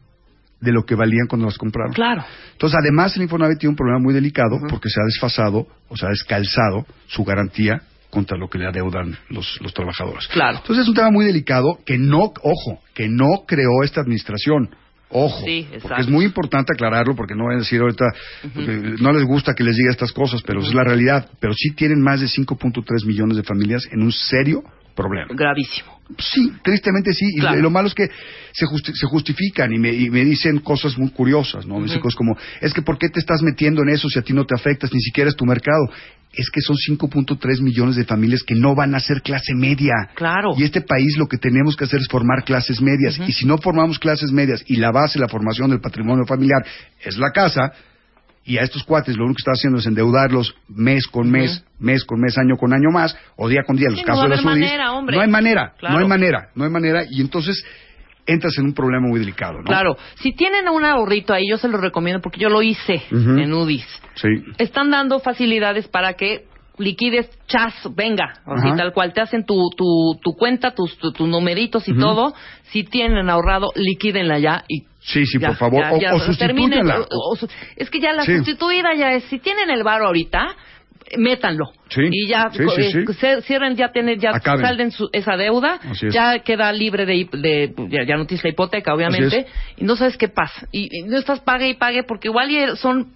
de 0.62 0.72
lo 0.72 0.84
que 0.86 0.96
valían 0.96 1.28
cuando 1.28 1.48
las 1.48 1.58
compraron. 1.58 1.94
Claro. 1.94 2.24
Entonces, 2.52 2.78
además, 2.82 3.16
el 3.16 3.24
Infonavit 3.24 3.60
tiene 3.60 3.72
un 3.72 3.76
problema 3.78 4.00
muy 4.00 4.14
delicado 4.14 4.60
porque 4.70 4.90
se 4.90 5.02
ha 5.02 5.06
desfasado 5.06 5.68
o 5.88 5.96
se 5.96 6.06
ha 6.06 6.10
descalzado 6.10 6.86
su 7.08 7.24
garantía 7.24 7.82
contra 8.10 8.38
lo 8.38 8.50
que 8.50 8.58
le 8.58 8.68
adeudan 8.68 9.18
los, 9.30 9.60
los 9.62 9.74
trabajadores. 9.74 10.28
Claro. 10.28 10.58
Entonces, 10.58 10.84
es 10.84 10.90
un 10.90 10.96
tema 10.96 11.12
muy 11.12 11.26
delicado 11.26 11.80
que 11.86 11.98
no, 11.98 12.34
ojo, 12.42 12.82
que 12.94 13.08
no 13.08 13.46
creó 13.48 13.84
esta 13.84 14.02
administración. 14.02 14.70
Ojo, 15.12 15.44
Sí, 15.44 15.68
porque 15.82 16.02
es 16.02 16.08
muy 16.08 16.26
importante 16.26 16.72
aclararlo 16.74 17.16
porque 17.16 17.34
no 17.36 17.46
van 17.46 17.56
a 17.56 17.60
decir 17.60 17.82
ahorita, 17.82 18.06
no 19.02 19.12
les 19.12 19.26
gusta 19.26 19.54
que 19.56 19.64
les 19.64 19.76
diga 19.76 19.92
estas 19.92 20.12
cosas, 20.12 20.42
pero 20.46 20.62
es 20.62 20.74
la 20.74 20.84
realidad. 20.84 21.28
Pero 21.40 21.54
sí 21.54 21.72
tienen 21.72 22.02
más 22.02 22.22
de 22.22 22.28
5.3 22.28 23.06
millones 23.06 23.38
de 23.38 23.44
familias 23.44 23.88
en 23.92 24.04
un 24.04 24.12
serio 24.12 24.64
problema. 24.96 25.30
Gravísimo. 25.34 25.99
Sí, 26.18 26.52
tristemente 26.64 27.14
sí. 27.14 27.26
Y 27.36 27.40
Claro. 27.40 27.62
lo 27.62 27.70
malo 27.70 27.88
es 27.88 27.94
que 27.94 28.10
se, 28.52 28.66
justi- 28.66 28.94
se 28.96 29.06
justifican 29.08 29.72
y 29.72 29.78
me, 29.80 29.94
y 29.94 30.10
me 30.10 30.26
dicen 30.26 30.60
cosas 30.60 30.98
muy 30.98 31.12
curiosas, 31.12 31.66
¿no? 31.68 31.78
Me 31.78 31.84
dicen 31.86 32.00
cosas 32.02 32.16
como, 32.18 32.36
es 32.62 32.74
que 32.74 32.82
¿por 32.82 32.98
qué 32.98 33.10
te 33.10 33.20
estás 33.20 33.42
metiendo 33.42 33.84
en 33.84 33.90
eso 33.90 34.10
si 34.10 34.18
a 34.18 34.22
ti 34.24 34.34
no 34.34 34.46
te 34.46 34.56
afectas, 34.56 34.92
ni 34.94 35.02
siquiera 35.02 35.30
es 35.30 35.36
tu 35.36 35.46
mercado? 35.46 35.86
Es 36.34 36.50
que 36.52 36.62
son 36.62 36.76
5.3 36.76 37.62
millones 37.62 37.96
de 37.96 38.06
familias 38.06 38.44
que 38.44 38.54
no 38.56 38.76
van 38.76 38.94
a 38.96 39.00
ser 39.00 39.22
clase 39.22 39.54
media. 39.56 39.94
Claro. 40.16 40.52
Y 40.58 40.64
este 40.64 40.82
país 40.82 41.18
lo 41.18 41.28
que 41.28 41.38
tenemos 41.38 41.76
que 41.76 41.86
hacer 41.86 42.00
es 42.00 42.08
formar 42.08 42.44
clases 42.44 42.82
medias. 42.82 43.20
Y 43.28 43.32
si 43.34 43.46
no 43.46 43.58
formamos 43.58 43.98
clases 44.00 44.32
medias 44.32 44.64
y 44.68 44.76
la 44.78 44.92
base 44.92 45.18
de 45.18 45.26
la 45.26 45.30
formación 45.30 45.72
del 45.72 45.80
patrimonio 45.82 46.26
familiar 46.28 46.64
es 47.04 47.18
la 47.18 47.32
casa, 47.32 47.72
y 48.50 48.58
a 48.58 48.62
estos 48.64 48.84
cuates 48.84 49.16
lo 49.16 49.26
único 49.26 49.38
que 49.38 49.42
está 49.42 49.52
haciendo 49.52 49.80
es 49.80 49.86
endeudarlos 49.86 50.56
mes 50.68 51.06
con 51.08 51.30
mes, 51.30 51.64
mes 51.80 52.04
con 52.04 52.20
mes, 52.20 52.38
año 52.38 52.58
con 52.58 52.74
año 52.74 52.90
más, 52.92 53.16
o 53.38 53.48
día 53.48 53.62
con 53.66 53.76
día, 53.78 53.88
los 53.90 54.00
Sí, 54.00 54.06
no 54.06 54.08
casos 54.08 54.26
a 54.26 54.28
de 54.28 54.34
UDIs, 54.36 54.44
manera, 54.46 54.92
hombre. 54.94 55.16
No 55.16 55.22
hay 55.22 55.30
manera, 55.30 55.74
Claro. 55.78 55.96
no 55.96 56.02
hay 56.02 56.08
manera, 56.10 56.50
no 56.56 56.64
hay 56.66 56.70
manera, 56.72 57.04
y 57.10 57.22
entonces 57.22 57.64
entras 58.26 58.58
en 58.58 58.66
un 58.66 58.74
problema 58.74 59.08
muy 59.08 59.20
delicado, 59.20 59.58
¿no? 59.60 59.64
Claro. 59.64 59.98
Si 60.16 60.34
tienen 60.34 60.68
un 60.70 60.84
ahorrito 60.86 61.34
ahí, 61.34 61.46
yo 61.50 61.58
se 61.58 61.68
lo 61.68 61.78
recomiendo 61.78 62.22
porque 62.22 62.40
yo 62.40 62.50
lo 62.50 62.62
hice 62.62 63.02
en 63.12 63.54
UDIs. 63.54 63.88
Sí. 64.16 64.28
Están 64.58 64.92
dando 64.92 65.20
facilidades 65.20 65.88
para 65.88 66.14
que 66.14 66.46
liquides 66.78 67.30
chas, 67.48 67.74
venga, 67.96 68.34
así 68.46 68.70
tal 68.78 68.94
cual, 68.94 69.12
te 69.14 69.20
hacen 69.22 69.46
tu, 69.46 69.70
tu, 69.76 70.18
tu 70.24 70.34
cuenta, 70.38 70.72
tus, 70.72 70.98
tu- 70.98 71.12
tus 71.12 71.28
numeritos 71.28 71.88
y 71.90 71.94
todo, 71.94 72.34
si 72.72 72.84
tienen 72.84 73.30
ahorrado, 73.30 73.68
liquídenla 73.76 74.40
ya 74.40 74.64
y 74.70 74.86
Sí, 75.02 75.26
sí, 75.26 75.40
ya, 75.40 75.48
por 75.50 75.58
favor, 75.58 75.82
ya, 75.82 75.92
o, 75.94 76.00
ya, 76.00 76.14
o 76.14 76.18
o- 77.10 77.38
es 77.78 77.90
que 77.90 78.00
ya 78.00 78.14
la 78.14 78.24
Sí. 78.24 78.36
sustituida 78.38 78.94
ya 78.96 79.14
es, 79.14 79.24
si 79.26 79.40
tienen 79.40 79.70
el 79.70 79.84
bar 79.84 80.02
ahorita, 80.02 80.56
métanlo. 81.18 81.72
Sí. 81.90 82.02
Y 82.12 82.28
ya 82.28 82.50
Sí, 82.52 82.64
sí, 82.76 83.00
eh, 83.26 83.42
cierren, 83.42 83.76
ya 83.76 83.92
tienen, 83.92 84.20
ya 84.20 84.32
Acaben. 84.36 84.62
salden 84.66 84.92
su- 84.92 85.10
esa 85.12 85.36
deuda, 85.38 85.80
es. 85.92 86.14
ya 86.14 86.40
queda 86.40 86.72
libre 86.72 87.06
de, 87.06 87.28
de 87.32 87.74
ya, 87.90 88.04
ya 88.06 88.18
no 88.18 88.26
tienes 88.28 88.44
la 88.44 88.50
hipoteca, 88.52 88.94
obviamente, 88.94 89.48
y 89.78 89.84
no 89.86 89.96
sabes 89.96 90.18
qué 90.18 90.28
pasa. 90.28 90.68
Y, 90.72 90.90
y 90.92 91.04
no 91.04 91.18
estás 91.18 91.40
pague 91.40 91.70
y 91.70 91.74
pague 91.76 92.04
porque 92.04 92.28
igual 92.28 92.78
son, 92.78 93.14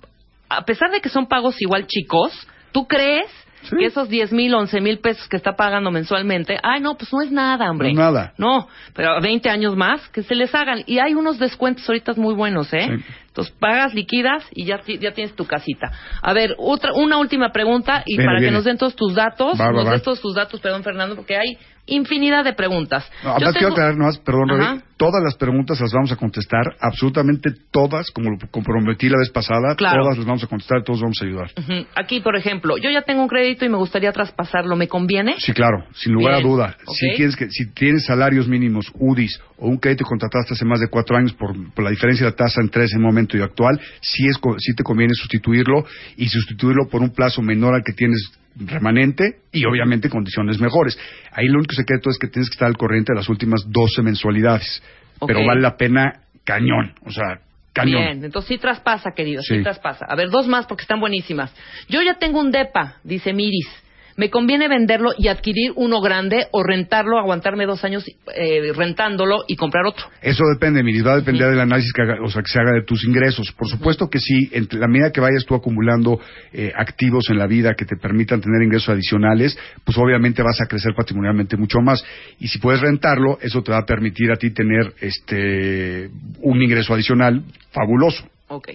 a 0.49 0.65
pesar 0.65 0.89
de 0.91 1.01
que 1.01 1.09
son 1.09 1.27
pagos 1.27 1.61
igual 1.61 1.85
chicos, 1.85 2.47
¿tú 2.71 2.87
crees? 2.87 3.27
Que 3.69 3.85
esos 3.85 4.09
10 4.09 4.31
mil, 4.33 4.53
11 4.53 4.81
mil 4.81 4.99
pesos 4.99 5.27
que 5.27 5.37
está 5.37 5.55
pagando 5.55 5.91
mensualmente, 5.91 6.57
ay, 6.63 6.81
no, 6.81 6.95
pues 6.95 7.11
no 7.13 7.21
es 7.21 7.31
nada, 7.31 7.69
hombre. 7.71 7.93
No 7.93 8.01
es 8.01 8.13
nada. 8.13 8.33
No, 8.37 8.67
pero 8.93 9.19
20 9.21 9.49
años 9.49 9.75
más, 9.75 10.07
que 10.09 10.23
se 10.23 10.35
les 10.35 10.53
hagan. 10.53 10.83
Y 10.85 10.99
hay 10.99 11.13
unos 11.13 11.39
descuentos 11.39 11.87
ahorita 11.87 12.13
muy 12.17 12.33
buenos, 12.33 12.73
¿eh? 12.73 12.87
Sí. 12.97 13.03
Entonces 13.27 13.53
pagas, 13.59 13.93
liquidas 13.95 14.43
y 14.53 14.65
ya, 14.65 14.79
ya 14.99 15.11
tienes 15.13 15.35
tu 15.35 15.45
casita. 15.45 15.91
A 16.21 16.33
ver, 16.33 16.55
otra, 16.59 16.93
una 16.93 17.17
última 17.17 17.51
pregunta 17.51 18.03
y 18.05 18.17
Viene, 18.17 18.25
para 18.25 18.39
viene. 18.39 18.51
que 18.51 18.55
nos 18.57 18.63
den 18.65 18.77
todos 18.77 18.95
tus 18.95 19.15
datos, 19.15 19.59
Va, 19.59 19.65
va, 19.67 19.71
nos 19.71 19.87
va. 19.87 19.91
des 19.93 20.03
todos 20.03 20.21
tus 20.21 20.35
datos, 20.35 20.59
perdón, 20.61 20.83
Fernando, 20.83 21.15
porque 21.15 21.35
hay 21.35 21.57
infinidad 21.85 22.43
de 22.45 22.53
preguntas. 22.53 23.05
No, 23.23 23.31
Yo 23.31 23.35
además 23.35 23.53
quiero 23.53 23.67
tengo- 23.67 23.73
aclarar 23.73 23.97
nomás, 23.97 24.17
perdón, 24.19 24.51
Ajá. 24.51 24.83
todas 24.97 25.21
las 25.23 25.35
preguntas 25.35 25.79
las 25.81 25.91
vamos 25.91 26.11
a 26.11 26.15
contestar, 26.15 26.75
absolutamente 26.79 27.49
todas, 27.71 28.09
como 28.11 28.29
lo 28.31 28.37
comprometí 28.49 29.09
la 29.09 29.17
vez 29.19 29.29
pasada, 29.31 29.75
Claro. 29.75 30.03
todas 30.03 30.17
las 30.17 30.25
vamos 30.25 30.43
a 30.43 30.47
contestar, 30.47 30.83
todos 30.83 31.01
vamos 31.01 31.17
a 31.21 31.25
ayudar. 31.25 31.51
Aquí, 31.95 32.21
por 32.21 32.37
ejemplo, 32.37 32.77
yo 32.77 32.89
ya 32.89 33.01
tengo 33.01 33.21
un 33.21 33.27
crédito 33.27 33.65
y 33.65 33.69
me 33.69 33.77
gustaría 33.77 34.11
traspasarlo, 34.13 34.75
¿me 34.77 34.87
conviene? 34.87 35.35
Sí, 35.39 35.51
claro, 35.51 35.83
sin 35.93 36.13
lugar 36.13 36.35
Bien, 36.35 36.45
a 36.45 36.49
duda. 36.49 36.77
Si, 36.87 37.15
tienes 37.17 37.35
que, 37.35 37.49
si 37.49 37.71
tienes 37.73 38.05
salarios 38.05 38.47
mínimos, 38.47 38.89
UDIs, 38.97 39.41
o 39.57 39.67
un 39.67 39.77
crédito 39.77 40.05
que 40.05 40.09
contrataste 40.09 40.53
hace 40.53 40.65
más 40.65 40.79
de 40.79 40.87
cuatro 40.89 41.17
años 41.17 41.33
por, 41.33 41.51
por 41.73 41.83
la 41.83 41.89
diferencia 41.91 42.25
de 42.25 42.31
la 42.31 42.35
tasa 42.37 42.61
entre 42.61 42.85
ese 42.85 42.97
momento 42.97 43.37
y 43.37 43.41
actual, 43.41 43.79
sí, 44.01 44.25
es, 44.27 44.37
sí 44.59 44.73
te 44.75 44.83
conviene 44.83 45.13
sustituirlo 45.15 45.85
y 46.17 46.27
sustituirlo 46.29 46.87
por 46.89 47.01
un 47.01 47.09
plazo 47.11 47.41
menor 47.41 47.75
al 47.75 47.83
que 47.83 47.93
tienes 47.93 48.31
remanente 48.55 49.39
y 49.51 49.65
obviamente 49.65 50.09
condiciones 50.09 50.59
mejores. 50.59 50.97
Ahí 51.31 51.47
lo 51.47 51.59
único 51.59 51.73
secreto 51.73 52.09
es 52.09 52.17
que 52.17 52.27
tienes 52.27 52.49
que 52.49 52.53
estar 52.53 52.67
al 52.67 52.77
corriente 52.77 53.13
de 53.13 53.17
las 53.17 53.29
últimas 53.29 53.65
12 53.67 54.01
mensualidades. 54.01 54.81
Pero 55.25 55.45
vale 55.45 55.61
la 55.61 55.77
pena 55.77 56.21
cañón. 56.43 56.93
O 57.05 57.11
sea, 57.11 57.39
Cañón. 57.73 58.03
Bien, 58.03 58.23
entonces 58.23 58.49
sí 58.49 58.57
traspasa, 58.59 59.11
querido, 59.15 59.41
sí. 59.41 59.57
Sí. 59.57 59.63
traspasa. 59.63 60.05
A 60.07 60.15
ver, 60.15 60.29
dos 60.29 60.47
más 60.47 60.67
porque 60.67 60.83
están 60.83 60.99
buenísimas. 60.99 61.51
Yo 61.89 62.03
ya 62.03 62.19
tengo 62.19 62.39
un 62.39 62.51
DEPA, 62.51 62.97
dice 63.03 63.33
Miris. 63.33 63.67
¿Me 64.15 64.29
conviene 64.29 64.67
venderlo 64.67 65.11
y 65.17 65.27
adquirir 65.27 65.71
uno 65.75 65.99
grande 66.01 66.47
o 66.51 66.63
rentarlo, 66.63 67.17
aguantarme 67.17 67.65
dos 67.65 67.83
años 67.83 68.05
eh, 68.35 68.71
rentándolo 68.75 69.43
y 69.47 69.55
comprar 69.55 69.85
otro? 69.85 70.05
Eso 70.21 70.43
depende, 70.53 70.83
Miris, 70.83 71.05
va 71.05 71.13
a 71.13 71.17
depender 71.17 71.49
del 71.49 71.59
análisis 71.59 71.91
que, 71.93 72.01
haga- 72.03 72.21
o 72.23 72.29
sea, 72.29 72.41
que 72.43 72.51
se 72.51 72.59
haga 72.59 72.73
de 72.73 72.83
tus 72.83 73.03
ingresos. 73.05 73.51
Por 73.53 73.67
supuesto 73.67 74.09
que 74.09 74.19
sí, 74.19 74.49
en 74.51 74.67
la 74.79 74.87
medida 74.87 75.11
que 75.11 75.19
vayas 75.21 75.45
tú 75.45 75.55
acumulando 75.55 76.19
eh, 76.51 76.71
activos 76.75 77.25
en 77.29 77.37
la 77.39 77.47
vida 77.47 77.73
que 77.75 77.85
te 77.85 77.95
permitan 77.95 78.39
tener 78.39 78.61
ingresos 78.61 78.89
adicionales, 78.89 79.57
pues 79.83 79.97
obviamente 79.97 80.43
vas 80.43 80.61
a 80.61 80.67
crecer 80.67 80.93
patrimonialmente 80.95 81.57
mucho 81.57 81.79
más. 81.79 82.03
Y 82.39 82.47
si 82.49 82.59
puedes 82.59 82.81
rentarlo, 82.81 83.39
eso 83.41 83.63
te 83.63 83.71
va 83.71 83.79
a 83.79 83.85
permitir 83.85 84.31
a 84.31 84.35
ti 84.35 84.51
tener 84.51 84.93
este 85.01 86.09
un 86.41 86.61
ingreso 86.61 86.93
adicional 86.93 87.43
fabuloso. 87.71 88.23
Ok. 88.47 88.69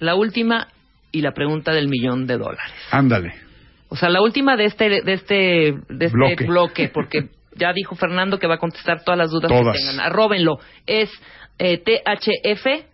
La 0.00 0.14
última 0.16 0.68
y 1.12 1.20
la 1.20 1.32
pregunta 1.32 1.72
del 1.72 1.88
millón 1.88 2.26
de 2.26 2.36
dólares. 2.38 2.72
Ándale. 2.90 3.34
O 3.92 3.96
sea, 3.96 4.08
la 4.08 4.22
última 4.22 4.56
de 4.56 4.64
este, 4.64 4.88
de 4.88 5.12
este, 5.12 5.34
de 5.34 6.06
este 6.06 6.16
Bloque. 6.16 6.46
bloque. 6.46 6.88
porque 6.94 7.28
ya 7.54 7.74
dijo 7.74 7.94
Fernando 7.94 8.38
que 8.38 8.46
va 8.46 8.54
a 8.54 8.58
contestar 8.58 9.04
todas 9.04 9.18
las 9.18 9.30
dudas 9.30 9.50
Todas. 9.50 9.76
que 9.76 9.84
tengan. 9.86 10.00
Arróbenlo. 10.06 10.58
Es 10.86 11.10
eh, 11.58 11.76
THF 11.76 12.86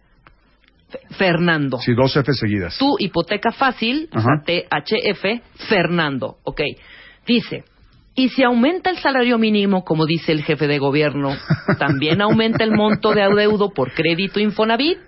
Fernando. 1.16 1.78
Sí, 1.78 1.92
dos 1.94 2.16
F 2.16 2.32
seguidas. 2.32 2.76
Tu 2.78 2.96
hipoteca 2.98 3.52
fácil, 3.52 4.08
o 4.12 4.20
sea, 4.20 4.42
THF 4.44 5.68
Fernando. 5.68 6.38
Ok. 6.42 6.62
Dice, 7.24 7.62
y 8.16 8.30
si 8.30 8.42
aumenta 8.42 8.90
el 8.90 8.98
salario 8.98 9.38
mínimo, 9.38 9.84
como 9.84 10.04
dice 10.04 10.32
el 10.32 10.42
jefe 10.42 10.66
de 10.66 10.78
gobierno, 10.78 11.36
¿también 11.78 12.20
aumenta 12.20 12.64
el 12.64 12.72
monto 12.72 13.12
de 13.12 13.22
adeudo 13.22 13.70
por 13.70 13.92
crédito 13.92 14.40
Infonavit? 14.40 14.98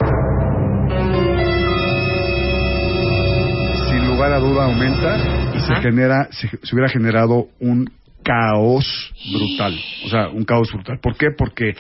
sin 3.89 4.07
lugar 4.07 4.33
a 4.33 4.39
duda 4.39 4.65
aumenta 4.67 5.40
se 5.61 5.75
genera, 5.77 6.29
se, 6.31 6.49
se 6.49 6.75
hubiera 6.75 6.89
generado 6.89 7.49
un 7.61 7.91
caos 8.23 9.13
brutal. 9.33 9.79
O 10.05 10.09
sea, 10.09 10.29
un 10.29 10.45
caos 10.45 10.71
brutal. 10.73 10.99
¿Por 11.01 11.17
qué? 11.17 11.29
Porque 11.37 11.73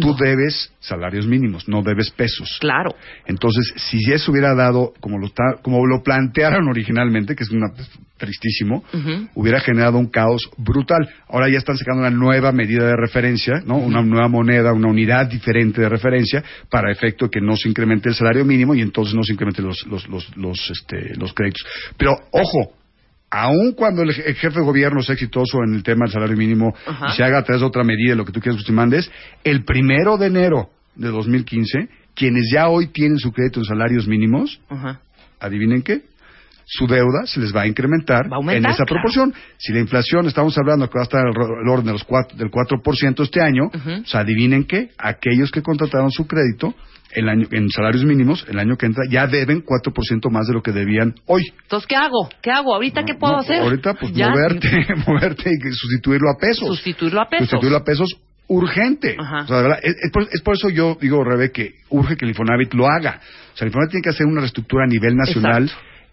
tú 0.00 0.14
debes 0.16 0.72
salarios 0.80 1.26
mínimos, 1.26 1.68
no 1.68 1.82
debes 1.82 2.10
pesos. 2.10 2.58
Claro. 2.60 2.94
Entonces, 3.26 3.72
si 3.76 3.98
eso 4.12 4.30
hubiera 4.30 4.54
dado, 4.54 4.92
como 5.00 5.18
lo, 5.18 5.28
como 5.62 5.86
lo 5.86 6.02
plantearon 6.02 6.68
originalmente, 6.68 7.34
que 7.34 7.44
es 7.44 7.50
una, 7.50 7.72
tristísimo, 8.16 8.84
hubiera 9.34 9.60
generado 9.60 9.98
un 9.98 10.06
caos 10.06 10.48
brutal. 10.56 11.08
Ahora 11.28 11.48
ya 11.50 11.58
están 11.58 11.76
sacando 11.76 12.00
una 12.00 12.10
nueva 12.10 12.52
medida 12.52 12.86
de 12.86 12.96
referencia, 12.96 13.62
¿no? 13.64 13.76
Una 13.76 14.02
nueva 14.02 14.28
moneda, 14.28 14.72
una 14.72 14.88
unidad 14.88 15.26
diferente 15.28 15.82
de 15.82 15.88
referencia 15.88 16.42
para 16.70 16.90
efecto 16.90 17.28
que 17.28 17.40
no 17.40 17.56
se 17.56 17.68
incremente 17.68 18.08
el 18.08 18.14
salario 18.14 18.44
mínimo 18.44 18.74
y 18.74 18.80
entonces 18.80 19.14
no 19.14 19.22
se 19.22 19.32
incrementen 19.32 19.66
los, 19.66 19.86
los, 19.86 20.08
los, 20.08 20.36
los, 20.36 20.70
este, 20.70 21.14
los 21.16 21.32
créditos. 21.34 21.66
Pero, 21.96 22.12
ojo, 22.30 22.75
aun 23.44 23.72
cuando 23.72 24.02
el, 24.02 24.10
je- 24.10 24.22
el 24.26 24.34
jefe 24.34 24.58
de 24.60 24.64
gobierno 24.64 25.02
sea 25.02 25.14
exitoso 25.14 25.58
en 25.66 25.74
el 25.74 25.82
tema 25.82 26.04
del 26.06 26.12
salario 26.12 26.36
mínimo 26.36 26.74
Ajá. 26.86 27.06
y 27.08 27.16
se 27.16 27.24
haga 27.24 27.38
a 27.38 27.42
través 27.44 27.60
de 27.60 27.66
otra 27.66 27.84
medida, 27.84 28.14
lo 28.14 28.24
que 28.24 28.32
tú 28.32 28.40
quieras 28.40 28.60
que 28.60 28.66
te 28.66 28.72
mandes, 28.72 29.10
el 29.44 29.64
primero 29.64 30.16
de 30.16 30.26
enero 30.26 30.70
de 30.94 31.08
2015, 31.08 31.88
quienes 32.14 32.50
ya 32.52 32.68
hoy 32.68 32.86
tienen 32.88 33.18
su 33.18 33.32
crédito 33.32 33.60
en 33.60 33.64
salarios 33.66 34.06
mínimos, 34.08 34.60
Ajá. 34.68 35.00
adivinen 35.40 35.82
qué, 35.82 36.02
su 36.68 36.86
deuda 36.88 37.26
se 37.26 37.38
les 37.38 37.54
va 37.54 37.62
a 37.62 37.66
incrementar 37.68 38.26
aumentar, 38.32 38.56
en 38.56 38.66
esa 38.66 38.84
claro. 38.84 39.00
proporción. 39.02 39.34
Si 39.56 39.72
la 39.72 39.78
inflación, 39.78 40.26
estamos 40.26 40.58
hablando 40.58 40.90
que 40.90 40.98
va 40.98 41.02
a 41.02 41.04
estar 41.04 41.20
al 41.24 41.68
orden 41.68 41.86
de 41.86 41.92
los 41.92 42.02
cuatro, 42.02 42.36
del 42.36 42.50
4% 42.50 43.22
este 43.22 43.40
año, 43.40 43.70
o 43.72 44.06
sea, 44.06 44.20
adivinen 44.20 44.64
qué, 44.64 44.90
aquellos 44.98 45.52
que 45.52 45.62
contrataron 45.62 46.10
su 46.10 46.26
crédito 46.26 46.74
el 47.12 47.28
año, 47.28 47.46
en 47.52 47.70
salarios 47.70 48.04
mínimos 48.04 48.44
el 48.48 48.58
año 48.58 48.76
que 48.76 48.86
entra 48.86 49.04
ya 49.08 49.28
deben 49.28 49.64
4% 49.64 50.28
más 50.30 50.48
de 50.48 50.54
lo 50.54 50.62
que 50.62 50.72
debían 50.72 51.14
hoy. 51.26 51.44
Entonces, 51.62 51.86
¿qué 51.86 51.94
hago? 51.94 52.28
¿Qué 52.42 52.50
hago? 52.50 52.74
¿Ahorita 52.74 53.04
qué 53.04 53.14
puedo 53.14 53.34
No, 53.34 53.38
hacer? 53.38 53.62
Ahorita, 53.62 53.94
pues 53.94 54.12
Ya. 54.12 54.30
moverte, 54.30 54.68
moverte 55.06 55.50
y 55.50 55.58
que 55.62 55.70
sustituirlo 55.70 56.28
a 56.30 56.36
pesos. 56.36 56.66
Sustituirlo 56.66 57.20
a 57.20 57.28
pesos. 57.28 57.48
Sustituirlo 57.48 57.78
a 57.78 57.84
pesos 57.84 58.08
urgente. 58.48 59.16
Ajá. 59.18 59.42
O 59.44 59.46
sea, 59.46 59.74
es, 59.82 59.94
es 60.02 60.10
por, 60.12 60.22
es 60.30 60.42
por 60.42 60.54
eso 60.54 60.68
yo 60.68 60.96
digo, 61.00 61.22
Rebe, 61.24 61.50
que 61.52 61.76
urge 61.90 62.16
que 62.16 62.24
el 62.24 62.30
Infonavit 62.30 62.74
lo 62.74 62.86
haga. 62.86 63.20
O 63.54 63.56
sea, 63.56 63.64
el 63.64 63.68
Infonavit 63.68 63.90
tiene 63.92 64.02
que 64.02 64.10
hacer 64.10 64.26
una 64.26 64.40
reestructura 64.40 64.84
a 64.84 64.88
nivel 64.88 65.16
nacional 65.16 65.70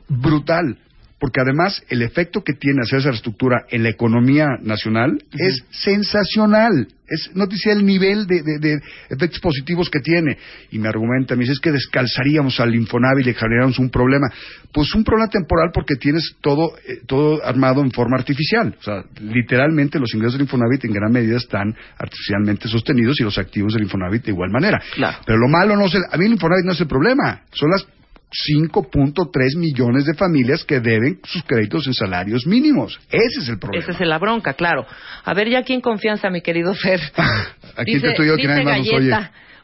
brutal. 0.08 0.78
Porque 1.20 1.40
además 1.40 1.82
el 1.88 2.02
efecto 2.02 2.44
que 2.44 2.52
tiene 2.52 2.82
hacer 2.82 3.00
esa 3.00 3.12
reestructura 3.12 3.64
en 3.70 3.84
la 3.84 3.90
economía 3.90 4.46
nacional 4.62 5.24
es 5.32 5.64
sensacional. 5.72 6.88
Es 7.08 7.32
noticia 7.34 7.72
el 7.72 7.86
nivel 7.86 8.28
de, 8.28 8.42
de- 8.44 8.60
de 8.60 8.82
efectos 9.10 9.40
positivos 9.40 9.90
que 9.90 10.02
tiene. 10.02 10.38
Y 10.72 10.80
me 10.80 10.90
argumenta, 10.90 11.36
me 11.36 11.42
dice, 11.42 11.54
es 11.54 11.60
que 11.62 11.72
descalzaríamos 11.72 12.60
al 12.60 12.76
Infonavit 12.76 13.26
y 13.26 13.30
le 13.30 13.34
generamos 13.36 13.80
un 13.80 13.90
problema. 13.90 14.28
Pues 14.74 14.94
un 14.96 15.06
problema 15.06 15.30
temporal 15.30 15.70
porque 15.74 15.96
tienes 15.96 16.36
todo, 16.42 16.76
eh, 16.86 17.00
todo 17.08 17.42
armado 17.46 17.82
en 17.82 17.92
forma 17.92 18.18
artificial. 18.18 18.76
O 18.78 18.84
sea, 18.84 19.04
literalmente 19.22 20.00
los 20.00 20.14
ingresos 20.14 20.34
del 20.34 20.42
Infonavit 20.42 20.84
en 20.84 20.92
gran 20.92 21.12
medida 21.14 21.38
están 21.38 21.74
artificialmente 21.98 22.68
sostenidos 22.68 23.18
y 23.22 23.24
los 23.24 23.38
activos 23.38 23.74
del 23.76 23.84
Infonavit 23.84 24.26
de 24.26 24.32
igual 24.32 24.50
manera. 24.52 24.82
Pero 25.26 25.38
lo 25.38 25.48
malo 25.48 25.78
no 25.78 25.86
es 25.86 25.96
el, 25.96 26.02
a 26.12 26.18
mí 26.18 26.26
el 26.26 26.34
Infonavit 26.34 26.66
no 26.66 26.74
es 26.74 26.82
el 26.82 26.88
problema. 26.88 27.44
Son 27.54 27.70
las 27.72 27.86
5.3 28.34 29.58
millones 29.58 30.06
de 30.06 30.14
familias 30.16 30.64
que 30.64 30.80
deben 30.80 31.20
sus 31.24 31.44
créditos 31.44 31.88
en 31.88 31.94
salarios 31.94 32.46
mínimos. 32.48 33.00
Ese 33.10 33.42
es 33.42 33.50
el 33.50 33.60
problema. 33.60 33.84
Esa 33.84 34.04
es 34.04 34.08
la 34.08 34.18
bronca, 34.18 34.54
claro. 34.54 34.86
A 35.24 35.34
ver, 35.34 35.50
ya 35.50 35.60
aquí 35.60 35.74
en 35.74 35.82
confianza, 35.82 36.30
mi 36.30 36.42
querido 36.42 36.74
Fer. 36.74 37.00
Aquí 37.76 37.94
entre 37.94 38.14
tú 38.14 38.24
y 38.24 38.28
yo, 38.28 38.36
que 38.36 38.48
nadie 38.48 38.64
más 38.66 38.78
nos 38.80 38.88
oye. 38.94 39.12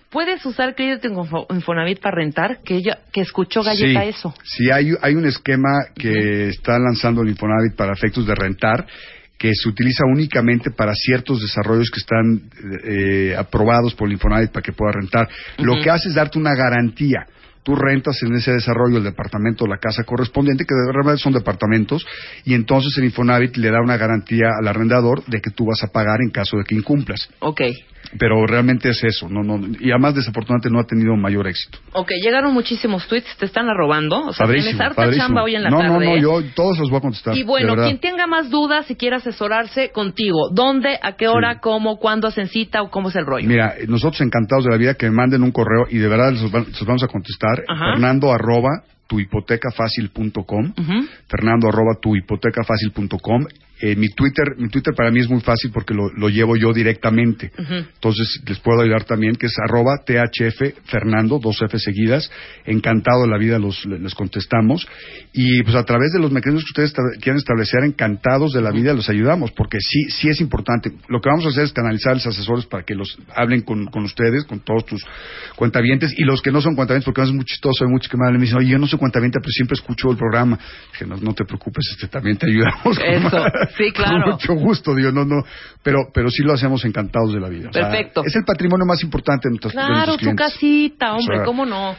¿puedes 0.09 0.43
usar 0.43 0.73
crédito 0.73 1.07
en 1.07 1.13
Info- 1.13 1.45
Infonavit 1.51 1.99
para 1.99 2.15
rentar? 2.15 2.59
Que 2.63 2.77
ella, 2.77 2.99
que 3.11 3.21
escuchó 3.21 3.61
Galleta 3.61 4.01
sí, 4.01 4.09
eso. 4.09 4.33
Sí, 4.43 4.71
hay, 4.71 4.93
hay 5.01 5.13
un 5.13 5.25
esquema 5.27 5.69
que 5.95 6.49
está 6.49 6.79
lanzando 6.79 7.21
el 7.21 7.29
Infonavit 7.29 7.75
para 7.75 7.93
efectos 7.93 8.25
de 8.25 8.33
rentar 8.33 8.87
que 9.37 9.51
se 9.53 9.69
utiliza 9.69 10.03
únicamente 10.05 10.69
para 10.71 10.93
ciertos 10.93 11.39
desarrollos 11.41 11.89
que 11.89 11.99
están 11.99 12.49
eh, 12.83 13.35
aprobados 13.37 13.93
por 13.95 14.07
el 14.07 14.13
Infonavit 14.13 14.51
para 14.51 14.63
que 14.63 14.73
pueda 14.73 14.91
rentar. 14.91 15.29
Lo 15.59 15.79
que 15.81 15.89
hace 15.89 16.09
es 16.09 16.15
darte 16.15 16.37
una 16.37 16.55
garantía. 16.55 17.25
Tú 17.69 17.75
rentas 17.75 18.17
en 18.23 18.33
ese 18.33 18.51
desarrollo 18.51 18.97
el 18.97 19.03
departamento 19.03 19.63
o 19.65 19.67
la 19.67 19.77
casa 19.77 20.03
correspondiente, 20.03 20.65
que 20.65 20.73
de 20.73 20.87
verdad 20.91 21.17
son 21.17 21.33
departamentos, 21.33 22.03
y 22.43 22.55
entonces 22.55 22.97
el 22.97 23.03
Infonavit 23.03 23.57
le 23.57 23.69
da 23.69 23.79
una 23.79 23.95
garantía 23.95 24.47
al 24.59 24.67
arrendador 24.67 25.23
de 25.25 25.39
que 25.39 25.51
tú 25.51 25.67
vas 25.67 25.83
a 25.83 25.91
pagar 25.91 26.19
en 26.23 26.31
caso 26.31 26.57
de 26.57 26.63
que 26.63 26.73
incumplas. 26.73 27.29
Ok. 27.41 27.61
Pero 28.17 28.47
realmente 28.47 28.89
es 28.89 29.03
eso, 29.03 29.27
no, 29.29 29.43
no, 29.43 29.59
y 29.79 29.91
además 29.91 30.15
desafortunadamente 30.15 30.69
no 30.71 30.79
ha 30.79 30.85
tenido 30.85 31.15
mayor 31.15 31.47
éxito. 31.47 31.77
Ok, 31.91 32.09
llegaron 32.23 32.53
muchísimos 32.53 33.05
tweets, 33.07 33.35
te 33.37 33.45
están 33.45 33.69
arrobando. 33.69 34.25
O 34.27 34.33
sea, 34.33 34.45
Padrísimo, 34.47 34.69
tienes 34.71 34.81
harta 34.81 34.95
padrísimo. 34.95 35.27
chamba 35.27 35.43
hoy 35.43 35.55
en 35.55 35.63
la 35.63 35.69
no, 35.69 35.77
tarde. 35.79 35.93
no, 35.93 35.99
no, 35.99 36.15
¿eh? 36.15 36.21
yo 36.21 36.41
todos 36.55 36.79
los 36.79 36.89
voy 36.89 36.97
a 36.97 37.01
contestar. 37.01 37.37
Y 37.37 37.43
bueno, 37.43 37.75
quien 37.75 37.99
tenga 37.99 38.25
más 38.25 38.49
dudas 38.49 38.89
y 38.89 38.95
quiera 38.95 39.17
asesorarse 39.17 39.91
contigo, 39.91 40.49
¿dónde, 40.51 40.97
a 41.03 41.17
qué 41.17 41.27
hora, 41.27 41.59
cómo, 41.59 41.97
cuándo 41.99 42.27
hacen 42.29 42.47
cita 42.47 42.81
o 42.81 42.89
cómo 42.89 43.09
es 43.09 43.15
el 43.17 43.25
rollo? 43.27 43.47
Mira, 43.47 43.75
nosotros 43.87 44.21
encantados 44.21 44.63
de 44.65 44.71
la 44.71 44.77
vida 44.77 44.93
que 44.95 45.05
me 45.07 45.15
manden 45.15 45.43
un 45.43 45.51
correo 45.51 45.85
y 45.91 45.97
de 45.97 46.07
verdad 46.07 46.33
van- 46.51 46.65
los 46.71 46.85
vamos 46.85 47.03
a 47.03 47.07
contestar. 47.07 47.58
Ajá. 47.67 47.91
Fernando 47.91 48.31
arroba 48.31 48.83
tuhipotecafacil.com 49.07 50.73
Fernando 51.27 51.67
arroba 51.67 51.95
tuhipotecafacil.com 52.01 53.45
eh, 53.81 53.95
mi 53.95 54.09
Twitter 54.09 54.55
mi 54.57 54.69
Twitter 54.69 54.93
para 54.95 55.11
mí 55.11 55.19
es 55.19 55.29
muy 55.29 55.41
fácil 55.41 55.71
porque 55.71 55.93
lo, 55.93 56.09
lo 56.13 56.29
llevo 56.29 56.55
yo 56.55 56.73
directamente. 56.73 57.51
Entonces 57.57 58.41
les 58.45 58.59
puedo 58.59 58.81
ayudar 58.81 59.03
también, 59.03 59.35
que 59.35 59.47
es 59.47 59.55
arroba 59.59 60.03
THF 60.05 60.85
Fernando, 60.85 61.39
dos 61.39 61.61
F 61.61 61.77
seguidas. 61.79 62.29
Encantado 62.65 63.23
de 63.23 63.29
la 63.29 63.37
vida 63.37 63.59
los, 63.59 63.85
les 63.85 64.13
contestamos. 64.15 64.87
Y 65.33 65.63
pues 65.63 65.75
a 65.75 65.83
través 65.83 66.11
de 66.11 66.19
los 66.19 66.31
mecanismos 66.31 66.63
que 66.63 66.81
ustedes 66.81 66.93
quieran 67.21 67.37
establecer, 67.37 67.83
encantados 67.83 68.53
de 68.53 68.61
la 68.61 68.71
vida 68.71 68.93
los 68.93 69.09
ayudamos, 69.09 69.51
porque 69.51 69.77
sí, 69.79 70.03
sí 70.09 70.29
es 70.29 70.41
importante. 70.41 70.91
Lo 71.07 71.21
que 71.21 71.29
vamos 71.29 71.45
a 71.45 71.49
hacer 71.49 71.63
es 71.65 71.73
canalizar 71.73 72.11
a 72.11 72.15
los 72.15 72.27
asesores 72.27 72.65
para 72.65 72.83
que 72.83 72.95
los 72.95 73.17
hablen 73.35 73.61
con, 73.61 73.85
con 73.87 74.03
ustedes, 74.03 74.45
con 74.45 74.59
todos 74.59 74.85
tus 74.85 75.05
cuentavientes, 75.55 76.13
y 76.17 76.23
los 76.23 76.41
que 76.41 76.51
no 76.51 76.61
son 76.61 76.75
cuentavientes, 76.75 77.05
porque 77.05 77.21
es 77.21 77.31
muy 77.31 77.45
chistoso, 77.45 77.85
hay 77.85 77.91
muchos 77.91 78.09
que 78.09 78.17
me 78.17 78.25
hablan 78.25 78.39
y 78.39 78.39
me 78.39 78.45
dicen, 78.45 78.59
oye, 78.59 78.71
yo 78.71 78.77
no 78.77 78.87
soy 78.87 78.99
cuentaviente, 78.99 79.39
pero 79.41 79.51
siempre 79.51 79.75
escucho 79.75 80.11
el 80.11 80.17
programa. 80.17 80.57
Dije, 80.91 81.05
no, 81.05 81.17
no 81.17 81.33
te 81.33 81.45
preocupes, 81.45 81.85
este, 81.91 82.07
también 82.07 82.37
te 82.37 82.47
ayudamos. 82.47 82.97
Eso, 83.03 83.45
sí, 83.77 83.91
claro. 83.91 84.21
Con 84.23 84.31
mucho 84.31 84.53
gusto, 84.53 84.95
digo, 84.95 85.11
no, 85.11 85.25
no, 85.25 85.43
pero, 85.83 85.99
pero 86.13 86.29
sí 86.29 86.43
lo 86.43 86.53
hacemos 86.53 86.83
encantados 86.85 87.33
de 87.33 87.39
la 87.39 87.49
vida. 87.49 87.69
O 87.69 87.73
sea, 87.73 87.89
Perfecto. 87.89 88.23
es 88.25 88.35
el 88.35 88.43
patrimonio 88.45 88.85
más 88.85 89.01
importante 89.03 89.47
de 89.47 89.51
nuestros, 89.51 89.73
de 89.73 89.77
Claro, 89.77 89.93
nuestros 89.95 90.17
tu 90.17 90.19
clientes. 90.23 90.45
casita, 90.45 91.13
hombre, 91.13 91.35
O 91.35 91.37
sea, 91.39 91.45
¿cómo 91.45 91.65
no? 91.65 91.95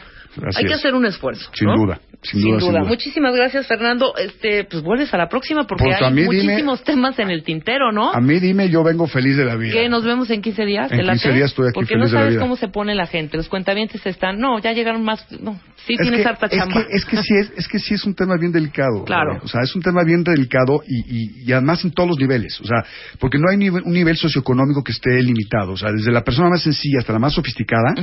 Hay 0.55 0.65
que 0.65 0.73
hacer 0.73 0.93
un 0.95 1.05
esfuerzo. 1.05 1.49
Sin 1.53 1.67
¿no? 1.67 1.75
duda. 1.75 1.99
Sin, 2.23 2.39
Sin 2.39 2.49
duda, 2.51 2.59
duda. 2.59 2.61
sin 2.71 2.79
duda. 2.81 2.87
Muchísimas 2.89 3.35
gracias, 3.35 3.67
Fernando. 3.67 4.13
Este, 4.15 4.63
pues 4.65 4.83
vuelves 4.83 5.11
a 5.13 5.17
la 5.17 5.27
próxima 5.27 5.65
porque 5.65 5.85
Pues 5.85 6.01
hay 6.01 6.13
dime- 6.13 6.25
muchísimos 6.25 6.83
temas 6.83 7.17
en 7.17 7.29
el 7.31 7.43
tintero, 7.43 7.91
¿no? 7.91 8.11
A 8.13 8.21
mí 8.21 8.39
dime, 8.39 8.69
yo 8.69 8.83
vengo 8.83 9.07
feliz 9.07 9.37
de 9.37 9.45
la 9.45 9.55
vida. 9.55 9.73
Que 9.73 9.89
nos 9.89 10.03
vemos 10.03 10.29
en 10.29 10.41
15 10.41 10.65
días. 10.65 10.91
En 10.91 10.99
¿te 10.99 11.03
late? 11.03 11.19
15 11.19 11.33
días 11.37 11.49
estoy 11.49 11.65
aquí 11.69 11.73
Porque 11.73 11.95
feliz 11.95 12.03
no 12.03 12.07
de 12.09 12.13
la 12.13 12.19
sabes 12.19 12.33
vida. 12.35 12.41
cómo 12.41 12.55
se 12.57 12.67
pone 12.67 12.93
la 12.93 13.07
gente. 13.07 13.37
Los 13.37 13.49
cuentavientes 13.49 14.05
están. 14.05 14.39
No, 14.39 14.59
ya 14.59 14.71
llegaron 14.73 15.03
más. 15.03 15.25
No, 15.41 15.59
sí 15.87 15.93
es 15.93 15.99
tienes 15.99 16.21
que, 16.21 16.27
harta 16.27 16.45
es 16.45 16.51
chamba. 16.57 16.85
que, 16.85 16.95
es 16.95 17.05
que 17.05 17.17
sí 17.17 17.33
es, 17.39 17.51
es 17.57 17.67
que 17.67 17.79
sí 17.79 17.93
es 17.95 18.05
un 18.05 18.13
tema 18.13 18.35
bien 18.39 18.51
delicado. 18.51 19.03
Claro. 19.05 19.39
O 19.43 19.47
sea, 19.47 19.61
es 19.63 19.75
un 19.75 19.81
tema 19.81 20.03
bien 20.03 20.23
delicado 20.23 20.81
y, 20.87 20.99
y, 20.99 21.43
y 21.47 21.51
además 21.53 21.83
en 21.83 21.91
todos 21.91 22.09
los 22.09 22.17
niveles. 22.19 22.61
O 22.61 22.65
sea, 22.65 22.83
porque 23.19 23.39
no 23.39 23.45
hay 23.49 23.57
nive- 23.57 23.81
un 23.83 23.93
nivel 23.93 24.15
socioeconómico 24.15 24.83
que 24.83 24.91
esté 24.91 25.09
limitado. 25.23 25.71
O 25.71 25.77
sea, 25.77 25.91
desde 25.91 26.11
la 26.11 26.23
persona 26.23 26.49
más 26.49 26.61
sencilla 26.61 26.99
hasta 26.99 27.13
la 27.13 27.19
más 27.19 27.33
sofisticada, 27.33 27.95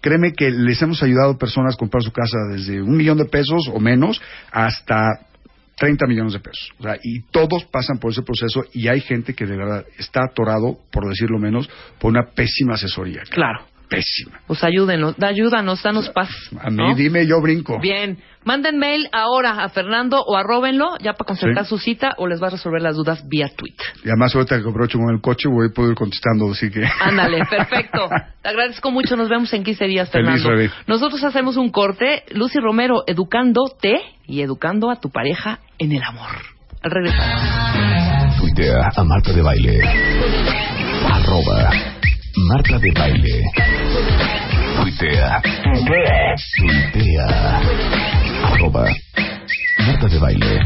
créeme 0.00 0.32
que 0.32 0.50
les 0.50 0.82
hemos 0.82 1.00
ayudado 1.02 1.38
personas 1.38 1.74
a 1.74 1.78
comprar 1.78 2.02
su 2.02 2.10
casa 2.10 2.36
desde 2.50 2.82
un 2.82 2.96
millón 2.96 3.18
de 3.18 3.24
pesos 3.26 3.51
o 3.72 3.80
menos 3.80 4.20
hasta 4.50 5.26
30 5.76 6.06
millones 6.06 6.34
de 6.34 6.40
pesos. 6.40 6.70
O 6.78 6.82
sea, 6.82 6.96
y 7.02 7.22
todos 7.30 7.64
pasan 7.64 7.98
por 7.98 8.12
ese 8.12 8.22
proceso 8.22 8.64
y 8.72 8.88
hay 8.88 9.00
gente 9.00 9.34
que 9.34 9.46
de 9.46 9.56
verdad 9.56 9.84
está 9.98 10.24
atorado, 10.24 10.78
por 10.90 11.08
decirlo 11.08 11.38
menos, 11.38 11.68
por 11.98 12.10
una 12.10 12.30
pésima 12.34 12.74
asesoría. 12.74 13.22
Claro. 13.30 13.71
Pésima. 13.96 14.40
Pues 14.46 14.62
ayúdenos, 14.64 15.16
da- 15.16 15.28
ayúdanos, 15.28 15.82
danos 15.82 16.08
paz. 16.10 16.28
A 16.60 16.70
mí 16.70 16.76
¿no? 16.76 16.94
dime, 16.94 17.26
yo 17.26 17.40
brinco. 17.40 17.78
Bien, 17.80 18.18
manden 18.44 18.78
mail 18.78 19.08
ahora 19.12 19.62
a 19.62 19.68
Fernando 19.68 20.22
o 20.26 20.36
arróbenlo 20.36 20.96
ya 21.00 21.12
para 21.12 21.26
concertar 21.28 21.64
Sí. 21.64 21.70
su 21.70 21.78
cita 21.78 22.14
o 22.18 22.26
les 22.26 22.42
va 22.42 22.48
a 22.48 22.50
resolver 22.50 22.82
las 22.82 22.96
dudas 22.96 23.22
vía 23.28 23.48
tweet. 23.56 23.74
Y 24.04 24.08
además 24.08 24.34
ahorita 24.34 24.60
que 24.62 24.68
aprovecho 24.68 24.98
con 24.98 25.14
el 25.14 25.20
coche 25.20 25.48
voy 25.48 25.68
a 25.70 25.74
poder 25.74 25.92
ir 25.92 25.96
contestando, 25.96 26.50
así 26.50 26.70
que... 26.70 26.82
Ándale, 27.00 27.38
perfecto. 27.50 28.08
Te 28.42 28.48
agradezco 28.48 28.90
mucho. 28.90 29.16
Nos 29.16 29.28
vemos 29.28 29.52
en 29.52 29.62
15 29.64 29.84
días, 29.86 30.10
Feliz, 30.10 30.26
Fernando. 30.42 30.50
Rebe. 30.50 30.70
Nosotros 30.86 31.22
hacemos 31.24 31.56
un 31.56 31.70
corte. 31.70 32.24
Lucy 32.34 32.58
Romero, 32.58 33.04
educándote 33.06 34.00
y 34.26 34.40
educando 34.42 34.90
a 34.90 34.96
tu 35.00 35.10
pareja 35.10 35.60
en 35.78 35.92
el 35.92 36.02
amor. 36.02 36.30
Al 36.82 36.90
regresar. 36.90 38.38
Tuitea 38.38 38.90
a 38.96 39.04
Marta 39.04 39.32
de 39.32 39.42
Baile. 39.42 39.78
Arroba 41.08 41.70
Marta 42.36 42.78
de 42.78 42.90
Baile. 42.92 43.42
Tuitea. 44.76 45.42
Tuitea. 46.58 47.60
Arroba 48.44 48.86
Marta 49.86 50.08
de 50.08 50.18
Baile. 50.18 50.60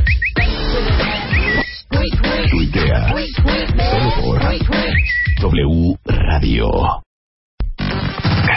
Tuitea. 2.50 3.08
Solo 3.90 4.10
por 4.20 4.40
W 5.40 5.96
Radio. 6.04 6.70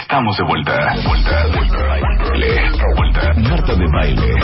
Estamos 0.00 0.36
de 0.36 0.44
vuelta. 0.44 0.94
Vuelta, 1.04 1.46
vuelta. 1.54 1.98
Vuelta. 2.96 3.34
Marta 3.34 3.74
de 3.74 3.86
Baile. 3.92 4.34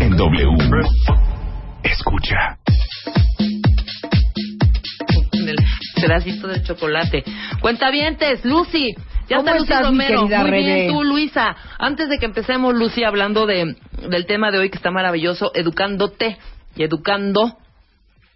En 0.00 0.16
W. 0.16 0.56
Escucha. 1.82 2.56
Pedacito 6.00 6.46
de 6.48 6.62
chocolate. 6.62 7.24
Cuentavientes, 7.60 8.44
Lucy. 8.44 8.94
Ya 9.28 9.38
¿Cómo 9.38 9.48
está 9.48 9.58
Lucy 9.58 9.72
estás, 9.72 9.86
Romero. 9.86 10.22
Muy 10.28 10.50
bien, 10.62 10.88
tú, 10.92 11.02
Luisa. 11.02 11.56
Antes 11.78 12.08
de 12.08 12.18
que 12.18 12.26
empecemos, 12.26 12.74
Lucy, 12.74 13.02
hablando 13.02 13.44
de, 13.46 13.74
del 14.08 14.26
tema 14.26 14.50
de 14.52 14.58
hoy 14.58 14.70
que 14.70 14.76
está 14.76 14.90
maravilloso, 14.90 15.50
educándote 15.54 16.36
y 16.76 16.84
educando 16.84 17.56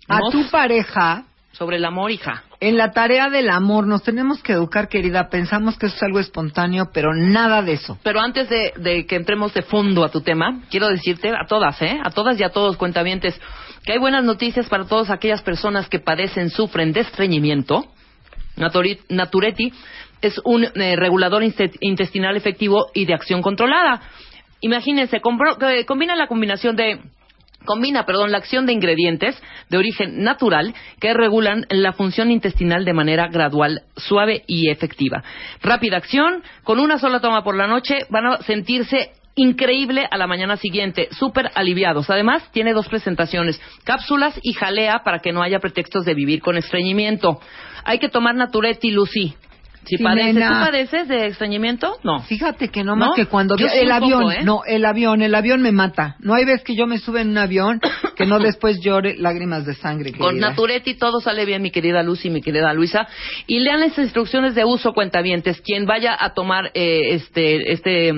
A 0.08 0.18
tu 0.32 0.50
pareja, 0.50 1.24
sobre 1.52 1.76
el 1.76 1.84
amor, 1.84 2.10
hija. 2.10 2.42
en 2.58 2.76
la 2.76 2.90
tarea 2.90 3.28
del 3.30 3.50
amor, 3.50 3.86
nos 3.86 4.02
tenemos 4.02 4.42
que 4.42 4.52
educar, 4.52 4.88
querida. 4.88 5.28
Pensamos 5.28 5.78
que 5.78 5.86
eso 5.86 5.94
es 5.96 6.02
algo 6.02 6.18
espontáneo, 6.18 6.90
pero 6.92 7.14
nada 7.14 7.62
de 7.62 7.74
eso. 7.74 7.96
Pero 8.02 8.20
antes 8.20 8.48
de, 8.48 8.72
de 8.76 9.06
que 9.06 9.14
entremos 9.14 9.54
de 9.54 9.62
fondo 9.62 10.02
a 10.04 10.08
tu 10.10 10.22
tema, 10.22 10.62
quiero 10.70 10.88
decirte 10.88 11.28
a 11.30 11.46
todas, 11.46 11.80
¿eh? 11.82 12.00
A 12.02 12.10
todas 12.10 12.40
y 12.40 12.42
a 12.42 12.48
todos 12.50 12.76
cuentavientes, 12.76 13.40
que 13.84 13.92
hay 13.92 13.98
buenas 13.98 14.24
noticias 14.24 14.68
para 14.68 14.84
todas 14.84 15.10
aquellas 15.10 15.42
personas 15.42 15.88
que 15.88 15.98
padecen, 16.00 16.50
sufren 16.50 16.92
de 16.92 17.00
estreñimiento. 17.00 17.86
Naturetti 19.08 19.72
es 20.20 20.40
un 20.44 20.64
eh, 20.64 20.96
regulador 20.96 21.42
intestinal 21.80 22.36
efectivo 22.36 22.86
y 22.94 23.06
de 23.06 23.14
acción 23.14 23.40
controlada. 23.42 24.02
Imagínense, 24.60 25.20
compro- 25.22 25.56
que 25.58 25.86
combina 25.86 26.14
la 26.14 26.26
combinación 26.26 26.76
de 26.76 27.00
combina, 27.64 28.06
perdón, 28.06 28.32
la 28.32 28.38
acción 28.38 28.64
de 28.64 28.72
ingredientes 28.72 29.40
de 29.68 29.76
origen 29.76 30.22
natural 30.22 30.74
que 30.98 31.12
regulan 31.12 31.66
la 31.68 31.92
función 31.92 32.30
intestinal 32.30 32.84
de 32.86 32.94
manera 32.94 33.28
gradual, 33.28 33.82
suave 33.96 34.44
y 34.46 34.70
efectiva. 34.70 35.22
Rápida 35.62 35.98
acción, 35.98 36.42
con 36.64 36.78
una 36.80 36.98
sola 36.98 37.20
toma 37.20 37.44
por 37.44 37.56
la 37.56 37.66
noche 37.66 38.06
van 38.08 38.26
a 38.26 38.38
sentirse 38.42 39.10
increíble 39.40 40.06
a 40.10 40.18
la 40.18 40.26
mañana 40.26 40.56
siguiente, 40.56 41.08
súper 41.12 41.50
aliviados. 41.54 42.10
Además, 42.10 42.42
tiene 42.52 42.72
dos 42.74 42.88
presentaciones, 42.88 43.60
cápsulas 43.84 44.38
y 44.42 44.52
jalea 44.52 45.00
para 45.02 45.20
que 45.20 45.32
no 45.32 45.42
haya 45.42 45.60
pretextos 45.60 46.04
de 46.04 46.14
vivir 46.14 46.42
con 46.42 46.58
estreñimiento. 46.58 47.40
Hay 47.84 47.98
que 47.98 48.10
tomar 48.10 48.34
Naturetti, 48.34 48.90
Lucy. 48.90 49.34
Si 49.84 49.96
Sí, 49.96 50.04
padeces. 50.04 50.34
¿tú 50.34 50.40
padeces 50.40 51.08
de 51.08 51.26
estreñimiento? 51.28 51.96
No. 52.04 52.20
Fíjate 52.20 52.68
que 52.68 52.84
no, 52.84 52.96
¿No? 52.96 53.06
más 53.06 53.16
que 53.16 53.24
cuando 53.24 53.56
Yo 53.56 53.66
el 53.66 53.90
avión, 53.90 54.20
poco, 54.20 54.30
¿eh? 54.30 54.44
no, 54.44 54.60
el 54.66 54.84
avión, 54.84 55.22
el 55.22 55.34
avión 55.34 55.62
me 55.62 55.72
mata. 55.72 56.16
No 56.20 56.34
hay 56.34 56.44
vez 56.44 56.62
que 56.62 56.76
yo 56.76 56.86
me 56.86 56.98
sube 56.98 57.22
en 57.22 57.30
un 57.30 57.38
avión 57.38 57.80
que 58.14 58.26
no 58.26 58.38
después 58.38 58.78
llore 58.82 59.16
lágrimas 59.16 59.64
de 59.64 59.74
sangre. 59.74 60.12
Con 60.12 60.32
querida. 60.34 60.50
Naturetti 60.50 60.94
todo 60.96 61.20
sale 61.22 61.46
bien, 61.46 61.62
mi 61.62 61.70
querida 61.70 62.02
Lucy, 62.02 62.28
mi 62.28 62.42
querida 62.42 62.74
Luisa. 62.74 63.08
Y 63.46 63.60
lean 63.60 63.80
las 63.80 63.96
instrucciones 63.96 64.54
de 64.54 64.66
uso, 64.66 64.92
cuentavientes. 64.92 65.62
Quien 65.62 65.86
vaya 65.86 66.14
a 66.20 66.34
tomar 66.34 66.70
eh, 66.74 67.14
este, 67.14 67.72
este 67.72 68.12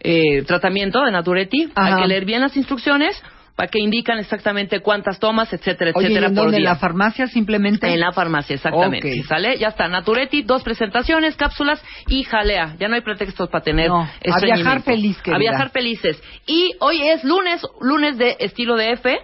eh, 0.00 0.42
tratamiento 0.42 1.00
de 1.04 1.12
Naturetti, 1.12 1.70
Ajá. 1.74 1.96
hay 1.96 2.02
que 2.02 2.08
leer 2.08 2.24
bien 2.24 2.40
las 2.40 2.56
instrucciones 2.56 3.22
para 3.56 3.68
que 3.68 3.78
indican 3.78 4.18
exactamente 4.18 4.80
cuántas 4.80 5.18
tomas, 5.18 5.52
etcétera, 5.52 5.92
Oye, 5.94 6.06
¿y 6.08 6.10
etcétera, 6.12 6.28
en 6.28 6.34
por 6.34 6.44
dónde? 6.44 6.56
¿En 6.56 6.62
día. 6.62 6.70
la 6.70 6.76
farmacia 6.76 7.26
simplemente? 7.26 7.92
En 7.92 8.00
la 8.00 8.10
farmacia, 8.12 8.54
exactamente. 8.54 9.22
¿Sale? 9.24 9.58
Ya 9.58 9.68
está. 9.68 9.86
Naturetti, 9.86 10.42
dos 10.42 10.62
presentaciones, 10.62 11.36
cápsulas 11.36 11.82
y 12.08 12.22
jalea. 12.22 12.76
Ya 12.78 12.88
no 12.88 12.94
hay 12.94 13.02
pretextos 13.02 13.50
para 13.50 13.62
tener 13.62 13.88
No, 13.88 14.00
a 14.00 14.40
viajar 14.40 14.80
feliz, 14.80 15.20
querida. 15.20 15.36
A 15.36 15.38
viajar 15.38 15.70
felices. 15.70 16.22
Y 16.46 16.72
hoy 16.80 17.02
es 17.06 17.22
lunes, 17.22 17.60
lunes 17.82 18.16
de 18.16 18.36
estilo 18.38 18.76
de 18.76 18.92
F. 18.92 19.18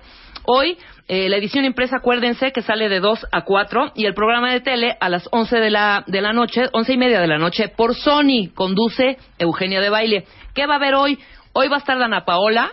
Hoy, 0.45 0.77
eh, 1.09 1.29
la 1.29 1.37
edición 1.37 1.65
impresa, 1.65 1.99
acuérdense 1.99 2.53
que 2.53 2.63
sale 2.63 2.89
de 2.89 3.01
2 3.01 3.27
a 3.31 3.43
4 3.43 3.93
y 3.95 4.07
el 4.07 4.15
programa 4.15 4.53
de 4.53 4.61
tele 4.61 4.97
a 5.01 5.09
las 5.09 5.29
11 5.31 5.57
de 5.57 5.71
la, 5.71 6.05
de 6.07 6.21
la 6.21 6.33
noche, 6.33 6.65
11 6.73 6.93
y 6.93 6.97
media 6.97 7.21
de 7.21 7.29
la 7.29 7.39
noche 7.39 7.69
por 7.69 7.95
Sony. 7.95 8.51
Conduce 8.55 9.17
Eugenia 9.39 9.81
de 9.81 9.91
Baile. 9.91 10.25
¿Qué 10.55 10.67
va 10.67 10.75
a 10.75 10.77
haber 10.79 10.95
hoy? 10.95 11.19
Hoy 11.53 11.69
va 11.69 11.77
a 11.77 11.79
estar 11.79 11.99
Dana 11.99 12.25
Paola, 12.25 12.73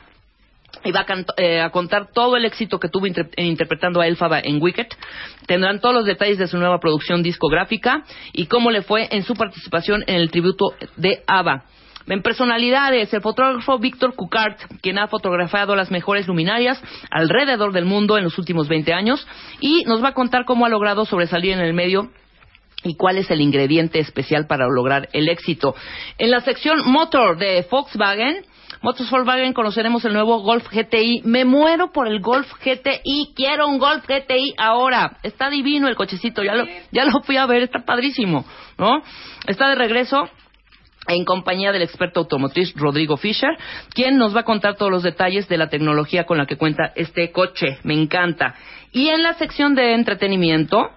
y 0.83 0.91
va 0.91 1.05
a, 1.07 1.41
eh, 1.41 1.61
a 1.61 1.69
contar 1.69 2.09
todo 2.11 2.35
el 2.35 2.45
éxito 2.45 2.79
que 2.79 2.89
tuvo 2.89 3.05
eh, 3.05 3.43
interpretando 3.43 4.01
a 4.01 4.07
Elfaba 4.07 4.39
en 4.39 4.61
Wicked. 4.61 4.87
Tendrán 5.45 5.79
todos 5.79 5.95
los 5.95 6.05
detalles 6.05 6.37
de 6.37 6.47
su 6.47 6.57
nueva 6.57 6.79
producción 6.79 7.21
discográfica 7.21 8.03
y 8.33 8.47
cómo 8.47 8.71
le 8.71 8.81
fue 8.81 9.07
en 9.11 9.23
su 9.23 9.35
participación 9.35 10.03
en 10.07 10.15
el 10.15 10.31
tributo 10.31 10.73
de 10.97 11.23
ABBA. 11.27 11.65
En 12.07 12.21
personalidades, 12.21 13.13
el 13.13 13.21
fotógrafo 13.21 13.79
Víctor 13.79 14.15
Cucart, 14.15 14.59
quien 14.81 14.99
ha 14.99 15.07
fotografiado 15.07 15.75
las 15.75 15.91
mejores 15.91 16.27
luminarias 16.27 16.81
alrededor 17.09 17.71
del 17.71 17.85
mundo 17.85 18.17
en 18.17 18.25
los 18.25 18.37
últimos 18.37 18.67
20 18.67 18.93
años, 18.93 19.25
y 19.59 19.83
nos 19.85 20.03
va 20.03 20.09
a 20.09 20.13
contar 20.13 20.45
cómo 20.45 20.65
ha 20.65 20.69
logrado 20.69 21.05
sobresalir 21.05 21.53
en 21.53 21.59
el 21.59 21.73
medio 21.73 22.11
y 22.83 22.95
cuál 22.95 23.17
es 23.17 23.31
el 23.31 23.39
ingrediente 23.39 23.99
especial 23.99 24.47
para 24.47 24.67
lograr 24.67 25.07
el 25.13 25.29
éxito. 25.29 25.75
En 26.17 26.31
la 26.31 26.41
sección 26.41 26.79
Motor 26.85 27.37
de 27.37 27.65
Volkswagen, 27.69 28.45
Motors 28.81 29.09
Volkswagen 29.09 29.53
conoceremos 29.53 30.03
el 30.03 30.11
nuevo 30.11 30.39
Golf 30.39 30.67
GTI. 30.69 31.21
Me 31.23 31.45
muero 31.45 31.93
por 31.93 32.05
el 32.05 32.19
Golf 32.19 32.51
GTI. 32.59 33.31
Quiero 33.33 33.69
un 33.69 33.79
Golf 33.79 34.05
GTI 34.05 34.55
ahora. 34.57 35.19
Está 35.23 35.49
divino 35.49 35.87
el 35.87 35.95
cochecito. 35.95 36.43
Ya 36.43 36.53
lo, 36.53 36.65
ya 36.91 37.05
lo 37.05 37.21
fui 37.23 37.37
a 37.37 37.45
ver. 37.45 37.63
Está 37.63 37.85
padrísimo, 37.85 38.43
¿no? 38.77 39.01
Está 39.47 39.69
de 39.69 39.75
regreso 39.75 40.29
en 41.07 41.25
compañía 41.25 41.71
del 41.71 41.81
experto 41.81 42.21
automotriz 42.21 42.73
Rodrigo 42.75 43.17
Fischer, 43.17 43.57
quien 43.93 44.17
nos 44.17 44.35
va 44.35 44.41
a 44.41 44.45
contar 44.45 44.75
todos 44.75 44.91
los 44.91 45.03
detalles 45.03 45.47
de 45.47 45.57
la 45.57 45.69
tecnología 45.69 46.25
con 46.25 46.37
la 46.37 46.45
que 46.45 46.57
cuenta 46.57 46.93
este 46.95 47.31
coche. 47.31 47.77
Me 47.83 47.93
encanta. 47.93 48.55
Y 48.91 49.09
en 49.09 49.23
la 49.23 49.33
sección 49.33 49.75
de 49.75 49.93
entretenimiento, 49.93 50.89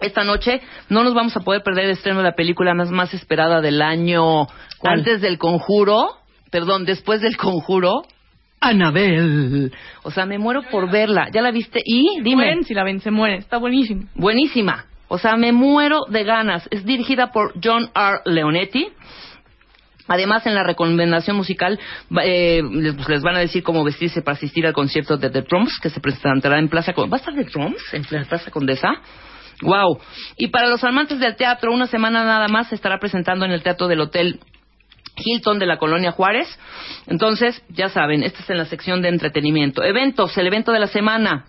esta 0.00 0.24
noche 0.24 0.60
no 0.88 1.04
nos 1.04 1.14
vamos 1.14 1.36
a 1.36 1.40
poder 1.40 1.62
perder 1.62 1.86
el 1.86 1.90
estreno 1.92 2.18
de 2.18 2.24
la 2.24 2.34
película 2.34 2.74
más, 2.74 2.90
más 2.90 3.12
esperada 3.12 3.60
del 3.60 3.82
año 3.82 4.46
antes 4.82 5.20
del 5.20 5.38
conjuro, 5.38 6.16
perdón, 6.50 6.84
después 6.84 7.20
del 7.20 7.36
conjuro. 7.36 8.02
Anabel. 8.62 9.72
O 10.02 10.10
sea, 10.10 10.26
me 10.26 10.36
muero 10.36 10.60
por 10.70 10.90
verla. 10.90 11.28
¿Ya 11.32 11.40
la 11.40 11.50
viste? 11.50 11.80
Y 11.82 12.20
dime. 12.20 12.44
Mueren, 12.44 12.64
si 12.64 12.74
la 12.74 12.84
ven, 12.84 13.00
se 13.00 13.10
mueren. 13.10 13.38
Está 13.38 13.56
buenísimo. 13.56 14.04
Buenísima. 14.14 14.84
O 15.12 15.18
sea, 15.18 15.34
me 15.36 15.50
muero 15.50 16.02
de 16.08 16.22
ganas. 16.22 16.68
Es 16.70 16.84
dirigida 16.84 17.32
por 17.32 17.52
John 17.62 17.90
R. 17.94 18.20
Leonetti. 18.26 18.86
Además, 20.06 20.46
en 20.46 20.54
la 20.54 20.62
recomendación 20.62 21.36
musical 21.36 21.78
eh, 22.24 22.62
les, 22.70 22.94
pues, 22.94 23.08
les 23.08 23.22
van 23.22 23.34
a 23.34 23.40
decir 23.40 23.62
cómo 23.64 23.82
vestirse 23.84 24.22
para 24.22 24.36
asistir 24.36 24.66
al 24.66 24.72
concierto 24.72 25.16
de 25.16 25.28
The 25.30 25.42
Drums, 25.42 25.78
que 25.80 25.90
se 25.90 26.00
presentará 26.00 26.58
en 26.60 26.68
Plaza 26.68 26.92
Condesa. 26.92 27.10
¿Va 27.10 27.16
a 27.16 27.20
estar 27.20 27.34
The 27.34 27.50
Drums 27.50 27.82
en 27.94 28.04
Pla- 28.04 28.24
Plaza 28.24 28.50
Condesa? 28.52 28.88
Wow. 29.62 29.98
Y 30.36 30.48
para 30.48 30.68
los 30.68 30.82
amantes 30.84 31.18
del 31.18 31.34
teatro, 31.36 31.72
una 31.72 31.86
semana 31.86 32.24
nada 32.24 32.46
más 32.48 32.68
se 32.68 32.76
estará 32.76 32.98
presentando 32.98 33.44
en 33.44 33.50
el 33.50 33.62
Teatro 33.62 33.88
del 33.88 34.00
Hotel 34.00 34.40
Hilton 35.16 35.58
de 35.58 35.66
la 35.66 35.76
Colonia 35.76 36.12
Juárez. 36.12 36.46
Entonces, 37.08 37.62
ya 37.68 37.88
saben, 37.88 38.22
esta 38.22 38.40
es 38.42 38.48
en 38.50 38.58
la 38.58 38.64
sección 38.64 39.02
de 39.02 39.08
entretenimiento. 39.08 39.82
Eventos, 39.82 40.38
el 40.38 40.46
evento 40.46 40.72
de 40.72 40.78
la 40.80 40.86
semana. 40.86 41.46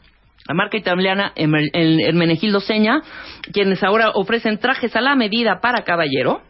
La 0.52 0.56
marca 0.56 0.76
italiana 0.76 1.32
Hermenegildo 1.38 2.60
Seña, 2.60 3.04
quienes 3.54 3.82
ahora 3.84 4.12
ofrecen 4.16 4.58
trajes 4.58 4.94
a 4.98 5.00
la 5.00 5.16
medida 5.16 5.62
para 5.62 5.86
caballero 5.86 6.42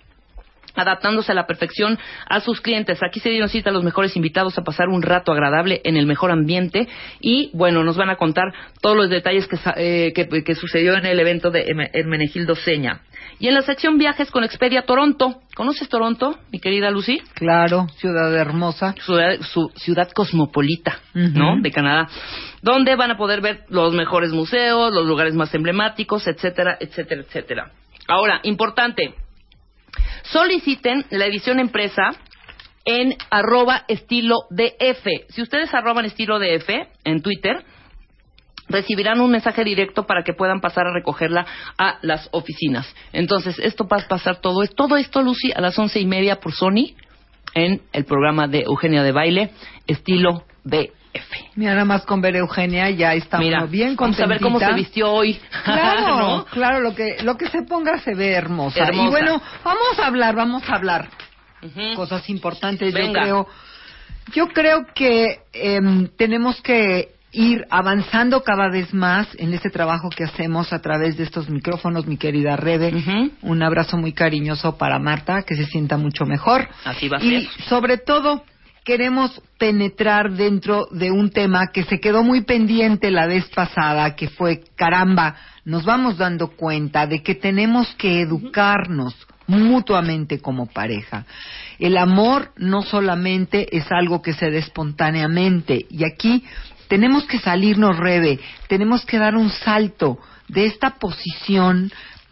adaptándose 0.75 1.31
a 1.31 1.35
la 1.35 1.47
perfección 1.47 1.97
a 2.27 2.39
sus 2.39 2.61
clientes. 2.61 2.99
Aquí 3.03 3.19
se 3.19 3.29
dieron 3.29 3.49
cita 3.49 3.69
a 3.69 3.73
los 3.73 3.83
mejores 3.83 4.15
invitados 4.15 4.57
a 4.57 4.63
pasar 4.63 4.89
un 4.89 5.01
rato 5.01 5.31
agradable 5.31 5.81
en 5.83 5.97
el 5.97 6.05
mejor 6.05 6.31
ambiente 6.31 6.87
y, 7.19 7.49
bueno, 7.53 7.83
nos 7.83 7.97
van 7.97 8.09
a 8.09 8.15
contar 8.15 8.53
todos 8.81 8.95
los 8.95 9.09
detalles 9.09 9.47
que, 9.47 9.57
eh, 9.77 10.13
que, 10.13 10.43
que 10.43 10.55
sucedió 10.55 10.95
en 10.95 11.05
el 11.05 11.19
evento 11.19 11.51
de 11.51 11.65
Herme- 11.67 11.89
Hermenegildo 11.93 12.55
Seña. 12.55 13.01
Y 13.39 13.47
en 13.47 13.55
la 13.55 13.61
sección 13.61 13.97
viajes 13.97 14.29
con 14.29 14.43
Expedia 14.43 14.83
Toronto. 14.83 15.41
¿Conoces 15.55 15.89
Toronto, 15.89 16.37
mi 16.51 16.59
querida 16.59 16.91
Lucy? 16.91 17.21
Claro, 17.33 17.87
ciudad 17.97 18.33
hermosa. 18.35 18.93
Ciudad, 19.03 19.39
su 19.41 19.69
ciudad 19.75 20.09
cosmopolita, 20.11 20.99
¿no? 21.13 21.59
De 21.59 21.71
Canadá. 21.71 22.07
Donde 22.61 22.95
van 22.95 23.11
a 23.11 23.17
poder 23.17 23.41
ver 23.41 23.63
los 23.69 23.93
mejores 23.93 24.31
museos, 24.31 24.93
los 24.93 25.05
lugares 25.07 25.33
más 25.33 25.53
emblemáticos, 25.55 26.27
etcétera, 26.27 26.77
etcétera, 26.79 27.21
etcétera. 27.21 27.71
Ahora, 28.07 28.39
importante, 28.43 29.13
soliciten 30.23 31.05
la 31.09 31.25
edición 31.25 31.59
empresa 31.59 32.11
en 32.85 33.15
arroba 33.29 33.85
estilo 33.87 34.35
DF. 34.49 35.05
Si 35.29 35.41
ustedes 35.41 35.73
arroban 35.73 36.05
estilo 36.05 36.39
DF 36.39 36.69
en 37.03 37.21
Twitter, 37.21 37.63
recibirán 38.69 39.19
un 39.21 39.31
mensaje 39.31 39.63
directo 39.63 40.05
para 40.05 40.23
que 40.23 40.33
puedan 40.33 40.61
pasar 40.61 40.87
a 40.87 40.93
recogerla 40.93 41.45
a 41.77 41.99
las 42.01 42.29
oficinas. 42.31 42.93
Entonces, 43.13 43.59
esto 43.59 43.87
va 43.87 43.97
a 43.97 44.07
pasar 44.07 44.37
todo, 44.37 44.65
todo 44.67 44.97
esto, 44.97 45.21
Lucy, 45.21 45.51
a 45.53 45.61
las 45.61 45.77
once 45.77 45.99
y 45.99 46.05
media 46.05 46.39
por 46.39 46.53
Sony 46.53 46.95
en 47.53 47.81
el 47.91 48.05
programa 48.05 48.47
de 48.47 48.61
Eugenia 48.61 49.03
de 49.03 49.11
Baile, 49.11 49.51
estilo 49.87 50.45
DF. 50.63 51.00
Mira, 51.55 51.73
nada 51.73 51.85
más 51.85 52.05
con 52.05 52.21
ver 52.21 52.35
a 52.35 52.39
Eugenia 52.39 52.89
ya 52.91 53.13
está 53.13 53.37
Mira, 53.37 53.65
bien 53.65 53.95
vamos 53.97 54.19
a 54.19 54.25
ver 54.25 54.39
cómo 54.39 54.53
contentita. 54.59 54.77
se 54.77 54.83
vistió 54.83 55.11
hoy. 55.11 55.39
Claro, 55.65 56.17
¿No? 56.37 56.45
claro, 56.45 56.79
lo 56.79 56.95
que, 56.95 57.17
lo 57.23 57.35
que 57.37 57.47
se 57.49 57.63
ponga 57.63 57.97
se 57.99 58.15
ve 58.15 58.31
hermosa. 58.31 58.79
Hermosa. 58.79 59.07
Y 59.07 59.09
bueno, 59.11 59.41
vamos 59.63 59.99
a 59.99 60.07
hablar, 60.07 60.35
vamos 60.35 60.63
a 60.69 60.75
hablar. 60.75 61.09
Cosas 61.95 62.27
importantes, 62.29 62.93
Venga. 62.93 63.25
yo 63.27 63.45
creo. 63.45 63.47
Yo 64.33 64.47
creo 64.47 64.85
que 64.95 65.39
em, 65.53 66.07
tenemos 66.17 66.61
que 66.61 67.09
ir 67.33 67.65
avanzando 67.69 68.43
cada 68.43 68.69
vez 68.69 68.93
más 68.93 69.27
en 69.37 69.53
este 69.53 69.69
trabajo 69.69 70.09
que 70.09 70.23
hacemos 70.23 70.73
a 70.73 70.79
través 70.81 71.17
de 71.17 71.23
estos 71.23 71.49
micrófonos, 71.49 72.05
mi 72.07 72.17
querida 72.17 72.55
Rebe. 72.55 72.93
Un 73.41 73.63
abrazo 73.63 73.97
muy 73.97 74.13
cariñoso 74.13 74.77
para 74.77 74.99
Marta, 74.99 75.43
que 75.43 75.55
se 75.55 75.65
sienta 75.65 75.97
mucho 75.97 76.25
mejor. 76.25 76.67
Así 76.85 77.07
va 77.09 77.17
a 77.17 77.23
Y 77.23 77.45
ser. 77.45 77.63
sobre 77.65 77.97
todo, 77.97 78.43
queremos 78.83 79.41
penetrar 79.57 80.31
dentro 80.31 80.87
de 80.91 81.11
un 81.11 81.29
tema 81.29 81.67
que 81.67 81.83
se 81.83 81.99
quedó 81.99 82.23
muy 82.23 82.41
pendiente 82.41 83.11
la 83.11 83.27
vez 83.27 83.47
pasada, 83.49 84.15
que 84.15 84.29
fue, 84.29 84.63
caramba, 84.75 85.35
nos 85.65 85.85
vamos 85.85 86.17
dando 86.17 86.49
cuenta 86.49 87.05
de 87.05 87.21
que 87.21 87.35
tenemos 87.35 87.93
que 87.95 88.21
educarnos 88.21 89.15
mutuamente 89.47 90.39
como 90.39 90.65
pareja. 90.65 91.25
El 91.77 91.97
amor 91.97 92.51
no 92.57 92.81
solamente 92.81 93.75
es 93.75 93.91
algo 93.91 94.21
que 94.21 94.33
se 94.33 94.49
da 94.49 94.57
espontáneamente, 94.57 95.85
y 95.89 96.03
aquí 96.03 96.43
tenemos 96.87 97.25
que 97.25 97.39
salirnos, 97.39 97.97
Rebe, 97.97 98.39
tenemos 98.67 99.05
que 99.05 99.17
dar 99.17 99.35
un 99.35 99.49
salto 99.49 100.19
de 100.47 100.65
esta 100.65 100.95
posición 100.99 101.91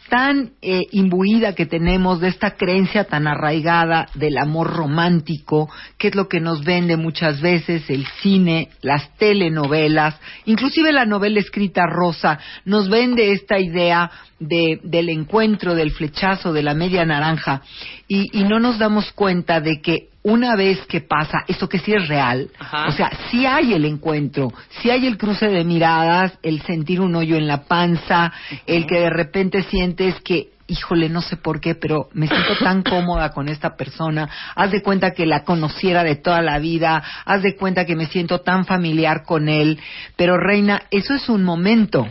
tan 0.10 0.54
eh, 0.62 0.82
imbuida 0.92 1.56
que 1.56 1.66
tenemos 1.66 2.20
de 2.20 2.28
esta 2.28 2.58
creencia 2.58 3.06
tan 3.06 3.28
arraigada 3.28 4.08
del 4.16 4.38
amor 4.38 4.74
romántico, 4.74 5.70
que 5.98 6.10
es 6.10 6.16
lo 6.16 6.28
que 6.28 6.40
nos 6.40 6.64
vende 6.64 6.98
muchas 6.98 7.40
veces 7.42 7.90
el 7.90 8.06
cine, 8.22 8.70
las 8.82 9.16
telenovelas, 9.18 10.20
inclusive 10.46 10.92
la 10.92 11.06
novela 11.06 11.40
escrita 11.40 11.86
rosa, 11.86 12.40
nos 12.66 12.90
vende 12.90 13.32
esta 13.32 13.60
idea 13.60 14.12
de, 14.40 14.80
del 14.84 15.10
encuentro, 15.10 15.76
del 15.76 15.92
flechazo, 15.92 16.54
de 16.54 16.64
la 16.64 16.74
media 16.74 17.06
naranja, 17.06 17.62
y, 18.08 18.40
y 18.40 18.44
no 18.44 18.60
nos 18.60 18.80
damos 18.80 19.12
cuenta 19.12 19.60
de 19.60 19.82
que 19.82 20.10
una 20.24 20.56
vez 20.56 20.86
que 20.88 21.02
pasa, 21.02 21.44
esto 21.48 21.70
que 21.70 21.80
sí 21.80 21.94
es 21.94 22.08
real, 22.08 22.50
Ajá. 22.60 22.88
o 22.88 22.92
sea, 22.92 23.12
sí 23.30 23.46
hay 23.46 23.74
el 23.74 23.86
encuentro, 23.86 24.52
sí 24.82 24.90
hay 24.90 25.08
el 25.08 25.18
cruce 25.18 25.48
de 25.48 25.64
miradas, 25.64 26.38
el 26.44 26.62
sentir 26.62 27.00
un 27.00 27.16
hoyo 27.16 27.38
en 27.38 27.48
la 27.48 27.64
panza, 27.64 28.32
el 28.66 28.86
que 28.86 29.00
de 29.00 29.10
repente 29.10 29.64
sientes 29.64 30.16
que, 30.22 30.50
híjole, 30.68 31.08
no 31.08 31.22
sé 31.22 31.38
por 31.38 31.62
qué, 31.62 31.74
pero 31.74 32.10
me 32.14 32.28
siento 32.28 32.58
tan 32.62 32.84
cómoda 32.90 33.32
con 33.32 33.48
esta 33.48 33.78
persona, 33.78 34.30
haz 34.56 34.72
de 34.72 34.82
cuenta 34.82 35.12
que 35.12 35.26
la 35.26 35.46
conociera 35.46 36.04
de 36.04 36.18
toda 36.18 36.42
la 36.42 36.60
vida, 36.60 37.02
haz 37.26 37.42
de 37.42 37.56
cuenta 37.56 37.86
que 37.86 37.96
me 37.96 38.08
siento 38.08 38.42
tan 38.42 38.66
familiar 38.66 39.24
con 39.24 39.48
él, 39.48 39.80
pero 40.18 40.38
reina, 40.38 40.84
eso 40.92 41.14
es 41.14 41.30
un 41.30 41.44
momento. 41.44 42.06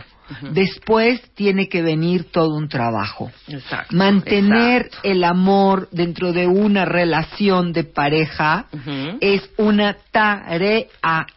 Después 0.51 1.21
tiene 1.35 1.67
que 1.67 1.81
venir 1.81 2.31
todo 2.31 2.55
un 2.55 2.69
trabajo. 2.69 3.31
Exacto. 3.47 3.95
Mantener 3.95 4.83
exacto. 4.87 5.09
el 5.09 5.23
amor 5.23 5.87
dentro 5.91 6.31
de 6.33 6.47
una 6.47 6.85
relación 6.85 7.73
de 7.73 7.83
pareja 7.83 8.67
es 9.19 9.49
una 9.57 9.95
tarea, 10.11 10.85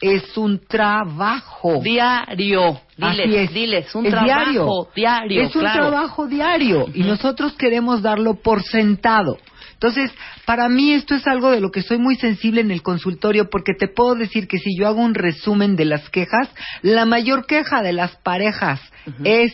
es 0.01 0.37
un 0.37 0.61
trabajo. 0.67 1.81
Diario. 1.83 2.81
Diles, 2.97 3.21
Así 3.21 3.37
es. 3.37 3.53
diles, 3.55 3.95
un 3.95 4.07
Es 4.07 4.13
trabajo 4.13 4.89
diario. 4.95 5.23
diario, 5.27 5.43
Es 5.43 5.57
un 5.57 5.63
trabajo 5.63 6.27
diario 6.27 6.87
y 6.95 7.03
nosotros 7.03 7.55
queremos 7.55 8.03
darlo 8.03 8.35
por 8.35 8.63
sentado. 8.63 9.39
Entonces, 9.83 10.13
para 10.45 10.69
mí 10.69 10.93
esto 10.93 11.17
es 11.17 11.27
algo 11.27 11.51
de 11.51 11.61
lo 11.61 11.73
que 11.73 11.83
soy 11.83 11.99
muy 11.99 12.15
sensible 12.15 12.61
en 12.61 12.71
el 12.71 12.83
consultorio 12.83 13.51
porque 13.51 13.73
te 13.77 13.89
puedo 13.89 14.15
decir 14.15 14.47
que 14.47 14.59
si 14.59 14.79
yo 14.79 14.87
hago 14.87 15.01
un 15.01 15.13
resumen 15.13 15.75
de 15.75 15.87
las 15.87 16.09
quejas, 16.09 16.49
la 16.83 17.05
mayor 17.05 17.47
queja 17.47 17.83
de 17.83 17.93
las 17.93 18.15
parejas 18.19 18.81
es 19.25 19.53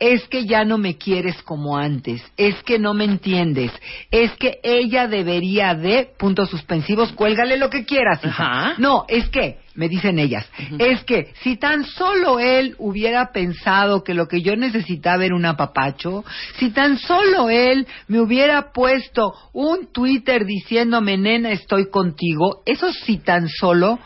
es 0.00 0.26
que 0.28 0.46
ya 0.46 0.64
no 0.64 0.78
me 0.78 0.96
quieres 0.96 1.40
como 1.42 1.76
antes, 1.76 2.22
es 2.38 2.60
que 2.62 2.78
no 2.78 2.94
me 2.94 3.04
entiendes, 3.04 3.70
es 4.10 4.32
que 4.32 4.58
ella 4.62 5.06
debería 5.06 5.74
de, 5.74 6.08
puntos 6.18 6.48
suspensivos, 6.48 7.12
cuélgale 7.12 7.58
lo 7.58 7.68
que 7.68 7.84
quieras. 7.84 8.24
hija. 8.24 8.74
No, 8.78 9.04
es 9.08 9.28
que, 9.28 9.58
me 9.74 9.90
dicen 9.90 10.18
ellas, 10.18 10.48
es 10.78 11.04
que 11.04 11.32
si 11.42 11.56
tan 11.56 11.84
solo 11.84 12.40
él 12.40 12.74
hubiera 12.78 13.30
pensado 13.30 14.02
que 14.02 14.14
lo 14.14 14.26
que 14.26 14.40
yo 14.40 14.56
necesitaba 14.56 15.24
era 15.24 15.36
un 15.36 15.44
apapacho, 15.44 16.24
si 16.58 16.70
tan 16.70 16.98
solo 16.98 17.50
él 17.50 17.86
me 18.08 18.20
hubiera 18.20 18.72
puesto 18.72 19.34
un 19.52 19.92
Twitter 19.92 20.46
diciéndome, 20.46 21.18
nena, 21.18 21.50
estoy 21.50 21.90
contigo, 21.90 22.62
eso 22.64 22.90
si 22.92 23.18
tan 23.18 23.48
solo, 23.48 23.98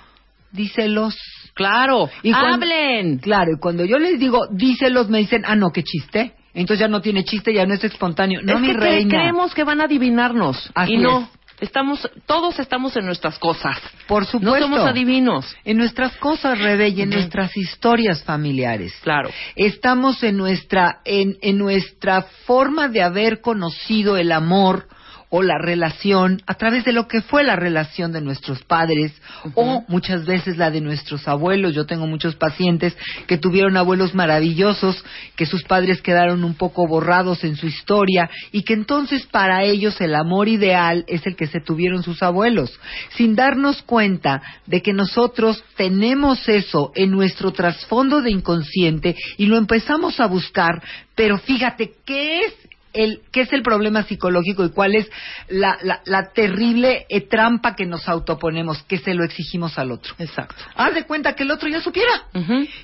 díselos. 0.51 1.16
Claro, 1.55 2.10
cuando- 2.22 2.55
hablen. 2.66 3.18
Claro, 3.18 3.52
y 3.56 3.59
cuando 3.60 3.85
yo 3.85 3.98
les 3.98 4.18
digo, 4.18 4.47
díselos, 4.51 5.09
me 5.09 5.18
dicen, 5.18 5.43
ah, 5.47 5.56
no, 5.56 5.70
qué 5.70 5.82
chiste. 5.82 6.35
Entonces 6.52 6.81
ya 6.81 6.89
no 6.89 7.01
tiene 7.01 7.24
chiste, 7.24 7.52
ya 7.52 7.66
no 7.66 7.74
es 7.74 7.82
espontáneo. 7.82 8.40
No, 8.43 8.55
es 8.55 8.60
mi 8.60 8.68
que 8.68 8.74
reina. 8.74 9.09
creemos 9.18 9.55
que 9.55 9.64
van 9.64 9.81
a 9.81 9.85
adivinarnos 9.85 10.70
Así 10.74 10.94
y 10.94 10.97
no. 10.98 11.20
es. 11.20 11.26
Estamos, 11.60 12.09
todos 12.26 12.59
estamos 12.59 12.97
en 12.97 13.06
nuestras 13.06 13.39
cosas. 13.39 13.78
Por 14.09 14.26
supuesto. 14.26 14.68
No 14.68 14.76
somos 14.76 14.81
adivinos. 14.90 15.56
En 15.64 15.78
nuestras 15.78 16.16
cosas, 16.16 16.59
Rebe, 16.59 16.89
y 16.89 17.01
en 17.01 17.10
nuestras 17.10 17.56
historias 17.56 18.22
familiares. 18.24 18.93
Claro. 19.02 19.31
Estamos 19.55 20.22
en 20.24 20.36
nuestra, 20.36 21.01
en, 21.05 21.36
en 21.43 21.56
nuestra 21.59 22.22
forma 22.44 22.89
de 22.89 23.02
haber 23.02 23.40
conocido 23.40 24.16
el 24.16 24.32
amor 24.32 24.89
o 25.31 25.43
la 25.43 25.59
relación 25.59 26.43
a 26.47 26.55
través 26.55 26.85
de 26.85 26.93
lo 26.93 27.09
que 27.09 27.21
fue 27.21 27.45
la 27.45 27.57
relación 27.57 28.13
de 28.13 28.21
nuestros 28.21 28.63
padres 28.65 29.13
o 29.55 29.85
muchas 29.89 30.25
veces 30.27 30.57
la 30.57 30.71
de 30.71 30.81
nuestros 30.81 31.27
abuelos. 31.27 31.75
Yo 31.75 31.87
tengo 31.87 32.07
muchos 32.07 32.37
pacientes 32.37 32.97
que 33.27 33.39
tuvieron 33.39 33.77
abuelos 33.77 34.15
maravillosos, 34.15 35.05
que 35.37 35.47
sus 35.47 35.65
padres 35.65 36.03
quedaron 36.03 36.45
un 36.45 36.55
poco 36.55 36.87
borrados 36.87 37.45
en 37.45 37.57
su 37.57 37.67
historia 37.67 38.31
y 38.53 38.63
que 38.63 38.75
entonces 38.75 39.27
para 39.27 39.65
ellos 39.65 40.01
el 40.01 40.15
amor 40.15 40.49
ideal 40.49 41.05
es 41.09 41.27
el 41.27 41.37
que 41.37 41.47
se 41.47 41.61
tuvieron 41.61 42.03
sus 42.03 42.23
abuelos, 42.23 42.79
sin 43.17 43.35
darnos 43.35 43.83
cuenta 43.83 44.43
de 44.67 44.83
que 44.83 44.93
nosotros 44.93 45.63
tenemos 45.77 46.49
eso 46.49 46.93
en 46.95 47.11
nuestro 47.11 47.53
trasfondo 47.53 48.23
de 48.23 48.31
inconsciente 48.31 49.17
y 49.37 49.47
lo 49.47 49.57
empezamos 49.57 50.21
a 50.21 50.27
buscar, 50.27 50.83
pero 51.15 51.39
fíjate, 51.39 51.93
¿qué 52.05 52.41
es 52.41 52.55
el, 52.95 53.23
qué 53.31 53.43
es 53.43 53.53
el 53.53 53.62
problema 53.62 54.05
psicológico 54.05 54.65
y 54.65 54.71
cuál 54.71 54.95
es 54.95 55.11
la, 55.49 55.77
la, 55.83 56.01
la 56.07 56.31
terrible 56.33 57.07
eh, 57.09 57.21
trampa 57.21 57.75
que 57.75 57.87
nos 57.87 58.09
autoponemos, 58.09 58.83
que 58.85 58.99
se 58.99 59.15
lo 59.15 59.25
exigimos 59.25 59.79
al 59.79 59.93
otro. 59.93 60.15
Exacto. 60.19 60.62
Haz 60.77 60.95
de 60.95 61.05
cuenta 61.05 61.35
que 61.35 61.43
el 61.43 61.51
otro 61.51 61.69
ya 61.69 61.81
supiera. 61.81 62.11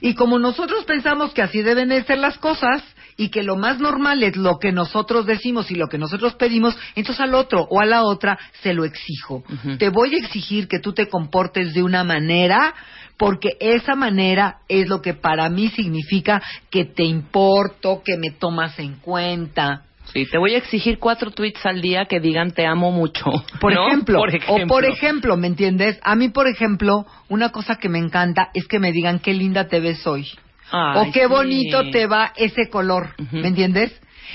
Y 0.01 0.15
como 0.15 0.39
nosotros 0.39 0.85
pensamos 0.85 1.33
que 1.33 1.43
así 1.43 1.63
deben 1.63 1.89
de 1.89 2.05
ser 2.05 2.19
las 2.19 2.39
cosas 2.39 2.83
y 3.17 3.29
que 3.29 3.43
lo 3.43 3.57
más 3.57 3.79
normal 3.79 4.23
es 4.23 4.37
lo 4.37 4.59
que 4.59 4.73
nosotros 4.73 5.27
decimos 5.27 5.71
y 5.71 5.75
lo 5.75 5.89
que 5.89 5.99
nosotros 5.99 6.35
pedimos, 6.35 6.77
entonces 6.95 7.21
al 7.21 7.35
otro 7.35 7.67
o 7.71 7.81
a 7.81 7.87
la 7.87 8.03
otra 8.03 8.39
se 8.63 8.75
lo 8.75 8.85
exijo. 8.85 9.45
Te 9.79 9.91
voy 9.91 10.15
a 10.15 10.19
exigir 10.19 10.69
que 10.69 10.79
tú 10.79 10.93
te 10.93 11.09
comportes 11.09 11.75
de 11.75 11.83
una 11.83 12.05
manera 12.05 12.75
porque 13.17 13.59
esa 13.61 13.95
manera 13.95 14.61
es 14.67 14.89
lo 14.89 15.03
que 15.03 15.13
para 15.13 15.51
mí 15.51 15.69
significa 15.69 16.43
que 16.71 16.87
te 16.87 17.05
importo, 17.05 18.03
que 18.03 18.17
me 18.17 18.31
tomas 18.31 18.79
en 18.79 18.95
cuenta. 18.95 19.83
Sí, 20.13 20.27
te 20.27 20.39
voy 20.39 20.55
a 20.55 20.59
exigir 20.59 20.99
cuatro 20.99 21.31
tweets 21.31 21.65
al 21.65 21.81
día 21.81 22.07
que 22.07 22.21
digan 22.21 22.51
te 22.53 22.67
amo 22.67 22.91
mucho. 22.91 23.25
Por, 23.61 23.75
¿no? 23.75 23.87
ejemplo, 23.89 24.19
Por 24.19 24.29
ejemplo. 24.35 24.65
o 24.65 24.67
por 24.67 24.85
ejemplo, 24.85 25.37
¿me 25.37 25.47
entiendes? 25.47 25.99
A 26.03 26.17
mí, 26.17 26.29
por 26.29 26.49
ejemplo, 26.49 27.07
una 27.29 27.51
cosa 27.51 27.77
que 27.77 27.89
me 27.89 27.99
encanta 27.99 28.51
es 28.55 28.67
que 28.67 28.79
me 28.79 28.93
digan 28.93 29.19
qué 29.21 29.35
linda 29.35 29.69
te 29.69 29.81
ves 29.81 30.07
hoy. 30.07 30.29
Ay, 30.73 31.09
o 31.09 31.13
qué 31.13 31.23
sí. 31.23 31.27
bonito 31.27 31.91
te 31.91 32.07
va 32.07 32.33
ese 32.37 32.69
color, 32.69 33.15
¿me 33.33 33.49
entiendes? 33.49 33.93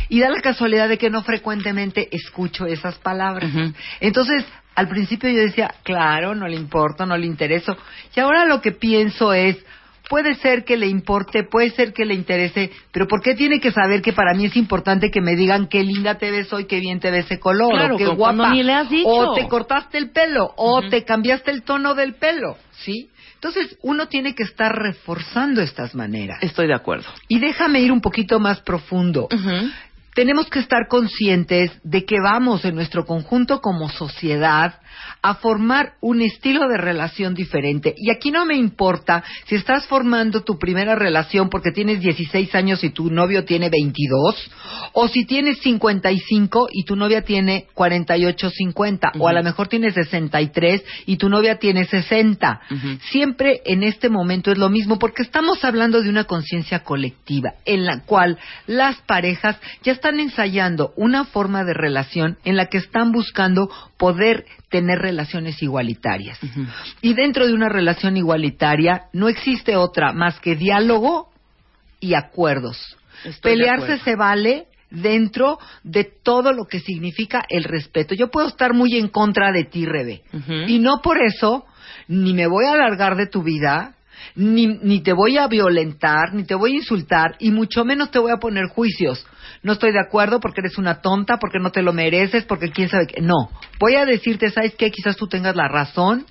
Y 0.09 0.19
da 0.19 0.29
la 0.29 0.41
casualidad 0.41 0.89
de 0.89 0.97
que 0.97 1.09
no 1.09 1.23
frecuentemente 1.23 2.09
escucho 2.11 2.65
esas 2.65 2.97
palabras. 2.99 3.49
Entonces, 4.01 4.45
al 4.75 4.89
principio 4.89 5.29
yo 5.29 5.39
decía, 5.39 5.73
claro, 5.83 6.35
no 6.35 6.47
le 6.47 6.57
importa, 6.57 7.05
no 7.05 7.17
le 7.17 7.25
intereso. 7.25 7.77
Y 8.15 8.19
ahora 8.19 8.45
lo 8.45 8.61
que 8.61 8.73
pienso 8.73 9.33
es, 9.33 9.57
puede 10.09 10.35
ser 10.35 10.63
que 10.63 10.77
le 10.77 10.87
importe, 10.87 11.43
puede 11.43 11.71
ser 11.71 11.93
que 11.93 12.05
le 12.05 12.13
interese, 12.13 12.71
pero 12.91 13.07
¿por 13.07 13.21
qué 13.21 13.35
tiene 13.35 13.59
que 13.59 13.71
saber 13.71 14.01
que 14.01 14.13
para 14.13 14.33
mí 14.33 14.45
es 14.45 14.55
importante 14.55 15.09
que 15.11 15.21
me 15.21 15.35
digan 15.35 15.67
qué 15.67 15.83
linda 15.83 16.15
te 16.17 16.31
ves 16.31 16.51
hoy, 16.53 16.65
qué 16.65 16.79
bien 16.79 16.99
te 16.99 17.11
ves 17.11 17.25
ese 17.25 17.39
color, 17.39 17.71
Claro, 17.71 17.95
o 17.95 17.97
qué 17.97 18.07
guapa, 18.07 18.51
ni 18.51 18.63
le 18.63 18.73
has 18.73 18.89
dicho. 18.89 19.07
o 19.09 19.33
te 19.33 19.47
cortaste 19.47 19.97
el 19.97 20.11
pelo, 20.11 20.53
o 20.57 20.81
te 20.89 21.03
cambiaste 21.03 21.51
el 21.51 21.63
tono 21.63 21.95
del 21.95 22.15
pelo, 22.15 22.57
¿sí? 22.71 23.09
Entonces, 23.35 23.77
uno 23.83 24.07
tiene 24.07 24.33
que 24.33 24.43
estar 24.43 24.73
reforzando 24.75 25.61
estas 25.61 25.93
maneras. 25.93 26.39
Estoy 26.41 26.67
de 26.67 26.73
acuerdo. 26.73 27.05
Y 27.27 27.39
déjame 27.39 27.79
ir 27.81 27.91
un 27.91 28.01
poquito 28.01 28.39
más 28.39 28.61
profundo. 28.61 29.27
Tenemos 30.15 30.49
que 30.49 30.59
estar 30.59 30.87
conscientes 30.87 31.71
de 31.83 32.05
que 32.05 32.15
vamos 32.21 32.63
en 32.63 32.73
nuestro 32.73 33.05
conjunto 33.05 33.59
como 33.59 33.89
sociedad 33.89 34.79
a 35.21 35.35
formar 35.35 35.93
un 36.01 36.21
estilo 36.21 36.67
de 36.67 36.77
relación 36.77 37.33
diferente. 37.33 37.93
Y 37.97 38.11
aquí 38.11 38.31
no 38.31 38.45
me 38.45 38.55
importa 38.55 39.23
si 39.47 39.55
estás 39.55 39.87
formando 39.87 40.41
tu 40.41 40.57
primera 40.57 40.95
relación 40.95 41.49
porque 41.49 41.71
tienes 41.71 41.99
16 41.99 42.53
años 42.55 42.83
y 42.83 42.89
tu 42.89 43.09
novio 43.09 43.45
tiene 43.45 43.69
22, 43.69 44.51
o 44.93 45.07
si 45.07 45.25
tienes 45.25 45.59
55 45.59 46.67
y 46.71 46.85
tu 46.85 46.95
novia 46.95 47.21
tiene 47.23 47.67
48, 47.73 48.49
50, 48.49 49.11
o 49.19 49.27
a 49.27 49.33
lo 49.33 49.43
mejor 49.43 49.67
tienes 49.67 49.93
63 49.93 50.83
y 51.05 51.17
tu 51.17 51.29
novia 51.29 51.57
tiene 51.57 51.85
60. 51.85 52.61
Siempre 53.09 53.61
en 53.65 53.83
este 53.83 54.09
momento 54.09 54.51
es 54.51 54.57
lo 54.57 54.69
mismo 54.69 54.99
porque 54.99 55.23
estamos 55.23 55.63
hablando 55.63 56.01
de 56.01 56.09
una 56.09 56.25
conciencia 56.25 56.79
colectiva 56.79 57.55
en 57.65 57.85
la 57.85 58.01
cual 58.01 58.37
las 58.67 58.97
parejas 59.01 59.57
ya 59.83 59.91
están 59.91 60.19
ensayando 60.19 60.93
una 60.95 61.25
forma 61.25 61.63
de 61.63 61.73
relación 61.73 62.37
en 62.43 62.55
la 62.55 62.67
que 62.67 62.77
están 62.77 63.11
buscando 63.11 63.69
poder 63.97 64.45
tener 64.75 64.99
relaciones 64.99 65.63
igualitarias. 65.63 66.37
Y 67.01 67.13
dentro 67.13 67.47
de 67.47 67.53
una 67.53 67.69
relación 67.69 68.17
igualitaria 68.17 69.03
no 69.13 69.29
existe 69.29 69.77
otra 69.77 70.11
más 70.11 70.41
que 70.41 70.57
diálogo 70.57 71.29
y 72.01 72.13
acuerdos. 72.13 72.97
Estoy 73.23 73.53
Pelearse 73.53 73.99
se 73.99 74.17
vale 74.17 74.65
dentro 74.89 75.59
de 75.83 76.03
todo 76.03 76.51
lo 76.51 76.65
que 76.65 76.81
significa 76.81 77.45
el 77.47 77.63
respeto. 77.63 78.15
Yo 78.15 78.29
puedo 78.29 78.49
estar 78.49 78.73
muy 78.73 78.97
en 78.97 79.07
contra 79.07 79.53
de 79.53 79.63
ti, 79.63 79.85
Rebe, 79.85 80.23
y 80.67 80.79
no 80.79 81.01
por 81.01 81.19
eso 81.23 81.63
ni 82.09 82.33
me 82.33 82.45
voy 82.45 82.65
a 82.65 82.73
alargar 82.73 83.15
de 83.15 83.27
tu 83.27 83.43
vida, 83.43 83.95
ni, 84.35 84.67
ni 84.67 85.01
te 85.01 85.13
voy 85.13 85.37
a 85.37 85.47
violentar, 85.47 86.33
ni 86.33 86.43
te 86.43 86.55
voy 86.55 86.73
a 86.73 86.75
insultar, 86.75 87.35
y 87.39 87.51
mucho 87.51 87.85
menos 87.85 88.11
te 88.11 88.19
voy 88.19 88.31
a 88.31 88.37
poner 88.37 88.65
juicios. 88.67 89.25
No 89.63 89.73
estoy 89.73 89.91
de 89.91 89.99
acuerdo 89.99 90.39
porque 90.39 90.61
eres 90.61 90.77
una 90.77 91.01
tonta, 91.01 91.37
porque 91.37 91.59
no 91.59 91.71
te 91.71 91.81
lo 91.81 91.93
mereces, 91.93 92.45
porque 92.45 92.71
quién 92.71 92.89
sabe 92.89 93.07
qué. 93.07 93.21
No, 93.21 93.49
voy 93.79 93.95
a 93.95 94.05
decirte, 94.05 94.49
¿sabes 94.49 94.75
qué? 94.75 94.91
Quizás 94.91 95.15
tú 95.17 95.27
tengas 95.27 95.55
la 95.55 95.67
razón, 95.67 96.25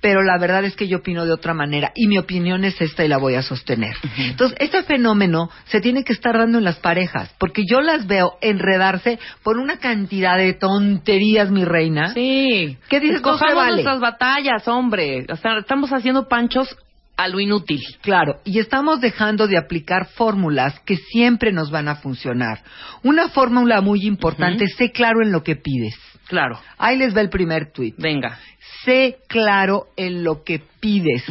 pero 0.00 0.22
la 0.22 0.38
verdad 0.38 0.64
es 0.64 0.76
que 0.76 0.86
yo 0.86 0.98
opino 0.98 1.24
de 1.24 1.32
otra 1.32 1.54
manera 1.54 1.92
y 1.94 2.06
mi 2.06 2.18
opinión 2.18 2.64
es 2.64 2.80
esta 2.80 3.04
y 3.04 3.08
la 3.08 3.18
voy 3.18 3.34
a 3.34 3.42
sostener. 3.42 3.94
Entonces, 4.18 4.56
este 4.60 4.82
fenómeno 4.84 5.50
se 5.64 5.80
tiene 5.80 6.04
que 6.04 6.12
estar 6.12 6.36
dando 6.38 6.58
en 6.58 6.64
las 6.64 6.78
parejas, 6.78 7.34
porque 7.38 7.62
yo 7.68 7.80
las 7.80 8.06
veo 8.06 8.34
enredarse 8.40 9.18
por 9.42 9.58
una 9.58 9.78
cantidad 9.78 10.36
de 10.36 10.54
tonterías, 10.54 11.50
mi 11.50 11.64
reina. 11.64 12.14
Sí. 12.14 12.78
¿Qué 12.88 13.00
dices? 13.00 13.22
No 13.22 13.30
se 13.30 13.34
Escojamos 13.34 13.54
vale. 13.54 13.70
nuestras 13.72 14.00
batallas, 14.00 14.68
hombre. 14.68 15.26
O 15.30 15.36
sea, 15.36 15.58
estamos 15.58 15.90
haciendo 15.90 16.28
panchos 16.28 16.76
a 17.18 17.26
lo 17.26 17.40
inútil. 17.40 17.82
Claro, 18.00 18.36
y 18.44 18.60
estamos 18.60 19.00
dejando 19.00 19.48
de 19.48 19.58
aplicar 19.58 20.06
fórmulas 20.06 20.78
que 20.86 20.96
siempre 20.96 21.52
nos 21.52 21.70
van 21.70 21.88
a 21.88 21.96
funcionar. 21.96 22.62
Una 23.02 23.28
fórmula 23.28 23.80
muy 23.80 24.06
importante, 24.06 24.68
sé 24.68 24.92
claro 24.92 25.20
en 25.22 25.32
lo 25.32 25.42
que 25.42 25.56
pides. 25.56 25.94
Claro. 26.28 26.60
Ahí 26.76 26.96
les 26.96 27.16
va 27.16 27.20
el 27.20 27.28
primer 27.28 27.72
tuit. 27.72 27.96
Venga. 27.98 28.38
Sé 28.84 29.18
claro 29.28 29.86
en 29.96 30.22
lo 30.22 30.44
que 30.44 30.62
pides. 30.78 31.24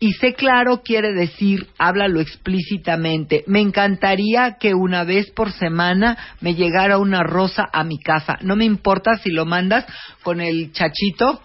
Y 0.00 0.12
sé 0.14 0.34
claro 0.34 0.82
quiere 0.82 1.12
decir, 1.12 1.68
háblalo 1.78 2.20
explícitamente. 2.20 3.44
Me 3.46 3.60
encantaría 3.60 4.56
que 4.58 4.74
una 4.74 5.04
vez 5.04 5.30
por 5.30 5.52
semana 5.52 6.18
me 6.40 6.54
llegara 6.54 6.98
una 6.98 7.22
rosa 7.22 7.68
a 7.72 7.84
mi 7.84 7.98
casa. 8.00 8.38
No 8.42 8.56
me 8.56 8.64
importa 8.64 9.16
si 9.18 9.30
lo 9.30 9.46
mandas 9.46 9.86
con 10.24 10.40
el 10.40 10.72
chachito 10.72 11.40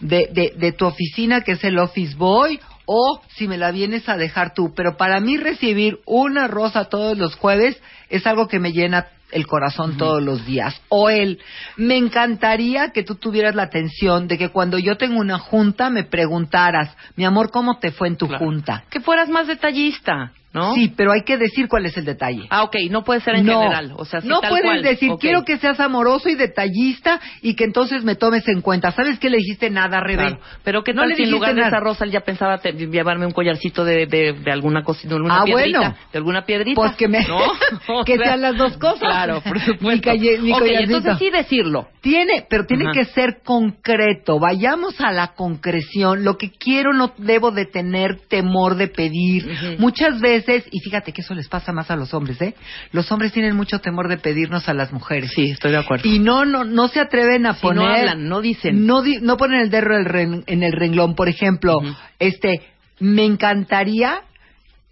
de, 0.00 0.30
de, 0.32 0.54
de 0.56 0.72
tu 0.72 0.86
oficina, 0.86 1.42
que 1.42 1.52
es 1.52 1.64
el 1.64 1.78
office 1.78 2.16
boy, 2.16 2.58
o 2.92 3.20
si 3.36 3.46
me 3.46 3.56
la 3.56 3.70
vienes 3.70 4.08
a 4.08 4.16
dejar 4.16 4.52
tú. 4.52 4.72
Pero 4.74 4.96
para 4.96 5.20
mí 5.20 5.36
recibir 5.36 6.00
una 6.06 6.48
rosa 6.48 6.86
todos 6.86 7.16
los 7.16 7.36
jueves 7.36 7.80
es 8.08 8.26
algo 8.26 8.48
que 8.48 8.58
me 8.58 8.72
llena 8.72 9.06
el 9.30 9.46
corazón 9.46 9.96
todos 9.96 10.20
los 10.20 10.44
días. 10.44 10.82
O 10.88 11.08
él, 11.08 11.38
me 11.76 11.96
encantaría 11.96 12.90
que 12.90 13.04
tú 13.04 13.14
tuvieras 13.14 13.54
la 13.54 13.62
atención 13.62 14.26
de 14.26 14.36
que 14.36 14.48
cuando 14.48 14.76
yo 14.76 14.96
tengo 14.96 15.20
una 15.20 15.38
junta 15.38 15.88
me 15.88 16.02
preguntaras, 16.02 16.96
mi 17.14 17.24
amor, 17.24 17.52
¿cómo 17.52 17.78
te 17.78 17.92
fue 17.92 18.08
en 18.08 18.16
tu 18.16 18.26
junta? 18.26 18.82
Que 18.90 18.98
fueras 18.98 19.28
más 19.28 19.46
detallista, 19.46 20.32
¿no? 20.52 20.74
Sí, 20.74 20.92
pero 20.96 21.12
hay 21.12 21.22
que 21.22 21.36
decir 21.36 21.68
cuál 21.68 21.86
es 21.86 21.96
el 21.96 22.04
detalle. 22.04 22.46
Ah, 22.50 22.64
ok, 22.64 22.76
no 22.90 23.04
puede 23.04 23.20
ser 23.20 23.36
en 23.36 23.46
No. 23.46 23.60
general. 23.60 23.92
O 23.96 24.04
sea, 24.04 24.20
no 24.24 24.40
tal 24.40 24.50
puedes 24.50 24.64
cual. 24.64 24.82
decir, 24.82 25.12
quiero 25.20 25.44
que 25.44 25.58
seas 25.58 25.78
amoroso 25.80 26.28
y 26.28 26.34
detallista 26.34 27.20
y 27.42 27.54
que 27.54 27.64
entonces 27.64 28.04
me 28.04 28.16
tomes 28.16 28.46
en 28.48 28.60
cuenta. 28.60 28.90
¿Sabes 28.92 29.18
qué 29.18 29.30
le 29.30 29.38
dijiste 29.38 29.70
nada, 29.70 30.00
Rebe? 30.00 30.22
Claro. 30.28 30.40
Pero 30.64 30.82
que 30.84 30.92
no 30.92 31.02
tal 31.02 31.10
le 31.10 31.16
si 31.16 31.22
en 31.22 31.30
lugar 31.30 31.54
de 31.54 31.62
esa 31.62 31.78
rosa 31.80 32.04
él 32.04 32.10
ya 32.10 32.20
pensaba 32.20 32.58
te- 32.58 32.72
llevarme 32.72 33.26
un 33.26 33.32
collarcito 33.32 33.84
de, 33.84 34.06
de, 34.06 34.32
de 34.32 34.50
alguna 34.50 34.82
cosa, 34.82 35.06
de 35.08 35.14
alguna 35.14 35.40
Ah, 35.40 35.44
piedrita, 35.44 35.78
bueno. 35.78 35.94
de 36.12 36.18
alguna 36.18 36.44
piedrita. 36.44 36.74
Pues 36.80 36.96
que 36.96 37.08
me- 37.08 37.26
¿no? 37.26 37.38
Que 38.04 38.16
sea, 38.16 38.26
sean 38.26 38.40
las 38.42 38.56
dos 38.56 38.76
cosas. 38.78 38.98
Claro, 39.00 39.40
por 39.42 39.60
supuesto. 39.60 40.10
Mi 40.12 40.18
mi 40.38 40.52
entonces 40.52 41.18
sí 41.18 41.30
decirlo. 41.30 41.88
Tiene, 42.00 42.46
pero 42.48 42.64
tiene 42.64 42.90
que 42.92 43.04
ser 43.04 43.40
concreto. 43.44 44.38
Vayamos 44.38 45.00
a 45.00 45.12
la 45.12 45.34
concreción. 45.34 46.24
Lo 46.24 46.38
que 46.38 46.50
quiero 46.50 46.92
no 46.94 47.12
debo 47.18 47.50
de 47.50 47.66
tener 47.66 48.20
temor 48.28 48.76
de 48.76 48.88
pedir. 48.88 49.46
Muchas 49.78 50.18
veces, 50.20 50.39
y 50.70 50.80
fíjate 50.80 51.12
que 51.12 51.20
eso 51.22 51.34
les 51.34 51.48
pasa 51.48 51.72
más 51.72 51.90
a 51.90 51.96
los 51.96 52.12
hombres, 52.14 52.40
¿eh? 52.42 52.54
Los 52.92 53.10
hombres 53.12 53.32
tienen 53.32 53.56
mucho 53.56 53.80
temor 53.80 54.08
de 54.08 54.18
pedirnos 54.18 54.68
a 54.68 54.74
las 54.74 54.92
mujeres. 54.92 55.30
Sí, 55.34 55.50
estoy 55.50 55.72
de 55.72 55.78
acuerdo. 55.78 56.08
Y 56.08 56.18
no, 56.18 56.44
no, 56.44 56.64
no 56.64 56.88
se 56.88 57.00
atreven 57.00 57.46
a 57.46 57.54
Si 57.54 57.66
no 57.66 57.74
poner. 57.74 58.00
hablan, 58.00 58.28
no 58.28 58.40
dicen. 58.40 58.86
No, 58.86 59.02
di- 59.02 59.18
no 59.20 59.36
ponen 59.36 59.60
el 59.60 59.70
dedo 59.70 59.86
en 59.86 60.00
el 60.00 60.04
ren- 60.06 60.44
en 60.46 60.62
el 60.62 60.72
renglón. 60.72 61.14
Por 61.14 61.28
ejemplo, 61.28 61.78
este, 62.18 62.62
me 62.98 63.24
encantaría 63.24 64.20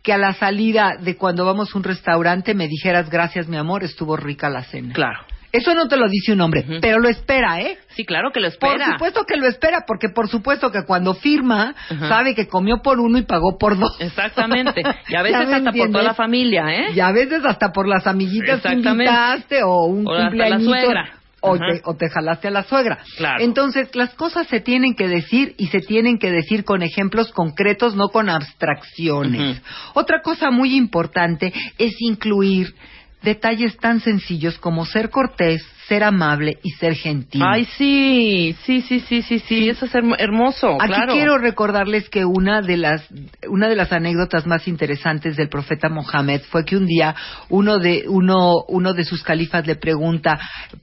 que 0.02 0.12
a 0.12 0.18
la 0.18 0.32
salida 0.34 0.96
de 1.00 1.16
cuando 1.16 1.44
vamos 1.44 1.74
a 1.74 1.78
un 1.78 1.84
restaurante 1.84 2.54
me 2.54 2.68
dijeras 2.68 3.10
gracias 3.10 3.48
mi 3.48 3.56
amor, 3.56 3.84
estuvo 3.84 4.16
rica 4.16 4.48
la 4.48 4.62
cena. 4.64 4.94
Claro. 4.94 5.20
Eso 5.58 5.74
no 5.74 5.88
te 5.88 5.96
lo 5.96 6.08
dice 6.08 6.32
un 6.32 6.40
hombre, 6.40 6.64
pero 6.80 6.98
lo 7.00 7.08
espera, 7.08 7.60
¿eh? 7.60 7.78
Sí, 7.96 8.04
claro 8.04 8.30
que 8.32 8.40
lo 8.40 8.48
Por 8.58 8.70
espera. 8.70 8.92
supuesto 8.92 9.24
que 9.26 9.36
lo 9.36 9.46
espera, 9.46 9.84
porque 9.86 10.08
por 10.08 10.28
supuesto 10.28 10.70
que 10.70 10.84
cuando 10.84 11.14
firma, 11.14 11.74
sabe 12.08 12.34
que 12.34 12.46
comió 12.46 12.76
por 12.82 13.00
uno 13.00 13.18
y 13.18 13.22
pagó 13.22 13.58
por 13.58 13.76
dos. 13.78 13.96
Exactamente. 14.00 14.82
Y 15.08 15.16
a 15.16 15.22
veces 15.22 15.40
¿Ya 15.40 15.46
me 15.46 15.54
hasta 15.56 15.72
por 15.72 15.90
toda 15.90 16.04
la 16.04 16.14
familia, 16.14 16.64
¿eh? 16.72 16.92
Y 16.94 17.00
a 17.00 17.10
veces 17.12 17.44
hasta 17.44 17.72
por 17.72 17.88
las 17.88 18.06
amiguitas 18.06 18.60
que 18.62 18.72
invitaste 18.72 19.62
o 19.64 19.84
un 19.86 20.06
O 20.06 20.10
hasta 20.12 20.22
la 20.22 20.28
cumpleañito. 20.56 20.70
suegra. 20.70 21.10
O 21.40 21.56
te, 21.56 21.80
o 21.84 21.94
te 21.94 22.08
jalaste 22.10 22.48
a 22.48 22.50
la 22.50 22.64
suegra. 22.64 22.98
Claro. 23.16 23.44
Entonces, 23.44 23.94
las 23.94 24.12
cosas 24.14 24.48
se 24.48 24.58
tienen 24.58 24.96
que 24.96 25.06
decir 25.06 25.54
y 25.56 25.68
se 25.68 25.78
tienen 25.78 26.18
que 26.18 26.32
decir 26.32 26.64
con 26.64 26.82
ejemplos 26.82 27.30
concretos, 27.30 27.94
no 27.94 28.08
con 28.08 28.28
abstracciones. 28.28 29.62
Otra 29.94 30.20
cosa 30.22 30.50
muy 30.50 30.74
importante 30.76 31.52
es 31.78 31.94
incluir 32.00 32.74
detalles 33.22 33.76
tan 33.78 34.00
sencillos 34.00 34.58
como 34.58 34.84
ser 34.86 35.10
cortés, 35.10 35.64
ser 35.88 36.04
amable 36.04 36.58
y 36.62 36.70
ser 36.72 36.94
gentil. 36.94 37.42
Ay, 37.44 37.64
sí, 37.78 38.54
sí, 38.64 38.82
sí, 38.82 39.00
sí, 39.00 39.22
sí, 39.22 39.38
sí, 39.40 39.68
eso 39.70 39.86
es 39.86 39.94
hermo- 39.94 40.16
hermoso, 40.18 40.76
Aquí 40.80 40.92
claro. 40.92 41.14
quiero 41.14 41.38
recordarles 41.38 42.08
que 42.10 42.24
una 42.26 42.60
de 42.60 42.76
las 42.76 43.08
una 43.48 43.68
de 43.68 43.76
las 43.76 43.90
anécdotas 43.92 44.46
más 44.46 44.68
interesantes 44.68 45.36
del 45.36 45.48
profeta 45.48 45.88
Mohammed 45.88 46.42
fue 46.50 46.64
que 46.64 46.76
un 46.76 46.86
día 46.86 47.14
uno 47.48 47.78
de 47.78 48.04
uno 48.06 48.56
uno 48.68 48.92
de 48.92 49.04
sus 49.04 49.22
califas 49.22 49.66
le 49.66 49.76
pregunta, 49.76 50.38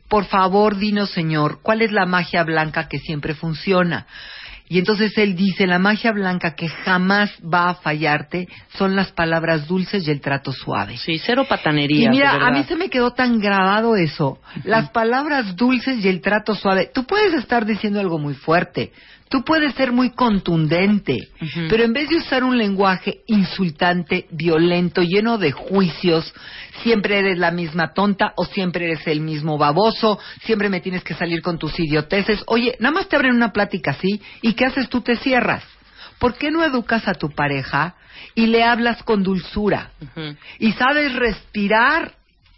"Por 0.10 0.26
favor, 0.26 0.78
dinos, 0.78 1.12
Señor, 1.12 1.60
¿cuál 1.62 1.82
es 1.84 1.92
la 1.92 2.06
magia 2.06 2.44
blanca 2.44 2.88
que 2.88 2.98
siempre 3.00 3.36
funciona?" 3.36 4.08
Y 4.68 4.80
entonces 4.80 5.16
él 5.18 5.36
dice, 5.36 5.68
la 5.68 5.78
magia 5.78 6.12
blanca 6.12 6.56
que 6.56 6.68
jamás 6.68 7.32
va 7.42 7.70
a 7.70 7.76
fallarte 7.76 8.48
son 8.78 8.96
las 8.96 9.12
palabras 9.12 9.68
dulces 9.68 10.08
y 10.08 10.12
el 10.12 10.22
trato 10.22 10.52
suave. 10.52 10.98
Sí, 10.98 11.20
cero 11.20 11.46
patanería. 11.48 12.08
Y 12.08 12.10
mira, 12.10 12.34
a 12.34 12.52
mí 12.52 12.64
se 12.64 12.76
me 12.76 12.90
quedó 12.90 13.12
tan 13.12 13.40
grabado 13.40 13.96
eso. 13.96 14.40
Las 14.64 14.90
palabras 14.90 15.56
dulces 15.56 16.04
y 16.04 16.08
el 16.08 16.22
trato 16.22 16.56
suave. 16.56 16.90
Tú 16.92 17.06
puedes 17.06 17.34
estar 17.34 17.66
diciendo 17.66 18.00
algo 18.00 18.18
muy 18.18 18.34
fuerte. 18.34 18.92
Tú 19.36 19.44
puedes 19.44 19.76
ser 19.76 19.92
muy 19.92 20.12
contundente, 20.12 21.28
pero 21.68 21.84
en 21.84 21.92
vez 21.92 22.08
de 22.08 22.16
usar 22.16 22.46
un 22.46 22.58
lenguaje 22.58 23.18
insultante, 23.28 24.28
violento, 24.32 25.02
lleno 25.02 25.38
de 25.38 25.52
juicios, 25.52 26.34
siempre 26.84 27.20
eres 27.20 27.38
la 27.38 27.52
misma 27.52 27.92
tonta 27.92 28.32
o 28.38 28.46
siempre 28.46 28.86
eres 28.86 29.06
el 29.08 29.20
mismo 29.20 29.58
baboso, 29.58 30.20
siempre 30.46 30.70
me 30.70 30.80
tienes 30.80 31.04
que 31.04 31.16
salir 31.16 31.42
con 31.42 31.60
tus 31.60 31.78
idioteces. 31.78 32.44
Oye, 32.48 32.78
nada 32.80 32.96
más 32.96 33.10
te 33.10 33.18
abren 33.18 33.36
una 33.36 33.52
plática 33.52 33.92
así 33.92 34.22
y 34.42 34.54
¿qué 34.54 34.68
haces? 34.68 34.88
Tú 34.88 35.02
te 35.02 35.18
cierras. 35.18 35.66
¿Por 36.18 36.36
qué 36.36 36.50
no 36.50 36.64
educas 36.64 37.06
a 37.10 37.14
tu 37.14 37.30
pareja 37.30 37.96
y 38.36 38.48
le 38.48 38.64
hablas 38.64 39.04
con 39.04 39.22
dulzura? 39.22 39.90
Y 40.60 40.72
sabes 40.72 41.14
respirar, 41.14 42.14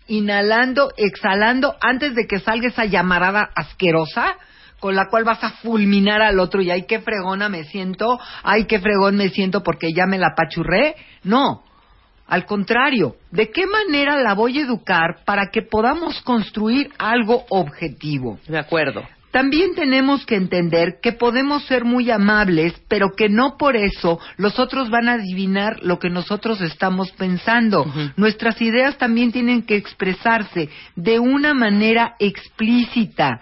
inhalando, 0.08 0.91
exhalando, 0.95 1.76
antes 1.82 2.14
de 2.14 2.28
que 2.28 2.38
salga 2.38 2.68
esa 2.68 2.86
llamarada 2.86 3.49
asquerosa 3.56 4.38
con 4.80 4.95
la 4.95 5.08
cual 5.10 5.24
vas 5.24 5.44
a 5.44 5.52
fulminar 5.52 6.22
al 6.22 6.40
otro 6.40 6.62
y 6.62 6.70
ay, 6.70 6.86
qué 6.88 6.99
fregona 6.99 7.49
me 7.49 7.64
siento, 7.66 8.20
ay, 8.44 8.66
qué 8.66 8.80
fregón 8.80 9.16
me 9.16 9.30
siento 9.30 9.64
porque 9.64 9.94
ya 9.94 10.06
me 10.06 10.18
la 10.18 10.34
pachurré. 10.36 10.95
No, 11.24 11.64
al 12.28 12.45
contrario, 12.45 13.16
¿de 13.32 13.49
qué 13.52 13.66
manera 13.66 14.18
la 14.22 14.34
voy 14.34 14.60
a 14.60 14.64
educar 14.64 15.20
para 15.26 15.49
que 15.52 15.62
podamos 15.62 16.22
construir 16.22 16.91
algo 16.98 17.45
objetivo? 17.49 18.38
De 18.48 18.60
acuerdo. 18.60 19.04
También 19.38 19.76
tenemos 19.76 20.26
que 20.26 20.34
entender 20.34 20.96
que 21.00 21.14
podemos 21.14 21.64
ser 21.66 21.86
muy 21.86 22.10
amables, 22.10 22.74
pero 22.88 23.12
que 23.16 23.30
no 23.30 23.56
por 23.56 23.76
eso 23.76 24.20
los 24.38 24.58
otros 24.58 24.90
van 24.90 25.08
a 25.08 25.14
adivinar 25.14 25.84
lo 25.84 26.00
que 26.00 26.10
nosotros 26.10 26.60
estamos 26.60 27.12
pensando. 27.12 27.86
Nuestras 28.16 28.60
ideas 28.64 28.98
también 28.98 29.32
tienen 29.32 29.62
que 29.62 29.76
expresarse 29.76 30.70
de 30.96 31.20
una 31.20 31.54
manera 31.54 32.16
explícita. 32.18 33.40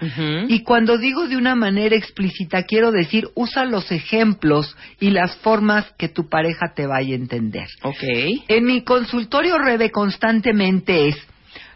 Y 0.49 0.63
cuando 0.63 0.97
digo 0.97 1.29
de 1.29 1.37
una 1.37 1.55
manera 1.55 1.95
explícita, 1.95 2.63
quiero 2.63 2.91
decir, 2.91 3.29
usa 3.33 3.63
los 3.63 3.89
ejemplos 3.89 4.75
y 4.99 5.11
las 5.11 5.37
formas 5.37 5.85
que 5.97 6.09
tu 6.09 6.27
pareja 6.27 6.73
te 6.75 6.87
vaya 6.87 7.13
a 7.13 7.19
entender. 7.19 7.67
Ok. 7.83 8.03
En 8.49 8.65
mi 8.65 8.83
consultorio 8.83 9.57
Rebe 9.57 9.91
constantemente 9.91 11.07
es, 11.07 11.15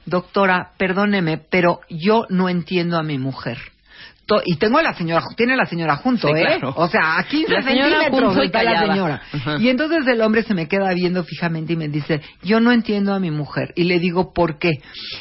doctora, 0.06 0.74
perdóneme, 0.78 1.38
pero 1.38 1.80
yo 1.90 2.26
no 2.28 2.50
entiendo 2.50 2.98
a 2.98 3.04
mi 3.04 3.18
mujer 3.18 3.60
y 4.46 4.58
tengo 4.58 4.78
a 4.78 4.84
la 4.84 4.94
señora, 4.94 5.24
tiene 5.36 5.56
la 5.56 5.66
señora 5.66 5.96
junto, 5.98 6.28
Sí, 6.28 6.34
¿eh? 6.36 6.46
claro. 6.46 6.74
O 6.76 6.88
sea, 6.88 7.18
a 7.18 7.24
15 7.24 7.52
La 7.52 7.62
señora 7.62 8.02
centímetros 8.02 8.38
está 8.38 8.64
la 8.64 8.86
señora. 8.88 9.22
Y 9.60 9.70
entonces 9.70 10.08
el 10.08 10.22
hombre 10.22 10.44
se 10.44 10.54
me 10.54 10.68
queda 10.68 10.94
viendo 10.94 11.24
fijamente 11.24 11.74
y 11.74 11.76
me 11.76 11.88
dice, 11.88 12.22
yo 12.44 12.60
no 12.60 12.72
entiendo 12.72 13.14
a 13.14 13.20
mi 13.20 13.32
mujer. 13.32 13.74
Y 13.76 13.84
le 13.84 14.00
digo, 14.00 14.34
¿por 14.34 14.60
qué? 14.60 14.72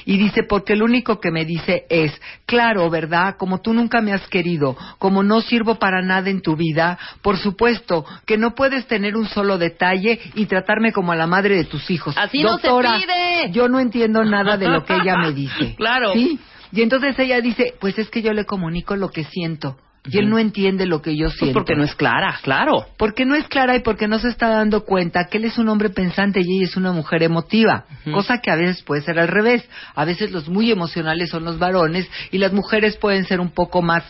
Y 0.05 0.17
dice, 0.19 0.43
porque 0.49 0.77
lo 0.77 0.85
único 0.85 1.21
que 1.21 1.31
me 1.31 1.45
dice 1.45 1.85
es, 1.89 2.13
claro, 2.47 2.89
¿verdad? 2.91 3.37
Como 3.39 3.61
tú 3.61 3.73
nunca 3.73 4.01
me 4.01 4.13
has 4.13 4.27
querido, 4.29 4.77
como 4.99 5.23
no 5.23 5.41
sirvo 5.41 5.77
para 5.77 6.03
nada 6.03 6.31
en 6.31 6.43
tu 6.43 6.57
vida, 6.57 6.99
por 7.23 7.39
supuesto 7.39 8.05
que 8.27 8.39
no 8.39 8.55
puedes 8.55 8.87
tener 8.87 9.17
un 9.17 9.27
solo 9.29 9.59
detalle 9.59 10.21
y 10.35 10.47
tratarme 10.47 10.93
como 10.93 11.13
a 11.13 11.17
la 11.17 11.27
madre 11.27 11.57
de 11.57 11.65
tus 11.65 11.91
hijos. 11.91 12.15
Así 12.17 12.43
no 12.43 12.59
se 12.59 12.69
pide. 12.69 13.51
Yo 13.53 13.69
no 13.69 13.81
entiendo 13.81 14.25
nada 14.25 14.57
de 14.57 14.69
lo 14.69 14.85
que 14.85 14.95
ella 14.95 15.17
me 15.17 15.33
dice. 15.33 15.75
Claro. 15.79 16.13
¿Sí? 16.13 16.39
Y 16.73 16.83
entonces 16.83 17.19
ella 17.19 17.41
dice, 17.41 17.75
pues 17.81 17.99
es 17.99 18.11
que 18.11 18.23
yo 18.23 18.33
le 18.33 18.45
comunico 18.45 18.97
lo 18.97 19.11
que 19.11 19.25
siento. 19.25 19.77
Y 20.11 20.19
él 20.19 20.31
no 20.31 20.39
entiende 20.39 20.87
lo 20.87 21.03
que 21.03 21.17
yo 21.17 21.29
siento. 21.29 21.47
Pues 21.47 21.55
porque 21.55 21.77
no 21.77 21.85
es 21.85 21.95
clara, 21.95 22.39
claro. 22.43 22.87
Porque 22.97 23.27
no 23.27 23.35
es 23.35 23.47
clara 23.49 23.77
y 23.77 23.81
porque 23.81 24.09
no 24.09 24.19
se 24.19 24.29
está 24.29 24.49
dando 24.49 24.85
cuenta 24.85 25.27
que 25.27 25.39
él 25.39 25.45
es 25.45 25.59
un 25.59 25.69
hombre 25.69 25.91
pensante 25.91 26.41
y 26.41 26.57
ella 26.57 26.65
es 26.65 26.77
una 26.77 26.93
mujer 26.93 27.23
emotiva. 27.23 27.85
Cosa 28.13 28.39
que 28.39 28.51
a 28.51 28.57
veces 28.57 28.83
puede 28.83 29.03
ser 29.03 29.19
al 29.19 29.29
revés. 29.29 29.69
A 29.95 30.05
veces 30.05 30.31
los 30.31 30.49
muy 30.49 30.71
emocionales 30.71 31.31
son 31.31 31.45
los 31.45 31.59
varones 31.59 32.09
y 32.31 32.39
las 32.39 32.53
mujeres 32.53 32.97
pueden 32.97 33.25
ser 33.25 33.41
un 33.41 33.51
poco 33.51 33.83
más 33.83 34.05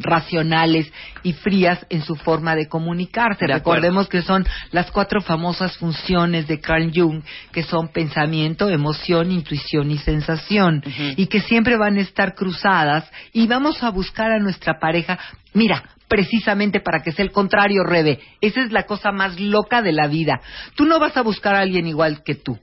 racionales 0.00 0.92
y 1.22 1.32
frías 1.32 1.86
en 1.90 2.02
su 2.02 2.16
forma 2.16 2.56
de 2.56 2.68
comunicarse. 2.68 3.46
De. 3.46 3.54
Recordemos 3.54 4.08
que 4.08 4.22
son 4.22 4.46
las 4.72 4.90
cuatro 4.90 5.20
famosas 5.20 5.76
funciones 5.76 6.46
de 6.48 6.60
Carl 6.60 6.90
Jung, 6.94 7.22
que 7.52 7.62
son 7.62 7.88
pensamiento, 7.88 8.68
emoción, 8.68 9.30
intuición 9.30 9.90
y 9.90 9.98
sensación, 9.98 10.82
y 11.16 11.26
que 11.26 11.40
siempre 11.40 11.76
van 11.76 11.96
a 11.96 12.02
estar 12.02 12.34
cruzadas 12.34 13.10
y 13.32 13.46
vamos 13.46 13.82
a 13.82 13.90
buscar 13.90 14.30
a 14.30 14.38
nuestra 14.38 14.78
pareja, 14.78 15.18
mira, 15.54 15.84
precisamente 16.08 16.80
para 16.80 17.02
que 17.02 17.12
sea 17.12 17.24
el 17.24 17.30
contrario, 17.30 17.84
Rebe. 17.84 18.18
Esa 18.40 18.62
es 18.62 18.72
la 18.72 18.82
cosa 18.82 19.12
más 19.12 19.38
loca 19.38 19.80
de 19.80 19.92
la 19.92 20.08
vida. 20.08 20.40
Tú 20.74 20.84
no 20.84 20.98
vas 20.98 21.16
a 21.16 21.22
buscar 21.22 21.54
a 21.54 21.60
alguien 21.60 21.86
igual 21.86 22.22
que 22.24 22.34
tú. 22.34 22.58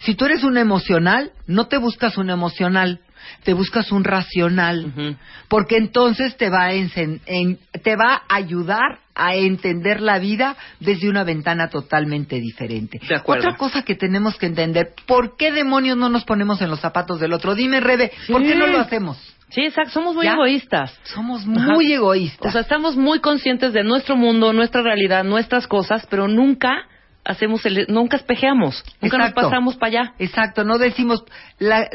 Si 0.00 0.14
tú 0.14 0.26
eres 0.26 0.44
un 0.44 0.56
emocional, 0.56 1.32
no 1.46 1.66
te 1.66 1.78
buscas 1.78 2.16
un 2.18 2.30
emocional, 2.30 3.00
te 3.44 3.52
buscas 3.54 3.90
un 3.92 4.04
racional, 4.04 5.16
porque 5.48 5.76
entonces 5.76 6.36
te 6.36 6.50
va, 6.50 6.64
a 6.66 6.72
en- 6.74 7.58
te 7.82 7.96
va 7.96 8.22
a 8.28 8.34
ayudar 8.36 9.00
a 9.14 9.34
entender 9.34 10.00
la 10.00 10.18
vida 10.18 10.56
desde 10.78 11.08
una 11.08 11.24
ventana 11.24 11.68
totalmente 11.68 12.40
diferente. 12.40 13.00
De 13.06 13.16
acuerdo. 13.16 13.46
Otra 13.48 13.58
cosa 13.58 13.82
que 13.82 13.94
tenemos 13.94 14.36
que 14.36 14.46
entender, 14.46 14.94
¿por 15.06 15.36
qué 15.36 15.52
demonios 15.52 15.96
no 15.96 16.08
nos 16.08 16.24
ponemos 16.24 16.60
en 16.62 16.70
los 16.70 16.80
zapatos 16.80 17.20
del 17.20 17.32
otro? 17.32 17.54
Dime, 17.54 17.80
Rebe, 17.80 18.12
¿por 18.28 18.42
qué 18.42 18.54
no 18.54 18.66
lo 18.66 18.78
hacemos? 18.78 19.18
Sí, 19.50 19.62
exacto. 19.62 19.90
Somos 19.90 20.14
muy 20.14 20.26
¿Ya? 20.26 20.34
egoístas. 20.34 20.96
Somos 21.02 21.44
muy 21.44 21.92
egoístas. 21.92 22.48
O 22.48 22.52
sea, 22.52 22.60
estamos 22.60 22.96
muy 22.96 23.18
conscientes 23.20 23.72
de 23.72 23.82
nuestro 23.82 24.16
mundo, 24.16 24.52
nuestra 24.52 24.80
realidad, 24.80 25.24
nuestras 25.24 25.66
cosas, 25.66 26.06
pero 26.08 26.28
nunca 26.28 26.86
hacemos 27.30 27.64
el, 27.66 27.86
nunca 27.88 28.16
espejeamos, 28.16 28.82
nunca 29.00 29.16
Exacto. 29.16 29.40
nos 29.40 29.50
pasamos 29.50 29.76
para 29.76 30.00
allá. 30.00 30.12
Exacto, 30.18 30.64
no 30.64 30.78
decimos 30.78 31.24
la, 31.58 31.88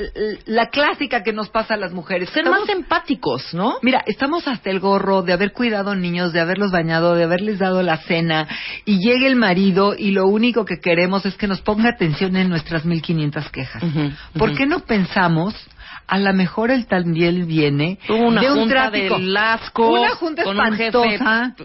la 0.45 0.69
clásica 0.69 1.23
que 1.23 1.33
nos 1.33 1.49
pasa 1.49 1.73
a 1.73 1.77
las 1.77 1.91
mujeres. 1.93 2.29
Ser 2.29 2.43
Estamos- 2.45 2.67
más 2.67 2.69
empáticos, 2.69 3.53
¿no? 3.53 3.75
Mira, 3.81 4.01
estamos 4.05 4.47
hasta 4.47 4.69
el 4.69 4.79
gorro 4.79 5.21
de 5.21 5.33
haber 5.33 5.51
cuidado 5.51 5.95
niños, 5.95 6.33
de 6.33 6.39
haberlos 6.39 6.71
bañado, 6.71 7.15
de 7.15 7.23
haberles 7.23 7.59
dado 7.59 7.81
la 7.83 7.97
cena, 7.97 8.47
y 8.85 8.99
llega 8.99 9.27
el 9.27 9.35
marido 9.35 9.95
y 9.97 10.11
lo 10.11 10.25
único 10.27 10.65
que 10.65 10.79
queremos 10.79 11.25
es 11.25 11.35
que 11.35 11.47
nos 11.47 11.61
ponga 11.61 11.89
atención 11.89 12.35
en 12.35 12.49
nuestras 12.49 12.85
1500 12.85 13.49
quejas. 13.49 13.83
¿Por 14.37 14.55
qué 14.55 14.65
no 14.65 14.79
pensamos? 14.79 15.53
A 16.07 16.19
lo 16.19 16.33
mejor 16.33 16.71
él 16.71 16.85
también 16.85 17.47
viene 17.47 17.97
una 18.09 18.41
de 18.41 18.51
un 18.51 18.59
junta 18.59 18.89
tráfico. 18.89 19.17
del 19.17 19.37
asco, 19.37 19.89
una 19.91 20.15
junta 20.15 20.43
con 20.43 20.59
un 20.59 20.73
jefe 20.73 20.85
espantosa, 20.85 21.55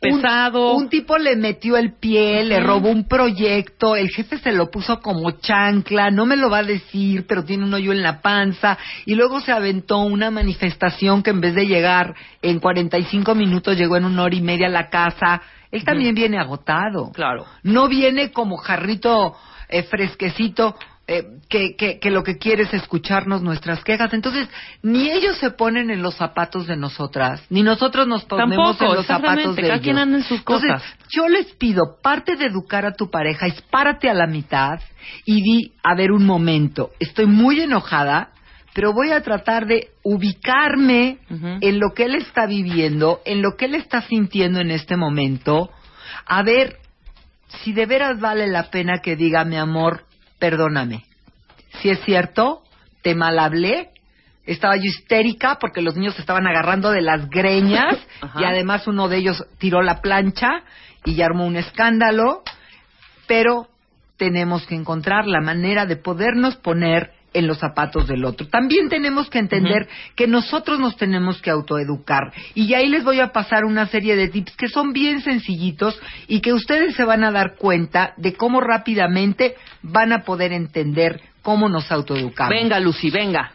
pesado. 0.00 0.74
Un, 0.74 0.84
un 0.84 0.88
tipo 0.88 1.16
le 1.16 1.36
metió 1.36 1.76
el 1.76 1.94
pie, 1.94 2.44
le 2.44 2.60
robó 2.60 2.90
un 2.90 3.08
proyecto, 3.08 3.96
el 3.96 4.10
jefe 4.10 4.38
se 4.38 4.52
lo 4.52 4.70
puso 4.70 5.00
como 5.00 5.30
chancla, 5.30 6.10
no 6.10 6.26
me 6.26 6.36
lo 6.36 6.50
va 6.50 6.58
a 6.58 6.64
decir, 6.64 7.26
pero 7.26 7.44
tiene 7.44 7.64
un 7.64 7.74
hoyo 7.74 7.92
en 7.92 8.02
la 8.02 8.20
panza, 8.20 8.78
y 9.06 9.14
luego 9.14 9.40
se 9.40 9.52
aventó 9.52 9.98
una 9.98 10.30
manifestación 10.30 11.22
que 11.22 11.30
en 11.30 11.40
vez 11.40 11.54
de 11.54 11.66
llegar 11.66 12.14
en 12.42 12.60
45 12.60 13.34
minutos 13.34 13.76
llegó 13.76 13.96
en 13.96 14.04
una 14.04 14.22
hora 14.22 14.34
y 14.34 14.42
media 14.42 14.66
a 14.66 14.70
la 14.70 14.88
casa. 14.90 15.42
Él 15.70 15.84
también 15.84 16.14
viene 16.14 16.38
agotado. 16.38 17.12
Claro. 17.12 17.44
No 17.62 17.88
viene 17.88 18.30
como 18.32 18.56
jarrito 18.56 19.36
eh, 19.68 19.82
fresquecito. 19.82 20.76
Eh, 21.10 21.24
que, 21.48 21.74
que, 21.74 21.98
que 21.98 22.10
lo 22.10 22.22
que 22.22 22.36
quiere 22.36 22.64
es 22.64 22.74
escucharnos 22.74 23.40
nuestras 23.42 23.82
quejas. 23.82 24.12
Entonces, 24.12 24.46
ni 24.82 25.10
ellos 25.10 25.38
se 25.38 25.50
ponen 25.50 25.90
en 25.90 26.02
los 26.02 26.14
zapatos 26.16 26.66
de 26.66 26.76
nosotras, 26.76 27.42
ni 27.48 27.62
nosotros 27.62 28.06
nos 28.06 28.24
ponemos 28.26 28.76
Tampoco, 28.76 28.92
en 28.92 28.96
los 28.98 29.06
zapatos 29.06 29.56
de 29.56 29.66
ellos. 29.66 29.80
quien 29.80 29.96
anda 29.96 30.18
en 30.18 30.22
sus 30.24 30.40
Entonces, 30.40 30.70
cosas. 30.70 30.96
yo 31.10 31.26
les 31.28 31.46
pido, 31.54 31.96
parte 32.02 32.36
de 32.36 32.44
educar 32.46 32.84
a 32.84 32.92
tu 32.92 33.10
pareja 33.10 33.46
es 33.46 33.60
párate 33.62 34.10
a 34.10 34.14
la 34.14 34.26
mitad 34.26 34.80
y 35.24 35.40
di, 35.42 35.72
a 35.82 35.94
ver 35.94 36.12
un 36.12 36.26
momento, 36.26 36.90
estoy 37.00 37.24
muy 37.26 37.58
enojada, 37.60 38.32
pero 38.74 38.92
voy 38.92 39.10
a 39.10 39.22
tratar 39.22 39.66
de 39.66 39.88
ubicarme 40.04 41.18
en 41.30 41.80
lo 41.80 41.94
que 41.94 42.04
él 42.04 42.16
está 42.16 42.44
viviendo, 42.46 43.22
en 43.24 43.40
lo 43.40 43.56
que 43.56 43.64
él 43.64 43.74
está 43.74 44.02
sintiendo 44.02 44.60
en 44.60 44.70
este 44.70 44.96
momento, 44.96 45.70
a 46.26 46.42
ver 46.42 46.76
si 47.64 47.72
de 47.72 47.86
veras 47.86 48.20
vale 48.20 48.46
la 48.46 48.64
pena 48.70 48.98
que 49.02 49.16
diga, 49.16 49.44
mi 49.46 49.56
amor, 49.56 50.04
perdóname. 50.38 51.04
Si 51.80 51.90
es 51.90 52.00
cierto, 52.04 52.62
te 53.02 53.14
mal 53.14 53.38
hablé, 53.38 53.90
estaba 54.44 54.76
yo 54.76 54.84
histérica 54.84 55.58
porque 55.60 55.82
los 55.82 55.96
niños 55.96 56.14
se 56.14 56.20
estaban 56.20 56.46
agarrando 56.46 56.90
de 56.90 57.02
las 57.02 57.28
greñas 57.28 57.96
y 58.38 58.44
además 58.44 58.86
uno 58.86 59.08
de 59.08 59.18
ellos 59.18 59.44
tiró 59.58 59.82
la 59.82 60.00
plancha 60.00 60.62
y 61.04 61.14
ya 61.14 61.26
armó 61.26 61.46
un 61.46 61.56
escándalo, 61.56 62.42
pero 63.26 63.68
tenemos 64.16 64.66
que 64.66 64.74
encontrar 64.74 65.26
la 65.26 65.40
manera 65.40 65.86
de 65.86 65.96
podernos 65.96 66.56
poner 66.56 67.12
en 67.32 67.46
los 67.46 67.58
zapatos 67.58 68.08
del 68.08 68.24
otro. 68.24 68.46
También 68.48 68.88
tenemos 68.88 69.28
que 69.28 69.38
entender 69.38 69.88
que 70.16 70.26
nosotros 70.26 70.78
nos 70.80 70.96
tenemos 70.96 71.40
que 71.42 71.50
autoeducar. 71.50 72.32
Y 72.54 72.72
ahí 72.74 72.88
les 72.88 73.04
voy 73.04 73.20
a 73.20 73.32
pasar 73.32 73.64
una 73.64 73.86
serie 73.86 74.16
de 74.16 74.28
tips 74.28 74.56
que 74.56 74.68
son 74.68 74.92
bien 74.92 75.20
sencillitos 75.20 76.00
y 76.26 76.40
que 76.40 76.52
ustedes 76.52 76.94
se 76.96 77.04
van 77.04 77.24
a 77.24 77.30
dar 77.30 77.56
cuenta 77.56 78.14
de 78.16 78.34
cómo 78.34 78.60
rápidamente 78.60 79.56
van 79.82 80.12
a 80.12 80.22
poder 80.24 80.52
entender 80.52 81.20
cómo 81.42 81.68
nos 81.68 81.90
autoeducamos. 81.92 82.50
Venga, 82.54 82.80
Lucy, 82.80 83.10
venga. 83.10 83.52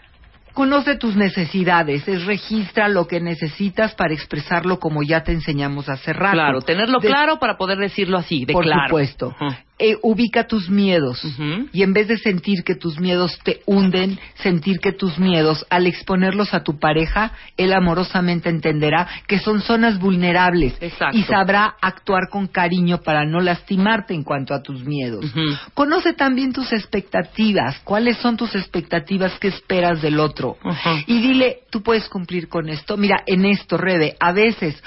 Conoce 0.54 0.98
tus 0.98 1.16
necesidades, 1.16 2.08
es 2.08 2.26
registra 2.26 2.88
lo 2.88 3.08
que 3.08 3.20
necesitas 3.20 3.96
para 3.96 4.14
expresarlo 4.14 4.78
como 4.78 5.02
ya 5.02 5.24
te 5.24 5.32
enseñamos 5.32 5.90
hace 5.90 6.14
rato. 6.14 6.34
Claro, 6.36 6.62
tenerlo 6.62 7.00
De- 7.00 7.08
claro 7.08 7.40
para 7.40 7.58
poder 7.58 7.80
decirlo 7.80 8.20
así, 8.20 8.46
de 8.46 8.54
Por 8.54 8.64
claro. 8.66 8.84
supuesto. 8.90 9.36
Eh, 9.80 9.98
ubica 10.04 10.46
tus 10.46 10.70
miedos 10.70 11.20
y 11.74 11.82
en 11.82 11.94
vez 11.94 12.08
de 12.08 12.18
sentir 12.20 12.64
que 12.64 12.76
tus 12.76 13.00
miedos 13.00 13.40
te 13.44 13.62
hunden, 13.66 14.20
sentir 14.36 14.80
que 14.80 14.92
tus 14.92 15.18
miedos, 15.18 15.66
al 15.72 15.88
exponerlos 15.88 16.54
a 16.54 16.64
tu 16.64 16.78
pareja, 16.78 17.32
él 17.58 17.74
amorosamente 17.74 18.50
entenderá 18.50 19.08
que 19.28 19.40
son 19.40 19.62
zonas 19.62 20.00
vulnerables 20.00 20.78
Exacto. 20.80 21.18
y 21.18 21.24
sabrá 21.24 21.76
actuar 21.82 22.30
con 22.30 22.46
cariño 22.46 23.00
para 23.00 23.26
no 23.26 23.40
lastimarte 23.42 24.14
en 24.14 24.24
cuanto 24.24 24.54
a 24.54 24.62
tus 24.62 24.86
miedos. 24.86 25.26
Conoce 25.74 26.14
también 26.14 26.54
tus 26.54 26.72
expectativas, 26.72 27.80
cuáles 27.80 28.18
son 28.18 28.38
tus 28.38 28.54
expectativas, 28.54 29.40
qué 29.40 29.48
esperas 29.48 30.04
del 30.04 30.20
otro. 30.20 30.56
Y 31.08 31.20
dile, 31.20 31.62
tú 31.72 31.82
puedes 31.82 32.08
cumplir 32.10 32.48
con 32.48 32.70
esto. 32.70 32.96
Mira, 32.96 33.24
en 33.26 33.44
esto, 33.46 33.78
Rebe, 33.78 34.16
a 34.20 34.34
veces 34.34 34.82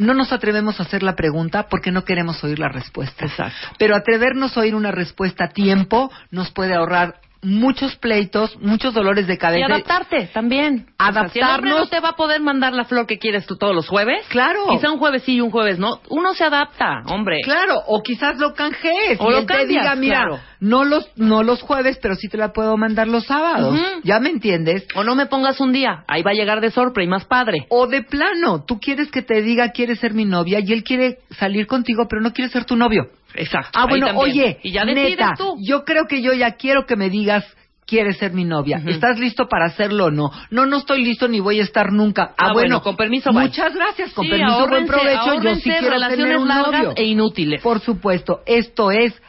no 0.00 0.14
nos 0.14 0.32
atrevemos 0.32 0.80
a 0.80 0.84
hacer 0.84 1.02
la 1.02 1.14
pregunta 1.14 1.68
porque 1.68 1.92
no 1.92 2.04
queremos 2.04 2.42
oír 2.42 2.58
la 2.58 2.68
respuesta. 2.68 3.26
Exacto. 3.26 3.68
Pero 3.78 3.94
atrevernos 3.94 4.56
a 4.56 4.60
oír 4.60 4.74
una 4.74 4.90
respuesta 4.90 5.44
a 5.44 5.48
tiempo 5.50 6.10
nos 6.30 6.50
puede 6.50 6.74
ahorrar 6.74 7.20
muchos 7.42 7.96
pleitos, 7.96 8.56
muchos 8.60 8.92
dolores 8.94 9.26
de 9.26 9.34
Y 9.34 9.38
cabeza. 9.38 9.66
adaptarte 9.66 10.26
también. 10.32 10.86
O 10.98 11.12
sea, 11.12 11.28
si 11.28 11.38
el 11.38 11.44
hombre 11.46 11.70
no 11.70 11.76
Adaptarnos. 11.76 11.90
te 11.90 12.00
va 12.00 12.08
a 12.10 12.16
poder 12.16 12.40
mandar 12.40 12.72
la 12.74 12.84
flor 12.84 13.06
que 13.06 13.18
quieres 13.18 13.46
tú 13.46 13.56
todos 13.56 13.74
los 13.74 13.88
jueves. 13.88 14.26
Claro. 14.28 14.66
Quizá 14.70 14.90
un 14.90 14.98
jueves 14.98 15.22
sí 15.22 15.36
y 15.36 15.40
un 15.40 15.50
jueves 15.50 15.78
no. 15.78 16.00
Uno 16.10 16.34
se 16.34 16.44
adapta, 16.44 17.02
hombre. 17.06 17.38
Claro, 17.42 17.74
o 17.86 18.02
quizás 18.02 18.38
lo 18.38 18.52
canjees 18.54 19.18
O 19.20 19.28
y 19.28 19.32
lo 19.32 19.38
él 19.38 19.46
te 19.46 19.66
diga, 19.66 19.94
mira, 19.94 20.22
claro. 20.24 20.40
no 20.60 20.84
los 20.84 21.08
no 21.16 21.42
los 21.42 21.62
jueves, 21.62 21.98
pero 22.02 22.14
sí 22.14 22.28
te 22.28 22.36
la 22.36 22.52
puedo 22.52 22.76
mandar 22.76 23.08
los 23.08 23.24
sábados. 23.24 23.78
¿Ya 24.04 24.20
me 24.20 24.28
entiendes? 24.30 24.86
O 24.94 25.04
no 25.04 25.14
me 25.14 25.26
pongas 25.26 25.60
un 25.60 25.72
día. 25.72 26.04
Ahí 26.08 26.22
va 26.22 26.32
a 26.32 26.34
llegar 26.34 26.60
de 26.60 26.70
sorpresa 26.70 27.04
y 27.06 27.08
más 27.08 27.24
padre. 27.24 27.66
O 27.70 27.86
de 27.86 28.02
plano, 28.02 28.64
tú 28.66 28.78
quieres 28.80 29.10
que 29.10 29.22
te 29.22 29.40
diga 29.42 29.70
quieres 29.70 29.98
ser 30.00 30.12
mi 30.12 30.24
novia 30.26 30.60
y 30.60 30.72
él 30.72 30.84
quiere 30.84 31.18
salir 31.38 31.66
contigo, 31.66 32.06
pero 32.08 32.20
no 32.20 32.32
quiere 32.32 32.50
ser 32.50 32.64
tu 32.64 32.76
novio. 32.76 33.08
Exacto. 33.34 33.78
Ah, 33.78 33.86
bueno, 33.88 34.06
oye, 34.16 34.58
Y 34.62 34.72
ya 34.72 34.84
neta, 34.84 35.34
tú. 35.36 35.56
yo 35.60 35.84
creo 35.84 36.06
que 36.06 36.22
yo 36.22 36.32
ya 36.32 36.52
quiero 36.52 36.86
que 36.86 36.96
me 36.96 37.10
digas 37.10 37.44
quieres 37.86 38.18
ser 38.18 38.32
mi 38.32 38.44
novia. 38.44 38.80
¿Estás 38.86 39.18
listo 39.18 39.48
para 39.48 39.66
hacerlo 39.66 40.04
o 40.06 40.10
no? 40.12 40.30
No, 40.50 40.64
no 40.64 40.76
estoy 40.76 41.02
listo 41.04 41.26
ni 41.26 41.40
voy 41.40 41.58
a 41.58 41.64
estar 41.64 41.90
nunca. 41.92 42.34
Ah, 42.38 42.50
Ah, 42.50 42.52
bueno, 42.52 42.82
con 42.82 42.96
permiso, 42.96 43.30
bye. 43.32 43.46
Muchas 43.48 43.74
gracias, 43.74 44.12
con 44.12 44.24
Sí, 44.26 44.30
permiso, 44.30 44.68
buen 44.68 44.86
provecho. 44.86 45.42
Yo 45.42 45.54
sí 45.56 45.62
quiero 45.70 45.98
tener 46.08 46.36
un 46.36 46.46
largas 46.46 46.72
novio. 46.84 46.92
e 46.96 47.04
inútiles. 47.04 47.60
Por 47.62 47.80
supuesto, 47.80 48.42
esto 48.46 48.92
es 48.92 49.20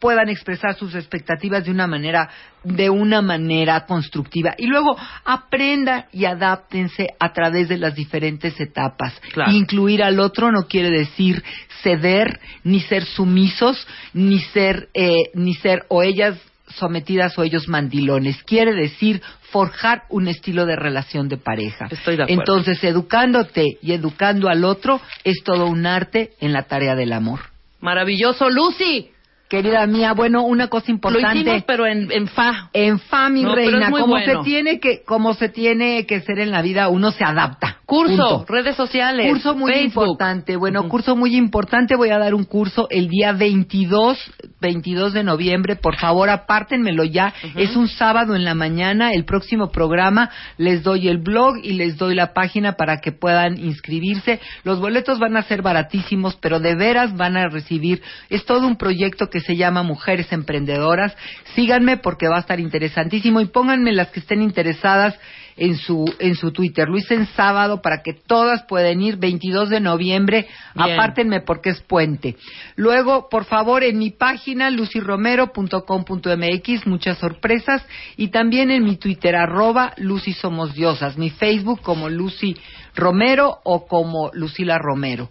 puedan 0.00 0.28
expresar 0.28 0.74
sus 0.74 0.94
expectativas 0.94 1.64
de 1.64 1.70
una 1.70 1.86
manera 1.86 2.30
de 2.64 2.90
una 2.90 3.22
manera 3.22 3.86
constructiva 3.86 4.54
y 4.58 4.66
luego 4.66 4.96
aprenda 5.24 6.08
y 6.12 6.24
adáptense 6.24 7.08
a 7.18 7.32
través 7.32 7.68
de 7.68 7.78
las 7.78 7.94
diferentes 7.94 8.58
etapas. 8.60 9.14
Claro. 9.32 9.52
Incluir 9.52 10.02
al 10.02 10.20
otro 10.20 10.52
no 10.52 10.66
quiere 10.66 10.90
decir 10.90 11.42
ceder 11.82 12.40
ni 12.64 12.80
ser 12.80 13.04
sumisos 13.04 13.86
ni 14.12 14.40
ser 14.40 14.88
eh, 14.94 15.30
ni 15.34 15.54
ser 15.54 15.84
o 15.88 16.02
ellas 16.02 16.36
sometidas 16.76 17.38
o 17.38 17.42
ellos 17.42 17.68
mandilones. 17.68 18.42
Quiere 18.44 18.74
decir 18.74 19.22
forjar 19.50 20.04
un 20.08 20.28
estilo 20.28 20.66
de 20.66 20.76
relación 20.76 21.28
de 21.28 21.36
pareja. 21.36 21.88
Estoy 21.90 22.16
de 22.16 22.22
acuerdo. 22.22 22.40
Entonces, 22.40 22.84
educándote 22.84 23.78
y 23.82 23.92
educando 23.92 24.48
al 24.48 24.64
otro 24.64 25.00
es 25.24 25.42
todo 25.42 25.66
un 25.66 25.86
arte 25.86 26.30
en 26.40 26.52
la 26.52 26.62
tarea 26.62 26.94
del 26.94 27.12
amor. 27.12 27.40
Maravilloso, 27.80 28.48
Lucy. 28.48 29.10
Querida 29.50 29.84
mía, 29.88 30.12
bueno, 30.12 30.44
una 30.44 30.68
cosa 30.68 30.92
importante. 30.92 31.34
Lo 31.34 31.40
hicimos, 31.40 31.64
pero 31.66 31.84
en, 31.84 32.10
en 32.12 32.28
fa. 32.28 32.70
En 32.72 33.00
fa, 33.00 33.28
mi 33.28 33.42
No, 33.42 33.52
reina, 33.56 33.90
como 33.90 34.06
bueno. 34.06 34.44
se 34.44 34.48
tiene 34.48 34.78
que, 34.78 35.02
como 35.02 35.34
se 35.34 35.48
tiene 35.48 36.06
que 36.06 36.20
ser 36.20 36.38
en 36.38 36.52
la 36.52 36.62
vida, 36.62 36.88
uno 36.88 37.10
se 37.10 37.24
adapta. 37.24 37.79
Curso, 37.90 38.38
Punto. 38.38 38.44
redes 38.46 38.76
sociales. 38.76 39.26
Curso 39.28 39.56
muy 39.56 39.72
Facebook. 39.72 40.04
importante. 40.04 40.54
Bueno, 40.54 40.88
curso 40.88 41.16
muy 41.16 41.34
importante. 41.34 41.96
Voy 41.96 42.10
a 42.10 42.18
dar 42.18 42.34
un 42.34 42.44
curso 42.44 42.86
el 42.88 43.08
día 43.08 43.32
22, 43.32 44.16
22 44.60 45.12
de 45.12 45.24
noviembre. 45.24 45.74
Por 45.74 45.96
favor, 45.96 46.30
apártenmelo 46.30 47.02
ya. 47.02 47.34
Es 47.56 47.74
un 47.74 47.88
sábado 47.88 48.36
en 48.36 48.44
la 48.44 48.54
mañana. 48.54 49.12
El 49.12 49.24
próximo 49.24 49.72
programa 49.72 50.30
les 50.56 50.84
doy 50.84 51.08
el 51.08 51.18
blog 51.18 51.56
y 51.64 51.72
les 51.72 51.96
doy 51.96 52.14
la 52.14 52.32
página 52.32 52.74
para 52.74 52.98
que 52.98 53.10
puedan 53.10 53.58
inscribirse. 53.58 54.38
Los 54.62 54.78
boletos 54.78 55.18
van 55.18 55.36
a 55.36 55.42
ser 55.42 55.60
baratísimos, 55.60 56.36
pero 56.36 56.60
de 56.60 56.76
veras 56.76 57.16
van 57.16 57.36
a 57.36 57.48
recibir. 57.48 58.02
Es 58.28 58.44
todo 58.44 58.68
un 58.68 58.76
proyecto 58.76 59.30
que 59.30 59.40
se 59.40 59.56
llama 59.56 59.82
Mujeres 59.82 60.32
Emprendedoras. 60.32 61.16
Síganme 61.56 61.96
porque 61.96 62.28
va 62.28 62.36
a 62.36 62.40
estar 62.40 62.60
interesantísimo 62.60 63.40
y 63.40 63.46
pónganme 63.46 63.92
las 63.92 64.10
que 64.10 64.20
estén 64.20 64.42
interesadas 64.42 65.18
en 65.60 65.76
su 65.76 66.04
en 66.18 66.34
su 66.34 66.50
Twitter. 66.50 66.88
Lo 66.88 66.96
hice 66.96 67.14
en 67.14 67.28
sábado 67.36 67.80
para 67.82 68.02
que 68.02 68.14
todas 68.14 68.64
puedan 68.64 69.00
ir 69.00 69.18
22 69.18 69.68
de 69.68 69.78
noviembre. 69.78 70.48
Bien. 70.74 70.92
Apártenme 70.92 71.42
porque 71.42 71.70
es 71.70 71.80
puente. 71.82 72.34
Luego, 72.74 73.28
por 73.28 73.44
favor, 73.44 73.84
en 73.84 73.96
mi 73.98 74.10
página 74.10 74.70
lucyromero.com.mx 74.70 76.86
muchas 76.86 77.18
sorpresas 77.18 77.84
y 78.16 78.28
también 78.28 78.70
en 78.70 78.84
mi 78.84 78.96
Twitter 78.96 79.36
arroba 79.36 79.92
Lucy 79.98 80.32
Somos 80.32 80.72
Diosas, 80.74 81.18
mi 81.18 81.28
Facebook 81.30 81.82
como 81.82 82.08
Lucy 82.08 82.56
Romero 82.96 83.58
o 83.62 83.86
como 83.86 84.30
Lucila 84.32 84.78
Romero. 84.78 85.28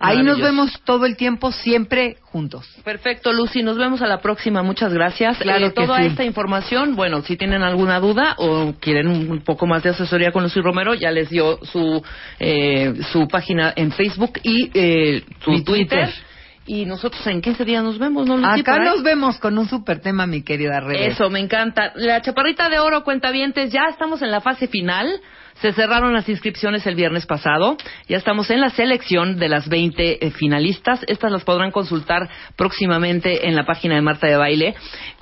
Ahí 0.00 0.22
nos 0.22 0.40
vemos 0.40 0.80
todo 0.84 1.04
el 1.04 1.16
tiempo, 1.16 1.52
siempre 1.52 2.16
juntos. 2.22 2.66
Perfecto, 2.84 3.32
Lucy. 3.32 3.62
Nos 3.62 3.76
vemos 3.76 4.00
a 4.00 4.06
la 4.06 4.20
próxima. 4.20 4.62
Muchas 4.62 4.92
gracias. 4.94 5.38
Claro 5.38 5.66
Eh, 5.66 5.72
que 5.74 5.86
toda 5.86 5.98
sí. 5.98 6.06
esta 6.06 6.24
información, 6.24 6.96
bueno, 6.96 7.20
si 7.22 7.36
tienen 7.36 7.62
alguna 7.62 8.00
duda 8.00 8.34
o 8.38 8.72
quieren 8.80 9.08
un 9.08 9.42
poco 9.44 9.66
más 9.66 9.82
de 9.82 9.90
asesoría 9.90 10.32
con 10.32 10.42
Lucy 10.42 10.60
Romero, 10.60 10.94
ya 10.94 11.10
les 11.10 11.28
dio 11.28 11.58
su 11.64 12.02
eh, 12.38 12.94
su 13.12 13.28
página 13.28 13.72
en 13.76 13.92
Facebook 13.92 14.40
y 14.42 14.70
eh, 14.74 15.22
su 15.44 15.50
Mi 15.50 15.62
Twitter. 15.64 16.06
Twitter. 16.06 16.30
Y 16.66 16.84
nosotros 16.84 17.26
en 17.26 17.40
15 17.40 17.64
días 17.64 17.82
nos 17.82 17.98
vemos, 17.98 18.26
¿no, 18.26 18.36
Lucy? 18.36 18.60
Acá 18.60 18.78
nos 18.78 19.02
vemos 19.02 19.38
con 19.38 19.58
un 19.58 19.68
super 19.68 20.00
tema, 20.00 20.26
mi 20.26 20.42
querida 20.42 20.78
Rebe. 20.80 21.08
Eso, 21.08 21.28
me 21.28 21.40
encanta. 21.40 21.92
La 21.96 22.20
chaparrita 22.22 22.68
de 22.68 22.78
oro, 22.78 23.02
cuentavientes, 23.02 23.72
ya 23.72 23.86
estamos 23.90 24.22
en 24.22 24.30
la 24.30 24.40
fase 24.40 24.68
final. 24.68 25.20
Se 25.60 25.72
cerraron 25.72 26.12
las 26.14 26.28
inscripciones 26.28 26.86
el 26.86 26.94
viernes 26.94 27.26
pasado. 27.26 27.76
Ya 28.08 28.16
estamos 28.16 28.48
en 28.50 28.60
la 28.60 28.70
selección 28.70 29.36
de 29.36 29.50
las 29.50 29.68
20 29.68 30.26
eh, 30.26 30.30
finalistas. 30.30 31.04
Estas 31.06 31.30
las 31.30 31.44
podrán 31.44 31.70
consultar 31.70 32.30
próximamente 32.56 33.46
en 33.46 33.54
la 33.54 33.66
página 33.66 33.96
de 33.96 34.00
Marta 34.00 34.26
de 34.26 34.38
Baile 34.38 34.74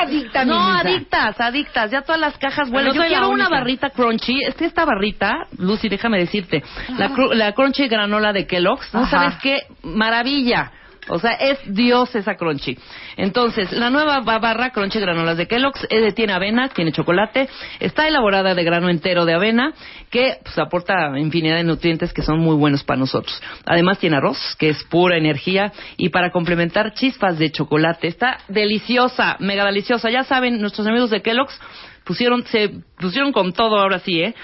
Adicta, 0.00 0.44
no, 0.44 0.58
adictas, 0.72 1.40
adictas, 1.40 1.90
ya 1.90 2.02
todas 2.02 2.20
las 2.20 2.36
cajas. 2.38 2.70
Bueno, 2.70 2.88
no 2.88 2.94
yo 2.94 3.02
quiero 3.06 3.28
una 3.28 3.48
barrita 3.48 3.90
crunchy. 3.90 4.42
Es 4.42 4.54
que 4.54 4.64
esta 4.64 4.84
barrita, 4.84 5.46
Lucy, 5.58 5.88
déjame 5.88 6.18
decirte, 6.18 6.62
la, 6.96 7.10
cru- 7.10 7.34
la 7.34 7.52
crunchy 7.52 7.88
granola 7.88 8.32
de 8.32 8.46
Kellogg's, 8.46 8.92
¿no 8.94 9.00
Ajá. 9.00 9.10
sabes 9.10 9.34
qué? 9.42 9.58
Maravilla. 9.82 10.70
O 11.08 11.18
sea, 11.18 11.32
es 11.32 11.58
Dios 11.66 12.14
esa 12.14 12.36
crunchy. 12.36 12.78
Entonces, 13.16 13.70
la 13.72 13.90
nueva 13.90 14.20
ba- 14.20 14.38
barra 14.38 14.70
crunchy 14.70 14.98
granolas 15.00 15.36
de 15.36 15.46
Kellogg's 15.46 15.86
eh, 15.90 16.12
tiene 16.12 16.32
avena, 16.32 16.68
tiene 16.70 16.92
chocolate, 16.92 17.48
está 17.80 18.08
elaborada 18.08 18.54
de 18.54 18.64
grano 18.64 18.88
entero 18.88 19.24
de 19.24 19.34
avena, 19.34 19.74
que 20.10 20.38
pues, 20.42 20.58
aporta 20.58 21.18
infinidad 21.18 21.56
de 21.56 21.64
nutrientes 21.64 22.12
que 22.12 22.22
son 22.22 22.38
muy 22.40 22.56
buenos 22.56 22.84
para 22.84 22.98
nosotros. 23.00 23.42
Además 23.66 23.98
tiene 23.98 24.16
arroz, 24.16 24.38
que 24.58 24.70
es 24.70 24.82
pura 24.84 25.16
energía, 25.18 25.72
y 25.96 26.08
para 26.08 26.30
complementar 26.30 26.94
chispas 26.94 27.38
de 27.38 27.50
chocolate. 27.50 28.08
Está 28.08 28.38
deliciosa, 28.48 29.36
mega 29.40 29.64
deliciosa. 29.64 30.10
Ya 30.10 30.24
saben, 30.24 30.60
nuestros 30.60 30.86
amigos 30.86 31.10
de 31.10 31.20
Kellogg's 31.22 31.58
pusieron, 32.04 32.44
se 32.46 32.70
pusieron 32.98 33.32
con 33.32 33.52
todo 33.52 33.78
ahora 33.78 33.98
sí, 33.98 34.20
¿eh? 34.20 34.34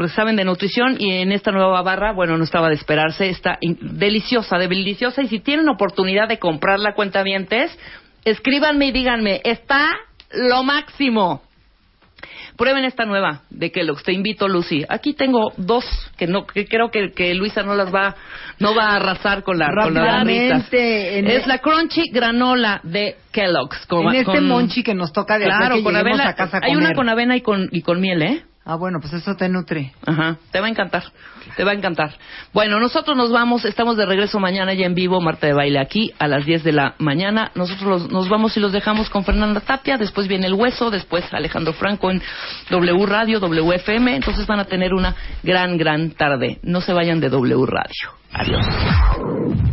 Porque 0.00 0.14
saben 0.14 0.36
de 0.36 0.46
nutrición 0.46 0.96
y 0.98 1.12
en 1.20 1.30
esta 1.30 1.52
nueva 1.52 1.82
barra, 1.82 2.12
bueno, 2.12 2.38
no 2.38 2.44
estaba 2.44 2.70
de 2.70 2.74
esperarse, 2.74 3.28
está 3.28 3.58
deliciosa, 3.60 4.56
deliciosa 4.56 5.20
y 5.20 5.28
si 5.28 5.40
tienen 5.40 5.68
oportunidad 5.68 6.26
de 6.26 6.38
comprar 6.38 6.78
la 6.78 6.94
cuenta 6.94 7.22
vientes, 7.22 7.78
Escríbanme 8.24 8.86
y 8.86 8.92
díganme, 8.92 9.42
está 9.44 9.88
lo 10.32 10.62
máximo. 10.62 11.42
Prueben 12.56 12.84
esta 12.84 13.04
nueva 13.04 13.42
de 13.50 13.70
Kellogg's. 13.72 14.02
Te 14.02 14.12
invito, 14.12 14.46
Lucy. 14.48 14.84
Aquí 14.88 15.12
tengo 15.14 15.52
dos 15.58 15.84
que 16.18 16.26
no 16.26 16.46
que 16.46 16.66
creo 16.66 16.90
que, 16.90 17.12
que 17.12 17.34
Luisa 17.34 17.62
no 17.62 17.74
las 17.74 17.94
va 17.94 18.14
no 18.58 18.74
va 18.74 18.90
a 18.92 18.96
arrasar 18.96 19.42
con 19.42 19.58
la 19.58 19.66
con 19.82 19.94
las 19.94 20.26
Es 20.28 20.72
el- 20.72 21.48
la 21.48 21.58
crunchy 21.58 22.10
granola 22.10 22.80
de 22.84 23.16
Kellogg's. 23.32 23.86
con- 23.86 24.08
en 24.08 24.14
este 24.20 24.24
con- 24.24 24.46
monchi 24.48 24.82
que 24.82 24.94
nos 24.94 25.12
toca 25.12 25.38
de 25.38 25.44
Claro, 25.46 25.82
con 25.82 25.94
avena. 25.96 26.28
a 26.28 26.34
casa 26.34 26.58
a 26.58 26.60
Hay 26.66 26.74
una 26.76 26.92
con 26.94 27.08
avena 27.08 27.36
y 27.36 27.40
con 27.42 27.68
y 27.72 27.80
con 27.82 28.00
miel, 28.00 28.22
¿eh? 28.22 28.42
Ah, 28.72 28.76
bueno, 28.76 29.00
pues 29.00 29.12
eso 29.12 29.34
te 29.34 29.48
nutre. 29.48 29.92
Ajá, 30.06 30.36
te 30.52 30.60
va 30.60 30.66
a 30.66 30.70
encantar, 30.70 31.02
te 31.56 31.64
va 31.64 31.72
a 31.72 31.74
encantar. 31.74 32.14
Bueno, 32.52 32.78
nosotros 32.78 33.16
nos 33.16 33.32
vamos, 33.32 33.64
estamos 33.64 33.96
de 33.96 34.06
regreso 34.06 34.38
mañana 34.38 34.74
ya 34.74 34.86
en 34.86 34.94
vivo, 34.94 35.20
Marta 35.20 35.48
de 35.48 35.54
Baile 35.54 35.80
aquí 35.80 36.12
a 36.20 36.28
las 36.28 36.46
10 36.46 36.62
de 36.62 36.70
la 36.70 36.94
mañana. 36.98 37.50
Nosotros 37.56 37.88
los- 38.02 38.12
nos 38.12 38.28
vamos 38.28 38.56
y 38.56 38.60
los 38.60 38.70
dejamos 38.70 39.10
con 39.10 39.24
Fernanda 39.24 39.58
Tapia, 39.58 39.96
después 39.98 40.28
viene 40.28 40.46
El 40.46 40.54
Hueso, 40.54 40.88
después 40.88 41.24
Alejandro 41.34 41.72
Franco 41.72 42.12
en 42.12 42.22
W 42.70 43.06
Radio, 43.06 43.40
WFM, 43.40 44.14
entonces 44.14 44.46
van 44.46 44.60
a 44.60 44.64
tener 44.66 44.94
una 44.94 45.16
gran, 45.42 45.76
gran 45.76 46.12
tarde. 46.12 46.60
No 46.62 46.80
se 46.80 46.92
vayan 46.92 47.18
de 47.18 47.28
W 47.28 47.66
Radio. 47.66 48.12
Adiós. 48.32 49.69